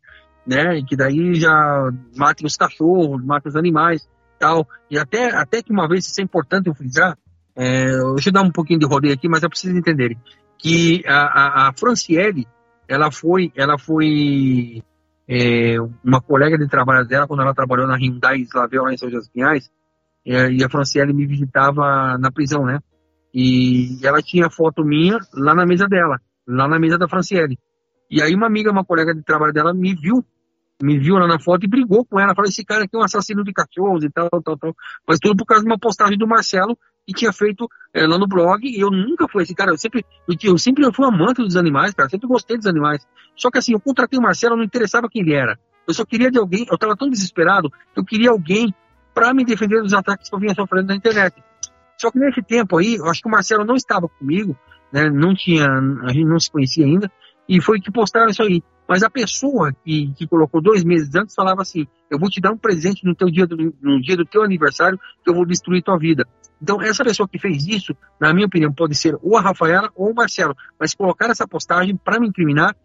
né? 0.48 0.82
Que 0.88 0.96
daí 0.96 1.36
já 1.36 1.92
matem 2.16 2.46
os 2.46 2.56
cachorros, 2.56 3.24
matem 3.24 3.50
os 3.50 3.56
animais 3.56 4.08
tal. 4.40 4.68
E 4.90 4.98
até, 4.98 5.34
até 5.36 5.62
que 5.62 5.72
uma 5.72 5.88
vez, 5.88 6.06
isso 6.06 6.20
é 6.20 6.24
importante 6.24 6.68
eu 6.68 6.76
frisar, 6.76 7.18
é, 7.56 7.86
deixa 8.14 8.30
eu 8.30 8.34
dar 8.34 8.42
um 8.42 8.52
pouquinho 8.52 8.80
de 8.80 8.86
rodeio 8.86 9.14
aqui, 9.14 9.30
mas 9.30 9.44
é 9.44 9.48
preciso 9.48 9.78
entenderem 9.78 10.18
que 10.58 11.04
a, 11.06 11.22
a, 11.22 11.70
a 11.70 11.74
Franciele, 11.74 12.48
ela 12.88 13.12
foi, 13.12 13.52
ela 13.56 13.78
foi 13.78 14.82
é, 15.28 15.76
uma 16.04 16.22
colega 16.22 16.58
de 16.58 16.68
trabalho 16.68 17.08
dela 17.08 17.28
quando 17.28 17.42
ela 17.42 17.54
trabalhou 17.54 17.88
na 17.88 17.96
Hyundai 17.96 18.40
Slavel 18.42 18.84
lá 18.84 18.94
em 18.94 18.98
São 18.98 19.10
José 19.10 19.30
Pinhais, 19.34 19.70
é, 20.26 20.52
e 20.52 20.64
a 20.64 20.70
Franciele 20.70 21.14
me 21.14 21.26
visitava 21.26 22.18
na 22.18 22.32
prisão, 22.32 22.66
né? 22.66 22.80
E 23.34 23.98
ela 24.04 24.22
tinha 24.22 24.50
foto 24.50 24.84
minha 24.86 25.18
lá 25.34 25.56
na 25.56 25.66
mesa 25.66 25.88
dela, 25.88 26.20
lá 26.48 26.68
na 26.68 26.80
mesa 26.80 26.98
da 26.98 27.08
Franciele. 27.08 27.58
E 28.10 28.22
aí 28.22 28.36
uma 28.36 28.48
amiga, 28.48 28.72
uma 28.72 28.86
colega 28.86 29.14
de 29.14 29.24
trabalho 29.24 29.54
dela 29.54 29.74
me 29.74 29.96
viu 29.96 30.24
me 30.82 31.00
viu 31.00 31.16
lá 31.16 31.28
na 31.28 31.40
foto 31.40 31.64
e 31.64 31.68
brigou 31.68 32.06
com 32.06 32.20
ela. 32.20 32.36
Falou: 32.36 32.50
esse 32.50 32.64
cara 32.64 32.84
aqui 32.84 32.96
é 32.96 33.00
um 33.00 33.04
assassino 33.04 33.44
de 33.44 33.54
cachorros 33.54 34.04
e 34.04 34.10
tal, 34.10 34.30
tal, 34.30 34.58
tal. 34.58 34.76
Mas 35.08 35.20
tudo 35.20 35.38
por 35.38 35.46
causa 35.46 35.64
de 35.64 35.70
uma 35.70 35.80
postagem 35.80 36.18
do 36.18 36.28
Marcelo, 36.28 36.78
que 37.08 37.14
tinha 37.14 37.32
feito 37.32 37.70
é, 37.94 38.06
lá 38.06 38.18
no 38.18 38.28
blog, 38.28 38.68
e 38.68 38.80
eu 38.80 38.90
nunca 38.90 39.28
fui 39.28 39.44
esse 39.44 39.56
cara, 39.56 39.72
eu 39.72 39.78
sempre, 39.78 40.06
eu, 40.28 40.36
eu 40.44 40.58
sempre 40.58 40.92
fui 40.94 41.06
amante 41.06 41.42
dos 41.42 41.56
animais, 41.56 41.94
cara, 41.94 42.10
sempre 42.10 42.28
gostei 42.28 42.58
dos 42.58 42.68
animais. 42.68 43.06
Só 43.36 43.50
que 43.50 43.58
assim, 43.58 43.74
eu 43.74 43.80
contratei 43.80 44.20
o 44.20 44.22
Marcelo, 44.22 44.56
não 44.56 44.64
interessava 44.64 45.10
quem 45.10 45.22
ele 45.22 45.34
era. 45.34 45.58
Eu 45.88 45.94
só 45.94 46.06
queria 46.06 46.32
de 46.32 46.38
alguém, 46.38 46.66
eu 46.70 46.76
estava 46.76 46.96
tão 46.96 47.10
desesperado, 47.10 47.72
eu 47.96 48.04
queria 48.04 48.30
alguém 48.30 48.74
para 49.14 49.34
me 49.34 49.46
defender 49.46 49.82
dos 49.82 49.94
ataques 49.94 50.30
que 50.30 50.36
eu 50.36 50.40
vinha 50.40 50.56
sofrendo 50.56 50.88
na 50.88 50.96
internet. 50.96 51.36
Só 52.04 52.12
que 52.12 52.20
nesse 52.20 52.42
tempo 52.42 52.78
aí, 52.78 52.96
eu 52.96 53.06
acho 53.06 53.22
que 53.22 53.30
o 53.30 53.32
Marcelo 53.32 53.64
não 53.64 53.76
estava 53.76 54.10
comigo, 54.10 54.58
né, 54.92 55.10
não 55.10 55.34
tinha, 55.34 55.66
a 55.66 56.12
gente 56.12 56.26
não 56.26 56.38
se 56.38 56.52
conhecia 56.52 56.86
ainda, 56.86 57.10
e 57.48 57.62
foi 57.62 57.80
que 57.80 57.90
postaram 57.90 58.30
isso 58.30 58.44
aí. 58.44 58.62
Mas 58.86 59.04
a 59.04 59.10
pessoa 59.10 59.72
que, 59.86 60.12
que 60.18 60.28
colocou 60.28 60.62
dois 60.62 60.84
meses 60.84 61.16
antes 61.16 61.34
falava 61.34 61.62
assim: 61.62 61.88
Eu 62.12 62.20
vou 62.20 62.30
te 62.30 62.42
dar 62.42 62.52
um 62.52 62.58
presente 62.58 63.06
no 63.06 63.16
teu 63.16 63.32
dia 63.32 63.48
do, 63.48 63.74
no 63.82 64.02
dia 64.02 64.18
do 64.18 64.26
teu 64.26 64.44
aniversário 64.44 65.00
que 65.24 65.30
eu 65.30 65.34
vou 65.34 65.46
destruir 65.46 65.82
tua 65.82 65.98
vida. 65.98 66.28
Então, 66.62 66.82
essa 66.82 67.06
pessoa 67.06 67.26
que 67.26 67.40
fez 67.40 67.66
isso, 67.66 67.96
na 68.20 68.34
minha 68.34 68.48
opinião, 68.48 68.74
pode 68.74 68.96
ser 68.96 69.18
ou 69.22 69.38
a 69.38 69.42
Rafaela 69.42 69.90
ou 69.96 70.12
o 70.12 70.14
Marcelo. 70.14 70.54
Mas 70.78 70.94
colocar 70.94 71.30
essa 71.30 71.48
postagem 71.48 71.96
para 71.96 72.20
me 72.20 72.28
incriminar, 72.28 72.76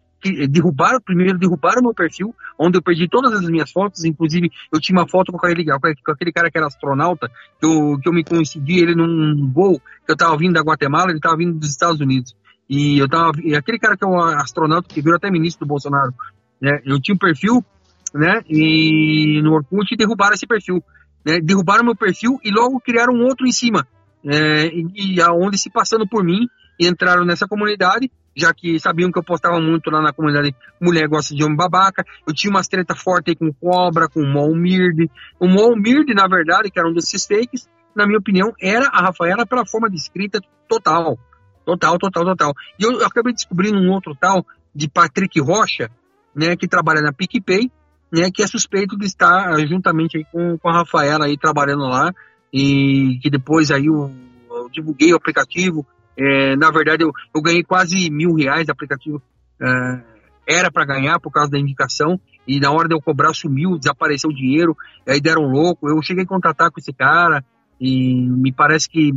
derrubaram, 0.49 0.99
primeiro 1.01 1.37
derrubaram 1.37 1.81
meu 1.81 1.93
perfil, 1.93 2.35
onde 2.57 2.77
eu 2.77 2.81
perdi 2.81 3.07
todas 3.07 3.33
as 3.33 3.49
minhas 3.49 3.71
fotos, 3.71 4.03
inclusive 4.03 4.51
eu 4.71 4.79
tinha 4.79 4.97
uma 4.97 5.07
foto 5.07 5.31
com 5.31 5.37
aquele, 5.37 5.65
com 5.65 6.11
aquele 6.11 6.31
cara 6.31 6.51
que 6.51 6.57
era 6.57 6.67
astronauta, 6.67 7.29
que 7.59 7.65
eu, 7.65 7.97
que 8.01 8.09
eu 8.09 8.13
me 8.13 8.23
coincidi 8.23 8.79
ele 8.79 8.95
num 8.95 9.51
voo, 9.51 9.79
que 9.79 10.11
eu 10.11 10.13
estava 10.13 10.35
vindo 10.37 10.53
da 10.53 10.61
Guatemala, 10.61 11.09
ele 11.09 11.17
estava 11.17 11.37
vindo 11.37 11.57
dos 11.57 11.69
Estados 11.69 12.01
Unidos. 12.01 12.35
E 12.69 12.99
eu 12.99 13.09
tava. 13.09 13.31
E 13.43 13.55
aquele 13.55 13.79
cara 13.79 13.97
que 13.97 14.05
é 14.05 14.07
um 14.07 14.19
astronauta 14.19 14.87
que 14.87 15.01
virou 15.01 15.17
até 15.17 15.31
ministro 15.31 15.65
do 15.65 15.69
Bolsonaro, 15.69 16.13
né? 16.61 16.79
Eu 16.85 17.01
tinha 17.01 17.15
um 17.15 17.17
perfil, 17.17 17.65
né? 18.13 18.41
E 18.47 19.41
no 19.41 19.53
Orkut 19.53 19.95
derrubaram 19.95 20.35
esse 20.35 20.45
perfil. 20.45 20.83
Né, 21.25 21.41
derrubaram 21.41 21.83
meu 21.83 21.95
perfil 21.95 22.39
e 22.43 22.51
logo 22.51 22.79
criaram 22.79 23.13
um 23.13 23.23
outro 23.23 23.47
em 23.47 23.51
cima. 23.51 23.87
É, 24.23 24.67
e, 24.67 25.15
e 25.15 25.21
aonde 25.21 25.57
se 25.57 25.69
passando 25.69 26.07
por 26.07 26.23
mim 26.23 26.47
entraram 26.79 27.25
nessa 27.25 27.47
comunidade, 27.47 28.11
já 28.39 28.53
que 28.53 28.79
sabiam 28.79 29.11
que 29.11 29.19
eu 29.19 29.23
postava 29.23 29.59
muito 29.59 29.89
lá 29.89 30.01
na 30.01 30.13
comunidade 30.13 30.55
Mulher 30.81 31.07
Gosta 31.07 31.35
de 31.35 31.43
Homem 31.43 31.57
Babaca. 31.57 32.03
Eu 32.27 32.33
tinha 32.33 32.49
umas 32.49 32.67
treta 32.67 32.95
forte 32.95 33.31
aí 33.31 33.35
com 33.35 33.53
Cobra, 33.53 34.07
com 34.07 34.23
Molmird. 34.23 35.09
O 35.39 35.47
Molmird, 35.47 36.13
na 36.13 36.27
verdade, 36.27 36.71
que 36.71 36.79
era 36.79 36.87
um 36.87 36.93
desses 36.93 37.25
fakes, 37.25 37.67
na 37.95 38.05
minha 38.05 38.19
opinião, 38.19 38.53
era 38.61 38.87
a 38.87 39.01
Rafaela 39.01 39.45
pela 39.45 39.65
forma 39.65 39.89
de 39.89 39.97
escrita 39.97 40.39
total. 40.67 41.17
Total, 41.65 41.97
total, 41.97 42.25
total. 42.25 42.53
E 42.79 42.83
eu, 42.83 42.93
eu 42.93 43.05
acabei 43.05 43.33
descobrindo 43.33 43.77
um 43.77 43.91
outro 43.91 44.15
tal 44.15 44.45
de 44.73 44.89
Patrick 44.89 45.39
Rocha, 45.39 45.89
né, 46.33 46.55
que 46.55 46.67
trabalha 46.67 47.01
na 47.01 47.11
PicPay, 47.11 47.69
né, 48.11 48.29
que 48.33 48.41
é 48.41 48.47
suspeito 48.47 48.97
de 48.97 49.05
estar 49.05 49.59
juntamente 49.67 50.17
aí 50.17 50.25
com, 50.31 50.57
com 50.57 50.69
a 50.69 50.73
Rafaela 50.73 51.25
aí 51.25 51.37
trabalhando 51.37 51.83
lá 51.83 52.13
e 52.51 53.19
que 53.21 53.29
depois 53.29 53.69
aí 53.69 53.85
eu, 53.85 54.11
eu 54.49 54.69
divulguei 54.69 55.13
o 55.13 55.17
aplicativo. 55.17 55.85
É, 56.19 56.55
na 56.57 56.69
verdade, 56.69 57.03
eu, 57.03 57.11
eu, 57.33 57.41
ganhei 57.41 57.63
quase 57.63 58.09
mil 58.11 58.33
reais 58.33 58.65
de 58.65 58.71
aplicativo. 58.71 59.21
É, 59.61 60.19
era 60.45 60.69
para 60.71 60.85
ganhar 60.85 61.19
por 61.19 61.31
causa 61.31 61.51
da 61.51 61.59
indicação 61.59 62.19
e 62.45 62.59
na 62.59 62.71
hora 62.71 62.87
de 62.87 62.95
eu 62.95 63.01
cobrar 63.01 63.33
sumiu, 63.33 63.77
desapareceu 63.77 64.29
o 64.29 64.35
dinheiro, 64.35 64.75
aí 65.07 65.21
deram 65.21 65.43
louco. 65.43 65.87
Eu 65.87 66.01
cheguei 66.01 66.23
a 66.23 66.27
contatar 66.27 66.71
com 66.71 66.79
esse 66.79 66.91
cara 66.91 67.45
e 67.79 68.27
me 68.27 68.51
parece 68.51 68.89
que, 68.89 69.11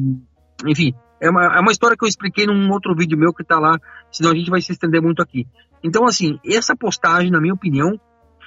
enfim, 0.67 0.95
é 1.21 1.31
uma, 1.31 1.57
é 1.57 1.61
uma 1.61 1.73
história 1.73 1.97
que 1.97 2.05
eu 2.05 2.09
expliquei 2.09 2.47
num 2.47 2.71
outro 2.71 2.95
vídeo 2.95 3.19
meu 3.19 3.33
que 3.33 3.43
está 3.43 3.59
lá, 3.59 3.79
senão 4.13 4.31
a 4.31 4.35
gente 4.35 4.51
vai 4.51 4.61
se 4.61 4.73
estender 4.73 5.03
muito 5.03 5.23
aqui. 5.23 5.47
Então, 5.83 6.05
assim, 6.05 6.39
essa 6.47 6.77
postagem, 6.77 7.31
na 7.31 7.41
minha 7.41 7.55
opinião, 7.55 7.99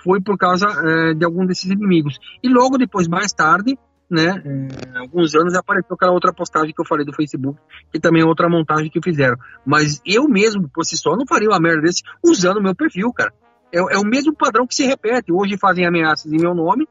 foi 0.03 0.21
por 0.21 0.37
causa 0.37 0.67
é, 0.67 1.13
de 1.13 1.25
algum 1.25 1.45
desses 1.45 1.69
inimigos. 1.69 2.17
E 2.43 2.47
logo 2.47 2.77
depois, 2.77 3.07
mais 3.07 3.33
tarde, 3.33 3.77
né, 4.09 4.41
é, 4.45 4.99
alguns 4.99 5.35
anos, 5.35 5.55
apareceu 5.55 5.95
aquela 5.95 6.11
outra 6.11 6.33
postagem 6.33 6.73
que 6.73 6.81
eu 6.81 6.85
falei 6.85 7.05
do 7.05 7.13
Facebook, 7.13 7.59
que 7.91 7.99
também 7.99 8.21
é 8.21 8.25
outra 8.25 8.49
montagem 8.49 8.89
que 8.89 9.01
fizeram. 9.01 9.35
Mas 9.65 10.01
eu 10.05 10.27
mesmo, 10.27 10.69
por 10.69 10.85
si 10.85 10.97
só, 10.97 11.15
não 11.15 11.25
faria 11.27 11.49
uma 11.49 11.59
merda 11.59 11.81
desse 11.81 12.03
usando 12.23 12.61
meu 12.61 12.75
perfil, 12.75 13.11
cara. 13.11 13.33
É, 13.73 13.79
é, 13.95 13.97
o 13.97 14.05
mesmo 14.05 14.33
padrão 14.33 14.67
que 14.67 14.75
se 14.75 14.85
repete. 14.85 15.31
Hoje 15.31 15.57
fazem 15.57 15.85
ameaças 15.85 16.31
em 16.31 16.39
meu 16.39 16.53
nome, 16.53 16.87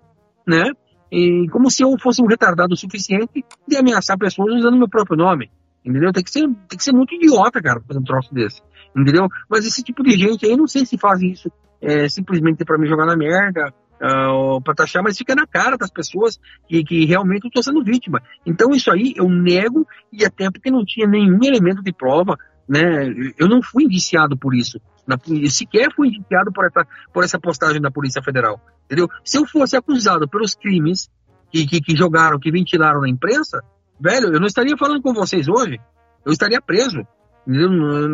né? 0.47 0.65
E 1.11 1.47
como 1.51 1.71
se 1.71 1.85
eu 1.85 1.95
fosse 2.03 2.23
um 2.23 2.27
retardado 2.27 2.75
o 2.75 2.77
suficiente 2.77 3.45
de 3.67 3.77
ameaçar 3.77 4.19
pessoas 4.19 4.55
usando 4.57 4.77
meu 4.77 4.89
próprio 4.89 5.17
nome. 5.17 5.51
Entendeu? 5.85 6.13
Tem 6.13 6.25
que 6.25 6.31
ser, 6.31 6.43
tem 6.69 6.79
que 6.79 6.83
ser 6.83 6.93
muito 6.93 7.15
idiota, 7.15 7.61
cara, 7.61 7.81
fazer 7.87 8.01
um 8.01 8.05
troço 8.05 8.35
desse. 8.35 8.61
Entendeu? 8.97 9.29
Mas 9.49 9.67
esse 9.67 9.83
tipo 9.83 10.03
de 10.03 10.13
gente 10.13 10.47
aí, 10.47 10.57
não 10.57 10.67
sei 10.67 10.85
se 10.85 10.99
fazem 10.99 11.31
isso 11.31 11.51
é, 11.85 12.09
simplesmente 12.09 12.65
para 12.65 12.79
me 12.79 12.89
jogar 12.89 13.05
na 13.07 13.17
merda, 13.17 13.73
uh, 14.01 14.61
para 14.63 14.75
taxar, 14.75 15.03
mas 15.03 15.17
fica 15.17 15.35
na 15.35 15.47
cara 15.47 15.77
das 15.77 15.91
pessoas 15.91 16.39
que, 16.69 16.83
que 16.85 17.05
realmente 17.05 17.45
eu 17.45 17.51
tô 17.51 17.63
sendo 17.63 17.83
vítima. 17.83 18.23
Então 18.45 18.71
isso 18.71 18.91
aí 18.91 19.15
eu 19.17 19.29
nego, 19.29 19.87
e 20.13 20.25
até 20.25 20.51
porque 20.51 20.71
não 20.71 20.85
tinha 20.85 21.07
nenhum 21.07 21.39
elemento 21.43 21.83
de 21.83 21.93
prova, 21.93 22.37
né? 22.69 23.07
Eu 23.39 23.49
não 23.49 23.63
fui 23.63 23.85
indiciado 23.85 24.37
por 24.37 24.55
isso. 24.55 24.81
Na, 25.07 25.19
sequer 25.51 25.93
fui 25.95 26.09
indiciado 26.09 26.51
por 26.53 26.67
essa, 26.67 26.87
por 27.13 27.25
essa 27.25 27.39
postagem 27.39 27.81
da 27.81 27.91
Polícia 27.91 28.23
Federal. 28.23 28.61
Entendeu? 28.87 29.09
Se 29.25 29.39
eu 29.39 29.47
fosse 29.47 29.77
acusado 29.77 30.29
pelos 30.29 30.55
crimes 30.55 31.11
que, 31.51 31.67
que, 31.67 31.81
que 31.81 31.97
jogaram, 31.97 32.39
que 32.39 32.51
ventilaram 32.51 33.01
na 33.01 33.09
imprensa, 33.09 33.63
velho, 34.01 34.33
eu 34.33 34.41
não 34.41 34.47
estaria 34.47 34.77
falando 34.77 35.03
com 35.03 35.13
vocês 35.13 35.49
hoje. 35.49 35.79
Eu 36.25 36.33
estaria 36.33 36.61
preso. 36.61 37.07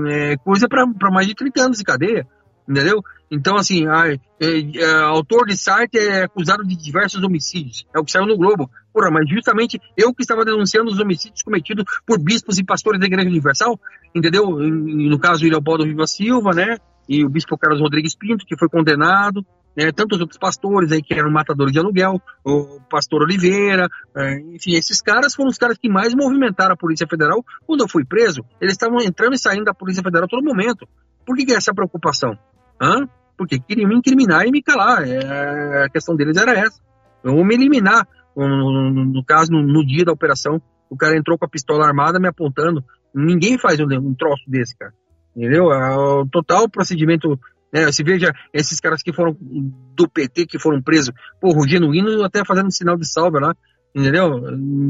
É 0.09 0.37
coisa 0.39 0.69
para 0.69 1.11
mais 1.11 1.27
de 1.29 1.35
30 1.35 1.63
anos 1.63 1.79
de 1.79 1.85
cadeia. 1.85 2.27
Entendeu? 2.69 3.03
Então, 3.31 3.57
assim, 3.57 3.87
a, 3.87 4.09
é, 4.09 4.19
é, 4.41 4.93
autor 5.03 5.47
de 5.47 5.57
site 5.57 5.99
é 5.99 6.25
acusado 6.25 6.65
de 6.65 6.77
diversos 6.77 7.23
homicídios. 7.23 7.87
É 7.95 7.99
o 7.99 8.05
que 8.05 8.11
saiu 8.11 8.27
no 8.27 8.37
Globo. 8.37 8.71
Porra, 8.93 9.11
mas 9.11 9.29
justamente 9.29 9.81
eu 9.97 10.13
que 10.13 10.23
estava 10.23 10.45
denunciando 10.45 10.91
os 10.91 10.99
homicídios 10.99 11.43
cometidos 11.43 11.85
por 12.07 12.19
bispos 12.19 12.59
e 12.59 12.65
pastores 12.65 12.99
da 12.99 13.07
Igreja 13.07 13.29
Universal, 13.29 13.79
entendeu? 14.15 14.51
No 14.51 15.19
caso, 15.19 15.47
o 15.47 15.49
Leopoldo 15.49 15.85
Viva 15.85 16.07
Silva, 16.07 16.51
né? 16.51 16.77
E 17.09 17.25
o 17.25 17.29
bispo 17.29 17.57
Carlos 17.57 17.81
Rodrigues 17.81 18.17
Pinto, 18.17 18.45
que 18.45 18.57
foi 18.57 18.69
condenado 18.69 19.45
né, 19.77 19.93
tantos 19.93 20.21
outros 20.21 20.39
pastores 20.39 20.93
aí 20.93 21.03
que 21.03 21.15
eram 21.15 21.31
matadores 21.31 21.73
de 21.73 21.79
aluguel, 21.79 22.21
o 22.45 22.81
pastor 22.91 23.23
Oliveira, 23.23 23.89
é, 24.17 24.41
enfim, 24.55 24.75
esses 24.75 25.01
caras 25.01 25.35
foram 25.35 25.51
os 25.51 25.59
caras 25.59 25.79
que 25.79 25.89
mais 25.89 26.15
movimentaram 26.15 26.75
a 26.75 26.77
Polícia 26.77 27.07
Federal 27.07 27.45
quando 27.67 27.83
eu 27.83 27.89
fui 27.89 28.05
preso. 28.05 28.45
Eles 28.61 28.75
estavam 28.75 29.01
entrando 29.01 29.35
e 29.35 29.39
saindo 29.39 29.65
da 29.65 29.75
Polícia 29.75 30.03
Federal 30.03 30.25
a 30.25 30.29
todo 30.29 30.45
momento. 30.45 30.89
Por 31.25 31.37
que, 31.37 31.45
que 31.45 31.53
é 31.53 31.57
essa 31.57 31.75
preocupação? 31.75 32.37
Hã? 32.81 33.09
Porque 33.37 33.59
queriam 33.59 33.89
me 33.89 33.97
incriminar 33.97 34.47
e 34.47 34.51
me 34.51 34.63
calar. 34.63 35.07
É, 35.09 35.85
a 35.85 35.89
questão 35.89 36.15
deles 36.17 36.37
era 36.37 36.53
essa. 36.53 36.81
Eu 37.23 37.35
vou 37.35 37.45
me 37.45 37.55
eliminar. 37.55 38.07
No, 38.37 38.49
no, 38.49 39.05
no 39.05 39.25
caso, 39.25 39.51
no, 39.51 39.63
no, 39.63 39.85
dia 39.85 40.05
da 40.05 40.13
operação, 40.13 40.61
o 40.89 40.97
cara 40.97 41.17
entrou 41.17 41.37
com 41.37 41.45
a 41.45 41.49
pistola 41.49 41.87
armada 41.87 42.19
me 42.19 42.29
apontando. 42.29 42.85
Ninguém 43.15 43.59
faz 43.59 43.81
um, 43.81 43.85
um 43.85 44.15
troço 44.15 44.43
desse, 44.47 44.77
cara. 44.77 44.93
Entendeu? 45.37 45.73
É 45.73 45.97
o 45.97 46.27
total 46.27 46.69
procedimento 46.69 47.39
né? 47.73 47.87
Veja 48.05 48.33
esses 48.53 48.81
caras 48.81 49.03
que 49.03 49.13
foram 49.13 49.37
do 49.41 50.09
PT, 50.09 50.47
que 50.47 50.59
foram 50.59 50.83
presos, 50.83 51.13
porra, 51.41 51.61
o 51.61 51.69
genuíno 51.69 52.23
até 52.25 52.45
fazendo 52.45 52.73
sinal 52.73 52.97
de 52.97 53.11
salva 53.11 53.39
lá, 53.39 53.55
entendeu? 53.95 54.43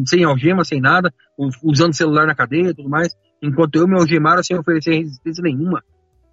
Sem 0.06 0.24
algema, 0.24 0.64
sem 0.64 0.80
nada, 0.80 1.12
usando 1.62 1.94
celular 1.94 2.26
na 2.26 2.34
cadeia 2.34 2.70
e 2.70 2.74
tudo 2.74 2.88
mais, 2.88 3.14
enquanto 3.42 3.76
eu 3.76 3.86
me 3.86 3.98
algemaram 3.98 4.42
sem 4.42 4.58
oferecer 4.58 4.94
resistência 4.94 5.42
nenhuma. 5.42 5.82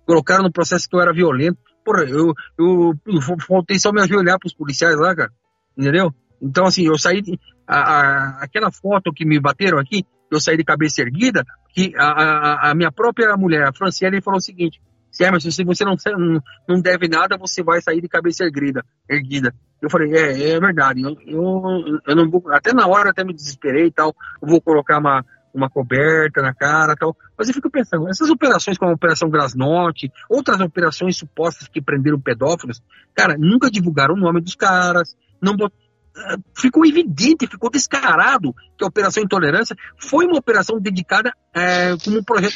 Colocaram 0.08 0.44
no 0.44 0.52
processo 0.52 0.88
que 0.90 0.96
eu 0.96 1.02
era 1.02 1.14
violento. 1.14 1.60
Porra, 1.84 2.04
eu, 2.04 2.34
eu, 2.58 2.94
eu 3.06 3.22
faltei 3.46 3.78
só 3.78 3.92
me 3.92 4.02
ajoelhar 4.02 4.40
pros 4.40 4.54
policiais 4.54 4.98
lá, 4.98 5.14
cara, 5.14 5.32
entendeu? 5.78 6.14
Então, 6.42 6.66
assim, 6.66 6.88
eu 6.88 6.98
saí. 6.98 7.22
De, 7.22 7.38
a, 7.68 7.78
a, 7.78 8.44
aquela 8.44 8.72
foto 8.72 9.12
que 9.14 9.26
me 9.26 9.38
bateram 9.40 9.78
aqui, 9.78 10.06
eu 10.32 10.40
saí 10.40 10.56
de 10.56 10.64
cabeça 10.64 11.02
erguida, 11.02 11.44
que 11.74 11.94
a, 11.98 12.08
a, 12.08 12.72
a 12.72 12.76
minha 12.76 12.92
própria 12.92 13.36
mulher, 13.36 13.68
a 13.68 13.74
Franciele, 13.74 14.22
falou 14.22 14.38
o 14.38 14.42
seguinte: 14.42 14.82
se 15.12 15.26
Emerson, 15.26 15.52
se 15.52 15.64
você 15.64 15.84
não, 15.84 15.96
não 16.70 16.82
deve 16.82 17.08
nada, 17.08 17.38
você 17.38 17.62
vai 17.62 17.82
sair 17.82 18.00
de 18.00 18.08
cabeça 18.08 18.46
erguida. 18.46 18.86
erguida. 19.10 19.54
Eu 19.82 19.90
falei, 19.90 20.12
é, 20.14 20.52
é 20.52 20.60
verdade. 20.60 21.02
Eu, 21.02 21.16
eu, 21.26 22.00
eu 22.08 22.16
não 22.16 22.30
vou, 22.30 22.44
até 22.52 22.74
na 22.74 22.88
hora 22.88 23.10
até 23.10 23.24
me 23.24 23.34
desesperei 23.34 23.88
e 23.88 23.92
tal. 23.92 24.16
Vou 24.42 24.62
colocar 24.62 25.00
uma, 25.00 25.26
uma 25.54 25.70
coberta 25.70 26.42
na 26.42 26.54
cara 26.54 26.96
tal. 26.96 27.16
Mas 27.38 27.48
eu 27.48 27.54
fico 27.54 27.70
pensando, 27.70 28.08
essas 28.10 28.30
operações 28.30 28.78
como 28.78 28.92
a 28.92 28.96
Operação 28.96 29.30
Grasnote, 29.30 30.12
outras 30.30 30.60
operações 30.60 31.18
supostas 31.18 31.68
que 31.68 31.82
prenderam 31.82 32.20
pedófilos, 32.20 32.82
cara, 33.16 33.36
nunca 33.38 33.70
divulgaram 33.70 34.16
o 34.16 34.20
nome 34.20 34.42
dos 34.42 34.56
caras, 34.56 35.16
não 35.42 35.56
eh, 35.56 36.38
ficou 36.56 36.86
evidente, 36.86 37.48
ficou 37.48 37.70
descarado 37.70 38.54
que 38.78 38.84
a 38.84 38.88
Operação 38.88 39.24
Intolerância 39.24 39.76
foi 39.98 40.26
uma 40.26 40.38
operação 40.38 40.80
dedicada 40.80 41.32
é, 41.54 41.96
como 42.04 42.20
um 42.20 42.24
projeto 42.24 42.54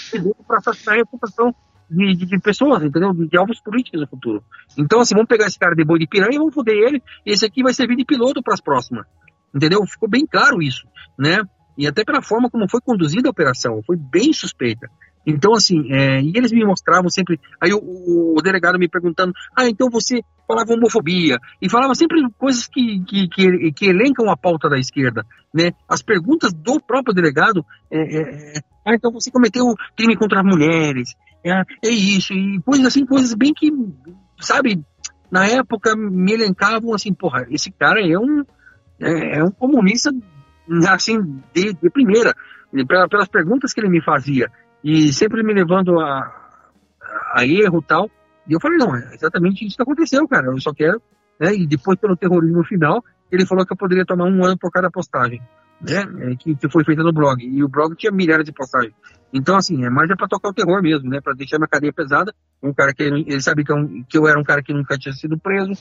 para 0.48 0.58
assassinar 0.58 0.96
a 0.96 0.98
reputação 1.00 1.54
de, 1.90 2.16
de, 2.16 2.26
de, 2.26 2.40
pessoas, 2.40 2.82
entendeu? 2.84 3.14
De, 3.14 3.28
de 3.28 3.38
alvos 3.38 3.60
políticos 3.60 4.00
no 4.00 4.08
futuro. 4.08 4.44
Então, 4.78 5.02
assim, 5.02 5.14
vamos 5.14 5.28
pegar 5.28 5.46
esse 5.46 5.60
cara 5.60 5.76
de 5.76 5.84
boi 5.84 6.00
de 6.00 6.08
piranha 6.08 6.36
e 6.36 6.38
vamos 6.38 6.54
foder 6.54 6.76
ele, 6.76 7.04
e 7.26 7.32
esse 7.32 7.46
aqui 7.46 7.62
vai 7.62 7.74
servir 7.74 7.98
de 7.98 8.06
piloto 8.06 8.42
para 8.42 8.54
as 8.54 8.62
próximas. 8.62 9.06
Entendeu? 9.54 9.86
Ficou 9.86 10.10
bem 10.10 10.26
claro 10.26 10.62
isso, 10.62 10.88
né? 11.20 11.42
E 11.77 11.88
até 11.88 12.03
pela 12.03 12.22
forma 12.22 12.49
como 12.49 12.69
foi 12.69 12.81
conduzida 12.81 13.30
a 13.30 13.31
operação, 13.31 13.81
foi 13.85 13.95
bem 13.98 14.34
suspeita. 14.34 14.89
Então, 15.26 15.53
assim, 15.53 15.91
é, 15.93 16.22
e 16.22 16.31
eles 16.35 16.52
me 16.52 16.65
mostravam 16.65 17.10
sempre. 17.10 17.39
Aí 17.61 17.72
o, 17.73 17.77
o, 17.77 18.35
o, 18.38 18.41
delegado 18.41 18.80
me 18.80 18.89
perguntando: 18.89 19.34
ah, 19.56 19.68
então 19.68 19.89
você 19.89 20.22
falava 20.48 20.73
homofobia. 20.73 21.38
E 21.61 21.69
falava 21.69 21.93
sempre 21.93 22.22
coisas 22.38 22.68
que, 22.68 23.03
que, 23.06 23.27
que, 23.27 23.72
que 23.72 23.85
elencam 23.85 24.30
a 24.30 24.38
pauta 24.38 24.68
da 24.68 24.80
esquerda. 24.80 25.26
Né? 25.53 25.72
As 25.88 26.02
perguntas 26.02 26.52
do 26.53 26.80
próprio 26.80 27.14
delegado: 27.14 27.64
é, 27.91 27.99
é, 27.99 28.57
é 28.57 28.61
ah, 28.85 28.95
então 28.95 29.11
você 29.11 29.30
cometeu 29.30 29.76
crime 29.95 30.18
contra 30.18 30.39
as 30.39 30.45
mulheres. 30.45 31.14
É, 31.45 31.61
é 31.85 31.89
isso. 31.89 32.34
E 32.34 32.60
coisas 32.61 32.88
assim, 32.88 33.06
coisas 33.06 33.34
bem 33.35 33.53
que, 33.53 33.72
sabe, 34.39 34.84
na 35.31 35.45
época 35.45 35.95
me 35.95 36.34
elencavam 36.34 36.93
assim: 36.95 37.14
porra, 37.14 37.45
esse 37.52 37.72
cara 37.72 38.02
é 38.02 38.18
um, 38.18 38.43
é, 38.99 39.39
é 39.39 39.43
um 39.43 39.52
comunista, 39.52 40.11
assim, 40.90 41.42
de, 41.54 41.74
de 41.74 41.90
primeira. 41.90 42.34
Pelas 42.88 43.28
perguntas 43.28 43.74
que 43.74 43.82
ele 43.82 43.90
me 43.90 44.02
fazia 44.02 44.50
e 44.84 45.12
sempre 45.12 45.44
me 45.44 45.54
levando 45.54 46.00
a, 46.00 46.52
a 47.34 47.46
erro 47.46 47.82
tal. 47.82 48.10
E 48.48 48.54
eu 48.54 48.60
falei, 48.60 48.78
não, 48.78 48.96
é 48.96 49.14
exatamente 49.14 49.66
isso 49.66 49.76
que 49.76 49.84
aconteceu, 49.84 50.28
cara. 50.28 50.48
Eu 50.48 50.60
só 50.60 50.74
quero. 50.74 51.02
Né? 51.40 51.54
E 51.54 51.68
depois, 51.68 52.00
pelo 52.00 52.16
terrorismo 52.16 52.64
final, 52.64 53.04
ele 53.32 53.46
falou 53.46 53.66
que 53.66 53.74
eu 53.74 53.78
poderia 53.78 54.06
tomar 54.06 54.26
um 54.26 54.44
ano 54.44 54.58
por 54.58 54.72
cada 54.72 54.90
postagem. 54.90 55.42
Né? 55.82 56.32
É, 56.32 56.36
que, 56.36 56.56
que 56.56 56.70
foi 56.70 56.84
feita 56.84 57.04
no 57.04 57.14
blog. 57.14 57.44
E 57.44 57.64
o 57.64 57.70
blog 57.70 57.96
tinha 57.96 58.12
milhares 58.12 58.46
de 58.46 58.52
postagens. 58.52 58.94
Então, 59.34 59.56
assim, 59.56 59.86
é 59.86 59.90
mais 59.90 60.10
é 60.10 60.16
pra 60.16 60.28
tocar 60.28 60.49
o 60.49 60.53
terror 60.53 60.82
mesmo, 60.82 61.10
né? 61.10 61.22
Pra 61.22 61.34
deixar 61.34 61.58
minha 61.58 61.68
cadeia 61.68 61.94
pesada. 61.94 62.34
Um 62.62 62.74
cara 62.74 62.94
que 62.94 63.03
ele 63.03 63.41
sabia 63.41 63.64
que 63.64 63.72
eu, 63.72 63.78
que 64.08 64.18
eu 64.18 64.28
era 64.28 64.40
um 64.40 64.44
cara 64.44 64.62
que 64.62 64.74
nunca 64.74 64.98
tinha 64.98 65.14
sido 65.14 65.40
preso, 65.40 65.72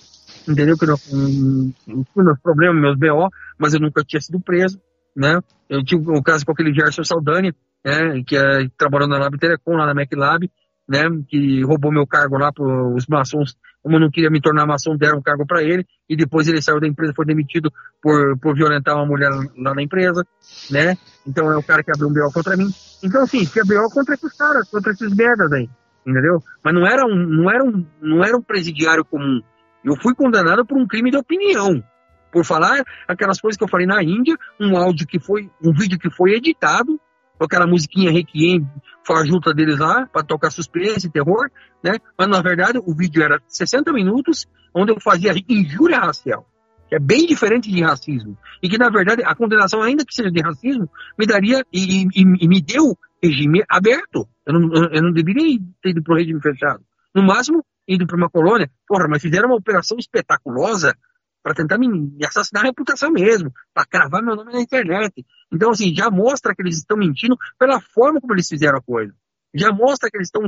entendeu? 0.48 0.78
Que 0.78 0.84
eu 0.84 0.96
tinha 0.96 2.24
meus 2.24 2.40
problemas, 2.40 2.80
meus 2.80 2.96
BO, 2.96 3.28
mas 3.58 3.74
eu 3.74 3.80
nunca 3.80 4.02
tinha 4.04 4.20
sido 4.20 4.40
preso, 4.40 4.80
né? 5.14 5.40
Eu 5.68 5.84
tive 5.84 6.08
o 6.08 6.18
um 6.18 6.22
caso 6.22 6.46
com 6.46 6.52
aquele 6.52 6.72
Gerson 6.72 7.04
Saldanha, 7.04 7.54
né, 7.84 8.22
que 8.26 8.36
é, 8.36 8.68
trabalhou 8.78 9.08
na 9.08 9.18
Lab 9.18 9.36
Telecom, 9.38 9.72
lá 9.72 9.86
na 9.86 9.94
MacLab, 9.94 10.50
né, 10.88 11.04
que 11.28 11.62
roubou 11.62 11.92
meu 11.92 12.06
cargo 12.06 12.38
lá 12.38 12.52
para 12.52 12.64
os 12.64 13.06
maçons, 13.06 13.56
eu 13.84 14.00
não 14.00 14.10
queria 14.10 14.30
me 14.30 14.40
tornar 14.40 14.66
maçom, 14.66 14.96
deram 14.96 15.18
um 15.18 15.22
cargo 15.22 15.46
para 15.46 15.62
ele, 15.62 15.86
e 16.08 16.16
depois 16.16 16.46
ele 16.48 16.60
saiu 16.60 16.80
da 16.80 16.86
empresa, 16.86 17.12
foi 17.14 17.24
demitido 17.24 17.72
por, 18.02 18.38
por 18.38 18.54
violentar 18.54 18.96
uma 18.96 19.06
mulher 19.06 19.30
lá 19.56 19.74
na 19.74 19.82
empresa, 19.82 20.24
né, 20.70 20.96
então 21.26 21.50
é 21.50 21.56
o 21.56 21.62
cara 21.62 21.82
que 21.82 21.90
abriu 21.90 22.08
um 22.08 22.12
BO 22.12 22.32
contra 22.32 22.56
mim. 22.56 22.68
Então, 23.02 23.22
assim, 23.22 23.44
tinha 23.44 23.64
BO 23.64 23.88
contra 23.90 24.14
esses 24.14 24.36
caras, 24.36 24.68
contra 24.68 24.92
esses 24.92 25.14
merdas 25.14 25.52
aí, 25.52 25.68
entendeu? 26.06 26.42
Mas 26.62 26.74
não 26.74 26.86
era 26.86 27.06
um, 27.06 27.16
não 27.16 27.50
era 27.50 27.64
um, 27.64 27.86
não 28.00 28.24
era 28.24 28.36
um 28.36 28.42
presidiário 28.42 29.04
comum. 29.04 29.40
Eu 29.82 29.96
fui 29.96 30.14
condenado 30.14 30.66
por 30.66 30.76
um 30.76 30.86
crime 30.86 31.10
de 31.10 31.16
opinião, 31.16 31.82
por 32.30 32.44
falar 32.44 32.84
aquelas 33.08 33.40
coisas 33.40 33.56
que 33.56 33.64
eu 33.64 33.68
falei 33.68 33.86
na 33.86 34.02
Índia, 34.02 34.36
um 34.60 34.76
áudio 34.76 35.06
que 35.06 35.18
foi, 35.18 35.50
um 35.62 35.72
vídeo 35.72 35.98
que 35.98 36.10
foi 36.10 36.32
editado, 36.32 37.00
com 37.40 37.46
aquela 37.46 37.66
musiquinha 37.66 38.12
Requiem 38.12 38.68
junta 39.24 39.52
deles 39.52 39.78
lá, 39.78 40.06
para 40.06 40.22
tocar 40.22 40.50
suspense 40.50 41.06
e 41.06 41.10
terror, 41.10 41.50
né? 41.82 41.94
Mas 42.16 42.28
na 42.28 42.40
verdade 42.40 42.78
o 42.78 42.94
vídeo 42.94 43.22
era 43.22 43.40
60 43.48 43.92
minutos, 43.92 44.46
onde 44.72 44.92
eu 44.92 45.00
fazia 45.00 45.34
injúria 45.48 45.98
racial, 45.98 46.46
que 46.88 46.94
é 46.94 46.98
bem 47.00 47.26
diferente 47.26 47.72
de 47.72 47.82
racismo. 47.82 48.38
E 48.62 48.68
que 48.68 48.78
na 48.78 48.88
verdade 48.88 49.24
a 49.24 49.34
condenação, 49.34 49.82
ainda 49.82 50.04
que 50.04 50.14
seja 50.14 50.30
de 50.30 50.40
racismo, 50.40 50.88
me 51.18 51.26
daria 51.26 51.64
e, 51.72 52.04
e, 52.04 52.22
e 52.40 52.46
me 52.46 52.60
deu 52.60 52.96
regime 53.20 53.64
aberto. 53.68 54.28
Eu 54.46 54.52
não, 54.52 54.84
eu 54.92 55.02
não 55.02 55.12
deveria 55.12 55.58
ter 55.82 55.90
ido 55.90 56.02
para 56.04 56.14
o 56.14 56.16
regime 56.18 56.40
fechado. 56.40 56.80
No 57.12 57.22
máximo, 57.22 57.64
ido 57.88 58.06
para 58.06 58.16
uma 58.16 58.30
colônia. 58.30 58.70
Porra, 58.86 59.08
mas 59.08 59.22
fizeram 59.22 59.48
uma 59.48 59.56
operação 59.56 59.96
espetaculosa 59.98 60.94
para 61.42 61.54
tentar 61.54 61.78
me, 61.78 61.88
me, 61.88 62.24
assassinar 62.24 62.64
a 62.64 62.66
reputação 62.66 63.10
mesmo, 63.10 63.52
para 63.72 63.86
cravar 63.86 64.22
meu 64.22 64.36
nome 64.36 64.52
na 64.52 64.60
internet. 64.60 65.24
Então, 65.52 65.70
assim, 65.70 65.94
já 65.94 66.10
mostra 66.10 66.54
que 66.54 66.62
eles 66.62 66.78
estão 66.78 66.96
mentindo 66.96 67.36
pela 67.58 67.80
forma 67.80 68.20
como 68.20 68.34
eles 68.34 68.48
fizeram 68.48 68.78
a 68.78 68.82
coisa. 68.82 69.14
Já 69.54 69.72
mostra 69.72 70.08
que 70.10 70.16
eles 70.16 70.28
estão. 70.28 70.42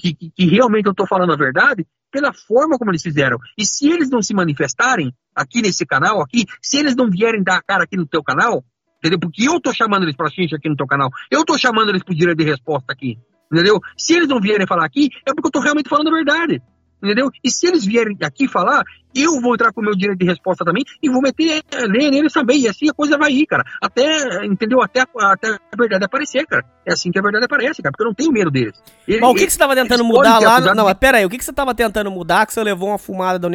Que, 0.00 0.14
que, 0.14 0.30
que 0.30 0.46
realmente 0.46 0.86
eu 0.86 0.92
estou 0.92 1.06
falando 1.06 1.32
a 1.32 1.36
verdade 1.36 1.86
pela 2.10 2.32
forma 2.32 2.78
como 2.78 2.90
eles 2.90 3.02
fizeram. 3.02 3.38
E 3.56 3.64
se 3.64 3.88
eles 3.88 4.10
não 4.10 4.22
se 4.22 4.34
manifestarem 4.34 5.14
aqui 5.34 5.62
nesse 5.62 5.86
canal, 5.86 6.22
aqui, 6.22 6.44
se 6.60 6.78
eles 6.78 6.96
não 6.96 7.10
vierem 7.10 7.42
dar 7.42 7.58
a 7.58 7.62
cara 7.62 7.84
aqui 7.84 7.96
no 7.96 8.06
teu 8.06 8.22
canal, 8.22 8.64
entendeu? 8.98 9.18
Porque 9.18 9.48
eu 9.48 9.56
estou 9.56 9.72
chamando 9.72 10.04
eles 10.04 10.16
para 10.16 10.30
xincha 10.30 10.56
aqui 10.56 10.68
no 10.68 10.76
teu 10.76 10.86
canal, 10.86 11.10
eu 11.30 11.40
estou 11.40 11.58
chamando 11.58 11.90
eles 11.90 12.02
para 12.02 12.14
direito 12.14 12.38
de 12.38 12.44
resposta 12.44 12.92
aqui, 12.92 13.18
entendeu? 13.52 13.78
Se 13.96 14.14
eles 14.14 14.28
não 14.28 14.40
vierem 14.40 14.66
falar 14.66 14.86
aqui, 14.86 15.10
é 15.26 15.32
porque 15.32 15.46
eu 15.46 15.50
estou 15.50 15.62
realmente 15.62 15.88
falando 15.88 16.08
a 16.08 16.12
verdade. 16.12 16.62
Entendeu? 17.02 17.30
E 17.44 17.50
se 17.50 17.66
eles 17.66 17.84
vierem 17.84 18.16
aqui 18.22 18.48
falar, 18.48 18.82
eu 19.14 19.40
vou 19.40 19.54
entrar 19.54 19.72
com 19.72 19.80
o 19.80 19.84
meu 19.84 19.94
direito 19.94 20.18
de 20.18 20.26
resposta 20.26 20.64
também 20.64 20.84
e 21.02 21.08
vou 21.08 21.22
meter 21.22 21.62
a 21.72 21.86
ler 21.86 22.10
neles 22.10 22.32
também. 22.32 22.60
E 22.60 22.68
assim 22.68 22.88
a 22.90 22.92
coisa 22.92 23.16
vai 23.16 23.30
ir, 23.30 23.46
cara. 23.46 23.64
Até, 23.80 24.44
entendeu? 24.44 24.82
Até, 24.82 25.02
até 25.02 25.48
a 25.48 25.76
verdade 25.76 26.04
aparecer, 26.04 26.44
cara. 26.46 26.64
É 26.84 26.92
assim 26.92 27.10
que 27.12 27.18
a 27.18 27.22
verdade 27.22 27.44
aparece, 27.44 27.80
cara. 27.80 27.92
Porque 27.92 28.02
eu 28.02 28.08
não 28.08 28.14
tenho 28.14 28.32
medo 28.32 28.50
deles. 28.50 28.82
Ele, 29.06 29.20
mas 29.20 29.30
o 29.30 29.34
que, 29.34 29.46
que 29.46 29.52
você 29.52 29.58
tava 29.58 29.76
tentando 29.76 30.04
mudar 30.04 30.40
lá? 30.40 30.74
Não, 30.74 30.84
mas 30.84 30.94
pera 30.94 31.18
aí. 31.18 31.24
O 31.24 31.30
que, 31.30 31.38
que 31.38 31.44
você 31.44 31.52
tava 31.52 31.74
tentando 31.74 32.10
mudar 32.10 32.46
que 32.46 32.52
você 32.52 32.62
levou 32.62 32.88
uma 32.88 32.98
fumada 32.98 33.38
da, 33.38 33.48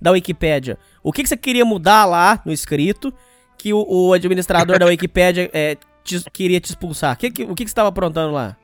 da 0.00 0.10
Wikipédia? 0.10 0.76
O 1.02 1.12
que, 1.12 1.22
que 1.22 1.28
você 1.28 1.36
queria 1.36 1.64
mudar 1.64 2.04
lá 2.04 2.42
no 2.44 2.52
escrito 2.52 3.14
que 3.56 3.72
o, 3.72 3.84
o 3.88 4.12
administrador 4.12 4.78
da 4.78 4.86
Wikipédia 4.86 5.48
é, 5.52 5.76
te, 6.02 6.22
queria 6.32 6.60
te 6.60 6.70
expulsar? 6.70 7.16
Que, 7.16 7.30
que, 7.30 7.44
o 7.44 7.54
que, 7.54 7.64
que 7.64 7.70
você 7.70 7.76
tava 7.76 7.88
aprontando 7.90 8.32
lá? 8.32 8.56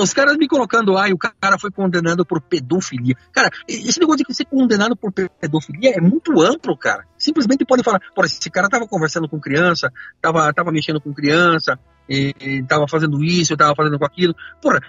Os 0.00 0.14
caras 0.14 0.36
me 0.38 0.48
colocando 0.48 0.96
e 1.06 1.12
o 1.12 1.18
cara 1.18 1.58
foi 1.58 1.70
condenado 1.70 2.24
por 2.24 2.40
pedofilia. 2.40 3.14
Cara, 3.32 3.50
esse 3.68 4.00
negócio 4.00 4.24
de 4.26 4.34
ser 4.34 4.46
condenado 4.46 4.96
por 4.96 5.12
pedofilia 5.12 5.92
é 5.94 6.00
muito 6.00 6.40
amplo, 6.40 6.74
cara. 6.74 7.04
Simplesmente 7.18 7.66
pode 7.66 7.82
falar, 7.82 8.00
por 8.14 8.24
esse 8.24 8.50
cara 8.50 8.68
tava 8.68 8.86
conversando 8.88 9.28
com 9.28 9.38
criança, 9.38 9.92
tava, 10.18 10.50
tava 10.54 10.72
mexendo 10.72 11.02
com 11.02 11.12
criança, 11.12 11.78
e, 12.08 12.64
tava 12.66 12.88
fazendo 12.88 13.22
isso, 13.22 13.54
tava 13.58 13.74
fazendo 13.76 13.98
com 13.98 14.06
aquilo. 14.06 14.34
Porra, 14.62 14.80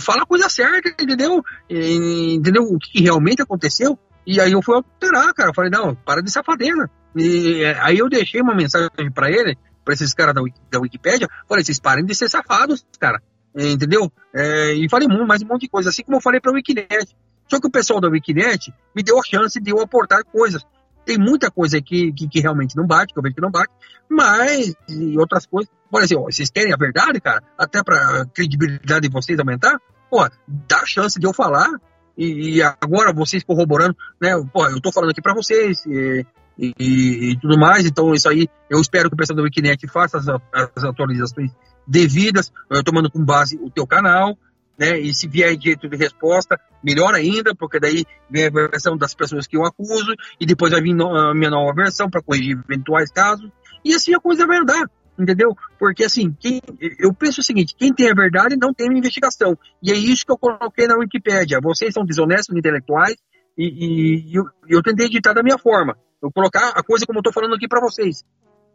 fala 0.00 0.22
a 0.22 0.26
coisa 0.26 0.48
certa, 0.48 0.88
entendeu? 1.00 1.44
E, 1.70 2.34
entendeu 2.34 2.64
o 2.64 2.76
que 2.76 3.00
realmente 3.00 3.42
aconteceu? 3.42 3.96
E 4.26 4.40
aí 4.40 4.50
eu 4.50 4.62
fui 4.62 4.74
alterar, 4.74 5.32
cara. 5.32 5.50
Eu 5.50 5.54
falei, 5.54 5.70
não, 5.70 5.94
para 5.94 6.20
de 6.20 6.30
safadeza. 6.32 6.90
E 7.14 7.64
aí 7.80 7.98
eu 7.98 8.08
deixei 8.08 8.40
uma 8.40 8.54
mensagem 8.54 8.90
para 9.14 9.30
ele, 9.30 9.56
para 9.84 9.94
esses 9.94 10.12
caras 10.12 10.34
da, 10.34 10.42
da 10.72 10.80
Wikipédia, 10.80 11.28
falei, 11.48 11.64
vocês 11.64 11.78
parem 11.78 12.04
de 12.04 12.16
ser 12.16 12.28
safados, 12.28 12.84
cara 12.98 13.22
entendeu? 13.56 14.12
É, 14.34 14.74
e 14.74 14.88
falei 14.88 15.08
mais 15.08 15.42
um 15.42 15.46
monte 15.46 15.62
de 15.62 15.68
coisa, 15.68 15.88
assim 15.88 16.02
como 16.02 16.18
eu 16.18 16.20
falei 16.20 16.40
para 16.40 16.52
o 16.52 16.54
Wikinet. 16.54 17.16
Só 17.48 17.60
que 17.60 17.66
o 17.66 17.70
pessoal 17.70 18.00
da 18.00 18.08
Wikinet 18.08 18.72
me 18.94 19.02
deu 19.02 19.18
a 19.18 19.22
chance 19.24 19.60
de 19.60 19.70
eu 19.70 19.80
aportar 19.80 20.24
coisas. 20.24 20.64
Tem 21.04 21.16
muita 21.16 21.50
coisa 21.50 21.80
que, 21.80 22.12
que, 22.12 22.28
que 22.28 22.40
realmente 22.40 22.76
não 22.76 22.86
bate, 22.86 23.12
que 23.12 23.18
eu 23.18 23.22
vejo 23.22 23.36
que 23.36 23.40
não 23.40 23.50
bate, 23.50 23.72
mas 24.08 24.74
e 24.88 25.16
outras 25.18 25.46
coisas. 25.46 25.72
Por 25.88 26.02
exemplo, 26.02 26.24
vocês 26.24 26.50
querem 26.50 26.72
a 26.72 26.76
verdade, 26.76 27.20
cara? 27.20 27.42
Até 27.56 27.82
para 27.82 28.22
a 28.22 28.26
credibilidade 28.26 29.08
de 29.08 29.12
vocês 29.12 29.38
aumentar? 29.38 29.80
Pô, 30.10 30.28
dá 30.48 30.80
a 30.80 30.86
chance 30.86 31.18
de 31.18 31.26
eu 31.26 31.32
falar 31.32 31.70
e, 32.18 32.56
e, 32.56 32.62
agora 32.62 33.12
vocês 33.12 33.44
corroborando, 33.44 33.96
né? 34.20 34.32
Pô, 34.52 34.66
eu 34.66 34.80
tô 34.80 34.90
falando 34.90 35.10
aqui 35.10 35.22
para 35.22 35.34
vocês 35.34 35.84
e, 35.86 36.26
e, 36.58 36.72
e, 36.78 37.38
tudo 37.40 37.58
mais, 37.58 37.84
então 37.84 38.12
isso 38.14 38.28
aí 38.28 38.48
eu 38.70 38.80
espero 38.80 39.08
que 39.08 39.14
o 39.14 39.16
pessoal 39.16 39.36
da 39.36 39.42
Wikinet 39.42 39.86
faça 39.88 40.18
as, 40.18 40.26
as 40.28 40.84
atualizações 40.84 41.52
devidas, 41.86 42.52
tomando 42.84 43.10
com 43.10 43.24
base 43.24 43.56
o 43.62 43.70
teu 43.70 43.86
canal, 43.86 44.36
né? 44.78 44.98
E 44.98 45.14
se 45.14 45.26
vier 45.26 45.56
direito 45.56 45.88
de 45.88 45.96
resposta, 45.96 46.60
melhor 46.82 47.14
ainda, 47.14 47.54
porque 47.54 47.80
daí 47.80 48.04
vem 48.30 48.46
a 48.46 48.50
versão 48.50 48.96
das 48.96 49.14
pessoas 49.14 49.46
que 49.46 49.56
eu 49.56 49.64
acuso 49.64 50.14
e 50.38 50.46
depois 50.46 50.72
vai 50.72 50.80
vir 50.80 50.92
a 51.00 51.34
minha 51.34 51.50
nova 51.50 51.72
versão 51.74 52.10
para 52.10 52.22
corrigir 52.22 52.58
eventuais 52.68 53.10
casos. 53.10 53.50
E 53.84 53.94
assim 53.94 54.14
a 54.14 54.20
coisa 54.20 54.46
vai 54.46 54.58
andar, 54.58 54.90
entendeu? 55.18 55.56
Porque 55.78 56.04
assim, 56.04 56.34
quem, 56.38 56.60
eu 56.98 57.12
penso 57.14 57.40
o 57.40 57.44
seguinte: 57.44 57.74
quem 57.76 57.92
tem 57.92 58.10
a 58.10 58.14
verdade 58.14 58.56
não 58.56 58.74
tem 58.74 58.86
investigação. 58.86 59.56
E 59.82 59.90
é 59.90 59.94
isso 59.94 60.26
que 60.26 60.32
eu 60.32 60.38
coloquei 60.38 60.86
na 60.86 60.96
Wikipédia. 60.96 61.60
Vocês 61.62 61.94
são 61.94 62.04
desonestos 62.04 62.56
intelectuais 62.56 63.16
e, 63.56 63.64
e, 63.64 64.32
e 64.32 64.34
eu, 64.34 64.44
eu, 64.68 64.82
tentei 64.82 65.06
editar 65.06 65.32
da 65.32 65.42
minha 65.42 65.58
forma. 65.58 65.96
Eu 66.22 66.30
colocar 66.30 66.70
a 66.70 66.82
coisa 66.82 67.06
como 67.06 67.18
eu 67.18 67.20
estou 67.20 67.32
falando 67.32 67.54
aqui 67.54 67.68
para 67.68 67.80
vocês. 67.80 68.24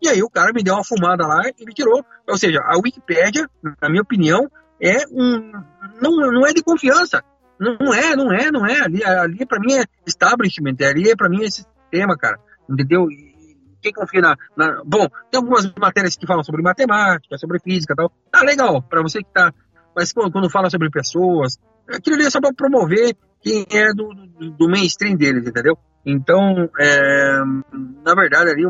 E 0.01 0.09
aí 0.09 0.23
o 0.23 0.29
cara 0.29 0.51
me 0.53 0.63
deu 0.63 0.73
uma 0.73 0.83
fumada 0.83 1.27
lá 1.27 1.41
e 1.57 1.65
me 1.65 1.73
tirou. 1.73 2.03
Ou 2.27 2.37
seja, 2.37 2.59
a 2.63 2.77
Wikipédia, 2.77 3.47
na 3.81 3.89
minha 3.89 4.01
opinião, 4.01 4.49
é 4.81 5.05
um. 5.11 5.51
Não, 6.01 6.11
não 6.31 6.47
é 6.47 6.53
de 6.53 6.63
confiança. 6.63 7.23
Não 7.59 7.93
é, 7.93 8.15
não 8.15 8.33
é, 8.33 8.51
não 8.51 8.65
é. 8.65 8.81
Ali, 8.81 9.03
ali 9.03 9.45
para 9.45 9.59
mim 9.59 9.73
é 9.73 9.83
establishment, 10.07 10.75
ali 10.81 11.15
para 11.15 11.29
mim 11.29 11.43
é 11.43 11.51
sistema, 11.51 12.17
cara. 12.17 12.39
Entendeu? 12.67 13.11
E 13.11 13.55
quem 13.81 13.93
confia 13.93 14.21
na, 14.21 14.35
na, 14.57 14.81
Bom, 14.83 15.07
tem 15.29 15.39
algumas 15.39 15.71
matérias 15.79 16.15
que 16.15 16.25
falam 16.25 16.43
sobre 16.43 16.63
matemática, 16.63 17.37
sobre 17.37 17.59
física 17.59 17.93
e 17.93 17.95
tal. 17.95 18.11
Tá 18.31 18.41
legal, 18.41 18.81
para 18.81 19.03
você 19.03 19.19
que 19.19 19.31
tá. 19.31 19.53
Mas 19.95 20.11
quando, 20.11 20.31
quando 20.31 20.49
fala 20.49 20.69
sobre 20.71 20.89
pessoas, 20.89 21.59
aquilo 21.87 22.15
ali 22.15 22.25
é 22.25 22.29
só 22.29 22.41
para 22.41 22.53
promover 22.53 23.15
quem 23.41 23.65
é 23.69 23.93
do, 23.93 24.09
do, 24.09 24.51
do 24.51 24.69
mainstream 24.69 25.15
deles, 25.15 25.45
entendeu? 25.45 25.77
Então, 26.05 26.69
é, 26.79 27.39
na 28.03 28.15
verdade, 28.15 28.49
ali 28.49 28.65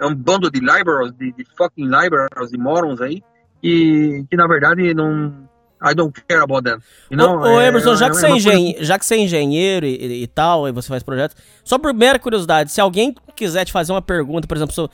é 0.00 0.06
um 0.06 0.14
bando 0.14 0.50
de 0.50 0.60
libraries, 0.60 1.12
de, 1.14 1.32
de 1.32 1.44
fucking 1.56 1.84
libraries, 1.84 2.50
de 2.50 2.58
morons 2.58 3.00
aí, 3.00 3.22
que, 3.62 4.24
que 4.30 4.36
na 4.36 4.46
verdade 4.46 4.94
não. 4.94 5.48
I 5.80 5.94
don't 5.94 6.12
care 6.28 6.40
about 6.42 6.64
them. 6.64 6.80
You 7.08 7.16
know? 7.16 7.38
Ô, 7.38 7.54
ô 7.54 7.60
Emerson, 7.60 7.92
é, 7.92 7.96
já, 7.96 8.10
que 8.10 8.16
é, 8.16 8.20
você 8.20 8.26
é 8.26 8.30
engen... 8.30 8.76
já 8.80 8.98
que 8.98 9.06
você 9.06 9.14
é 9.14 9.18
engenheiro 9.18 9.86
e, 9.86 10.24
e, 10.24 10.26
tal, 10.26 10.66
e 10.66 10.72
você 10.72 10.88
faz 10.88 11.04
projetos, 11.04 11.36
só 11.62 11.78
por 11.78 11.94
mera 11.94 12.18
curiosidade, 12.18 12.72
se 12.72 12.80
alguém 12.80 13.14
quiser 13.36 13.64
te 13.64 13.70
fazer 13.70 13.92
uma 13.92 14.02
pergunta, 14.02 14.48
por 14.48 14.56
exemplo, 14.56 14.90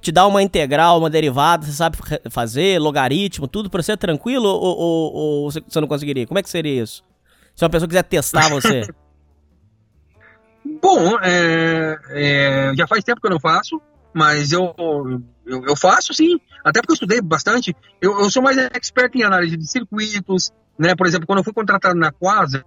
te 0.00 0.12
dá 0.12 0.24
uma 0.28 0.40
integral, 0.40 0.96
uma 1.00 1.10
derivada, 1.10 1.66
você 1.66 1.72
sabe 1.72 1.96
fazer, 2.30 2.78
logaritmo, 2.78 3.48
tudo 3.48 3.68
pra 3.68 3.82
você 3.82 3.92
é 3.92 3.96
tranquilo 3.96 4.44
ou, 4.46 4.78
ou- 4.78 5.12
ou 5.12 5.50
você 5.50 5.60
você 5.66 5.80
não 5.80 5.88
conseguiria? 5.88 6.24
Como 6.24 6.38
é 6.38 6.42
que 6.44 6.48
seria 6.50 6.84
isso? 6.84 7.02
Se 7.56 7.64
uma 7.64 7.70
pessoa 7.70 7.88
quiser 7.88 8.04
testar 8.04 8.48
você. 8.54 8.86
Bom, 10.80 11.18
é, 11.22 11.98
é, 12.10 12.72
já 12.76 12.86
faz 12.86 13.02
tempo 13.02 13.20
que 13.20 13.26
eu 13.26 13.30
não 13.32 13.40
faço, 13.40 13.80
mas 14.14 14.52
eu, 14.52 14.74
eu, 15.46 15.64
eu 15.64 15.76
faço 15.76 16.12
sim, 16.12 16.38
até 16.64 16.80
porque 16.80 16.92
eu 16.92 16.94
estudei 16.94 17.20
bastante. 17.20 17.74
Eu, 18.00 18.18
eu 18.20 18.30
sou 18.30 18.42
mais 18.42 18.56
expert 18.56 19.14
em 19.14 19.22
análise 19.22 19.56
de 19.56 19.70
circuitos, 19.70 20.50
né? 20.78 20.94
Por 20.94 21.06
exemplo, 21.06 21.26
quando 21.26 21.38
eu 21.38 21.44
fui 21.44 21.52
contratado 21.52 21.98
na 21.98 22.12
Quasar, 22.12 22.64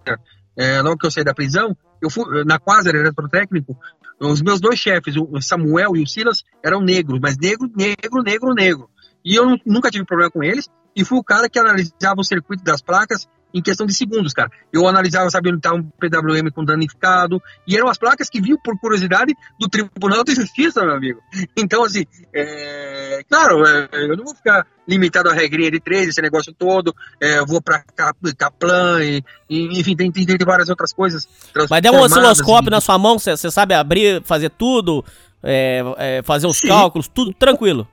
é, 0.56 0.80
logo 0.82 0.98
que 0.98 1.06
eu 1.06 1.10
saí 1.10 1.24
da 1.24 1.34
prisão, 1.34 1.76
eu 2.00 2.10
fui 2.10 2.44
na 2.44 2.58
Quasar 2.58 2.94
eletrotécnico, 2.94 3.76
os 4.20 4.40
meus 4.42 4.60
dois 4.60 4.78
chefes, 4.78 5.14
o 5.16 5.40
Samuel 5.40 5.96
e 5.96 6.02
o 6.02 6.06
Silas, 6.06 6.44
eram 6.64 6.80
negros, 6.80 7.18
mas 7.20 7.36
negro, 7.36 7.70
negro, 7.74 8.22
negro, 8.22 8.54
negro. 8.54 8.90
E 9.24 9.34
eu 9.34 9.46
nu- 9.46 9.60
nunca 9.66 9.90
tive 9.90 10.04
problema 10.04 10.30
com 10.30 10.42
eles, 10.42 10.68
e 10.94 11.04
fui 11.04 11.18
o 11.18 11.24
cara 11.24 11.48
que 11.48 11.58
analisava 11.58 12.20
o 12.20 12.24
circuito 12.24 12.62
das 12.62 12.82
placas 12.82 13.26
em 13.54 13.60
questão 13.62 13.86
de 13.86 13.94
segundos, 13.94 14.32
cara. 14.32 14.50
Eu 14.72 14.86
analisava, 14.88 15.30
sabia 15.30 15.50
onde 15.52 15.58
estava 15.58 15.76
um 15.76 15.82
PWM 15.82 16.50
com 16.54 16.64
danificado, 16.64 17.40
e 17.66 17.76
eram 17.76 17.88
as 17.88 17.98
placas 17.98 18.28
que 18.28 18.40
viu 18.40 18.58
por 18.62 18.78
curiosidade 18.78 19.34
do 19.60 19.68
Tribunal 19.68 20.24
de 20.24 20.34
Justiça, 20.34 20.82
meu 20.84 20.94
amigo. 20.94 21.20
Então, 21.56 21.84
assim, 21.84 22.04
é, 22.34 23.20
claro, 23.28 23.64
é, 23.66 23.88
eu 23.92 24.16
não 24.16 24.24
vou 24.24 24.34
ficar 24.34 24.66
limitado 24.88 25.28
à 25.30 25.32
regrinha 25.32 25.70
de 25.70 25.78
três, 25.80 26.08
esse 26.08 26.20
negócio 26.20 26.52
todo, 26.52 26.94
é, 27.20 27.44
vou 27.44 27.62
pra 27.62 27.82
Cap- 27.94 28.34
Kaplan, 28.36 29.04
e, 29.04 29.22
e, 29.48 29.80
enfim, 29.80 29.94
tem, 29.94 30.10
tem, 30.10 30.26
tem 30.26 30.36
várias 30.44 30.68
outras 30.68 30.92
coisas. 30.92 31.28
Mas 31.70 31.82
der 31.82 31.90
um 31.92 32.00
osciloscópio 32.00 32.68
em- 32.68 32.72
na 32.72 32.80
sua 32.80 32.98
mão, 32.98 33.18
você 33.18 33.36
você 33.36 33.50
sabe 33.50 33.74
abrir, 33.74 34.22
fazer 34.24 34.50
tudo, 34.50 35.04
é, 35.42 35.82
é, 35.98 36.22
fazer 36.22 36.46
os 36.46 36.58
Sim. 36.58 36.68
cálculos, 36.68 37.06
tudo 37.08 37.32
tranquilo. 37.32 37.86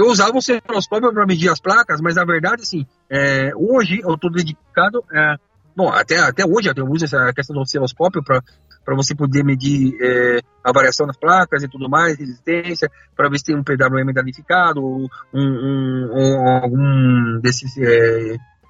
Eu 0.00 0.06
usava 0.06 0.32
o 0.32 0.38
osciloscópio 0.38 1.12
para 1.12 1.26
medir 1.26 1.50
as 1.50 1.60
placas, 1.60 2.00
mas 2.00 2.16
na 2.16 2.24
verdade, 2.24 2.62
assim, 2.62 2.86
é, 3.10 3.52
hoje 3.54 4.00
eu 4.02 4.14
estou 4.14 4.30
dedicado. 4.30 5.04
é, 5.12 5.36
bom, 5.76 5.90
até, 5.90 6.18
até 6.18 6.42
hoje 6.42 6.72
eu 6.74 6.86
uso 6.86 7.04
essa 7.04 7.30
questão 7.34 7.54
do 7.54 7.60
osciloscópio 7.60 8.22
para 8.24 8.96
você 8.96 9.14
poder 9.14 9.44
medir 9.44 9.94
é, 10.00 10.40
a 10.64 10.72
variação 10.72 11.06
das 11.06 11.18
placas 11.18 11.62
e 11.62 11.68
tudo 11.68 11.86
mais, 11.86 12.18
resistência, 12.18 12.90
para 13.14 13.28
ver 13.28 13.40
se 13.40 13.44
tem 13.44 13.54
um 13.54 13.62
PWM 13.62 14.10
danificado, 14.14 14.82
ou 14.82 15.06
um, 15.34 15.38
um, 15.38 16.08
ou 16.12 16.48
algum 16.48 17.38
desses. 17.42 17.76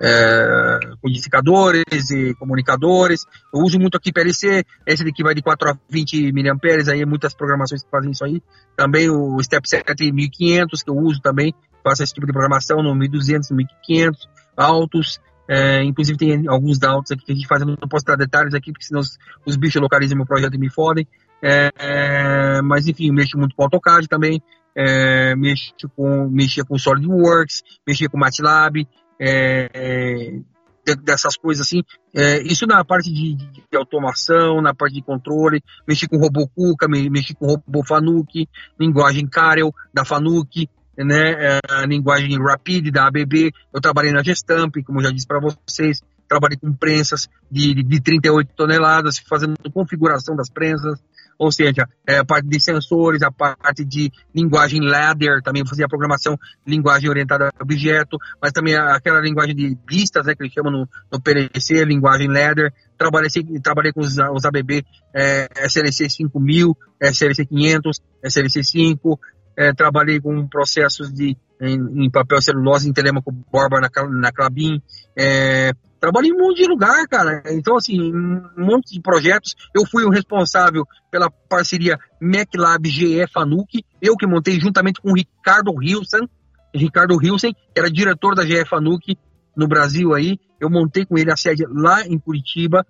É, 0.02 0.78
codificadores 1.02 2.10
e 2.10 2.34
comunicadores. 2.34 3.26
Eu 3.52 3.60
uso 3.60 3.78
muito 3.78 3.96
aqui 3.96 4.10
PLC, 4.10 4.64
esse 4.86 5.04
daqui 5.04 5.22
vai 5.22 5.34
de 5.34 5.42
4 5.42 5.70
a 5.70 5.78
20 5.90 6.32
mA, 6.32 6.92
aí 6.92 7.04
muitas 7.04 7.34
programações 7.34 7.82
que 7.82 7.90
fazem 7.90 8.10
isso 8.10 8.24
aí. 8.24 8.42
Também 8.76 9.10
o 9.10 9.42
Step 9.42 9.68
7 9.68 10.10
1500, 10.10 10.82
que 10.82 10.90
eu 10.90 10.96
uso 10.96 11.20
também, 11.20 11.54
faço 11.84 12.02
esse 12.02 12.14
tipo 12.14 12.26
de 12.26 12.32
programação 12.32 12.82
no 12.82 12.94
1200, 12.94 13.50
no 13.50 13.56
1500, 13.56 14.28
altos. 14.56 15.20
É, 15.48 15.82
inclusive 15.82 16.16
tem 16.16 16.46
alguns 16.46 16.80
altos 16.82 17.10
aqui 17.10 17.24
que 17.24 17.32
a 17.32 17.34
gente 17.34 17.48
faz, 17.48 17.60
eu 17.60 17.66
não 17.66 17.76
posso 17.88 18.04
dar 18.04 18.16
detalhes 18.16 18.54
aqui, 18.54 18.70
porque 18.72 18.86
senão 18.86 19.00
os, 19.00 19.18
os 19.44 19.56
bichos 19.56 19.82
localizam 19.82 20.16
meu 20.16 20.26
projeto 20.26 20.54
e 20.54 20.58
me 20.58 20.70
fodem. 20.70 21.06
É, 21.42 21.70
é, 21.76 22.62
mas 22.62 22.86
enfim, 22.86 23.10
mexo 23.10 23.36
muito 23.36 23.56
com 23.56 23.64
AutoCAD 23.64 24.06
também, 24.06 24.40
é, 24.76 25.34
mexo 25.34 25.74
com, 25.96 26.28
mexia 26.28 26.64
com 26.64 26.78
SolidWorks, 26.78 27.62
mexia 27.86 28.08
com 28.08 28.18
MATLAB, 28.18 28.86
é, 29.20 30.40
de- 30.86 31.02
dessas 31.02 31.36
coisas 31.36 31.66
assim. 31.66 31.82
É, 32.14 32.40
isso 32.42 32.66
na 32.66 32.84
parte 32.84 33.12
de, 33.12 33.34
de- 33.34 33.76
automação, 33.76 34.60
na 34.60 34.74
parte 34.74 34.94
de 34.94 35.02
controle, 35.02 35.62
mexi 35.86 36.08
com 36.08 36.16
robô 36.16 36.48
Kuka, 36.48 36.88
me- 36.88 37.10
mexi 37.10 37.34
com 37.34 37.46
robô 37.46 37.84
Fanuc, 37.86 38.48
linguagem 38.78 39.26
Karel 39.28 39.72
da 39.92 40.04
Fanuc, 40.04 40.68
né, 40.98 41.58
é, 41.58 41.86
linguagem 41.86 42.36
Rapid 42.42 42.90
da 42.90 43.06
ABB. 43.06 43.52
Eu 43.72 43.80
trabalhei 43.80 44.12
na 44.12 44.22
Gestamp, 44.22 44.74
como 44.84 45.02
já 45.02 45.10
disse 45.10 45.26
para 45.26 45.40
vocês, 45.40 46.00
trabalhei 46.28 46.56
com 46.58 46.72
prensas 46.72 47.28
de, 47.50 47.74
de 47.74 48.00
38 48.00 48.52
toneladas, 48.54 49.18
fazendo 49.18 49.56
configuração 49.72 50.36
das 50.36 50.48
prensas, 50.50 51.00
ou 51.40 51.50
seja, 51.50 51.88
é, 52.06 52.18
a 52.18 52.24
parte 52.24 52.46
de 52.46 52.60
sensores, 52.62 53.22
a 53.22 53.30
parte 53.30 53.82
de 53.82 54.12
linguagem 54.34 54.78
ladder, 54.82 55.40
também 55.42 55.66
fazia 55.66 55.88
programação 55.88 56.38
linguagem 56.66 57.08
orientada 57.08 57.48
a 57.48 57.62
objeto, 57.62 58.18
mas 58.42 58.52
também 58.52 58.76
aquela 58.76 59.20
linguagem 59.20 59.56
de 59.56 59.74
listas, 59.88 60.26
né, 60.26 60.34
que 60.34 60.42
eles 60.42 60.52
chamam 60.52 60.70
no, 60.70 60.88
no 61.10 61.18
PLC, 61.18 61.82
linguagem 61.86 62.28
ladder. 62.28 62.70
Trabalhei, 62.98 63.30
trabalhei 63.62 63.90
com 63.90 64.02
os, 64.02 64.18
os 64.18 64.44
ABB 64.44 64.84
é, 65.16 65.48
SLC 65.64 66.10
5000, 66.10 66.76
SLC 67.00 67.46
500, 67.46 68.02
SLC 68.22 68.62
5, 68.62 69.18
é, 69.56 69.72
trabalhei 69.72 70.20
com 70.20 70.46
processos 70.46 71.10
de, 71.10 71.34
em, 71.58 72.04
em 72.04 72.10
papel 72.10 72.42
celulose, 72.42 72.86
em 72.86 72.92
telemaco 72.92 73.32
borba 73.50 73.80
na, 73.80 73.88
na 74.10 74.30
Clabin, 74.30 74.82
é, 75.16 75.72
trabalhei 76.00 76.30
em 76.30 76.34
um 76.34 76.38
monte 76.38 76.62
de 76.62 76.66
lugar, 76.66 77.06
cara. 77.06 77.42
Então, 77.46 77.76
assim, 77.76 78.00
um 78.00 78.42
monte 78.56 78.94
de 78.94 79.00
projetos. 79.00 79.54
Eu 79.74 79.86
fui 79.86 80.04
o 80.04 80.10
responsável 80.10 80.84
pela 81.10 81.30
parceria 81.30 81.98
MacLab 82.20 82.88
GE 82.88 83.26
Fanuc, 83.32 83.84
eu 84.00 84.16
que 84.16 84.26
montei 84.26 84.58
juntamente 84.58 85.00
com 85.00 85.10
o 85.10 85.14
Ricardo 85.14 85.72
Hilsen, 85.82 86.28
Ricardo 86.74 87.22
Hilsen, 87.22 87.52
que 87.52 87.78
era 87.78 87.90
diretor 87.90 88.34
da 88.34 88.44
GE 88.44 88.64
Fanuc 88.64 89.16
no 89.56 89.68
Brasil 89.68 90.14
aí. 90.14 90.38
Eu 90.60 90.68
montei 90.68 91.06
com 91.06 91.16
ele 91.16 91.32
a 91.32 91.36
sede 91.36 91.64
lá 91.66 92.06
em 92.06 92.18
Curitiba, 92.18 92.86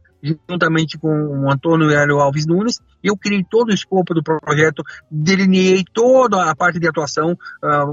juntamente 0.49 0.99
com 0.99 1.09
o 1.09 1.51
Antônio 1.51 1.91
Hélio 1.91 2.19
Alves 2.19 2.47
Nunes, 2.47 2.81
eu 3.03 3.17
criei 3.17 3.45
todo 3.49 3.69
o 3.69 3.75
escopo 3.75 4.13
do 4.13 4.23
projeto, 4.23 4.83
delineei 5.11 5.85
toda 5.95 6.51
a 6.51 6.55
parte 6.55 6.79
de 6.79 6.89
atuação, 6.89 7.37
ah, 7.63 7.85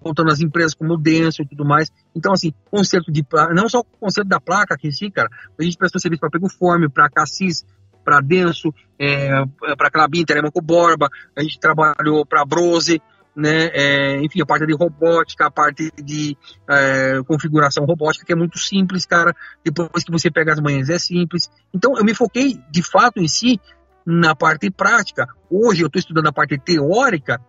voltando 0.00 0.30
às 0.30 0.40
empresas 0.40 0.74
como 0.74 0.94
o 0.94 0.98
Denso 0.98 1.42
e 1.42 1.48
tudo 1.48 1.64
mais. 1.64 1.90
Então, 2.14 2.32
assim, 2.32 2.52
conceito 2.70 3.10
de 3.10 3.22
placa, 3.24 3.52
não 3.52 3.68
só 3.68 3.80
o 3.80 3.84
conceito 3.84 4.28
da 4.28 4.40
placa 4.40 4.74
aqui 4.74 4.88
em 4.88 4.92
si, 4.92 5.10
cara, 5.10 5.28
a 5.58 5.62
gente 5.62 5.76
prestou 5.76 6.00
serviço 6.00 6.20
para 6.20 6.30
Pegoforme, 6.30 6.88
para 6.88 7.10
Cassis, 7.10 7.64
para 8.04 8.20
Denso, 8.20 8.72
é, 8.98 9.30
para 9.76 9.90
Clabin, 9.90 10.24
Telemaco 10.24 10.60
Borba, 10.60 11.08
a 11.36 11.42
gente 11.42 11.58
trabalhou 11.58 12.26
para 12.26 12.44
Brose, 12.44 13.00
né, 13.34 13.70
é, 13.72 14.20
enfim, 14.22 14.42
a 14.42 14.46
parte 14.46 14.66
de 14.66 14.74
robótica, 14.74 15.46
a 15.46 15.50
parte 15.50 15.90
de 16.02 16.36
é, 16.68 17.22
configuração 17.26 17.84
robótica, 17.84 18.24
que 18.24 18.32
é 18.32 18.36
muito 18.36 18.58
simples, 18.58 19.06
cara. 19.06 19.34
Depois 19.64 20.04
que 20.04 20.12
você 20.12 20.30
pega 20.30 20.52
as 20.52 20.60
manhãs, 20.60 20.88
é 20.88 20.98
simples. 20.98 21.50
Então, 21.72 21.96
eu 21.96 22.04
me 22.04 22.14
foquei, 22.14 22.60
de 22.70 22.82
fato, 22.82 23.20
em 23.20 23.28
si, 23.28 23.60
na 24.06 24.34
parte 24.34 24.70
prática. 24.70 25.26
Hoje, 25.50 25.82
eu 25.82 25.86
estou 25.86 25.98
estudando 25.98 26.26
a 26.26 26.32
parte 26.32 26.58
teórica, 26.58 27.40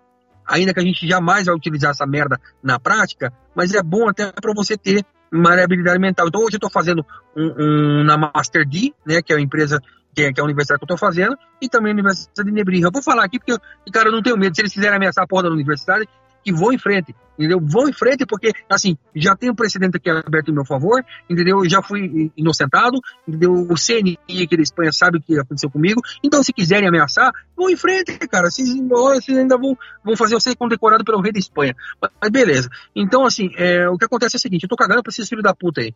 ainda 0.47 0.73
que 0.73 0.79
a 0.79 0.83
gente 0.83 1.07
jamais 1.07 1.45
vai 1.47 1.55
utilizar 1.55 1.91
essa 1.91 2.05
merda 2.05 2.39
na 2.61 2.79
prática, 2.79 3.33
mas 3.55 3.73
é 3.73 3.83
bom 3.83 4.07
até 4.07 4.31
para 4.31 4.53
você 4.53 4.77
ter 4.77 5.05
maleabilidade 5.31 5.99
mental. 5.99 6.27
Então, 6.27 6.41
hoje 6.41 6.55
eu 6.55 6.57
estou 6.57 6.71
fazendo 6.71 7.05
um, 7.35 7.53
um 7.57 8.03
na 8.03 8.17
Master 8.17 8.67
D, 8.67 8.93
né, 9.05 9.21
que 9.21 9.33
é 9.33 9.35
a 9.35 9.41
empresa 9.41 9.81
que 10.13 10.23
é, 10.23 10.33
que 10.33 10.39
é 10.39 10.41
a 10.41 10.45
universidade 10.45 10.79
que 10.79 10.83
eu 10.83 10.95
estou 10.95 10.97
fazendo, 10.97 11.35
e 11.61 11.67
também 11.67 11.91
a 11.91 11.93
Universidade 11.93 12.49
de 12.49 12.51
Nebrija. 12.51 12.87
Eu 12.87 12.91
vou 12.91 13.01
falar 13.01 13.25
aqui 13.25 13.39
porque, 13.39 13.57
cara, 13.91 14.09
eu 14.09 14.11
não 14.11 14.21
tenho 14.21 14.37
medo. 14.37 14.55
Se 14.55 14.61
eles 14.61 14.73
quiserem 14.73 14.97
ameaçar 14.97 15.23
a 15.23 15.27
porra 15.27 15.43
da 15.43 15.49
universidade, 15.49 16.07
que 16.43 16.51
vão 16.51 16.73
em 16.73 16.77
frente, 16.77 17.15
entendeu? 17.37 17.59
Vão 17.61 17.87
em 17.87 17.93
frente 17.93 18.25
porque, 18.25 18.51
assim, 18.69 18.97
já 19.15 19.35
tem 19.35 19.49
um 19.49 19.55
precedente 19.55 19.95
aqui 19.95 20.09
aberto 20.09 20.51
em 20.51 20.53
meu 20.53 20.65
favor, 20.65 21.03
entendeu? 21.29 21.63
Eu 21.63 21.69
já 21.69 21.81
fui 21.81 22.31
inocentado, 22.35 22.99
entendeu? 23.27 23.53
O 23.53 23.75
CNI 23.75 24.17
aqui 24.43 24.57
da 24.57 24.63
Espanha 24.63 24.91
sabe 24.91 25.17
o 25.17 25.21
que 25.21 25.39
aconteceu 25.39 25.69
comigo, 25.69 26.01
então 26.21 26.43
se 26.43 26.51
quiserem 26.51 26.87
ameaçar, 26.87 27.31
vão 27.55 27.69
em 27.69 27.77
frente, 27.77 28.17
cara. 28.27 28.51
Vocês, 28.51 28.69
vocês 28.75 29.37
ainda 29.37 29.57
vão, 29.57 29.77
vão 30.03 30.17
fazer 30.17 30.35
eu 30.35 30.39
ser 30.41 30.55
condecorado 30.55 31.05
pelo 31.05 31.21
rei 31.21 31.31
da 31.31 31.39
Espanha. 31.39 31.75
Mas 32.21 32.29
beleza. 32.29 32.69
Então, 32.95 33.25
assim, 33.25 33.49
é, 33.55 33.87
o 33.89 33.97
que 33.97 34.05
acontece 34.05 34.35
é 34.35 34.37
o 34.37 34.41
seguinte, 34.41 34.63
eu 34.63 34.69
tô 34.69 34.75
cagando 34.75 35.01
pra 35.01 35.11
esses 35.11 35.27
filhos 35.27 35.43
da 35.43 35.55
puta 35.55 35.81
aí. 35.81 35.93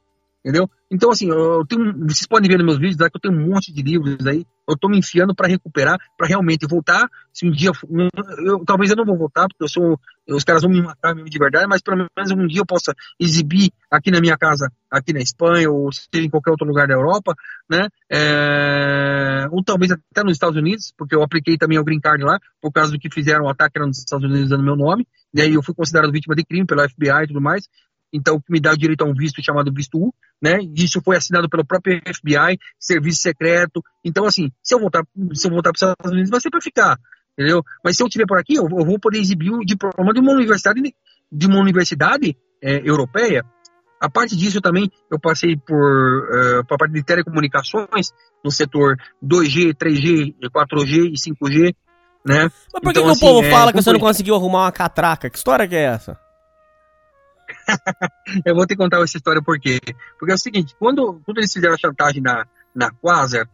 Entendeu? 0.48 0.70
Então, 0.90 1.12
assim, 1.12 1.28
eu 1.28 1.66
tenho, 1.68 1.92
vocês 2.08 2.26
podem 2.26 2.50
ver 2.50 2.56
nos 2.56 2.66
meus 2.66 2.78
vídeos 2.80 2.96
que 2.96 3.18
eu 3.18 3.20
tenho 3.20 3.38
um 3.38 3.50
monte 3.50 3.74
de 3.74 3.82
livros 3.82 4.26
aí. 4.26 4.46
Eu 4.66 4.78
tô 4.78 4.88
me 4.88 4.98
enfiando 4.98 5.36
para 5.36 5.46
recuperar, 5.46 6.00
para 6.18 6.26
realmente 6.26 6.66
voltar. 6.66 7.10
Se 7.34 7.46
um 7.46 7.52
dia. 7.52 7.70
Eu, 8.46 8.64
talvez 8.64 8.90
eu 8.90 8.96
não 8.96 9.04
vou 9.04 9.18
voltar, 9.18 9.46
porque 9.50 9.66
eu 9.66 9.68
sou. 9.68 10.00
Os 10.30 10.46
caras 10.46 10.62
vão 10.62 10.72
me 10.72 10.82
matar 10.82 11.14
mesmo 11.14 11.30
de 11.30 11.38
verdade, 11.38 11.68
mas 11.68 11.82
pelo 11.82 11.98
menos 11.98 12.32
um 12.32 12.48
dia 12.48 12.62
eu 12.62 12.66
possa 12.66 12.94
exibir 13.20 13.72
aqui 13.92 14.10
na 14.10 14.22
minha 14.22 14.38
casa, 14.38 14.72
aqui 14.90 15.12
na 15.12 15.20
Espanha, 15.20 15.70
ou 15.70 15.92
seja 15.92 16.26
em 16.26 16.30
qualquer 16.30 16.52
outro 16.52 16.66
lugar 16.66 16.88
da 16.88 16.94
Europa, 16.94 17.34
né? 17.70 17.90
É, 18.10 19.48
ou 19.52 19.62
talvez 19.62 19.92
até 19.92 20.24
nos 20.24 20.34
Estados 20.34 20.58
Unidos, 20.58 20.94
porque 20.98 21.14
eu 21.14 21.24
apliquei 21.24 21.58
também 21.58 21.78
o 21.78 21.84
Green 21.84 22.00
Card 22.00 22.24
lá, 22.24 22.40
por 22.62 22.72
causa 22.72 22.92
do 22.94 23.00
que 23.00 23.14
fizeram 23.14 23.46
o 23.46 23.50
ataque 23.50 23.80
lá 23.80 23.86
nos 23.86 24.00
Estados 24.00 24.26
Unidos 24.26 24.46
usando 24.46 24.64
meu 24.64 24.78
nome. 24.78 25.06
E 25.34 25.42
aí 25.42 25.54
eu 25.54 25.62
fui 25.62 25.76
considerado 25.76 26.12
vítima 26.12 26.36
de 26.36 26.46
crime 26.46 26.66
pela 26.66 26.88
FBI 26.88 27.24
e 27.24 27.28
tudo 27.28 27.42
mais 27.42 27.68
então 28.14 28.40
que 28.40 28.52
me 28.52 28.60
dá 28.60 28.72
o 28.72 28.78
direito 28.78 29.04
a 29.04 29.08
um 29.08 29.14
visto 29.14 29.44
chamado 29.44 29.72
visto 29.74 29.98
U, 29.98 30.14
né? 30.42 30.60
Isso 30.76 31.02
foi 31.04 31.18
assinado 31.18 31.50
pelo 31.50 31.66
próprio 31.66 32.02
FBI, 32.06 32.58
serviço 32.80 33.22
secreto. 33.22 33.84
Então 34.04 34.26
assim, 34.26 34.52
se 34.64 34.74
eu 34.74 34.80
voltar, 34.80 35.04
se 35.34 35.48
eu 35.48 35.52
voltar 35.52 35.72
para 35.72 35.78
os 35.78 35.82
Estados 35.82 36.12
Unidos 36.12 36.30
vai 36.30 36.40
ser 36.40 36.50
para 36.50 36.62
ficar, 36.62 36.98
entendeu? 37.38 37.64
Mas 37.84 37.98
se 37.98 38.04
eu 38.04 38.08
estiver 38.08 38.26
por 38.26 38.40
aqui, 38.40 38.56
eu, 38.56 38.64
eu, 38.64 38.86
vou 38.86 39.00
poder 39.00 39.20
exibir 39.20 39.52
o 39.52 39.60
diploma 39.60 40.14
de 40.14 40.20
uma 40.20 40.32
universidade 40.32 40.82
de 41.32 41.48
uma 41.48 41.60
universidade 41.60 42.36
é, 42.64 42.82
europeia. 42.90 43.44
A 44.00 44.10
parte 44.10 44.36
disso 44.36 44.62
também 44.62 44.90
eu 45.12 45.20
passei 45.20 45.58
por 45.58 45.76
uh, 45.76 46.66
para 46.66 46.76
a 46.76 46.78
parte 46.78 46.94
de 46.94 47.04
telecomunicações 47.04 48.12
no 48.44 48.52
setor 48.52 48.96
2G, 49.24 49.74
3G, 49.74 50.36
4G 50.54 51.12
e 51.12 51.16
5G. 51.16 51.76
né? 52.24 52.44
Mas 52.44 52.52
por 52.72 52.82
que, 52.82 52.90
Então, 52.90 53.04
que 53.04 53.10
o 53.10 53.12
assim, 53.12 53.20
povo 53.20 53.44
é, 53.44 53.50
fala 53.50 53.74
que 53.74 53.82
você 53.82 53.92
não 53.92 54.00
conseguiu 54.00 54.36
arrumar 54.36 54.66
uma 54.66 54.72
catraca? 54.72 55.30
Que 55.30 55.38
história 55.38 55.68
que 55.68 55.76
é 55.76 55.84
essa? 55.84 56.27
Eu 58.46 58.56
vou 58.56 58.66
te 58.66 58.76
contar 58.76 59.02
essa 59.02 59.18
história 59.18 59.42
por 59.42 59.60
quê? 59.60 59.80
Porque 60.20 60.32
é 60.32 60.36
o 60.36 60.40
seguinte, 60.40 60.76
quando, 60.80 61.22
quando 61.26 61.38
eles 61.38 61.52
fizeram 61.52 61.76
a 61.76 61.78
chantagem 61.78 62.22
na, 62.22 62.46
na 62.76 62.92
Quasar, 62.92 63.48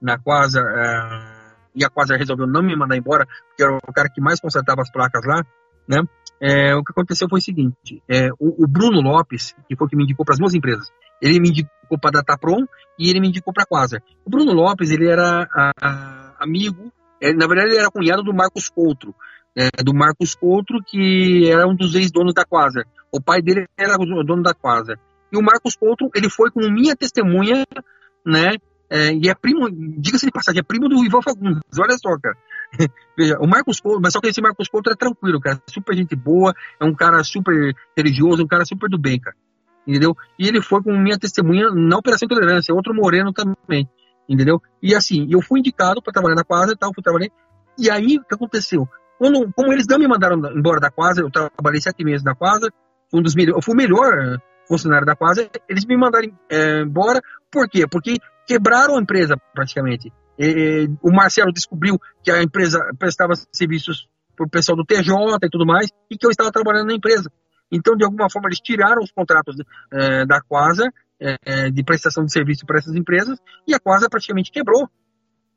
na 0.00 0.18
Quasar, 0.18 0.64
ah, 0.64 1.54
e 1.74 1.84
a 1.84 1.90
Quasar 1.90 2.18
resolveu 2.18 2.46
não 2.46 2.62
me 2.62 2.76
mandar 2.76 2.96
embora, 2.96 3.26
porque 3.48 3.62
era 3.62 3.76
o 3.76 3.92
cara 3.92 4.08
que 4.08 4.20
mais 4.20 4.40
consertava 4.40 4.82
as 4.82 4.90
placas 4.90 5.24
lá, 5.24 5.44
né? 5.88 6.02
É, 6.40 6.74
o 6.74 6.82
que 6.82 6.92
aconteceu 6.92 7.28
foi 7.28 7.38
o 7.38 7.42
seguinte, 7.42 8.02
é, 8.08 8.30
o, 8.38 8.64
o 8.64 8.66
Bruno 8.66 9.00
Lopes, 9.02 9.54
que 9.68 9.76
foi 9.76 9.88
que 9.88 9.96
me 9.96 10.04
indicou 10.04 10.24
para 10.24 10.34
as 10.34 10.38
duas 10.38 10.54
empresas, 10.54 10.90
ele 11.20 11.38
me 11.38 11.50
indicou 11.50 11.98
para 12.00 12.08
a 12.08 12.22
Datapron 12.22 12.64
e 12.98 13.10
ele 13.10 13.20
me 13.20 13.28
indicou 13.28 13.52
para 13.52 13.64
a 13.64 13.66
Quasar. 13.66 14.02
O 14.24 14.30
Bruno 14.30 14.52
Lopes, 14.52 14.90
ele 14.90 15.06
era 15.06 15.46
ah, 15.54 15.72
ah, 15.82 16.36
amigo, 16.40 16.90
é, 17.20 17.32
na 17.34 17.46
verdade 17.46 17.70
ele 17.70 17.78
era 17.78 17.90
cunhado 17.90 18.22
do 18.22 18.32
Marcos 18.32 18.70
Coutro, 18.70 19.14
é, 19.54 19.82
do 19.82 19.92
Marcos 19.92 20.34
Coutro, 20.34 20.82
que 20.82 21.50
era 21.50 21.66
um 21.66 21.74
dos 21.74 21.94
ex-donos 21.94 22.32
da 22.32 22.44
Quasar. 22.44 22.86
O 23.12 23.20
pai 23.20 23.42
dele 23.42 23.66
era 23.76 23.96
o 23.96 24.24
dono 24.24 24.42
da 24.42 24.54
Quasar. 24.54 24.98
E 25.32 25.36
o 25.36 25.42
Marcos 25.42 25.76
Coutro, 25.76 26.10
ele 26.14 26.28
foi 26.28 26.50
como 26.50 26.70
minha 26.70 26.96
testemunha, 26.96 27.64
né? 28.24 28.56
é, 28.90 29.14
e 29.14 29.28
é 29.28 29.34
primo, 29.34 29.70
diga-se 29.70 30.26
de 30.26 30.32
passagem, 30.32 30.58
é 30.58 30.62
primo 30.64 30.88
do 30.88 31.04
Ivan 31.04 31.22
Fagundes. 31.22 31.60
Olha 31.78 31.96
só, 31.96 32.18
cara. 32.18 32.36
Veja, 33.16 33.38
o 33.40 33.46
Marcos 33.46 33.80
Couto, 33.80 34.00
mas 34.02 34.12
só 34.12 34.20
que 34.20 34.26
esse 34.26 34.42
Marcos 34.42 34.68
Couto 34.68 34.90
é 34.90 34.96
tranquilo, 34.96 35.40
cara. 35.40 35.62
Super 35.68 35.94
gente 35.94 36.16
boa, 36.16 36.52
é 36.80 36.84
um 36.84 36.94
cara 36.94 37.22
super 37.22 37.72
religioso, 37.96 38.42
um 38.42 38.48
cara 38.48 38.64
super 38.64 38.90
do 38.90 38.98
bem, 38.98 39.20
cara. 39.20 39.36
Entendeu? 39.86 40.16
E 40.36 40.48
ele 40.48 40.60
foi 40.60 40.82
com 40.82 40.92
minha 40.92 41.18
testemunha 41.18 41.70
na 41.70 41.96
Operação 41.96 42.28
Tolerância, 42.28 42.74
outro 42.74 42.92
moreno 42.92 43.32
também. 43.32 43.88
Entendeu? 44.28 44.60
E 44.82 44.94
assim, 44.94 45.28
eu 45.30 45.40
fui 45.40 45.60
indicado 45.60 46.02
para 46.02 46.12
trabalhar 46.12 46.34
na 46.34 46.44
Quasa 46.44 46.72
e 46.72 46.76
tal, 46.76 46.92
fui 46.92 47.02
trabalhar. 47.02 47.28
E 47.78 47.88
aí, 47.88 48.18
o 48.18 48.24
que 48.24 48.34
aconteceu? 48.34 48.88
Quando, 49.18 49.52
como 49.52 49.72
eles 49.72 49.86
não 49.88 49.98
me 49.98 50.08
mandaram 50.08 50.36
embora 50.56 50.80
da 50.80 50.90
Quasa, 50.90 51.20
eu 51.20 51.30
trabalhei 51.30 51.80
sete 51.80 52.04
meses 52.04 52.24
na 52.24 52.34
Quasa, 52.34 52.72
um 53.12 53.22
dos 53.22 53.34
melhores, 53.34 53.64
fui 53.64 53.74
o 53.74 53.76
melhor 53.76 54.40
funcionário 54.66 55.06
da 55.06 55.16
Quasa, 55.16 55.50
eles 55.68 55.84
me 55.84 55.96
mandaram 55.96 56.28
é, 56.48 56.82
embora, 56.82 57.20
por 57.50 57.68
quê? 57.68 57.86
Porque 57.90 58.16
quebraram 58.46 58.96
a 58.96 59.00
empresa 59.00 59.36
praticamente. 59.52 60.12
E, 60.38 60.88
o 61.02 61.12
Marcelo 61.12 61.52
descobriu 61.52 62.00
que 62.22 62.30
a 62.30 62.42
empresa 62.42 62.78
prestava 62.98 63.34
serviços 63.52 64.08
para 64.36 64.46
o 64.46 64.48
pessoal 64.48 64.76
do 64.76 64.84
TJ 64.84 65.12
e 65.42 65.50
tudo 65.50 65.66
mais, 65.66 65.90
e 66.08 66.16
que 66.16 66.24
eu 66.24 66.30
estava 66.30 66.50
trabalhando 66.50 66.86
na 66.86 66.94
empresa. 66.94 67.30
Então, 67.70 67.96
de 67.96 68.04
alguma 68.04 68.30
forma, 68.30 68.48
eles 68.48 68.60
tiraram 68.60 69.02
os 69.02 69.12
contratos 69.12 69.56
é, 69.92 70.24
da 70.24 70.40
Quasa 70.40 70.90
é, 71.20 71.70
de 71.70 71.84
prestação 71.84 72.24
de 72.24 72.32
serviço 72.32 72.64
para 72.64 72.78
essas 72.78 72.94
empresas, 72.94 73.38
e 73.66 73.74
a 73.74 73.78
Quasa 73.78 74.08
praticamente 74.08 74.50
quebrou. 74.50 74.88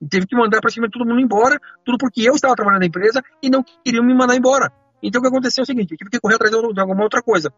E 0.01 0.07
teve 0.07 0.25
que 0.25 0.35
mandar 0.35 0.59
praticamente 0.59 0.91
todo 0.91 1.07
mundo 1.07 1.21
embora, 1.21 1.57
tudo 1.85 1.97
porque 1.97 2.21
eu 2.21 2.33
estava 2.33 2.55
trabalhando 2.55 2.81
na 2.81 2.87
empresa 2.87 3.23
e 3.41 3.49
não 3.49 3.63
queriam 3.83 4.03
me 4.03 4.13
mandar 4.13 4.35
embora. 4.35 4.71
Então, 5.03 5.19
o 5.19 5.21
que 5.21 5.27
aconteceu 5.27 5.61
é 5.61 5.63
o 5.63 5.65
seguinte: 5.65 5.91
eu 5.91 5.97
tive 5.97 6.09
que 6.09 6.19
correr 6.19 6.35
atrás 6.35 6.51
de 6.51 6.79
alguma 6.79 7.03
outra 7.03 7.21
coisa. 7.21 7.53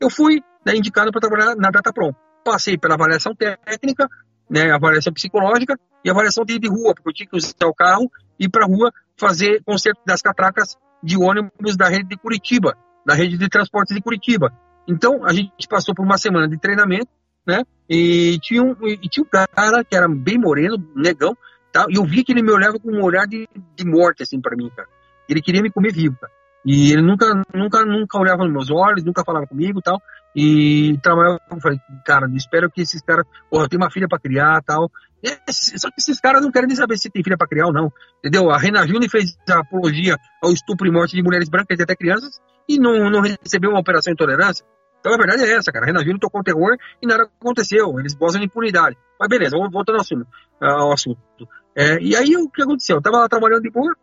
Eu 0.00 0.08
fui 0.08 0.40
né, 0.64 0.74
indicado 0.74 1.12
para 1.12 1.20
trabalhar 1.20 1.54
na 1.54 1.70
Datapron. 1.70 2.12
Passei 2.42 2.78
pela 2.78 2.94
avaliação 2.94 3.34
técnica, 3.34 4.08
né, 4.48 4.70
avaliação 4.70 5.12
psicológica 5.12 5.78
e 6.04 6.10
avaliação 6.10 6.44
de, 6.44 6.58
de 6.58 6.68
rua, 6.68 6.94
porque 6.94 7.10
eu 7.10 7.12
tinha 7.12 7.28
que 7.28 7.36
usar 7.36 7.66
o 7.66 7.74
carro 7.74 8.10
e 8.38 8.46
ir 8.46 8.48
para 8.48 8.64
a 8.64 8.68
rua 8.68 8.90
fazer 9.18 9.62
conserto 9.64 10.00
das 10.06 10.22
catracas 10.22 10.76
de 11.02 11.18
ônibus 11.18 11.76
da 11.76 11.88
rede 11.88 12.08
de 12.08 12.16
Curitiba, 12.16 12.76
da 13.04 13.14
rede 13.14 13.36
de 13.36 13.48
transportes 13.48 13.94
de 13.94 14.00
Curitiba. 14.00 14.52
Então, 14.86 15.24
a 15.24 15.32
gente 15.32 15.68
passou 15.68 15.94
por 15.94 16.04
uma 16.04 16.16
semana 16.16 16.48
de 16.48 16.58
treinamento, 16.58 17.08
né? 17.46 17.64
E 17.88 18.38
tinha 18.40 18.62
um, 18.62 18.74
e 18.86 19.08
tinha 19.08 19.24
um 19.24 19.28
cara 19.28 19.84
que 19.84 19.94
era 19.94 20.08
bem 20.08 20.38
moreno, 20.38 20.76
negão, 20.94 21.36
tá? 21.72 21.86
e 21.88 21.96
eu 21.96 22.04
vi 22.04 22.24
que 22.24 22.32
ele 22.32 22.42
me 22.42 22.52
olhava 22.52 22.78
com 22.78 22.90
um 22.90 23.02
olhar 23.02 23.26
de, 23.26 23.48
de 23.74 23.84
morte, 23.84 24.22
assim, 24.22 24.40
para 24.40 24.56
mim, 24.56 24.70
cara. 24.74 24.88
Ele 25.28 25.42
queria 25.42 25.62
me 25.62 25.70
comer 25.70 25.92
vivo, 25.92 26.16
cara. 26.18 26.32
E 26.64 26.92
ele 26.92 27.02
nunca, 27.02 27.42
nunca, 27.54 27.84
nunca 27.84 28.18
olhava 28.18 28.44
nos 28.44 28.52
meus 28.52 28.70
olhos, 28.70 29.04
nunca 29.04 29.24
falava 29.24 29.46
comigo 29.46 29.80
tal. 29.80 30.00
E 30.34 30.98
trabalhava, 31.02 31.40
eu 31.50 31.60
falei, 31.60 31.78
cara, 32.04 32.28
espero 32.34 32.70
que 32.70 32.82
esses 32.82 33.00
caras, 33.02 33.24
porra, 33.50 33.64
eu 33.64 33.68
tenho 33.68 33.82
uma 33.82 33.90
filha 33.90 34.08
para 34.08 34.18
criar 34.18 34.62
tal. 34.62 34.90
E, 35.22 35.30
só 35.52 35.88
que 35.88 35.98
esses 35.98 36.20
caras 36.20 36.42
não 36.42 36.50
querem 36.50 36.68
nem 36.68 36.76
saber 36.76 36.96
se 36.96 37.10
tem 37.10 37.22
filha 37.22 37.36
para 37.36 37.48
criar 37.48 37.66
ou 37.66 37.72
não. 37.72 37.92
Entendeu? 38.18 38.50
A 38.50 38.58
Rena 38.58 38.86
Júnior 38.86 39.10
fez 39.10 39.36
a 39.48 39.60
apologia 39.60 40.16
ao 40.42 40.52
estupro 40.52 40.86
e 40.86 40.90
morte 40.90 41.16
de 41.16 41.22
mulheres 41.22 41.48
brancas 41.48 41.78
e 41.78 41.82
até 41.82 41.96
crianças 41.96 42.40
e 42.68 42.78
não, 42.78 43.10
não 43.10 43.20
recebeu 43.20 43.70
uma 43.70 43.80
operação 43.80 44.12
de 44.12 44.14
intolerância. 44.14 44.64
Então 45.00 45.14
a 45.14 45.16
verdade 45.16 45.42
é 45.42 45.52
essa, 45.52 45.72
cara. 45.72 45.84
A 45.84 45.86
Rena 45.86 46.00
Júnior 46.00 46.18
tocou 46.18 46.42
terror 46.42 46.76
e 47.00 47.06
nada 47.06 47.24
aconteceu. 47.40 47.98
Eles 47.98 48.14
gozam 48.14 48.40
de 48.40 48.46
impunidade. 48.46 48.96
Mas 49.18 49.28
beleza, 49.28 49.56
voltando 49.56 49.96
ao 49.96 50.02
assunto. 50.02 50.26
Ao 50.60 50.92
assunto. 50.92 51.18
É, 51.74 51.98
e 52.00 52.16
aí 52.16 52.36
o 52.36 52.50
que 52.50 52.62
aconteceu? 52.62 52.96
Eu 52.96 53.02
tava 53.02 53.18
lá 53.18 53.28
trabalhando 53.28 53.62
de 53.62 53.70
boa, 53.70 53.94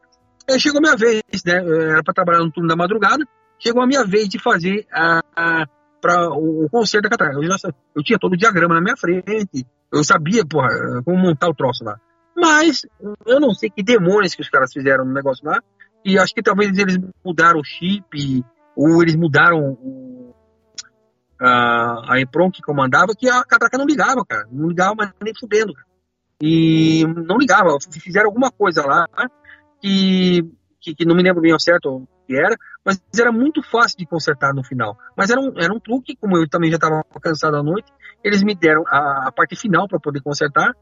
aí 0.54 0.60
chegou 0.60 0.80
a 0.80 0.82
minha 0.82 0.96
vez, 0.96 1.24
né? 1.46 1.56
Era 1.56 2.04
para 2.04 2.14
trabalhar 2.14 2.40
no 2.40 2.52
turno 2.52 2.70
da 2.70 2.76
madrugada. 2.76 3.26
Chegou 3.60 3.82
a 3.82 3.88
minha 3.88 4.06
vez 4.06 4.28
de 4.28 4.40
fazer 4.40 4.86
a, 4.92 5.22
a 5.36 5.66
para 6.02 6.30
o, 6.30 6.66
o 6.66 6.70
conserto 6.70 7.06
da 7.06 7.10
catraca. 7.10 7.36
Eu, 7.36 7.44
já, 7.44 7.56
eu 7.96 8.04
tinha 8.04 8.20
todo 8.20 8.34
o 8.34 8.38
diagrama 8.38 8.76
na 8.76 8.82
minha 8.82 8.96
frente. 8.96 9.66
Eu 9.92 10.04
sabia, 10.04 10.46
porra, 10.46 10.70
como 11.04 11.18
montar 11.18 11.50
o 11.50 11.56
troço 11.56 11.84
lá. 11.84 12.00
Mas 12.36 12.86
eu 13.26 13.40
não 13.40 13.54
sei 13.54 13.70
que 13.70 13.82
demônios 13.82 14.36
que 14.36 14.42
os 14.42 14.50
caras 14.50 14.72
fizeram 14.72 15.06
no 15.06 15.14
negócio 15.14 15.44
lá. 15.46 15.60
E 16.04 16.20
acho 16.20 16.34
que 16.36 16.44
talvez 16.44 16.78
eles 16.78 17.00
mudaram 17.26 17.60
o 17.60 17.64
chip, 17.64 18.46
ou 18.76 19.02
eles 19.02 19.16
mudaram 19.16 19.76
a, 21.42 22.14
a 22.14 22.20
EPROM 22.20 22.52
que 22.52 22.62
comandava, 22.62 23.16
que 23.18 23.28
a 23.28 23.44
catraca 23.44 23.78
não 23.78 23.88
ligava, 23.88 24.24
cara. 24.24 24.48
Não 24.52 24.68
ligava, 24.68 24.94
mas 24.96 25.12
nem 25.24 25.34
fudendo, 25.34 25.74
cara. 25.74 25.88
E 26.40 27.04
não 27.08 27.38
ligava. 27.38 27.78
Fizeram 27.92 28.28
alguma 28.28 28.52
coisa 28.52 28.86
lá 28.86 29.08
que, 29.86 30.42
que, 30.82 30.96
que 30.96 31.06
não 31.06 31.16
me 31.16 31.22
lembro 31.22 31.44
bem 31.44 31.52
ao 31.52 31.60
certo 31.60 32.08
que 32.26 32.36
era, 32.36 32.56
mas 32.84 33.00
era 33.20 33.32
muito 33.32 33.62
fácil 33.62 34.00
de 34.00 34.08
consertar 34.08 34.52
no 34.52 34.64
final. 34.64 34.98
Mas 35.16 35.30
era 35.30 35.40
um, 35.40 35.54
era 35.58 35.72
um 35.72 35.80
truque, 35.80 36.16
como 36.16 36.38
eu 36.38 36.50
também 36.50 36.72
já 36.72 36.78
estava 36.78 37.04
cansado 37.22 37.56
à 37.56 37.62
noite, 37.62 37.92
eles 38.24 38.42
me 38.42 38.56
deram 38.56 38.84
a, 38.88 39.28
a 39.28 39.32
parte 39.32 39.56
final 39.56 39.88
para 39.88 40.00
poder 40.00 40.22
consertar, 40.22 40.74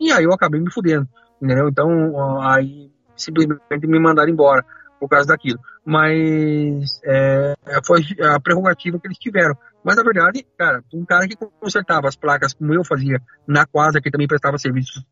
e 0.00 0.10
aí 0.10 0.24
eu 0.24 0.32
acabei 0.32 0.60
me 0.60 0.72
fudendo, 0.72 1.08
entendeu? 1.40 1.68
Então, 1.68 2.42
aí 2.42 2.90
simplesmente 3.14 3.86
me 3.86 4.00
mandaram 4.00 4.32
embora 4.32 4.64
por 4.98 5.08
causa 5.08 5.28
daquilo. 5.28 5.60
Mas 5.84 7.00
é, 7.04 7.54
foi 7.86 8.00
a 8.24 8.40
prerrogativa 8.40 8.98
que 8.98 9.06
eles 9.06 9.18
tiveram. 9.18 9.56
Mas 9.84 9.94
na 9.94 10.02
verdade, 10.02 10.44
cara, 10.58 10.82
um 10.92 11.04
cara 11.04 11.28
que 11.28 11.36
consertava 11.36 12.08
as 12.08 12.16
placas 12.16 12.54
como 12.54 12.74
eu 12.74 12.84
fazia 12.84 13.20
na 13.46 13.66
quadra, 13.66 14.00
que 14.00 14.10
também 14.10 14.26
prestava 14.26 14.58
serviços 14.58 15.04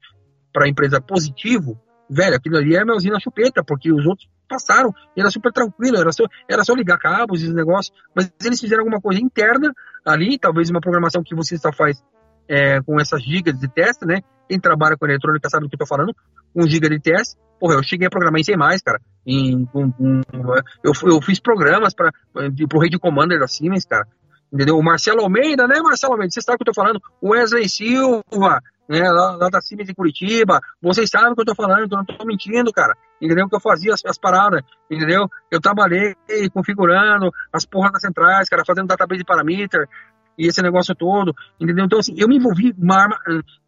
para 0.52 0.66
a 0.66 0.68
empresa 0.68 1.00
positivo, 1.00 1.80
velho, 2.10 2.34
aquilo 2.34 2.56
ali 2.56 2.74
é 2.74 2.84
usina 2.92 3.20
chupeta, 3.20 3.62
porque 3.64 3.92
os 3.92 4.04
outros 4.04 4.28
passaram, 4.48 4.92
era 5.16 5.30
super 5.30 5.52
tranquilo, 5.52 5.96
era 5.96 6.10
só, 6.10 6.24
era 6.50 6.64
só 6.64 6.74
ligar 6.74 6.98
cabos 6.98 7.42
e 7.42 7.46
os 7.46 7.54
negócios, 7.54 7.96
mas 8.14 8.32
eles 8.44 8.60
fizeram 8.60 8.82
alguma 8.82 9.00
coisa 9.00 9.20
interna 9.20 9.72
ali, 10.04 10.36
talvez 10.38 10.68
uma 10.70 10.80
programação 10.80 11.22
que 11.22 11.34
você 11.36 11.56
só 11.56 11.72
faz 11.72 12.02
é, 12.48 12.82
com 12.82 13.00
essas 13.00 13.22
gigas 13.22 13.58
de 13.58 13.68
teste, 13.68 14.04
né? 14.04 14.22
Quem 14.48 14.58
trabalha 14.58 14.96
com 14.96 15.06
eletrônica 15.06 15.48
sabe 15.48 15.64
do 15.64 15.68
que 15.68 15.76
eu 15.76 15.78
tô 15.78 15.86
falando, 15.86 16.12
um 16.54 16.66
giga 16.68 16.88
de 16.88 16.98
teste, 16.98 17.36
porra, 17.60 17.74
eu 17.74 17.82
cheguei 17.84 18.08
a 18.08 18.10
programar 18.10 18.40
em 18.40 18.44
C+, 18.44 18.54
cara, 18.84 19.00
em, 19.24 19.68
um, 19.72 19.92
um, 20.00 20.20
eu, 20.82 20.92
eu 21.04 21.22
fiz 21.22 21.38
programas 21.38 21.94
para 21.94 22.10
pro 22.68 22.80
Rede 22.80 22.98
Commander 22.98 23.38
da 23.38 23.46
Siemens, 23.46 23.84
cara, 23.84 24.08
entendeu? 24.52 24.76
O 24.76 24.82
Marcelo 24.82 25.20
Almeida, 25.20 25.68
né, 25.68 25.80
Marcelo 25.80 26.14
Almeida, 26.14 26.32
você 26.32 26.40
sabe 26.40 26.56
o 26.56 26.58
que 26.58 26.68
eu 26.68 26.74
tô 26.74 26.74
falando, 26.74 27.00
o 27.20 27.30
Wesley 27.30 27.68
Silva, 27.68 28.60
né, 28.90 29.08
lá, 29.08 29.36
lá 29.36 29.48
da 29.48 29.60
Siemens 29.60 29.86
de 29.86 29.94
Curitiba, 29.94 30.60
vocês 30.82 31.08
sabem 31.08 31.30
o 31.30 31.36
que 31.36 31.42
eu 31.42 31.46
tô 31.46 31.54
falando, 31.54 31.84
então 31.84 31.98
não 31.98 32.04
tô 32.04 32.24
mentindo, 32.24 32.72
cara, 32.72 32.96
entendeu? 33.22 33.48
Que 33.48 33.54
eu 33.54 33.60
fazia 33.60 33.94
as, 33.94 34.04
as, 34.04 34.18
paradas, 34.18 34.62
entendeu? 34.90 35.28
Eu 35.48 35.60
trabalhei 35.60 36.16
configurando 36.52 37.30
as 37.52 37.64
porras 37.64 37.92
das 37.92 38.02
centrais, 38.02 38.48
cara, 38.48 38.64
fazendo 38.66 38.88
database 38.88 39.20
de 39.20 39.24
parameter 39.24 39.88
e 40.36 40.48
esse 40.48 40.60
negócio 40.60 40.92
todo, 40.96 41.32
entendeu? 41.60 41.84
Então, 41.84 42.00
assim, 42.00 42.14
eu 42.16 42.26
me 42.26 42.36
envolvi 42.36 42.74
numa, 42.76 43.06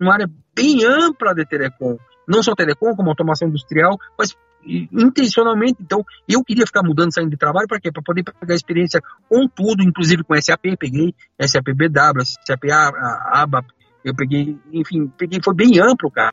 numa 0.01 0.15
área 0.15 0.29
bem 0.57 0.85
ampla 0.85 1.33
de 1.33 1.47
telecom, 1.47 1.97
não 2.27 2.43
só 2.43 2.53
telecom, 2.57 2.97
como 2.97 3.09
automação 3.09 3.47
industrial, 3.47 3.97
mas 4.19 4.37
intencionalmente, 4.65 5.77
então, 5.81 6.05
eu 6.29 6.43
queria 6.43 6.67
ficar 6.67 6.83
mudando, 6.83 7.15
saindo 7.15 7.31
de 7.31 7.37
trabalho, 7.37 7.69
para 7.69 7.81
quê? 7.81 7.93
Para 7.93 8.03
poder 8.03 8.25
pegar 8.25 8.55
experiência 8.55 9.01
com 9.29 9.47
tudo, 9.47 9.85
inclusive 9.85 10.25
com 10.25 10.35
SAP, 10.41 10.77
peguei 10.79 11.15
SAP 11.41 11.67
BW, 11.75 12.25
SAP 12.45 12.65
ABAP, 12.71 13.67
eu 14.05 14.15
peguei, 14.15 14.59
enfim, 14.73 15.09
peguei, 15.17 15.41
foi 15.43 15.55
bem 15.55 15.79
amplo, 15.81 16.11
cara. 16.11 16.33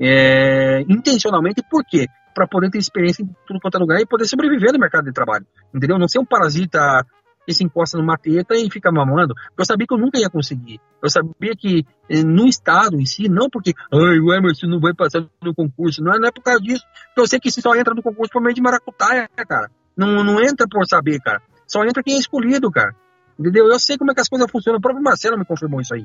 É, 0.00 0.80
intencionalmente, 0.88 1.62
por 1.68 1.84
quê? 1.84 2.06
Para 2.34 2.46
poder 2.46 2.70
ter 2.70 2.78
experiência 2.78 3.22
em 3.22 3.28
tudo 3.46 3.60
quanto 3.60 3.76
é 3.76 3.80
lugar 3.80 4.00
e 4.00 4.06
poder 4.06 4.26
sobreviver 4.26 4.72
no 4.72 4.78
mercado 4.78 5.06
de 5.06 5.12
trabalho, 5.12 5.46
entendeu? 5.74 5.98
Não 5.98 6.06
ser 6.06 6.20
um 6.20 6.24
parasita 6.24 7.04
que 7.48 7.54
se 7.54 7.64
encosta 7.64 7.96
numa 7.96 8.18
teta 8.18 8.54
e 8.54 8.70
fica 8.70 8.92
mamando. 8.92 9.34
Eu 9.56 9.64
sabia 9.64 9.86
que 9.86 9.94
eu 9.94 9.98
nunca 9.98 10.18
ia 10.18 10.28
conseguir. 10.28 10.78
Eu 11.02 11.08
sabia 11.08 11.56
que 11.56 11.82
no 12.26 12.46
Estado 12.46 13.00
em 13.00 13.06
si, 13.06 13.26
não 13.26 13.48
porque 13.48 13.72
Ai, 13.90 14.18
o 14.20 14.34
Emerson 14.34 14.66
não 14.66 14.78
vai 14.78 14.92
passar 14.92 15.26
no 15.42 15.54
concurso, 15.54 16.02
não 16.02 16.12
é, 16.12 16.18
não 16.18 16.28
é 16.28 16.30
por 16.30 16.42
causa 16.42 16.60
disso. 16.60 16.84
Eu 17.16 17.26
sei 17.26 17.40
que 17.40 17.50
só 17.50 17.74
entra 17.74 17.94
no 17.94 18.02
concurso 18.02 18.30
por 18.30 18.42
meio 18.42 18.54
de 18.54 18.60
maracutaia, 18.60 19.28
cara. 19.48 19.70
Não, 19.96 20.22
não 20.22 20.38
entra 20.40 20.66
por 20.68 20.86
saber, 20.86 21.18
cara. 21.20 21.40
Só 21.66 21.82
entra 21.84 22.02
quem 22.02 22.16
é 22.16 22.18
escolhido, 22.18 22.70
cara. 22.70 22.94
Entendeu? 23.38 23.66
Eu 23.66 23.78
sei 23.80 23.96
como 23.96 24.10
é 24.10 24.14
que 24.14 24.20
as 24.20 24.28
coisas 24.28 24.50
funcionam. 24.50 24.78
O 24.78 24.82
próprio 24.82 25.02
Marcelo 25.02 25.38
me 25.38 25.46
confirmou 25.46 25.80
isso 25.80 25.94
aí. 25.94 26.04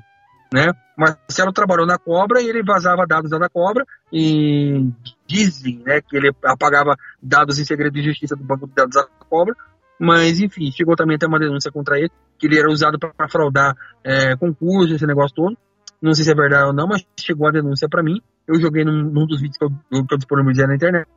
Né? 0.51 0.71
Marcelo 0.97 1.51
trabalhou 1.51 1.85
na 1.85 1.97
Cobra 1.97 2.41
e 2.41 2.47
ele 2.47 2.63
vazava 2.63 3.05
dados 3.07 3.29
da 3.31 3.49
Cobra 3.49 3.85
e 4.11 4.89
dizem, 5.27 5.81
né, 5.85 6.01
que 6.01 6.15
ele 6.15 6.31
apagava 6.43 6.95
dados 7.21 7.57
em 7.57 7.65
segredo 7.65 7.93
de 7.93 8.03
justiça 8.03 8.35
do 8.35 8.43
banco 8.43 8.67
de 8.67 8.73
dados 8.73 8.93
da 8.93 9.07
cobra, 9.27 9.55
mas 9.99 10.39
enfim, 10.39 10.71
chegou 10.71 10.95
também 10.95 11.15
até 11.15 11.25
uma 11.25 11.39
denúncia 11.39 11.71
contra 11.71 11.97
ele, 11.97 12.11
que 12.37 12.45
ele 12.45 12.59
era 12.59 12.69
usado 12.69 12.99
para 12.99 13.29
fraudar 13.29 13.75
é, 14.03 14.35
concurso, 14.35 14.93
esse 14.93 15.07
negócio 15.07 15.35
todo. 15.35 15.57
Não 16.01 16.13
sei 16.13 16.25
se 16.25 16.31
é 16.31 16.35
verdade 16.35 16.65
ou 16.65 16.73
não, 16.73 16.87
mas 16.87 17.05
chegou 17.17 17.47
a 17.47 17.51
denúncia 17.51 17.87
para 17.87 18.03
mim. 18.03 18.21
Eu 18.45 18.59
joguei 18.59 18.83
num, 18.83 19.03
num 19.03 19.25
dos 19.25 19.39
vídeos 19.39 19.57
que 19.57 19.63
eu, 19.63 20.05
que 20.05 20.13
eu 20.13 20.17
disponibilizei 20.17 20.67
na 20.67 20.75
internet. 20.75 21.07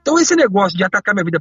Então, 0.00 0.18
esse 0.18 0.34
negócio 0.34 0.76
de 0.76 0.82
atacar 0.82 1.14
minha 1.14 1.24
vida 1.24 1.38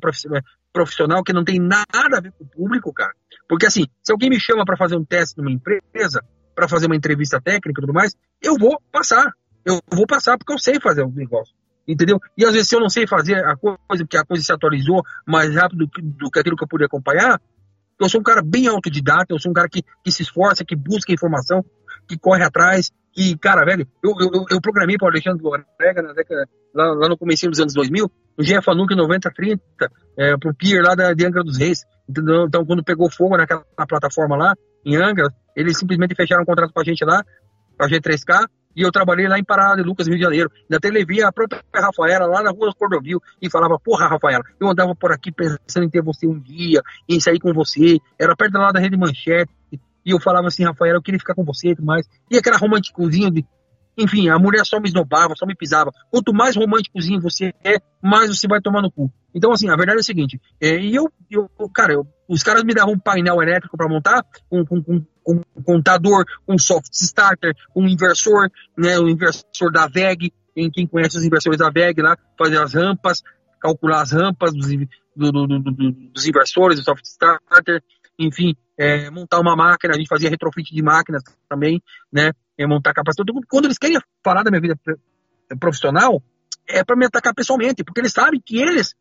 profissional, 0.74 1.24
que 1.24 1.32
não 1.32 1.46
tem 1.46 1.60
nada 1.60 2.18
a 2.18 2.22
ver 2.22 2.34
com 2.34 2.44
o 2.44 2.48
público, 2.48 2.94
cara. 2.94 3.14
Porque, 3.48 3.66
assim, 3.66 3.86
se 4.02 4.12
alguém 4.12 4.30
me 4.30 4.40
chama 4.40 4.66
para 4.66 4.76
fazer 4.76 4.98
um 4.98 5.06
teste 5.06 5.38
numa 5.38 5.52
empresa, 5.52 6.22
para 6.54 6.68
fazer 6.68 6.88
uma 6.88 6.96
entrevista 6.96 7.42
técnica 7.42 7.80
e 7.80 7.82
tudo 7.82 7.94
mais, 7.94 8.16
eu 8.42 8.56
vou 8.58 8.82
passar. 8.92 9.32
Eu 9.66 9.80
vou 9.92 10.06
passar 10.06 10.38
porque 10.38 10.54
eu 10.54 10.60
sei 10.60 10.80
fazer 10.80 11.04
o 11.04 11.12
negócio. 11.12 11.54
Entendeu? 11.88 12.20
E 12.38 12.46
às 12.46 12.54
vezes, 12.54 12.70
se 12.70 12.76
eu 12.76 12.80
não 12.80 12.90
sei 12.90 13.06
fazer 13.06 13.36
a 13.46 13.58
coisa, 13.58 14.06
porque 14.06 14.18
a 14.18 14.26
coisa 14.26 14.44
se 14.44 14.52
atualizou 14.52 15.04
mais 15.28 15.54
rápido 15.54 15.86
do 15.86 16.32
que, 16.32 16.40
aquilo 16.40 16.56
que 16.56 16.64
eu 16.64 16.68
pude 16.68 16.86
acompanhar, 16.86 17.42
eu 18.00 18.10
sou 18.10 18.22
um 18.22 18.24
cara 18.24 18.42
bem 18.42 18.68
autodidata, 18.68 19.34
eu 19.34 19.40
sou 19.40 19.52
um 19.52 19.54
cara 19.54 19.68
que, 19.70 19.84
que 20.04 20.12
se 20.12 20.24
esforça, 20.24 20.64
que 20.66 20.76
busca 20.76 21.12
informação, 21.12 21.64
que 22.08 22.18
corre 22.18 22.44
atrás, 22.44 22.92
que, 23.12 23.38
cara, 23.38 23.64
velho, 23.66 23.88
eu, 24.04 24.14
eu, 24.20 24.46
eu 24.50 24.62
programei 24.62 24.98
para 24.98 25.06
o 25.06 25.10
Alexandre 25.10 25.44
Lorega 25.44 26.02
na 26.02 26.14
década, 26.14 26.48
lá, 26.74 26.94
lá 26.94 27.10
no 27.10 27.18
começo 27.18 27.50
dos 27.50 27.60
anos 27.60 27.74
2000, 27.74 28.12
no 28.38 28.44
GFANUC 28.44 28.96
9030, 28.96 29.62
é, 30.18 30.38
pro 30.38 30.54
Pier 30.54 30.82
lá 30.82 30.96
da, 30.96 31.14
de 31.14 31.26
Angra 31.26 31.44
dos 31.44 31.58
Reis, 31.58 31.84
entendeu? 32.10 32.46
Então, 32.48 32.66
quando 32.66 32.84
pegou 32.84 33.12
fogo 33.12 33.38
naquela 33.38 33.64
plataforma 33.88 34.36
lá, 34.36 34.56
em 34.86 34.96
Angra, 34.96 35.34
eles 35.56 35.78
simplesmente 35.78 36.16
fecharam 36.16 36.44
um 36.44 36.46
contrato 36.46 36.74
com 36.74 36.82
a 36.82 36.84
gente 36.84 37.04
lá, 37.06 37.24
com 37.78 37.86
a 37.86 37.88
G3K, 37.88 38.48
e 38.76 38.82
eu 38.82 38.92
trabalhei 38.92 39.28
lá 39.28 39.38
em 39.38 39.44
Parada 39.44 39.82
de 39.82 39.88
Lucas, 39.88 40.08
Rio 40.08 40.18
de 40.18 40.24
Janeiro. 40.24 40.52
Ainda 40.64 40.78
até 40.78 40.90
levei 40.90 41.22
a 41.22 41.32
própria 41.32 41.62
Rafaela 41.74 42.26
lá 42.26 42.42
na 42.42 42.52
rua 42.52 42.74
Cordovil 42.76 43.22
e 43.42 43.50
falava, 43.50 43.78
porra, 43.80 44.08
Rafaela, 44.08 44.44
eu 44.60 44.68
andava 44.68 44.96
por 44.96 45.12
aqui 45.12 45.32
pensando 45.32 45.86
em 45.86 45.90
ter 45.90 46.02
você 46.02 46.28
um 46.28 46.40
dia, 46.40 46.82
em 47.08 47.20
sair 47.20 47.40
com 47.40 47.54
você. 47.54 48.00
Era 48.20 48.36
perto 48.36 48.58
lá 48.58 48.72
da 48.72 48.80
Rede 48.80 48.98
Manchete. 48.98 49.52
E 50.06 50.12
eu 50.12 50.20
falava 50.20 50.48
assim, 50.48 50.64
Rafaela, 50.64 50.98
eu 50.98 51.02
queria 51.02 51.20
ficar 51.20 51.36
com 51.36 51.46
você 51.46 51.70
e 51.70 51.76
tudo 51.76 51.86
mais. 51.86 52.08
E 52.30 52.38
aquela 52.38 52.58
românticozinho 52.58 53.32
de. 53.32 53.46
Enfim, 53.98 54.30
a 54.30 54.40
mulher 54.40 54.66
só 54.66 54.80
me 54.80 54.88
esnobava, 54.88 55.34
só 55.38 55.46
me 55.46 55.56
pisava. 55.56 55.92
Quanto 56.10 56.34
mais 56.34 56.56
românticozinho 56.56 57.22
você 57.22 57.54
é, 57.64 57.78
mais 58.02 58.30
você 58.30 58.48
vai 58.48 58.60
tomar 58.60 58.82
no 58.82 58.92
cu. 58.92 59.12
Então, 59.36 59.52
assim, 59.52 59.70
a 59.70 59.76
verdade 59.76 59.98
é 59.98 60.02
o 60.02 60.04
seguinte: 60.04 60.40
é, 60.60 60.80
e 60.80 60.96
eu, 60.96 61.12
eu, 61.30 61.50
cara, 61.74 61.94
eu, 61.94 62.08
os 62.28 62.42
caras 62.44 62.64
me 62.64 62.74
davam 62.74 62.94
um 62.94 63.00
painel 63.00 63.42
elétrico 63.42 63.78
para 63.78 63.88
montar, 63.88 64.24
com, 64.50 64.66
com, 64.66 65.06
um 65.28 65.42
contador, 65.64 66.26
um 66.48 66.58
soft 66.58 66.92
starter, 66.94 67.56
um 67.76 67.88
inversor, 67.88 68.50
né, 68.78 69.00
o 69.00 69.08
inversor 69.08 69.72
da 69.72 69.88
VEG, 69.88 70.34
quem, 70.54 70.70
quem 70.70 70.88
conhece 70.88 71.18
os 71.18 71.24
inversores 71.24 71.60
da 71.60 71.70
VEG 71.70 72.02
lá, 72.02 72.18
fazer 72.38 72.58
as 72.58 72.74
rampas, 72.74 73.22
calcular 73.60 74.02
as 74.02 74.12
rampas 74.12 74.54
dos, 74.54 74.68
do, 75.16 75.32
do, 75.32 75.48
do, 75.48 75.92
dos 76.14 76.28
inversores, 76.28 76.80
do 76.80 76.84
soft 76.84 77.06
starter, 77.06 77.82
enfim, 78.20 78.56
é, 78.78 79.10
montar 79.10 79.40
uma 79.40 79.56
máquina, 79.56 79.94
a 79.94 79.98
gente 79.98 80.08
fazia 80.08 80.30
retrofit 80.30 80.74
de 80.74 80.84
máquinas 80.84 81.24
também, 81.50 81.82
né? 82.12 82.32
É, 82.58 82.68
montar 82.68 82.94
capacidade. 82.94 83.32
Quando 83.48 83.66
eles 83.66 83.78
querem 83.78 84.00
falar 84.24 84.44
da 84.44 84.52
minha 84.52 84.62
vida 84.62 84.78
profissional, 85.60 86.22
é 86.68 86.84
para 86.84 86.96
me 86.96 87.06
atacar 87.06 87.34
pessoalmente, 87.34 87.84
porque 87.84 88.00
eles 88.00 88.14
sabem 88.14 88.42
que 88.44 88.58
eles 88.58 88.96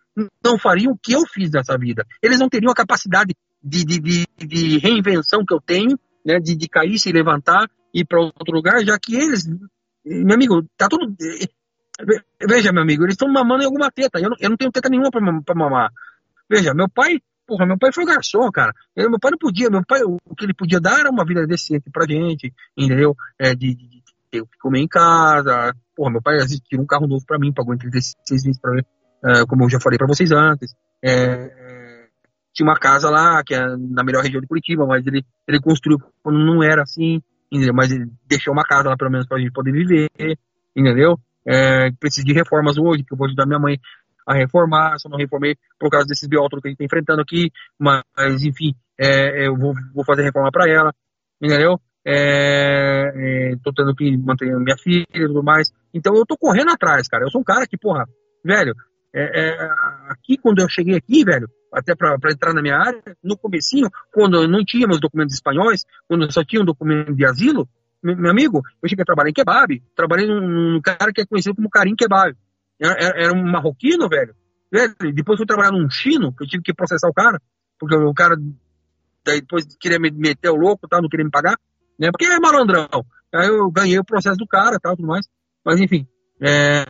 não 0.44 0.58
fariam 0.58 0.92
o 0.92 0.98
que 0.98 1.12
eu 1.12 1.22
fiz 1.26 1.50
nessa 1.50 1.76
vida. 1.78 2.06
Eles 2.22 2.38
não 2.38 2.48
teriam 2.48 2.72
a 2.72 2.74
capacidade 2.74 3.34
de, 3.62 3.84
de, 3.84 4.00
de, 4.00 4.26
de 4.38 4.78
reinvenção 4.78 5.44
que 5.44 5.54
eu 5.54 5.60
tenho, 5.60 5.98
né? 6.24 6.38
De, 6.38 6.56
de 6.56 6.68
cair, 6.68 6.98
se 6.98 7.12
levantar 7.12 7.70
e 7.94 8.00
ir 8.00 8.04
para 8.04 8.20
outro 8.20 8.54
lugar, 8.54 8.84
já 8.84 8.98
que 8.98 9.14
eles, 9.14 9.46
meu 10.04 10.34
amigo, 10.34 10.66
tá 10.76 10.88
tudo. 10.88 11.14
Veja, 12.48 12.72
meu 12.72 12.82
amigo, 12.82 13.04
eles 13.04 13.14
estão 13.14 13.28
mamando 13.30 13.62
em 13.62 13.66
alguma 13.66 13.90
teta. 13.90 14.18
Eu 14.18 14.30
não, 14.30 14.36
eu 14.40 14.50
não 14.50 14.56
tenho 14.56 14.72
teta 14.72 14.88
nenhuma 14.88 15.10
para 15.10 15.54
mamar. 15.54 15.90
Veja, 16.50 16.74
meu 16.74 16.88
pai 16.88 17.20
Porra, 17.52 17.66
meu 17.66 17.76
pai 17.76 17.92
foi 17.92 18.06
garçom, 18.06 18.50
cara. 18.50 18.72
Eu, 18.96 19.10
meu 19.10 19.20
pai 19.20 19.30
não 19.32 19.36
podia, 19.36 19.68
meu 19.68 19.84
pai, 19.86 20.00
o 20.02 20.34
que 20.34 20.46
ele 20.46 20.54
podia 20.54 20.80
dar 20.80 21.00
era 21.00 21.10
uma 21.10 21.22
vida 21.22 21.46
decente 21.46 21.90
pra 21.92 22.06
gente, 22.08 22.50
entendeu? 22.74 23.14
É, 23.38 23.54
de, 23.54 23.74
de, 23.74 23.88
de 23.88 24.02
ter 24.30 24.40
que 24.40 24.58
comer 24.58 24.80
em 24.80 24.88
casa. 24.88 25.74
Porra, 25.94 26.12
meu 26.12 26.22
pai 26.22 26.38
tirou 26.66 26.82
um 26.82 26.86
carro 26.86 27.06
novo 27.06 27.22
pra 27.26 27.38
mim, 27.38 27.52
pagou 27.52 27.74
entre 27.74 27.90
36 27.90 28.44
meses 28.44 28.58
pra 28.58 28.72
mim, 28.72 28.82
é, 29.22 29.44
como 29.44 29.64
eu 29.64 29.68
já 29.68 29.78
falei 29.78 29.98
pra 29.98 30.06
vocês 30.06 30.32
antes. 30.32 30.74
É, 31.04 31.12
é, 31.12 32.06
tinha 32.54 32.66
uma 32.66 32.78
casa 32.78 33.10
lá, 33.10 33.44
que 33.44 33.54
é 33.54 33.60
na 33.76 34.02
melhor 34.02 34.22
região 34.22 34.40
de 34.40 34.46
Curitiba, 34.46 34.86
mas 34.86 35.06
ele, 35.06 35.22
ele 35.46 35.60
construiu 35.60 35.98
quando 36.22 36.38
não 36.38 36.62
era 36.62 36.84
assim, 36.84 37.20
entendeu? 37.52 37.74
Mas 37.74 37.92
ele 37.92 38.10
deixou 38.26 38.54
uma 38.54 38.64
casa 38.64 38.88
lá, 38.88 38.96
pelo 38.96 39.10
menos, 39.10 39.26
pra 39.26 39.38
gente 39.38 39.52
poder 39.52 39.72
viver, 39.72 40.08
entendeu? 40.74 41.18
É, 41.46 41.90
preciso 42.00 42.26
de 42.26 42.32
reformas 42.32 42.78
hoje, 42.78 43.04
que 43.04 43.12
eu 43.12 43.18
vou 43.18 43.26
ajudar 43.26 43.44
minha 43.44 43.58
mãe 43.58 43.78
a 44.26 44.34
reformar, 44.34 44.98
só 44.98 45.08
não 45.08 45.18
reformei 45.18 45.56
por 45.78 45.90
causa 45.90 46.06
desses 46.06 46.28
biótopos 46.28 46.62
que 46.62 46.68
a 46.68 46.70
gente 46.70 46.82
está 46.82 46.84
enfrentando 46.84 47.22
aqui, 47.22 47.50
mas, 47.78 48.04
enfim, 48.44 48.74
é, 48.98 49.46
eu 49.46 49.56
vou, 49.56 49.74
vou 49.94 50.04
fazer 50.04 50.22
reforma 50.22 50.50
para 50.50 50.70
ela, 50.70 50.92
entendeu? 51.40 51.80
É, 52.04 53.12
é, 53.14 53.56
tô 53.62 53.72
tendo 53.72 53.94
que 53.94 54.16
manter 54.16 54.46
minha 54.58 54.76
filha 54.76 55.06
e 55.14 55.26
tudo 55.26 55.42
mais. 55.42 55.72
Então 55.94 56.14
eu 56.14 56.26
tô 56.26 56.36
correndo 56.36 56.70
atrás, 56.70 57.06
cara. 57.08 57.24
Eu 57.24 57.30
sou 57.30 57.40
um 57.40 57.44
cara 57.44 57.66
que, 57.66 57.78
porra, 57.78 58.04
velho, 58.44 58.74
é, 59.14 59.22
é, 59.22 59.68
aqui 60.08 60.36
quando 60.36 60.60
eu 60.60 60.68
cheguei 60.68 60.96
aqui, 60.96 61.24
velho, 61.24 61.48
até 61.72 61.94
para 61.94 62.16
entrar 62.30 62.52
na 62.52 62.62
minha 62.62 62.76
área, 62.76 63.02
no 63.22 63.36
comecinho, 63.36 63.88
quando 64.12 64.46
não 64.48 64.64
tinha 64.64 64.86
meus 64.86 65.00
documentos 65.00 65.34
espanhóis, 65.34 65.84
quando 66.08 66.30
só 66.32 66.42
tinha 66.44 66.60
um 66.60 66.64
documento 66.64 67.14
de 67.14 67.24
asilo, 67.24 67.68
meu, 68.02 68.16
meu 68.16 68.30
amigo, 68.30 68.60
eu 68.82 68.88
cheguei 68.88 69.02
a 69.02 69.06
trabalhar 69.06 69.30
em 69.30 69.34
kebab, 69.34 69.82
trabalhei 69.94 70.26
num, 70.26 70.40
num 70.74 70.80
cara 70.80 71.12
que 71.12 71.20
é 71.20 71.26
conhecido 71.26 71.54
como 71.54 71.70
Karim 71.70 71.94
Kebab. 71.94 72.36
Era, 72.82 73.12
era 73.16 73.32
um 73.32 73.44
marroquino, 73.44 74.08
velho. 74.08 74.34
Depois 75.14 75.36
fui 75.36 75.46
trabalhar 75.46 75.70
num 75.70 75.88
chino, 75.88 76.34
que 76.34 76.44
eu 76.44 76.48
tive 76.48 76.62
que 76.62 76.74
processar 76.74 77.08
o 77.08 77.14
cara, 77.14 77.40
porque 77.78 77.94
o 77.94 78.14
cara 78.14 78.36
daí 79.24 79.40
depois 79.40 79.64
queria 79.78 79.98
me 79.98 80.10
meter 80.10 80.50
o 80.50 80.56
louco, 80.56 80.88
tal, 80.88 81.00
não 81.00 81.08
queria 81.08 81.24
me 81.24 81.30
pagar, 81.30 81.56
né? 81.98 82.10
Porque 82.10 82.24
é 82.24 82.40
malandrão. 82.40 82.88
Aí 83.32 83.46
eu 83.46 83.70
ganhei 83.70 83.98
o 83.98 84.04
processo 84.04 84.36
do 84.36 84.46
cara, 84.46 84.78
tal, 84.80 84.96
tudo 84.96 85.06
mais. 85.06 85.26
Mas 85.64 85.80
enfim, 85.80 86.06
é... 86.40 86.84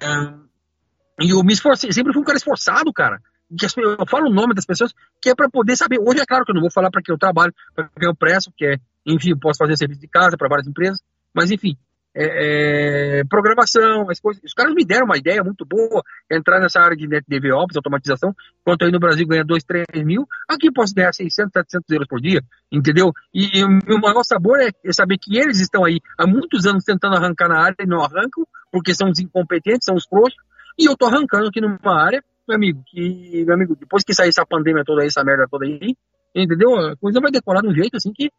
e 1.20 1.30
eu 1.30 1.42
me 1.42 1.52
esforcei, 1.52 1.92
sempre 1.92 2.12
fui 2.12 2.22
um 2.22 2.24
cara 2.24 2.38
esforçado, 2.38 2.92
cara. 2.92 3.18
Que 3.58 3.66
eu 3.66 4.06
falo 4.08 4.30
o 4.30 4.32
nome 4.32 4.54
das 4.54 4.64
pessoas, 4.64 4.94
que 5.20 5.28
é 5.28 5.34
para 5.34 5.50
poder 5.50 5.76
saber. 5.76 5.98
Hoje 6.00 6.20
é 6.20 6.24
claro 6.26 6.44
que 6.44 6.52
eu 6.52 6.54
não 6.54 6.62
vou 6.62 6.70
falar 6.70 6.90
para 6.90 7.02
quem 7.02 7.12
eu 7.12 7.18
trabalho, 7.18 7.52
para 7.74 7.90
quem 7.98 8.08
eu 8.08 8.16
presto, 8.16 8.50
que 8.56 8.64
é, 8.64 8.76
enfim, 9.06 9.30
eu 9.30 9.38
posso 9.38 9.58
fazer 9.58 9.76
serviço 9.76 10.00
de 10.00 10.08
casa 10.08 10.38
para 10.38 10.48
várias 10.48 10.66
empresas, 10.66 10.98
mas 11.34 11.50
enfim, 11.50 11.76
é, 12.14 13.20
é, 13.20 13.24
programação, 13.24 14.10
as 14.10 14.20
coisas. 14.20 14.42
Os 14.44 14.52
caras 14.52 14.74
me 14.74 14.84
deram 14.84 15.06
uma 15.06 15.16
ideia 15.16 15.42
muito 15.42 15.64
boa, 15.64 16.02
entrar 16.30 16.60
nessa 16.60 16.80
área 16.80 16.96
de 16.96 17.06
DevOps, 17.06 17.76
automatização, 17.76 18.34
enquanto 18.60 18.84
aí 18.84 18.92
no 18.92 19.00
Brasil 19.00 19.26
ganha 19.26 19.44
2, 19.44 19.64
3 19.64 19.86
mil, 20.04 20.26
aqui 20.48 20.70
posso 20.70 20.94
ganhar 20.94 21.12
600, 21.12 21.52
700 21.52 21.90
euros 21.90 22.08
por 22.08 22.20
dia, 22.20 22.42
entendeu? 22.70 23.12
E, 23.32 23.58
e 23.58 23.64
o 23.64 23.68
meu 23.68 23.98
maior 23.98 24.22
sabor 24.24 24.60
é, 24.60 24.70
é, 24.84 24.92
saber 24.92 25.18
que 25.18 25.36
eles 25.38 25.60
estão 25.60 25.84
aí 25.84 26.00
há 26.18 26.26
muitos 26.26 26.66
anos 26.66 26.84
tentando 26.84 27.16
arrancar 27.16 27.48
na 27.48 27.60
área 27.60 27.76
e 27.80 27.86
não 27.86 28.00
arrancam, 28.00 28.46
porque 28.70 28.94
são 28.94 29.10
os 29.10 29.18
incompetentes, 29.18 29.84
são 29.84 29.94
os 29.94 30.06
frouxos, 30.06 30.38
e 30.78 30.86
eu 30.86 30.96
tô 30.96 31.06
arrancando 31.06 31.48
aqui 31.48 31.60
numa 31.60 32.02
área, 32.02 32.22
meu 32.46 32.56
amigo, 32.56 32.82
que, 32.86 33.44
meu 33.44 33.54
amigo, 33.54 33.76
depois 33.76 34.02
que 34.02 34.14
sair 34.14 34.28
essa 34.28 34.44
pandemia 34.44 34.82
toda 34.84 35.02
aí, 35.02 35.08
essa 35.08 35.22
merda 35.22 35.46
toda 35.50 35.64
aí, 35.64 35.96
entendeu? 36.34 36.74
A 36.76 36.96
coisa 36.96 37.20
vai 37.20 37.30
decorar 37.30 37.60
de 37.60 37.68
um 37.68 37.74
jeito 37.74 37.96
assim 37.96 38.12
que 38.12 38.30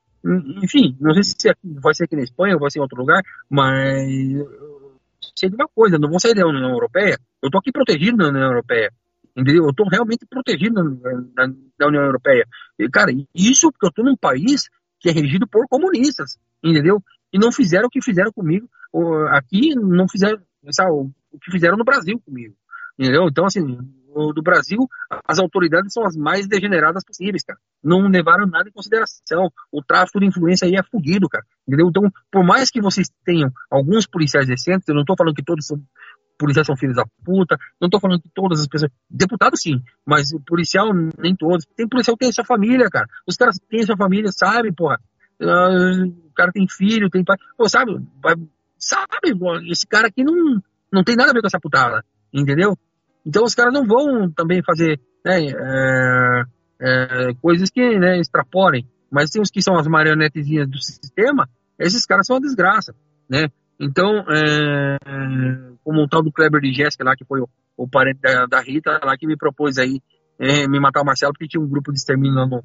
enfim, 0.63 0.95
não 1.01 1.13
sei 1.13 1.23
se 1.23 1.55
vai 1.63 1.93
ser 1.93 2.05
aqui 2.05 2.15
na 2.15 2.23
Espanha 2.23 2.53
ou 2.53 2.59
vai 2.61 2.71
ser 2.71 2.79
em 2.79 2.81
outro 2.81 2.97
lugar, 2.97 3.21
mas 3.49 4.07
sei 5.35 5.49
de 5.49 5.55
uma 5.55 5.67
coisa, 5.67 5.97
não 5.97 6.09
vou 6.09 6.19
sair 6.19 6.33
da 6.33 6.47
União 6.47 6.69
Europeia, 6.69 7.17
eu 7.41 7.47
estou 7.47 7.59
aqui 7.59 7.71
protegido 7.71 8.17
na 8.17 8.29
União 8.29 8.45
Europeia, 8.45 8.89
entendeu? 9.35 9.63
Eu 9.63 9.69
estou 9.71 9.87
realmente 9.89 10.25
protegido 10.25 10.75
na, 11.35 11.47
na, 11.47 11.87
União 11.87 12.03
Europeia. 12.03 12.45
E, 12.79 12.87
cara, 12.89 13.11
isso 13.35 13.69
porque 13.71 13.85
eu 13.85 13.89
estou 13.89 14.05
num 14.05 14.15
país 14.15 14.69
que 14.99 15.09
é 15.09 15.11
regido 15.11 15.45
por 15.47 15.67
comunistas, 15.67 16.37
entendeu? 16.63 17.03
E 17.33 17.37
não 17.37 17.51
fizeram 17.51 17.87
o 17.87 17.89
que 17.89 18.01
fizeram 18.01 18.31
comigo 18.31 18.69
aqui, 19.31 19.75
não 19.75 20.07
fizeram 20.07 20.39
sabe, 20.71 20.91
o 20.91 21.39
que 21.41 21.51
fizeram 21.51 21.75
no 21.75 21.83
Brasil 21.83 22.21
comigo, 22.25 22.55
entendeu? 22.97 23.27
Então, 23.27 23.45
assim, 23.45 23.77
do 24.13 24.41
Brasil, 24.41 24.87
as 25.27 25.39
autoridades 25.39 25.91
são 25.93 26.05
as 26.05 26.15
mais 26.15 26.47
degeneradas 26.47 27.03
possíveis, 27.03 27.43
cara. 27.43 27.59
Não 27.83 28.07
levaram 28.07 28.45
nada 28.45 28.69
em 28.69 28.71
consideração. 28.71 29.51
O 29.71 29.83
tráfico 29.83 30.19
de 30.19 30.27
influência 30.27 30.67
aí 30.67 30.75
é 30.75 30.83
fugido, 30.83 31.27
cara. 31.27 31.43
Entendeu? 31.67 31.87
Então, 31.89 32.03
por 32.31 32.43
mais 32.43 32.69
que 32.69 32.81
vocês 32.81 33.09
tenham 33.25 33.51
alguns 33.69 34.05
policiais 34.05 34.47
decentes, 34.47 34.87
eu 34.87 34.95
não 34.95 35.01
estou 35.01 35.15
falando 35.17 35.35
que 35.35 35.43
todos 35.43 35.65
são 35.65 35.81
policiais 36.37 36.67
são 36.67 36.75
filhos 36.75 36.95
da 36.95 37.05
puta, 37.23 37.57
não 37.79 37.87
estou 37.87 37.99
falando 37.99 38.21
que 38.21 38.29
todas 38.33 38.59
as 38.59 38.67
pessoas. 38.67 38.91
Deputado 39.09 39.55
sim, 39.57 39.81
mas 40.05 40.31
o 40.33 40.39
policial 40.39 40.91
nem 41.17 41.35
todos. 41.35 41.65
Tem 41.75 41.87
policial 41.87 42.17
que 42.17 42.25
tem 42.25 42.33
sua 42.33 42.45
família, 42.45 42.89
cara. 42.89 43.07
Os 43.27 43.35
caras 43.35 43.57
têm 43.69 43.83
sua 43.83 43.95
família, 43.95 44.31
sabe, 44.31 44.71
porra. 44.73 44.99
Uh, 45.41 46.05
o 46.05 46.33
cara 46.35 46.51
tem 46.51 46.67
filho, 46.67 47.09
tem 47.09 47.23
pai. 47.23 47.37
Pô, 47.57 47.67
sabe, 47.69 47.93
sabe, 48.77 49.07
esse 49.69 49.87
cara 49.87 50.07
aqui 50.07 50.23
não, 50.23 50.61
não 50.91 51.03
tem 51.03 51.15
nada 51.15 51.31
a 51.31 51.33
ver 51.33 51.41
com 51.41 51.47
essa 51.47 51.59
putada, 51.59 52.03
entendeu? 52.33 52.77
Então 53.25 53.43
os 53.43 53.55
caras 53.55 53.73
não 53.73 53.85
vão 53.85 54.29
também 54.31 54.61
fazer 54.63 54.99
né, 55.25 55.47
é, 55.47 56.43
é, 56.81 57.33
coisas 57.41 57.69
que 57.69 57.97
né, 57.97 58.19
extrapolem. 58.19 58.87
Mas 59.11 59.29
tem 59.29 59.41
os 59.41 59.49
que 59.49 59.61
são 59.61 59.77
as 59.77 59.87
marionetezinhas 59.87 60.67
do 60.67 60.79
sistema, 60.79 61.47
esses 61.77 62.05
caras 62.05 62.25
são 62.25 62.35
uma 62.35 62.41
desgraça, 62.41 62.95
né? 63.29 63.47
Então, 63.79 64.25
é, 64.29 64.97
como 65.83 66.01
o 66.01 66.07
tal 66.07 66.23
do 66.23 66.31
Kleber 66.31 66.61
de 66.61 66.73
Jéssica 66.73 67.03
lá, 67.03 67.15
que 67.15 67.25
foi 67.25 67.41
o, 67.41 67.49
o 67.77 67.87
parente 67.87 68.21
da, 68.21 68.45
da 68.45 68.61
Rita 68.61 68.99
lá 69.03 69.17
que 69.17 69.27
me 69.27 69.37
propôs 69.37 69.77
aí 69.77 69.99
é, 70.39 70.67
me 70.67 70.79
matar 70.79 71.01
o 71.01 71.05
Marcelo, 71.05 71.33
porque 71.33 71.47
tinha 71.47 71.61
um 71.61 71.69
grupo 71.69 71.91
de 71.91 71.99
extermínio 71.99 72.35
lá 72.35 72.47
no, 72.47 72.63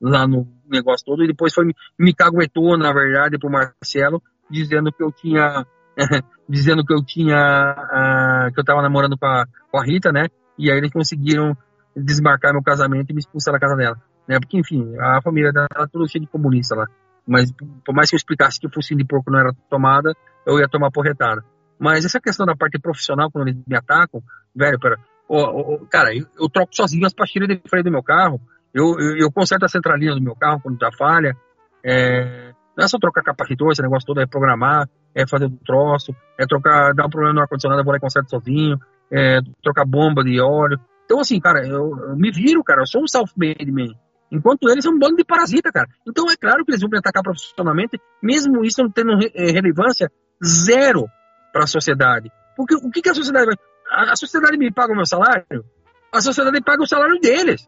lá 0.00 0.26
no 0.26 0.46
negócio 0.68 1.04
todo, 1.04 1.24
e 1.24 1.26
depois 1.26 1.52
foi 1.52 1.66
me 1.98 2.14
caguetou, 2.14 2.76
na 2.78 2.92
verdade, 2.92 3.38
pro 3.38 3.50
Marcelo, 3.50 4.22
dizendo 4.50 4.92
que 4.92 5.02
eu 5.02 5.10
tinha 5.10 5.66
dizendo 6.48 6.84
que 6.84 6.94
eu 6.94 7.04
tinha 7.04 7.74
uh, 7.74 8.54
que 8.54 8.60
eu 8.60 8.64
tava 8.64 8.82
namorando 8.82 9.18
com 9.18 9.26
a, 9.26 9.44
com 9.70 9.78
a 9.78 9.84
Rita, 9.84 10.12
né? 10.12 10.28
E 10.56 10.70
aí 10.70 10.78
eles 10.78 10.92
conseguiram 10.92 11.56
desmarcar 11.96 12.52
meu 12.52 12.62
casamento 12.62 13.10
e 13.10 13.14
me 13.14 13.20
expulsar 13.20 13.52
da 13.52 13.60
casa 13.60 13.76
dela, 13.76 13.96
né? 14.26 14.38
Porque 14.38 14.58
enfim, 14.58 14.96
a 14.98 15.20
família 15.22 15.52
dela 15.52 15.66
era 15.74 15.88
tudo 15.88 16.08
cheia 16.08 16.24
de 16.24 16.30
comunista 16.30 16.74
lá. 16.74 16.86
Mas 17.26 17.52
por 17.84 17.94
mais 17.94 18.08
que 18.08 18.16
eu 18.16 18.18
explicasse 18.18 18.58
que 18.58 18.66
o 18.66 18.72
focinho 18.72 18.98
de 18.98 19.04
porco 19.04 19.30
não 19.30 19.38
era 19.38 19.52
tomada, 19.68 20.14
eu 20.46 20.58
ia 20.58 20.68
tomar 20.68 20.90
porretada. 20.90 21.44
Mas 21.78 22.04
essa 22.04 22.20
questão 22.20 22.46
da 22.46 22.56
parte 22.56 22.78
profissional, 22.78 23.30
quando 23.30 23.48
eles 23.48 23.62
me 23.66 23.76
atacam, 23.76 24.22
velho, 24.54 24.80
pera, 24.80 24.98
oh, 25.28 25.86
cara, 25.90 26.14
eu, 26.14 26.26
eu, 26.40 26.48
troco 26.48 26.74
sozinho 26.74 27.06
as 27.06 27.12
pastilhas 27.12 27.48
de 27.48 27.60
freio 27.68 27.84
do 27.84 27.90
meu 27.90 28.02
carro, 28.02 28.40
eu, 28.72 28.98
eu, 28.98 29.16
eu 29.18 29.32
conserto 29.32 29.64
a 29.64 29.68
centralina 29.68 30.14
do 30.14 30.22
meu 30.22 30.34
carro 30.34 30.60
quando 30.60 30.78
dá 30.78 30.90
falha, 30.90 31.36
é, 31.84 32.52
não 32.78 32.84
é 32.84 32.88
só 32.88 32.96
trocar 32.96 33.24
capacitor, 33.24 33.72
esse 33.72 33.82
negócio 33.82 34.06
todo, 34.06 34.20
é 34.20 34.26
programar, 34.26 34.88
é 35.12 35.26
fazer 35.26 35.46
o 35.46 35.58
troço, 35.66 36.14
é 36.38 36.46
trocar, 36.46 36.94
dar 36.94 37.06
um 37.06 37.10
problema 37.10 37.34
no 37.34 37.40
ar-condicionado, 37.40 37.80
eu 37.80 37.84
vou 37.84 37.90
lá 37.90 37.96
e 37.96 38.00
conserto 38.00 38.30
sozinho, 38.30 38.78
é 39.10 39.40
trocar 39.64 39.84
bomba 39.84 40.22
de 40.22 40.40
óleo. 40.40 40.78
Então, 41.04 41.18
assim, 41.18 41.40
cara, 41.40 41.66
eu, 41.66 41.90
eu 41.98 42.16
me 42.16 42.30
viro, 42.30 42.62
cara, 42.62 42.82
eu 42.82 42.86
sou 42.86 43.02
um 43.02 43.08
self-made 43.08 43.72
man. 43.72 43.92
Enquanto 44.30 44.68
eles 44.68 44.84
são 44.84 44.92
um 44.92 44.98
bando 44.98 45.16
de 45.16 45.24
parasita, 45.24 45.72
cara. 45.72 45.88
Então 46.06 46.30
é 46.30 46.36
claro 46.36 46.64
que 46.64 46.70
eles 46.70 46.80
vão 46.80 46.88
me 46.88 46.98
atacar 46.98 47.22
profissionalmente, 47.22 47.98
mesmo 48.22 48.64
isso 48.64 48.80
não 48.80 48.90
tendo 48.90 49.18
é, 49.34 49.50
relevância 49.50 50.08
zero 50.44 51.06
para 51.52 51.64
a 51.64 51.66
sociedade. 51.66 52.30
Porque 52.56 52.76
o 52.76 52.90
que, 52.90 53.02
que 53.02 53.08
a 53.08 53.14
sociedade 53.14 53.46
vai. 53.46 53.56
A, 53.90 54.12
a 54.12 54.16
sociedade 54.16 54.56
me 54.56 54.70
paga 54.70 54.92
o 54.92 54.96
meu 54.96 55.06
salário? 55.06 55.64
A 56.12 56.20
sociedade 56.20 56.62
paga 56.62 56.82
o 56.82 56.86
salário 56.86 57.18
deles. 57.20 57.66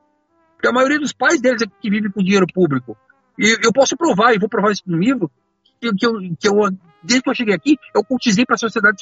Porque 0.55 0.69
a 0.69 0.73
maioria 0.73 1.01
dos 1.01 1.13
pais 1.13 1.41
deles 1.41 1.63
é 1.63 1.67
que 1.67 1.91
vive 1.91 2.13
com 2.13 2.23
dinheiro 2.23 2.47
público. 2.53 2.97
E 3.39 3.59
eu 3.65 3.73
posso 3.73 3.97
provar, 3.97 4.35
e 4.35 4.39
vou 4.39 4.49
provar 4.49 4.73
isso 4.73 4.83
no 4.87 4.99
livro, 4.99 5.31
que, 5.81 5.93
que, 5.95 6.07
eu, 6.07 6.13
que 6.39 6.49
eu, 6.49 6.55
desde 7.03 7.23
que 7.23 7.31
eu 7.31 7.35
cheguei 7.35 7.55
aqui, 7.55 7.77
eu 7.95 8.05
cotizei 8.05 8.45
para 8.45 8.55
a 8.55 8.59
sociedade 8.59 8.99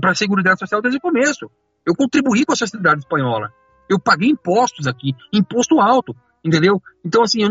para 0.00 0.12
a 0.12 0.14
Seguridade 0.14 0.58
Social 0.58 0.80
desde 0.80 0.98
o 0.98 1.00
começo. 1.00 1.50
Eu 1.84 1.94
contribuí 1.94 2.44
com 2.44 2.52
a 2.52 2.56
sociedade 2.56 3.00
espanhola. 3.00 3.52
Eu 3.88 3.98
paguei 3.98 4.28
impostos 4.28 4.86
aqui, 4.86 5.14
imposto 5.32 5.80
alto, 5.80 6.14
entendeu? 6.44 6.80
Então, 7.04 7.22
assim, 7.22 7.42
eu, 7.42 7.50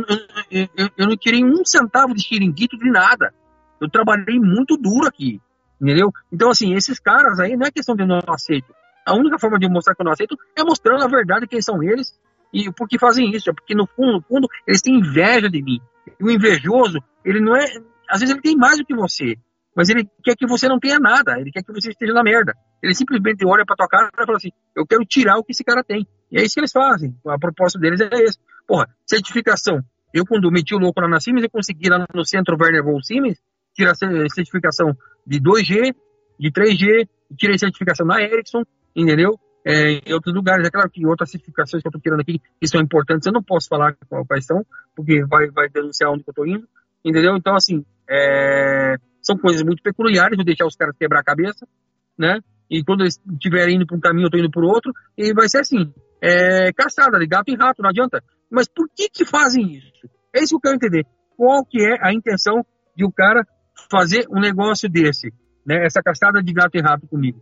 eu, 0.50 0.70
eu, 0.78 0.90
eu 0.98 1.08
não 1.08 1.18
queria 1.18 1.46
um 1.46 1.66
centavo 1.66 2.14
de 2.14 2.22
xiringuito 2.22 2.78
de 2.78 2.90
nada. 2.90 3.34
Eu 3.82 3.90
trabalhei 3.90 4.40
muito 4.40 4.78
duro 4.78 5.08
aqui, 5.08 5.42
entendeu? 5.82 6.14
Então, 6.32 6.50
assim, 6.50 6.74
esses 6.74 7.00
caras 7.00 7.40
aí 7.40 7.58
não 7.58 7.68
é 7.68 7.72
questão 7.72 7.96
de 7.96 8.06
não 8.06 8.20
aceito. 8.28 8.74
A 9.06 9.16
única 9.16 9.40
forma 9.40 9.58
de 9.58 9.68
mostrar 9.68 9.96
que 9.96 10.02
eu 10.02 10.06
não 10.06 10.14
aceito 10.14 10.38
é 10.56 10.64
mostrando 10.64 11.04
a 11.04 11.08
verdade 11.08 11.48
quem 11.48 11.62
são 11.62 11.82
eles 11.84 12.18
e 12.54 12.72
por 12.72 12.88
que 12.88 12.98
fazem 12.98 13.30
isso? 13.32 13.50
É 13.50 13.54
porque 13.54 13.76
no 13.76 13.88
fundo, 13.88 14.14
no 14.14 14.22
fundo, 14.22 14.48
eles 14.68 14.82
têm 14.82 14.96
inveja 14.96 15.50
de 15.50 15.62
mim. 15.62 15.80
E 16.20 16.24
o 16.24 16.32
invejoso, 16.32 17.00
ele 17.24 17.40
não 17.40 17.56
é. 17.56 17.64
Às 18.10 18.22
vezes 18.22 18.34
ele 18.34 18.42
tem 18.42 18.56
mais 18.56 18.78
do 18.78 18.86
que 18.86 18.96
você, 18.96 19.38
mas 19.76 19.90
ele 19.90 20.10
quer 20.24 20.36
que 20.36 20.48
você 20.48 20.68
não 20.68 20.80
tenha 20.80 21.00
nada. 21.00 21.40
Ele 21.40 21.52
quer 21.52 21.64
que 21.64 21.72
você 21.72 21.90
esteja 21.90 22.14
na 22.14 22.24
merda. 22.24 22.54
Ele 22.82 22.94
simplesmente 22.96 23.46
olha 23.46 23.66
pra 23.66 23.76
tua 23.76 23.88
cara 23.88 24.10
e 24.12 24.26
fala 24.26 24.38
assim: 24.38 24.52
eu 24.76 24.86
quero 24.86 25.06
tirar 25.06 25.38
o 25.38 25.44
que 25.44 25.52
esse 25.52 25.64
cara 25.64 25.84
tem. 25.84 26.08
E 26.32 26.40
é 26.40 26.44
isso 26.44 26.56
que 26.56 26.60
eles 26.60 26.72
fazem. 26.72 27.16
A 27.28 27.38
proposta 27.38 27.80
deles 27.80 28.02
é 28.02 28.10
essa. 28.24 28.40
Porra, 28.68 28.88
certificação. 29.06 29.82
Eu, 30.14 30.26
quando 30.26 30.52
meti 30.52 30.74
o 30.74 30.80
louco 30.80 31.00
lá 31.02 31.08
na 31.08 31.20
Siemens, 31.20 31.44
eu 31.44 31.50
consegui 31.50 31.88
lá 31.90 32.06
no 32.14 32.26
centro 32.26 32.58
Werner 32.60 32.84
von 32.84 33.02
Siemens 33.02 33.38
tirar 33.76 33.94
certificação 33.96 34.98
de 35.26 35.40
2G, 35.40 35.96
de 36.40 36.52
3G, 36.52 37.08
tirei 37.38 37.58
certificação 37.58 38.06
na 38.06 38.22
Ericsson, 38.22 38.64
entendeu? 38.96 39.40
É, 39.66 40.02
em 40.06 40.14
outros 40.14 40.34
lugares. 40.34 40.68
É 40.68 40.72
claro 40.72 40.90
que 40.90 41.06
outras 41.06 41.32
certificações 41.32 41.82
que 41.82 41.88
eu 41.88 41.90
estou 41.90 42.02
tirando 42.02 42.22
aqui, 42.22 42.40
que 42.60 42.68
são 42.68 42.82
importantes, 42.82 43.26
eu 43.26 43.34
não 43.34 43.44
posso 43.44 43.68
falar 43.68 43.96
quais 44.28 44.46
são, 44.46 44.66
porque 44.96 45.24
vai, 45.26 45.50
vai 45.52 45.70
denunciar 45.70 46.12
onde 46.12 46.24
eu 46.26 46.32
estou 46.32 46.48
indo, 46.48 46.68
entendeu? 47.04 47.36
Então, 47.36 47.56
assim, 47.56 47.86
é, 48.10 48.96
são 49.22 49.38
coisas 49.38 49.62
muito 49.64 49.84
peculiares, 49.84 50.36
vou 50.36 50.46
deixar 50.46 50.66
os 50.66 50.76
caras 50.76 50.96
quebrar 50.98 51.20
a 51.20 51.24
cabeça, 51.24 51.68
né? 52.18 52.40
E 52.70 52.84
quando 52.84 53.02
eles 53.02 53.20
estiverem 53.32 53.76
indo 53.76 53.86
para 53.86 53.98
um 53.98 54.00
caminho, 54.00 54.26
eu 54.26 54.28
estou 54.28 54.40
indo 54.40 54.52
para 54.52 54.64
o 54.64 54.68
outro, 54.68 54.94
e 55.18 55.34
vai 55.34 55.50
ser 55.50 55.60
assim, 55.60 55.92
é, 56.22 56.72
caçada 56.74 57.18
de 57.18 57.26
gato 57.26 57.50
e 57.50 57.56
rato, 57.56 57.82
não 57.82 57.90
adianta. 57.90 58.24
Mas 58.50 58.68
por 58.68 58.88
que 58.96 59.10
que 59.10 59.26
fazem 59.26 59.78
isso? 59.78 60.10
É 60.34 60.42
isso 60.42 60.50
que 60.50 60.56
eu 60.56 60.62
quero 60.62 60.76
entender. 60.76 61.06
Qual 61.36 61.66
que 61.66 61.82
é 61.84 61.98
a 62.02 62.14
intenção 62.14 62.66
de 62.96 63.06
o 63.06 63.12
cara 63.12 63.46
fazer 63.90 64.28
um 64.30 64.40
negócio 64.40 64.90
desse, 64.90 65.32
né? 65.66 65.86
Essa 65.86 66.02
caçada 66.02 66.42
de 66.44 66.54
gato 66.54 66.76
e 66.76 66.82
rato 66.82 67.08
comigo. 67.08 67.42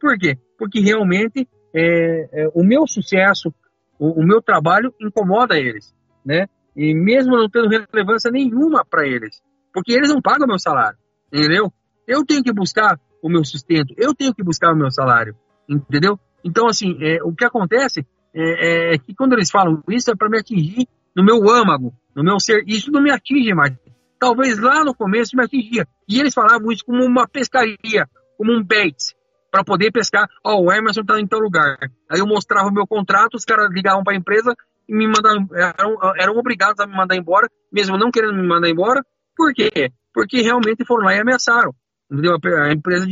Por 0.00 0.18
quê? 0.18 0.36
Porque 0.58 0.80
realmente 0.80 1.48
é, 1.76 2.28
é, 2.32 2.48
o 2.54 2.64
meu 2.64 2.86
sucesso, 2.86 3.54
o, 3.98 4.22
o, 4.22 4.26
meu 4.26 4.40
trabalho 4.40 4.94
incomoda 4.98 5.58
eles, 5.58 5.94
né? 6.24 6.46
E 6.74 6.94
mesmo 6.94 7.36
não 7.36 7.50
tendo 7.50 7.68
relevância 7.68 8.30
nenhuma 8.30 8.82
para 8.84 9.06
eles, 9.06 9.42
porque 9.74 9.92
eles 9.92 10.08
não 10.08 10.22
pagam 10.22 10.46
meu 10.46 10.58
salário, 10.58 10.98
entendeu? 11.30 11.70
Eu 12.06 12.24
tenho 12.24 12.42
que 12.42 12.52
buscar 12.52 12.98
o 13.22 13.28
meu 13.28 13.44
sustento, 13.44 13.94
eu 13.98 14.14
tenho 14.14 14.34
que 14.34 14.42
buscar 14.42 14.72
o 14.72 14.76
meu 14.76 14.90
salário, 14.90 15.36
entendeu? 15.68 16.18
Então, 16.42 16.66
assim, 16.66 16.96
é, 17.02 17.22
o 17.22 17.34
que 17.34 17.44
acontece 17.44 18.06
é, 18.34 18.94
é, 18.94 18.98
que 18.98 19.14
quando 19.14 19.34
eles 19.34 19.50
falam 19.50 19.82
isso 19.88 20.10
é 20.10 20.16
para 20.16 20.30
me 20.30 20.38
atingir 20.38 20.88
no 21.14 21.24
meu 21.24 21.48
âmago, 21.50 21.92
no 22.14 22.22
meu 22.22 22.38
ser, 22.40 22.62
isso 22.66 22.90
não 22.90 23.02
me 23.02 23.10
atinge 23.10 23.52
mais. 23.54 23.74
Talvez 24.18 24.58
lá 24.58 24.82
no 24.84 24.94
começo 24.94 25.36
me 25.36 25.44
atingia. 25.44 25.86
E 26.08 26.18
eles 26.18 26.32
falavam 26.32 26.70
isso 26.70 26.84
como 26.84 27.04
uma 27.04 27.28
pescaria, 27.28 28.08
como 28.38 28.52
um 28.52 28.62
bait, 28.62 29.15
para 29.56 29.64
poder 29.64 29.90
pescar. 29.90 30.28
Ó, 30.44 30.54
oh, 30.54 30.64
o 30.64 30.72
Emerson 30.72 31.02
tá 31.02 31.18
em 31.18 31.26
tal 31.26 31.40
lugar. 31.40 31.78
Aí 32.10 32.18
eu 32.18 32.26
mostrava 32.26 32.68
o 32.68 32.72
meu 32.72 32.86
contrato, 32.86 33.36
os 33.36 33.44
caras 33.44 33.70
ligavam 33.72 34.04
para 34.04 34.12
a 34.12 34.16
empresa 34.16 34.54
e 34.86 34.94
me 34.94 35.06
mandavam, 35.06 35.48
eram, 35.54 35.96
eram 36.18 36.36
obrigados 36.36 36.78
a 36.78 36.86
me 36.86 36.94
mandar 36.94 37.16
embora, 37.16 37.48
mesmo 37.72 37.96
não 37.96 38.10
querendo 38.10 38.34
me 38.34 38.46
mandar 38.46 38.68
embora. 38.68 39.02
Por 39.34 39.54
quê? 39.54 39.90
Porque 40.12 40.42
realmente 40.42 40.84
foram 40.84 41.06
lá 41.06 41.14
e 41.14 41.20
ameaçaram, 41.20 41.74
entendeu? 42.10 42.36
A 42.62 42.72
empresa 42.72 43.06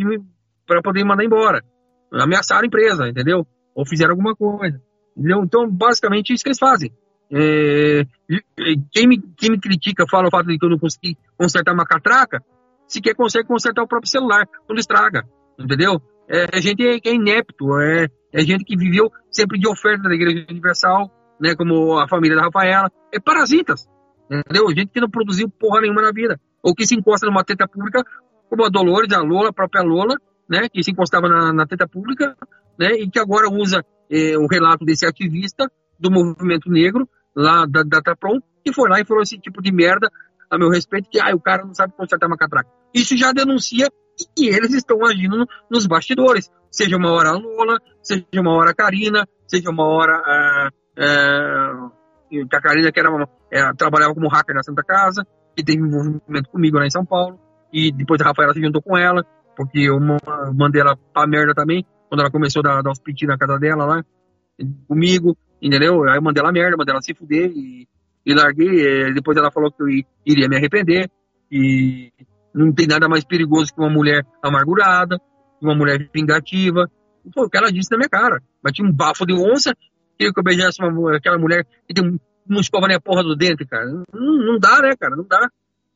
para 0.66 0.82
poder 0.82 1.02
mandar 1.05 1.24
embora. 1.24 1.62
Ameaçaram 2.12 2.62
a 2.62 2.66
empresa, 2.66 3.08
entendeu? 3.08 3.47
Ou 3.74 3.86
fizeram 3.86 4.12
alguma 4.12 4.36
coisa. 4.36 4.81
Entendeu? 5.16 5.44
Então, 5.44 5.70
basicamente, 5.70 6.32
isso 6.34 6.44
que 6.44 6.50
eles 6.50 6.58
fazem. 6.58 6.92
É, 7.32 8.05
quem, 8.92 9.08
me, 9.08 9.18
quem 9.36 9.50
me 9.50 9.58
critica 9.58 10.05
fala 10.10 10.28
o 10.28 10.31
fato 10.31 10.47
de 10.47 10.58
que 10.58 10.64
eu 10.64 10.70
não 10.70 10.78
consegui 10.78 11.16
consertar 11.39 11.73
uma 11.73 11.86
catraca, 11.86 12.42
se 12.86 13.00
quer 13.00 13.14
consegue 13.14 13.48
consertar 13.48 13.82
o 13.82 13.89
próprio 13.89 14.10
celular, 14.10 14.47
quando 14.66 14.78
estraga, 14.78 15.24
entendeu? 15.58 16.00
É, 16.28 16.61
gente 16.61 17.01
que 17.01 17.09
é 17.09 17.15
inepto, 17.15 17.78
é, 17.81 18.09
é 18.33 18.41
gente 18.43 18.65
que 18.65 18.77
viveu 18.77 19.11
sempre 19.31 19.59
de 19.59 19.69
oferta 19.69 20.09
da 20.09 20.15
Igreja 20.15 20.47
Universal, 20.49 21.11
né, 21.41 21.55
como 21.55 21.99
a 21.99 22.09
família 22.09 22.36
da 22.36 22.44
Rafaela, 22.44 22.91
é 23.12 23.20
parasitas, 23.20 23.86
entendeu? 24.31 24.69
Gente 24.70 24.89
que 24.89 25.01
não 25.01 25.11
produziu 25.11 25.49
porra 25.49 25.81
nenhuma 25.81 26.03
na 26.03 26.12
vida, 26.12 26.41
ou 26.62 26.75
que 26.75 26.86
se 26.86 26.94
encosta 26.94 27.27
numa 27.27 27.44
teta 27.44 27.69
pública, 27.69 28.03
como 28.49 28.65
a 28.65 28.69
Dolores, 28.69 29.12
a 29.12 29.20
Lola, 29.20 29.51
a 29.51 29.53
própria 29.53 29.83
Lola, 29.83 30.17
né, 30.49 30.69
que 30.73 30.83
se 30.83 30.91
encostava 30.91 31.28
na, 31.28 31.53
na 31.53 31.67
teta 31.67 31.86
pública, 31.86 32.36
né, 32.78 32.93
e 32.94 33.11
que 33.11 33.19
agora 33.19 33.49
usa 33.51 33.85
é, 34.11 34.36
o 34.39 34.47
relato 34.47 34.85
desse 34.85 35.07
ativista 35.07 35.70
do 35.99 36.11
movimento 36.11 36.70
negro, 36.70 37.09
lá 37.35 37.67
da 37.67 37.83
Datapron, 37.83 38.41
que 38.65 38.73
foi 38.73 38.89
lá 38.89 39.01
e 39.01 39.05
falou 39.05 39.23
esse 39.23 39.39
tipo 39.39 39.61
de 39.61 39.73
merda 39.73 40.11
a 40.51 40.59
meu 40.59 40.70
respeito, 40.70 41.09
que 41.11 41.20
ah, 41.20 41.35
o 41.35 41.41
cara 41.41 41.65
não 41.65 41.75
sabe 41.75 41.94
consertar 41.97 42.27
uma 42.27 42.36
catraca. 42.36 42.70
Isso 42.94 43.17
já 43.17 43.33
denuncia 43.33 43.89
que 44.36 44.47
eles 44.47 44.73
estão 44.75 45.05
agindo 45.05 45.36
no, 45.36 45.47
nos 45.70 45.86
bastidores. 45.86 46.51
Seja 46.70 46.97
uma 46.97 47.12
hora 47.12 47.31
a 47.31 47.33
Lula, 47.33 47.78
seja 48.02 48.25
uma 48.36 48.52
hora 48.52 48.70
a 48.70 48.75
Karina, 48.75 49.26
seja 49.47 49.70
uma 49.70 49.84
hora 49.84 50.15
a, 50.15 50.70
a, 50.99 51.91
a 52.52 52.60
Karina, 52.60 52.93
que 52.93 53.01
era 53.01 53.10
uma, 53.10 53.28
é, 53.51 53.73
trabalhava 53.75 54.15
como 54.15 54.28
hacker 54.28 54.55
na 54.55 54.62
Santa 54.62 54.83
Casa, 54.83 55.26
que 55.57 55.65
teve 55.65 55.81
envolvimento 55.81 56.51
comigo 56.51 56.78
lá 56.78 56.86
em 56.86 56.91
São 56.91 57.05
Paulo, 57.05 57.39
e 57.73 57.93
depois 57.93 58.20
a 58.20 58.25
Rafaela 58.25 58.52
se 58.52 58.60
juntou 58.60 58.83
com 58.83 58.97
ela, 58.97 59.25
porque 59.57 59.81
eu 59.81 59.99
mandei 60.52 60.81
ela 60.81 60.97
pra 61.12 61.26
merda 61.26 61.55
também, 61.55 61.84
quando 62.09 62.20
ela 62.20 62.31
começou 62.31 62.60
a 62.60 62.62
dar, 62.62 62.83
dar 62.83 62.91
uns 62.91 63.01
piti 63.01 63.26
na 63.26 63.39
casa 63.39 63.59
dela 63.59 63.84
lá, 63.84 64.05
comigo, 64.86 65.36
entendeu? 65.60 66.05
Aí 66.09 66.17
eu 66.17 66.23
mandei 66.23 66.43
ela 66.43 66.52
merda, 66.52 66.76
mandei 66.76 66.93
ela 66.93 67.02
se 67.02 67.15
fuder 67.15 67.51
e, 67.51 67.89
e 68.25 68.34
larguei. 68.34 69.12
depois 69.12 69.36
ela 69.36 69.51
falou 69.51 69.70
que 69.70 69.83
eu 69.83 69.89
iria 70.25 70.49
me 70.49 70.57
arrepender. 70.57 71.10
E 71.51 72.12
não 72.55 72.73
tem 72.73 72.86
nada 72.86 73.08
mais 73.08 73.24
perigoso 73.24 73.74
que 73.74 73.81
uma 73.81 73.91
mulher 73.91 74.24
amargurada, 74.42 75.20
uma 75.60 75.74
mulher 75.74 76.08
vingativa. 76.15 76.89
Foi 77.33 77.47
o 77.47 77.50
que 77.50 77.57
ela 77.57 77.73
disse 77.73 77.91
na 77.91 77.97
minha 77.97 78.08
cara. 78.08 78.41
Mas 78.62 78.73
tinha 78.74 78.86
um 78.86 78.92
bafo 78.92 79.26
de 79.26 79.33
onça, 79.33 79.74
queria 80.16 80.33
que 80.33 80.39
eu 80.39 80.44
beijasse 80.44 80.81
uma, 80.81 81.16
aquela 81.16 81.39
mulher 81.39 81.66
que 81.86 81.94
tem 81.94 82.20
uma 82.49 82.60
escova 82.60 82.86
nem 82.86 82.97
a 82.97 83.00
porra 83.00 83.23
do 83.23 83.34
dente, 83.34 83.65
cara. 83.65 83.86
Não, 83.86 84.05
não 84.12 84.58
dá, 84.58 84.81
né, 84.83 84.94
cara? 84.99 85.16
Não 85.16 85.26
dá. 85.26 85.49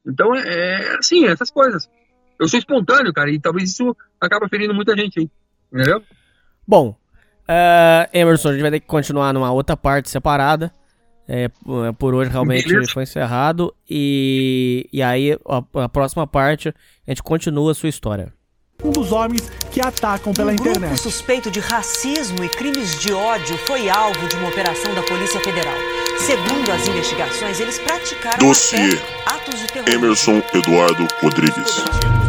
Então, 0.07 0.35
é, 0.35 0.95
é 0.95 0.97
assim, 0.97 1.27
essas 1.27 1.51
coisas. 1.51 1.89
Eu 2.41 2.49
sou 2.49 2.59
espontâneo, 2.59 3.13
cara, 3.13 3.31
e 3.31 3.39
talvez 3.39 3.71
isso 3.71 3.97
acaba 4.21 4.49
ferindo 4.49 4.75
muita 4.75 4.97
gente 4.97 5.21
aí. 5.21 5.31
Entendeu? 5.73 6.03
Bom, 6.67 6.97
uh, 7.49 8.09
Emerson, 8.13 8.49
a 8.49 8.53
gente 8.53 8.63
vai 8.63 8.71
ter 8.71 8.81
que 8.81 8.87
continuar 8.87 9.33
numa 9.35 9.53
outra 9.53 9.77
parte 9.77 10.09
separada. 10.09 10.73
É, 11.29 11.51
por 11.99 12.15
hoje 12.15 12.31
realmente 12.31 12.67
Beleza. 12.69 12.91
foi 12.93 13.03
encerrado. 13.03 13.75
E, 13.89 14.89
e 14.91 15.03
aí, 15.03 15.39
a, 15.47 15.85
a, 15.85 15.89
próxima 15.89 16.27
parte, 16.27 16.69
a 16.69 17.11
gente 17.11 17.23
continua 17.23 17.73
a 17.73 17.75
sua 17.75 17.91
história. 17.91 18.33
um 18.83 18.91
dos 18.91 19.13
homens 19.13 19.51
que 19.71 19.81
atacam 19.81 20.33
pela 20.33 20.53
um 20.53 20.57
grupo 20.57 20.79
internet. 20.79 20.99
suspeito 20.99 21.51
de 21.51 21.61
racismo 21.61 22.43
e 22.43 22.49
crimes 22.49 22.99
de 22.99 23.13
ódio 23.13 23.59
foi 23.59 23.91
alvo 23.91 24.27
de 24.27 24.37
uma 24.37 24.49
operação 24.49 24.95
da 24.95 25.03
Polícia 25.03 25.39
Federal. 25.41 25.77
Segundo 26.19 26.71
as 26.73 26.89
investigações, 26.89 27.61
eles 27.61 27.79
praticaram 27.79 28.49
Dossiê 28.49 28.79
até 28.79 29.35
atos 29.35 29.61
de 29.61 29.67
terrorismo. 29.67 30.05
Emerson 30.05 30.43
Eduardo 30.55 31.07
Rodrigues. 31.21 32.28